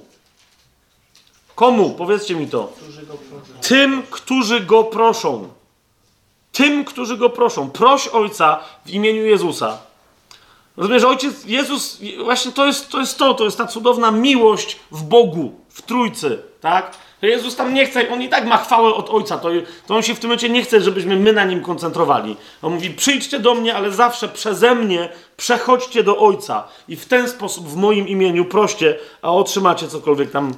Komu? 1.55 1.89
Powiedzcie 1.89 2.35
mi 2.35 2.47
to. 2.47 2.73
Tym, 3.61 4.03
którzy 4.11 4.61
go 4.61 4.83
proszą. 4.83 5.49
Tym, 6.51 6.85
którzy 6.85 7.17
go 7.17 7.29
proszą. 7.29 7.69
Proś 7.69 8.07
Ojca 8.07 8.59
w 8.85 8.89
imieniu 8.89 9.25
Jezusa. 9.25 9.77
Rozumiesz, 10.77 11.03
Ojciec, 11.03 11.45
Jezus, 11.45 11.99
właśnie 12.23 12.51
to 12.51 12.65
jest, 12.65 12.89
to 12.89 12.99
jest 12.99 13.17
to, 13.17 13.33
to 13.33 13.45
jest 13.45 13.57
ta 13.57 13.67
cudowna 13.67 14.11
miłość 14.11 14.79
w 14.91 15.03
Bogu, 15.03 15.59
w 15.69 15.81
Trójcy, 15.81 16.41
tak? 16.61 16.97
Jezus 17.21 17.55
tam 17.55 17.73
nie 17.73 17.85
chce, 17.85 18.09
on 18.09 18.21
i 18.21 18.29
tak 18.29 18.45
ma 18.45 18.57
chwałę 18.57 18.93
od 18.93 19.09
Ojca, 19.09 19.37
to, 19.37 19.49
to 19.87 19.95
on 19.95 20.03
się 20.03 20.15
w 20.15 20.19
tym 20.19 20.27
momencie 20.27 20.49
nie 20.49 20.63
chce, 20.63 20.81
żebyśmy 20.81 21.15
my 21.15 21.33
na 21.33 21.45
nim 21.45 21.61
koncentrowali. 21.61 22.37
On 22.61 22.73
mówi, 22.73 22.89
przyjdźcie 22.89 23.39
do 23.39 23.55
mnie, 23.55 23.75
ale 23.75 23.91
zawsze 23.91 24.27
przeze 24.27 24.75
mnie 24.75 25.09
przechodźcie 25.37 26.03
do 26.03 26.17
Ojca 26.17 26.67
i 26.87 26.95
w 26.95 27.05
ten 27.05 27.29
sposób 27.29 27.67
w 27.67 27.75
moim 27.75 28.07
imieniu 28.07 28.45
proście, 28.45 28.99
a 29.21 29.31
otrzymacie 29.31 29.87
cokolwiek 29.87 30.31
tam 30.31 30.53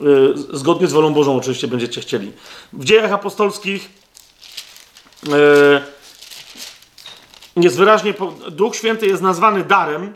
yy, 0.00 0.34
zgodnie 0.52 0.86
z 0.86 0.92
wolą 0.92 1.14
Bożą 1.14 1.36
oczywiście 1.36 1.68
będziecie 1.68 2.00
chcieli. 2.00 2.32
W 2.72 2.84
dziejach 2.84 3.12
apostolskich 3.12 3.90
yy, 5.22 5.82
jest 7.56 7.76
wyraźnie, 7.76 8.14
Duch 8.50 8.76
Święty 8.76 9.06
jest 9.06 9.22
nazwany 9.22 9.64
darem. 9.64 10.12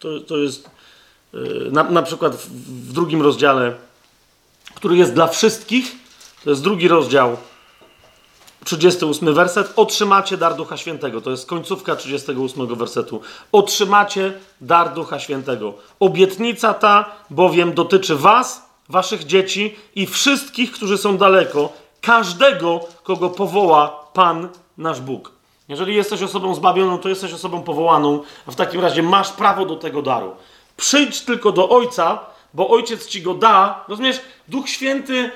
To, 0.00 0.20
to 0.20 0.36
jest 0.36 0.70
yy, 1.32 1.68
na, 1.72 1.82
na 1.82 2.02
przykład 2.02 2.36
w, 2.36 2.46
w 2.88 2.92
drugim 2.92 3.22
rozdziale 3.22 3.89
który 4.80 4.96
jest 4.96 5.14
dla 5.14 5.26
wszystkich, 5.26 5.92
to 6.44 6.50
jest 6.50 6.62
drugi 6.62 6.88
rozdział, 6.88 7.36
38 8.64 9.34
werset, 9.34 9.72
otrzymacie 9.76 10.36
dar 10.36 10.56
Ducha 10.56 10.76
Świętego. 10.76 11.20
To 11.20 11.30
jest 11.30 11.46
końcówka 11.46 11.96
38 11.96 12.76
wersetu. 12.76 13.20
Otrzymacie 13.52 14.32
dar 14.60 14.94
Ducha 14.94 15.18
Świętego. 15.18 15.74
Obietnica 16.00 16.74
ta 16.74 17.10
bowiem 17.30 17.72
dotyczy 17.74 18.16
was, 18.16 18.70
waszych 18.88 19.26
dzieci 19.26 19.76
i 19.94 20.06
wszystkich, 20.06 20.72
którzy 20.72 20.98
są 20.98 21.16
daleko, 21.16 21.72
każdego, 22.00 22.80
kogo 23.02 23.30
powoła 23.30 23.88
Pan 24.12 24.48
nasz 24.78 25.00
Bóg. 25.00 25.32
Jeżeli 25.68 25.94
jesteś 25.94 26.22
osobą 26.22 26.54
zbawioną, 26.54 26.98
to 26.98 27.08
jesteś 27.08 27.32
osobą 27.32 27.62
powołaną, 27.62 28.22
a 28.46 28.50
w 28.50 28.56
takim 28.56 28.80
razie 28.80 29.02
masz 29.02 29.32
prawo 29.32 29.66
do 29.66 29.76
tego 29.76 30.02
daru. 30.02 30.34
Przyjdź 30.76 31.20
tylko 31.20 31.52
do 31.52 31.68
Ojca, 31.68 32.29
bo 32.54 32.68
ojciec 32.68 33.06
ci 33.06 33.22
go 33.22 33.34
da. 33.34 33.84
Rozumiesz? 33.88 34.20
Duch 34.48 34.68
Święty 34.68 35.30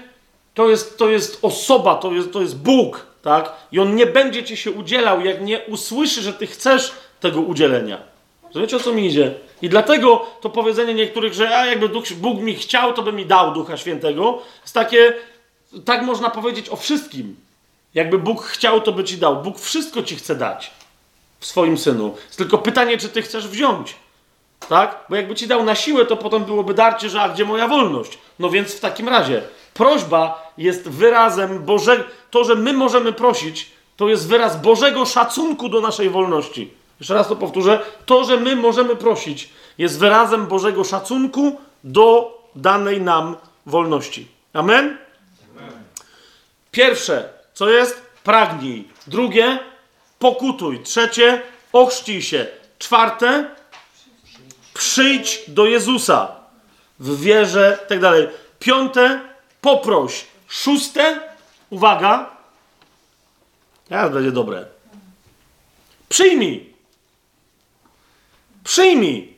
to 0.55 0.69
jest, 0.69 0.99
to 0.99 1.09
jest 1.09 1.39
osoba, 1.43 1.95
to 1.95 2.13
jest, 2.13 2.33
to 2.33 2.41
jest 2.41 2.59
Bóg, 2.59 3.07
tak? 3.23 3.53
I 3.73 3.81
on 3.81 3.95
nie 3.95 4.07
będzie 4.07 4.45
ci 4.45 4.57
się 4.57 4.71
udzielał, 4.71 5.21
jak 5.21 5.43
nie 5.43 5.61
usłyszy, 5.61 6.23
że 6.23 6.33
ty 6.33 6.47
chcesz 6.47 6.93
tego 7.21 7.41
udzielenia. 7.41 7.99
Rozumiecie 8.47 8.77
o 8.77 8.81
co 8.81 8.93
mi 8.93 9.07
idzie? 9.07 9.35
I 9.63 9.69
dlatego 9.69 10.27
to 10.41 10.51
powiedzenie 10.51 10.95
niektórych, 10.95 11.35
że 11.35 11.57
a 11.57 11.67
jakby 11.67 11.89
Duch, 11.89 12.13
Bóg 12.13 12.41
mi 12.41 12.55
chciał, 12.55 12.93
to 12.93 13.03
by 13.03 13.13
mi 13.13 13.27
dał 13.27 13.53
Ducha 13.53 13.77
Świętego, 13.77 14.43
jest 14.63 14.75
takie, 14.75 15.15
tak 15.85 16.03
można 16.03 16.31
powiedzieć 16.31 16.69
o 16.69 16.77
wszystkim. 16.77 17.37
Jakby 17.95 18.19
Bóg 18.19 18.43
chciał, 18.43 18.81
to 18.81 18.93
by 18.93 19.05
ci 19.05 19.19
dał. 19.19 19.43
Bóg 19.43 19.59
wszystko 19.59 20.03
ci 20.03 20.17
chce 20.17 20.35
dać 20.35 20.71
w 21.41 21.47
swoim 21.47 21.79
synu. 21.79 22.15
Jest 22.27 22.39
tylko 22.39 22.59
pytanie, 22.59 22.99
czy 22.99 23.09
ty 23.09 23.23
chcesz 23.23 23.49
wziąć. 23.49 23.97
Tak? 24.69 25.05
Bo 25.09 25.17
jakby 25.17 25.35
ci 25.35 25.47
dał 25.47 25.65
na 25.65 25.75
siłę, 25.75 26.07
to 26.07 26.17
potem 26.17 26.45
byłoby 26.45 26.75
darcie, 26.75 27.09
że 27.09 27.23
a 27.23 27.29
gdzie 27.29 27.45
moja 27.45 27.69
wolność? 27.69 28.19
No 28.39 28.51
więc 28.51 28.75
w 28.75 28.81
takim 28.81 29.09
razie 29.09 29.43
prośba 29.75 30.53
jest 30.59 30.89
wyrazem 30.89 31.65
Bożego. 31.65 32.05
To, 32.31 32.45
że 32.45 32.55
my 32.55 32.73
możemy 32.73 33.13
prosić, 33.13 33.71
to 33.97 34.09
jest 34.09 34.29
wyraz 34.29 34.61
Bożego 34.61 35.07
szacunku 35.07 35.69
do 35.69 35.81
naszej 35.81 36.11
wolności. 36.11 36.71
Jeszcze 37.01 37.15
raz 37.15 37.29
to 37.29 37.37
powtórzę. 37.37 37.81
To, 38.07 38.25
że 38.25 38.37
my 38.37 38.57
możemy 38.57 38.97
prosić, 38.97 39.49
jest 39.79 39.99
wyrazem 39.99 40.47
Bożego 40.47 40.85
szacunku 40.85 41.61
do 41.85 42.39
danej 42.57 43.01
nam 43.01 43.37
wolności. 43.67 44.29
Amen? 44.53 44.99
Pierwsze, 46.71 47.29
co 47.55 47.71
jest? 47.71 48.03
Pragnij. 48.25 48.89
Drugie, 49.07 49.59
pokutuj. 50.19 50.81
Trzecie, 50.83 51.43
ochrzcij 51.73 52.23
się. 52.23 52.47
Czwarte, 52.79 53.51
Przyjdź 54.75 55.41
do 55.49 55.67
Jezusa 55.67 56.33
w 56.99 57.21
wierze, 57.21 57.79
tak 57.89 58.01
dalej. 58.01 58.29
Piąte, 58.59 59.21
poproś. 59.61 60.25
Szóste, 60.49 61.21
uwaga, 61.71 62.31
teraz 63.89 64.13
będzie 64.13 64.33
dobre. 64.33 64.67
Przyjmij. 66.09 66.75
Przyjmij. 68.65 69.35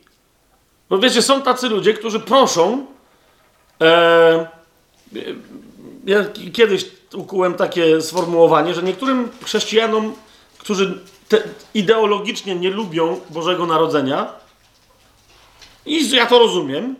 Bo 0.89 0.97
wiecie, 0.97 1.21
są 1.21 1.41
tacy 1.41 1.69
ludzie, 1.69 1.93
którzy 1.93 2.19
proszą. 2.19 2.85
E, 3.81 4.47
ja 6.05 6.25
kiedyś 6.53 6.85
ukułem 7.13 7.53
takie 7.53 8.01
sformułowanie, 8.01 8.73
że 8.73 8.83
niektórym 8.83 9.29
chrześcijanom, 9.43 10.13
którzy 10.57 11.03
te, 11.29 11.43
ideologicznie 11.73 12.55
nie 12.55 12.69
lubią 12.69 13.19
Bożego 13.29 13.65
Narodzenia, 13.65 14.33
i 15.87 16.09
ja 16.15 16.25
to 16.25 16.39
rozumiem, 16.39 16.95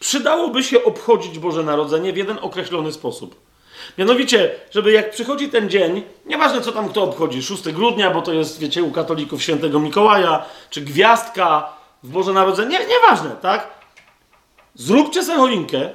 przydałoby 0.00 0.62
się 0.62 0.84
obchodzić 0.84 1.38
Boże 1.38 1.62
Narodzenie 1.62 2.12
w 2.12 2.16
jeden 2.16 2.38
określony 2.42 2.92
sposób. 2.92 3.44
Mianowicie, 3.98 4.54
żeby 4.70 4.92
jak 4.92 5.10
przychodzi 5.10 5.48
ten 5.48 5.70
dzień, 5.70 6.02
nieważne 6.26 6.60
co 6.60 6.72
tam 6.72 6.88
kto 6.88 7.02
obchodzi, 7.02 7.42
6 7.42 7.62
grudnia, 7.62 8.10
bo 8.10 8.22
to 8.22 8.32
jest, 8.32 8.58
wiecie, 8.58 8.82
u 8.82 8.90
katolików 8.90 9.42
świętego 9.42 9.80
Mikołaja, 9.80 10.44
czy 10.70 10.80
gwiazdka 10.80 11.72
w 12.02 12.08
Boże 12.08 12.32
Narodzenie, 12.32 12.78
nie, 12.78 12.86
nieważne, 12.86 13.30
tak? 13.30 13.70
Zróbcie 14.74 15.22
sobie 15.22 15.38
choinkę, 15.38 15.90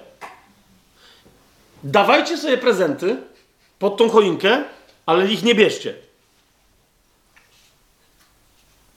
dawajcie 1.83 2.37
sobie 2.37 2.57
prezenty 2.57 3.17
pod 3.79 3.97
tą 3.97 4.09
choinkę, 4.09 4.63
ale 5.05 5.27
ich 5.27 5.43
nie 5.43 5.55
bierzcie. 5.55 5.95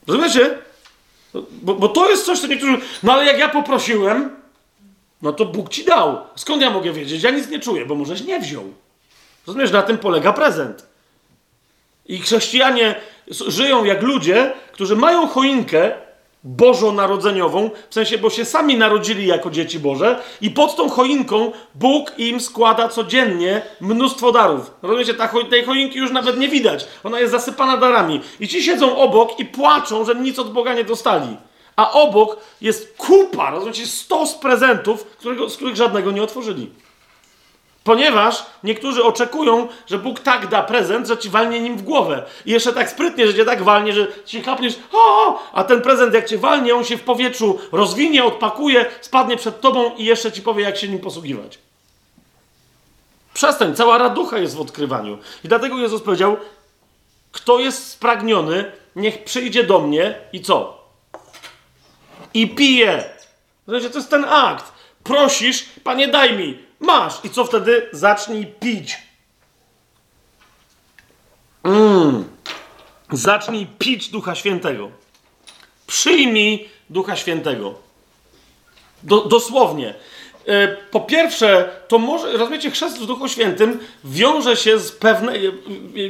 Rozumiecie? 0.07 0.59
Bo, 1.63 1.75
bo 1.75 1.89
to 1.89 2.11
jest 2.11 2.27
coś, 2.27 2.41
co 2.41 2.47
niektórzy. 2.47 2.79
No 3.03 3.13
ale 3.13 3.25
jak 3.25 3.39
ja 3.39 3.49
poprosiłem, 3.49 4.37
no 5.23 5.33
to 5.33 5.45
Bóg 5.45 5.69
ci 5.69 5.85
dał. 5.85 6.19
Skąd 6.37 6.63
ja 6.63 6.71
mogę 6.71 6.93
wiedzieć? 6.93 7.23
Ja 7.23 7.31
nic 7.31 7.49
nie 7.49 7.61
czuję, 7.61 7.87
bo 7.87 7.95
możeś 7.95 8.21
nie 8.21 8.41
wziął. 8.41 8.65
Rozumiesz, 9.47 9.71
na 9.71 9.83
tym 9.83 9.99
polega 9.99 10.33
prezent. 10.33 10.87
I 12.07 12.19
chrześcijanie 12.19 12.95
żyją 13.29 13.85
jak 13.85 14.03
ludzie, 14.03 14.53
którzy 14.73 14.97
mają 14.97 15.27
choinkę, 15.29 15.93
bożonarodzeniową, 16.45 17.71
w 17.91 17.95
sensie, 17.95 18.19
bo 18.19 18.31
się 18.31 18.45
sami 18.45 18.77
narodzili 18.77 19.27
jako 19.27 19.51
dzieci 19.51 19.79
Boże 19.79 20.23
i 20.41 20.51
pod 20.51 20.77
tą 20.77 20.89
choinką 20.89 21.53
Bóg 21.75 22.13
im 22.19 22.41
składa 22.41 22.89
codziennie 22.89 23.63
mnóstwo 23.81 24.33
darów. 24.33 24.71
Rozumiecie, 24.83 25.15
ta 25.15 25.29
tej 25.51 25.65
choinki 25.65 25.99
już 25.99 26.11
nawet 26.11 26.39
nie 26.39 26.49
widać. 26.49 26.87
Ona 27.05 27.21
jest 27.21 27.33
zasypana 27.33 27.77
darami. 27.77 28.21
I 28.41 28.49
ci 28.49 28.63
siedzą 28.63 28.97
obok 28.97 29.41
i 29.41 29.45
płaczą, 29.45 30.05
że 30.05 30.15
nic 30.15 30.39
od 30.39 30.53
Boga 30.53 30.75
nie 30.75 30.85
dostali. 30.85 31.37
A 31.77 31.93
obok 31.93 32.37
jest 32.61 32.97
kupa, 32.97 33.51
rozumiecie, 33.51 33.87
stos 33.87 34.35
prezentów, 34.35 35.05
którego, 35.05 35.51
z 35.51 35.57
których 35.57 35.77
żadnego 35.77 36.11
nie 36.11 36.23
otworzyli. 36.23 36.71
Ponieważ 37.85 38.47
niektórzy 38.65 39.05
oczekują, 39.05 39.69
że 39.87 39.99
Bóg 39.99 40.21
tak 40.21 40.47
da 40.47 40.63
prezent, 40.63 41.09
że 41.09 41.19
ci 41.19 41.29
walnie 41.29 41.61
nim 41.61 41.77
w 41.77 41.83
głowę. 41.83 42.23
I 42.47 42.51
jeszcze 42.51 42.73
tak 42.73 42.91
sprytnie, 42.91 43.27
że 43.27 43.35
cię 43.35 43.45
tak 43.45 43.63
walnie, 43.63 43.93
że 43.93 44.07
ci 44.25 44.43
kapniesz, 44.43 44.75
o, 44.93 45.39
a 45.53 45.65
ten 45.65 45.83
prezent 45.83 46.15
jak 46.15 46.29
cię 46.29 46.39
walnie, 46.39 46.75
on 46.75 46.85
się 46.85 46.97
w 46.97 47.03
powietrzu 47.03 47.59
rozwinie, 47.73 48.25
odpakuje, 48.25 48.87
spadnie 49.01 49.37
przed 49.37 49.61
tobą 49.61 49.95
i 49.97 50.05
jeszcze 50.05 50.33
ci 50.33 50.43
powie, 50.43 50.65
jak 50.65 50.77
się 50.77 50.89
nim 50.89 50.99
posługiwać. 50.99 51.59
Przestań, 53.35 53.75
cała 53.75 53.99
raducha 53.99 54.39
jest 54.39 54.57
w 54.57 54.61
odkrywaniu. 54.61 55.19
I 55.45 55.49
dlatego 55.49 55.79
Jezus 55.79 56.03
powiedział, 56.03 56.37
kto 57.33 57.59
jest 57.59 57.87
spragniony, 57.87 58.73
niech 58.97 59.25
przyjdzie 59.25 59.65
do 59.65 59.79
mnie 59.79 60.15
i 60.33 60.43
co? 60.43 60.85
I 62.35 62.49
pije. 62.49 63.05
Znaczy, 63.69 63.91
to 63.91 63.99
jest 63.99 64.11
ten 64.11 64.25
akt. 64.25 64.73
Prosisz, 65.05 65.65
panie 65.85 66.09
daj 66.09 66.37
mi, 66.37 66.59
Masz. 66.83 67.25
I 67.25 67.31
co 67.31 67.45
wtedy? 67.45 67.89
Zacznij 67.93 68.47
pić. 68.47 68.99
Mm. 71.63 72.25
Zacznij 73.13 73.67
pić 73.79 74.09
Ducha 74.09 74.35
Świętego. 74.35 74.91
Przyjmij 75.87 76.69
Ducha 76.91 77.17
Świętego. 77.17 77.75
Do, 79.03 79.25
dosłownie. 79.25 79.95
E, 80.47 80.77
po 80.91 81.01
pierwsze, 81.01 81.69
to 81.89 81.99
może, 81.99 82.33
rozumiecie, 82.33 82.71
chrzest 82.71 82.99
w 82.99 83.07
Duchu 83.07 83.29
Świętym 83.29 83.79
wiąże 84.05 84.57
się 84.57 84.79
z 84.79 84.93
pewnej, 84.93 85.47
e, 85.47 85.49
e, 85.49 85.53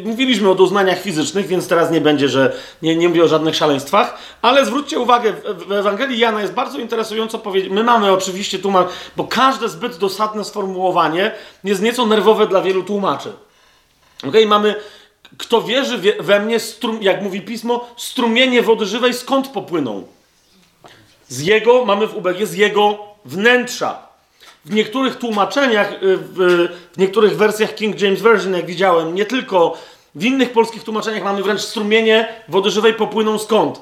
mówiliśmy 0.04 0.50
o 0.50 0.54
doznaniach 0.54 1.00
fizycznych, 1.00 1.46
więc 1.46 1.68
teraz 1.68 1.90
nie 1.90 2.00
będzie, 2.00 2.28
że 2.28 2.56
nie, 2.82 2.96
nie 2.96 3.08
mówię 3.08 3.24
o 3.24 3.28
żadnych 3.28 3.56
szaleństwach, 3.56 4.18
ale 4.42 4.66
zwróćcie 4.66 5.00
uwagę, 5.00 5.32
w, 5.68 5.72
Ewangelii 5.72 6.18
Jana 6.18 6.40
jest 6.40 6.52
bardzo 6.52 6.78
interesująco 6.78 7.38
powiedzieć, 7.38 7.70
my 7.70 7.84
mamy 7.84 8.12
oczywiście 8.12 8.58
tłumacz, 8.58 8.88
bo 9.16 9.24
każde 9.24 9.68
zbyt 9.68 9.96
dosadne 9.96 10.44
sformułowanie 10.44 11.32
jest 11.64 11.82
nieco 11.82 12.06
nerwowe 12.06 12.46
dla 12.46 12.62
wielu 12.62 12.82
tłumaczy. 12.82 13.32
Ok, 14.28 14.34
mamy, 14.46 14.74
kto 15.38 15.62
wierzy 15.62 15.98
wie- 15.98 16.16
we 16.20 16.40
mnie, 16.40 16.56
jak 17.00 17.22
mówi 17.22 17.40
pismo, 17.40 17.88
strumienie 17.96 18.62
wody 18.62 18.86
żywej 18.86 19.14
skąd 19.14 19.48
popłyną? 19.48 20.06
Z 21.28 21.40
jego, 21.40 21.84
mamy 21.84 22.06
w 22.06 22.16
UBG, 22.16 22.46
z 22.46 22.54
jego 22.54 22.98
wnętrza. 23.24 24.11
W 24.65 24.74
niektórych 24.74 25.16
tłumaczeniach, 25.16 25.92
y, 25.92 26.16
w, 26.16 26.68
w 26.92 26.99
niektórych 26.99 27.36
wersjach 27.36 27.74
King 27.74 28.00
James 28.00 28.20
Version, 28.20 28.55
jak 28.55 28.66
widziałem, 28.66 29.15
nie 29.15 29.26
tylko, 29.26 29.78
w 30.15 30.24
innych 30.24 30.52
polskich 30.52 30.84
tłumaczeniach 30.84 31.24
mamy 31.24 31.42
wręcz 31.42 31.60
strumienie 31.60 32.28
wody 32.49 32.70
żywej 32.70 32.94
popłyną 32.94 33.39
skąd? 33.39 33.81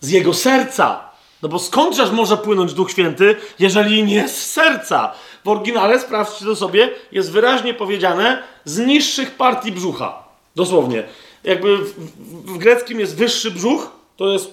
Z 0.00 0.10
jego 0.10 0.34
serca. 0.34 1.08
No 1.42 1.48
bo 1.48 1.58
skądżeż 1.58 2.10
może 2.10 2.36
płynąć 2.36 2.72
Duch 2.74 2.90
Święty, 2.90 3.36
jeżeli 3.58 4.04
nie 4.04 4.28
z 4.28 4.50
serca? 4.50 5.14
W 5.44 5.48
oryginale, 5.48 6.00
sprawdźcie 6.00 6.44
to 6.44 6.56
sobie, 6.56 6.90
jest 7.12 7.32
wyraźnie 7.32 7.74
powiedziane 7.74 8.42
z 8.64 8.78
niższych 8.78 9.30
partii 9.30 9.72
brzucha. 9.72 10.22
Dosłownie. 10.56 11.02
Jakby 11.44 11.78
w, 11.78 11.94
w, 11.94 12.52
w 12.54 12.58
greckim 12.58 13.00
jest 13.00 13.16
wyższy 13.16 13.50
brzuch, 13.50 13.90
to 14.16 14.32
jest 14.32 14.52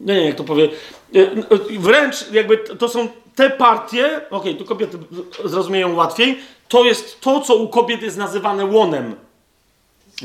nie, 0.00 0.14
nie, 0.14 0.26
jak 0.26 0.36
to 0.36 0.44
powie. 0.44 0.68
N- 1.14 1.44
e, 1.50 1.78
Wręcz 1.78 2.30
jakby 2.32 2.58
to 2.58 2.88
są 2.88 3.08
te 3.38 3.50
partie, 3.50 4.20
okej, 4.30 4.56
tu 4.56 4.64
kobiety 4.64 4.98
zrozumieją 5.44 5.94
łatwiej, 5.94 6.38
to 6.68 6.84
jest 6.84 7.20
to, 7.20 7.40
co 7.40 7.56
u 7.56 7.68
kobiet 7.68 8.02
jest 8.02 8.16
nazywane 8.16 8.64
łonem. 8.64 9.14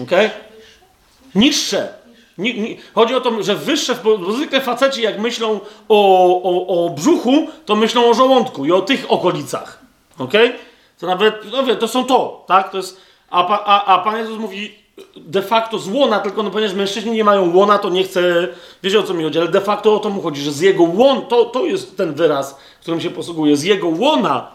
Okej? 0.03 0.29
Niższe. 1.35 1.93
Ni, 2.37 2.61
ni, 2.61 2.77
chodzi 2.93 3.15
o 3.15 3.21
to, 3.21 3.43
że 3.43 3.55
wyższe, 3.55 3.95
bo 4.03 4.33
zwykle 4.33 4.61
faceci 4.61 5.01
jak 5.01 5.19
myślą 5.19 5.59
o, 5.89 5.99
o, 6.43 6.85
o 6.85 6.89
brzuchu, 6.89 7.47
to 7.65 7.75
myślą 7.75 8.09
o 8.09 8.13
żołądku 8.13 8.65
i 8.65 8.71
o 8.71 8.81
tych 8.81 9.11
okolicach. 9.11 9.79
Okej? 10.17 10.53
To 10.99 11.07
nawet, 11.07 11.35
no 11.51 11.63
wie, 11.63 11.75
to 11.75 11.87
są 11.87 12.05
to, 12.05 12.43
tak? 12.47 12.71
To 12.71 12.77
jest, 12.77 13.01
a, 13.29 13.47
a, 13.47 13.85
a 13.85 13.99
Pan 13.99 14.17
Jezus 14.17 14.39
mówi 14.39 14.82
de 15.17 15.41
facto 15.41 15.79
z 15.79 15.87
łona, 15.87 16.19
tylko 16.19 16.43
no 16.43 16.51
ponieważ 16.51 16.75
mężczyźni 16.75 17.11
nie 17.11 17.23
mają 17.23 17.55
łona, 17.55 17.77
to 17.77 17.89
nie 17.89 18.03
chce, 18.03 18.47
wiecie 18.83 18.99
o 18.99 19.03
co 19.03 19.13
mi 19.13 19.23
chodzi, 19.23 19.39
ale 19.39 19.47
de 19.47 19.61
facto 19.61 19.95
o 19.95 19.99
to 19.99 20.09
mu 20.09 20.21
chodzi, 20.21 20.41
że 20.41 20.51
z 20.51 20.59
jego 20.59 20.83
łon, 20.83 21.21
to, 21.21 21.45
to 21.45 21.65
jest 21.65 21.97
ten 21.97 22.13
wyraz, 22.13 22.57
którym 22.81 23.01
się 23.01 23.09
posługuje, 23.09 23.57
z 23.57 23.63
jego 23.63 23.87
łona 23.87 24.47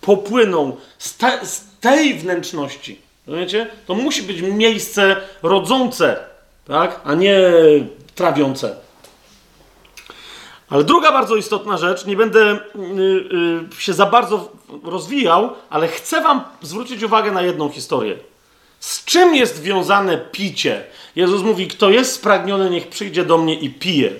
popłyną 0.00 0.76
z, 0.98 1.16
te, 1.16 1.46
z 1.46 1.64
tej 1.80 2.14
wnętrzności, 2.14 3.00
rozumiecie? 3.26 3.66
To 3.86 3.94
musi 3.94 4.22
być 4.22 4.42
miejsce 4.42 5.16
rodzące, 5.42 6.16
tak? 6.66 7.00
A 7.04 7.14
nie 7.14 7.40
trawiące. 8.14 8.76
Ale 10.70 10.84
druga 10.84 11.12
bardzo 11.12 11.36
istotna 11.36 11.76
rzecz, 11.76 12.06
nie 12.06 12.16
będę 12.16 12.52
y, 12.52 12.58
y, 13.78 13.82
się 13.82 13.92
za 13.92 14.06
bardzo 14.06 14.48
rozwijał, 14.84 15.50
ale 15.70 15.88
chcę 15.88 16.20
Wam 16.20 16.42
zwrócić 16.62 17.02
uwagę 17.02 17.32
na 17.32 17.42
jedną 17.42 17.68
historię. 17.68 18.31
Z 18.82 19.04
czym 19.04 19.34
jest 19.34 19.62
wiązane 19.62 20.18
picie? 20.18 20.84
Jezus 21.16 21.42
mówi: 21.42 21.68
Kto 21.68 21.90
jest 21.90 22.12
spragniony, 22.12 22.70
niech 22.70 22.88
przyjdzie 22.88 23.24
do 23.24 23.38
mnie 23.38 23.54
i 23.54 23.70
pije. 23.70 24.10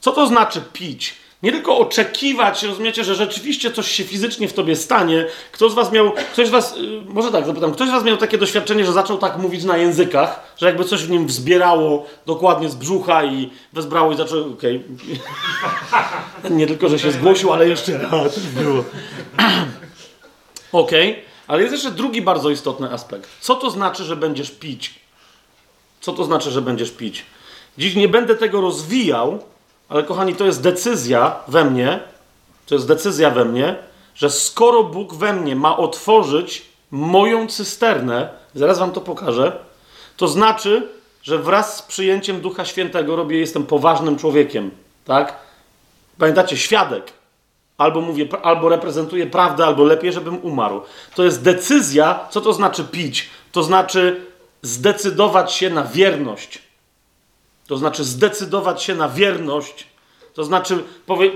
Co 0.00 0.12
to 0.12 0.26
znaczy 0.26 0.62
pić? 0.72 1.14
Nie 1.42 1.52
tylko 1.52 1.78
oczekiwać, 1.78 2.62
rozumiecie, 2.62 3.04
że 3.04 3.14
rzeczywiście 3.14 3.72
coś 3.72 3.90
się 3.90 4.04
fizycznie 4.04 4.48
w 4.48 4.52
tobie 4.52 4.76
stanie. 4.76 5.26
Kto 5.52 5.70
z 5.70 5.74
was 5.74 5.92
miał, 5.92 6.12
ktoś 6.12 6.48
z 6.48 6.50
was, 6.50 6.76
y, 6.76 7.02
może 7.06 7.32
tak 7.32 7.46
zapytam, 7.46 7.72
ktoś 7.72 7.88
z 7.88 7.92
was 7.92 8.04
miał 8.04 8.16
takie 8.16 8.38
doświadczenie, 8.38 8.84
że 8.84 8.92
zaczął 8.92 9.18
tak 9.18 9.38
mówić 9.38 9.64
na 9.64 9.76
językach, 9.76 10.54
że 10.56 10.66
jakby 10.66 10.84
coś 10.84 11.04
w 11.04 11.10
nim 11.10 11.26
wzbierało 11.26 12.06
dokładnie 12.26 12.68
z 12.68 12.74
brzucha 12.74 13.24
i 13.24 13.50
wezbrało 13.72 14.12
i 14.12 14.16
zaczął, 14.16 14.52
okej. 14.52 14.82
Nie 16.50 16.66
tylko, 16.66 16.88
że 16.88 16.98
się 16.98 17.12
zgłosił, 17.12 17.52
ale 17.52 17.68
jeszcze 17.68 17.98
raz. 17.98 18.40
Okej, 20.72 21.31
ale 21.52 21.62
jest 21.62 21.72
jeszcze 21.72 21.90
drugi 21.90 22.22
bardzo 22.22 22.50
istotny 22.50 22.92
aspekt. 22.92 23.30
Co 23.40 23.54
to 23.54 23.70
znaczy, 23.70 24.04
że 24.04 24.16
będziesz 24.16 24.50
pić? 24.50 24.94
Co 26.00 26.12
to 26.12 26.24
znaczy, 26.24 26.50
że 26.50 26.62
będziesz 26.62 26.90
pić? 26.90 27.24
Dziś 27.78 27.94
nie 27.94 28.08
będę 28.08 28.36
tego 28.36 28.60
rozwijał, 28.60 29.38
ale 29.88 30.02
kochani, 30.02 30.34
to 30.34 30.44
jest 30.44 30.62
decyzja 30.62 31.36
we 31.48 31.64
mnie, 31.64 32.00
to 32.66 32.74
jest 32.74 32.88
decyzja 32.88 33.30
we 33.30 33.44
mnie, 33.44 33.76
że 34.14 34.30
skoro 34.30 34.82
Bóg 34.82 35.14
we 35.14 35.32
mnie 35.32 35.56
ma 35.56 35.76
otworzyć 35.76 36.62
moją 36.90 37.46
cysternę, 37.46 38.28
zaraz 38.54 38.78
wam 38.78 38.92
to 38.92 39.00
pokażę, 39.00 39.52
to 40.16 40.28
znaczy, 40.28 40.88
że 41.22 41.38
wraz 41.38 41.76
z 41.76 41.82
przyjęciem 41.82 42.40
Ducha 42.40 42.64
Świętego 42.64 43.16
robię, 43.16 43.38
jestem 43.38 43.66
poważnym 43.66 44.18
człowiekiem, 44.18 44.70
tak? 45.04 45.36
Pamiętacie, 46.18 46.56
świadek. 46.56 47.12
Albo 47.82 48.00
mówię, 48.00 48.28
albo 48.42 48.68
reprezentuję 48.68 49.26
prawdę, 49.26 49.66
albo 49.66 49.84
lepiej, 49.84 50.12
żebym 50.12 50.38
umarł. 50.42 50.82
To 51.14 51.24
jest 51.24 51.42
decyzja, 51.42 52.20
co 52.30 52.40
to 52.40 52.52
znaczy 52.52 52.84
pić? 52.84 53.30
To 53.52 53.62
znaczy 53.62 54.26
zdecydować 54.62 55.52
się 55.52 55.70
na 55.70 55.84
wierność. 55.84 56.58
To 57.66 57.76
znaczy 57.76 58.04
zdecydować 58.04 58.82
się 58.82 58.94
na 58.94 59.08
wierność. 59.08 59.86
To 60.34 60.44
znaczy 60.44 60.84
powie, 61.06 61.30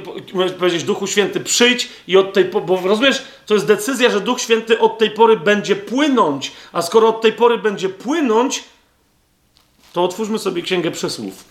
powiedzieć 0.59 0.85
Duchu 0.85 1.07
Święty 1.07 1.41
przyjdź 1.41 1.89
i 2.07 2.17
od 2.17 2.33
tej 2.33 2.45
pory, 2.45 2.67
bo 2.67 2.81
rozumiesz, 2.85 3.23
to 3.47 3.55
jest 3.55 3.67
decyzja, 3.67 4.11
że 4.11 4.21
Duch 4.21 4.41
Święty 4.41 4.79
od 4.79 4.99
tej 4.99 5.11
pory 5.11 5.37
będzie 5.37 5.77
płynąć, 5.77 6.53
a 6.73 6.83
skoro 6.83 7.09
od 7.09 7.21
tej 7.21 7.33
pory 7.33 7.59
będzie 7.59 7.89
płynąć, 7.89 8.65
to 9.93 10.05
otwórzmy 10.05 10.39
sobie 10.39 10.63
Księgę 10.63 10.91
Przysłów. 10.91 11.45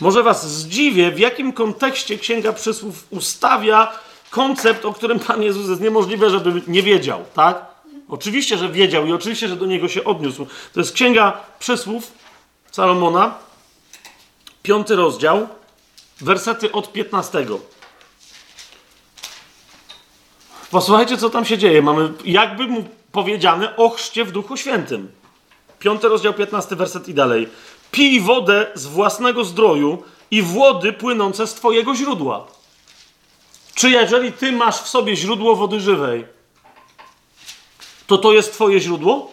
Może 0.00 0.22
was 0.22 0.50
zdziwię, 0.50 1.10
w 1.10 1.18
jakim 1.18 1.52
kontekście 1.52 2.18
Księga 2.18 2.52
Przysłów 2.52 3.06
ustawia 3.10 3.92
koncept, 4.30 4.84
o 4.84 4.92
którym 4.92 5.20
Pan 5.20 5.42
Jezus 5.42 5.68
jest 5.68 5.80
niemożliwe, 5.80 6.30
żeby 6.30 6.62
nie 6.66 6.82
wiedział, 6.82 7.24
tak? 7.34 7.66
Oczywiście, 8.08 8.58
że 8.58 8.68
wiedział 8.68 9.06
i 9.06 9.12
oczywiście, 9.12 9.48
że 9.48 9.56
do 9.56 9.66
niego 9.66 9.88
się 9.88 10.04
odniósł. 10.04 10.46
To 10.72 10.80
jest 10.80 10.92
Księga 10.92 11.40
Przysłów 11.58 12.12
Salomona, 12.70 13.34
piąty 14.62 14.96
rozdział, 14.96 15.48
wersety 16.20 16.72
od 16.72 16.92
15. 16.92 17.46
Posłuchajcie, 20.70 21.16
co 21.16 21.30
tam 21.30 21.44
się 21.44 21.58
dzieje. 21.58 21.82
Mamy 21.82 22.12
jakby 22.24 22.66
mu 22.66 22.84
powiedziane 23.12 23.76
o 23.76 23.88
chrzcie 23.88 24.24
w 24.24 24.32
Duchu 24.32 24.56
Świętym. 24.56 25.12
Piąty 25.78 26.08
rozdział, 26.08 26.34
15 26.34 26.76
werset 26.76 27.08
i 27.08 27.14
dalej. 27.14 27.48
Pij 27.90 28.20
wodę 28.20 28.66
z 28.74 28.86
własnego 28.86 29.44
zdroju 29.44 30.02
i 30.30 30.42
wody 30.42 30.92
płynące 30.92 31.46
z 31.46 31.54
twojego 31.54 31.94
źródła. 31.94 32.46
Czy 33.74 33.90
jeżeli 33.90 34.32
ty 34.32 34.52
masz 34.52 34.76
w 34.76 34.88
sobie 34.88 35.16
źródło 35.16 35.56
wody 35.56 35.80
żywej, 35.80 36.26
to 38.06 38.18
to 38.18 38.32
jest 38.32 38.52
twoje 38.52 38.80
źródło? 38.80 39.32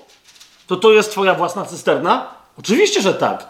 To 0.68 0.76
to 0.76 0.92
jest 0.92 1.12
twoja 1.12 1.34
własna 1.34 1.66
cysterna? 1.66 2.28
Oczywiście, 2.60 3.02
że 3.02 3.14
tak. 3.14 3.48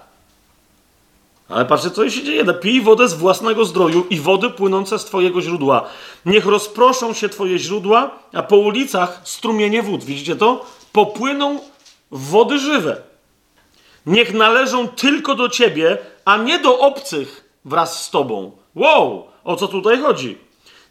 Ale 1.50 1.66
patrzcie, 1.66 1.92
co 1.92 2.10
się 2.10 2.24
dzieje. 2.24 2.54
Pij 2.54 2.82
wodę 2.82 3.08
z 3.08 3.14
własnego 3.14 3.66
zdroju 3.66 4.06
i 4.10 4.20
wody 4.20 4.50
płynące 4.50 5.00
z 5.00 5.06
twojego 5.06 5.42
źródła. 5.42 5.90
Niech 6.26 6.46
rozproszą 6.46 7.14
się 7.14 7.30
twoje 7.30 7.60
źródła, 7.60 8.12
a 8.34 8.44
po 8.44 8.58
ulicach 8.58 9.22
strumienie 9.24 9.84
wód. 9.84 10.04
Widzicie 10.04 10.36
to? 10.36 10.66
Popłyną 10.92 11.60
wody 12.12 12.60
żywe. 12.60 13.07
Niech 14.08 14.34
należą 14.34 14.88
tylko 14.88 15.36
do 15.36 15.50
ciebie, 15.50 15.98
a 16.26 16.38
nie 16.38 16.60
do 16.60 16.80
obcych 16.80 17.50
wraz 17.66 18.06
z 18.06 18.10
tobą. 18.10 18.52
Wow! 18.76 19.28
O 19.44 19.56
co 19.56 19.68
tutaj 19.68 20.02
chodzi? 20.02 20.38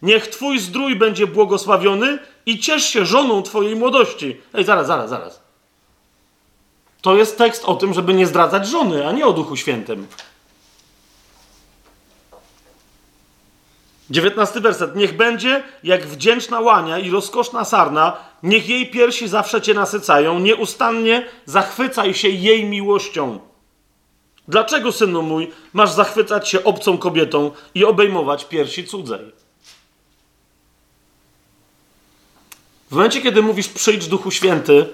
Niech 0.01 0.27
twój 0.27 0.59
zdrój 0.59 0.95
będzie 0.95 1.27
błogosławiony 1.27 2.19
i 2.45 2.59
ciesz 2.59 2.85
się 2.85 3.05
żoną 3.05 3.41
twojej 3.41 3.75
młodości. 3.75 4.37
Ej, 4.53 4.65
zaraz, 4.65 4.87
zaraz, 4.87 5.09
zaraz. 5.09 5.41
To 7.01 7.15
jest 7.15 7.37
tekst 7.37 7.65
o 7.65 7.75
tym, 7.75 7.93
żeby 7.93 8.13
nie 8.13 8.27
zdradzać 8.27 8.67
żony, 8.67 9.07
a 9.07 9.11
nie 9.11 9.25
o 9.25 9.33
Duchu 9.33 9.55
Świętym. 9.55 10.07
19 14.09 14.61
werset. 14.61 14.95
Niech 14.95 15.17
będzie 15.17 15.63
jak 15.83 16.07
wdzięczna 16.07 16.59
łania 16.59 16.99
i 16.99 17.09
rozkoszna 17.09 17.65
sarna, 17.65 18.17
niech 18.43 18.69
jej 18.69 18.91
piersi 18.91 19.27
zawsze 19.27 19.61
cię 19.61 19.73
nasycają, 19.73 20.39
nieustannie 20.39 21.25
zachwycaj 21.45 22.13
się 22.13 22.29
jej 22.29 22.65
miłością. 22.65 23.39
Dlaczego, 24.47 24.91
synu 24.91 25.21
mój, 25.21 25.51
masz 25.73 25.91
zachwycać 25.91 26.49
się 26.49 26.63
obcą 26.63 26.97
kobietą 26.97 27.51
i 27.75 27.85
obejmować 27.85 28.45
piersi 28.45 28.85
cudzej? 28.85 29.31
W 32.91 32.95
momencie, 32.95 33.21
kiedy 33.21 33.41
mówisz 33.41 33.67
przyjdź 33.67 34.07
Duchu 34.07 34.31
Święty, 34.31 34.85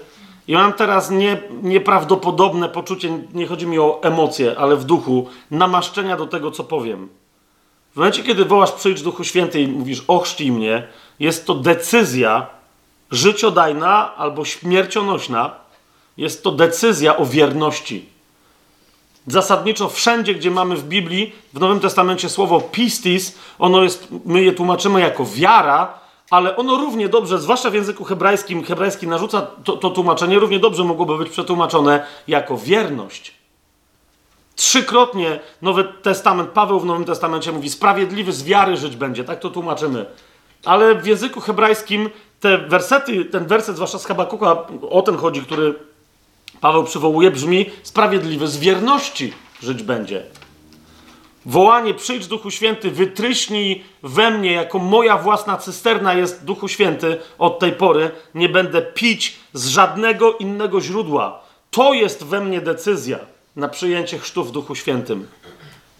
i 0.48 0.54
mam 0.54 0.72
teraz 0.72 1.10
nie, 1.10 1.42
nieprawdopodobne 1.62 2.68
poczucie, 2.68 3.18
nie 3.34 3.46
chodzi 3.46 3.66
mi 3.66 3.78
o 3.78 4.00
emocje, 4.02 4.58
ale 4.58 4.76
w 4.76 4.84
duchu, 4.84 5.28
namaszczenia 5.50 6.16
do 6.16 6.26
tego, 6.26 6.50
co 6.50 6.64
powiem. 6.64 7.08
W 7.94 7.96
momencie, 7.96 8.22
kiedy 8.22 8.44
wołasz 8.44 8.72
przyjdź 8.72 9.02
Duchu 9.02 9.24
Święty 9.24 9.60
i 9.60 9.68
mówisz 9.68 10.04
ochrzcij 10.08 10.52
mnie, 10.52 10.86
jest 11.20 11.46
to 11.46 11.54
decyzja 11.54 12.46
życiodajna 13.10 14.16
albo 14.16 14.44
śmiercionośna. 14.44 15.50
Jest 16.16 16.42
to 16.42 16.52
decyzja 16.52 17.16
o 17.16 17.26
wierności. 17.26 18.08
Zasadniczo 19.26 19.88
wszędzie, 19.88 20.34
gdzie 20.34 20.50
mamy 20.50 20.76
w 20.76 20.84
Biblii, 20.84 21.32
w 21.52 21.60
Nowym 21.60 21.80
Testamencie 21.80 22.28
słowo 22.28 22.60
pistis, 22.60 23.38
ono 23.58 23.82
jest, 23.82 24.08
my 24.24 24.42
je 24.42 24.52
tłumaczymy 24.52 25.00
jako 25.00 25.24
wiara, 25.24 25.98
ale 26.30 26.56
ono 26.56 26.76
równie 26.76 27.08
dobrze, 27.08 27.38
zwłaszcza 27.38 27.70
w 27.70 27.74
języku 27.74 28.04
hebrajskim, 28.04 28.64
hebrajski 28.64 29.06
narzuca 29.06 29.46
to, 29.64 29.76
to 29.76 29.90
tłumaczenie, 29.90 30.38
równie 30.38 30.58
dobrze 30.58 30.84
mogłoby 30.84 31.18
być 31.18 31.30
przetłumaczone 31.30 32.06
jako 32.28 32.58
wierność. 32.58 33.43
Trzykrotnie 34.56 35.40
Nowy 35.62 35.84
Testament, 35.84 36.50
Paweł 36.50 36.80
w 36.80 36.86
Nowym 36.86 37.04
Testamencie 37.04 37.52
mówi, 37.52 37.70
sprawiedliwy 37.70 38.32
z 38.32 38.44
wiary 38.44 38.76
żyć 38.76 38.96
będzie, 38.96 39.24
tak 39.24 39.40
to 39.40 39.50
tłumaczymy. 39.50 40.06
Ale 40.64 40.94
w 40.94 41.06
języku 41.06 41.40
hebrajskim 41.40 42.10
te 42.40 42.58
wersety, 42.58 43.24
ten 43.24 43.46
werset, 43.46 43.76
zwłaszcza 43.76 43.98
z 43.98 44.06
Habakuka, 44.06 44.56
o 44.90 45.02
ten 45.02 45.16
chodzi, 45.16 45.40
który 45.42 45.74
Paweł 46.60 46.84
przywołuje, 46.84 47.30
brzmi 47.30 47.70
sprawiedliwy 47.82 48.48
z 48.48 48.56
wierności 48.56 49.32
żyć 49.62 49.82
będzie. 49.82 50.22
Wołanie 51.46 51.94
przyjdź 51.94 52.26
Duchu 52.26 52.50
Święty, 52.50 52.90
wytryśnij 52.90 53.84
we 54.02 54.30
mnie, 54.30 54.52
jako 54.52 54.78
moja 54.78 55.18
własna 55.18 55.56
cysterna 55.56 56.14
jest 56.14 56.44
Duchu 56.44 56.68
Święty 56.68 57.20
od 57.38 57.58
tej 57.58 57.72
pory, 57.72 58.10
nie 58.34 58.48
będę 58.48 58.82
pić 58.82 59.36
z 59.52 59.66
żadnego 59.66 60.32
innego 60.32 60.80
źródła. 60.80 61.40
To 61.70 61.92
jest 61.92 62.24
we 62.24 62.40
mnie 62.40 62.60
decyzja 62.60 63.18
na 63.56 63.68
przyjęcie 63.68 64.18
chrztu 64.18 64.44
w 64.44 64.52
Duchu 64.52 64.74
Świętym. 64.74 65.28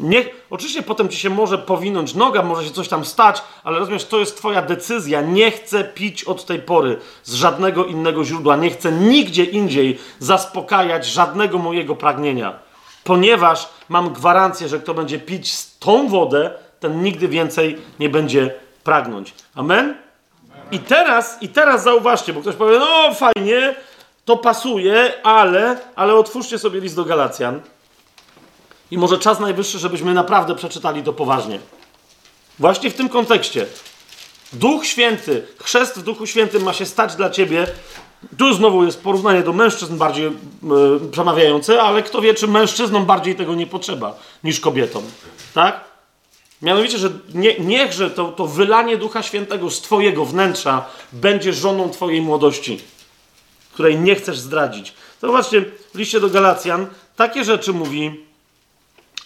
Niech, 0.00 0.46
oczywiście 0.50 0.82
potem 0.82 1.08
ci 1.08 1.18
się 1.18 1.30
może 1.30 1.58
powinąć 1.58 2.14
noga, 2.14 2.42
może 2.42 2.64
się 2.64 2.70
coś 2.70 2.88
tam 2.88 3.04
stać, 3.04 3.42
ale 3.64 3.78
rozumiesz, 3.78 4.04
to 4.04 4.18
jest 4.18 4.36
twoja 4.36 4.62
decyzja. 4.62 5.20
Nie 5.20 5.50
chcę 5.50 5.84
pić 5.84 6.24
od 6.24 6.46
tej 6.46 6.58
pory 6.58 6.98
z 7.22 7.34
żadnego 7.34 7.84
innego 7.84 8.24
źródła. 8.24 8.56
Nie 8.56 8.70
chcę 8.70 8.92
nigdzie 8.92 9.44
indziej 9.44 9.98
zaspokajać 10.18 11.06
żadnego 11.06 11.58
mojego 11.58 11.96
pragnienia. 11.96 12.58
Ponieważ 13.04 13.68
mam 13.88 14.12
gwarancję, 14.12 14.68
że 14.68 14.78
kto 14.78 14.94
będzie 14.94 15.18
pić 15.18 15.54
z 15.54 15.78
tą 15.78 16.08
wodę, 16.08 16.50
ten 16.80 17.02
nigdy 17.02 17.28
więcej 17.28 17.78
nie 18.00 18.08
będzie 18.08 18.54
pragnąć. 18.84 19.34
Amen? 19.54 19.94
I 20.70 20.78
teraz, 20.78 21.42
i 21.42 21.48
teraz 21.48 21.82
zauważcie, 21.82 22.32
bo 22.32 22.40
ktoś 22.40 22.54
powie, 22.56 22.78
no 22.78 23.14
fajnie, 23.14 23.74
to 24.24 24.36
pasuje, 24.36 25.12
ale, 25.22 25.80
ale 25.96 26.14
otwórzcie 26.14 26.58
sobie 26.58 26.80
list 26.80 26.96
do 26.96 27.04
Galacjan. 27.04 27.60
I 28.90 28.98
może 28.98 29.18
czas 29.18 29.40
najwyższy, 29.40 29.78
żebyśmy 29.78 30.14
naprawdę 30.14 30.54
przeczytali 30.54 31.02
to 31.02 31.12
poważnie. 31.12 31.58
Właśnie 32.58 32.90
w 32.90 32.94
tym 32.94 33.08
kontekście. 33.08 33.66
Duch 34.52 34.86
Święty, 34.86 35.46
chrzest 35.62 35.98
w 35.98 36.02
Duchu 36.02 36.26
Świętym 36.26 36.62
ma 36.62 36.72
się 36.72 36.86
stać 36.86 37.16
dla 37.16 37.30
ciebie. 37.30 37.66
Tu 38.38 38.54
znowu 38.54 38.84
jest 38.84 39.02
porównanie 39.02 39.42
do 39.42 39.52
mężczyzn 39.52 39.98
bardziej 39.98 40.24
yy, 40.24 41.00
przemawiające, 41.12 41.82
ale 41.82 42.02
kto 42.02 42.20
wie, 42.20 42.34
czy 42.34 42.48
mężczyznom 42.48 43.06
bardziej 43.06 43.36
tego 43.36 43.54
nie 43.54 43.66
potrzeba 43.66 44.16
niż 44.44 44.60
kobietom. 44.60 45.02
Tak? 45.54 45.80
Mianowicie, 46.62 46.98
że 46.98 47.10
nie, 47.34 47.58
niechże 47.58 48.10
to, 48.10 48.32
to 48.32 48.46
wylanie 48.46 48.96
Ducha 48.96 49.22
Świętego 49.22 49.70
z 49.70 49.80
Twojego 49.80 50.24
wnętrza 50.24 50.84
będzie 51.12 51.52
żoną 51.52 51.90
Twojej 51.90 52.22
młodości, 52.22 52.80
której 53.74 53.98
nie 53.98 54.14
chcesz 54.14 54.38
zdradzić. 54.38 54.92
Zobaczcie, 55.20 55.64
w 55.94 55.98
liście 55.98 56.20
do 56.20 56.30
Galacjan 56.30 56.86
takie 57.16 57.44
rzeczy 57.44 57.72
mówi 57.72 58.24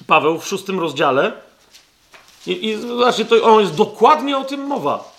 Paweł 0.07 0.41
w 0.41 0.47
szóstym 0.47 0.81
rozdziale. 0.81 1.33
I, 2.47 2.67
i 2.68 2.77
zobaczcie, 2.77 3.25
to 3.25 3.43
on 3.43 3.60
jest 3.60 3.75
dokładnie 3.75 4.39
o 4.39 4.44
tym 4.44 4.60
mowa. 4.60 5.12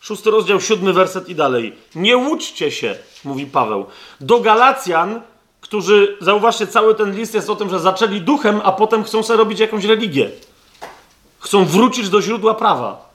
Szósty 0.00 0.30
rozdział, 0.30 0.60
siódmy 0.60 0.92
werset 0.92 1.28
i 1.28 1.34
dalej. 1.34 1.76
Nie 1.94 2.16
łudźcie 2.16 2.70
się, 2.70 2.96
mówi 3.24 3.46
Paweł. 3.46 3.86
Do 4.20 4.40
Galacjan, 4.40 5.20
którzy, 5.60 6.16
zauważcie, 6.20 6.66
cały 6.66 6.94
ten 6.94 7.16
list 7.16 7.34
jest 7.34 7.50
o 7.50 7.56
tym, 7.56 7.70
że 7.70 7.80
zaczęli 7.80 8.20
duchem, 8.20 8.60
a 8.64 8.72
potem 8.72 9.04
chcą 9.04 9.22
sobie 9.22 9.36
robić 9.36 9.60
jakąś 9.60 9.84
religię. 9.84 10.30
Chcą 11.38 11.64
wrócić 11.64 12.08
do 12.08 12.22
źródła 12.22 12.54
prawa. 12.54 13.06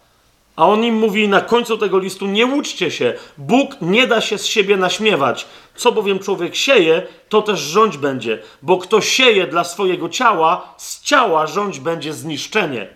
A 0.55 0.67
on 0.67 0.83
im 0.83 0.95
mówi 0.95 1.27
na 1.27 1.41
końcu 1.41 1.77
tego 1.77 1.99
listu: 1.99 2.27
Nie 2.27 2.45
łudźcie 2.45 2.91
się, 2.91 3.13
Bóg 3.38 3.75
nie 3.81 4.07
da 4.07 4.21
się 4.21 4.38
z 4.38 4.45
siebie 4.45 4.77
naśmiewać. 4.77 5.45
Co 5.75 5.91
bowiem 5.91 6.19
człowiek 6.19 6.55
sieje, 6.55 7.07
to 7.30 7.41
też 7.41 7.59
rządź 7.59 7.97
będzie. 7.97 8.39
Bo 8.61 8.77
kto 8.77 9.01
sieje 9.01 9.47
dla 9.47 9.63
swojego 9.63 10.09
ciała, 10.09 10.73
z 10.77 11.01
ciała 11.01 11.47
rządź 11.47 11.80
będzie 11.80 12.13
zniszczenie. 12.13 12.88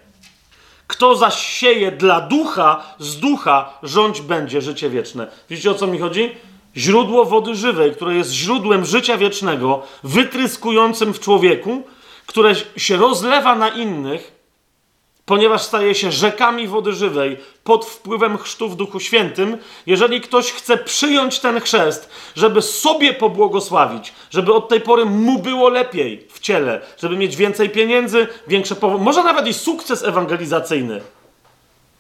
Kto 0.88 1.16
zaś 1.16 1.36
sieje 1.36 1.92
dla 1.92 2.22
ducha, 2.22 2.84
z 3.00 3.20
ducha 3.20 3.80
rządź 3.84 4.22
będzie 4.22 4.62
życie 4.62 4.90
wieczne. 4.90 5.28
Widzicie 5.50 5.72
o 5.72 5.74
co 5.74 5.88
mi 5.88 6.00
chodzi? 6.00 6.32
Źródło 6.78 7.26
wody 7.26 7.56
żywej, 7.56 7.92
które 7.92 8.16
jest 8.16 8.32
źródłem 8.32 8.86
życia 8.86 9.18
wiecznego, 9.18 9.84
wytryskującym 10.04 11.14
w 11.14 11.20
człowieku, 11.20 11.84
które 12.26 12.54
się 12.78 12.98
rozlewa 12.98 13.56
na 13.56 13.70
innych, 13.70 14.35
ponieważ 15.26 15.62
staje 15.62 15.96
się 15.96 16.12
rzekami 16.12 16.68
wody 16.68 16.94
żywej 16.94 17.38
pod 17.64 17.86
wpływem 17.86 18.38
chrztu 18.38 18.70
w 18.70 18.76
Duchu 18.76 19.00
Świętym, 19.00 19.58
jeżeli 19.86 20.22
ktoś 20.22 20.52
chce 20.52 20.78
przyjąć 20.78 21.40
ten 21.40 21.62
chrzest, 21.62 22.10
żeby 22.36 22.62
sobie 22.62 23.14
pobłogosławić, 23.14 24.14
żeby 24.32 24.54
od 24.54 24.70
tej 24.70 24.82
pory 24.82 25.06
mu 25.06 25.40
było 25.40 25.70
lepiej 25.70 26.28
w 26.32 26.40
ciele, 26.40 26.82
żeby 26.98 27.18
mieć 27.18 27.36
więcej 27.36 27.70
pieniędzy, 27.70 28.28
większe 28.48 28.76
powo- 28.76 29.00
może 29.00 29.24
nawet 29.24 29.48
i 29.48 29.54
sukces 29.54 30.04
ewangelizacyjny, 30.04 31.02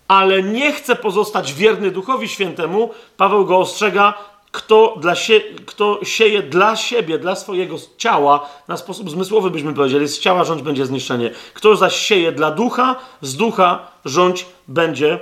ale 0.07 0.43
nie 0.43 0.71
chce 0.73 0.95
pozostać 0.95 1.53
wierny 1.53 1.91
Duchowi 1.91 2.27
Świętemu, 2.29 2.89
Paweł 3.17 3.45
go 3.45 3.57
ostrzega, 3.57 4.13
kto, 4.55 4.95
dla 4.99 5.15
sie, 5.15 5.41
kto 5.65 5.99
sieje 6.03 6.43
dla 6.43 6.75
siebie, 6.75 7.19
dla 7.19 7.35
swojego 7.35 7.75
ciała, 7.97 8.49
na 8.67 8.77
sposób 8.77 9.09
zmysłowy 9.09 9.51
byśmy 9.51 9.73
powiedzieli, 9.73 10.07
z 10.07 10.19
ciała 10.19 10.43
rządź 10.43 10.61
będzie 10.61 10.85
zniszczenie. 10.85 11.31
Kto 11.53 11.75
zaś 11.75 11.95
sieje 11.95 12.31
dla 12.31 12.51
ducha, 12.51 12.95
z 13.21 13.35
ducha 13.35 13.87
rządź 14.05 14.45
będzie 14.67 15.19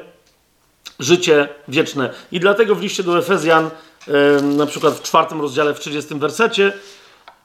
życie 1.00 1.50
wieczne. 1.68 2.14
I 2.32 2.40
dlatego 2.40 2.76
w 2.76 2.82
liście 2.82 3.04
do 3.04 3.18
Efezjan, 3.18 3.70
na 4.42 4.66
przykład 4.66 4.94
w 4.94 5.02
czwartym 5.02 5.42
rozdziale, 5.42 5.74
w 5.74 5.80
30 5.80 6.16
wersecie, 6.16 6.74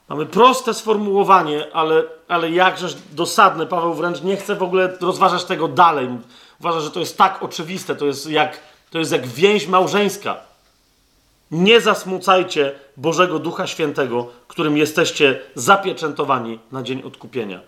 mamy 0.09 0.27
proste 0.27 0.75
sformułowanie, 0.75 1.67
ale, 1.73 2.03
ale 2.29 2.51
jakżeż 2.51 2.97
dosadne. 3.13 3.67
Paweł 3.67 3.95
wręcz 3.95 4.23
nie 4.23 4.37
chce 4.37 4.57
w 4.57 4.63
ogóle 4.63 4.97
rozważać 5.01 5.45
tego 5.45 5.69
dalej. 5.69 6.09
Uważa, 6.61 6.81
że 6.81 6.91
to 6.91 7.01
jest 7.01 7.19
tak 7.19 7.43
oczywiste, 7.43 7.97
to 7.97 8.07
jest 8.07 8.31
jak, 8.31 8.59
to 8.91 8.99
jest 8.99 9.13
jak 9.13 9.27
więź 9.27 9.67
małżeńska. 9.67 10.48
Nie 11.51 11.81
zasmucajcie 11.81 12.73
Bożego 12.97 13.39
Ducha 13.39 13.67
Świętego, 13.67 14.27
którym 14.49 14.77
jesteście 14.77 15.41
zapieczętowani 15.55 16.59
na 16.73 16.83
dzień 16.83 17.03
odkupienia. 17.03 17.61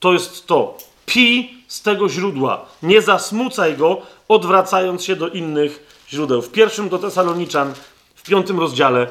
To 0.00 0.12
jest 0.12 0.46
to. 0.46 0.78
Pij 1.06 1.64
z 1.68 1.82
tego 1.82 2.08
źródła. 2.08 2.66
Nie 2.82 3.02
zasmucaj 3.02 3.76
go, 3.76 4.02
odwracając 4.28 5.04
się 5.04 5.16
do 5.16 5.28
innych 5.28 6.04
źródeł. 6.08 6.42
W 6.42 6.50
pierwszym 6.50 6.88
do 6.88 6.98
Tesaloniczan, 6.98 7.72
w 8.14 8.22
piątym 8.22 8.60
rozdziale, 8.60 9.06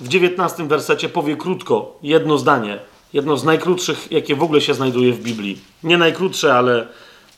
w 0.00 0.08
dziewiętnastym 0.08 0.68
wersecie 0.68 1.08
powie 1.08 1.36
krótko, 1.36 1.98
jedno 2.02 2.38
zdanie. 2.38 2.78
Jedno 3.12 3.36
z 3.36 3.44
najkrótszych, 3.44 4.12
jakie 4.12 4.36
w 4.36 4.42
ogóle 4.42 4.60
się 4.60 4.74
znajduje 4.74 5.12
w 5.12 5.22
Biblii. 5.22 5.60
Nie 5.82 5.98
najkrótsze, 5.98 6.54
ale 6.54 6.86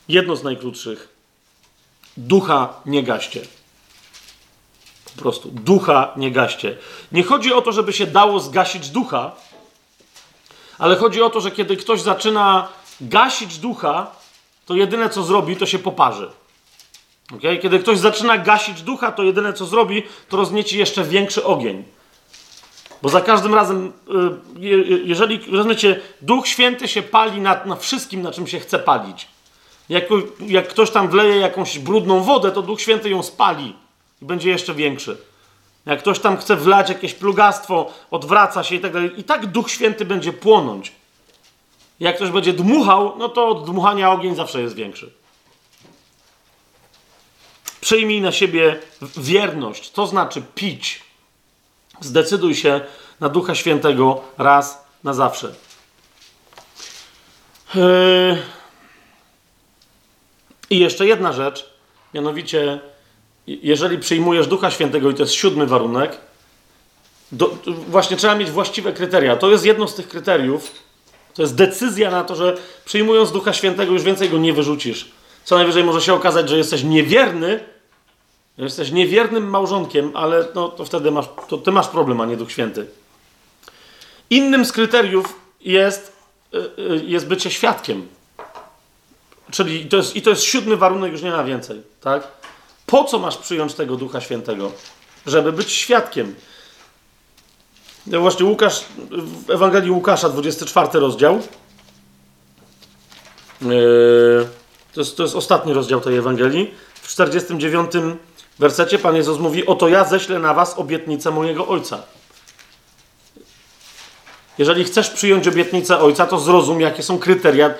jedno 0.09 0.35
z 0.35 0.43
najkrótszych. 0.43 1.09
Ducha 2.17 2.81
nie 2.85 3.03
gaście. 3.03 3.41
Po 5.19 5.23
prostu. 5.23 5.49
Ducha 5.51 6.13
nie 6.15 6.31
gaście. 6.31 6.77
Nie 7.11 7.23
chodzi 7.23 7.53
o 7.53 7.61
to, 7.61 7.71
żeby 7.71 7.93
się 7.93 8.07
dało 8.07 8.39
zgasić 8.39 8.89
ducha, 8.89 9.31
ale 10.77 10.95
chodzi 10.95 11.21
o 11.21 11.29
to, 11.29 11.41
że 11.41 11.51
kiedy 11.51 11.77
ktoś 11.77 12.01
zaczyna 12.01 12.67
gasić 13.01 13.57
ducha, 13.57 14.07
to 14.65 14.75
jedyne 14.75 15.09
co 15.09 15.23
zrobi, 15.23 15.55
to 15.55 15.65
się 15.65 15.79
poparzy. 15.79 16.29
Okay? 17.35 17.57
Kiedy 17.57 17.79
ktoś 17.79 17.97
zaczyna 17.97 18.37
gasić 18.37 18.81
ducha, 18.81 19.11
to 19.11 19.23
jedyne 19.23 19.53
co 19.53 19.65
zrobi, 19.65 20.03
to 20.29 20.37
roznieci 20.37 20.77
jeszcze 20.77 21.03
większy 21.03 21.43
ogień. 21.43 21.83
Bo 23.01 23.09
za 23.09 23.21
każdym 23.21 23.53
razem, 23.53 23.93
jeżeli, 25.03 25.39
rozumiecie, 25.51 25.99
Duch 26.21 26.47
Święty 26.47 26.87
się 26.87 27.01
pali 27.01 27.41
na, 27.41 27.65
na 27.65 27.75
wszystkim, 27.75 28.21
na 28.21 28.31
czym 28.31 28.47
się 28.47 28.59
chce 28.59 28.79
palić. 28.79 29.27
Jak, 29.89 30.03
jak 30.47 30.67
ktoś 30.67 30.91
tam 30.91 31.09
wleje 31.09 31.35
jakąś 31.35 31.79
brudną 31.79 32.23
wodę, 32.23 32.51
to 32.51 32.61
Duch 32.61 32.81
Święty 32.81 33.09
ją 33.09 33.23
spali 33.23 33.75
i 34.21 34.25
będzie 34.25 34.49
jeszcze 34.49 34.73
większy. 34.73 35.17
Jak 35.85 35.99
ktoś 35.99 36.19
tam 36.19 36.37
chce 36.37 36.55
wlać 36.55 36.89
jakieś 36.89 37.13
plugastwo, 37.13 37.93
odwraca 38.11 38.63
się 38.63 38.75
i 38.75 38.79
tak 38.79 38.93
dalej, 38.93 39.19
i 39.19 39.23
tak 39.23 39.45
Duch 39.45 39.71
Święty 39.71 40.05
będzie 40.05 40.33
płonąć. 40.33 40.91
Jak 41.99 42.15
ktoś 42.15 42.29
będzie 42.29 42.53
dmuchał, 42.53 43.15
no 43.17 43.29
to 43.29 43.47
od 43.47 43.65
dmuchania 43.65 44.11
ogień 44.11 44.35
zawsze 44.35 44.61
jest 44.61 44.75
większy. 44.75 45.11
Przyjmij 47.81 48.21
na 48.21 48.31
siebie 48.31 48.79
wierność, 49.17 49.91
to 49.91 50.07
znaczy 50.07 50.43
pić. 50.55 51.03
Zdecyduj 51.99 52.55
się 52.55 52.81
na 53.19 53.29
Ducha 53.29 53.55
Świętego 53.55 54.21
raz 54.37 54.85
na 55.03 55.13
zawsze. 55.13 55.53
I 60.69 60.79
jeszcze 60.79 61.07
jedna 61.07 61.33
rzecz, 61.33 61.69
mianowicie, 62.13 62.79
jeżeli 63.63 63.97
przyjmujesz 63.97 64.47
Ducha 64.47 64.71
Świętego, 64.71 65.09
i 65.09 65.13
to 65.13 65.23
jest 65.23 65.33
siódmy 65.33 65.67
warunek, 65.67 66.17
do, 67.31 67.57
właśnie 67.87 68.17
trzeba 68.17 68.35
mieć 68.35 68.51
właściwe 68.51 68.93
kryteria. 68.93 69.35
To 69.35 69.51
jest 69.51 69.65
jedno 69.65 69.87
z 69.87 69.95
tych 69.95 70.07
kryteriów. 70.07 70.71
To 71.33 71.41
jest 71.41 71.55
decyzja 71.55 72.11
na 72.11 72.23
to, 72.23 72.35
że 72.35 72.57
przyjmując 72.85 73.31
Ducha 73.31 73.53
Świętego 73.53 73.93
już 73.93 74.03
więcej 74.03 74.29
go 74.29 74.37
nie 74.37 74.53
wyrzucisz. 74.53 75.11
Co 75.43 75.55
najwyżej 75.55 75.83
może 75.83 76.01
się 76.01 76.13
okazać, 76.13 76.49
że 76.49 76.57
jesteś 76.57 76.83
niewierny, 76.83 77.59
że 78.57 78.63
jesteś 78.63 78.91
niewiernym 78.91 79.49
małżonkiem, 79.49 80.11
ale 80.13 80.45
no, 80.55 80.69
to 80.69 80.85
wtedy 80.85 81.11
masz, 81.11 81.25
to 81.47 81.57
ty 81.57 81.71
masz 81.71 81.87
problem, 81.87 82.21
a 82.21 82.25
nie 82.25 82.37
Duch 82.37 82.51
Święty. 82.51 82.85
Innym 84.29 84.65
z 84.65 84.71
kryteriów 84.71 85.35
jest, 85.61 86.15
jest 87.05 87.27
bycie 87.27 87.51
świadkiem. 87.51 88.07
Czyli 89.51 89.85
to 89.85 89.97
jest, 89.97 90.15
i 90.15 90.21
to 90.21 90.29
jest 90.29 90.43
siódmy 90.43 90.77
warunek, 90.77 91.11
już 91.11 91.21
nie 91.21 91.31
na 91.31 91.43
więcej. 91.43 91.81
Tak? 92.01 92.38
Po 92.89 93.03
co 93.03 93.19
masz 93.19 93.37
przyjąć 93.37 93.73
tego 93.73 93.95
Ducha 93.95 94.21
Świętego? 94.21 94.71
Żeby 95.25 95.51
być 95.51 95.71
świadkiem. 95.71 96.35
Właśnie 98.07 98.45
Łukasz, 98.45 98.85
w 99.47 99.49
Ewangelii 99.49 99.91
Łukasza, 99.91 100.29
24 100.29 100.99
rozdział. 100.99 101.41
To 104.93 105.01
jest, 105.01 105.17
to 105.17 105.23
jest 105.23 105.35
ostatni 105.35 105.73
rozdział 105.73 106.01
tej 106.01 106.17
Ewangelii. 106.17 106.73
W 106.93 107.07
49 107.07 107.91
wersecie 108.59 108.99
Pan 108.99 109.15
Jezus 109.15 109.39
mówi: 109.39 109.65
Oto 109.65 109.87
ja 109.87 110.03
ześlę 110.05 110.39
na 110.39 110.53
was 110.53 110.79
obietnicę 110.79 111.31
mojego 111.31 111.67
Ojca. 111.67 112.03
Jeżeli 114.57 114.83
chcesz 114.83 115.09
przyjąć 115.09 115.47
obietnicę 115.47 115.99
Ojca, 115.99 116.27
to 116.27 116.39
zrozum, 116.39 116.81
jakie 116.81 117.03
są 117.03 117.19
kryteria, 117.19 117.73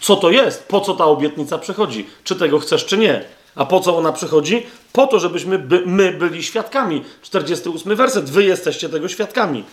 co 0.00 0.16
to 0.16 0.30
jest, 0.30 0.68
po 0.68 0.80
co 0.80 0.94
ta 0.94 1.04
obietnica 1.04 1.58
przychodzi, 1.58 2.06
czy 2.24 2.36
tego 2.36 2.58
chcesz, 2.58 2.86
czy 2.86 2.98
nie. 2.98 3.24
A 3.56 3.64
po 3.64 3.80
co 3.80 3.96
ona 3.96 4.12
przychodzi? 4.12 4.66
Po 4.92 5.06
to, 5.06 5.18
żebyśmy 5.18 5.58
by, 5.58 5.82
my 5.86 6.12
byli 6.12 6.42
świadkami. 6.42 7.04
48 7.22 7.96
werset. 7.96 8.30
Wy 8.30 8.44
jesteście 8.44 8.88
tego 8.88 9.08
świadkami. 9.08 9.64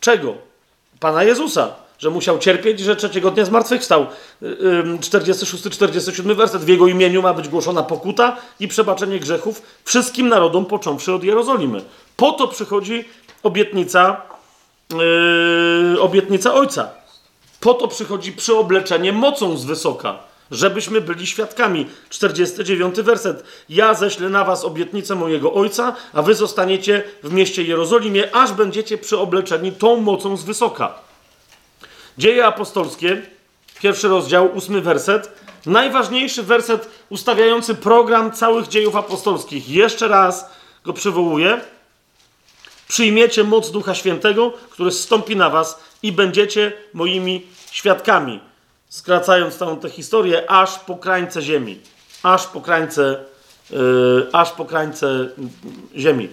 Czego? 0.00 0.34
Pana 1.00 1.24
Jezusa, 1.24 1.74
że 1.98 2.10
musiał 2.10 2.38
cierpieć, 2.38 2.80
że 2.80 2.96
trzeciego 2.96 3.30
dnia 3.30 3.44
zmartwychwstał. 3.44 4.06
46-47 5.00 6.34
werset. 6.34 6.62
W 6.62 6.68
Jego 6.68 6.86
imieniu 6.86 7.22
ma 7.22 7.34
być 7.34 7.48
głoszona 7.48 7.82
pokuta 7.82 8.36
i 8.60 8.68
przebaczenie 8.68 9.20
grzechów 9.20 9.62
wszystkim 9.84 10.28
narodom, 10.28 10.66
począwszy 10.66 11.12
od 11.12 11.24
Jerozolimy. 11.24 11.82
Po 12.16 12.32
to 12.32 12.48
przychodzi 12.48 13.04
obietnica, 13.42 14.22
yy, 15.92 16.00
obietnica 16.00 16.54
Ojca. 16.54 16.90
Po 17.60 17.74
to 17.74 17.88
przychodzi 17.88 18.32
przyobleczenie 18.32 19.12
mocą 19.12 19.56
z 19.56 19.64
wysoka 19.64 20.33
żebyśmy 20.50 21.00
byli 21.00 21.26
świadkami. 21.26 21.86
49 22.10 22.96
werset. 22.96 23.44
Ja 23.68 23.94
ześlę 23.94 24.28
na 24.28 24.44
was 24.44 24.64
obietnicę 24.64 25.14
mojego 25.14 25.54
Ojca, 25.54 25.96
a 26.12 26.22
wy 26.22 26.34
zostaniecie 26.34 27.02
w 27.22 27.32
mieście 27.32 27.62
Jerozolimie, 27.62 28.36
aż 28.36 28.52
będziecie 28.52 28.98
przyobleczeni 28.98 29.72
tą 29.72 29.96
mocą 29.96 30.36
z 30.36 30.44
wysoka. 30.44 30.94
Dzieje 32.18 32.46
apostolskie, 32.46 33.22
pierwszy 33.80 34.08
rozdział, 34.08 34.56
ósmy 34.56 34.80
werset. 34.80 35.32
Najważniejszy 35.66 36.42
werset 36.42 36.88
ustawiający 37.08 37.74
program 37.74 38.32
całych 38.32 38.68
dziejów 38.68 38.96
apostolskich. 38.96 39.68
Jeszcze 39.68 40.08
raz 40.08 40.50
go 40.84 40.92
przywołuję. 40.92 41.60
Przyjmiecie 42.88 43.44
moc 43.44 43.70
Ducha 43.70 43.94
Świętego, 43.94 44.52
który 44.70 44.90
zstąpi 44.92 45.36
na 45.36 45.50
was 45.50 45.80
i 46.02 46.12
będziecie 46.12 46.72
moimi 46.92 47.46
świadkami 47.70 48.40
skracając 48.94 49.56
całą 49.56 49.80
tę 49.80 49.90
historię, 49.90 50.50
aż 50.50 50.78
po 50.78 50.96
krańce 50.96 51.42
ziemi. 51.42 51.80
Aż 52.22 52.46
po 52.46 52.60
krańce, 52.60 53.24
yy, 53.70 54.28
aż 54.32 54.52
po 54.52 54.64
krańce 54.64 55.28
ziemi. 55.96 56.28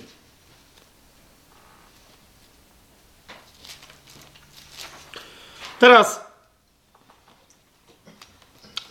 Teraz, 5.80 6.22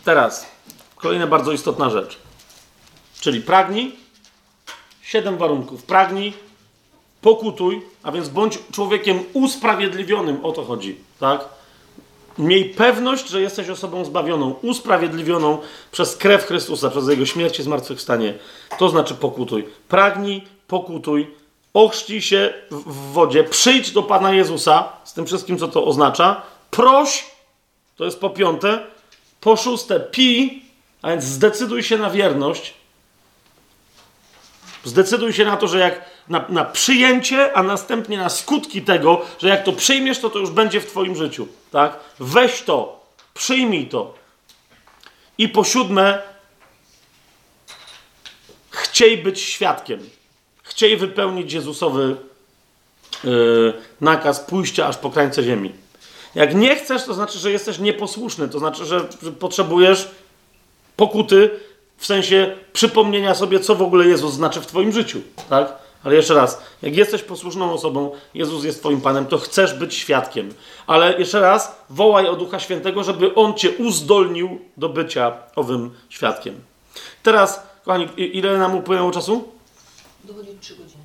teraz, 0.03 0.45
kolejna 0.95 1.27
bardzo 1.27 1.51
istotna 1.51 1.89
rzecz. 1.89 2.17
Czyli 3.19 3.41
pragnij, 3.41 3.95
siedem 5.01 5.37
warunków. 5.37 5.83
Pragnij, 5.83 6.33
pokutuj, 7.21 7.81
a 8.03 8.11
więc 8.11 8.29
bądź 8.29 8.59
człowiekiem 8.71 9.23
usprawiedliwionym, 9.33 10.45
o 10.45 10.51
to 10.51 10.63
chodzi, 10.63 10.97
tak? 11.19 11.60
Miej 12.37 12.65
pewność, 12.65 13.29
że 13.29 13.41
jesteś 13.41 13.69
osobą 13.69 14.05
zbawioną, 14.05 14.55
usprawiedliwioną 14.61 15.57
przez 15.91 16.17
krew 16.17 16.45
Chrystusa, 16.45 16.89
przez 16.89 17.07
Jego 17.07 17.25
śmierć 17.25 17.59
i 17.59 17.63
zmartwychwstanie. 17.63 18.33
To 18.79 18.89
znaczy 18.89 19.15
pokutuj. 19.15 19.67
Pragnij, 19.87 20.43
pokutuj, 20.67 21.35
ochrzcij 21.73 22.21
się 22.21 22.53
w 22.71 23.11
wodzie, 23.11 23.43
przyjdź 23.43 23.91
do 23.91 24.03
Pana 24.03 24.33
Jezusa 24.33 24.89
z 25.03 25.13
tym 25.13 25.25
wszystkim, 25.25 25.57
co 25.57 25.67
to 25.67 25.85
oznacza. 25.85 26.41
Proś, 26.71 27.25
to 27.95 28.05
jest 28.05 28.19
po 28.19 28.29
piąte. 28.29 28.79
Po 29.41 29.57
szóste, 29.57 29.99
pij, 29.99 30.63
a 31.01 31.09
więc 31.09 31.23
zdecyduj 31.23 31.83
się 31.83 31.97
na 31.97 32.09
wierność. 32.09 32.73
Zdecyduj 34.83 35.33
się 35.33 35.45
na 35.45 35.57
to, 35.57 35.67
że 35.67 35.79
jak 35.79 36.10
na, 36.29 36.45
na, 36.49 36.65
przyjęcie, 36.65 37.57
a 37.57 37.63
następnie 37.63 38.17
na 38.17 38.29
skutki 38.29 38.81
tego, 38.81 39.21
że 39.39 39.47
jak 39.47 39.63
to 39.63 39.71
przyjmiesz, 39.71 40.19
to 40.19 40.29
to 40.29 40.39
już 40.39 40.49
będzie 40.49 40.81
w 40.81 40.85
Twoim 40.85 41.15
życiu. 41.15 41.47
Tak? 41.71 41.99
Weź 42.19 42.61
to, 42.61 43.05
przyjmij 43.33 43.87
to. 43.87 44.13
I 45.37 45.49
po 45.49 45.63
siódme, 45.63 46.21
chciej 48.69 49.17
być 49.17 49.41
świadkiem. 49.41 50.09
Chciej 50.63 50.97
wypełnić 50.97 51.53
Jezusowy 51.53 52.15
yy, 53.23 53.73
nakaz 54.01 54.39
pójścia 54.39 54.87
aż 54.87 54.97
po 54.97 55.09
krańce 55.09 55.43
ziemi. 55.43 55.73
Jak 56.35 56.55
nie 56.55 56.75
chcesz, 56.75 57.05
to 57.05 57.13
znaczy, 57.13 57.39
że 57.39 57.51
jesteś 57.51 57.79
nieposłuszny, 57.79 58.49
to 58.49 58.59
znaczy, 58.59 58.85
że, 58.85 59.07
potrzebujesz 59.39 60.07
pokuty 60.95 61.49
w 61.97 62.05
sensie 62.05 62.55
przypomnienia 62.73 63.35
sobie, 63.35 63.59
co 63.59 63.75
w 63.75 63.81
ogóle 63.81 64.05
Jezus 64.05 64.33
znaczy 64.33 64.61
w 64.61 64.65
Twoim 64.65 64.91
życiu. 64.91 65.21
Tak? 65.49 65.80
Ale 66.03 66.15
jeszcze 66.15 66.33
raz, 66.33 66.61
jak 66.81 66.95
jesteś 66.95 67.23
posłuszną 67.23 67.73
osobą, 67.73 68.11
Jezus 68.33 68.63
jest 68.63 68.79
Twoim 68.79 69.01
Panem, 69.01 69.25
to 69.25 69.37
chcesz 69.37 69.73
być 69.73 69.95
świadkiem. 69.95 70.53
Ale 70.87 71.19
jeszcze 71.19 71.39
raz, 71.39 71.75
wołaj 71.89 72.27
o 72.27 72.35
Ducha 72.35 72.59
Świętego, 72.59 73.03
żeby 73.03 73.35
On 73.35 73.53
Cię 73.53 73.71
uzdolnił 73.71 74.59
do 74.77 74.89
bycia 74.89 75.33
owym 75.55 75.91
świadkiem. 76.09 76.61
Teraz, 77.23 77.63
kochani, 77.85 78.07
ile 78.17 78.57
nam 78.57 78.75
upłynęło 78.75 79.11
czasu? 79.11 79.51
Dochodzi 80.23 80.49
3 80.61 80.75
godziny. 80.75 81.03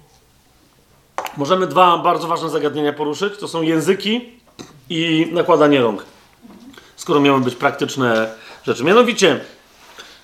Możemy 1.36 1.66
dwa 1.66 1.98
bardzo 1.98 2.28
ważne 2.28 2.50
zagadnienia 2.50 2.92
poruszyć. 2.92 3.38
To 3.38 3.48
są 3.48 3.62
języki 3.62 4.32
i 4.90 5.28
nakładanie 5.32 5.80
rąk. 5.80 6.04
Skoro 6.96 7.20
miały 7.20 7.40
być 7.40 7.54
praktyczne 7.54 8.34
rzeczy. 8.64 8.84
Mianowicie, 8.84 9.40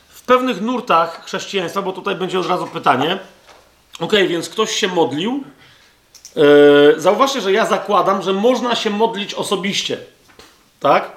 w 0.09 0.23
pewnych 0.23 0.61
nurtach 0.61 1.25
chrześcijaństwa, 1.25 1.83
bo 1.83 1.93
tutaj 1.93 2.17
będzie 2.17 2.41
od 2.41 2.47
razu 2.47 2.67
pytanie, 2.67 3.19
Ok, 4.01 4.13
więc 4.29 4.49
ktoś 4.49 4.71
się 4.71 4.89
modlił. 4.89 5.45
Yy, 6.37 6.95
zauważcie, 6.97 7.41
że 7.41 7.53
ja 7.53 7.67
zakładam, 7.67 8.23
że 8.23 8.33
można 8.33 8.75
się 8.75 8.91
modlić 8.91 9.35
osobiście. 9.35 9.99
Tak? 10.81 11.11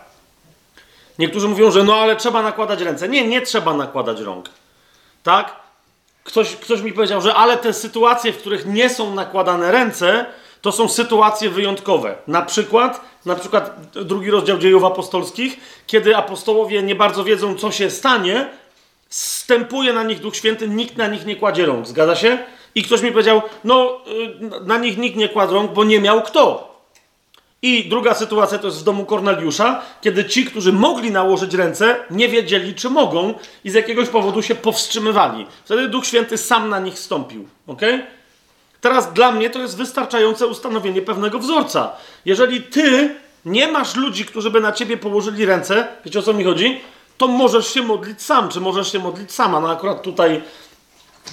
Niektórzy 1.20 1.48
mówią, 1.48 1.72
że 1.72 1.84
no 1.84 1.95
ale 1.95 2.16
trzeba 2.16 2.42
nakładać 2.42 2.82
ręce. 2.82 3.10
Nie, 3.10 3.28
nie 3.28 3.42
trzeba 3.42 3.74
nakładać 3.74 4.20
rąk. 4.20 4.50
Tak? 5.24 5.56
Ktoś, 6.24 6.56
ktoś 6.56 6.82
mi 6.82 6.94
powiedział, 6.94 7.22
że 7.22 7.36
ale 7.36 7.58
te 7.58 7.74
sytuacje, 7.74 8.34
w 8.34 8.38
których 8.38 8.66
nie 8.66 8.90
są 8.90 9.16
nakładane 9.16 9.72
ręce, 9.72 10.26
to 10.62 10.72
są 10.72 10.90
sytuacje 10.90 11.50
wyjątkowe. 11.50 12.16
Na 12.28 12.42
przykład, 12.42 13.02
na 13.26 13.36
przykład 13.36 13.90
drugi 13.92 14.32
rozdział 14.32 14.58
dziejów 14.58 14.84
apostolskich, 14.84 15.58
kiedy 15.88 16.18
apostołowie 16.18 16.84
nie 16.84 16.95
bardzo 16.95 17.24
wiedzą, 17.24 17.56
co 17.56 17.72
się 17.72 17.90
stanie, 17.90 18.50
stępuje 19.10 19.94
na 19.94 20.04
nich 20.04 20.20
Duch 20.20 20.36
Święty, 20.36 20.68
nikt 20.68 20.98
na 20.98 21.08
nich 21.08 21.26
nie 21.26 21.36
kładzie 21.36 21.66
rąk. 21.66 21.88
Zgadza 21.88 22.16
się? 22.16 22.38
I 22.76 22.84
ktoś 22.84 23.02
mi 23.02 23.12
powiedział, 23.12 23.42
no 23.64 24.02
y, 24.62 24.66
na 24.66 24.78
nich 24.78 24.98
nikt 24.98 25.18
nie 25.18 25.30
kładł 25.30 25.54
rąk, 25.54 25.72
bo 25.72 25.84
nie 25.84 26.00
miał 26.00 26.22
kto. 26.22 26.76
I 27.62 27.90
druga 27.90 28.14
sytuacja 28.14 28.58
to 28.58 28.68
jest 28.68 28.80
w 28.80 28.84
domu 28.84 29.06
Korneliusza, 29.06 29.82
kiedy 30.02 30.26
ci, 30.26 30.45
którzy 30.45 30.74
mogli 30.74 31.12
nałożyć 31.12 31.54
ręce, 31.54 31.95
nie 32.12 32.30
wiedzieli, 32.30 32.76
czy 32.76 32.90
mogą 32.90 33.34
i 33.64 33.70
z 33.70 33.74
jakiegoś 33.74 34.10
powodu 34.10 34.42
się 34.42 34.56
powstrzymywali. 34.56 35.45
Wtedy 35.66 35.88
Duch 35.88 36.06
Święty 36.06 36.38
sam 36.38 36.70
na 36.70 36.80
nich 36.80 37.00
stąpił. 37.00 37.48
ok? 37.68 37.82
Teraz 38.82 39.14
dla 39.14 39.32
mnie 39.32 39.50
to 39.50 39.60
jest 39.60 39.78
wystarczające 39.78 40.48
ustanowienie 40.48 41.02
pewnego 41.02 41.40
wzorca. 41.40 41.92
Jeżeli 42.26 42.62
ty 42.62 43.16
nie 43.45 43.68
masz 43.68 43.95
ludzi, 43.95 44.26
którzy 44.26 44.52
by 44.52 44.62
na 44.62 44.72
ciebie 44.72 44.98
położyli 44.98 45.45
ręce, 45.45 45.88
wiecie 46.06 46.20
o 46.20 46.22
co 46.22 46.34
mi 46.34 46.44
chodzi? 46.44 46.82
To 47.18 47.28
możesz 47.28 47.74
się 47.74 47.82
modlić 47.82 48.22
sam, 48.22 48.50
czy 48.50 48.62
możesz 48.62 48.92
się 48.92 49.00
modlić 49.00 49.32
sama. 49.32 49.60
No 49.60 49.72
akurat 49.72 50.02
tutaj 50.02 50.42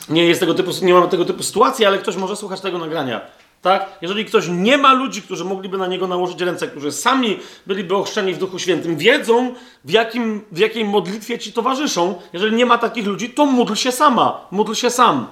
nie 0.08 0.24
jest 0.24 0.40
tego 0.40 0.54
typu, 0.54 0.70
nie 0.82 0.94
mamy 0.94 1.08
tego 1.08 1.24
typu 1.24 1.42
sytuacji, 1.42 1.84
ale 1.86 1.98
ktoś 1.98 2.16
może 2.16 2.36
słuchać 2.36 2.60
tego 2.60 2.78
nagrania. 2.78 3.20
Tak? 3.62 3.98
Jeżeli 4.02 4.24
ktoś 4.24 4.48
nie 4.48 4.78
ma 4.78 4.92
ludzi, 4.92 5.22
którzy 5.22 5.44
mogliby 5.44 5.78
na 5.78 5.86
niego 5.86 6.06
nałożyć 6.06 6.40
ręce, 6.40 6.68
którzy 6.68 6.92
sami 6.92 7.38
byliby 7.66 7.96
ochrzczeni 7.96 8.34
w 8.34 8.38
Duchu 8.38 8.58
Świętym, 8.58 8.96
wiedzą 8.96 9.54
w, 9.84 9.90
jakim, 9.90 10.44
w 10.52 10.58
jakiej 10.58 10.84
modlitwie 10.84 11.38
ci 11.38 11.52
towarzyszą. 11.52 12.14
Jeżeli 12.32 12.56
nie 12.56 12.66
ma 12.66 12.78
takich 12.78 13.06
ludzi, 13.06 13.30
to 13.30 13.46
módl 13.46 13.74
się 13.74 13.92
sama, 13.92 14.46
módl 14.50 14.74
się 14.74 14.90
sam. 14.90 15.26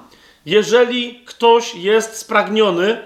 Jeżeli 0.47 1.21
ktoś 1.25 1.75
jest 1.75 2.17
spragniony, 2.17 2.99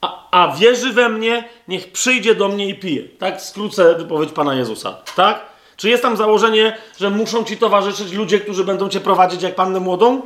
a, 0.00 0.28
a 0.30 0.56
wierzy 0.56 0.92
we 0.92 1.08
mnie, 1.08 1.48
niech 1.68 1.92
przyjdzie 1.92 2.34
do 2.34 2.48
mnie 2.48 2.68
i 2.68 2.74
pije. 2.74 3.02
Tak 3.02 3.42
skrócę 3.42 3.94
wypowiedź 3.94 4.32
Pana 4.32 4.54
Jezusa. 4.54 4.96
Tak? 5.16 5.40
Czy 5.76 5.88
jest 5.88 6.02
tam 6.02 6.16
założenie, 6.16 6.76
że 6.98 7.10
muszą 7.10 7.44
ci 7.44 7.56
towarzyszyć 7.56 8.12
ludzie, 8.12 8.40
którzy 8.40 8.64
będą 8.64 8.88
cię 8.88 9.00
prowadzić 9.00 9.42
jak 9.42 9.54
pannę 9.54 9.80
młodą? 9.80 10.22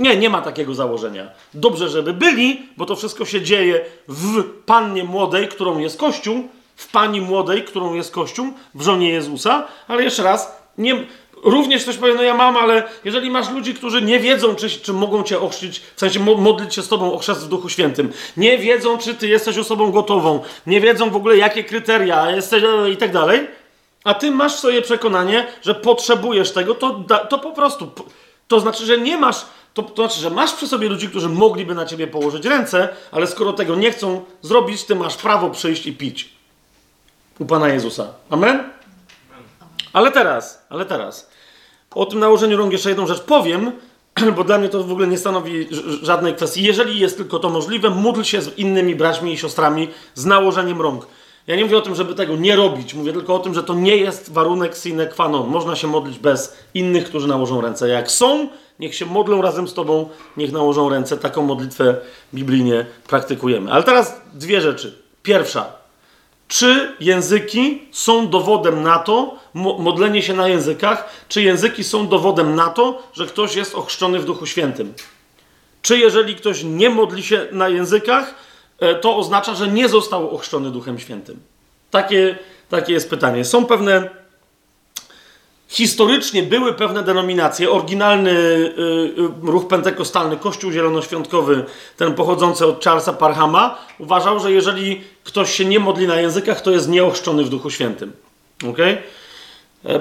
Nie, 0.00 0.16
nie 0.16 0.30
ma 0.30 0.42
takiego 0.42 0.74
założenia. 0.74 1.28
Dobrze, 1.54 1.88
żeby 1.88 2.12
byli, 2.12 2.62
bo 2.76 2.86
to 2.86 2.96
wszystko 2.96 3.24
się 3.24 3.42
dzieje 3.42 3.84
w 4.08 4.44
pannie 4.66 5.04
młodej, 5.04 5.48
którą 5.48 5.78
jest 5.78 5.98
Kościół, 5.98 6.48
w 6.76 6.90
pani 6.90 7.20
młodej, 7.20 7.64
którą 7.64 7.94
jest 7.94 8.12
Kościół, 8.12 8.46
w 8.74 8.82
żonie 8.82 9.10
Jezusa, 9.10 9.66
ale 9.88 10.02
jeszcze 10.04 10.22
raz, 10.22 10.62
nie, 10.78 11.06
również 11.44 11.82
ktoś 11.82 11.96
powie, 11.96 12.14
no 12.14 12.22
ja 12.22 12.34
mam, 12.34 12.56
ale 12.56 12.82
jeżeli 13.04 13.30
masz 13.30 13.50
ludzi, 13.50 13.74
którzy 13.74 14.02
nie 14.02 14.20
wiedzą, 14.20 14.54
czy, 14.54 14.70
czy 14.70 14.92
mogą 14.92 15.22
cię 15.22 15.40
ochrzcić, 15.40 15.82
w 15.96 16.00
sensie 16.00 16.20
mo- 16.20 16.34
modlić 16.34 16.74
się 16.74 16.82
z 16.82 16.88
tobą 16.88 17.12
o 17.12 17.18
w 17.18 17.48
Duchu 17.48 17.68
Świętym, 17.68 18.12
nie 18.36 18.58
wiedzą, 18.58 18.98
czy 18.98 19.14
ty 19.14 19.28
jesteś 19.28 19.58
osobą 19.58 19.90
gotową, 19.90 20.42
nie 20.66 20.80
wiedzą 20.80 21.10
w 21.10 21.16
ogóle, 21.16 21.36
jakie 21.36 21.64
kryteria 21.64 22.30
jesteś 22.30 22.62
i 22.92 22.96
tak 22.96 23.12
dalej, 23.12 23.48
a 24.04 24.14
ty 24.14 24.30
masz 24.30 24.54
swoje 24.54 24.82
przekonanie, 24.82 25.46
że 25.62 25.74
potrzebujesz 25.74 26.52
tego, 26.52 26.74
to, 26.74 27.04
to 27.30 27.38
po 27.38 27.52
prostu, 27.52 27.90
to 28.48 28.60
znaczy, 28.60 28.86
że 28.86 28.98
nie 28.98 29.16
masz, 29.16 29.46
to, 29.82 29.90
to 29.90 30.02
znaczy, 30.02 30.20
że 30.20 30.30
masz 30.30 30.52
przy 30.52 30.68
sobie 30.68 30.88
ludzi, 30.88 31.08
którzy 31.08 31.28
mogliby 31.28 31.74
na 31.74 31.86
ciebie 31.86 32.06
położyć 32.06 32.44
ręce, 32.44 32.88
ale 33.12 33.26
skoro 33.26 33.52
tego 33.52 33.76
nie 33.76 33.90
chcą 33.90 34.24
zrobić, 34.42 34.84
ty 34.84 34.94
masz 34.94 35.16
prawo 35.16 35.50
przyjść 35.50 35.86
i 35.86 35.92
pić. 35.92 36.30
U 37.38 37.46
Pana 37.46 37.68
Jezusa. 37.68 38.08
Amen? 38.30 38.64
Ale 39.92 40.12
teraz, 40.12 40.66
ale 40.68 40.86
teraz. 40.86 41.30
O 41.94 42.06
tym 42.06 42.18
nałożeniu 42.18 42.56
rąk 42.56 42.72
jeszcze 42.72 42.88
jedną 42.88 43.06
rzecz 43.06 43.20
powiem, 43.20 43.72
bo 44.36 44.44
dla 44.44 44.58
mnie 44.58 44.68
to 44.68 44.84
w 44.84 44.92
ogóle 44.92 45.06
nie 45.06 45.18
stanowi 45.18 45.68
żadnej 46.02 46.34
kwestii. 46.34 46.62
Jeżeli 46.62 46.98
jest 46.98 47.16
tylko 47.16 47.38
to 47.38 47.50
możliwe, 47.50 47.90
módl 47.90 48.22
się 48.22 48.42
z 48.42 48.58
innymi 48.58 48.94
braćmi 48.96 49.32
i 49.32 49.38
siostrami 49.38 49.88
z 50.14 50.24
nałożeniem 50.24 50.80
rąk. 50.80 51.06
Ja 51.46 51.56
nie 51.56 51.64
mówię 51.64 51.78
o 51.78 51.80
tym, 51.80 51.94
żeby 51.94 52.14
tego 52.14 52.36
nie 52.36 52.56
robić. 52.56 52.94
Mówię 52.94 53.12
tylko 53.12 53.34
o 53.34 53.38
tym, 53.38 53.54
że 53.54 53.62
to 53.62 53.74
nie 53.74 53.96
jest 53.96 54.32
warunek 54.32 54.76
sine 54.76 55.06
qua 55.06 55.28
non. 55.28 55.48
Można 55.48 55.76
się 55.76 55.86
modlić 55.86 56.18
bez 56.18 56.56
innych, 56.74 57.04
którzy 57.04 57.28
nałożą 57.28 57.60
ręce. 57.60 57.88
Jak 57.88 58.10
są, 58.10 58.48
niech 58.80 58.94
się 58.94 59.06
modlą 59.06 59.42
razem 59.42 59.68
z 59.68 59.74
tobą, 59.74 60.08
niech 60.36 60.52
nałożą 60.52 60.88
ręce. 60.88 61.16
Taką 61.16 61.42
modlitwę 61.42 61.96
biblijnie 62.34 62.86
praktykujemy. 63.06 63.72
Ale 63.72 63.82
teraz 63.82 64.20
dwie 64.34 64.60
rzeczy. 64.60 64.98
Pierwsza. 65.22 65.72
Czy 66.48 66.96
języki 67.00 67.82
są 67.92 68.28
dowodem 68.28 68.82
na 68.82 68.98
to, 68.98 69.34
mo- 69.54 69.78
modlenie 69.78 70.22
się 70.22 70.34
na 70.34 70.48
językach, 70.48 71.08
czy 71.28 71.42
języki 71.42 71.84
są 71.84 72.08
dowodem 72.08 72.54
na 72.54 72.68
to, 72.68 73.02
że 73.12 73.26
ktoś 73.26 73.54
jest 73.56 73.74
ochrzczony 73.74 74.18
w 74.18 74.24
Duchu 74.24 74.46
Świętym? 74.46 74.94
Czy 75.82 75.98
jeżeli 75.98 76.36
ktoś 76.36 76.64
nie 76.64 76.90
modli 76.90 77.22
się 77.22 77.46
na 77.52 77.68
językach, 77.68 78.34
e, 78.78 78.94
to 78.94 79.16
oznacza, 79.16 79.54
że 79.54 79.68
nie 79.68 79.88
został 79.88 80.30
ochrzczony 80.30 80.70
Duchem 80.70 80.98
Świętym? 80.98 81.40
Takie, 81.90 82.38
takie 82.68 82.92
jest 82.92 83.10
pytanie. 83.10 83.44
Są 83.44 83.66
pewne. 83.66 84.19
Historycznie 85.70 86.42
były 86.42 86.74
pewne 86.74 87.02
denominacje. 87.02 87.70
Oryginalny 87.70 88.30
y, 88.30 88.72
y, 89.44 89.50
ruch 89.50 89.66
pentekostalny, 89.66 90.36
Kościół 90.36 90.72
Zielonoświątkowy, 90.72 91.64
ten 91.96 92.14
pochodzący 92.14 92.66
od 92.66 92.84
Charlesa 92.84 93.12
Parhama, 93.12 93.78
uważał, 93.98 94.40
że 94.40 94.52
jeżeli 94.52 95.00
ktoś 95.24 95.52
się 95.52 95.64
nie 95.64 95.80
modli 95.80 96.06
na 96.06 96.20
językach, 96.20 96.60
to 96.60 96.70
jest 96.70 96.88
nieochrzczony 96.88 97.44
w 97.44 97.48
Duchu 97.48 97.70
Świętym. 97.70 98.12
Okay? 98.70 98.98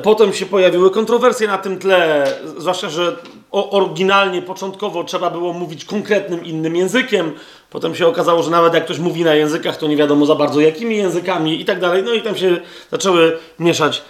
Potem 0.04 0.34
się 0.34 0.46
pojawiły 0.46 0.92
kontrowersje 0.92 1.48
na 1.48 1.58
tym 1.58 1.80
tle, 1.80 2.28
zwłaszcza, 2.58 2.90
że 2.90 3.16
oryginalnie, 3.52 4.42
początkowo 4.42 5.04
trzeba 5.04 5.30
było 5.30 5.54
mówić 5.54 5.86
konkretnym 5.86 6.46
innym 6.46 6.76
językiem. 6.76 7.32
Potem 7.70 7.96
się 7.96 8.08
okazało, 8.08 8.44
że 8.44 8.52
nawet 8.52 8.74
jak 8.74 8.86
ktoś 8.86 9.00
mówi 9.00 9.24
na 9.24 9.36
językach, 9.36 9.78
to 9.78 9.88
nie 9.88 9.98
wiadomo 9.98 10.26
za 10.26 10.36
bardzo 10.36 10.62
jakimi 10.62 10.98
językami 10.98 11.62
i 11.62 11.66
tak 11.66 11.80
dalej. 11.80 12.04
No 12.04 12.14
i 12.14 12.22
tam 12.22 12.38
się 12.38 12.58
zaczęły 12.92 13.38
mieszać 13.60 14.02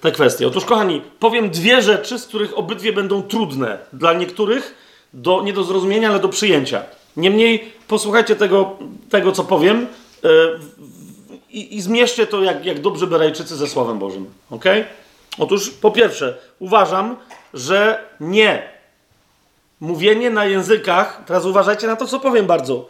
te 0.00 0.12
kwestie. 0.12 0.46
Otóż, 0.46 0.64
kochani, 0.64 1.02
powiem 1.18 1.50
dwie 1.50 1.82
rzeczy, 1.82 2.18
z 2.18 2.26
których 2.26 2.58
obydwie 2.58 2.92
będą 2.92 3.22
trudne 3.22 3.78
dla 3.92 4.12
niektórych, 4.12 4.74
do, 5.12 5.42
nie 5.42 5.52
do 5.52 5.64
zrozumienia, 5.64 6.08
ale 6.08 6.18
do 6.18 6.28
przyjęcia. 6.28 6.82
Niemniej 7.16 7.72
posłuchajcie 7.88 8.36
tego, 8.36 8.76
tego 9.10 9.32
co 9.32 9.44
powiem. 9.44 9.86
Yy, 10.22 10.58
i, 11.50 11.76
i 11.76 11.80
zmierzcie 11.80 12.26
to 12.26 12.42
jak, 12.42 12.64
jak 12.64 12.80
dobrzy 12.80 13.06
Berejczycy 13.06 13.56
ze 13.56 13.66
Słowem 13.66 13.98
Bożym. 13.98 14.26
ok? 14.50 14.64
Otóż 15.38 15.70
po 15.70 15.90
pierwsze, 15.90 16.38
uważam, 16.58 17.16
że 17.54 18.04
nie. 18.20 18.62
Mówienie 19.80 20.30
na 20.30 20.44
językach, 20.44 21.22
teraz 21.26 21.44
uważajcie 21.44 21.86
na 21.86 21.96
to, 21.96 22.06
co 22.06 22.20
powiem 22.20 22.46
bardzo. 22.46 22.88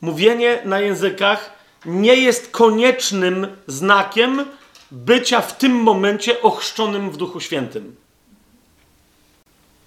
Mówienie 0.00 0.58
na 0.64 0.80
językach 0.80 1.52
nie 1.86 2.14
jest 2.14 2.50
koniecznym 2.50 3.46
znakiem 3.66 4.44
bycia 4.92 5.40
w 5.40 5.56
tym 5.56 5.72
momencie 5.72 6.42
ochrzczonym 6.42 7.10
w 7.10 7.16
Duchu 7.16 7.40
Świętym. 7.40 7.96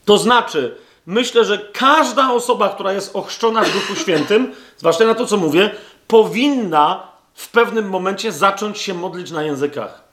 To 0.05 0.17
znaczy, 0.17 0.75
myślę, 1.05 1.45
że 1.45 1.57
każda 1.73 2.31
osoba, 2.31 2.69
która 2.69 2.93
jest 2.93 3.15
ochrzczona 3.15 3.63
w 3.63 3.73
Duchu 3.73 3.95
Świętym, 3.95 4.51
zwłaszcza 4.77 5.05
na 5.05 5.15
to, 5.15 5.25
co 5.25 5.37
mówię, 5.37 5.69
powinna 6.07 7.07
w 7.33 7.49
pewnym 7.49 7.89
momencie 7.89 8.31
zacząć 8.31 8.77
się 8.77 8.93
modlić 8.93 9.31
na 9.31 9.43
językach. 9.43 10.03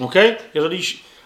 Ok? 0.00 0.14
Jeżeli, 0.54 0.82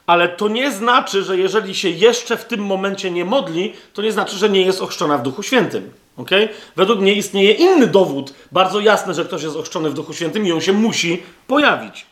ale 0.07 0.29
to 0.29 0.49
nie 0.49 0.73
znaczy, 0.73 1.23
że 1.23 1.39
jeżeli 1.39 1.75
się 1.75 1.91
jeszcze 1.91 2.37
w 2.37 2.45
tym 2.45 2.67
momencie 2.67 3.11
nie 3.11 3.25
modli, 3.25 3.73
to 3.95 4.03
nie 4.03 4.13
znaczy, 4.13 4.37
że 4.37 4.49
nie 4.49 4.63
jest 4.63 4.83
ochrzczona 4.83 5.19
w 5.19 5.23
Duchu 5.23 5.43
Świętym. 5.43 5.93
Ok? 6.17 6.31
Według 6.77 7.01
mnie 7.01 7.15
istnieje 7.15 7.53
inny 7.53 7.87
dowód, 7.87 8.35
bardzo 8.53 8.81
jasny, 8.81 9.15
że 9.15 9.25
ktoś 9.25 9.43
jest 9.43 9.57
ochrzczony 9.57 9.91
w 9.91 9.95
Duchu 9.95 10.13
Świętym 10.13 10.47
i 10.47 10.53
on 10.53 10.61
się 10.61 10.73
musi 10.73 11.23
pojawić. 11.47 12.12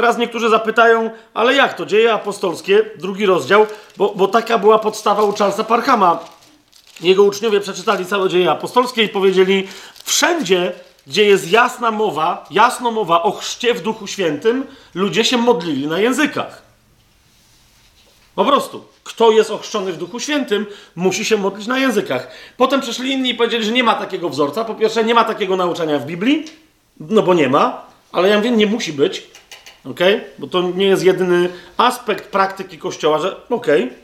Teraz 0.00 0.18
niektórzy 0.18 0.48
zapytają, 0.48 1.10
ale 1.34 1.54
jak 1.54 1.74
to? 1.74 1.86
Dzieje 1.86 2.12
apostolskie, 2.12 2.84
drugi 2.96 3.26
rozdział, 3.26 3.66
bo, 3.96 4.12
bo 4.16 4.28
taka 4.28 4.58
była 4.58 4.78
podstawa 4.78 5.22
u 5.22 5.32
Charlesa 5.32 5.64
Parhama. 5.64 6.18
Jego 7.00 7.22
uczniowie 7.22 7.60
przeczytali 7.60 8.06
całe 8.06 8.28
dzieje 8.28 8.50
apostolskie 8.50 9.02
i 9.02 9.08
powiedzieli, 9.08 9.68
wszędzie, 10.04 10.72
gdzie 11.06 11.24
jest 11.24 11.50
jasna 11.50 11.90
mowa, 11.90 12.46
jasno 12.50 12.90
mowa 12.90 13.22
o 13.22 13.32
chrzcie 13.32 13.74
w 13.74 13.82
Duchu 13.82 14.06
Świętym, 14.06 14.66
ludzie 14.94 15.24
się 15.24 15.36
modlili 15.36 15.86
na 15.86 15.98
językach. 15.98 16.62
Po 18.34 18.44
prostu. 18.44 18.84
Kto 19.04 19.30
jest 19.30 19.50
ochrzczony 19.50 19.92
w 19.92 19.96
Duchu 19.96 20.20
Świętym, 20.20 20.66
musi 20.96 21.24
się 21.24 21.36
modlić 21.36 21.66
na 21.66 21.78
językach. 21.78 22.28
Potem 22.56 22.80
przyszli 22.80 23.12
inni 23.12 23.30
i 23.30 23.34
powiedzieli, 23.34 23.64
że 23.64 23.72
nie 23.72 23.84
ma 23.84 23.94
takiego 23.94 24.28
wzorca. 24.28 24.64
Po 24.64 24.74
pierwsze, 24.74 25.04
nie 25.04 25.14
ma 25.14 25.24
takiego 25.24 25.56
nauczania 25.56 25.98
w 25.98 26.06
Biblii, 26.06 26.44
no 27.00 27.22
bo 27.22 27.34
nie 27.34 27.48
ma, 27.48 27.82
ale 28.12 28.28
ja 28.28 28.40
wiem, 28.40 28.56
nie 28.56 28.66
musi 28.66 28.92
być. 28.92 29.39
Okay? 29.84 30.24
Bo 30.38 30.46
to 30.46 30.62
nie 30.62 30.86
jest 30.86 31.04
jedyny 31.04 31.48
aspekt 31.76 32.28
praktyki 32.28 32.78
Kościoła, 32.78 33.18
że 33.18 33.48
okej, 33.48 33.84
okay. 33.84 33.96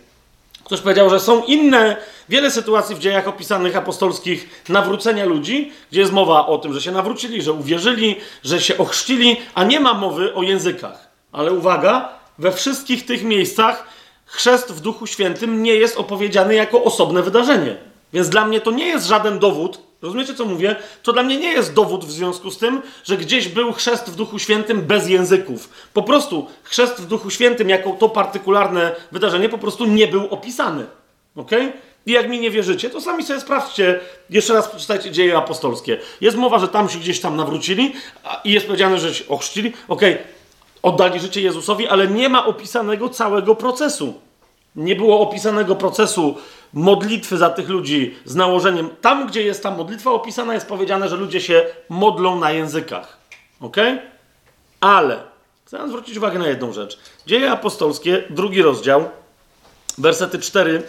ktoś 0.64 0.80
powiedział, 0.80 1.10
że 1.10 1.20
są 1.20 1.44
inne, 1.44 1.96
wiele 2.28 2.50
sytuacji 2.50 2.96
w 2.96 2.98
dziejach 2.98 3.28
opisanych 3.28 3.76
apostolskich 3.76 4.64
nawrócenia 4.68 5.24
ludzi, 5.24 5.72
gdzie 5.90 6.00
jest 6.00 6.12
mowa 6.12 6.46
o 6.46 6.58
tym, 6.58 6.74
że 6.74 6.82
się 6.82 6.92
nawrócili, 6.92 7.42
że 7.42 7.52
uwierzyli, 7.52 8.16
że 8.44 8.60
się 8.60 8.78
ochrzcili, 8.78 9.36
a 9.54 9.64
nie 9.64 9.80
ma 9.80 9.94
mowy 9.94 10.34
o 10.34 10.42
językach. 10.42 11.08
Ale 11.32 11.52
uwaga, 11.52 12.08
we 12.38 12.52
wszystkich 12.52 13.06
tych 13.06 13.24
miejscach 13.24 13.86
chrzest 14.24 14.72
w 14.72 14.80
Duchu 14.80 15.06
Świętym 15.06 15.62
nie 15.62 15.74
jest 15.74 15.96
opowiedziany 15.96 16.54
jako 16.54 16.84
osobne 16.84 17.22
wydarzenie. 17.22 17.76
Więc 18.12 18.28
dla 18.28 18.44
mnie 18.44 18.60
to 18.60 18.70
nie 18.70 18.86
jest 18.86 19.06
żaden 19.06 19.38
dowód, 19.38 19.85
rozumiecie 20.02 20.34
co 20.34 20.44
mówię? 20.44 20.76
To 21.02 21.12
dla 21.12 21.22
mnie 21.22 21.36
nie 21.36 21.52
jest 21.52 21.74
dowód 21.74 22.04
w 22.04 22.10
związku 22.10 22.50
z 22.50 22.58
tym, 22.58 22.82
że 23.04 23.16
gdzieś 23.16 23.48
był 23.48 23.72
chrzest 23.72 24.10
w 24.10 24.16
Duchu 24.16 24.38
Świętym 24.38 24.82
bez 24.82 25.08
języków. 25.08 25.68
Po 25.92 26.02
prostu 26.02 26.46
chrzest 26.62 27.00
w 27.00 27.06
Duchu 27.06 27.30
Świętym 27.30 27.68
jako 27.68 27.90
to 27.90 28.08
partykularne 28.08 28.94
wydarzenie 29.12 29.48
po 29.48 29.58
prostu 29.58 29.84
nie 29.84 30.06
był 30.06 30.26
opisany. 30.26 30.86
Ok? 31.36 31.50
I 32.06 32.12
jak 32.12 32.28
mi 32.28 32.40
nie 32.40 32.50
wierzycie, 32.50 32.90
to 32.90 33.00
sami 33.00 33.24
sobie 33.24 33.40
sprawdźcie, 33.40 34.00
jeszcze 34.30 34.54
raz 34.54 34.68
przeczytajcie 34.68 35.10
dzieje 35.10 35.36
apostolskie. 35.36 35.98
Jest 36.20 36.36
mowa, 36.36 36.58
że 36.58 36.68
tam 36.68 36.88
się 36.88 36.98
gdzieś 36.98 37.20
tam 37.20 37.36
nawrócili 37.36 37.92
i 38.44 38.52
jest 38.52 38.66
powiedziane, 38.66 38.98
że 38.98 39.14
się 39.14 39.28
ochrzcili. 39.28 39.72
Ok, 39.88 40.02
oddali 40.82 41.20
życie 41.20 41.40
Jezusowi, 41.40 41.88
ale 41.88 42.08
nie 42.08 42.28
ma 42.28 42.46
opisanego 42.46 43.08
całego 43.08 43.54
procesu. 43.54 44.14
Nie 44.76 44.96
było 44.96 45.20
opisanego 45.20 45.76
procesu 45.76 46.36
modlitwy 46.76 47.36
za 47.36 47.50
tych 47.50 47.68
ludzi 47.68 48.14
z 48.24 48.34
nałożeniem. 48.34 48.90
Tam, 49.00 49.26
gdzie 49.26 49.42
jest 49.42 49.62
ta 49.62 49.70
modlitwa 49.70 50.10
opisana, 50.10 50.54
jest 50.54 50.66
powiedziane, 50.66 51.08
że 51.08 51.16
ludzie 51.16 51.40
się 51.40 51.66
modlą 51.88 52.40
na 52.40 52.50
językach. 52.50 53.18
Ok? 53.60 53.76
Ale 54.80 55.18
chcę 55.64 55.88
zwrócić 55.88 56.16
uwagę 56.16 56.38
na 56.38 56.48
jedną 56.48 56.72
rzecz. 56.72 56.98
Dzieje 57.26 57.50
apostolskie, 57.50 58.24
drugi 58.30 58.62
rozdział, 58.62 59.08
wersety 59.98 60.38
4 60.38 60.82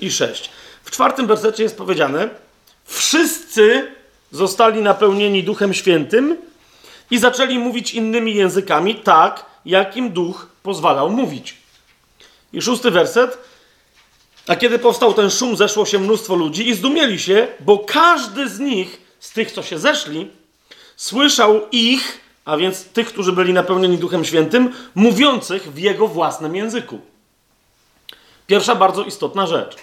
i 0.00 0.10
6. 0.10 0.50
W 0.84 0.90
czwartym 0.90 1.26
wersecie 1.26 1.62
jest 1.62 1.76
powiedziane: 1.76 2.28
Wszyscy 2.84 3.86
zostali 4.32 4.82
napełnieni 4.82 5.44
Duchem 5.44 5.74
Świętym 5.74 6.36
i 7.10 7.18
zaczęli 7.18 7.58
mówić 7.58 7.94
innymi 7.94 8.34
językami, 8.34 8.94
tak 8.94 9.44
jak 9.64 9.96
im 9.96 10.10
Duch 10.10 10.46
pozwalał 10.62 11.10
mówić. 11.10 11.56
I 12.52 12.62
szósty 12.62 12.90
werset. 12.90 13.53
A 14.46 14.56
kiedy 14.56 14.78
powstał 14.78 15.14
ten 15.14 15.30
szum, 15.30 15.56
zeszło 15.56 15.86
się 15.86 15.98
mnóstwo 15.98 16.34
ludzi 16.34 16.68
i 16.68 16.74
zdumieli 16.74 17.18
się, 17.18 17.48
bo 17.60 17.78
każdy 17.78 18.48
z 18.48 18.58
nich, 18.58 19.00
z 19.20 19.32
tych, 19.32 19.52
co 19.52 19.62
się 19.62 19.78
zeszli, 19.78 20.30
słyszał 20.96 21.60
ich, 21.72 22.20
a 22.44 22.56
więc 22.56 22.84
tych, 22.84 23.08
którzy 23.08 23.32
byli 23.32 23.52
napełnieni 23.52 23.98
Duchem 23.98 24.24
Świętym, 24.24 24.72
mówiących 24.94 25.72
w 25.72 25.78
jego 25.78 26.08
własnym 26.08 26.56
języku. 26.56 27.00
Pierwsza 28.46 28.74
bardzo 28.74 29.04
istotna 29.04 29.46
rzecz. 29.46 29.76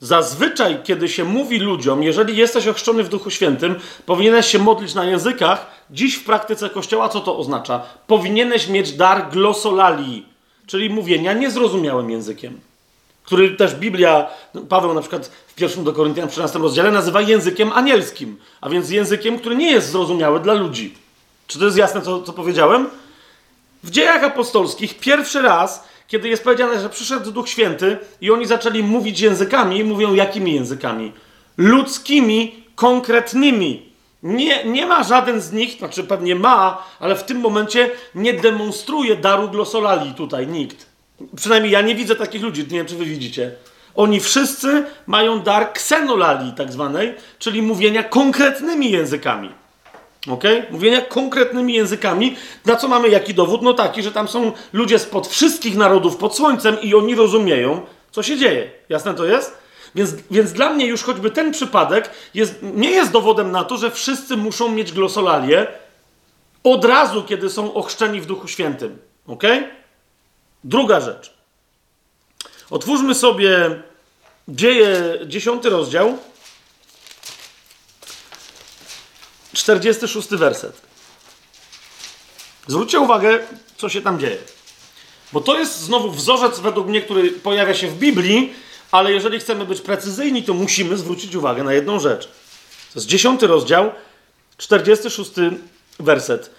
Zazwyczaj, 0.00 0.80
kiedy 0.84 1.08
się 1.08 1.24
mówi 1.24 1.58
ludziom, 1.58 2.02
jeżeli 2.02 2.36
jesteś 2.36 2.66
ochrzczony 2.66 3.04
w 3.04 3.08
Duchu 3.08 3.30
Świętym, 3.30 3.80
powinieneś 4.06 4.46
się 4.46 4.58
modlić 4.58 4.94
na 4.94 5.04
językach. 5.04 5.66
Dziś 5.90 6.14
w 6.14 6.24
praktyce 6.24 6.70
Kościoła 6.70 7.08
co 7.08 7.20
to 7.20 7.38
oznacza? 7.38 7.82
Powinieneś 8.06 8.68
mieć 8.68 8.92
dar 8.92 9.30
glosolalii, 9.30 10.26
czyli 10.66 10.90
mówienia 10.90 11.32
niezrozumiałym 11.32 12.10
językiem, 12.10 12.60
który 13.24 13.50
też 13.50 13.74
Biblia, 13.74 14.26
Paweł 14.68 14.94
na 14.94 15.00
przykład 15.00 15.26
w 15.46 15.54
pierwszym 15.54 15.84
do 15.84 15.92
Koryntian 15.92 16.28
w 16.28 16.32
13 16.32 16.58
rozdziale 16.58 16.90
nazywa 16.90 17.20
językiem 17.20 17.72
anielskim, 17.72 18.36
a 18.60 18.68
więc 18.68 18.90
językiem, 18.90 19.38
który 19.38 19.56
nie 19.56 19.70
jest 19.70 19.90
zrozumiały 19.90 20.40
dla 20.40 20.54
ludzi. 20.54 20.94
Czy 21.46 21.58
to 21.58 21.64
jest 21.64 21.76
jasne, 21.76 22.02
co, 22.02 22.22
co 22.22 22.32
powiedziałem? 22.32 22.88
W 23.82 23.90
dziejach 23.90 24.24
apostolskich 24.24 24.98
pierwszy 24.98 25.42
raz 25.42 25.84
kiedy 26.08 26.28
jest 26.28 26.44
powiedziane, 26.44 26.80
że 26.80 26.90
przyszedł 26.90 27.32
Duch 27.32 27.48
Święty 27.48 27.98
i 28.20 28.30
oni 28.30 28.46
zaczęli 28.46 28.82
mówić 28.82 29.20
językami, 29.20 29.84
mówią 29.84 30.14
jakimi 30.14 30.54
językami? 30.54 31.12
Ludzkimi, 31.56 32.64
konkretnymi. 32.74 33.94
Nie, 34.22 34.64
nie 34.64 34.86
ma 34.86 35.02
żaden 35.02 35.40
z 35.40 35.52
nich, 35.52 35.78
znaczy 35.78 36.04
pewnie 36.04 36.34
ma, 36.34 36.84
ale 37.00 37.16
w 37.16 37.24
tym 37.24 37.40
momencie 37.40 37.90
nie 38.14 38.32
demonstruje 38.32 39.16
daru 39.16 39.48
glosolali 39.48 40.14
tutaj 40.14 40.46
nikt. 40.46 40.86
Przynajmniej 41.36 41.72
ja 41.72 41.80
nie 41.80 41.94
widzę 41.94 42.16
takich 42.16 42.42
ludzi, 42.42 42.62
nie 42.62 42.68
wiem 42.68 42.86
czy 42.86 42.96
wy 42.96 43.04
widzicie. 43.04 43.50
Oni 43.94 44.20
wszyscy 44.20 44.84
mają 45.06 45.40
dar 45.40 45.72
ksenolali 45.72 46.52
tak 46.52 46.72
zwanej, 46.72 47.14
czyli 47.38 47.62
mówienia 47.62 48.02
konkretnymi 48.02 48.90
językami. 48.90 49.50
Ok? 50.30 50.44
Mówienia 50.70 51.00
konkretnymi 51.00 51.74
językami. 51.74 52.36
Na 52.64 52.76
co 52.76 52.88
mamy 52.88 53.08
jaki 53.08 53.34
dowód? 53.34 53.62
No 53.62 53.74
taki, 53.74 54.02
że 54.02 54.12
tam 54.12 54.28
są 54.28 54.52
ludzie 54.72 54.98
spod 54.98 55.26
wszystkich 55.26 55.76
narodów 55.76 56.16
pod 56.16 56.36
słońcem 56.36 56.82
i 56.82 56.94
oni 56.94 57.14
rozumieją, 57.14 57.80
co 58.10 58.22
się 58.22 58.36
dzieje. 58.36 58.70
Jasne 58.88 59.14
to 59.14 59.24
jest? 59.24 59.58
Więc, 59.94 60.10
więc 60.30 60.52
dla 60.52 60.70
mnie 60.70 60.86
już 60.86 61.02
choćby 61.02 61.30
ten 61.30 61.52
przypadek 61.52 62.10
jest, 62.34 62.58
nie 62.62 62.90
jest 62.90 63.12
dowodem 63.12 63.50
na 63.50 63.64
to, 63.64 63.76
że 63.76 63.90
wszyscy 63.90 64.36
muszą 64.36 64.68
mieć 64.68 64.92
glosolalię 64.92 65.66
od 66.64 66.84
razu, 66.84 67.22
kiedy 67.22 67.50
są 67.50 67.74
ochrzczeni 67.74 68.20
w 68.20 68.26
Duchu 68.26 68.48
Świętym. 68.48 68.98
Ok? 69.26 69.42
Druga 70.64 71.00
rzecz. 71.00 71.34
Otwórzmy 72.70 73.14
sobie 73.14 73.82
dzieje, 74.48 75.18
dziesiąty 75.26 75.70
rozdział. 75.70 76.18
46 79.52 80.28
werset. 80.28 80.80
Zwróćcie 82.66 83.00
uwagę, 83.00 83.38
co 83.76 83.88
się 83.88 84.02
tam 84.02 84.20
dzieje. 84.20 84.38
Bo 85.32 85.40
to 85.40 85.58
jest 85.58 85.80
znowu 85.80 86.10
wzorzec, 86.10 86.60
według 86.60 86.86
mnie, 86.86 87.02
który 87.02 87.30
pojawia 87.30 87.74
się 87.74 87.88
w 87.88 87.98
Biblii, 87.98 88.52
ale 88.90 89.12
jeżeli 89.12 89.40
chcemy 89.40 89.64
być 89.64 89.80
precyzyjni, 89.80 90.42
to 90.42 90.54
musimy 90.54 90.96
zwrócić 90.96 91.34
uwagę 91.34 91.62
na 91.64 91.72
jedną 91.72 92.00
rzecz. 92.00 92.26
To 92.92 92.98
jest 92.98 93.06
10 93.06 93.42
rozdział, 93.42 93.92
46 94.58 95.30
werset. 95.98 96.50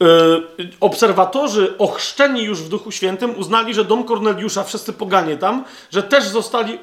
Yy, 0.00 0.70
obserwatorzy 0.80 1.78
ochrzczeni 1.78 2.42
już 2.42 2.62
w 2.62 2.68
Duchu 2.68 2.90
Świętym 2.90 3.38
uznali, 3.38 3.74
że 3.74 3.84
dom 3.84 4.04
Korneliusza, 4.04 4.64
wszyscy 4.64 4.92
poganie 4.92 5.36
tam, 5.36 5.64
że 5.90 6.02
też 6.02 6.24
zostali 6.24 6.78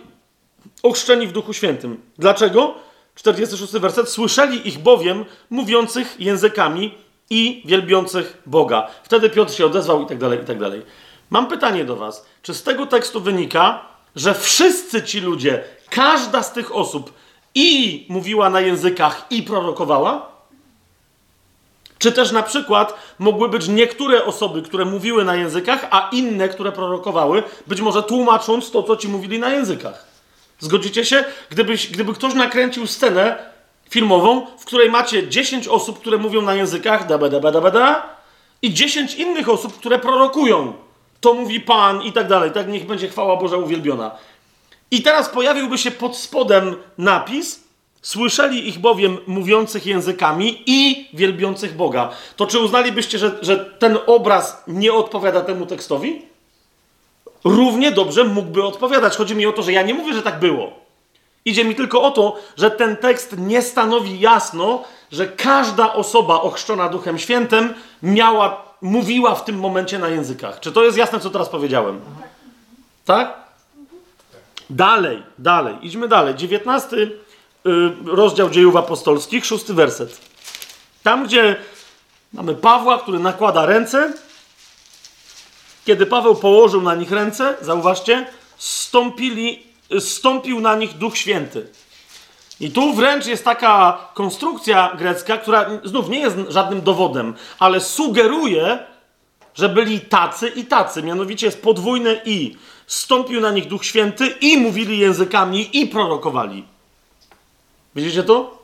ochrzczeni 0.84 1.28
w 1.28 1.32
Duchu 1.32 1.54
Świętym. 1.54 2.02
Dlaczego? 2.18 2.76
46 3.16 3.74
werset. 3.74 4.10
Słyszeli 4.10 4.68
ich 4.68 4.80
bowiem 4.80 5.26
mówiących 5.50 6.16
językami 6.20 6.98
i 7.30 7.64
wielbiących 7.66 8.42
Boga. 8.46 8.88
Wtedy 9.04 9.30
Piotr 9.30 9.54
się 9.54 9.66
odezwał 9.66 10.04
i 10.04 10.06
tak 10.06 10.18
dalej, 10.18 10.40
i 10.42 10.46
tak 10.46 10.60
dalej. 10.60 10.82
Mam 11.30 11.48
pytanie 11.48 11.86
do 11.86 11.96
was. 11.96 12.26
Czy 12.42 12.54
z 12.54 12.64
tego 12.64 12.86
tekstu 12.86 13.22
wynika, 13.22 13.82
że 14.16 14.34
wszyscy 14.34 15.04
ci 15.04 15.20
ludzie, 15.20 15.64
każda 15.90 16.44
z 16.44 16.54
tych 16.54 16.76
osób 16.76 17.14
i 17.56 18.06
mówiła 18.10 18.50
na 18.50 18.62
językach 18.62 19.26
i 19.30 19.44
prorokowała? 19.44 20.37
Czy 22.00 22.12
też 22.12 22.32
na 22.32 22.44
przykład 22.44 22.94
mogły 23.20 23.50
być 23.50 23.68
niektóre 23.68 24.26
osoby, 24.26 24.62
które 24.62 24.86
mówiły 24.86 25.24
na 25.24 25.36
językach, 25.36 25.88
a 25.92 26.10
inne, 26.12 26.50
które 26.50 26.72
prorokowały, 26.72 27.44
być 27.68 27.82
może 27.82 28.04
tłumacząc 28.04 28.72
to, 28.72 28.84
co 28.84 28.96
ci 28.98 29.08
mówili 29.08 29.40
na 29.40 29.50
językach? 29.50 30.06
Zgodzicie 30.60 31.06
się? 31.06 31.26
Gdybyś, 31.50 31.88
gdyby 31.88 32.14
ktoś 32.14 32.34
nakręcił 32.34 32.88
scenę 32.88 33.38
filmową, 33.90 34.46
w 34.60 34.66
której 34.66 34.90
macie 34.90 35.28
10 35.28 35.68
osób, 35.68 36.00
które 36.00 36.18
mówią 36.18 36.42
na 36.42 36.54
językach 36.54 37.08
da, 37.08 37.18
da, 37.18 37.40
da, 37.40 37.72
da, 37.72 38.10
i 38.62 38.74
10 38.74 39.16
innych 39.16 39.50
osób, 39.50 39.80
które 39.80 40.00
prorokują. 40.00 40.74
To 41.22 41.34
mówi 41.34 41.60
Pan 41.60 42.02
i 42.02 42.14
tak 42.14 42.28
dalej. 42.28 42.52
Tak 42.52 42.68
niech 42.68 42.86
będzie 42.86 43.08
chwała 43.08 43.38
Boża 43.38 43.58
uwielbiona. 43.58 44.12
I 44.92 45.02
teraz 45.02 45.30
pojawiłby 45.30 45.78
się 45.78 45.92
pod 45.92 46.18
spodem 46.18 46.76
napis 46.98 47.67
Słyszeli 48.08 48.70
ich 48.70 48.80
bowiem 48.80 49.18
mówiących 49.28 49.86
językami 49.86 50.64
i 50.66 51.10
wielbiących 51.14 51.76
Boga. 51.76 52.10
To 52.36 52.48
czy 52.48 52.60
uznalibyście, 52.60 53.18
że, 53.18 53.38
że 53.42 53.58
ten 53.58 53.98
obraz 54.06 54.64
nie 54.68 54.94
odpowiada 54.94 55.42
temu 55.42 55.66
tekstowi? 55.66 56.22
równie 57.44 57.92
dobrze 57.92 58.24
mógłby 58.24 58.64
odpowiadać. 58.64 59.18
Chodzi 59.18 59.36
mi 59.36 59.46
o 59.46 59.52
to, 59.52 59.64
że 59.64 59.72
ja 59.72 59.82
nie 59.82 59.94
mówię, 59.94 60.14
że 60.14 60.22
tak 60.22 60.40
było. 60.40 60.72
Idzie 61.46 61.66
mi 61.66 61.76
tylko 61.76 62.02
o 62.02 62.12
to, 62.12 62.36
że 62.58 62.72
ten 62.72 62.98
tekst 62.98 63.36
nie 63.38 63.62
stanowi 63.62 64.20
jasno, 64.20 64.84
że 65.12 65.28
każda 65.28 65.94
osoba 65.94 66.42
ochrzczona 66.42 66.90
Duchem 66.90 67.18
Świętym 67.18 67.74
miała, 68.04 68.64
mówiła 68.82 69.36
w 69.36 69.46
tym 69.46 69.60
momencie 69.60 70.00
na 70.00 70.08
językach. 70.08 70.60
Czy 70.60 70.72
to 70.72 70.84
jest 70.84 70.98
jasne, 70.98 71.20
co 71.20 71.30
teraz 71.30 71.50
powiedziałem? 71.50 72.02
Tak? 73.06 73.34
Dalej, 74.70 75.24
dalej, 75.40 75.76
idźmy 75.82 76.08
dalej. 76.08 76.36
19 76.36 76.98
y, 76.98 77.27
rozdział 78.06 78.50
dziejów 78.50 78.76
apostolskich, 78.76 79.46
szósty 79.46 79.74
werset. 79.74 80.22
Tam, 81.04 81.26
gdzie 81.26 81.56
mamy 82.34 82.56
Pawła, 82.56 82.98
który 83.00 83.20
nakłada 83.20 83.66
ręce 83.66 84.14
kiedy 85.88 86.06
Paweł 86.06 86.36
położył 86.36 86.82
na 86.82 86.96
nich 86.96 87.12
ręce, 87.12 87.58
zauważcie, 87.62 88.28
stąpili, 88.58 89.64
stąpił 90.00 90.60
na 90.60 90.76
nich 90.76 90.94
Duch 90.94 91.18
Święty. 91.18 91.68
I 92.60 92.72
tu 92.72 92.94
wręcz 92.94 93.26
jest 93.26 93.46
taka 93.46 93.98
konstrukcja 94.14 94.96
grecka, 94.98 95.38
która 95.38 95.70
znów 95.84 96.10
nie 96.10 96.20
jest 96.20 96.38
żadnym 96.50 96.82
dowodem, 96.82 97.34
ale 97.60 97.82
sugeruje, 97.82 98.80
że 99.56 99.70
byli 99.70 100.00
tacy 100.00 100.48
i 100.48 100.66
tacy. 100.66 101.04
Mianowicie 101.04 101.46
jest 101.46 101.62
podwójne 101.62 102.22
i. 102.26 102.56
Stąpił 102.88 103.42
na 103.42 103.52
nich 103.52 103.68
Duch 103.68 103.86
Święty 103.86 104.28
i 104.28 104.58
mówili 104.58 105.00
językami 105.00 105.80
i 105.82 105.88
prorokowali. 105.88 106.64
Widzicie 107.98 108.24
to? 108.24 108.58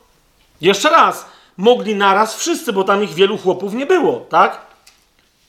Jeszcze 0.62 0.90
raz. 0.90 1.26
Mogli 1.58 1.96
naraz 1.96 2.36
wszyscy, 2.36 2.74
bo 2.74 2.84
tam 2.84 3.04
ich 3.04 3.14
wielu 3.14 3.38
chłopów 3.38 3.74
nie 3.74 3.86
było, 3.86 4.26
tak? 4.30 4.62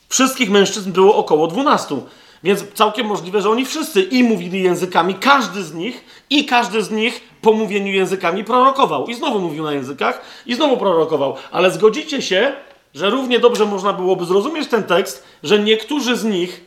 Wszystkich 0.08 0.50
mężczyzn 0.50 0.92
było 0.92 1.16
około 1.16 1.46
12. 1.46 1.96
Więc 2.44 2.64
całkiem 2.74 3.06
możliwe, 3.06 3.42
że 3.42 3.50
oni 3.50 3.64
wszyscy 3.64 4.02
i 4.02 4.24
mówili 4.24 4.62
językami, 4.62 5.14
każdy 5.14 5.62
z 5.62 5.74
nich, 5.74 6.04
i 6.30 6.44
każdy 6.44 6.82
z 6.82 6.90
nich 6.90 7.20
po 7.40 7.52
mówieniu 7.52 7.92
językami 7.92 8.44
prorokował. 8.44 9.06
I 9.06 9.14
znowu 9.14 9.40
mówił 9.40 9.64
na 9.64 9.72
językach, 9.72 10.20
i 10.46 10.54
znowu 10.54 10.76
prorokował. 10.76 11.36
Ale 11.52 11.70
zgodzicie 11.70 12.22
się, 12.22 12.52
że 12.94 13.10
równie 13.10 13.38
dobrze 13.38 13.66
można 13.66 13.92
byłoby 13.92 14.24
zrozumieć 14.24 14.68
ten 14.68 14.82
tekst, 14.82 15.24
że 15.42 15.58
niektórzy 15.58 16.16
z 16.16 16.24
nich, 16.24 16.63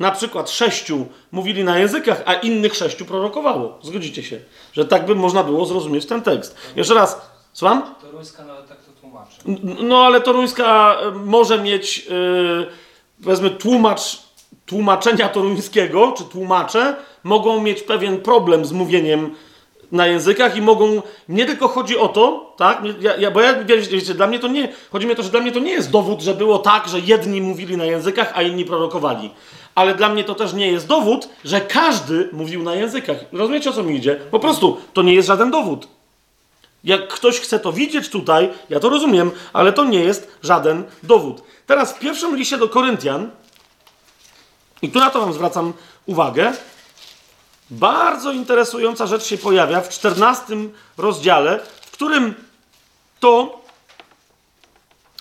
na 0.00 0.10
przykład 0.10 0.50
sześciu, 0.50 1.06
mówili 1.32 1.64
na 1.64 1.78
językach, 1.78 2.22
a 2.26 2.34
innych 2.34 2.74
sześciu 2.74 3.04
prorokowało. 3.04 3.78
Zgodzicie 3.82 4.22
się, 4.22 4.40
że 4.72 4.84
tak 4.84 5.06
by 5.06 5.14
można 5.14 5.44
było 5.44 5.66
zrozumieć 5.66 6.06
ten 6.06 6.22
tekst. 6.22 6.56
Jeszcze 6.76 6.94
raz, 6.94 7.30
słucham? 7.52 7.94
Toruńska 8.00 8.44
nawet 8.44 8.68
tak 8.68 8.78
to 8.78 8.92
tłumaczy. 9.00 9.36
No 9.82 10.04
ale 10.06 10.20
toruńska 10.20 10.96
e, 11.00 11.10
może 11.10 11.62
mieć, 11.62 12.06
yy, 12.06 12.66
powiedzmy, 13.24 13.50
tłumacz, 13.50 14.18
tłumaczenia 14.66 15.28
toruńskiego, 15.28 16.14
czy 16.18 16.24
tłumacze, 16.24 16.96
mogą 17.24 17.60
mieć 17.60 17.82
pewien 17.82 18.20
problem 18.20 18.64
z 18.64 18.72
mówieniem 18.72 19.34
na 19.92 20.06
językach 20.06 20.56
i 20.56 20.62
mogą, 20.62 21.02
nie 21.28 21.46
tylko 21.46 21.68
chodzi 21.68 21.98
o 21.98 22.08
to, 22.08 22.54
tak, 22.56 22.82
ja, 23.00 23.16
ja, 23.16 23.30
bo 23.30 23.40
ja, 23.40 23.64
wiecie, 23.64 24.14
dla 24.14 24.26
mnie 24.26 24.38
to 24.38 24.48
nie, 24.48 24.68
chodzi 24.92 25.06
mi 25.06 25.12
o 25.12 25.16
to, 25.16 25.22
że 25.22 25.30
dla 25.30 25.40
mnie 25.40 25.52
to 25.52 25.58
nie 25.58 25.72
jest 25.72 25.90
dowód, 25.90 26.20
że 26.20 26.34
było 26.34 26.58
tak, 26.58 26.88
że 26.88 27.00
jedni 27.00 27.40
mówili 27.40 27.76
na 27.76 27.84
językach, 27.84 28.32
a 28.34 28.42
inni 28.42 28.64
prorokowali. 28.64 29.30
Ale 29.74 29.94
dla 29.94 30.08
mnie 30.08 30.24
to 30.24 30.34
też 30.34 30.52
nie 30.52 30.72
jest 30.72 30.86
dowód, 30.86 31.28
że 31.44 31.60
każdy 31.60 32.28
mówił 32.32 32.62
na 32.62 32.74
językach. 32.74 33.16
Rozumiecie, 33.32 33.70
o 33.70 33.72
co 33.72 33.82
mi 33.82 33.96
idzie? 33.96 34.20
Po 34.30 34.38
prostu, 34.38 34.80
to 34.92 35.02
nie 35.02 35.14
jest 35.14 35.28
żaden 35.28 35.50
dowód. 35.50 35.88
Jak 36.84 37.08
ktoś 37.08 37.40
chce 37.40 37.60
to 37.60 37.72
widzieć 37.72 38.08
tutaj, 38.08 38.50
ja 38.70 38.80
to 38.80 38.88
rozumiem, 38.88 39.30
ale 39.52 39.72
to 39.72 39.84
nie 39.84 40.00
jest 40.00 40.38
żaden 40.42 40.84
dowód. 41.02 41.42
Teraz 41.66 41.92
w 41.92 41.98
pierwszym 41.98 42.36
liście 42.36 42.58
do 42.58 42.68
Koryntian, 42.68 43.30
i 44.82 44.88
tu 44.88 44.98
na 44.98 45.10
to 45.10 45.20
wam 45.20 45.32
zwracam 45.32 45.72
uwagę, 46.06 46.52
bardzo 47.70 48.32
interesująca 48.32 49.06
rzecz 49.06 49.24
się 49.24 49.38
pojawia 49.38 49.80
w 49.80 49.88
14 49.88 50.56
rozdziale, 50.96 51.60
w 51.80 51.90
którym 51.90 52.34
to 53.20 53.60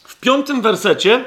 w 0.03 0.15
piątym 0.15 0.61
wersecie 0.61 1.25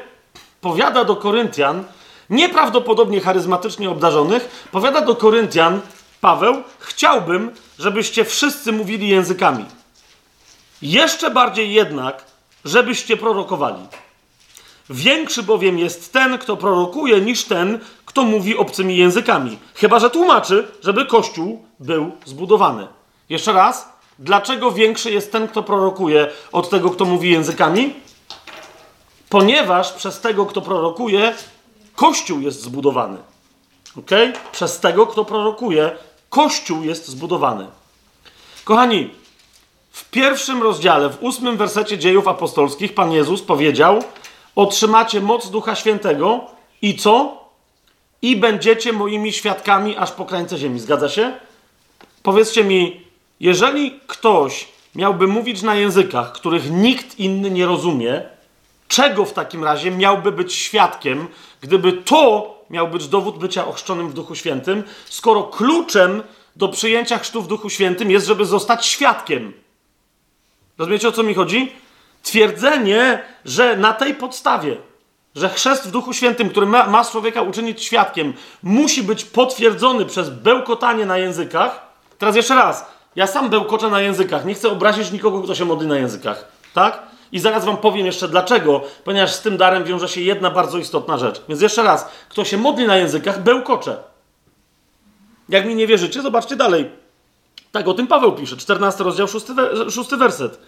powiada 0.60 1.05
do 1.05 1.17
Koryntian, 1.17 1.84
nieprawdopodobnie 2.33 3.20
charyzmatycznie 3.20 3.91
obdarzonych, 3.91 4.67
powiada 4.73 5.01
do 5.01 5.17
Koryntian 5.17 5.81
Paweł, 6.20 6.62
chciałbym, 6.78 7.51
żebyście 7.78 8.25
wszyscy 8.25 8.73
mówili 8.73 9.09
językami. 9.09 9.65
Jeszcze 10.83 11.31
bardziej 11.31 11.73
jednak, 11.73 12.25
żebyście 12.65 13.17
prorokowali. 13.17 13.83
Większy 14.91 15.43
bowiem 15.43 15.78
jest 15.78 16.12
ten, 16.12 16.39
kto 16.39 16.57
prorokuje, 16.57 17.20
niż 17.20 17.44
ten, 17.44 17.78
kto 18.07 18.23
mówi 18.23 18.57
obcymi 18.57 18.97
językami. 18.97 19.59
Chyba, 19.75 19.99
że 19.99 20.11
tłumaczy, 20.11 20.69
żeby 20.83 21.07
Kościół 21.07 21.65
był 21.81 22.12
zbudowany. 22.25 22.86
Jeszcze 23.28 23.52
raz, 23.52 23.89
dlaczego 24.19 24.73
większy 24.73 25.11
jest 25.11 25.33
ten, 25.33 25.49
kto 25.49 25.62
prorokuje, 25.62 26.31
od 26.52 26.70
tego, 26.70 26.91
kto 26.91 27.05
mówi 27.05 27.31
językami? 27.31 27.94
Ponieważ 29.28 29.93
przez 29.93 30.20
tego, 30.20 30.47
kto 30.47 30.61
prorokuje, 30.61 31.35
Kościół 31.97 32.41
jest 32.41 32.62
zbudowany. 32.62 33.19
Ok? 33.99 34.11
Przez 34.53 34.81
tego, 34.81 35.07
kto 35.07 35.25
prorokuje, 35.25 35.91
Kościół 36.31 36.83
jest 36.83 37.09
zbudowany. 37.09 37.67
Kochani, 38.65 39.11
w 39.93 40.11
pierwszym 40.11 40.62
rozdziale, 40.62 41.11
w 41.11 41.23
ósmym 41.23 41.57
wersecie 41.57 41.99
dziejów 41.99 42.29
apostolskich, 42.29 42.95
Pan 42.95 43.12
Jezus 43.12 43.43
powiedział: 43.43 44.03
Otrzymacie 44.57 45.21
moc 45.21 45.51
Ducha 45.51 45.75
Świętego 45.75 46.41
i 46.83 46.97
co? 46.97 47.43
I 48.23 48.37
będziecie 48.37 48.93
moimi 48.93 49.33
świadkami 49.33 49.97
aż 49.97 50.12
po 50.12 50.25
krańce 50.25 50.59
ziemi. 50.59 50.81
Zgadza 50.81 51.09
się? 51.09 51.33
Powiedzcie 52.23 52.65
mi, 52.65 53.01
jeżeli 53.41 54.01
ktoś 54.07 54.69
miałby 54.95 55.27
mówić 55.27 55.62
na 55.62 55.75
językach, 55.75 56.33
których 56.33 56.71
nikt 56.71 57.19
inny 57.19 57.51
nie 57.51 57.67
rozumie, 57.67 58.23
czego 58.89 59.25
w 59.25 59.33
takim 59.33 59.65
razie 59.65 59.91
miałby 59.91 60.33
być 60.33 60.55
świadkiem, 60.55 61.29
gdyby 61.63 61.93
to 61.93 62.55
miał 62.71 62.89
być 62.89 63.09
dowód 63.09 63.39
bycia 63.39 63.67
ochrzczonym 63.67 64.09
w 64.09 64.15
Duchu 64.15 64.35
Świętym, 64.35 64.83
skoro 65.09 65.43
kluczem 65.43 66.23
do 66.57 66.69
przyjęcia 66.69 67.19
chrztu 67.19 67.43
w 67.43 67.49
Duchu 67.49 67.71
Świętym 67.71 68.11
jest, 68.11 68.27
żeby 68.27 68.47
zostać 68.47 68.87
świadkiem. 68.87 69.53
Rozumiecie 70.79 71.09
o 71.09 71.13
co 71.13 71.23
mi 71.23 71.35
chodzi? 71.35 71.73
Twierdzenie, 72.23 73.25
że 73.45 73.77
na 73.77 73.93
tej 73.93 74.15
podstawie, 74.15 74.77
że 75.35 75.49
chrzest 75.49 75.89
w 75.89 75.91
Duchu 75.91 76.13
Świętym, 76.13 76.51
który 76.51 76.67
ma, 76.67 76.87
ma 76.87 77.05
człowieka 77.05 77.43
uczynić 77.43 77.85
świadkiem, 77.85 78.33
musi 78.63 79.03
być 79.03 79.25
potwierdzony 79.25 80.07
przez 80.07 80.31
bełkotanie 80.31 81.07
na 81.07 81.19
językach. 81.19 81.81
Teraz 82.19 82.37
jeszcze 82.37 82.55
raz, 82.55 82.87
ja 83.17 83.27
sam 83.27 83.51
bełkoczę 83.51 83.89
na 83.91 84.01
językach, 84.01 84.45
nie 84.45 84.55
chcę 84.55 84.71
obrazić 84.71 85.13
nikogo, 85.13 85.43
kto 85.43 85.55
się 85.55 85.65
modli 85.65 85.87
na 85.87 85.99
językach, 85.99 86.49
tak? 86.75 87.03
I 87.33 87.39
zaraz 87.39 87.65
wam 87.65 87.77
powiem 87.77 88.07
jeszcze 88.07 88.28
dlaczego, 88.28 88.81
ponieważ 89.05 89.33
z 89.33 89.41
tym 89.41 89.57
darem 89.57 89.85
wiąże 89.85 90.09
się 90.09 90.20
jedna 90.20 90.51
bardzo 90.51 90.78
istotna 90.78 91.19
rzecz. 91.19 91.43
Więc 91.49 91.61
jeszcze 91.61 91.83
raz, 91.83 92.09
kto 92.28 92.44
się 92.44 92.59
modli 92.59 92.86
na 92.86 92.97
językach, 92.97 93.43
bełkocze. 93.43 93.97
Jak 95.49 95.67
mi 95.67 95.75
nie 95.75 95.86
wierzycie, 95.86 96.23
zobaczcie 96.23 96.57
dalej. 96.57 96.91
Tak 97.73 97.89
o 97.89 97.94
tym 97.94 98.07
Paweł 98.07 98.33
pisze, 98.33 98.57
14 98.57 99.05
rozdział, 99.05 99.28
6, 99.28 99.47
6 99.91 100.11
werset. 100.11 100.59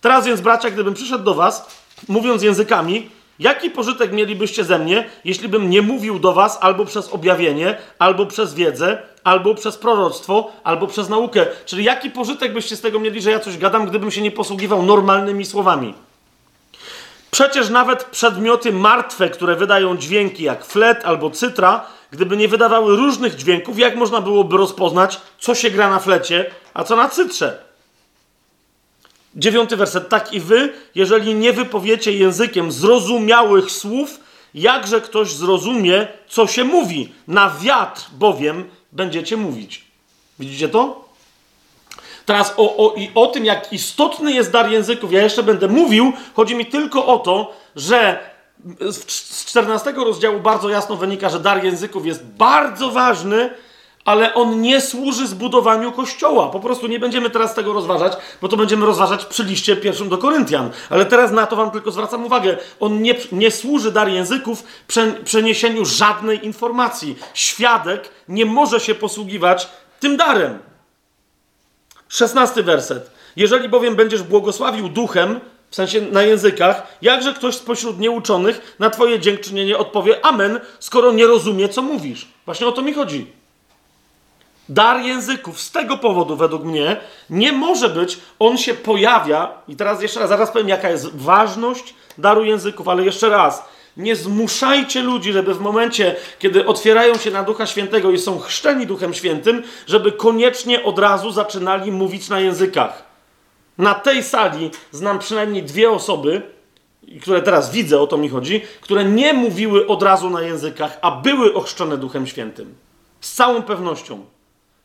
Teraz 0.00 0.26
więc, 0.26 0.40
bracia, 0.40 0.70
gdybym 0.70 0.94
przyszedł 0.94 1.24
do 1.24 1.34
was, 1.34 1.66
mówiąc 2.08 2.42
językami, 2.42 3.10
jaki 3.38 3.70
pożytek 3.70 4.12
mielibyście 4.12 4.64
ze 4.64 4.78
mnie, 4.78 5.04
jeśli 5.24 5.48
bym 5.48 5.70
nie 5.70 5.82
mówił 5.82 6.18
do 6.18 6.32
was 6.32 6.58
albo 6.60 6.84
przez 6.84 7.08
objawienie, 7.08 7.76
albo 7.98 8.26
przez 8.26 8.54
wiedzę, 8.54 9.02
albo 9.24 9.54
przez 9.54 9.76
proroctwo, 9.76 10.52
albo 10.64 10.86
przez 10.86 11.08
naukę? 11.08 11.46
Czyli 11.66 11.84
jaki 11.84 12.10
pożytek 12.10 12.52
byście 12.52 12.76
z 12.76 12.80
tego 12.80 13.00
mieli, 13.00 13.22
że 13.22 13.30
ja 13.30 13.40
coś 13.40 13.58
gadam, 13.58 13.86
gdybym 13.86 14.10
się 14.10 14.22
nie 14.22 14.30
posługiwał 14.30 14.82
normalnymi 14.82 15.44
słowami? 15.44 15.94
Przecież 17.34 17.70
nawet 17.70 18.04
przedmioty 18.04 18.72
martwe, 18.72 19.30
które 19.30 19.56
wydają 19.56 19.96
dźwięki 19.96 20.42
jak 20.42 20.64
flet 20.64 21.04
albo 21.04 21.30
cytra, 21.30 21.86
gdyby 22.10 22.36
nie 22.36 22.48
wydawały 22.48 22.96
różnych 22.96 23.36
dźwięków, 23.36 23.78
jak 23.78 23.96
można 23.96 24.20
byłoby 24.20 24.56
rozpoznać, 24.56 25.20
co 25.38 25.54
się 25.54 25.70
gra 25.70 25.90
na 25.90 25.98
flecie, 25.98 26.50
a 26.74 26.84
co 26.84 26.96
na 26.96 27.08
cytrze? 27.08 27.64
Dziewiąty 29.36 29.76
werset. 29.76 30.08
Tak 30.08 30.32
i 30.32 30.40
wy, 30.40 30.72
jeżeli 30.94 31.34
nie 31.34 31.52
wypowiecie 31.52 32.12
językiem 32.12 32.72
zrozumiałych 32.72 33.70
słów, 33.70 34.20
jakże 34.54 35.00
ktoś 35.00 35.32
zrozumie, 35.32 36.08
co 36.28 36.46
się 36.46 36.64
mówi. 36.64 37.12
Na 37.28 37.50
wiatr 37.60 38.02
bowiem 38.12 38.64
będziecie 38.92 39.36
mówić. 39.36 39.84
Widzicie 40.38 40.68
to? 40.68 41.03
Teraz 42.26 42.54
o, 42.56 42.76
o, 42.76 42.94
i 42.94 43.10
o 43.14 43.26
tym, 43.26 43.44
jak 43.44 43.72
istotny 43.72 44.32
jest 44.32 44.50
dar 44.50 44.70
języków, 44.70 45.12
ja 45.12 45.22
jeszcze 45.22 45.42
będę 45.42 45.68
mówił. 45.68 46.12
Chodzi 46.34 46.54
mi 46.54 46.66
tylko 46.66 47.06
o 47.06 47.18
to, 47.18 47.52
że 47.76 48.18
z 48.80 49.44
14 49.44 49.92
rozdziału 49.92 50.40
bardzo 50.40 50.68
jasno 50.68 50.96
wynika, 50.96 51.28
że 51.28 51.40
dar 51.40 51.64
języków 51.64 52.06
jest 52.06 52.24
bardzo 52.24 52.90
ważny, 52.90 53.50
ale 54.04 54.34
on 54.34 54.60
nie 54.60 54.80
służy 54.80 55.26
zbudowaniu 55.26 55.92
kościoła. 55.92 56.48
Po 56.48 56.60
prostu 56.60 56.86
nie 56.86 56.98
będziemy 56.98 57.30
teraz 57.30 57.54
tego 57.54 57.72
rozważać, 57.72 58.12
bo 58.42 58.48
to 58.48 58.56
będziemy 58.56 58.86
rozważać 58.86 59.24
przy 59.24 59.44
liście 59.44 59.76
pierwszym 59.76 60.08
do 60.08 60.18
Koryntian. 60.18 60.70
Ale 60.90 61.06
teraz 61.06 61.32
na 61.32 61.46
to 61.46 61.56
wam 61.56 61.70
tylko 61.70 61.90
zwracam 61.90 62.24
uwagę. 62.24 62.56
On 62.80 63.02
nie, 63.02 63.14
nie 63.32 63.50
służy 63.50 63.92
dar 63.92 64.08
języków 64.08 64.64
przeniesieniu 65.24 65.84
żadnej 65.84 66.46
informacji. 66.46 67.16
Świadek 67.34 68.10
nie 68.28 68.46
może 68.46 68.80
się 68.80 68.94
posługiwać 68.94 69.68
tym 70.00 70.16
darem. 70.16 70.58
Szesnasty 72.14 72.62
werset. 72.62 73.10
Jeżeli 73.36 73.68
bowiem 73.68 73.96
będziesz 73.96 74.22
błogosławił 74.22 74.88
duchem, 74.88 75.40
w 75.70 75.74
sensie 75.74 76.00
na 76.00 76.22
językach, 76.22 76.86
jakże 77.02 77.34
ktoś 77.34 77.54
spośród 77.54 77.98
nieuczonych 77.98 78.76
na 78.78 78.90
twoje 78.90 79.20
dziękczynienie 79.20 79.78
odpowie 79.78 80.24
amen, 80.24 80.60
skoro 80.80 81.12
nie 81.12 81.26
rozumie, 81.26 81.68
co 81.68 81.82
mówisz. 81.82 82.28
Właśnie 82.44 82.66
o 82.66 82.72
to 82.72 82.82
mi 82.82 82.92
chodzi. 82.92 83.32
Dar 84.68 85.00
języków 85.00 85.60
z 85.60 85.70
tego 85.70 85.96
powodu, 85.96 86.36
według 86.36 86.64
mnie, 86.64 86.96
nie 87.30 87.52
może 87.52 87.88
być, 87.88 88.18
on 88.38 88.58
się 88.58 88.74
pojawia, 88.74 89.52
i 89.68 89.76
teraz 89.76 90.02
jeszcze 90.02 90.20
raz, 90.20 90.28
zaraz 90.28 90.50
powiem, 90.50 90.68
jaka 90.68 90.90
jest 90.90 91.16
ważność 91.16 91.94
daru 92.18 92.44
języków, 92.44 92.88
ale 92.88 93.04
jeszcze 93.04 93.28
raz, 93.28 93.64
nie 93.96 94.16
zmuszajcie 94.16 95.02
ludzi, 95.02 95.32
żeby 95.32 95.54
w 95.54 95.60
momencie, 95.60 96.16
kiedy 96.38 96.66
otwierają 96.66 97.16
się 97.16 97.30
na 97.30 97.42
Ducha 97.42 97.66
Świętego 97.66 98.10
i 98.10 98.18
są 98.18 98.38
chrzczeni 98.38 98.86
Duchem 98.86 99.14
Świętym, 99.14 99.62
żeby 99.86 100.12
koniecznie 100.12 100.82
od 100.82 100.98
razu 100.98 101.30
zaczynali 101.30 101.92
mówić 101.92 102.28
na 102.28 102.40
językach. 102.40 103.04
Na 103.78 103.94
tej 103.94 104.22
sali 104.22 104.70
znam 104.92 105.18
przynajmniej 105.18 105.62
dwie 105.62 105.90
osoby, 105.90 106.42
które 107.22 107.42
teraz 107.42 107.72
widzę, 107.72 108.00
o 108.00 108.06
to 108.06 108.16
mi 108.16 108.28
chodzi, 108.28 108.62
które 108.80 109.04
nie 109.04 109.32
mówiły 109.32 109.86
od 109.86 110.02
razu 110.02 110.30
na 110.30 110.42
językach, 110.42 110.98
a 111.02 111.10
były 111.10 111.54
ochrzczone 111.54 111.98
Duchem 111.98 112.26
Świętym. 112.26 112.74
Z 113.20 113.32
całą 113.32 113.62
pewnością. 113.62 114.24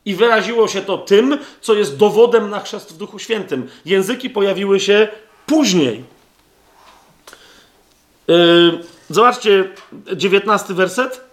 I 0.04 0.14
wyraziło 0.14 0.68
się 0.68 0.82
to 0.82 0.98
tym, 0.98 1.38
co 1.60 1.74
jest 1.74 1.96
dowodem 1.96 2.50
na 2.50 2.60
chrzest 2.60 2.94
w 2.94 2.96
Duchu 2.96 3.18
Świętym. 3.18 3.68
Języki 3.84 4.30
pojawiły 4.30 4.80
się 4.80 5.08
później. 5.46 6.04
Yy, 8.28 8.80
zobaczcie, 9.10 9.68
19 10.16 10.74
werset, 10.74 11.30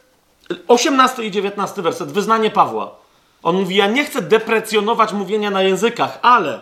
18 0.68 1.24
i 1.24 1.32
19 1.32 1.82
werset, 1.82 2.12
wyznanie 2.12 2.50
Pawła. 2.50 2.96
On 3.44 3.56
mówi: 3.56 3.76
Ja 3.76 3.88
nie 3.88 4.06
chcę 4.06 4.22
deprecjonować 4.22 5.14
mówienia 5.14 5.52
na 5.52 5.62
językach, 5.62 6.20
ale 6.22 6.62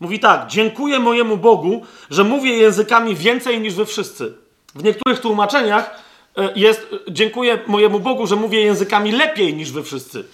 mówi 0.00 0.20
tak: 0.20 0.46
Dziękuję 0.46 0.98
mojemu 0.98 1.36
Bogu, 1.36 1.86
że 2.10 2.24
mówię 2.24 2.56
językami 2.56 3.16
więcej 3.16 3.60
niż 3.60 3.74
wy 3.74 3.86
wszyscy. 3.86 4.34
W 4.74 4.84
niektórych 4.84 5.20
tłumaczeniach 5.20 6.00
yy, 6.36 6.52
jest: 6.56 6.86
Dziękuję 7.08 7.58
mojemu 7.66 8.00
Bogu, 8.00 8.26
że 8.26 8.36
mówię 8.36 8.60
językami 8.60 9.12
lepiej 9.12 9.54
niż 9.54 9.72
wy 9.72 9.82
wszyscy. 9.82 10.24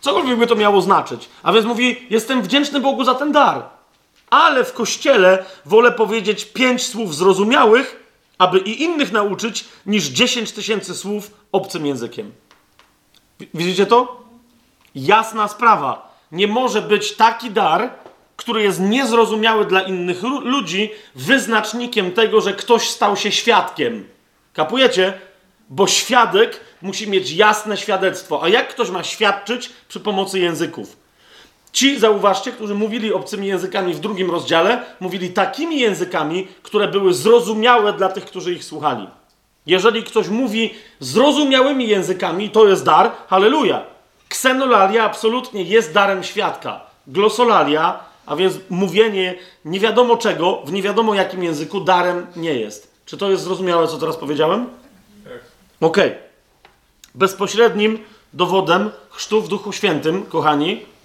Cokolwiek 0.00 0.38
by 0.38 0.46
to 0.46 0.54
miało 0.54 0.80
znaczyć. 0.80 1.28
A 1.42 1.52
więc 1.52 1.66
mówi: 1.66 2.06
Jestem 2.10 2.42
wdzięczny 2.42 2.80
Bogu 2.80 3.04
za 3.04 3.14
ten 3.14 3.32
dar. 3.32 3.62
Ale 4.30 4.64
w 4.64 4.72
kościele 4.72 5.44
wolę 5.66 5.92
powiedzieć 5.92 6.44
pięć 6.44 6.86
słów 6.86 7.14
zrozumiałych, 7.14 8.05
aby 8.38 8.58
i 8.58 8.82
innych 8.82 9.12
nauczyć, 9.12 9.64
niż 9.86 10.04
10 10.04 10.52
tysięcy 10.52 10.94
słów 10.94 11.30
obcym 11.52 11.86
językiem. 11.86 12.32
Widzicie 13.54 13.86
to? 13.86 14.24
Jasna 14.94 15.48
sprawa. 15.48 16.16
Nie 16.32 16.46
może 16.46 16.82
być 16.82 17.16
taki 17.16 17.50
dar, 17.50 17.90
który 18.36 18.62
jest 18.62 18.80
niezrozumiały 18.80 19.64
dla 19.64 19.80
innych 19.80 20.22
ludzi, 20.22 20.90
wyznacznikiem 21.14 22.12
tego, 22.12 22.40
że 22.40 22.54
ktoś 22.54 22.90
stał 22.90 23.16
się 23.16 23.32
świadkiem. 23.32 24.08
Kapujecie? 24.52 25.18
Bo 25.70 25.86
świadek 25.86 26.60
musi 26.82 27.10
mieć 27.10 27.32
jasne 27.32 27.76
świadectwo. 27.76 28.42
A 28.42 28.48
jak 28.48 28.68
ktoś 28.68 28.90
ma 28.90 29.04
świadczyć 29.04 29.70
przy 29.88 30.00
pomocy 30.00 30.38
języków? 30.38 30.96
Ci, 31.76 31.98
zauważcie, 31.98 32.52
którzy 32.52 32.74
mówili 32.74 33.12
obcymi 33.12 33.46
językami 33.46 33.94
w 33.94 34.00
drugim 34.00 34.30
rozdziale, 34.30 34.82
mówili 35.00 35.30
takimi 35.30 35.80
językami, 35.80 36.48
które 36.62 36.88
były 36.88 37.14
zrozumiałe 37.14 37.92
dla 37.92 38.08
tych, 38.08 38.24
którzy 38.24 38.52
ich 38.52 38.64
słuchali. 38.64 39.08
Jeżeli 39.66 40.02
ktoś 40.02 40.28
mówi 40.28 40.74
zrozumiałymi 41.00 41.88
językami, 41.88 42.50
to 42.50 42.68
jest 42.68 42.84
dar, 42.84 43.12
halleluja. 43.26 43.82
Ksenolalia 44.28 45.04
absolutnie 45.04 45.62
jest 45.62 45.92
darem 45.92 46.24
świadka. 46.24 46.80
Glosolalia, 47.06 47.98
a 48.26 48.36
więc 48.36 48.54
mówienie 48.70 49.34
nie 49.64 49.80
wiadomo 49.80 50.16
czego, 50.16 50.62
w 50.64 50.72
nie 50.72 50.82
wiadomo 50.82 51.14
jakim 51.14 51.42
języku, 51.42 51.80
darem 51.80 52.26
nie 52.36 52.54
jest. 52.54 52.90
Czy 53.06 53.16
to 53.16 53.30
jest 53.30 53.42
zrozumiałe, 53.42 53.88
co 53.88 53.98
teraz 53.98 54.16
powiedziałem? 54.16 54.66
Okej. 55.80 56.14
Bezpośrednim 57.14 57.98
dowodem 58.32 58.90
chrztu 59.10 59.42
w 59.42 59.48
Duchu 59.48 59.72
Świętym, 59.72 60.26
kochani, 60.26 60.95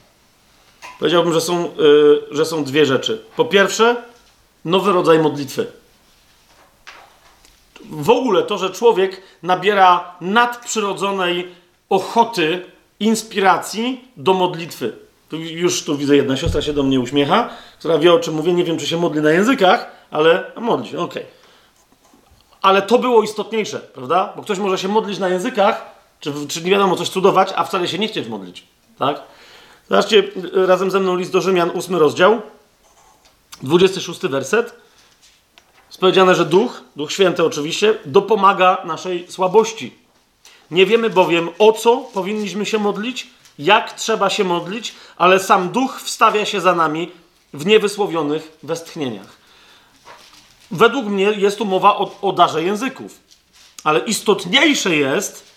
powiedziałbym, 1.02 1.34
że 1.34 1.42
są, 1.42 1.64
yy, 1.64 2.28
że 2.32 2.46
są 2.46 2.64
dwie 2.64 2.86
rzeczy. 2.86 3.24
Po 3.36 3.46
pierwsze, 3.46 3.96
nowy 4.66 4.92
rodzaj 4.92 5.20
modlitwy. 5.20 5.68
W 7.90 8.10
ogóle 8.10 8.44
to, 8.44 8.58
że 8.58 8.70
człowiek 8.70 9.22
nabiera 9.44 10.16
nadprzyrodzonej 10.22 11.48
ochoty, 11.90 12.66
inspiracji 13.00 14.08
do 14.18 14.34
modlitwy. 14.34 14.94
Tu 15.30 15.38
już 15.38 15.84
tu 15.84 15.98
widzę, 15.98 16.16
jedna 16.16 16.38
siostra 16.38 16.62
się 16.62 16.74
do 16.74 16.84
mnie 16.84 17.00
uśmiecha, 17.00 17.50
która 17.80 17.98
wie 17.98 18.14
o 18.14 18.20
czym 18.20 18.34
mówię. 18.34 18.54
Nie 18.54 18.64
wiem, 18.64 18.78
czy 18.78 18.88
się 18.88 18.98
modli 18.98 19.22
na 19.22 19.32
językach, 19.32 19.92
ale 20.12 20.52
modli 20.56 20.90
się, 20.90 21.00
okej. 21.00 21.26
Ale 22.62 22.82
to 22.82 23.00
było 23.00 23.24
istotniejsze, 23.24 23.80
prawda? 23.80 24.34
Bo 24.36 24.42
ktoś 24.42 24.60
może 24.60 24.78
się 24.78 24.88
modlić 24.88 25.20
na 25.20 25.30
językach, 25.30 25.86
czy, 26.20 26.34
czy 26.48 26.64
nie 26.64 26.72
wiadomo, 26.72 26.96
coś 26.96 27.10
cudować, 27.10 27.54
a 27.56 27.64
wcale 27.64 27.88
się 27.88 28.00
nie 28.00 28.08
chcieć 28.08 28.28
modlić, 28.28 28.64
tak? 29.00 29.22
Zobaczcie 29.92 30.24
razem 30.54 30.92
ze 30.92 31.00
mną 31.00 31.16
list 31.16 31.32
do 31.32 31.42
Rzymian, 31.42 31.72
8 31.76 31.96
rozdział, 31.96 32.42
26 33.64 34.22
werset. 34.22 34.74
Jest 35.88 36.00
powiedziane, 36.00 36.36
że 36.36 36.46
Duch, 36.46 36.82
Duch 36.96 37.12
Święty 37.12 37.46
oczywiście, 37.46 37.98
dopomaga 38.06 38.78
naszej 38.86 39.32
słabości. 39.32 39.94
Nie 40.72 40.86
wiemy 40.86 41.10
bowiem, 41.10 41.50
o 41.60 41.74
co 41.74 41.98
powinniśmy 41.98 42.66
się 42.66 42.80
modlić, 42.80 43.28
jak 43.60 43.94
trzeba 43.94 44.30
się 44.30 44.44
modlić, 44.44 44.94
ale 45.18 45.40
sam 45.40 45.70
Duch 45.70 46.02
wstawia 46.02 46.46
się 46.46 46.62
za 46.62 46.76
nami 46.76 47.12
w 47.54 47.66
niewysłowionych 47.66 48.58
westchnieniach. 48.64 49.38
Według 50.72 51.06
mnie 51.06 51.32
jest 51.32 51.58
tu 51.58 51.66
mowa 51.66 51.98
o, 51.98 52.12
o 52.22 52.34
darze 52.34 52.64
języków. 52.64 53.20
Ale 53.84 54.00
istotniejsze 54.00 54.96
jest, 54.96 55.52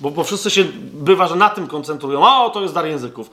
bo, 0.00 0.10
bo 0.10 0.24
wszyscy 0.24 0.50
się 0.50 0.64
bywa, 0.92 1.28
że 1.28 1.36
na 1.36 1.50
tym 1.50 1.66
koncentrują, 1.66 2.22
o, 2.22 2.50
to 2.50 2.62
jest 2.62 2.74
dar 2.74 2.86
języków. 2.86 3.30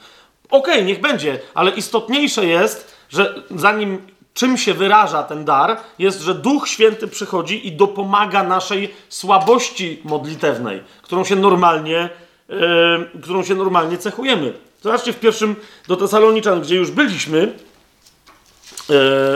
Okej, 0.50 0.74
okay, 0.74 0.86
niech 0.86 1.02
będzie, 1.02 1.40
ale 1.54 1.72
istotniejsze 1.72 2.46
jest, 2.46 2.98
że 3.10 3.44
zanim 3.56 4.14
czym 4.34 4.58
się 4.58 4.74
wyraża 4.74 5.24
ten 5.24 5.46
dar, 5.46 5.78
jest, 6.00 6.22
że 6.22 6.36
Duch 6.36 6.68
Święty 6.68 7.08
przychodzi 7.08 7.68
i 7.68 7.72
dopomaga 7.72 8.44
naszej 8.44 8.94
słabości 9.10 10.02
modlitewnej, 10.04 10.84
którą 11.02 11.24
się 11.24 11.36
normalnie, 11.36 12.10
yy, 12.50 13.22
którą 13.22 13.44
się 13.44 13.56
normalnie 13.56 13.98
cechujemy. 13.98 14.54
Zobaczcie 14.82 15.14
w 15.14 15.20
pierwszym 15.20 15.56
do 15.88 15.96
Tesaloniczan, 15.96 16.62
gdzie 16.62 16.76
już 16.76 16.92
byliśmy, 16.92 17.40
yy, 17.40 17.56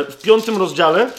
w 0.09 0.17
piątym 0.23 0.57
rozdziale, 0.57 1.11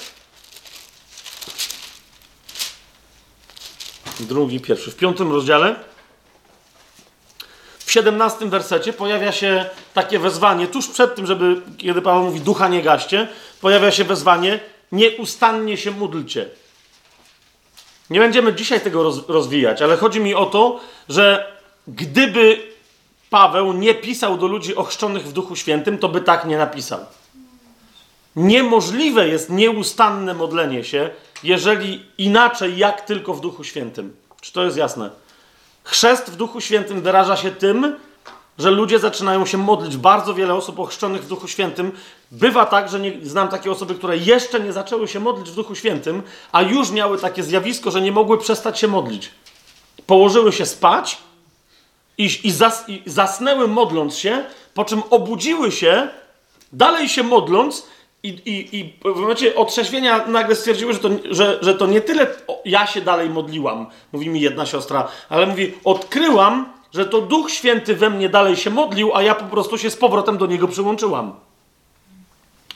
drugi, 4.20 4.60
pierwszy, 4.60 4.90
w 4.90 4.96
piątym 4.96 5.32
rozdziale, 5.32 5.76
w 7.88 7.92
17 7.92 8.46
wersecie 8.46 8.92
pojawia 8.92 9.32
się 9.32 9.66
takie 9.94 10.18
wezwanie, 10.18 10.66
tuż 10.66 10.88
przed 10.88 11.14
tym, 11.14 11.26
żeby, 11.26 11.62
kiedy 11.78 12.02
Paweł 12.02 12.24
mówi 12.24 12.40
ducha 12.40 12.68
nie 12.68 12.82
gaście, 12.82 13.28
pojawia 13.60 13.90
się 13.90 14.04
wezwanie 14.04 14.60
nieustannie 14.92 15.76
się 15.76 15.90
módlcie. 15.90 16.48
Nie 18.10 18.20
będziemy 18.20 18.54
dzisiaj 18.54 18.80
tego 18.80 19.02
roz, 19.02 19.28
rozwijać, 19.28 19.82
ale 19.82 19.96
chodzi 19.96 20.20
mi 20.20 20.34
o 20.34 20.46
to, 20.46 20.80
że 21.08 21.52
gdyby 21.88 22.62
Paweł 23.30 23.72
nie 23.72 23.94
pisał 23.94 24.38
do 24.38 24.46
ludzi 24.46 24.76
ochrzczonych 24.76 25.24
w 25.24 25.32
Duchu 25.32 25.56
Świętym, 25.56 25.98
to 25.98 26.08
by 26.08 26.20
tak 26.20 26.44
nie 26.44 26.58
napisał. 26.58 27.00
Niemożliwe 28.36 29.28
jest 29.28 29.50
nieustanne 29.50 30.34
modlenie 30.34 30.84
się, 30.84 31.10
jeżeli 31.42 32.04
inaczej, 32.18 32.78
jak 32.78 33.00
tylko 33.00 33.34
w 33.34 33.40
Duchu 33.40 33.64
Świętym. 33.64 34.16
Czy 34.40 34.52
to 34.52 34.64
jest 34.64 34.76
jasne? 34.76 35.10
Chrzest 35.88 36.30
w 36.30 36.36
Duchu 36.36 36.60
Świętym 36.60 37.02
wyraża 37.02 37.36
się 37.36 37.50
tym, 37.50 37.96
że 38.58 38.70
ludzie 38.70 38.98
zaczynają 38.98 39.46
się 39.46 39.58
modlić. 39.58 39.96
Bardzo 39.96 40.34
wiele 40.34 40.54
osób 40.54 40.78
ochrzczonych 40.78 41.22
w 41.22 41.28
Duchu 41.28 41.48
Świętym. 41.48 41.92
Bywa 42.30 42.66
tak, 42.66 42.88
że 42.88 43.00
nie, 43.00 43.12
znam 43.22 43.48
takie 43.48 43.70
osoby, 43.70 43.94
które 43.94 44.16
jeszcze 44.16 44.60
nie 44.60 44.72
zaczęły 44.72 45.08
się 45.08 45.20
modlić 45.20 45.50
w 45.50 45.54
Duchu 45.54 45.74
Świętym, 45.74 46.22
a 46.52 46.62
już 46.62 46.90
miały 46.90 47.18
takie 47.18 47.42
zjawisko, 47.42 47.90
że 47.90 48.00
nie 48.00 48.12
mogły 48.12 48.38
przestać 48.38 48.78
się 48.78 48.88
modlić. 48.88 49.30
Położyły 50.06 50.52
się 50.52 50.66
spać 50.66 51.18
i, 52.18 52.30
i, 52.44 52.50
zas, 52.52 52.88
i 52.88 53.02
zasnęły 53.06 53.68
modląc 53.68 54.16
się, 54.16 54.44
po 54.74 54.84
czym 54.84 55.02
obudziły 55.10 55.72
się, 55.72 56.08
dalej 56.72 57.08
się 57.08 57.22
modląc, 57.22 57.86
i, 58.22 58.28
i, 58.28 58.76
I 58.76 58.92
w 59.14 59.20
momencie 59.20 59.56
otrzeźwienia 59.56 60.26
nagle 60.26 60.56
stwierdziły, 60.56 60.92
że 60.92 60.98
to, 60.98 61.08
że, 61.30 61.58
że 61.62 61.74
to 61.74 61.86
nie 61.86 62.00
tyle 62.00 62.26
ja 62.64 62.86
się 62.86 63.00
dalej 63.00 63.30
modliłam, 63.30 63.86
mówi 64.12 64.28
mi 64.28 64.40
jedna 64.40 64.66
siostra, 64.66 65.08
ale 65.28 65.46
mówi, 65.46 65.74
odkryłam, 65.84 66.72
że 66.94 67.06
to 67.06 67.20
Duch 67.20 67.50
Święty 67.50 67.96
we 67.96 68.10
mnie 68.10 68.28
dalej 68.28 68.56
się 68.56 68.70
modlił, 68.70 69.14
a 69.14 69.22
ja 69.22 69.34
po 69.34 69.44
prostu 69.44 69.78
się 69.78 69.90
z 69.90 69.96
powrotem 69.96 70.38
do 70.38 70.46
Niego 70.46 70.68
przyłączyłam. 70.68 71.32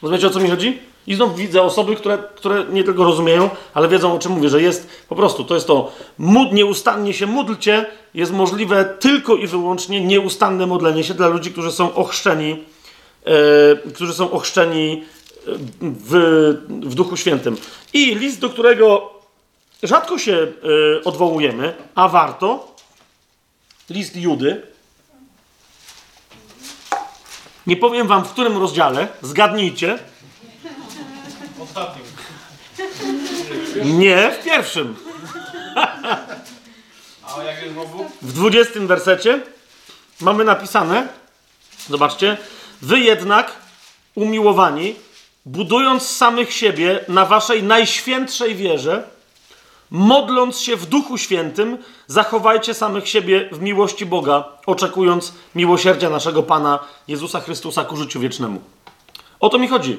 Rozumiecie, 0.03 0.27
o 0.27 0.31
co 0.31 0.41
mi 0.41 0.51
chodzi? 0.51 0.79
I 1.07 1.15
znów 1.15 1.37
widzę 1.37 1.63
osoby, 1.63 1.97
które, 1.97 2.19
które 2.35 2.65
nie 2.71 2.85
tylko 2.85 3.05
rozumieją, 3.05 3.51
ale 3.75 3.89
wiedzą, 3.89 4.15
o 4.15 4.19
czym 4.19 4.33
mówię, 4.33 4.49
że 4.49 4.63
jest 4.63 4.89
po 5.09 5.17
prostu, 5.17 5.45
to 5.45 5.55
jest 5.55 5.67
to, 5.67 5.93
mód, 6.19 6.53
nieustannie 6.53 7.15
się 7.15 7.27
módlcie, 7.27 7.87
jest 8.15 8.33
możliwe 8.33 8.85
tylko 8.85 9.37
i 9.37 9.47
wyłącznie 9.47 10.01
nieustanne 10.01 10.67
modlenie 10.67 11.05
się 11.05 11.15
dla 11.15 11.29
ludzi, 11.29 11.53
którzy 11.53 11.73
są 11.73 11.95
ochrzczeni, 11.95 12.65
yy, 13.27 13.93
którzy 13.93 14.15
są 14.15 14.31
ochrzczeni 14.31 15.05
w, 15.81 16.13
w 16.69 16.95
Duchu 16.95 17.17
Świętym. 17.17 17.57
I 17.93 18.15
list, 18.15 18.41
do 18.41 18.51
którego 18.51 19.13
rzadko 19.83 20.19
się 20.19 20.33
y, 20.33 21.05
odwołujemy, 21.05 21.75
a 21.95 22.09
warto, 22.09 22.77
list 23.91 24.17
Judy. 24.17 24.63
Nie 27.67 27.77
powiem 27.77 28.07
wam 28.07 28.25
w 28.25 28.31
którym 28.31 28.57
rozdziale, 28.57 29.09
zgadnijcie. 29.23 29.99
Ostatnim. 31.61 32.05
Nie, 33.85 34.31
w 34.41 34.45
pierwszym. 34.45 34.97
A 37.39 37.43
jak 37.43 37.63
jest? 37.63 37.75
W 38.23 38.33
dwudziestym 38.33 38.87
wersecie 38.87 39.41
mamy 40.21 40.45
napisane, 40.45 41.09
zobaczcie, 41.89 42.37
wy 42.83 43.01
jednak, 43.01 43.53
umiłowani, 44.15 44.95
budując 45.47 46.03
samych 46.03 46.53
siebie 46.53 47.05
na 47.09 47.27
waszej 47.27 47.63
najświętszej 47.63 48.55
wierze, 48.55 49.05
modląc 49.91 50.61
się 50.61 50.77
w 50.77 50.87
Duchu 50.87 51.19
Świętym, 51.19 51.79
zachowajcie 52.07 52.75
samych 52.75 53.09
siebie 53.09 53.49
w 53.53 53.61
miłości 53.61 54.07
Boga, 54.07 54.45
oczekując 54.67 55.33
miłosierdzia 55.55 56.11
naszego 56.11 56.43
Pana 56.43 56.79
Jezusa 57.09 57.41
Chrystusa 57.41 57.85
ku 57.85 57.97
życiu 57.97 58.21
wiecznemu. 58.21 58.61
O 59.41 59.49
to 59.49 59.59
mi 59.59 59.69
chodzi. 59.69 59.99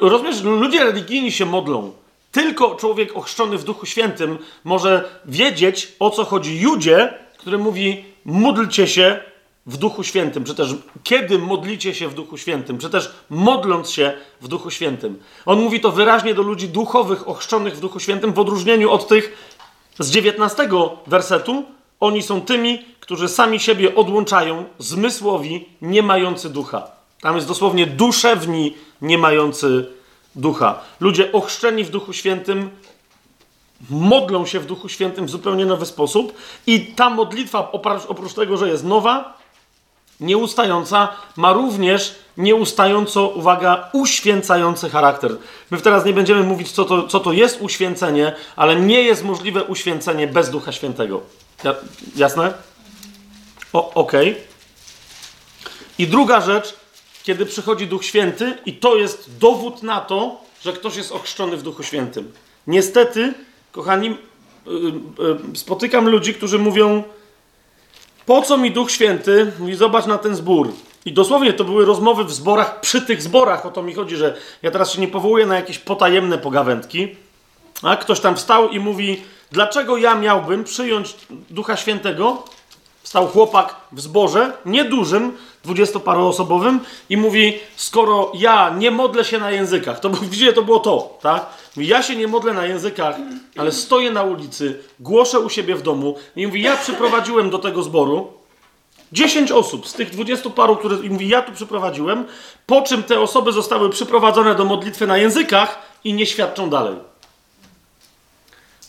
Rozumiesz, 0.00 0.42
ludzie 0.42 0.84
religijni 0.84 1.32
się 1.32 1.46
modlą. 1.46 1.92
Tylko 2.32 2.74
człowiek 2.74 3.16
ochrzczony 3.16 3.58
w 3.58 3.64
Duchu 3.64 3.86
Świętym 3.86 4.38
może 4.64 5.20
wiedzieć, 5.24 5.92
o 5.98 6.10
co 6.10 6.24
chodzi 6.24 6.60
Judzie, 6.60 7.14
który 7.38 7.58
mówi: 7.58 8.04
módlcie 8.24 8.88
się 8.88 9.20
w 9.66 9.76
Duchu 9.76 10.04
Świętym, 10.04 10.44
czy 10.44 10.54
też 10.54 10.74
kiedy 11.02 11.38
modlicie 11.38 11.94
się 11.94 12.08
w 12.08 12.14
Duchu 12.14 12.38
Świętym, 12.38 12.78
czy 12.78 12.90
też 12.90 13.14
modląc 13.30 13.90
się 13.90 14.12
w 14.40 14.48
Duchu 14.48 14.70
Świętym. 14.70 15.18
On 15.46 15.60
mówi 15.60 15.80
to 15.80 15.92
wyraźnie 15.92 16.34
do 16.34 16.42
ludzi 16.42 16.68
duchowych, 16.68 17.28
ochrzczonych 17.28 17.76
w 17.76 17.80
Duchu 17.80 18.00
Świętym, 18.00 18.32
w 18.32 18.38
odróżnieniu 18.38 18.90
od 18.90 19.08
tych 19.08 19.54
z 19.98 20.10
19 20.10 20.68
wersetu. 21.06 21.64
Oni 22.00 22.22
są 22.22 22.40
tymi, 22.40 22.84
którzy 23.00 23.28
sami 23.28 23.60
siebie 23.60 23.94
odłączają, 23.94 24.64
zmysłowi, 24.78 25.68
nie 25.82 26.02
mający 26.02 26.50
ducha. 26.50 26.90
Tam 27.20 27.34
jest 27.34 27.48
dosłownie 27.48 27.86
duszewni, 27.86 28.74
nie 29.02 29.18
mający 29.18 29.86
ducha. 30.36 30.80
Ludzie 31.00 31.32
ochrzczeni 31.32 31.84
w 31.84 31.90
Duchu 31.90 32.12
Świętym 32.12 32.70
modlą 33.90 34.46
się 34.46 34.60
w 34.60 34.66
Duchu 34.66 34.88
Świętym 34.88 35.26
w 35.26 35.30
zupełnie 35.30 35.66
nowy 35.66 35.86
sposób 35.86 36.32
i 36.66 36.86
ta 36.86 37.10
modlitwa, 37.10 37.72
oprócz 38.08 38.34
tego, 38.34 38.56
że 38.56 38.68
jest 38.68 38.84
nowa, 38.84 39.41
Nieustająca 40.20 41.08
ma 41.36 41.52
również 41.52 42.14
nieustająco, 42.36 43.28
uwaga, 43.28 43.90
uświęcający 43.92 44.90
charakter. 44.90 45.36
My 45.70 45.80
teraz 45.80 46.04
nie 46.04 46.12
będziemy 46.12 46.42
mówić, 46.42 46.72
co 46.72 46.84
to, 46.84 47.08
co 47.08 47.20
to 47.20 47.32
jest 47.32 47.60
uświęcenie, 47.60 48.32
ale 48.56 48.76
nie 48.76 49.02
jest 49.02 49.24
możliwe 49.24 49.64
uświęcenie 49.64 50.26
bez 50.26 50.50
Ducha 50.50 50.72
Świętego. 50.72 51.20
Jasne? 52.16 52.54
Okej. 53.72 54.30
Okay. 54.30 54.34
I 55.98 56.06
druga 56.06 56.40
rzecz, 56.40 56.74
kiedy 57.22 57.46
przychodzi 57.46 57.86
Duch 57.86 58.04
Święty, 58.04 58.58
i 58.66 58.72
to 58.72 58.96
jest 58.96 59.38
dowód 59.38 59.82
na 59.82 60.00
to, 60.00 60.40
że 60.62 60.72
ktoś 60.72 60.96
jest 60.96 61.12
ochrzczony 61.12 61.56
w 61.56 61.62
Duchu 61.62 61.82
Świętym. 61.82 62.32
Niestety, 62.66 63.34
kochani, 63.72 64.16
yy, 64.66 64.92
yy, 65.18 65.56
spotykam 65.56 66.08
ludzi, 66.08 66.34
którzy 66.34 66.58
mówią: 66.58 67.02
Po 68.26 68.42
co 68.42 68.56
mi 68.56 68.70
Duch 68.70 68.90
Święty? 68.90 69.52
Mówi, 69.58 69.74
zobacz 69.74 70.06
na 70.06 70.18
ten 70.18 70.36
zbór. 70.36 70.72
I 71.04 71.12
dosłownie 71.12 71.52
to 71.52 71.64
były 71.64 71.84
rozmowy 71.84 72.24
w 72.24 72.32
zborach, 72.32 72.80
przy 72.80 73.02
tych 73.02 73.22
zborach, 73.22 73.66
o 73.66 73.70
to 73.70 73.82
mi 73.82 73.94
chodzi, 73.94 74.16
że 74.16 74.36
ja 74.62 74.70
teraz 74.70 74.92
się 74.92 75.00
nie 75.00 75.08
powołuję 75.08 75.46
na 75.46 75.56
jakieś 75.56 75.78
potajemne 75.78 76.38
pogawędki. 76.38 77.16
A 77.82 77.96
ktoś 77.96 78.20
tam 78.20 78.36
wstał 78.36 78.68
i 78.68 78.80
mówi: 78.80 79.22
Dlaczego 79.52 79.96
ja 79.96 80.14
miałbym 80.14 80.64
przyjąć 80.64 81.16
Ducha 81.50 81.76
Świętego? 81.76 82.44
Wstał 83.02 83.28
chłopak 83.28 83.76
w 83.92 84.00
zborze, 84.00 84.52
niedużym, 84.66 85.36
dwudziestoparoosobowym 85.64 86.80
i 87.10 87.16
mówi, 87.16 87.58
skoro 87.76 88.32
ja 88.34 88.74
nie 88.78 88.90
modlę 88.90 89.24
się 89.24 89.38
na 89.38 89.50
językach, 89.50 90.00
to 90.00 90.10
widzicie, 90.10 90.52
to 90.52 90.62
było 90.62 90.78
to, 90.78 91.18
tak? 91.22 91.46
Ja 91.76 92.02
się 92.02 92.16
nie 92.16 92.28
modlę 92.28 92.52
na 92.54 92.66
językach, 92.66 93.16
ale 93.56 93.72
stoję 93.72 94.10
na 94.10 94.22
ulicy, 94.22 94.78
głoszę 95.00 95.40
u 95.40 95.50
siebie 95.50 95.74
w 95.74 95.82
domu 95.82 96.16
i 96.36 96.46
mówi, 96.46 96.62
ja 96.62 96.76
przyprowadziłem 96.76 97.50
do 97.50 97.58
tego 97.58 97.82
zboru 97.82 98.32
dziesięć 99.12 99.52
osób 99.52 99.88
z 99.88 99.92
tych 99.92 100.10
dwudziestu 100.10 100.50
paru, 100.50 100.76
które 100.76 100.96
i 100.96 101.10
mówi, 101.10 101.28
ja 101.28 101.42
tu 101.42 101.52
przyprowadziłem, 101.52 102.24
po 102.66 102.82
czym 102.82 103.02
te 103.02 103.20
osoby 103.20 103.52
zostały 103.52 103.90
przyprowadzone 103.90 104.54
do 104.54 104.64
modlitwy 104.64 105.06
na 105.06 105.16
językach 105.16 105.78
i 106.04 106.14
nie 106.14 106.26
świadczą 106.26 106.70
dalej. 106.70 107.11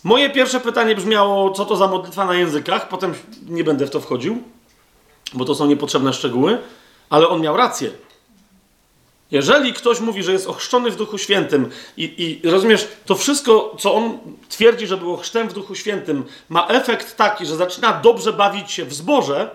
Moje 0.04 0.30
pierwsze 0.30 0.60
pytanie 0.60 0.96
brzmiało, 0.96 1.52
co 1.52 1.66
to 1.66 1.76
za 1.76 1.88
modlitwa 1.88 2.26
na 2.26 2.36
językach, 2.36 2.88
potem 2.88 3.14
nie 3.50 3.64
będę 3.64 3.88
w 3.88 3.90
to 3.90 4.00
wchodził, 4.00 4.44
bo 5.34 5.46
to 5.46 5.56
są 5.56 5.66
niepotrzebne 5.66 6.14
szczegóły, 6.14 6.58
ale 7.10 7.28
on 7.28 7.42
miał 7.42 7.58
rację. 7.58 7.92
Jeżeli 9.32 9.74
ktoś 9.74 10.00
mówi, 10.00 10.24
że 10.24 10.32
jest 10.32 10.48
ochrzczony 10.48 10.92
w 10.92 10.96
Duchu 10.96 11.18
Świętym 11.18 11.70
i, 11.98 12.40
i 12.44 12.50
rozumiesz, 12.50 12.88
to 13.06 13.16
wszystko, 13.16 13.76
co 13.80 13.96
on 13.96 14.18
twierdzi, 14.50 14.88
że 14.88 14.98
było 14.98 15.18
chrztem 15.18 15.50
w 15.50 15.54
Duchu 15.54 15.76
Świętym, 15.76 16.24
ma 16.50 16.68
efekt 16.68 17.18
taki, 17.18 17.46
że 17.46 17.56
zaczyna 17.56 17.94
dobrze 17.94 18.34
bawić 18.34 18.72
się 18.72 18.86
w 18.86 18.94
zborze, 18.94 19.50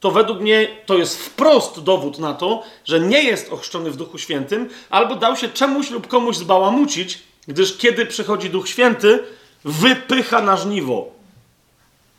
to 0.00 0.10
według 0.10 0.40
mnie 0.40 0.68
to 0.86 0.98
jest 0.98 1.22
wprost 1.22 1.82
dowód 1.82 2.18
na 2.18 2.34
to, 2.34 2.62
że 2.84 3.00
nie 3.00 3.22
jest 3.22 3.52
ochrzczony 3.52 3.90
w 3.90 3.96
Duchu 3.96 4.18
Świętym, 4.18 4.68
albo 4.90 5.14
dał 5.14 5.36
się 5.36 5.48
czemuś 5.48 5.90
lub 5.90 6.06
komuś 6.06 6.36
zbałamucić, 6.36 7.18
gdyż 7.48 7.76
kiedy 7.76 8.06
przychodzi 8.06 8.50
Duch 8.50 8.68
Święty, 8.68 9.24
wypycha 9.66 10.42
na 10.42 10.56
żniwo. 10.56 11.12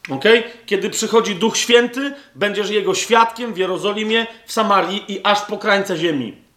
ok? 0.10 0.24
Kiedy 0.66 0.90
przychodzi 0.90 1.36
Duch 1.36 1.58
Święty, 1.58 2.14
będziesz 2.36 2.70
Jego 2.70 2.96
świadkiem 2.96 3.54
w 3.54 3.58
Jerozolimie, 3.58 4.28
w 4.46 4.52
Samarii 4.52 5.06
i 5.08 5.20
aż 5.24 5.42
po 5.42 5.58
krańce 5.58 5.98
ziemi. 5.98 6.48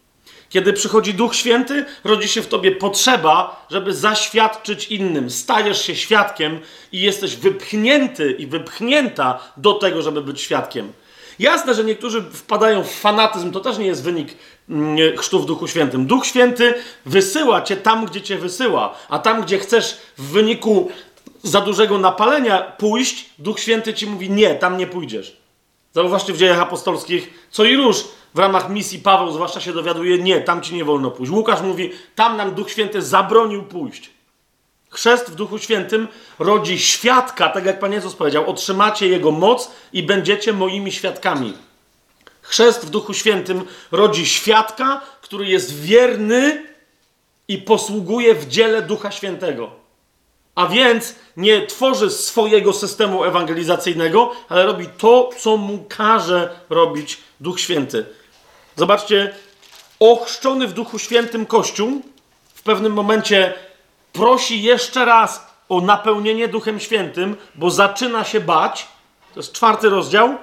Kiedy 0.49 0.73
przychodzi 0.73 1.13
Duch 1.13 1.35
Święty, 1.35 1.85
rodzi 2.03 2.27
się 2.27 2.41
w 2.41 2.47
tobie 2.47 2.71
potrzeba, 2.71 3.65
żeby 3.69 3.93
zaświadczyć 3.93 4.87
innym. 4.87 5.29
Stajesz 5.29 5.85
się 5.85 5.95
świadkiem 5.95 6.59
i 6.91 7.01
jesteś 7.01 7.35
wypchnięty 7.35 8.31
i 8.31 8.47
wypchnięta 8.47 9.39
do 9.57 9.73
tego, 9.73 10.01
żeby 10.01 10.21
być 10.21 10.41
świadkiem. 10.41 10.93
Jasne, 11.39 11.73
że 11.73 11.83
niektórzy 11.83 12.21
wpadają 12.21 12.83
w 12.83 12.91
fanatyzm, 12.91 13.51
to 13.51 13.59
też 13.59 13.77
nie 13.77 13.85
jest 13.85 14.03
wynik 14.03 14.37
chrztu 15.17 15.39
w 15.39 15.45
Duchu 15.45 15.67
Świętym. 15.67 16.05
Duch 16.05 16.25
Święty 16.25 16.73
wysyła 17.05 17.61
cię 17.61 17.77
tam, 17.77 18.05
gdzie 18.05 18.21
cię 18.21 18.37
wysyła, 18.37 18.95
a 19.09 19.19
tam, 19.19 19.41
gdzie 19.41 19.59
chcesz 19.59 19.97
w 20.17 20.23
wyniku 20.23 20.91
za 21.43 21.61
dużego 21.61 21.97
napalenia 21.97 22.61
pójść, 22.61 23.29
Duch 23.39 23.59
Święty 23.59 23.93
ci 23.93 24.07
mówi: 24.07 24.29
Nie, 24.29 24.55
tam 24.55 24.77
nie 24.77 24.87
pójdziesz. 24.87 25.37
Zauważcie 25.93 26.33
w 26.33 26.37
dziejach 26.37 26.59
apostolskich, 26.59 27.47
co 27.51 27.63
i 27.63 27.75
róż 27.77 28.03
w 28.33 28.39
ramach 28.39 28.69
misji 28.69 28.99
Paweł 28.99 29.31
zwłaszcza 29.31 29.61
się 29.61 29.73
dowiaduje: 29.73 30.17
Nie, 30.17 30.41
tam 30.41 30.61
ci 30.61 30.75
nie 30.75 30.85
wolno 30.85 31.11
pójść. 31.11 31.31
Łukasz 31.31 31.61
mówi: 31.61 31.91
Tam 32.15 32.37
nam 32.37 32.51
Duch 32.51 32.71
Święty 32.71 33.01
zabronił 33.01 33.63
pójść. 33.63 34.09
Chrzest 34.89 35.31
w 35.31 35.35
Duchu 35.35 35.59
Świętym 35.59 36.07
rodzi 36.39 36.79
świadka, 36.79 37.49
tak 37.49 37.65
jak 37.65 37.79
Pan 37.79 37.93
Jezus 37.93 38.15
powiedział, 38.15 38.49
otrzymacie 38.49 39.07
Jego 39.07 39.31
moc 39.31 39.71
i 39.93 40.03
będziecie 40.03 40.53
moimi 40.53 40.91
świadkami. 40.91 41.53
Chrzest 42.51 42.85
w 42.85 42.89
Duchu 42.89 43.13
Świętym 43.13 43.65
rodzi 43.91 44.25
świadka, 44.25 45.01
który 45.21 45.45
jest 45.45 45.79
wierny 45.79 46.65
i 47.47 47.57
posługuje 47.57 48.35
w 48.35 48.47
dziele 48.47 48.81
Ducha 48.81 49.11
Świętego. 49.11 49.71
A 50.55 50.67
więc 50.67 51.15
nie 51.37 51.67
tworzy 51.67 52.09
swojego 52.09 52.73
systemu 52.73 53.23
ewangelizacyjnego, 53.23 54.31
ale 54.49 54.65
robi 54.65 54.87
to, 54.97 55.29
co 55.39 55.57
mu 55.57 55.85
każe 55.89 56.59
robić 56.69 57.17
Duch 57.39 57.59
Święty. 57.59 58.05
Zobaczcie, 58.75 59.35
ochrzczony 59.99 60.67
w 60.67 60.73
Duchu 60.73 60.99
Świętym 60.99 61.45
Kościół 61.45 62.01
w 62.53 62.63
pewnym 62.63 62.93
momencie 62.93 63.53
prosi 64.13 64.61
jeszcze 64.61 65.05
raz 65.05 65.47
o 65.69 65.81
napełnienie 65.81 66.47
Duchem 66.47 66.79
Świętym, 66.79 67.37
bo 67.55 67.71
zaczyna 67.71 68.23
się 68.23 68.39
bać. 68.39 68.87
To 69.33 69.39
jest 69.39 69.53
czwarty 69.53 69.89
rozdział. 69.89 70.37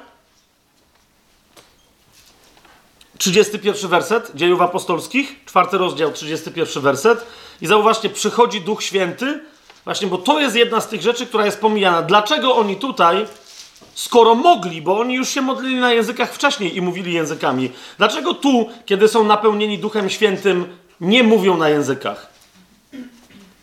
31 3.19 3.91
werset 3.91 4.31
dziejów 4.35 4.61
apostolskich, 4.61 5.45
czwarty 5.47 5.79
rozdział, 5.79 6.13
31 6.13 6.83
werset. 6.83 7.27
I 7.61 7.67
zauważcie, 7.67 8.11
przychodzi 8.11 8.61
Duch 8.61 8.83
Święty, 8.83 9.41
właśnie, 9.85 10.09
bo 10.09 10.19
to 10.19 10.41
jest 10.41 10.57
jedna 10.57 10.81
z 10.81 10.89
tych 10.89 11.03
rzeczy, 11.03 11.27
która 11.27 11.45
jest 11.45 11.61
pomijana. 11.61 12.03
Dlaczego 12.03 12.57
oni 12.57 12.77
tutaj, 12.77 13.27
skoro 13.95 14.35
mogli, 14.35 14.83
bo 14.83 14.99
oni 14.99 15.15
już 15.15 15.29
się 15.29 15.41
modlili 15.41 15.75
na 15.77 15.93
językach 15.93 16.35
wcześniej 16.35 16.77
i 16.77 16.81
mówili 16.81 17.13
językami, 17.13 17.71
dlaczego 17.99 18.35
tu, 18.35 18.69
kiedy 18.87 19.09
są 19.09 19.25
napełnieni 19.25 19.79
Duchem 19.79 20.11
Świętym, 20.11 20.77
nie 21.01 21.23
mówią 21.23 21.57
na 21.57 21.69
językach? 21.69 22.39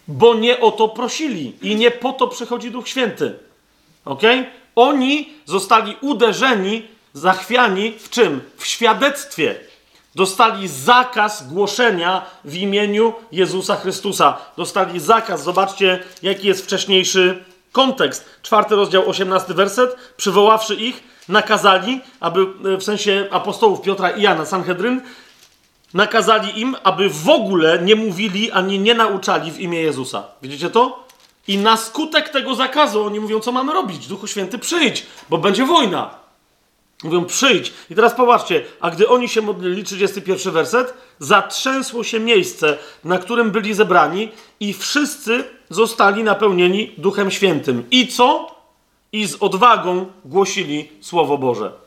bo 0.07 0.35
nie 0.35 0.59
o 0.59 0.71
to 0.71 0.89
prosili 0.89 1.53
i 1.61 1.75
nie 1.75 1.91
po 1.91 2.13
to 2.13 2.27
przychodzi 2.27 2.71
Duch 2.71 2.87
Święty. 2.87 3.39
Ok? 4.05 4.21
Oni 4.75 5.29
zostali 5.45 5.95
uderzeni, 6.01 6.87
zachwiani 7.15 7.93
w 7.99 8.09
czym? 8.09 8.41
W 8.57 8.65
świadectwie. 8.65 9.55
Dostali 10.15 10.67
zakaz 10.67 11.47
głoszenia 11.47 12.25
w 12.43 12.55
imieniu 12.55 13.13
Jezusa 13.31 13.75
Chrystusa. 13.75 14.37
Dostali 14.57 14.99
zakaz. 14.99 15.43
Zobaczcie, 15.43 16.03
jaki 16.21 16.47
jest 16.47 16.63
wcześniejszy 16.63 17.43
kontekst. 17.71 18.25
Czwarty 18.41 18.75
rozdział, 18.75 19.09
osiemnasty 19.09 19.53
werset. 19.53 19.95
Przywoławszy 20.17 20.75
ich, 20.75 21.03
nakazali, 21.29 22.01
aby 22.19 22.45
w 22.77 22.83
sensie 22.83 23.27
apostołów 23.31 23.81
Piotra 23.81 24.09
i 24.09 24.21
Jana, 24.21 24.45
Sanhedryn, 24.45 25.01
nakazali 25.93 26.59
im, 26.59 26.75
aby 26.83 27.09
w 27.09 27.29
ogóle 27.29 27.79
nie 27.79 27.95
mówili 27.95 28.51
ani 28.51 28.79
nie 28.79 28.93
nauczali 28.93 29.51
w 29.51 29.59
imię 29.59 29.81
Jezusa. 29.81 30.23
Widzicie 30.41 30.69
to? 30.69 31.05
I 31.47 31.57
na 31.57 31.77
skutek 31.77 32.29
tego 32.29 32.55
zakazu 32.55 33.05
oni 33.05 33.19
mówią, 33.19 33.39
co 33.39 33.51
mamy 33.51 33.73
robić? 33.73 34.07
Duchu 34.07 34.27
Święty, 34.27 34.59
przyjdź, 34.59 35.05
bo 35.29 35.37
będzie 35.37 35.65
wojna. 35.65 36.24
Mówią, 37.05 37.25
przyjdź. 37.25 37.73
I 37.89 37.95
teraz 37.95 38.13
popatrzcie, 38.13 38.63
a 38.81 38.91
gdy 38.91 39.09
oni 39.09 39.29
się 39.29 39.41
modlili, 39.41 39.83
31 39.83 40.53
werset, 40.53 40.93
zatrzęsło 41.19 42.03
się 42.03 42.19
miejsce, 42.19 42.77
na 43.03 43.17
którym 43.17 43.51
byli 43.51 43.73
zebrani 43.73 44.31
i 44.59 44.73
wszyscy 44.73 45.43
zostali 45.69 46.23
napełnieni 46.23 46.91
Duchem 46.97 47.31
Świętym. 47.31 47.83
I 47.91 48.07
co? 48.07 48.55
I 49.11 49.27
z 49.27 49.35
odwagą 49.35 50.05
głosili 50.25 50.89
Słowo 51.01 51.37
Boże 51.37 51.85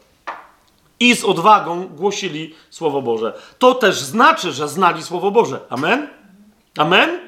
i 1.00 1.16
z 1.16 1.24
odwagą 1.24 1.88
głosili 1.88 2.54
Słowo 2.70 3.02
Boże. 3.02 3.32
To 3.58 3.74
też 3.74 4.00
znaczy, 4.00 4.52
że 4.52 4.68
znali 4.68 5.02
Słowo 5.02 5.30
Boże. 5.30 5.60
Amen? 5.68 6.08
Amen? 6.78 7.18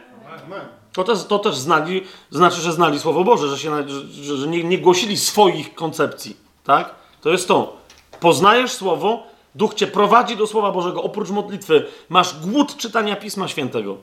To 0.93 1.05
też, 1.05 1.25
to 1.25 1.39
też 1.39 1.57
znali, 1.57 2.03
znaczy, 2.31 2.61
że 2.61 2.73
znali 2.73 3.01
Słowo 3.01 3.25
Boże, 3.25 3.49
że, 3.49 3.59
się, 3.59 3.89
że, 3.89 4.37
że 4.37 4.49
nie, 4.49 4.65
nie 4.65 4.79
głosili 4.79 5.17
swoich 5.17 5.75
koncepcji. 5.75 6.37
Tak? 6.65 6.95
To 7.21 7.31
jest 7.31 7.49
to. 7.49 7.80
Poznajesz 8.21 8.73
Słowo, 8.73 9.23
Duch 9.55 9.75
cię 9.75 9.87
prowadzi 9.87 10.37
do 10.37 10.47
Słowa 10.47 10.73
Bożego. 10.73 11.03
Oprócz 11.03 11.31
modlitwy 11.31 11.87
masz 12.09 12.41
głód 12.41 12.77
czytania 12.77 13.17
Pisma 13.17 13.49
Świętego. 13.49 13.97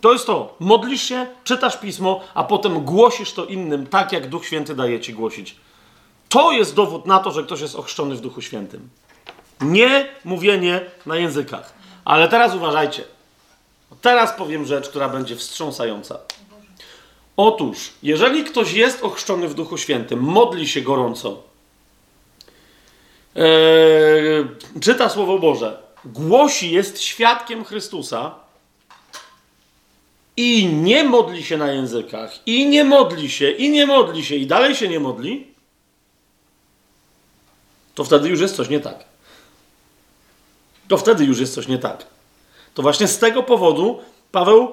To 0.00 0.12
jest 0.12 0.26
to. 0.26 0.54
Modlisz 0.60 1.02
się, 1.02 1.26
czytasz 1.44 1.76
Pismo, 1.76 2.20
a 2.34 2.44
potem 2.44 2.84
głosisz 2.84 3.32
to 3.32 3.44
innym, 3.44 3.86
tak 3.86 4.12
jak 4.12 4.28
Duch 4.28 4.46
Święty 4.46 4.74
daje 4.74 5.00
ci 5.00 5.14
głosić. 5.14 5.56
To 6.28 6.52
jest 6.52 6.74
dowód 6.74 7.06
na 7.06 7.18
to, 7.18 7.30
że 7.30 7.42
ktoś 7.42 7.60
jest 7.60 7.76
ochrzczony 7.76 8.14
w 8.14 8.20
Duchu 8.20 8.42
Świętym. 8.42 8.88
Nie 9.60 10.08
mówienie 10.24 10.80
na 11.06 11.16
językach. 11.16 11.72
Ale 12.04 12.28
teraz 12.28 12.54
uważajcie. 12.54 13.04
Teraz 14.00 14.32
powiem 14.32 14.66
rzecz, 14.66 14.88
która 14.88 15.08
będzie 15.08 15.36
wstrząsająca. 15.36 16.18
Otóż, 17.36 17.92
jeżeli 18.02 18.44
ktoś 18.44 18.72
jest 18.72 19.02
ochrzczony 19.04 19.48
w 19.48 19.54
Duchu 19.54 19.78
Świętym, 19.78 20.20
modli 20.20 20.68
się 20.68 20.80
gorąco, 20.80 21.42
ee, 23.36 24.80
czyta 24.80 25.08
Słowo 25.08 25.38
Boże, 25.38 25.82
głosi, 26.04 26.70
jest 26.70 27.02
świadkiem 27.02 27.64
Chrystusa 27.64 28.34
i 30.36 30.66
nie 30.66 31.04
modli 31.04 31.44
się 31.44 31.56
na 31.56 31.72
językach, 31.72 32.46
i 32.46 32.68
nie 32.68 32.84
modli 32.84 33.30
się, 33.30 33.50
i 33.50 33.70
nie 33.70 33.86
modli 33.86 34.24
się, 34.24 34.36
i 34.36 34.46
dalej 34.46 34.74
się 34.74 34.88
nie 34.88 35.00
modli, 35.00 35.52
to 37.94 38.04
wtedy 38.04 38.28
już 38.28 38.40
jest 38.40 38.56
coś 38.56 38.68
nie 38.68 38.80
tak. 38.80 39.04
to 40.88 40.96
wtedy 40.96 41.24
już 41.24 41.40
jest 41.40 41.54
coś 41.54 41.68
nie 41.68 41.78
tak. 41.78 42.06
To 42.74 42.82
właśnie 42.82 43.08
z 43.08 43.18
tego 43.18 43.42
powodu 43.42 44.00
Paweł, 44.32 44.72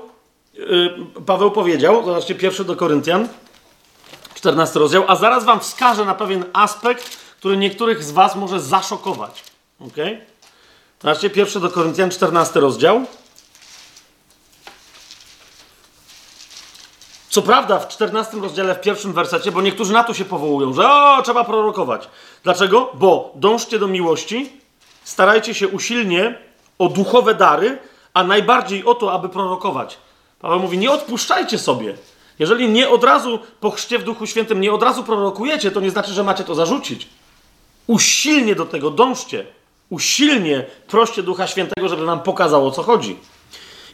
yy, 0.53 0.95
Paweł 1.25 1.51
powiedział, 1.51 2.05
zobaczcie, 2.05 2.35
pierwszy 2.35 2.65
do 2.65 2.75
Koryntian, 2.75 3.27
14 4.33 4.79
rozdział, 4.79 5.03
a 5.07 5.15
zaraz 5.15 5.45
wam 5.45 5.59
wskażę 5.59 6.05
na 6.05 6.15
pewien 6.15 6.45
aspekt, 6.53 7.17
który 7.39 7.57
niektórych 7.57 8.03
z 8.03 8.11
was 8.11 8.35
może 8.35 8.59
zaszokować. 8.59 9.43
Ok? 9.79 9.95
Zobaczcie, 11.01 11.29
pierwszy 11.29 11.59
do 11.59 11.69
Koryntian, 11.69 12.09
14 12.11 12.59
rozdział. 12.59 13.05
Co 17.29 17.41
prawda 17.41 17.79
w 17.79 17.87
14 17.87 18.37
rozdziale, 18.37 18.75
w 18.75 18.81
pierwszym 18.81 19.13
wersecie, 19.13 19.51
bo 19.51 19.61
niektórzy 19.61 19.93
na 19.93 20.03
to 20.03 20.13
się 20.13 20.25
powołują, 20.25 20.73
że 20.73 20.91
o, 20.91 21.21
trzeba 21.21 21.43
prorokować. 21.43 22.09
Dlaczego? 22.43 22.91
Bo 22.93 23.31
dążcie 23.35 23.79
do 23.79 23.87
miłości, 23.87 24.51
starajcie 25.03 25.53
się 25.53 25.67
usilnie 25.67 26.39
o 26.79 26.89
duchowe 26.89 27.35
dary, 27.35 27.77
a 28.13 28.23
najbardziej 28.23 28.85
o 28.85 28.93
to, 28.93 29.13
aby 29.13 29.29
prorokować. 29.29 29.97
Paweł 30.39 30.59
mówi, 30.59 30.77
nie 30.77 30.91
odpuszczajcie 30.91 31.59
sobie. 31.59 31.95
Jeżeli 32.39 32.69
nie 32.69 32.89
od 32.89 33.03
razu 33.03 33.39
po 33.59 33.71
chrzcie 33.71 33.99
w 33.99 34.03
Duchu 34.03 34.27
Świętym 34.27 34.61
nie 34.61 34.73
od 34.73 34.83
razu 34.83 35.03
prorokujecie, 35.03 35.71
to 35.71 35.79
nie 35.79 35.91
znaczy, 35.91 36.13
że 36.13 36.23
macie 36.23 36.43
to 36.43 36.55
zarzucić. 36.55 37.07
Usilnie 37.89 38.55
do 38.55 38.65
tego 38.65 38.91
dążcie. 38.91 39.45
Usilnie 39.89 40.65
proście 40.87 41.23
Ducha 41.23 41.47
Świętego, 41.47 41.89
żeby 41.89 42.05
wam 42.05 42.19
pokazał, 42.19 42.67
o 42.67 42.71
co 42.71 42.83
chodzi. 42.83 43.17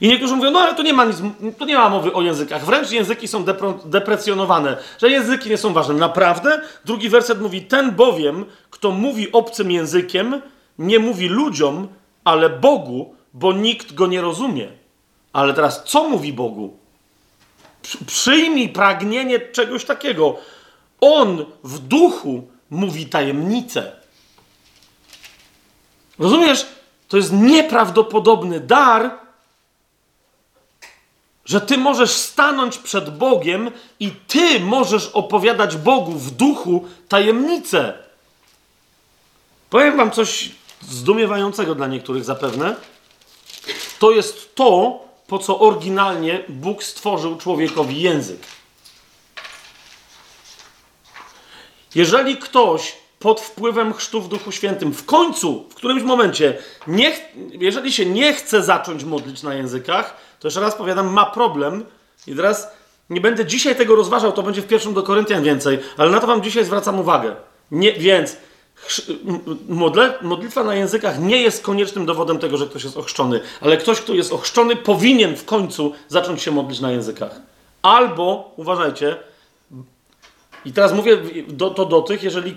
I 0.02 0.08
niektórzy 0.08 0.36
mówią, 0.36 0.52
no 0.52 0.60
ale 0.60 0.76
tu 0.76 0.84
nie 0.84 0.94
ma 0.94 1.06
nic, 1.06 1.18
tu 1.58 1.66
nie 1.66 1.76
ma 1.76 1.90
mowy 1.90 2.14
o 2.14 2.22
językach. 2.22 2.66
Wręcz 2.66 2.92
języki 2.92 3.28
są 3.28 3.46
deprecjonowane, 3.86 4.78
że 5.02 5.10
języki 5.10 5.50
nie 5.50 5.58
są 5.58 5.74
ważne. 5.74 5.94
Naprawdę? 5.94 6.62
Drugi 6.86 7.10
werset 7.10 7.42
mówi, 7.42 7.62
ten 7.62 7.92
bowiem, 7.92 8.46
kto 8.70 8.92
mówi 8.92 9.32
obcym 9.32 9.72
językiem, 9.72 10.42
nie 10.80 11.00
mówi 11.00 11.28
ludziom, 11.30 11.88
ale 12.24 12.50
Bogu, 12.50 13.16
bo 13.34 13.54
nikt 13.54 13.94
go 13.94 14.08
nie 14.08 14.22
rozumie. 14.22 14.68
Ale 15.34 15.54
teraz, 15.54 15.84
co 15.84 16.10
mówi 16.10 16.34
Bogu? 16.34 16.78
Przyjmij 18.08 18.70
pragnienie 18.70 19.40
czegoś 19.40 19.86
takiego. 19.86 20.38
On 21.02 21.46
w 21.64 21.80
duchu 21.80 22.55
mówi 22.76 23.06
tajemnicę. 23.06 23.92
Rozumiesz? 26.20 26.66
To 27.08 27.18
jest 27.18 27.34
nieprawdopodobny 27.34 28.60
dar, 28.60 29.12
że 31.46 31.62
ty 31.62 31.78
możesz 31.78 32.12
stanąć 32.12 32.78
przed 32.78 33.18
Bogiem 33.18 33.72
i 34.00 34.12
ty 34.12 34.60
możesz 34.60 35.08
opowiadać 35.08 35.78
Bogu 35.78 36.12
w 36.12 36.32
duchu 36.32 36.86
tajemnicę. 37.08 37.94
Powiem 39.70 39.98
wam 39.98 40.12
coś 40.12 40.52
zdumiewającego 40.82 41.76
dla 41.76 41.88
niektórych 41.88 42.24
zapewne. 42.24 42.76
To 44.00 44.12
jest 44.12 44.56
to, 44.56 45.00
po 45.28 45.40
co 45.40 45.60
oryginalnie 45.60 46.44
Bóg 46.50 46.84
stworzył 46.84 47.38
człowiekowi 47.38 48.02
język. 48.02 48.40
Jeżeli 51.96 52.38
ktoś 52.38 52.96
pod 53.20 53.42
wpływem 53.42 53.94
chrztu 53.94 54.22
w 54.22 54.28
Duchu 54.28 54.52
Świętym 54.52 54.94
w 54.94 55.06
końcu, 55.06 55.66
w 55.70 55.76
którymś 55.76 56.04
momencie, 56.04 56.58
nie, 56.88 57.16
jeżeli 57.52 57.94
się 57.94 58.06
nie 58.06 58.34
chce 58.34 58.64
zacząć 58.64 59.04
modlić 59.04 59.44
na 59.44 59.54
językach, 59.54 60.18
to 60.40 60.48
jeszcze 60.48 60.62
raz 60.62 60.76
powiadam, 60.76 61.14
ma 61.14 61.26
problem. 61.26 61.86
I 62.28 62.36
teraz 62.36 62.68
nie 63.10 63.22
będę 63.22 63.46
dzisiaj 63.46 63.76
tego 63.76 63.96
rozważał, 63.96 64.32
to 64.32 64.44
będzie 64.44 64.62
w 64.62 64.68
pierwszym 64.68 64.94
do 64.94 65.04
Koryntian 65.04 65.44
więcej, 65.44 65.80
ale 65.98 66.12
na 66.12 66.20
to 66.20 66.28
wam 66.28 66.44
dzisiaj 66.44 66.66
zwracam 66.66 67.00
uwagę. 67.00 67.36
Nie, 67.72 67.94
więc 67.94 68.38
modlitwa 70.22 70.64
na 70.64 70.76
językach 70.76 71.20
nie 71.20 71.42
jest 71.42 71.64
koniecznym 71.64 72.06
dowodem 72.06 72.40
tego, 72.40 72.58
że 72.58 72.66
ktoś 72.66 72.84
jest 72.84 72.98
ochrzczony, 72.98 73.40
ale 73.62 73.78
ktoś, 73.78 74.02
kto 74.02 74.14
jest 74.14 74.34
ochrzczony, 74.34 74.76
powinien 74.76 75.36
w 75.36 75.46
końcu 75.46 75.94
zacząć 76.08 76.42
się 76.42 76.52
modlić 76.52 76.80
na 76.80 76.92
językach. 76.92 77.42
Albo, 77.82 78.54
uważajcie, 78.58 79.18
i 80.66 80.74
teraz 80.74 80.94
mówię 80.94 81.18
do, 81.48 81.70
to 81.70 81.86
do 81.86 82.02
tych, 82.02 82.24
jeżeli 82.24 82.56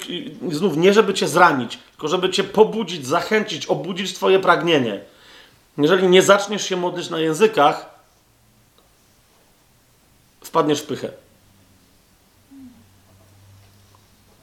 znów 0.52 0.76
nie 0.76 0.92
żeby 0.92 1.14
cię 1.14 1.28
zranić, 1.28 1.78
tylko 1.90 2.08
żeby 2.08 2.30
cię 2.30 2.44
pobudzić, 2.44 3.06
zachęcić, 3.06 3.66
obudzić 3.66 4.14
twoje 4.14 4.38
pragnienie. 4.38 5.00
Jeżeli 5.78 6.08
nie 6.08 6.22
zaczniesz 6.22 6.68
się 6.68 6.76
modlić 6.76 7.10
na 7.10 7.20
językach, 7.20 7.90
wpadniesz 10.40 10.80
w 10.80 10.86
pychę. 10.86 11.12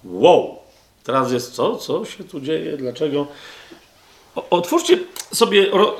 Wow! 0.03 0.60
Teraz 1.03 1.32
jest 1.32 1.53
co? 1.53 1.77
Co 1.77 2.06
się 2.06 2.24
tu 2.24 2.42
dzieje? 2.42 2.77
Dlaczego? 2.77 3.27
O, 4.35 4.50
otwórzcie 4.50 5.00
sobie. 5.34 5.69
Ro, 5.69 5.98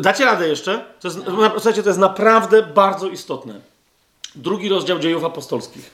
dacie 0.00 0.24
radę 0.24 0.48
jeszcze? 0.48 0.84
To 1.00 1.08
jest, 1.08 1.24
to 1.82 1.88
jest 1.88 1.98
naprawdę 1.98 2.62
bardzo 2.62 3.08
istotne. 3.08 3.71
Drugi 4.34 4.68
rozdział 4.68 4.98
dziejów 4.98 5.24
apostolskich. 5.24 5.90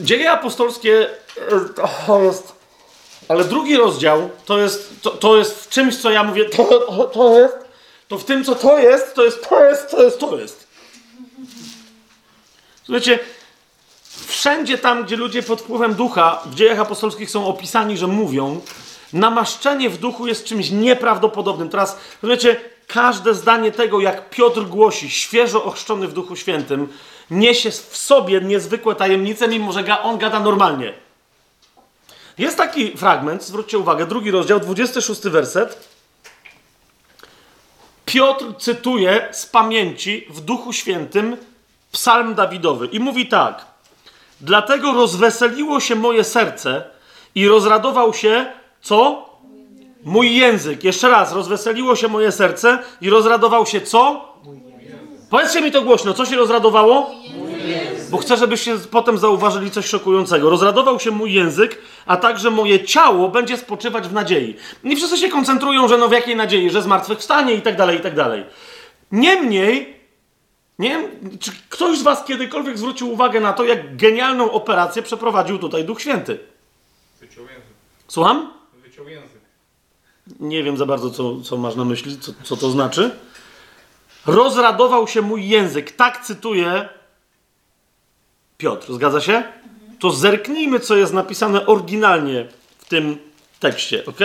Dzieje 0.00 0.32
apostolskie 0.32 1.10
e, 1.36 1.60
to 2.06 2.22
jest. 2.22 2.52
Ale 3.28 3.44
drugi 3.44 3.76
rozdział 3.76 4.30
to 4.44 4.58
jest, 4.58 5.02
to, 5.02 5.10
to 5.10 5.36
jest 5.36 5.64
w 5.64 5.68
czymś, 5.68 5.96
co 5.96 6.10
ja 6.10 6.24
mówię, 6.24 6.44
to, 6.44 6.64
to, 6.64 7.04
to 7.04 7.38
jest, 7.38 7.54
to 8.08 8.18
w 8.18 8.24
tym, 8.24 8.44
co 8.44 8.54
to 8.54 8.78
jest, 8.78 9.14
to 9.14 9.24
jest, 9.24 9.48
to 9.48 9.64
jest, 9.64 9.90
to 9.90 10.02
jest, 10.02 10.20
to 10.20 10.38
jest. 10.38 10.66
Słuchajcie, 12.84 13.18
wszędzie 14.26 14.78
tam, 14.78 15.04
gdzie 15.04 15.16
ludzie 15.16 15.42
pod 15.42 15.60
wpływem 15.60 15.94
ducha 15.94 16.42
w 16.46 16.54
dziejach 16.54 16.78
apostolskich 16.80 17.30
są 17.30 17.46
opisani, 17.46 17.96
że 17.96 18.06
mówią, 18.06 18.60
namaszczenie 19.12 19.90
w 19.90 19.98
duchu 19.98 20.26
jest 20.26 20.44
czymś 20.44 20.70
nieprawdopodobnym. 20.70 21.68
Teraz, 21.68 21.96
rozumiecie, 22.22 22.60
każde 22.92 23.34
zdanie 23.34 23.72
tego, 23.72 24.00
jak 24.00 24.30
Piotr 24.30 24.62
głosi, 24.62 25.10
świeżo 25.10 25.64
ochrzczony 25.64 26.08
w 26.08 26.12
Duchu 26.12 26.36
Świętym, 26.36 26.88
niesie 27.30 27.70
w 27.70 27.96
sobie 27.96 28.40
niezwykłe 28.40 28.94
tajemnice, 28.94 29.48
mimo 29.48 29.72
że 29.72 30.02
on 30.02 30.18
gada 30.18 30.40
normalnie. 30.40 30.92
Jest 32.38 32.56
taki 32.56 32.96
fragment, 32.96 33.44
zwróćcie 33.44 33.78
uwagę, 33.78 34.06
drugi 34.06 34.30
rozdział, 34.30 34.60
26 34.60 35.20
werset. 35.20 35.88
Piotr 38.04 38.44
cytuje 38.58 39.28
z 39.32 39.46
pamięci 39.46 40.26
w 40.30 40.40
Duchu 40.40 40.72
Świętym 40.72 41.36
psalm 41.92 42.34
Dawidowy 42.34 42.86
i 42.86 43.00
mówi 43.00 43.28
tak. 43.28 43.66
Dlatego 44.40 44.92
rozweseliło 44.92 45.80
się 45.80 45.94
moje 45.94 46.24
serce 46.24 46.84
i 47.34 47.48
rozradował 47.48 48.14
się, 48.14 48.52
co? 48.82 49.29
Mój 50.04 50.36
język. 50.36 50.84
Jeszcze 50.84 51.08
raz, 51.08 51.32
rozweseliło 51.32 51.96
się 51.96 52.08
moje 52.08 52.32
serce 52.32 52.78
i 53.00 53.10
rozradował 53.10 53.66
się 53.66 53.80
co? 53.80 54.30
Powiedzcie 55.30 55.60
mi 55.60 55.72
to 55.72 55.82
głośno, 55.82 56.14
co 56.14 56.26
się 56.26 56.36
rozradowało? 56.36 57.10
Bo 58.10 58.18
chcę, 58.18 58.36
żebyście 58.36 58.76
potem 58.90 59.18
zauważyli 59.18 59.70
coś 59.70 59.86
szokującego. 59.86 60.50
Rozradował 60.50 61.00
się 61.00 61.10
mój 61.10 61.32
język, 61.32 61.78
a 62.06 62.16
także 62.16 62.50
moje 62.50 62.84
ciało 62.84 63.28
będzie 63.28 63.56
spoczywać 63.56 64.08
w 64.08 64.12
nadziei. 64.12 64.56
Nie 64.84 64.96
wszyscy 64.96 65.18
się 65.18 65.28
koncentrują, 65.28 65.88
że 65.88 65.98
no 65.98 66.08
w 66.08 66.12
jakiej 66.12 66.36
nadziei, 66.36 66.70
że 66.70 66.82
zmartwychwstanie 66.82 67.54
i 67.54 67.62
tak 67.62 67.76
dalej, 67.76 67.98
i 67.98 68.00
tak 68.00 68.14
dalej. 68.14 68.44
Niemniej, 69.12 69.96
nie 70.78 70.88
wiem, 70.88 71.38
czy 71.40 71.50
ktoś 71.68 71.98
z 71.98 72.02
was 72.02 72.24
kiedykolwiek 72.24 72.78
zwrócił 72.78 73.12
uwagę 73.12 73.40
na 73.40 73.52
to, 73.52 73.64
jak 73.64 73.96
genialną 73.96 74.52
operację 74.52 75.02
przeprowadził 75.02 75.58
tutaj 75.58 75.84
Duch 75.84 76.00
Święty. 76.00 76.38
Wyciął 77.20 77.44
język. 77.44 77.64
Słucham? 78.08 78.52
Wyciął 78.82 79.08
język. 79.08 79.29
Nie 80.40 80.62
wiem 80.62 80.76
za 80.76 80.86
bardzo, 80.86 81.10
co, 81.10 81.40
co 81.40 81.56
masz 81.56 81.74
na 81.74 81.84
myśli, 81.84 82.18
co, 82.18 82.32
co 82.42 82.56
to 82.56 82.70
znaczy. 82.70 83.10
Rozradował 84.26 85.08
się 85.08 85.22
mój 85.22 85.48
język. 85.48 85.92
Tak 85.92 86.24
cytuję 86.24 86.88
Piotr. 88.58 88.92
Zgadza 88.92 89.20
się? 89.20 89.42
To 89.98 90.10
zerknijmy, 90.10 90.80
co 90.80 90.96
jest 90.96 91.12
napisane 91.12 91.66
oryginalnie 91.66 92.48
w 92.78 92.84
tym 92.84 93.18
tekście. 93.60 94.06
ok? 94.06 94.18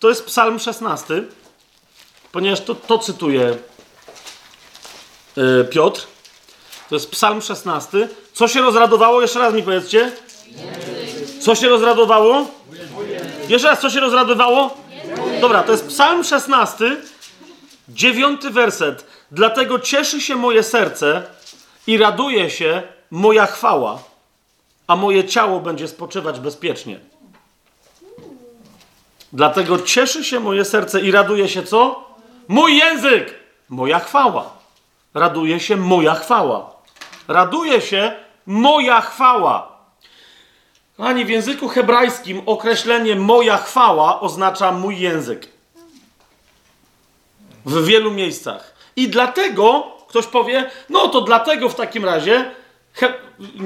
To 0.00 0.08
jest 0.08 0.26
Psalm 0.26 0.58
16, 0.58 1.22
ponieważ 2.32 2.60
to, 2.60 2.74
to 2.74 2.98
cytuje 2.98 3.56
yy, 5.36 5.64
Piotr. 5.70 6.06
To 6.88 6.94
jest 6.94 7.10
Psalm 7.10 7.42
16. 7.42 8.08
Co 8.32 8.48
się 8.48 8.60
rozradowało? 8.62 9.20
Jeszcze 9.20 9.38
raz 9.38 9.54
mi 9.54 9.62
powiedzcie. 9.62 10.12
Co 11.40 11.54
się 11.54 11.68
rozradowało? 11.68 12.46
Jeszcze 13.48 13.68
raz, 13.68 13.80
co 13.80 13.90
się 13.90 14.00
rozradowało? 14.00 14.85
Dobra, 15.40 15.62
to 15.62 15.72
jest 15.72 15.86
Psalm 15.86 16.24
16, 16.24 16.96
dziewiąty 17.88 18.50
werset. 18.50 19.06
Dlatego 19.30 19.78
cieszy 19.78 20.20
się 20.20 20.36
moje 20.36 20.62
serce 20.62 21.22
i 21.86 21.98
raduje 21.98 22.50
się 22.50 22.82
moja 23.10 23.46
chwała, 23.46 23.98
a 24.86 24.96
moje 24.96 25.24
ciało 25.24 25.60
będzie 25.60 25.88
spoczywać 25.88 26.40
bezpiecznie. 26.40 27.00
Dlatego 29.32 29.78
cieszy 29.78 30.24
się 30.24 30.40
moje 30.40 30.64
serce 30.64 31.00
i 31.00 31.10
raduje 31.10 31.48
się 31.48 31.62
co? 31.62 32.04
Mój 32.48 32.76
język! 32.76 33.34
Moja 33.68 33.98
chwała. 33.98 34.50
Raduje 35.14 35.60
się 35.60 35.76
moja 35.76 36.14
chwała. 36.14 36.70
Raduje 37.28 37.80
się 37.80 38.12
moja 38.46 39.00
chwała. 39.00 39.75
Kochani, 40.96 41.24
w 41.24 41.28
języku 41.28 41.68
hebrajskim 41.68 42.42
określenie 42.46 43.16
moja 43.16 43.56
chwała 43.56 44.20
oznacza 44.20 44.72
mój 44.72 45.00
język. 45.00 45.48
W 47.66 47.84
wielu 47.84 48.10
miejscach. 48.10 48.74
I 48.96 49.08
dlatego 49.08 49.86
ktoś 50.08 50.26
powie, 50.26 50.70
no 50.88 51.08
to 51.08 51.20
dlatego 51.20 51.68
w 51.68 51.74
takim 51.74 52.04
razie, 52.04 52.50
he, 52.92 53.14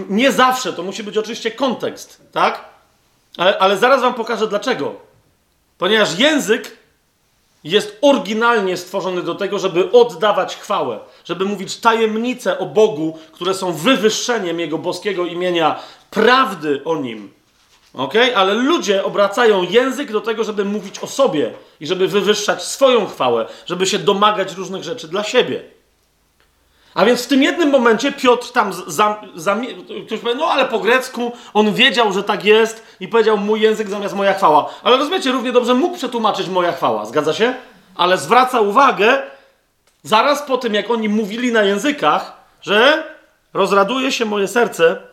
nie 0.08 0.32
zawsze, 0.32 0.72
to 0.72 0.82
musi 0.82 1.02
być 1.02 1.18
oczywiście 1.18 1.50
kontekst, 1.50 2.22
tak? 2.32 2.64
Ale, 3.36 3.58
ale 3.58 3.76
zaraz 3.78 4.00
wam 4.00 4.14
pokażę 4.14 4.48
dlaczego. 4.48 4.94
Ponieważ 5.78 6.18
język 6.18 6.76
jest 7.64 7.98
oryginalnie 8.00 8.76
stworzony 8.76 9.22
do 9.22 9.34
tego, 9.34 9.58
żeby 9.58 9.92
oddawać 9.92 10.56
chwałę, 10.56 10.98
żeby 11.24 11.44
mówić 11.44 11.76
tajemnice 11.76 12.58
o 12.58 12.66
Bogu, 12.66 13.18
które 13.32 13.54
są 13.54 13.72
wywyższeniem 13.72 14.60
Jego 14.60 14.78
boskiego 14.78 15.26
imienia, 15.26 15.80
prawdy 16.10 16.82
o 16.84 16.96
Nim. 16.96 17.32
Ok? 17.94 18.14
Ale 18.36 18.54
ludzie 18.54 19.04
obracają 19.04 19.62
język 19.62 20.12
do 20.12 20.20
tego, 20.20 20.44
żeby 20.44 20.64
mówić 20.64 20.98
o 20.98 21.06
sobie 21.06 21.52
i 21.80 21.86
żeby 21.86 22.08
wywyższać 22.08 22.62
swoją 22.62 23.06
chwałę, 23.06 23.46
żeby 23.66 23.86
się 23.86 23.98
domagać 23.98 24.54
różnych 24.54 24.84
rzeczy 24.84 25.08
dla 25.08 25.24
siebie. 25.24 25.62
A 26.94 27.04
więc 27.04 27.24
w 27.24 27.26
tym 27.26 27.42
jednym 27.42 27.70
momencie 27.70 28.12
Piotr 28.12 28.52
tam 28.52 28.72
za, 28.72 29.20
za, 29.34 29.60
ktoś 30.06 30.20
powie, 30.20 30.34
no 30.34 30.46
ale 30.46 30.64
po 30.64 30.78
grecku 30.78 31.32
on 31.54 31.74
wiedział, 31.74 32.12
że 32.12 32.22
tak 32.22 32.44
jest 32.44 32.82
i 33.00 33.08
powiedział 33.08 33.38
mój 33.38 33.60
język 33.60 33.88
zamiast 33.88 34.14
moja 34.14 34.34
chwała. 34.34 34.70
Ale 34.82 34.96
rozumiecie, 34.96 35.32
równie 35.32 35.52
dobrze 35.52 35.74
mógł 35.74 35.96
przetłumaczyć 35.96 36.48
moja 36.48 36.72
chwała, 36.72 37.06
zgadza 37.06 37.32
się? 37.32 37.54
Ale 37.94 38.18
zwraca 38.18 38.60
uwagę, 38.60 39.22
zaraz 40.02 40.42
po 40.42 40.58
tym 40.58 40.74
jak 40.74 40.90
oni 40.90 41.08
mówili 41.08 41.52
na 41.52 41.62
językach, 41.62 42.32
że 42.62 43.04
rozraduje 43.54 44.12
się 44.12 44.24
moje 44.24 44.48
serce, 44.48 45.09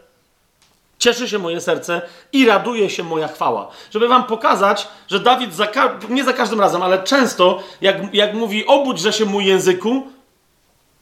cieszy 0.99 1.29
się 1.29 1.39
moje 1.39 1.61
serce 1.61 2.01
i 2.33 2.45
raduje 2.45 2.89
się 2.89 3.03
moja 3.03 3.27
chwała. 3.27 3.67
Żeby 3.91 4.07
wam 4.07 4.23
pokazać, 4.23 4.87
że 5.07 5.19
Dawid 5.19 5.53
za 5.53 5.67
nie 6.09 6.23
za 6.23 6.33
każdym 6.33 6.59
razem, 6.59 6.81
ale 6.83 7.03
często 7.03 7.63
jak, 7.81 8.13
jak 8.13 8.33
mówi 8.33 8.65
obudź, 8.65 9.15
się 9.15 9.25
mój 9.25 9.45
języku, 9.45 10.07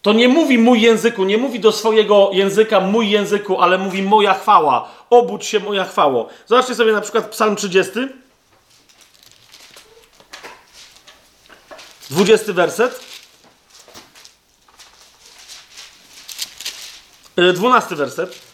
to 0.02 0.14
nie 0.14 0.28
mówi 0.28 0.58
mój 0.58 0.82
języku, 0.82 1.24
nie 1.24 1.38
mówi 1.38 1.60
do 1.60 1.72
swojego 1.72 2.30
języka 2.34 2.80
mój 2.80 3.10
języku, 3.10 3.62
ale 3.62 3.78
mówi 3.78 4.04
moja 4.04 4.34
chwała. 4.34 4.90
Obudź 5.10 5.46
się 5.46 5.60
moja 5.60 5.84
chwało. 5.84 6.30
Zobaczcie 6.46 6.76
sobie 6.76 6.92
na 6.92 7.02
przykład 7.02 7.30
Psalm 7.30 7.56
30. 7.56 7.92
20 12.10 12.54
werset. 12.54 13.00
12 17.54 17.96
werset. 17.96 18.45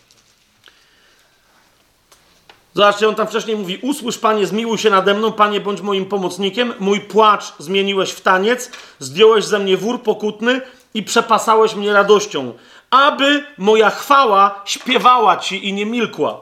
Zobaczcie, 2.73 3.09
on 3.09 3.15
tam 3.15 3.27
wcześniej 3.27 3.57
mówi: 3.57 3.79
Usłysz, 3.81 4.17
panie, 4.17 4.47
zmiłuj 4.47 4.77
się 4.77 4.89
nade 4.89 5.13
mną, 5.13 5.31
panie, 5.31 5.59
bądź 5.59 5.81
moim 5.81 6.05
pomocnikiem. 6.05 6.73
Mój 6.79 7.01
płacz 7.01 7.53
zmieniłeś 7.59 8.11
w 8.11 8.21
taniec, 8.21 8.71
zdjąłeś 8.99 9.45
ze 9.45 9.59
mnie 9.59 9.77
wór 9.77 10.01
pokutny, 10.01 10.61
i 10.93 11.03
przepasałeś 11.03 11.75
mnie 11.75 11.93
radością, 11.93 12.53
aby 12.89 13.45
moja 13.57 13.89
chwała 13.89 14.61
śpiewała 14.65 15.37
ci 15.37 15.67
i 15.67 15.73
nie 15.73 15.85
milkła. 15.85 16.41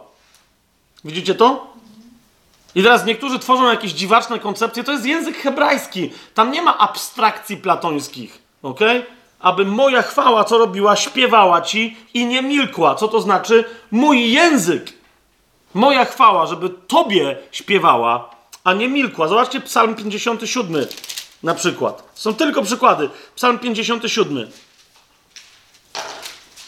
Widzicie 1.06 1.36
to? 1.36 1.74
I 2.76 2.84
teraz 2.84 3.06
niektórzy 3.06 3.40
tworzą 3.40 3.70
jakieś 3.70 3.92
dziwaczne 3.92 4.40
koncepcje. 4.40 4.84
To 4.84 4.92
jest 4.92 5.06
język 5.06 5.38
hebrajski. 5.38 6.12
Tam 6.34 6.52
nie 6.52 6.62
ma 6.62 6.78
abstrakcji 6.78 7.58
platońskich. 7.58 8.42
Ok? 8.64 8.80
Aby 9.40 9.66
moja 9.66 10.02
chwała, 10.02 10.44
co 10.44 10.58
robiła, 10.58 10.96
śpiewała 10.96 11.62
ci 11.62 11.98
i 12.14 12.26
nie 12.26 12.42
milkła. 12.42 12.96
Co 12.96 13.08
to 13.08 13.22
znaczy? 13.22 13.66
Mój 13.92 14.32
język, 14.32 14.94
moja 15.74 16.06
chwała, 16.06 16.46
żeby 16.46 16.70
tobie 16.70 17.38
śpiewała, 17.52 18.30
a 18.64 18.74
nie 18.74 18.88
milkła. 18.88 19.28
Zobaczcie 19.28 19.62
Psalm 19.62 19.96
57 19.96 20.86
na 21.44 21.56
przykład. 21.56 22.04
Są 22.14 22.34
tylko 22.34 22.62
przykłady. 22.62 23.10
Psalm 23.36 23.60
57. 23.60 24.48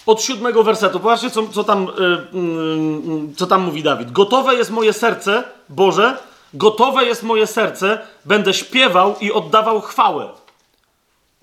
Od 0.05 0.21
siódmego 0.21 0.63
wersetu. 0.63 0.99
Popatrzcie, 0.99 1.29
co, 1.29 1.47
co, 1.47 1.63
tam, 1.63 1.87
yy, 2.33 2.41
yy, 2.41 3.35
co 3.37 3.47
tam 3.47 3.61
mówi 3.61 3.83
Dawid. 3.83 4.11
Gotowe 4.11 4.55
jest 4.55 4.71
moje 4.71 4.93
serce, 4.93 5.43
Boże, 5.69 6.17
gotowe 6.53 7.05
jest 7.05 7.23
moje 7.23 7.47
serce, 7.47 7.99
będę 8.25 8.53
śpiewał 8.53 9.15
i 9.21 9.31
oddawał 9.31 9.81
chwałę. 9.81 10.29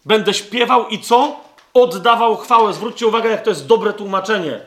Będę 0.05 0.35
śpiewał 0.35 0.89
i 0.89 1.01
co? 1.01 1.37
Oddawał 1.75 2.37
chwałę. 2.37 2.73
Zwróćcie 2.73 3.07
uwagę, 3.07 3.31
jak 3.31 3.43
to 3.43 3.51
jest 3.51 3.67
dobre 3.67 3.93
tłumaczenie. 3.93 4.61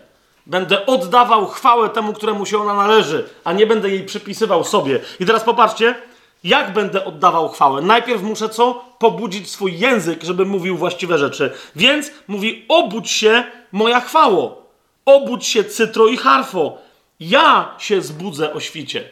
Będę 0.46 0.86
oddawał 0.86 1.48
chwałę 1.48 1.90
temu, 1.90 2.14
któremu 2.14 2.46
się 2.46 2.62
ona 2.62 2.74
należy, 2.74 3.30
a 3.44 3.54
nie 3.54 3.68
będę 3.68 3.90
jej 3.90 4.04
przypisywał 4.06 4.64
sobie. 4.64 5.00
I 5.20 5.26
teraz 5.26 5.44
popatrzcie, 5.44 5.96
jak 6.44 6.74
będę 6.74 7.06
oddawał 7.06 7.50
chwałę? 7.50 7.82
Najpierw 7.82 8.22
muszę 8.22 8.50
co? 8.50 8.86
Pobudzić 9.00 9.50
swój 9.52 9.80
język, 9.80 10.24
żeby 10.24 10.46
mówił 10.46 10.78
właściwe 10.78 11.18
rzeczy. 11.18 11.52
Więc 11.76 12.12
mówi: 12.28 12.66
obudź 12.68 13.12
się, 13.12 13.44
moja 13.72 14.00
chwało. 14.00 14.62
Obudź 15.06 15.46
się, 15.46 15.64
cytro 15.64 16.08
i 16.08 16.18
harfo. 16.18 16.78
Ja 17.20 17.76
się 17.78 18.02
zbudzę 18.02 18.54
o 18.54 18.60
świcie. 18.60 19.04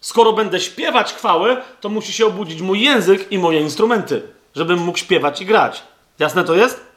Skoro 0.00 0.32
będę 0.32 0.60
śpiewać 0.60 1.14
chwałę, 1.14 1.62
to 1.80 1.88
musi 1.88 2.12
się 2.12 2.26
obudzić 2.26 2.60
mój 2.60 2.80
język 2.80 3.32
i 3.32 3.38
moje 3.38 3.60
instrumenty, 3.60 4.22
żebym 4.56 4.78
mógł 4.78 4.98
śpiewać 4.98 5.40
i 5.40 5.46
grać. 5.46 5.82
Jasne 6.18 6.44
to 6.44 6.54
jest? 6.54 6.91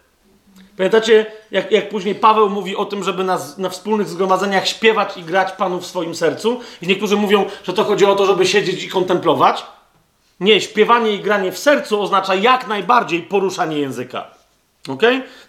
Pamiętacie, 0.77 1.25
jak, 1.51 1.71
jak 1.71 1.89
później 1.89 2.15
Paweł 2.15 2.49
mówi 2.49 2.75
o 2.75 2.85
tym, 2.85 3.03
żeby 3.03 3.23
na, 3.23 3.39
na 3.57 3.69
wspólnych 3.69 4.09
zgromadzeniach 4.09 4.67
śpiewać 4.67 5.17
i 5.17 5.23
grać 5.23 5.51
Panu 5.51 5.81
w 5.81 5.85
swoim 5.85 6.15
sercu? 6.15 6.59
I 6.81 6.87
niektórzy 6.87 7.15
mówią, 7.15 7.45
że 7.63 7.73
to 7.73 7.83
chodzi 7.83 8.05
o 8.05 8.15
to, 8.15 8.25
żeby 8.25 8.45
siedzieć 8.45 8.83
i 8.83 8.89
kontemplować. 8.89 9.65
Nie, 10.39 10.61
śpiewanie 10.61 11.11
i 11.11 11.19
granie 11.19 11.51
w 11.51 11.57
sercu 11.57 12.01
oznacza 12.01 12.35
jak 12.35 12.67
najbardziej 12.67 13.21
poruszanie 13.21 13.79
języka. 13.79 14.27
Ok? 14.87 15.01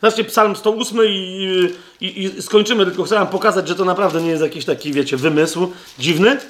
Zobaczcie 0.03 0.25
Psalm 0.25 0.57
108 0.57 0.99
i, 1.09 1.71
i, 2.01 2.23
i 2.25 2.43
skończymy, 2.43 2.87
tylko 2.87 3.03
chcę 3.03 3.15
wam 3.15 3.27
pokazać, 3.27 3.69
że 3.69 3.75
to 3.75 3.85
naprawdę 3.85 4.23
nie 4.23 4.31
jest 4.31 4.43
jakiś 4.43 4.65
taki, 4.65 4.93
wiecie, 4.93 5.17
wymysł 5.17 5.73
dziwny. 5.99 6.41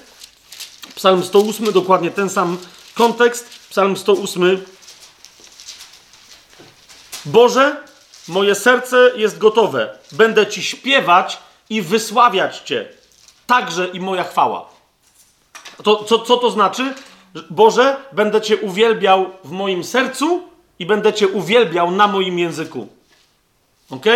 Psalm 0.94 1.24
108, 1.24 1.72
dokładnie 1.72 2.10
ten 2.10 2.30
sam 2.30 2.58
kontekst. 2.94 3.48
Psalm 3.70 3.96
108. 3.96 4.58
Boże, 7.24 7.76
Moje 8.28 8.54
serce 8.54 9.10
jest 9.16 9.38
gotowe. 9.38 9.98
Będę 10.12 10.46
ci 10.46 10.62
śpiewać 10.62 11.38
i 11.70 11.82
wysławiać 11.82 12.58
cię. 12.58 12.88
Także 13.46 13.86
i 13.86 14.00
moja 14.00 14.24
chwała. 14.24 14.68
To, 15.82 16.04
co, 16.04 16.18
co 16.18 16.36
to 16.36 16.50
znaczy? 16.50 16.94
Boże, 17.50 17.96
będę 18.12 18.40
cię 18.40 18.56
uwielbiał 18.56 19.30
w 19.44 19.50
moim 19.50 19.84
sercu 19.84 20.42
i 20.78 20.86
będę 20.86 21.12
cię 21.12 21.28
uwielbiał 21.28 21.90
na 21.90 22.06
moim 22.06 22.38
języku. 22.38 22.88
Ok? 23.90 24.06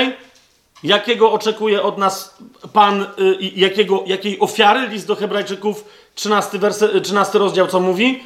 Jakiego 0.83 1.33
oczekuje 1.33 1.83
od 1.83 1.99
nas 1.99 2.39
Pan, 2.73 3.03
y, 3.03 3.07
jakiego, 3.41 4.05
jakiej 4.07 4.41
ofiary? 4.41 4.89
List 4.89 5.07
do 5.07 5.17
Hebrajczyków, 5.17 5.85
13, 6.15 6.59
werse, 6.59 7.01
13 7.01 7.39
rozdział, 7.39 7.67
co 7.67 7.81
mówi? 7.81 8.23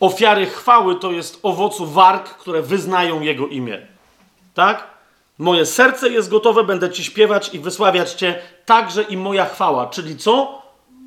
Ofiary 0.00 0.46
chwały 0.46 0.96
to 0.96 1.12
jest 1.12 1.38
owocu 1.42 1.86
warg, 1.86 2.28
które 2.28 2.62
wyznają 2.62 3.20
Jego 3.20 3.46
imię. 3.46 3.86
Tak? 4.54 4.91
Moje 5.42 5.66
serce 5.66 6.08
jest 6.08 6.30
gotowe, 6.30 6.64
będę 6.64 6.90
Ci 6.90 7.04
śpiewać 7.04 7.54
i 7.54 7.58
wysławiać 7.58 8.12
Cię, 8.12 8.38
także 8.66 9.02
i 9.02 9.16
moja 9.16 9.44
chwała. 9.44 9.86
Czyli 9.86 10.16
co? 10.16 10.62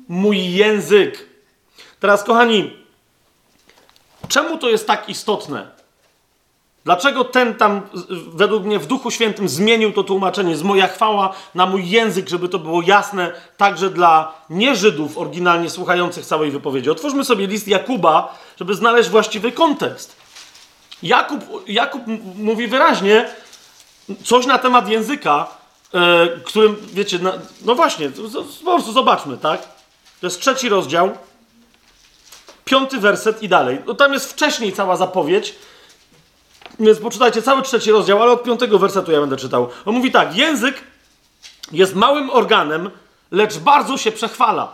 Mój 0.08 0.52
język. 0.52 1.28
Teraz, 2.00 2.24
kochani, 2.24 2.76
czemu 4.28 4.58
to 4.58 4.68
jest 4.68 4.86
tak 4.86 5.08
istotne? 5.08 5.66
Dlaczego 6.84 7.24
ten 7.24 7.54
tam, 7.54 7.82
według 8.28 8.64
mnie, 8.64 8.78
w 8.78 8.86
Duchu 8.86 9.10
Świętym 9.10 9.48
zmienił 9.48 9.92
to 9.92 10.04
tłumaczenie 10.04 10.56
z 10.56 10.62
moja 10.62 10.88
chwała 10.88 11.34
na 11.54 11.66
mój 11.66 11.90
język, 11.90 12.28
żeby 12.28 12.48
to 12.48 12.58
było 12.58 12.82
jasne 12.82 13.32
także 13.56 13.90
dla 13.90 14.32
nieżydów 14.50 15.18
oryginalnie 15.18 15.70
słuchających 15.70 16.26
całej 16.26 16.50
wypowiedzi? 16.50 16.90
Otwórzmy 16.90 17.24
sobie 17.24 17.46
list 17.46 17.68
Jakuba, 17.68 18.38
żeby 18.58 18.74
znaleźć 18.74 19.08
właściwy 19.08 19.52
kontekst. 19.52 20.16
Jakub, 21.02 21.40
Jakub 21.68 22.02
mówi 22.36 22.66
wyraźnie, 22.66 23.28
coś 24.24 24.46
na 24.46 24.58
temat 24.58 24.88
języka, 24.88 25.46
e, 25.94 26.28
którym, 26.44 26.76
wiecie, 26.92 27.18
na, 27.18 27.32
no 27.64 27.74
właśnie, 27.74 28.10
po 28.64 28.74
prostu 28.74 28.92
zobaczmy, 28.92 29.38
tak? 29.38 29.62
To 30.20 30.26
jest 30.26 30.40
trzeci 30.40 30.68
rozdział, 30.68 31.10
piąty 32.64 32.98
werset 32.98 33.42
i 33.42 33.48
dalej. 33.48 33.78
No 33.86 33.94
tam 33.94 34.12
jest 34.12 34.32
wcześniej 34.32 34.72
cała 34.72 34.96
zapowiedź, 34.96 35.54
więc 36.80 36.98
poczytajcie 36.98 37.42
cały 37.42 37.62
trzeci 37.62 37.90
rozdział, 37.90 38.22
ale 38.22 38.32
od 38.32 38.42
piątego 38.42 38.78
wersetu 38.78 39.12
ja 39.12 39.20
będę 39.20 39.36
czytał. 39.36 39.68
On 39.84 39.94
mówi 39.94 40.12
tak, 40.12 40.36
język 40.36 40.84
jest 41.72 41.94
małym 41.94 42.30
organem, 42.30 42.90
lecz 43.30 43.58
bardzo 43.58 43.98
się 43.98 44.12
przechwala. 44.12 44.72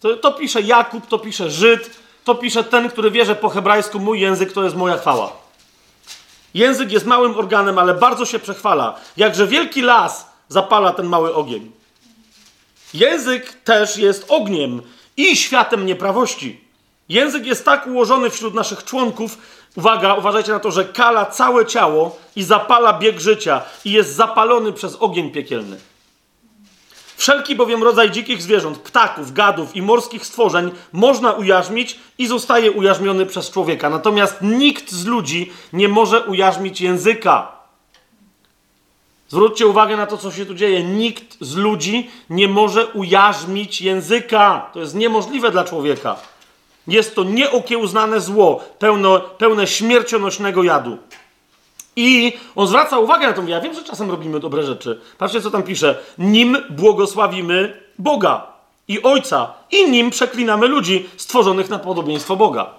To, 0.00 0.16
to 0.16 0.32
pisze 0.32 0.62
Jakub, 0.62 1.06
to 1.06 1.18
pisze 1.18 1.50
Żyd, 1.50 1.90
to 2.24 2.34
pisze 2.34 2.64
ten, 2.64 2.90
który 2.90 3.10
wie, 3.10 3.24
że 3.24 3.34
po 3.34 3.48
hebrajsku 3.48 3.98
mój 3.98 4.20
język 4.20 4.52
to 4.52 4.64
jest 4.64 4.76
moja 4.76 4.96
chwała. 4.96 5.32
Język 6.54 6.92
jest 6.92 7.06
małym 7.06 7.36
organem, 7.36 7.78
ale 7.78 7.94
bardzo 7.94 8.26
się 8.26 8.38
przechwala. 8.38 9.00
Jakże 9.16 9.46
wielki 9.46 9.82
las 9.82 10.26
zapala 10.48 10.92
ten 10.92 11.06
mały 11.06 11.34
ogień. 11.34 11.70
Język 12.94 13.52
też 13.52 13.96
jest 13.96 14.24
ogniem 14.28 14.82
i 15.16 15.36
światem 15.36 15.86
nieprawości. 15.86 16.60
Język 17.08 17.46
jest 17.46 17.64
tak 17.64 17.86
ułożony 17.86 18.30
wśród 18.30 18.54
naszych 18.54 18.84
członków, 18.84 19.38
uwaga, 19.76 20.14
uważajcie 20.14 20.52
na 20.52 20.60
to, 20.60 20.70
że 20.70 20.84
kala 20.84 21.26
całe 21.26 21.66
ciało 21.66 22.18
i 22.36 22.42
zapala 22.42 22.92
bieg 22.92 23.20
życia 23.20 23.62
i 23.84 23.92
jest 23.92 24.14
zapalony 24.14 24.72
przez 24.72 24.96
ogień 24.96 25.30
piekielny. 25.30 25.80
Wszelki 27.20 27.56
bowiem 27.56 27.82
rodzaj 27.82 28.10
dzikich 28.10 28.42
zwierząt, 28.42 28.78
ptaków, 28.78 29.32
gadów 29.32 29.76
i 29.76 29.82
morskich 29.82 30.26
stworzeń 30.26 30.70
można 30.92 31.32
ujarzmić 31.32 31.98
i 32.18 32.26
zostaje 32.26 32.72
ujarzmiony 32.72 33.26
przez 33.26 33.50
człowieka. 33.50 33.90
Natomiast 33.90 34.36
nikt 34.42 34.90
z 34.90 35.06
ludzi 35.06 35.52
nie 35.72 35.88
może 35.88 36.20
ujarzmić 36.24 36.80
języka. 36.80 37.52
Zwróćcie 39.28 39.66
uwagę 39.66 39.96
na 39.96 40.06
to, 40.06 40.16
co 40.16 40.32
się 40.32 40.46
tu 40.46 40.54
dzieje. 40.54 40.84
Nikt 40.84 41.36
z 41.40 41.56
ludzi 41.56 42.10
nie 42.30 42.48
może 42.48 42.86
ujarzmić 42.86 43.80
języka. 43.80 44.70
To 44.72 44.80
jest 44.80 44.94
niemożliwe 44.94 45.50
dla 45.50 45.64
człowieka. 45.64 46.16
Jest 46.86 47.14
to 47.14 47.24
nieokiełznane 47.24 48.20
zło, 48.20 48.64
pełno, 48.78 49.20
pełne 49.20 49.66
śmiercionośnego 49.66 50.62
jadu. 50.62 50.98
I 51.96 52.32
on 52.56 52.66
zwraca 52.66 52.98
uwagę 52.98 53.26
na 53.26 53.32
to. 53.32 53.42
Ja 53.42 53.60
wiem, 53.60 53.74
że 53.74 53.84
czasem 53.84 54.10
robimy 54.10 54.40
dobre 54.40 54.62
rzeczy. 54.62 55.00
Patrzcie, 55.18 55.40
co 55.40 55.50
tam 55.50 55.62
pisze. 55.62 55.98
Nim 56.18 56.56
błogosławimy 56.70 57.80
Boga 57.98 58.46
i 58.88 59.02
Ojca, 59.02 59.54
i 59.70 59.90
nim 59.90 60.10
przeklinamy 60.10 60.68
ludzi 60.68 61.08
stworzonych 61.16 61.70
na 61.70 61.78
podobieństwo 61.78 62.36
Boga. 62.36 62.70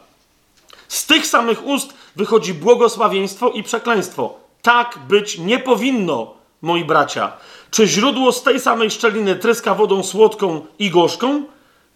Z 0.87 1.05
tych 1.05 1.27
samych 1.27 1.65
ust 1.65 1.93
wychodzi 2.15 2.53
błogosławieństwo 2.53 3.49
i 3.49 3.63
przekleństwo. 3.63 4.33
Tak 4.61 4.99
być 5.07 5.37
nie 5.37 5.59
powinno, 5.59 6.33
moi 6.61 6.85
bracia. 6.85 7.31
Czy 7.71 7.87
źródło 7.87 8.31
z 8.31 8.43
tej 8.43 8.59
samej 8.59 8.91
szczeliny 8.91 9.35
tryska 9.35 9.75
wodą 9.75 10.03
słodką 10.03 10.65
i 10.79 10.89
gorzką? 10.89 11.43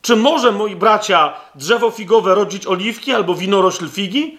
Czy 0.01 0.15
może, 0.15 0.51
moi 0.51 0.75
bracia, 0.75 1.33
drzewo 1.55 1.91
figowe 1.91 2.35
rodzić 2.35 2.67
oliwki 2.67 3.13
albo 3.13 3.35
winorośl 3.35 3.89
figi? 3.89 4.37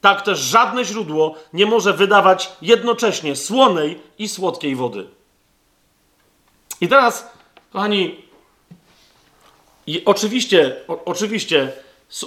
Tak 0.00 0.22
też 0.22 0.38
żadne 0.38 0.84
źródło 0.84 1.34
nie 1.52 1.66
może 1.66 1.92
wydawać 1.92 2.52
jednocześnie 2.62 3.36
słonej 3.36 4.00
i 4.18 4.28
słodkiej 4.28 4.76
wody. 4.76 5.06
I 6.80 6.88
teraz, 6.88 7.30
kochani, 7.72 8.28
i 9.86 10.04
oczywiście, 10.04 10.76
o, 10.88 11.04
oczywiście 11.04 11.72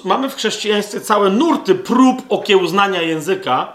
mamy 0.04 0.30
w 0.30 0.36
chrześcijaństwie 0.36 1.02
całe 1.02 1.30
nurty 1.30 1.76
prób 1.76 2.22
okiełznania 2.30 3.02
języka, 3.02 3.74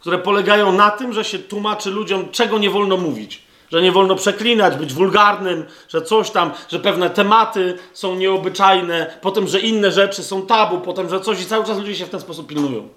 które 0.00 0.18
polegają 0.18 0.72
na 0.72 0.90
tym, 0.90 1.12
że 1.12 1.24
się 1.24 1.38
tłumaczy 1.38 1.90
ludziom, 1.90 2.28
czego 2.30 2.58
nie 2.58 2.70
wolno 2.70 2.96
mówić. 2.96 3.42
Że 3.72 3.82
nie 3.82 3.92
wolno 3.92 4.14
przeklinać, 4.14 4.76
być 4.76 4.92
wulgarnym, 4.92 5.64
że 5.88 6.02
coś 6.02 6.30
tam, 6.30 6.52
że 6.68 6.78
pewne 6.78 7.10
tematy 7.10 7.78
są 7.92 8.14
nieobyczajne, 8.14 9.18
potem, 9.20 9.48
że 9.48 9.60
inne 9.60 9.92
rzeczy 9.92 10.22
są 10.22 10.46
tabu, 10.46 10.80
potem, 10.80 11.08
że 11.08 11.20
coś 11.20 11.40
i 11.40 11.46
cały 11.46 11.64
czas 11.64 11.78
ludzie 11.78 11.96
się 11.96 12.06
w 12.06 12.10
ten 12.10 12.20
sposób 12.20 12.46
pilnują. 12.46 12.88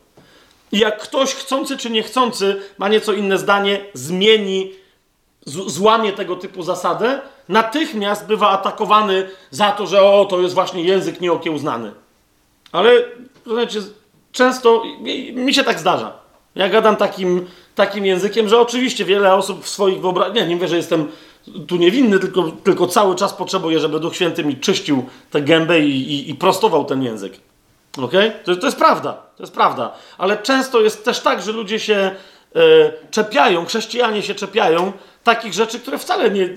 I 0.72 0.80
jak 0.80 1.02
ktoś 1.02 1.34
chcący 1.36 1.78
czy 1.78 1.90
niechcący 1.90 2.62
ma 2.78 2.88
nieco 2.90 3.14
inne 3.14 3.38
zdanie, 3.38 3.86
zmieni, 3.94 4.72
złamie 5.68 6.12
tego 6.14 6.36
typu 6.36 6.64
zasadę, 6.64 7.22
natychmiast 7.50 8.28
bywa 8.28 8.50
atakowany 8.50 9.30
za 9.52 9.72
to, 9.72 9.88
że 9.88 10.02
o, 10.04 10.26
to 10.26 10.42
jest 10.42 10.54
właśnie 10.56 10.84
język 10.84 11.22
nieokiełznany. 11.22 11.92
Ale 12.72 12.92
rozumiecie, 13.46 13.80
często 14.32 14.84
mi- 15.36 15.54
się 15.54 15.64
tak 15.64 15.80
zdarza. 15.80 16.14
Ja 16.56 16.70
gadam 16.70 16.96
takim, 16.96 17.48
takim 17.76 18.06
językiem, 18.06 18.50
że 18.50 18.60
oczywiście 18.60 19.06
wiele 19.06 19.34
osób 19.36 19.64
w 19.64 19.70
swoich 19.70 20.02
wyobrażeniach, 20.02 20.48
nie, 20.48 20.56
nie 20.56 20.68
że 20.68 20.78
jestem 20.78 21.08
tu 21.68 21.76
niewinny, 21.76 22.20
tylko, 22.20 22.52
tylko 22.64 22.88
cały 22.88 23.16
czas 23.16 23.34
potrzebuję, 23.34 23.80
żeby 23.80 24.00
Duch 24.00 24.16
Święty 24.16 24.44
mi 24.44 24.58
czyścił 24.58 25.06
tę 25.32 25.42
gębę 25.42 25.80
i, 25.80 26.14
i, 26.14 26.30
i 26.30 26.36
prostował 26.36 26.86
ten 26.86 27.04
język. 27.04 27.34
Okej? 27.98 28.32
To, 28.46 28.56
to 28.56 28.66
jest 28.66 28.78
prawda, 28.78 29.14
to 29.14 29.44
jest 29.44 29.54
prawda. 29.54 29.92
Ale 30.18 30.38
często 30.38 30.82
jest 30.82 31.06
też 31.06 31.20
tak, 31.20 31.42
że 31.42 31.52
ludzie 31.52 31.80
się 31.80 31.96
e, 31.96 32.12
czepiają, 33.12 33.66
chrześcijanie 33.66 34.22
się 34.22 34.36
czepiają 34.36 34.92
takich 35.24 35.54
rzeczy, 35.54 35.80
które 35.80 35.98
wcale 35.98 36.32
nie. 36.32 36.50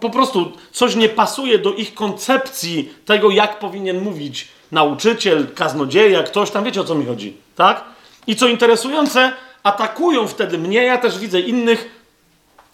Po 0.00 0.10
prostu 0.10 0.52
coś 0.72 0.96
nie 0.96 1.08
pasuje 1.08 1.58
do 1.58 1.72
ich 1.72 1.94
koncepcji 1.94 2.94
tego, 3.06 3.30
jak 3.30 3.58
powinien 3.58 4.00
mówić 4.00 4.48
nauczyciel, 4.72 5.46
kaznodzieja, 5.54 6.22
ktoś 6.22 6.50
tam, 6.50 6.64
wiecie 6.64 6.80
o 6.80 6.84
co 6.84 6.94
mi 6.94 7.06
chodzi, 7.06 7.36
tak? 7.56 7.84
I 8.26 8.36
co 8.36 8.48
interesujące, 8.48 9.32
atakują 9.62 10.28
wtedy 10.28 10.58
mnie, 10.58 10.82
ja 10.84 10.98
też 10.98 11.18
widzę 11.18 11.40
innych, 11.40 12.02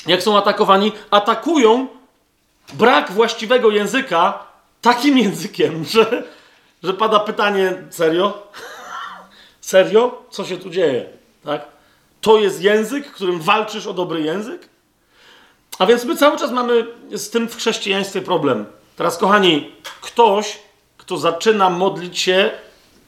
jak 0.06 0.22
są 0.22 0.38
atakowani, 0.38 0.92
atakują 1.10 1.86
brak 2.72 3.12
właściwego 3.12 3.70
języka 3.70 4.38
takim 4.80 5.18
językiem, 5.24 5.84
że, 5.84 6.22
że 6.82 6.94
pada 6.94 7.20
pytanie: 7.20 7.82
serio? 7.90 8.42
serio? 9.60 10.22
Co 10.30 10.44
się 10.44 10.56
tu 10.56 10.70
dzieje? 10.70 11.06
Tak? 11.44 11.66
To 12.20 12.38
jest 12.38 12.62
język, 12.62 13.12
którym 13.12 13.40
walczysz 13.40 13.86
o 13.86 13.94
dobry 13.94 14.20
język? 14.20 14.68
A 15.78 15.86
więc 15.86 16.04
my 16.04 16.16
cały 16.16 16.38
czas 16.38 16.50
mamy 16.50 16.86
z 17.12 17.30
tym 17.30 17.48
w 17.48 17.56
chrześcijaństwie 17.56 18.20
problem. 18.20 18.66
Teraz, 18.96 19.18
kochani, 19.18 19.72
ktoś, 20.00 20.58
kto 20.96 21.16
zaczyna 21.16 21.70
modlić 21.70 22.18
się 22.18 22.50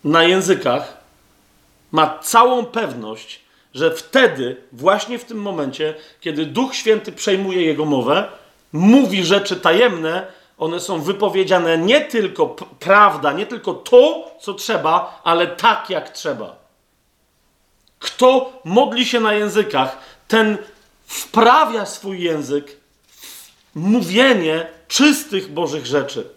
na 0.05 0.25
językach, 0.25 0.97
ma 1.93 2.19
całą 2.19 2.65
pewność, 2.65 3.41
że 3.75 3.91
wtedy, 3.91 4.57
właśnie 4.73 5.19
w 5.19 5.25
tym 5.25 5.39
momencie, 5.39 5.95
kiedy 6.21 6.47
Duch 6.47 6.75
Święty 6.75 7.13
przejmuje 7.13 7.63
jego 7.63 7.85
mowę, 7.85 8.29
mówi 8.73 9.25
rzeczy 9.25 9.57
tajemne, 9.57 10.27
one 10.61 10.81
są 10.81 11.03
wypowiedziane 11.03 11.79
nie 11.79 12.01
tylko 12.01 12.47
prawda, 12.79 13.33
nie 13.33 13.47
tylko 13.47 13.75
to, 13.75 14.31
co 14.41 14.55
trzeba, 14.55 15.21
ale 15.25 15.47
tak, 15.47 15.91
jak 15.91 16.11
trzeba. 16.11 16.57
Kto 17.99 18.53
modli 18.65 19.07
się 19.07 19.21
na 19.21 19.33
językach, 19.33 19.99
ten 20.29 20.59
wprawia 21.07 21.87
swój 21.87 22.23
język 22.23 22.77
w 23.09 23.51
mówienie 23.75 24.67
czystych 24.89 25.53
Bożych 25.53 25.87
rzeczy. 25.87 26.29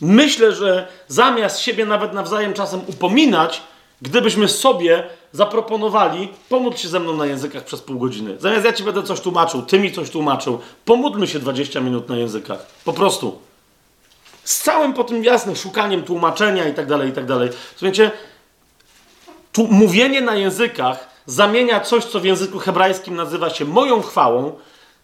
Myślę, 0.00 0.54
że 0.54 0.88
zamiast 1.08 1.60
siebie 1.60 1.86
nawet 1.86 2.12
nawzajem 2.12 2.54
czasem 2.54 2.80
upominać, 2.86 3.62
gdybyśmy 4.02 4.48
sobie 4.48 5.08
zaproponowali, 5.36 6.28
pomódl 6.48 6.76
się 6.76 6.88
ze 6.88 7.00
mną 7.00 7.16
na 7.16 7.26
językach 7.26 7.64
przez 7.64 7.80
pół 7.80 7.98
godziny. 7.98 8.36
Zamiast 8.40 8.64
ja 8.64 8.72
ci 8.72 8.82
będę 8.84 9.02
coś 9.02 9.20
tłumaczył, 9.20 9.62
ty 9.62 9.78
mi 9.78 9.92
coś 9.92 10.10
tłumaczył, 10.10 10.58
pomódlmy 10.84 11.26
się 11.26 11.38
20 11.38 11.80
minut 11.80 12.08
na 12.08 12.16
językach. 12.16 12.66
Po 12.84 12.92
prostu. 12.92 13.38
Z 14.44 14.62
całym 14.62 14.92
po 14.92 15.04
tym 15.04 15.24
jasnym 15.24 15.56
szukaniem 15.56 16.02
tłumaczenia 16.02 16.68
i 16.68 16.74
tak 16.74 16.86
dalej, 16.86 17.08
i 17.08 17.12
tak 17.12 17.26
dalej. 17.26 17.48
Słuchajcie, 17.76 18.10
tu 19.52 19.66
mówienie 19.66 20.20
na 20.20 20.34
językach 20.34 21.08
zamienia 21.26 21.80
coś, 21.80 22.04
co 22.04 22.20
w 22.20 22.24
języku 22.24 22.58
hebrajskim 22.58 23.16
nazywa 23.16 23.50
się 23.50 23.64
moją 23.64 24.02
chwałą, 24.02 24.52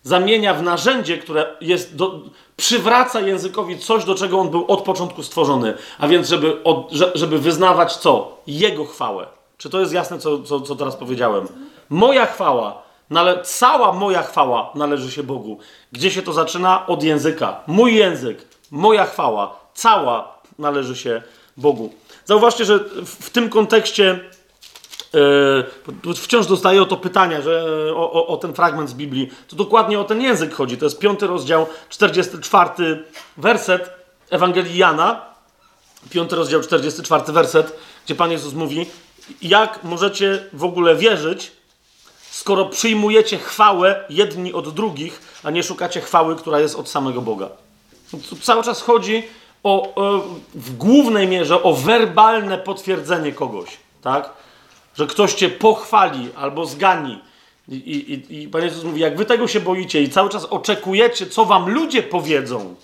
zamienia 0.02 0.54
w 0.54 0.62
narzędzie, 0.62 1.18
które 1.18 1.56
jest 1.60 1.96
do, 1.96 2.20
przywraca 2.56 3.20
językowi 3.20 3.78
coś, 3.78 4.04
do 4.04 4.14
czego 4.14 4.38
on 4.40 4.50
był 4.50 4.64
od 4.68 4.82
początku 4.82 5.22
stworzony. 5.22 5.74
A 5.98 6.08
więc, 6.08 6.28
żeby, 6.28 6.62
od, 6.64 6.90
że- 6.92 7.12
żeby 7.14 7.38
wyznawać 7.38 7.96
co? 7.96 8.36
Jego 8.46 8.84
chwałę. 8.84 9.26
Czy 9.62 9.70
to 9.70 9.80
jest 9.80 9.92
jasne, 9.92 10.18
co, 10.18 10.42
co, 10.42 10.60
co 10.60 10.76
teraz 10.76 10.96
powiedziałem? 10.96 11.46
Moja 11.90 12.26
chwała, 12.26 12.82
nale, 13.10 13.42
cała 13.42 13.92
moja 13.92 14.22
chwała 14.22 14.72
należy 14.74 15.10
się 15.10 15.22
Bogu. 15.22 15.58
Gdzie 15.92 16.10
się 16.10 16.22
to 16.22 16.32
zaczyna? 16.32 16.86
Od 16.86 17.02
języka. 17.02 17.60
Mój 17.66 17.94
język, 17.94 18.44
moja 18.70 19.06
chwała, 19.06 19.56
cała 19.74 20.38
należy 20.58 20.96
się 20.96 21.22
Bogu. 21.56 21.92
Zauważcie, 22.24 22.64
że 22.64 22.78
w, 22.78 23.26
w 23.26 23.30
tym 23.30 23.48
kontekście 23.48 24.20
Yy, 26.04 26.14
wciąż 26.14 26.46
dostaję 26.46 26.82
o 26.82 26.86
to 26.86 26.96
pytania, 26.96 27.42
że 27.42 27.64
o, 27.94 28.12
o, 28.12 28.26
o 28.26 28.36
ten 28.36 28.54
fragment 28.54 28.90
z 28.90 28.94
Biblii. 28.94 29.30
To 29.48 29.56
dokładnie 29.56 30.00
o 30.00 30.04
ten 30.04 30.20
język 30.20 30.54
chodzi. 30.54 30.76
To 30.76 30.86
jest 30.86 30.98
piąty 30.98 31.26
rozdział, 31.26 31.66
44 31.88 33.04
werset 33.36 33.90
Ewangelii 34.30 34.76
Jana. 34.76 35.20
Piąty 36.10 36.36
rozdział, 36.36 36.60
44 36.60 37.32
werset, 37.32 37.76
gdzie 38.04 38.14
Pan 38.14 38.30
Jezus 38.30 38.54
mówi: 38.54 38.86
Jak 39.42 39.84
możecie 39.84 40.44
w 40.52 40.64
ogóle 40.64 40.96
wierzyć, 40.96 41.52
skoro 42.30 42.64
przyjmujecie 42.66 43.38
chwałę 43.38 44.04
jedni 44.10 44.52
od 44.52 44.74
drugich, 44.74 45.20
a 45.42 45.50
nie 45.50 45.62
szukacie 45.62 46.00
chwały, 46.00 46.36
która 46.36 46.60
jest 46.60 46.76
od 46.76 46.88
samego 46.88 47.22
Boga? 47.22 47.48
Tu 48.30 48.36
cały 48.36 48.62
czas 48.62 48.82
chodzi 48.82 49.22
o, 49.62 49.94
o, 49.94 50.24
w 50.54 50.76
głównej 50.76 51.28
mierze 51.28 51.62
o 51.62 51.72
werbalne 51.74 52.58
potwierdzenie 52.58 53.32
kogoś, 53.32 53.68
tak? 54.02 54.30
Że 54.94 55.06
ktoś 55.06 55.34
cię 55.34 55.48
pochwali 55.48 56.28
albo 56.36 56.66
zgani. 56.66 57.18
I, 57.68 57.74
i, 57.74 58.12
i- 58.34 58.42
I 58.42 58.48
Pan 58.48 58.62
Jezus 58.62 58.84
mówi, 58.84 59.00
jak 59.00 59.16
wy 59.16 59.24
tego 59.24 59.48
się 59.48 59.60
boicie 59.60 60.02
i 60.02 60.08
cały 60.10 60.30
czas 60.30 60.44
oczekujecie, 60.44 61.26
co 61.26 61.44
wam 61.44 61.70
ludzie 61.70 62.02
powiedzą 62.02 62.74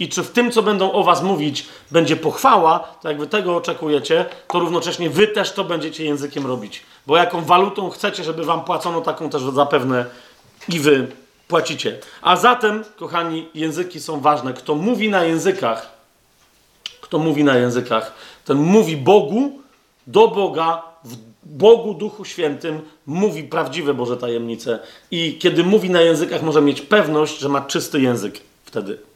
i 0.00 0.08
czy 0.08 0.22
w 0.22 0.30
tym, 0.30 0.50
co 0.52 0.62
będą 0.62 0.92
o 0.92 1.04
was 1.04 1.22
mówić, 1.22 1.66
będzie 1.90 2.16
pochwała, 2.16 2.78
to 2.78 3.08
jak 3.08 3.18
wy 3.18 3.26
tego 3.26 3.56
oczekujecie, 3.56 4.26
to 4.48 4.58
równocześnie 4.58 5.10
wy 5.10 5.28
też 5.28 5.52
to 5.52 5.64
będziecie 5.64 6.04
językiem 6.04 6.46
robić. 6.46 6.82
Bo 7.06 7.16
jaką 7.16 7.44
walutą 7.44 7.90
chcecie, 7.90 8.24
żeby 8.24 8.44
wam 8.44 8.64
płacono, 8.64 9.00
taką 9.00 9.30
też 9.30 9.42
zapewne 9.42 10.04
i 10.68 10.80
wy 10.80 11.06
płacicie. 11.48 11.98
A 12.22 12.36
zatem, 12.36 12.84
kochani, 12.96 13.48
języki 13.54 14.00
są 14.00 14.20
ważne. 14.20 14.54
Kto 14.54 14.74
mówi 14.74 15.08
na 15.08 15.24
językach, 15.24 15.92
kto 17.00 17.18
mówi 17.18 17.44
na 17.44 17.56
językach, 17.56 18.12
ten 18.44 18.58
mówi 18.58 18.96
Bogu, 18.96 19.60
do 20.06 20.28
Boga, 20.28 20.82
w 21.04 21.16
Bogu 21.42 21.94
Duchu 21.94 22.24
Świętym, 22.24 22.80
mówi 23.06 23.44
prawdziwe 23.44 23.94
Boże 23.94 24.16
tajemnice. 24.16 24.78
I 25.10 25.38
kiedy 25.38 25.64
mówi 25.64 25.90
na 25.90 26.00
językach, 26.00 26.42
może 26.42 26.62
mieć 26.62 26.80
pewność, 26.80 27.38
że 27.38 27.48
ma 27.48 27.60
czysty 27.60 28.00
język 28.00 28.40
wtedy. 28.64 29.09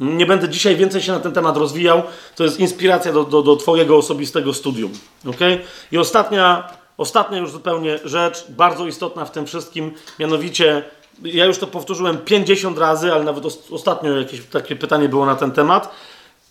Nie 0.00 0.26
będę 0.26 0.48
dzisiaj 0.48 0.76
więcej 0.76 1.02
się 1.02 1.12
na 1.12 1.20
ten 1.20 1.32
temat 1.32 1.56
rozwijał. 1.56 2.02
To 2.36 2.44
jest 2.44 2.60
inspiracja 2.60 3.12
do, 3.12 3.24
do, 3.24 3.42
do 3.42 3.56
Twojego 3.56 3.96
osobistego 3.96 4.54
studium. 4.54 4.92
Okay? 5.30 5.58
I 5.92 5.98
ostatnia, 5.98 6.68
ostatnia 6.98 7.38
już 7.38 7.50
zupełnie 7.50 7.98
rzecz, 8.04 8.44
bardzo 8.48 8.86
istotna 8.86 9.24
w 9.24 9.30
tym 9.30 9.46
wszystkim, 9.46 9.92
mianowicie, 10.18 10.82
ja 11.22 11.44
już 11.44 11.58
to 11.58 11.66
powtórzyłem 11.66 12.18
50 12.18 12.78
razy, 12.78 13.12
ale 13.12 13.24
nawet 13.24 13.46
os- 13.46 13.72
ostatnio 13.72 14.18
jakieś 14.18 14.40
takie 14.46 14.76
pytanie 14.76 15.08
było 15.08 15.26
na 15.26 15.36
ten 15.36 15.50
temat. 15.50 15.94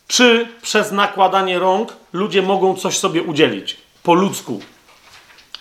Czy 0.08 0.48
przez 0.62 0.92
nakładanie 0.92 1.60
rąk 1.60 1.94
ludzie 2.14 2.42
mogą 2.42 2.76
coś 2.76 2.98
sobie 2.98 3.24
udzielić? 3.24 3.78
Po 4.04 4.14
ludzku. 4.14 4.60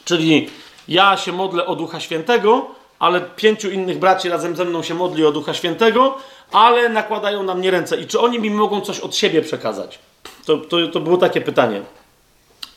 Czyli 0.04 0.50
ja 0.88 1.16
się 1.16 1.32
modlę 1.32 1.66
o 1.66 1.76
Ducha 1.76 2.00
Świętego, 2.00 2.66
ale 2.98 3.20
pięciu 3.20 3.70
innych 3.70 3.98
braci 3.98 4.28
razem 4.28 4.56
ze 4.56 4.64
mną 4.64 4.82
się 4.82 4.94
modli 4.94 5.24
o 5.26 5.32
Ducha 5.32 5.54
Świętego, 5.54 6.18
ale 6.52 6.88
nakładają 6.88 7.42
na 7.42 7.54
mnie 7.54 7.70
ręce. 7.70 7.96
I 7.96 8.06
czy 8.06 8.20
oni 8.20 8.38
mi 8.38 8.50
mogą 8.50 8.80
coś 8.80 9.00
od 9.00 9.16
siebie 9.16 9.42
przekazać? 9.42 9.98
To, 10.46 10.56
to, 10.56 10.76
to 10.92 11.00
było 11.00 11.16
takie 11.16 11.40
pytanie. 11.40 11.82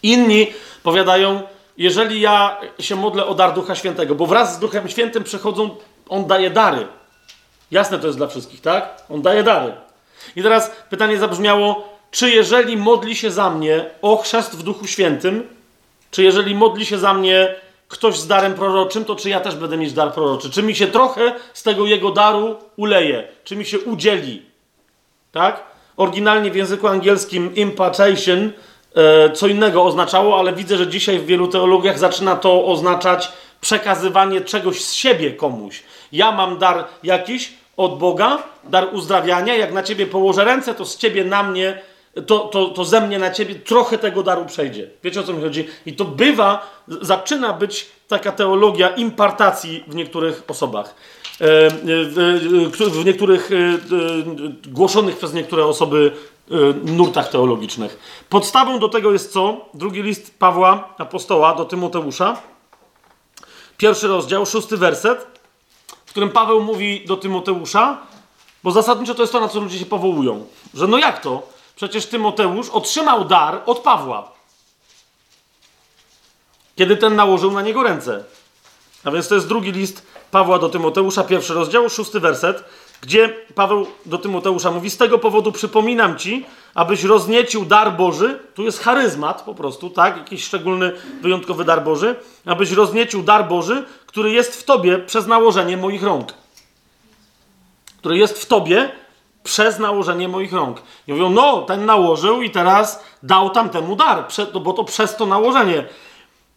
Inni 0.04 0.48
powiadają, 0.84 1.42
jeżeli 1.78 2.22
ja 2.22 2.58
się 2.80 2.96
modlę 2.96 3.26
o 3.26 3.36
dar 3.36 3.54
Ducha 3.54 3.76
Świętego, 3.76 4.16
bo 4.16 4.26
wraz 4.26 4.56
z 4.56 4.60
Duchem 4.60 4.90
Świętym 4.90 5.24
przychodzą, 5.24 5.76
On 6.10 6.26
daje 6.26 6.50
dary. 6.50 6.88
Jasne 7.72 8.00
to 8.00 8.08
jest 8.08 8.20
dla 8.20 8.28
wszystkich, 8.28 8.62
tak? 8.62 9.04
On 9.10 9.22
daje 9.22 9.44
dary. 9.44 9.74
I 10.36 10.44
teraz 10.44 10.72
pytanie 10.90 11.18
zabrzmiało, 11.18 11.90
czy 12.12 12.30
jeżeli 12.30 12.78
modli 12.78 13.16
się 13.16 13.32
za 13.32 13.50
mnie 13.50 13.86
o 14.02 14.18
chrzest 14.18 14.58
w 14.58 14.64
Duchu 14.64 14.88
Świętym, 14.88 15.48
czy 16.12 16.24
jeżeli 16.24 16.56
modli 16.56 16.86
się 16.86 16.98
za 16.98 17.14
mnie 17.14 17.56
ktoś 17.92 18.20
z 18.20 18.28
darem 18.28 18.54
proroczym, 18.54 19.06
to 19.06 19.16
czy 19.16 19.30
ja 19.30 19.40
też 19.40 19.56
będę 19.56 19.78
mieć 19.78 19.94
dar 19.94 20.14
proroczy? 20.14 20.50
Czy 20.50 20.64
mi 20.64 20.76
się 20.76 20.88
trochę 20.88 21.36
z 21.54 21.64
tego 21.64 21.86
jego 21.86 22.12
daru 22.12 22.56
uleje? 22.78 23.28
Czy 23.44 23.56
mi 23.56 23.66
się 23.66 23.80
udzieli? 23.80 24.42
Tak? 25.32 25.64
Oryginalnie 25.98 26.52
w 26.52 26.56
języku 26.56 26.88
angielskim 26.88 27.56
impartation 27.56 28.52
e, 28.96 29.30
co 29.30 29.48
innego 29.48 29.84
oznaczało, 29.84 30.40
ale 30.40 30.54
widzę, 30.54 30.78
że 30.78 30.88
dzisiaj 30.88 31.20
w 31.20 31.26
wielu 31.26 31.48
teologiach 31.48 32.00
zaczyna 32.00 32.36
to 32.36 32.66
oznaczać 32.66 33.32
przekazywanie 33.62 34.42
czegoś 34.42 34.84
z 34.84 34.94
siebie 34.94 35.32
komuś. 35.32 35.84
Ja 36.12 36.32
mam 36.32 36.58
dar 36.58 36.86
jakiś 37.04 37.54
od 37.78 37.98
Boga, 37.98 38.44
dar 38.64 38.88
uzdrawiania. 38.94 39.56
Jak 39.56 39.74
na 39.74 39.84
ciebie 39.84 40.06
położę 40.06 40.44
ręce, 40.44 40.74
to 40.74 40.86
z 40.86 40.98
ciebie 40.98 41.26
na 41.26 41.44
mnie, 41.44 41.82
to, 42.28 42.40
to, 42.40 42.66
to 42.66 42.86
ze 42.86 43.02
mnie 43.02 43.20
na 43.20 43.32
ciebie 43.32 43.56
trochę 43.56 43.98
tego 43.98 44.24
daru 44.24 44.46
przejdzie. 44.46 44.90
Wiecie 45.04 45.20
o 45.20 45.24
co 45.24 45.34
mi 45.34 45.42
chodzi? 45.42 45.68
I 45.86 45.94
to 45.94 46.06
bywa, 46.06 46.82
zaczyna 46.88 47.54
być 47.54 47.90
taka 48.08 48.32
teologia 48.32 48.90
impartacji 48.90 49.84
w 49.88 49.96
niektórych 49.96 50.44
osobach. 50.48 50.96
E, 51.42 51.70
w, 51.70 52.78
w, 52.92 53.06
niektórych 53.06 53.52
e, 53.52 53.56
e, 53.56 53.80
głoszonych 54.68 55.18
przez 55.18 55.34
niektóre 55.34 55.66
osoby 55.66 56.12
e, 56.52 56.56
nurtach 56.92 57.30
teologicznych. 57.30 58.00
Podstawą 58.30 58.80
do 58.80 58.90
tego 58.90 59.12
jest 59.12 59.34
co? 59.34 59.70
Drugi 59.74 60.02
list 60.02 60.40
Pawła, 60.40 60.94
apostoła 60.98 61.56
do 61.56 61.66
Tymoteusza. 61.66 62.42
Pierwszy 63.78 64.08
rozdział, 64.08 64.46
szósty 64.46 64.78
werset, 64.78 65.28
w 66.06 66.10
którym 66.10 66.30
Paweł 66.30 66.64
mówi 66.64 67.06
do 67.08 67.18
Tymoteusza, 67.18 67.98
bo 68.64 68.72
zasadniczo 68.72 69.16
to 69.16 69.24
jest 69.24 69.34
to, 69.34 69.40
na 69.40 69.48
co 69.48 69.60
ludzie 69.60 69.80
się 69.80 69.86
powołują. 69.86 70.46
Że 70.74 70.88
no 70.88 70.98
jak 70.98 71.22
to? 71.22 71.51
Przecież 71.82 72.06
Tymoteusz 72.06 72.70
otrzymał 72.70 73.26
dar 73.26 73.62
od 73.66 73.80
Pawła. 73.80 74.32
Kiedy 76.76 76.98
ten 76.98 77.16
nałożył 77.16 77.52
na 77.52 77.62
niego 77.62 77.84
ręce. 77.84 78.24
A 79.04 79.12
więc 79.12 79.28
to 79.28 79.36
jest 79.36 79.48
drugi 79.48 79.72
list 79.72 80.06
Pawła 80.32 80.60
do 80.60 80.70
Tymoteusza, 80.70 81.24
pierwszy 81.24 81.54
rozdział, 81.54 81.90
szósty 81.90 82.20
werset, 82.20 82.64
gdzie 83.02 83.36
Paweł 83.56 83.88
do 84.06 84.18
Tymoteusza 84.18 84.72
mówi: 84.72 84.90
Z 84.90 84.98
tego 84.98 85.18
powodu 85.18 85.52
przypominam 85.52 86.18
ci, 86.18 86.46
abyś 86.74 87.04
rozniecił 87.04 87.66
dar 87.66 87.96
Boży. 87.96 88.40
Tu 88.54 88.64
jest 88.64 88.80
charyzmat 88.80 89.42
po 89.42 89.56
prostu, 89.56 89.90
tak? 89.90 90.18
Jakiś 90.18 90.44
szczególny, 90.44 90.92
wyjątkowy 91.22 91.66
dar 91.66 91.84
Boży. 91.84 92.16
Abyś 92.46 92.72
rozniecił 92.72 93.24
dar 93.24 93.48
Boży, 93.48 93.86
który 94.06 94.32
jest 94.32 94.56
w 94.56 94.64
tobie 94.64 95.00
przez 95.00 95.28
nałożenie 95.28 95.78
moich 95.78 96.04
rąk. 96.04 96.34
Który 97.98 98.18
jest 98.18 98.40
w 98.40 98.46
tobie 98.46 99.01
przez 99.44 99.80
nałożenie 99.80 100.28
moich 100.28 100.54
rąk. 100.54 100.82
I 101.08 101.14
mówią: 101.14 101.30
No, 101.30 101.62
ten 101.62 101.86
nałożył 101.86 102.42
i 102.42 102.50
teraz 102.50 103.04
dał 103.24 103.50
tamtemu 103.50 103.96
dar, 103.96 104.26
no 104.54 104.60
bo 104.60 104.74
to 104.74 104.84
przez 104.84 105.16
to 105.16 105.26
nałożenie. 105.26 105.86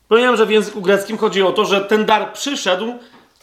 Powiedziałem, 0.08 0.36
że 0.36 0.46
w 0.46 0.50
języku 0.50 0.80
greckim 0.80 1.18
chodzi 1.18 1.42
o 1.42 1.52
to, 1.52 1.64
że 1.64 1.80
ten 1.80 2.04
dar 2.04 2.32
przyszedł 2.32 2.94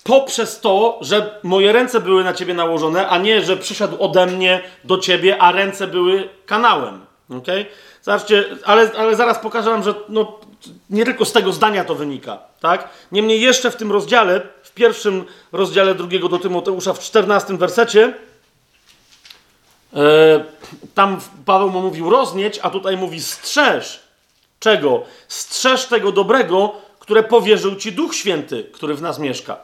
poprzez 0.04 0.60
to, 0.60 1.00
że 1.02 1.40
moje 1.44 1.72
ręce 1.72 2.00
były 2.00 2.24
na 2.24 2.34
ciebie 2.34 2.54
nałożone, 2.54 3.08
a 3.08 3.18
nie, 3.18 3.42
że 3.42 3.58
przyszedł 3.58 4.04
ode 4.04 4.26
mnie 4.26 4.62
do 4.84 4.98
ciebie, 4.98 5.42
a 5.42 5.52
ręce 5.52 5.88
były 5.88 6.30
kanałem. 6.46 7.06
Okay? 7.38 7.66
Zobaczcie, 8.02 8.46
ale, 8.66 8.92
ale 8.98 9.16
zaraz 9.16 9.40
pokażę 9.40 9.70
wam, 9.70 9.84
że 9.84 9.94
no, 10.10 10.40
nie 10.90 11.06
tylko 11.06 11.26
z 11.26 11.32
tego 11.32 11.54
zdania 11.54 11.84
to 11.84 11.96
wynika. 11.96 12.40
Tak? 12.60 12.90
Niemniej 13.12 13.42
jeszcze 13.42 13.72
w 13.72 13.76
tym 13.76 13.92
rozdziale, 13.92 14.42
w 14.64 14.74
pierwszym 14.74 15.26
rozdziale 15.52 15.96
drugiego 15.96 16.30
do 16.30 16.40
Tymoteusza, 16.40 16.94
w 16.94 17.00
czternastym 17.00 17.58
wersecie, 17.58 18.14
tam 20.96 21.20
Paweł 21.46 21.70
mu 21.70 21.82
mówił 21.82 22.10
roznieć, 22.10 22.60
a 22.62 22.70
tutaj 22.70 22.98
mówi 22.98 23.22
strzeż. 23.22 24.00
Czego? 24.60 25.04
Strzeż 25.28 25.86
tego 25.86 26.12
dobrego, 26.12 26.72
które 27.00 27.24
powierzył 27.24 27.76
ci 27.76 27.92
Duch 27.92 28.16
Święty, 28.16 28.64
który 28.64 28.96
w 28.96 29.02
nas 29.02 29.20
mieszka. 29.20 29.58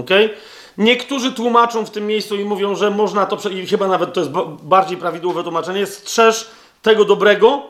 Okay? 0.00 0.30
Niektórzy 0.78 1.32
tłumaczą 1.32 1.86
w 1.86 1.90
tym 1.90 2.06
miejscu 2.06 2.36
i 2.36 2.44
mówią, 2.44 2.74
że 2.74 2.90
można 2.90 3.26
to, 3.26 3.48
i 3.48 3.66
chyba 3.66 3.88
nawet 3.88 4.12
to 4.12 4.20
jest 4.20 4.32
ba- 4.32 4.44
bardziej 4.62 4.96
prawidłowe 4.96 5.42
tłumaczenie, 5.42 5.86
strzeż 5.86 6.46
tego 6.82 7.04
dobrego, 7.04 7.62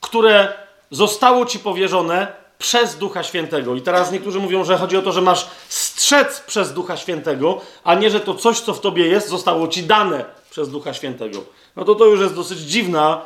które 0.00 0.52
zostało 0.90 1.46
ci 1.46 1.58
powierzone 1.58 2.32
przez 2.58 2.98
Ducha 2.98 3.22
Świętego. 3.22 3.74
I 3.74 3.82
teraz 3.82 4.12
niektórzy 4.12 4.38
mówią, 4.38 4.64
że 4.64 4.78
chodzi 4.78 4.96
o 4.96 5.02
to, 5.02 5.12
że 5.12 5.20
masz 5.20 5.48
strzec 5.68 6.40
przez 6.40 6.72
Ducha 6.72 6.96
Świętego, 6.96 7.60
a 7.84 7.94
nie, 7.94 8.10
że 8.10 8.20
to 8.20 8.34
coś, 8.34 8.60
co 8.60 8.74
w 8.74 8.80
tobie 8.80 9.06
jest, 9.06 9.28
zostało 9.28 9.68
ci 9.68 9.82
dane 9.82 10.24
przez 10.50 10.68
Ducha 10.68 10.94
Świętego. 10.94 11.38
No 11.76 11.84
to 11.84 11.94
to 11.94 12.06
już 12.06 12.20
jest 12.20 12.34
dosyć 12.34 12.58
dziwna 12.58 13.22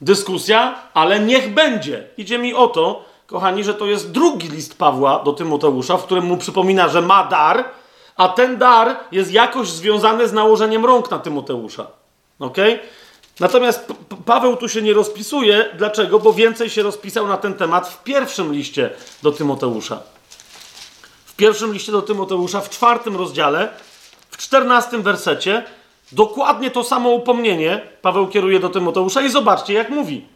dyskusja, 0.00 0.74
ale 0.94 1.20
niech 1.20 1.54
będzie. 1.54 2.08
Idzie 2.16 2.38
mi 2.38 2.54
o 2.54 2.68
to, 2.68 3.04
kochani, 3.26 3.64
że 3.64 3.74
to 3.74 3.86
jest 3.86 4.10
drugi 4.10 4.48
list 4.48 4.78
Pawła 4.78 5.22
do 5.24 5.32
Tymoteusza, 5.32 5.96
w 5.96 6.04
którym 6.04 6.24
mu 6.24 6.36
przypomina, 6.36 6.88
że 6.88 7.02
ma 7.02 7.24
dar, 7.24 7.64
a 8.16 8.28
ten 8.28 8.58
dar 8.58 8.96
jest 9.12 9.32
jakoś 9.32 9.68
związany 9.68 10.28
z 10.28 10.32
nałożeniem 10.32 10.84
rąk 10.84 11.10
na 11.10 11.18
Tymoteusza. 11.18 11.86
Ok? 12.38 12.56
Natomiast 13.40 13.92
Paweł 14.26 14.56
tu 14.56 14.68
się 14.68 14.82
nie 14.82 14.92
rozpisuje. 14.92 15.70
Dlaczego? 15.78 16.18
Bo 16.18 16.32
więcej 16.32 16.70
się 16.70 16.82
rozpisał 16.82 17.26
na 17.26 17.36
ten 17.36 17.54
temat 17.54 17.88
w 17.88 18.02
pierwszym 18.02 18.52
liście 18.52 18.90
do 19.22 19.32
Tymoteusza. 19.32 20.02
W 21.24 21.36
pierwszym 21.36 21.72
liście 21.72 21.92
do 21.92 22.02
Tymoteusza, 22.02 22.60
w 22.60 22.70
czwartym 22.70 23.16
rozdziale, 23.16 23.68
w 24.30 24.36
czternastym 24.36 25.02
wersecie, 25.02 25.64
dokładnie 26.12 26.70
to 26.70 26.84
samo 26.84 27.10
upomnienie 27.10 27.80
Paweł 28.02 28.28
kieruje 28.28 28.60
do 28.60 28.68
Tymoteusza 28.68 29.22
i 29.22 29.30
zobaczcie, 29.30 29.72
jak 29.72 29.90
mówi. 29.90 30.26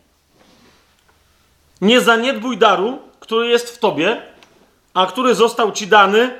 Nie 1.81 2.01
zaniedbuj 2.01 2.59
daru, 2.59 2.99
który 3.21 3.49
jest 3.49 3.71
w 3.71 3.79
tobie, 3.79 4.23
a 4.95 5.07
który 5.07 5.35
został 5.35 5.73
ci 5.73 5.87
dany 5.87 6.35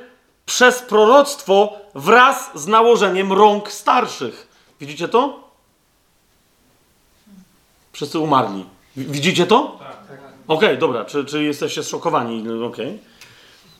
przez 0.45 0.81
proroctwo 0.81 1.73
wraz 1.95 2.51
z 2.55 2.67
nałożeniem 2.67 3.33
rąk 3.33 3.71
starszych. 3.71 4.47
Widzicie 4.79 5.07
to? 5.07 5.49
Wszyscy 7.91 8.19
umarli. 8.19 8.65
Widzicie 8.97 9.47
to? 9.47 9.79
Okej, 10.47 10.77
dobra, 10.77 11.05
czy, 11.05 11.25
czy 11.25 11.43
jesteście 11.43 11.83
zszokowani? 11.83 12.43
Okej. 12.65 12.99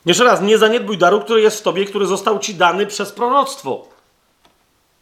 Jeszcze 0.05 0.23
raz, 0.23 0.41
nie 0.41 0.57
zaniedbuj 0.57 0.97
daru, 0.97 1.21
który 1.21 1.41
jest 1.41 1.59
w 1.59 1.63
tobie, 1.63 1.85
który 1.85 2.05
został 2.05 2.39
ci 2.39 2.55
dany 2.55 2.85
przez 2.85 3.11
proroctwo. 3.11 3.87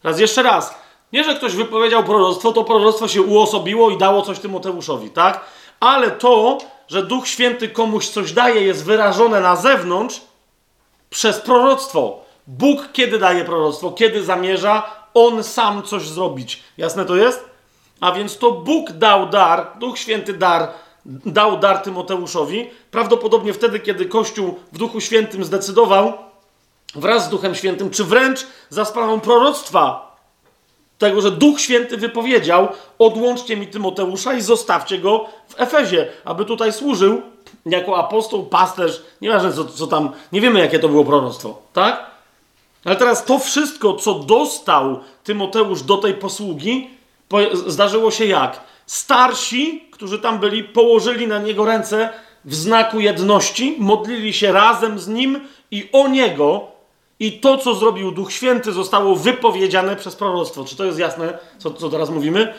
Raz 0.06 0.20
jeszcze 0.20 0.44
raz. 0.44 0.76
Nie, 1.14 1.24
że 1.24 1.36
ktoś 1.36 1.56
wypowiedział 1.56 2.04
proroctwo, 2.04 2.52
to 2.52 2.64
proroctwo 2.64 3.08
się 3.08 3.22
uosobiło 3.22 3.90
i 3.90 3.98
dało 3.98 4.22
coś 4.22 4.40
Tymoteuszowi, 4.40 5.10
tak? 5.10 5.46
Ale 5.80 6.12
to, 6.12 6.58
że 6.88 7.04
Duch 7.04 7.28
Święty 7.28 7.70
komuś 7.70 8.08
coś 8.08 8.32
daje, 8.32 8.62
jest 8.62 8.86
wyrażone 8.86 9.42
na 9.42 9.56
zewnątrz 9.56 10.22
przez 11.10 11.40
proroctwo. 11.40 12.20
Bóg 12.48 12.90
kiedy 12.94 13.20
daje 13.20 13.46
proroctwo? 13.46 13.92
Kiedy 13.92 14.24
zamierza 14.24 14.84
On 15.14 15.44
sam 15.44 15.84
coś 15.84 16.08
zrobić. 16.08 16.64
Jasne 16.78 17.06
to 17.06 17.16
jest? 17.16 17.46
A 18.02 18.12
więc 18.12 18.38
to 18.38 18.52
Bóg 18.52 18.92
dał 18.92 19.30
dar, 19.30 19.72
Duch 19.80 20.00
Święty 20.00 20.34
dar, 20.34 20.68
dał 21.06 21.58
dar 21.60 21.78
Tymoteuszowi. 21.78 22.70
Prawdopodobnie 22.92 23.54
wtedy, 23.54 23.80
kiedy 23.80 24.06
Kościół 24.06 24.60
w 24.72 24.78
Duchu 24.78 25.02
Świętym 25.02 25.44
zdecydował, 25.44 26.14
wraz 26.96 27.26
z 27.26 27.30
Duchem 27.30 27.56
Świętym, 27.56 27.90
czy 27.90 28.04
wręcz 28.04 28.48
za 28.70 28.86
sprawą 28.86 29.20
proroctwa 29.20 30.16
tego, 30.98 31.22
że 31.22 31.32
Duch 31.32 31.62
Święty 31.62 31.98
wypowiedział: 31.98 32.68
odłączcie 33.00 33.58
mi 33.58 33.68
Tymoteusza 33.68 34.34
i 34.34 34.42
zostawcie 34.42 34.98
go 34.98 35.26
w 35.48 35.62
Efezie, 35.62 36.08
aby 36.26 36.46
tutaj 36.46 36.74
służył 36.74 37.22
jako 37.66 37.98
apostoł, 37.98 38.46
pasterz, 38.46 39.02
nieważne 39.22 39.54
co, 39.54 39.66
co 39.66 39.88
tam, 39.88 40.12
nie 40.32 40.42
wiemy 40.42 40.60
jakie 40.60 40.80
to 40.80 40.90
było 40.90 41.06
proroctwo, 41.06 41.62
tak? 41.74 42.06
Ale 42.86 42.96
teraz 42.96 43.26
to 43.26 43.40
wszystko, 43.40 43.94
co 43.94 44.14
dostał 44.14 45.00
Tymoteusz 45.24 45.84
do 45.84 45.98
tej 45.98 46.14
posługi, 46.14 46.90
po, 47.30 47.38
zdarzyło 47.68 48.12
się 48.12 48.26
jak? 48.26 48.62
Starsi, 48.86 49.88
którzy 49.92 50.20
tam 50.20 50.40
byli, 50.40 50.64
położyli 50.64 51.28
na 51.28 51.40
niego 51.40 51.66
ręce 51.66 52.10
w 52.46 52.56
znaku 52.56 53.00
jedności, 53.00 53.76
modlili 53.80 54.34
się 54.34 54.52
razem 54.52 55.00
z 55.00 55.08
nim 55.08 55.40
i 55.72 55.90
o 55.92 56.08
niego, 56.08 56.68
i 57.20 57.40
to, 57.40 57.58
co 57.58 57.76
zrobił 57.76 58.12
Duch 58.12 58.32
Święty, 58.32 58.72
zostało 58.72 59.16
wypowiedziane 59.16 59.96
przez 59.96 60.16
proroctwo. 60.16 60.66
Czy 60.66 60.76
to 60.76 60.86
jest 60.86 61.00
jasne, 61.00 61.38
co, 61.58 61.72
co 61.72 61.90
teraz 61.90 62.10
mówimy? 62.10 62.54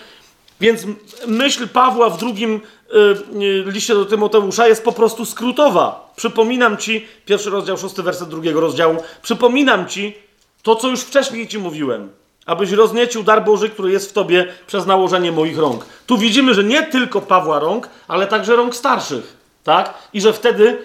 Więc 0.61 0.83
myśl 1.27 1.69
Pawła 1.69 2.11
w 2.11 2.19
drugim 2.19 2.55
y, 2.55 2.99
y, 3.43 3.65
liście 3.67 3.95
do 3.95 4.05
Tymoteusza 4.05 4.69
jest 4.69 4.85
po 4.85 4.93
prostu 4.93 5.25
skrótowa. 5.25 6.13
Przypominam 6.17 6.77
ci, 6.77 7.07
pierwszy 7.25 7.51
rozdział, 7.51 7.79
szósty 7.79 8.03
werset 8.03 8.29
drugiego 8.29 8.61
rozdziału, 8.61 8.97
przypominam 9.23 9.89
ci 9.89 10.15
to, 10.63 10.77
co 10.77 10.89
już 10.89 11.01
wcześniej 11.01 11.49
ci 11.49 11.59
mówiłem, 11.59 12.11
abyś 12.47 12.71
rozniecił 12.71 13.23
dar 13.23 13.45
Boży, 13.45 13.71
który 13.71 13.93
jest 13.93 14.11
w 14.11 14.13
tobie 14.13 14.47
przez 14.67 14.87
nałożenie 14.87 15.33
moich 15.33 15.59
rąk. 15.59 15.87
Tu 16.07 16.19
widzimy, 16.19 16.55
że 16.55 16.65
nie 16.65 16.83
tylko 16.83 17.21
Pawła 17.21 17.59
rąk, 17.59 17.89
ale 18.09 18.27
także 18.27 18.57
rąk 18.57 18.77
starszych, 18.77 19.37
tak? 19.65 19.95
I 20.13 20.21
że 20.21 20.33
wtedy 20.33 20.79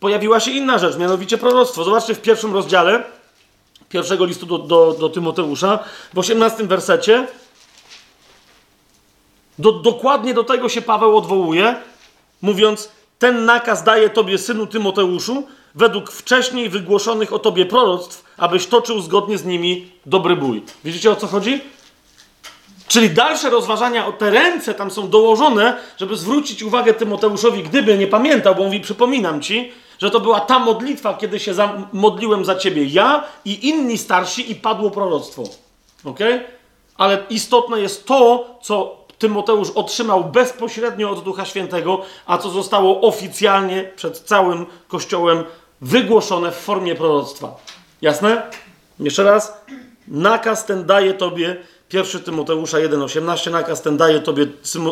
pojawiła 0.00 0.40
się 0.40 0.50
inna 0.50 0.78
rzecz, 0.78 0.96
mianowicie 0.96 1.38
proroctwo. 1.38 1.84
Zobaczcie 1.84 2.14
w 2.14 2.20
pierwszym 2.20 2.54
rozdziale 2.54 3.04
pierwszego 3.88 4.24
listu 4.24 4.46
do, 4.46 4.58
do, 4.58 4.92
do 4.92 5.08
Tymoteusza, 5.08 5.78
w 6.14 6.18
18 6.18 6.64
wersecie, 6.64 7.26
do, 9.58 9.72
dokładnie 9.72 10.34
do 10.34 10.44
tego 10.44 10.68
się 10.68 10.82
Paweł 10.82 11.16
odwołuje, 11.16 11.76
mówiąc: 12.42 12.90
Ten 13.18 13.44
nakaz 13.44 13.84
daje 13.84 14.10
tobie, 14.10 14.38
synu 14.38 14.66
Tymoteuszu, 14.66 15.46
według 15.74 16.10
wcześniej 16.10 16.68
wygłoszonych 16.68 17.32
o 17.32 17.38
tobie 17.38 17.66
proroctw, 17.66 18.24
abyś 18.36 18.66
toczył 18.66 19.00
zgodnie 19.00 19.38
z 19.38 19.44
nimi 19.44 19.92
dobry 20.06 20.36
bój. 20.36 20.62
Widzicie 20.84 21.10
o 21.10 21.16
co 21.16 21.26
chodzi? 21.26 21.60
Czyli 22.88 23.10
dalsze 23.10 23.50
rozważania 23.50 24.06
o 24.06 24.12
te 24.12 24.30
ręce 24.30 24.74
tam 24.74 24.90
są 24.90 25.08
dołożone, 25.08 25.76
żeby 25.98 26.16
zwrócić 26.16 26.62
uwagę 26.62 26.94
Tymoteuszowi, 26.94 27.62
gdyby 27.62 27.98
nie 27.98 28.06
pamiętał, 28.06 28.54
bo 28.54 28.64
mówi: 28.64 28.80
Przypominam 28.80 29.42
ci, 29.42 29.72
że 30.00 30.10
to 30.10 30.20
była 30.20 30.40
ta 30.40 30.58
modlitwa, 30.58 31.14
kiedy 31.14 31.40
się 31.40 31.54
za, 31.54 31.86
modliłem 31.92 32.44
za 32.44 32.54
ciebie 32.54 32.84
ja 32.84 33.24
i 33.44 33.68
inni 33.68 33.98
starsi, 33.98 34.52
i 34.52 34.54
padło 34.54 34.90
proroctwo. 34.90 35.42
Ok? 36.04 36.18
Ale 36.96 37.24
istotne 37.30 37.80
jest 37.80 38.06
to, 38.06 38.46
co 38.62 39.00
Tymoteusz 39.18 39.70
otrzymał 39.70 40.24
bezpośrednio 40.24 41.10
od 41.10 41.24
Ducha 41.24 41.44
Świętego, 41.44 42.02
a 42.26 42.38
co 42.38 42.50
zostało 42.50 43.00
oficjalnie 43.00 43.90
przed 43.96 44.18
całym 44.18 44.66
Kościołem 44.88 45.44
wygłoszone 45.80 46.52
w 46.52 46.56
formie 46.56 46.94
proroctwa. 46.94 47.56
Jasne? 48.02 48.42
Jeszcze 49.00 49.24
raz. 49.24 49.64
Nakaz 50.08 50.66
ten 50.66 50.86
daje 50.86 51.14
tobie, 51.14 51.56
1 51.92 52.22
Tymoteusza 52.22 52.78
1,18, 52.78 53.50
nakaz 53.50 53.82
ten 53.82 53.96
daje 53.96 54.20
tobie, 54.20 54.46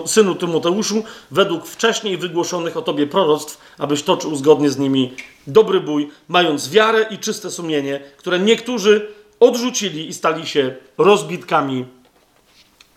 synu 0.07 0.35
Tymoteuszu, 0.35 1.05
według 1.31 1.67
wcześniej 1.67 2.18
wygłoszonych 2.18 2.77
o 2.77 2.83
tobie 2.83 3.07
proroctw, 3.07 3.59
abyś 3.78 4.02
toczył 4.02 4.36
zgodnie 4.36 4.70
z 4.70 4.78
nimi 4.78 5.15
dobry 5.47 5.81
bój, 5.81 6.10
mając 6.28 6.70
wiarę 6.70 7.07
i 7.10 7.18
czyste 7.18 7.51
sumienie, 7.51 8.01
które 8.17 8.39
niektórzy 8.39 9.09
odrzucili 9.41 10.09
i 10.09 10.15
stali 10.15 10.47
się 10.47 10.75
rozbitkami 10.99 11.85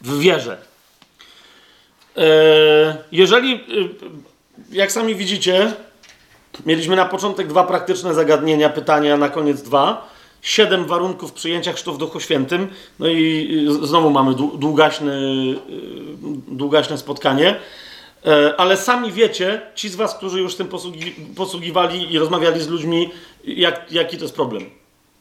w 0.02 0.20
wierze. 0.20 0.58
Eee, 2.16 2.94
jeżeli, 3.12 3.54
y, 3.54 3.90
jak 4.72 4.92
sami 4.92 5.16
widzicie, 5.16 5.74
mieliśmy 6.66 6.96
na 6.96 7.06
początek 7.06 7.48
dwa 7.48 7.64
praktyczne 7.64 8.14
zagadnienia, 8.14 8.70
pytania, 8.70 9.18
na 9.18 9.30
koniec 9.30 9.62
dwa. 9.62 10.11
Siedem 10.42 10.86
warunków 10.86 11.34
przyjęcia 11.34 11.74
chrztu 11.74 11.94
w 11.94 11.98
Duchu 11.98 12.20
Świętym. 12.20 12.68
No 13.00 13.08
i 13.08 13.68
znowu 13.82 14.10
mamy 14.10 14.32
dłu- 14.32 14.58
długaśne, 14.58 15.14
y, 15.14 15.56
długaśne 16.48 16.98
spotkanie. 16.98 17.56
E, 18.26 18.54
Ale 18.60 18.78
sami 18.78 19.12
wiecie, 19.12 19.62
ci 19.76 19.90
z 19.90 19.96
Was, 19.96 20.16
którzy 20.16 20.42
już 20.42 20.56
tym 20.56 20.68
posługi, 20.68 21.12
posługiwali 21.36 22.14
i 22.14 22.20
rozmawiali 22.20 22.62
z 22.62 22.68
ludźmi, 22.68 23.10
jak, 23.44 23.92
jaki 23.92 24.18
to 24.18 24.24
jest 24.24 24.36
problem. 24.36 24.64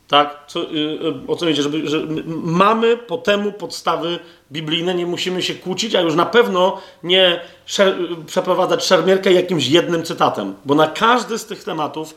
Tak? 0.08 0.44
Co, 0.46 0.62
y, 0.62 0.76
y, 0.76 1.14
o 1.28 1.36
co 1.36 1.48
idzie? 1.48 1.62
Żeby, 1.62 1.88
że 1.88 2.06
mamy 2.42 2.96
po 2.96 3.18
temu 3.18 3.52
podstawy 3.52 4.18
biblijne, 4.52 4.94
nie 4.94 5.06
musimy 5.06 5.42
się 5.42 5.54
kłócić, 5.54 5.94
a 5.94 6.00
już 6.00 6.14
na 6.14 6.26
pewno 6.26 6.80
nie 7.02 7.40
szer, 7.66 7.96
przeprowadzać 8.26 8.84
szermierkę 8.84 9.32
jakimś 9.32 9.68
jednym 9.68 10.02
cytatem, 10.02 10.54
bo 10.64 10.74
na 10.74 10.86
każdy 10.86 11.38
z 11.38 11.46
tych 11.46 11.64
tematów 11.64 12.14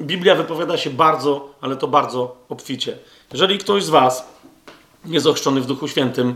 Biblia 0.00 0.34
wypowiada 0.34 0.76
się 0.76 0.90
bardzo, 0.90 1.54
ale 1.60 1.76
to 1.76 1.88
bardzo 1.88 2.36
obficie. 2.48 2.98
Jeżeli 3.32 3.58
ktoś 3.58 3.84
z 3.84 3.90
Was 3.90 4.28
jest 5.04 5.26
ochrzczony 5.26 5.60
w 5.60 5.66
Duchu 5.66 5.88
Świętym, 5.88 6.34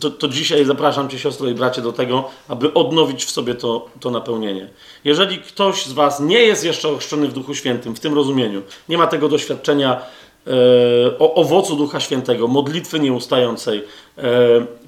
to, 0.00 0.10
to 0.10 0.28
dzisiaj 0.28 0.64
zapraszam 0.64 1.08
Cię, 1.08 1.18
siostro 1.18 1.48
i 1.48 1.54
bracie, 1.54 1.82
do 1.82 1.92
tego, 1.92 2.30
aby 2.48 2.74
odnowić 2.74 3.24
w 3.24 3.30
sobie 3.30 3.54
to, 3.54 3.88
to 4.00 4.10
napełnienie. 4.10 4.68
Jeżeli 5.04 5.38
ktoś 5.38 5.86
z 5.86 5.92
Was 5.92 6.20
nie 6.20 6.38
jest 6.38 6.64
jeszcze 6.64 6.88
ochrzczony 6.88 7.28
w 7.28 7.32
Duchu 7.32 7.54
Świętym, 7.54 7.96
w 7.96 8.00
tym 8.00 8.14
rozumieniu, 8.14 8.62
nie 8.88 8.98
ma 8.98 9.06
tego 9.06 9.28
doświadczenia 9.28 10.00
e, 10.46 11.18
o 11.18 11.34
owocu 11.34 11.76
Ducha 11.76 12.00
Świętego, 12.00 12.48
modlitwy 12.48 13.00
nieustającej, 13.00 13.84
e, 14.18 14.22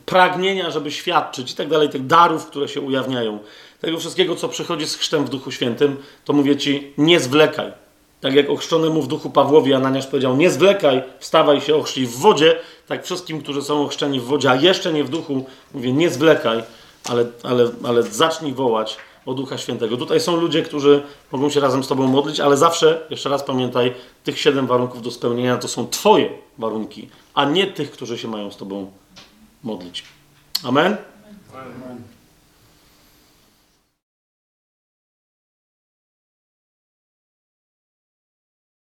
pragnienia, 0.07 0.71
żeby 0.71 0.91
świadczyć 0.91 1.53
i 1.53 1.55
tak 1.55 1.69
dalej, 1.69 1.89
tych 1.89 2.07
darów, 2.07 2.47
które 2.47 2.69
się 2.69 2.81
ujawniają, 2.81 3.39
tego 3.81 3.99
wszystkiego, 3.99 4.37
co 4.37 4.49
przychodzi 4.49 4.87
z 4.87 4.97
chrztem 4.97 5.25
w 5.25 5.29
Duchu 5.29 5.51
Świętym, 5.51 5.97
to 6.25 6.33
mówię 6.33 6.57
Ci, 6.57 6.93
nie 6.99 7.21
zwlekaj. 7.21 7.73
Tak 8.21 8.35
jak 8.35 8.51
ochrzczonemu 8.51 9.03
w 9.03 9.09
duchu 9.09 9.31
Pawłowi 9.31 9.75
Ananiasz 9.75 10.07
powiedział, 10.07 10.37
nie 10.37 10.51
zwlekaj, 10.51 11.03
wstawaj 11.19 11.61
się 11.61 11.77
ochrzcij 11.77 12.07
w 12.07 12.17
wodzie, 12.17 12.57
tak 12.87 13.05
wszystkim, 13.05 13.43
którzy 13.43 13.63
są 13.63 13.83
ochrzczeni 13.83 14.21
w 14.21 14.25
wodzie, 14.25 14.51
a 14.51 14.55
jeszcze 14.55 14.93
nie 14.93 15.05
w 15.05 15.09
duchu, 15.09 15.45
mówię, 15.75 15.93
nie 15.93 16.11
zwlekaj, 16.11 16.63
ale, 17.09 17.27
ale, 17.43 17.71
ale 17.85 18.03
zacznij 18.03 18.53
wołać 18.53 18.97
o 19.27 19.35
Ducha 19.35 19.59
Świętego. 19.59 19.97
Tutaj 19.97 20.21
są 20.21 20.37
ludzie, 20.37 20.63
którzy 20.63 21.03
mogą 21.33 21.51
się 21.51 21.61
razem 21.61 21.85
z 21.85 21.89
Tobą 21.89 22.07
modlić, 22.07 22.41
ale 22.41 22.57
zawsze, 22.57 23.07
jeszcze 23.11 23.29
raz 23.29 23.43
pamiętaj, 23.43 23.95
tych 24.25 24.39
siedem 24.39 24.67
warunków 24.67 25.03
do 25.03 25.11
spełnienia 25.11 25.57
to 25.57 25.69
są 25.69 25.89
Twoje 25.89 26.31
warunki, 26.59 27.09
a 27.35 27.45
nie 27.45 27.67
tych, 27.67 27.91
którzy 27.91 28.19
się 28.19 28.29
mają 28.29 28.51
z 28.51 28.57
Tobą 28.57 28.93
modlić. 29.65 30.05
Amen? 30.65 30.97
Amen. 31.53 32.18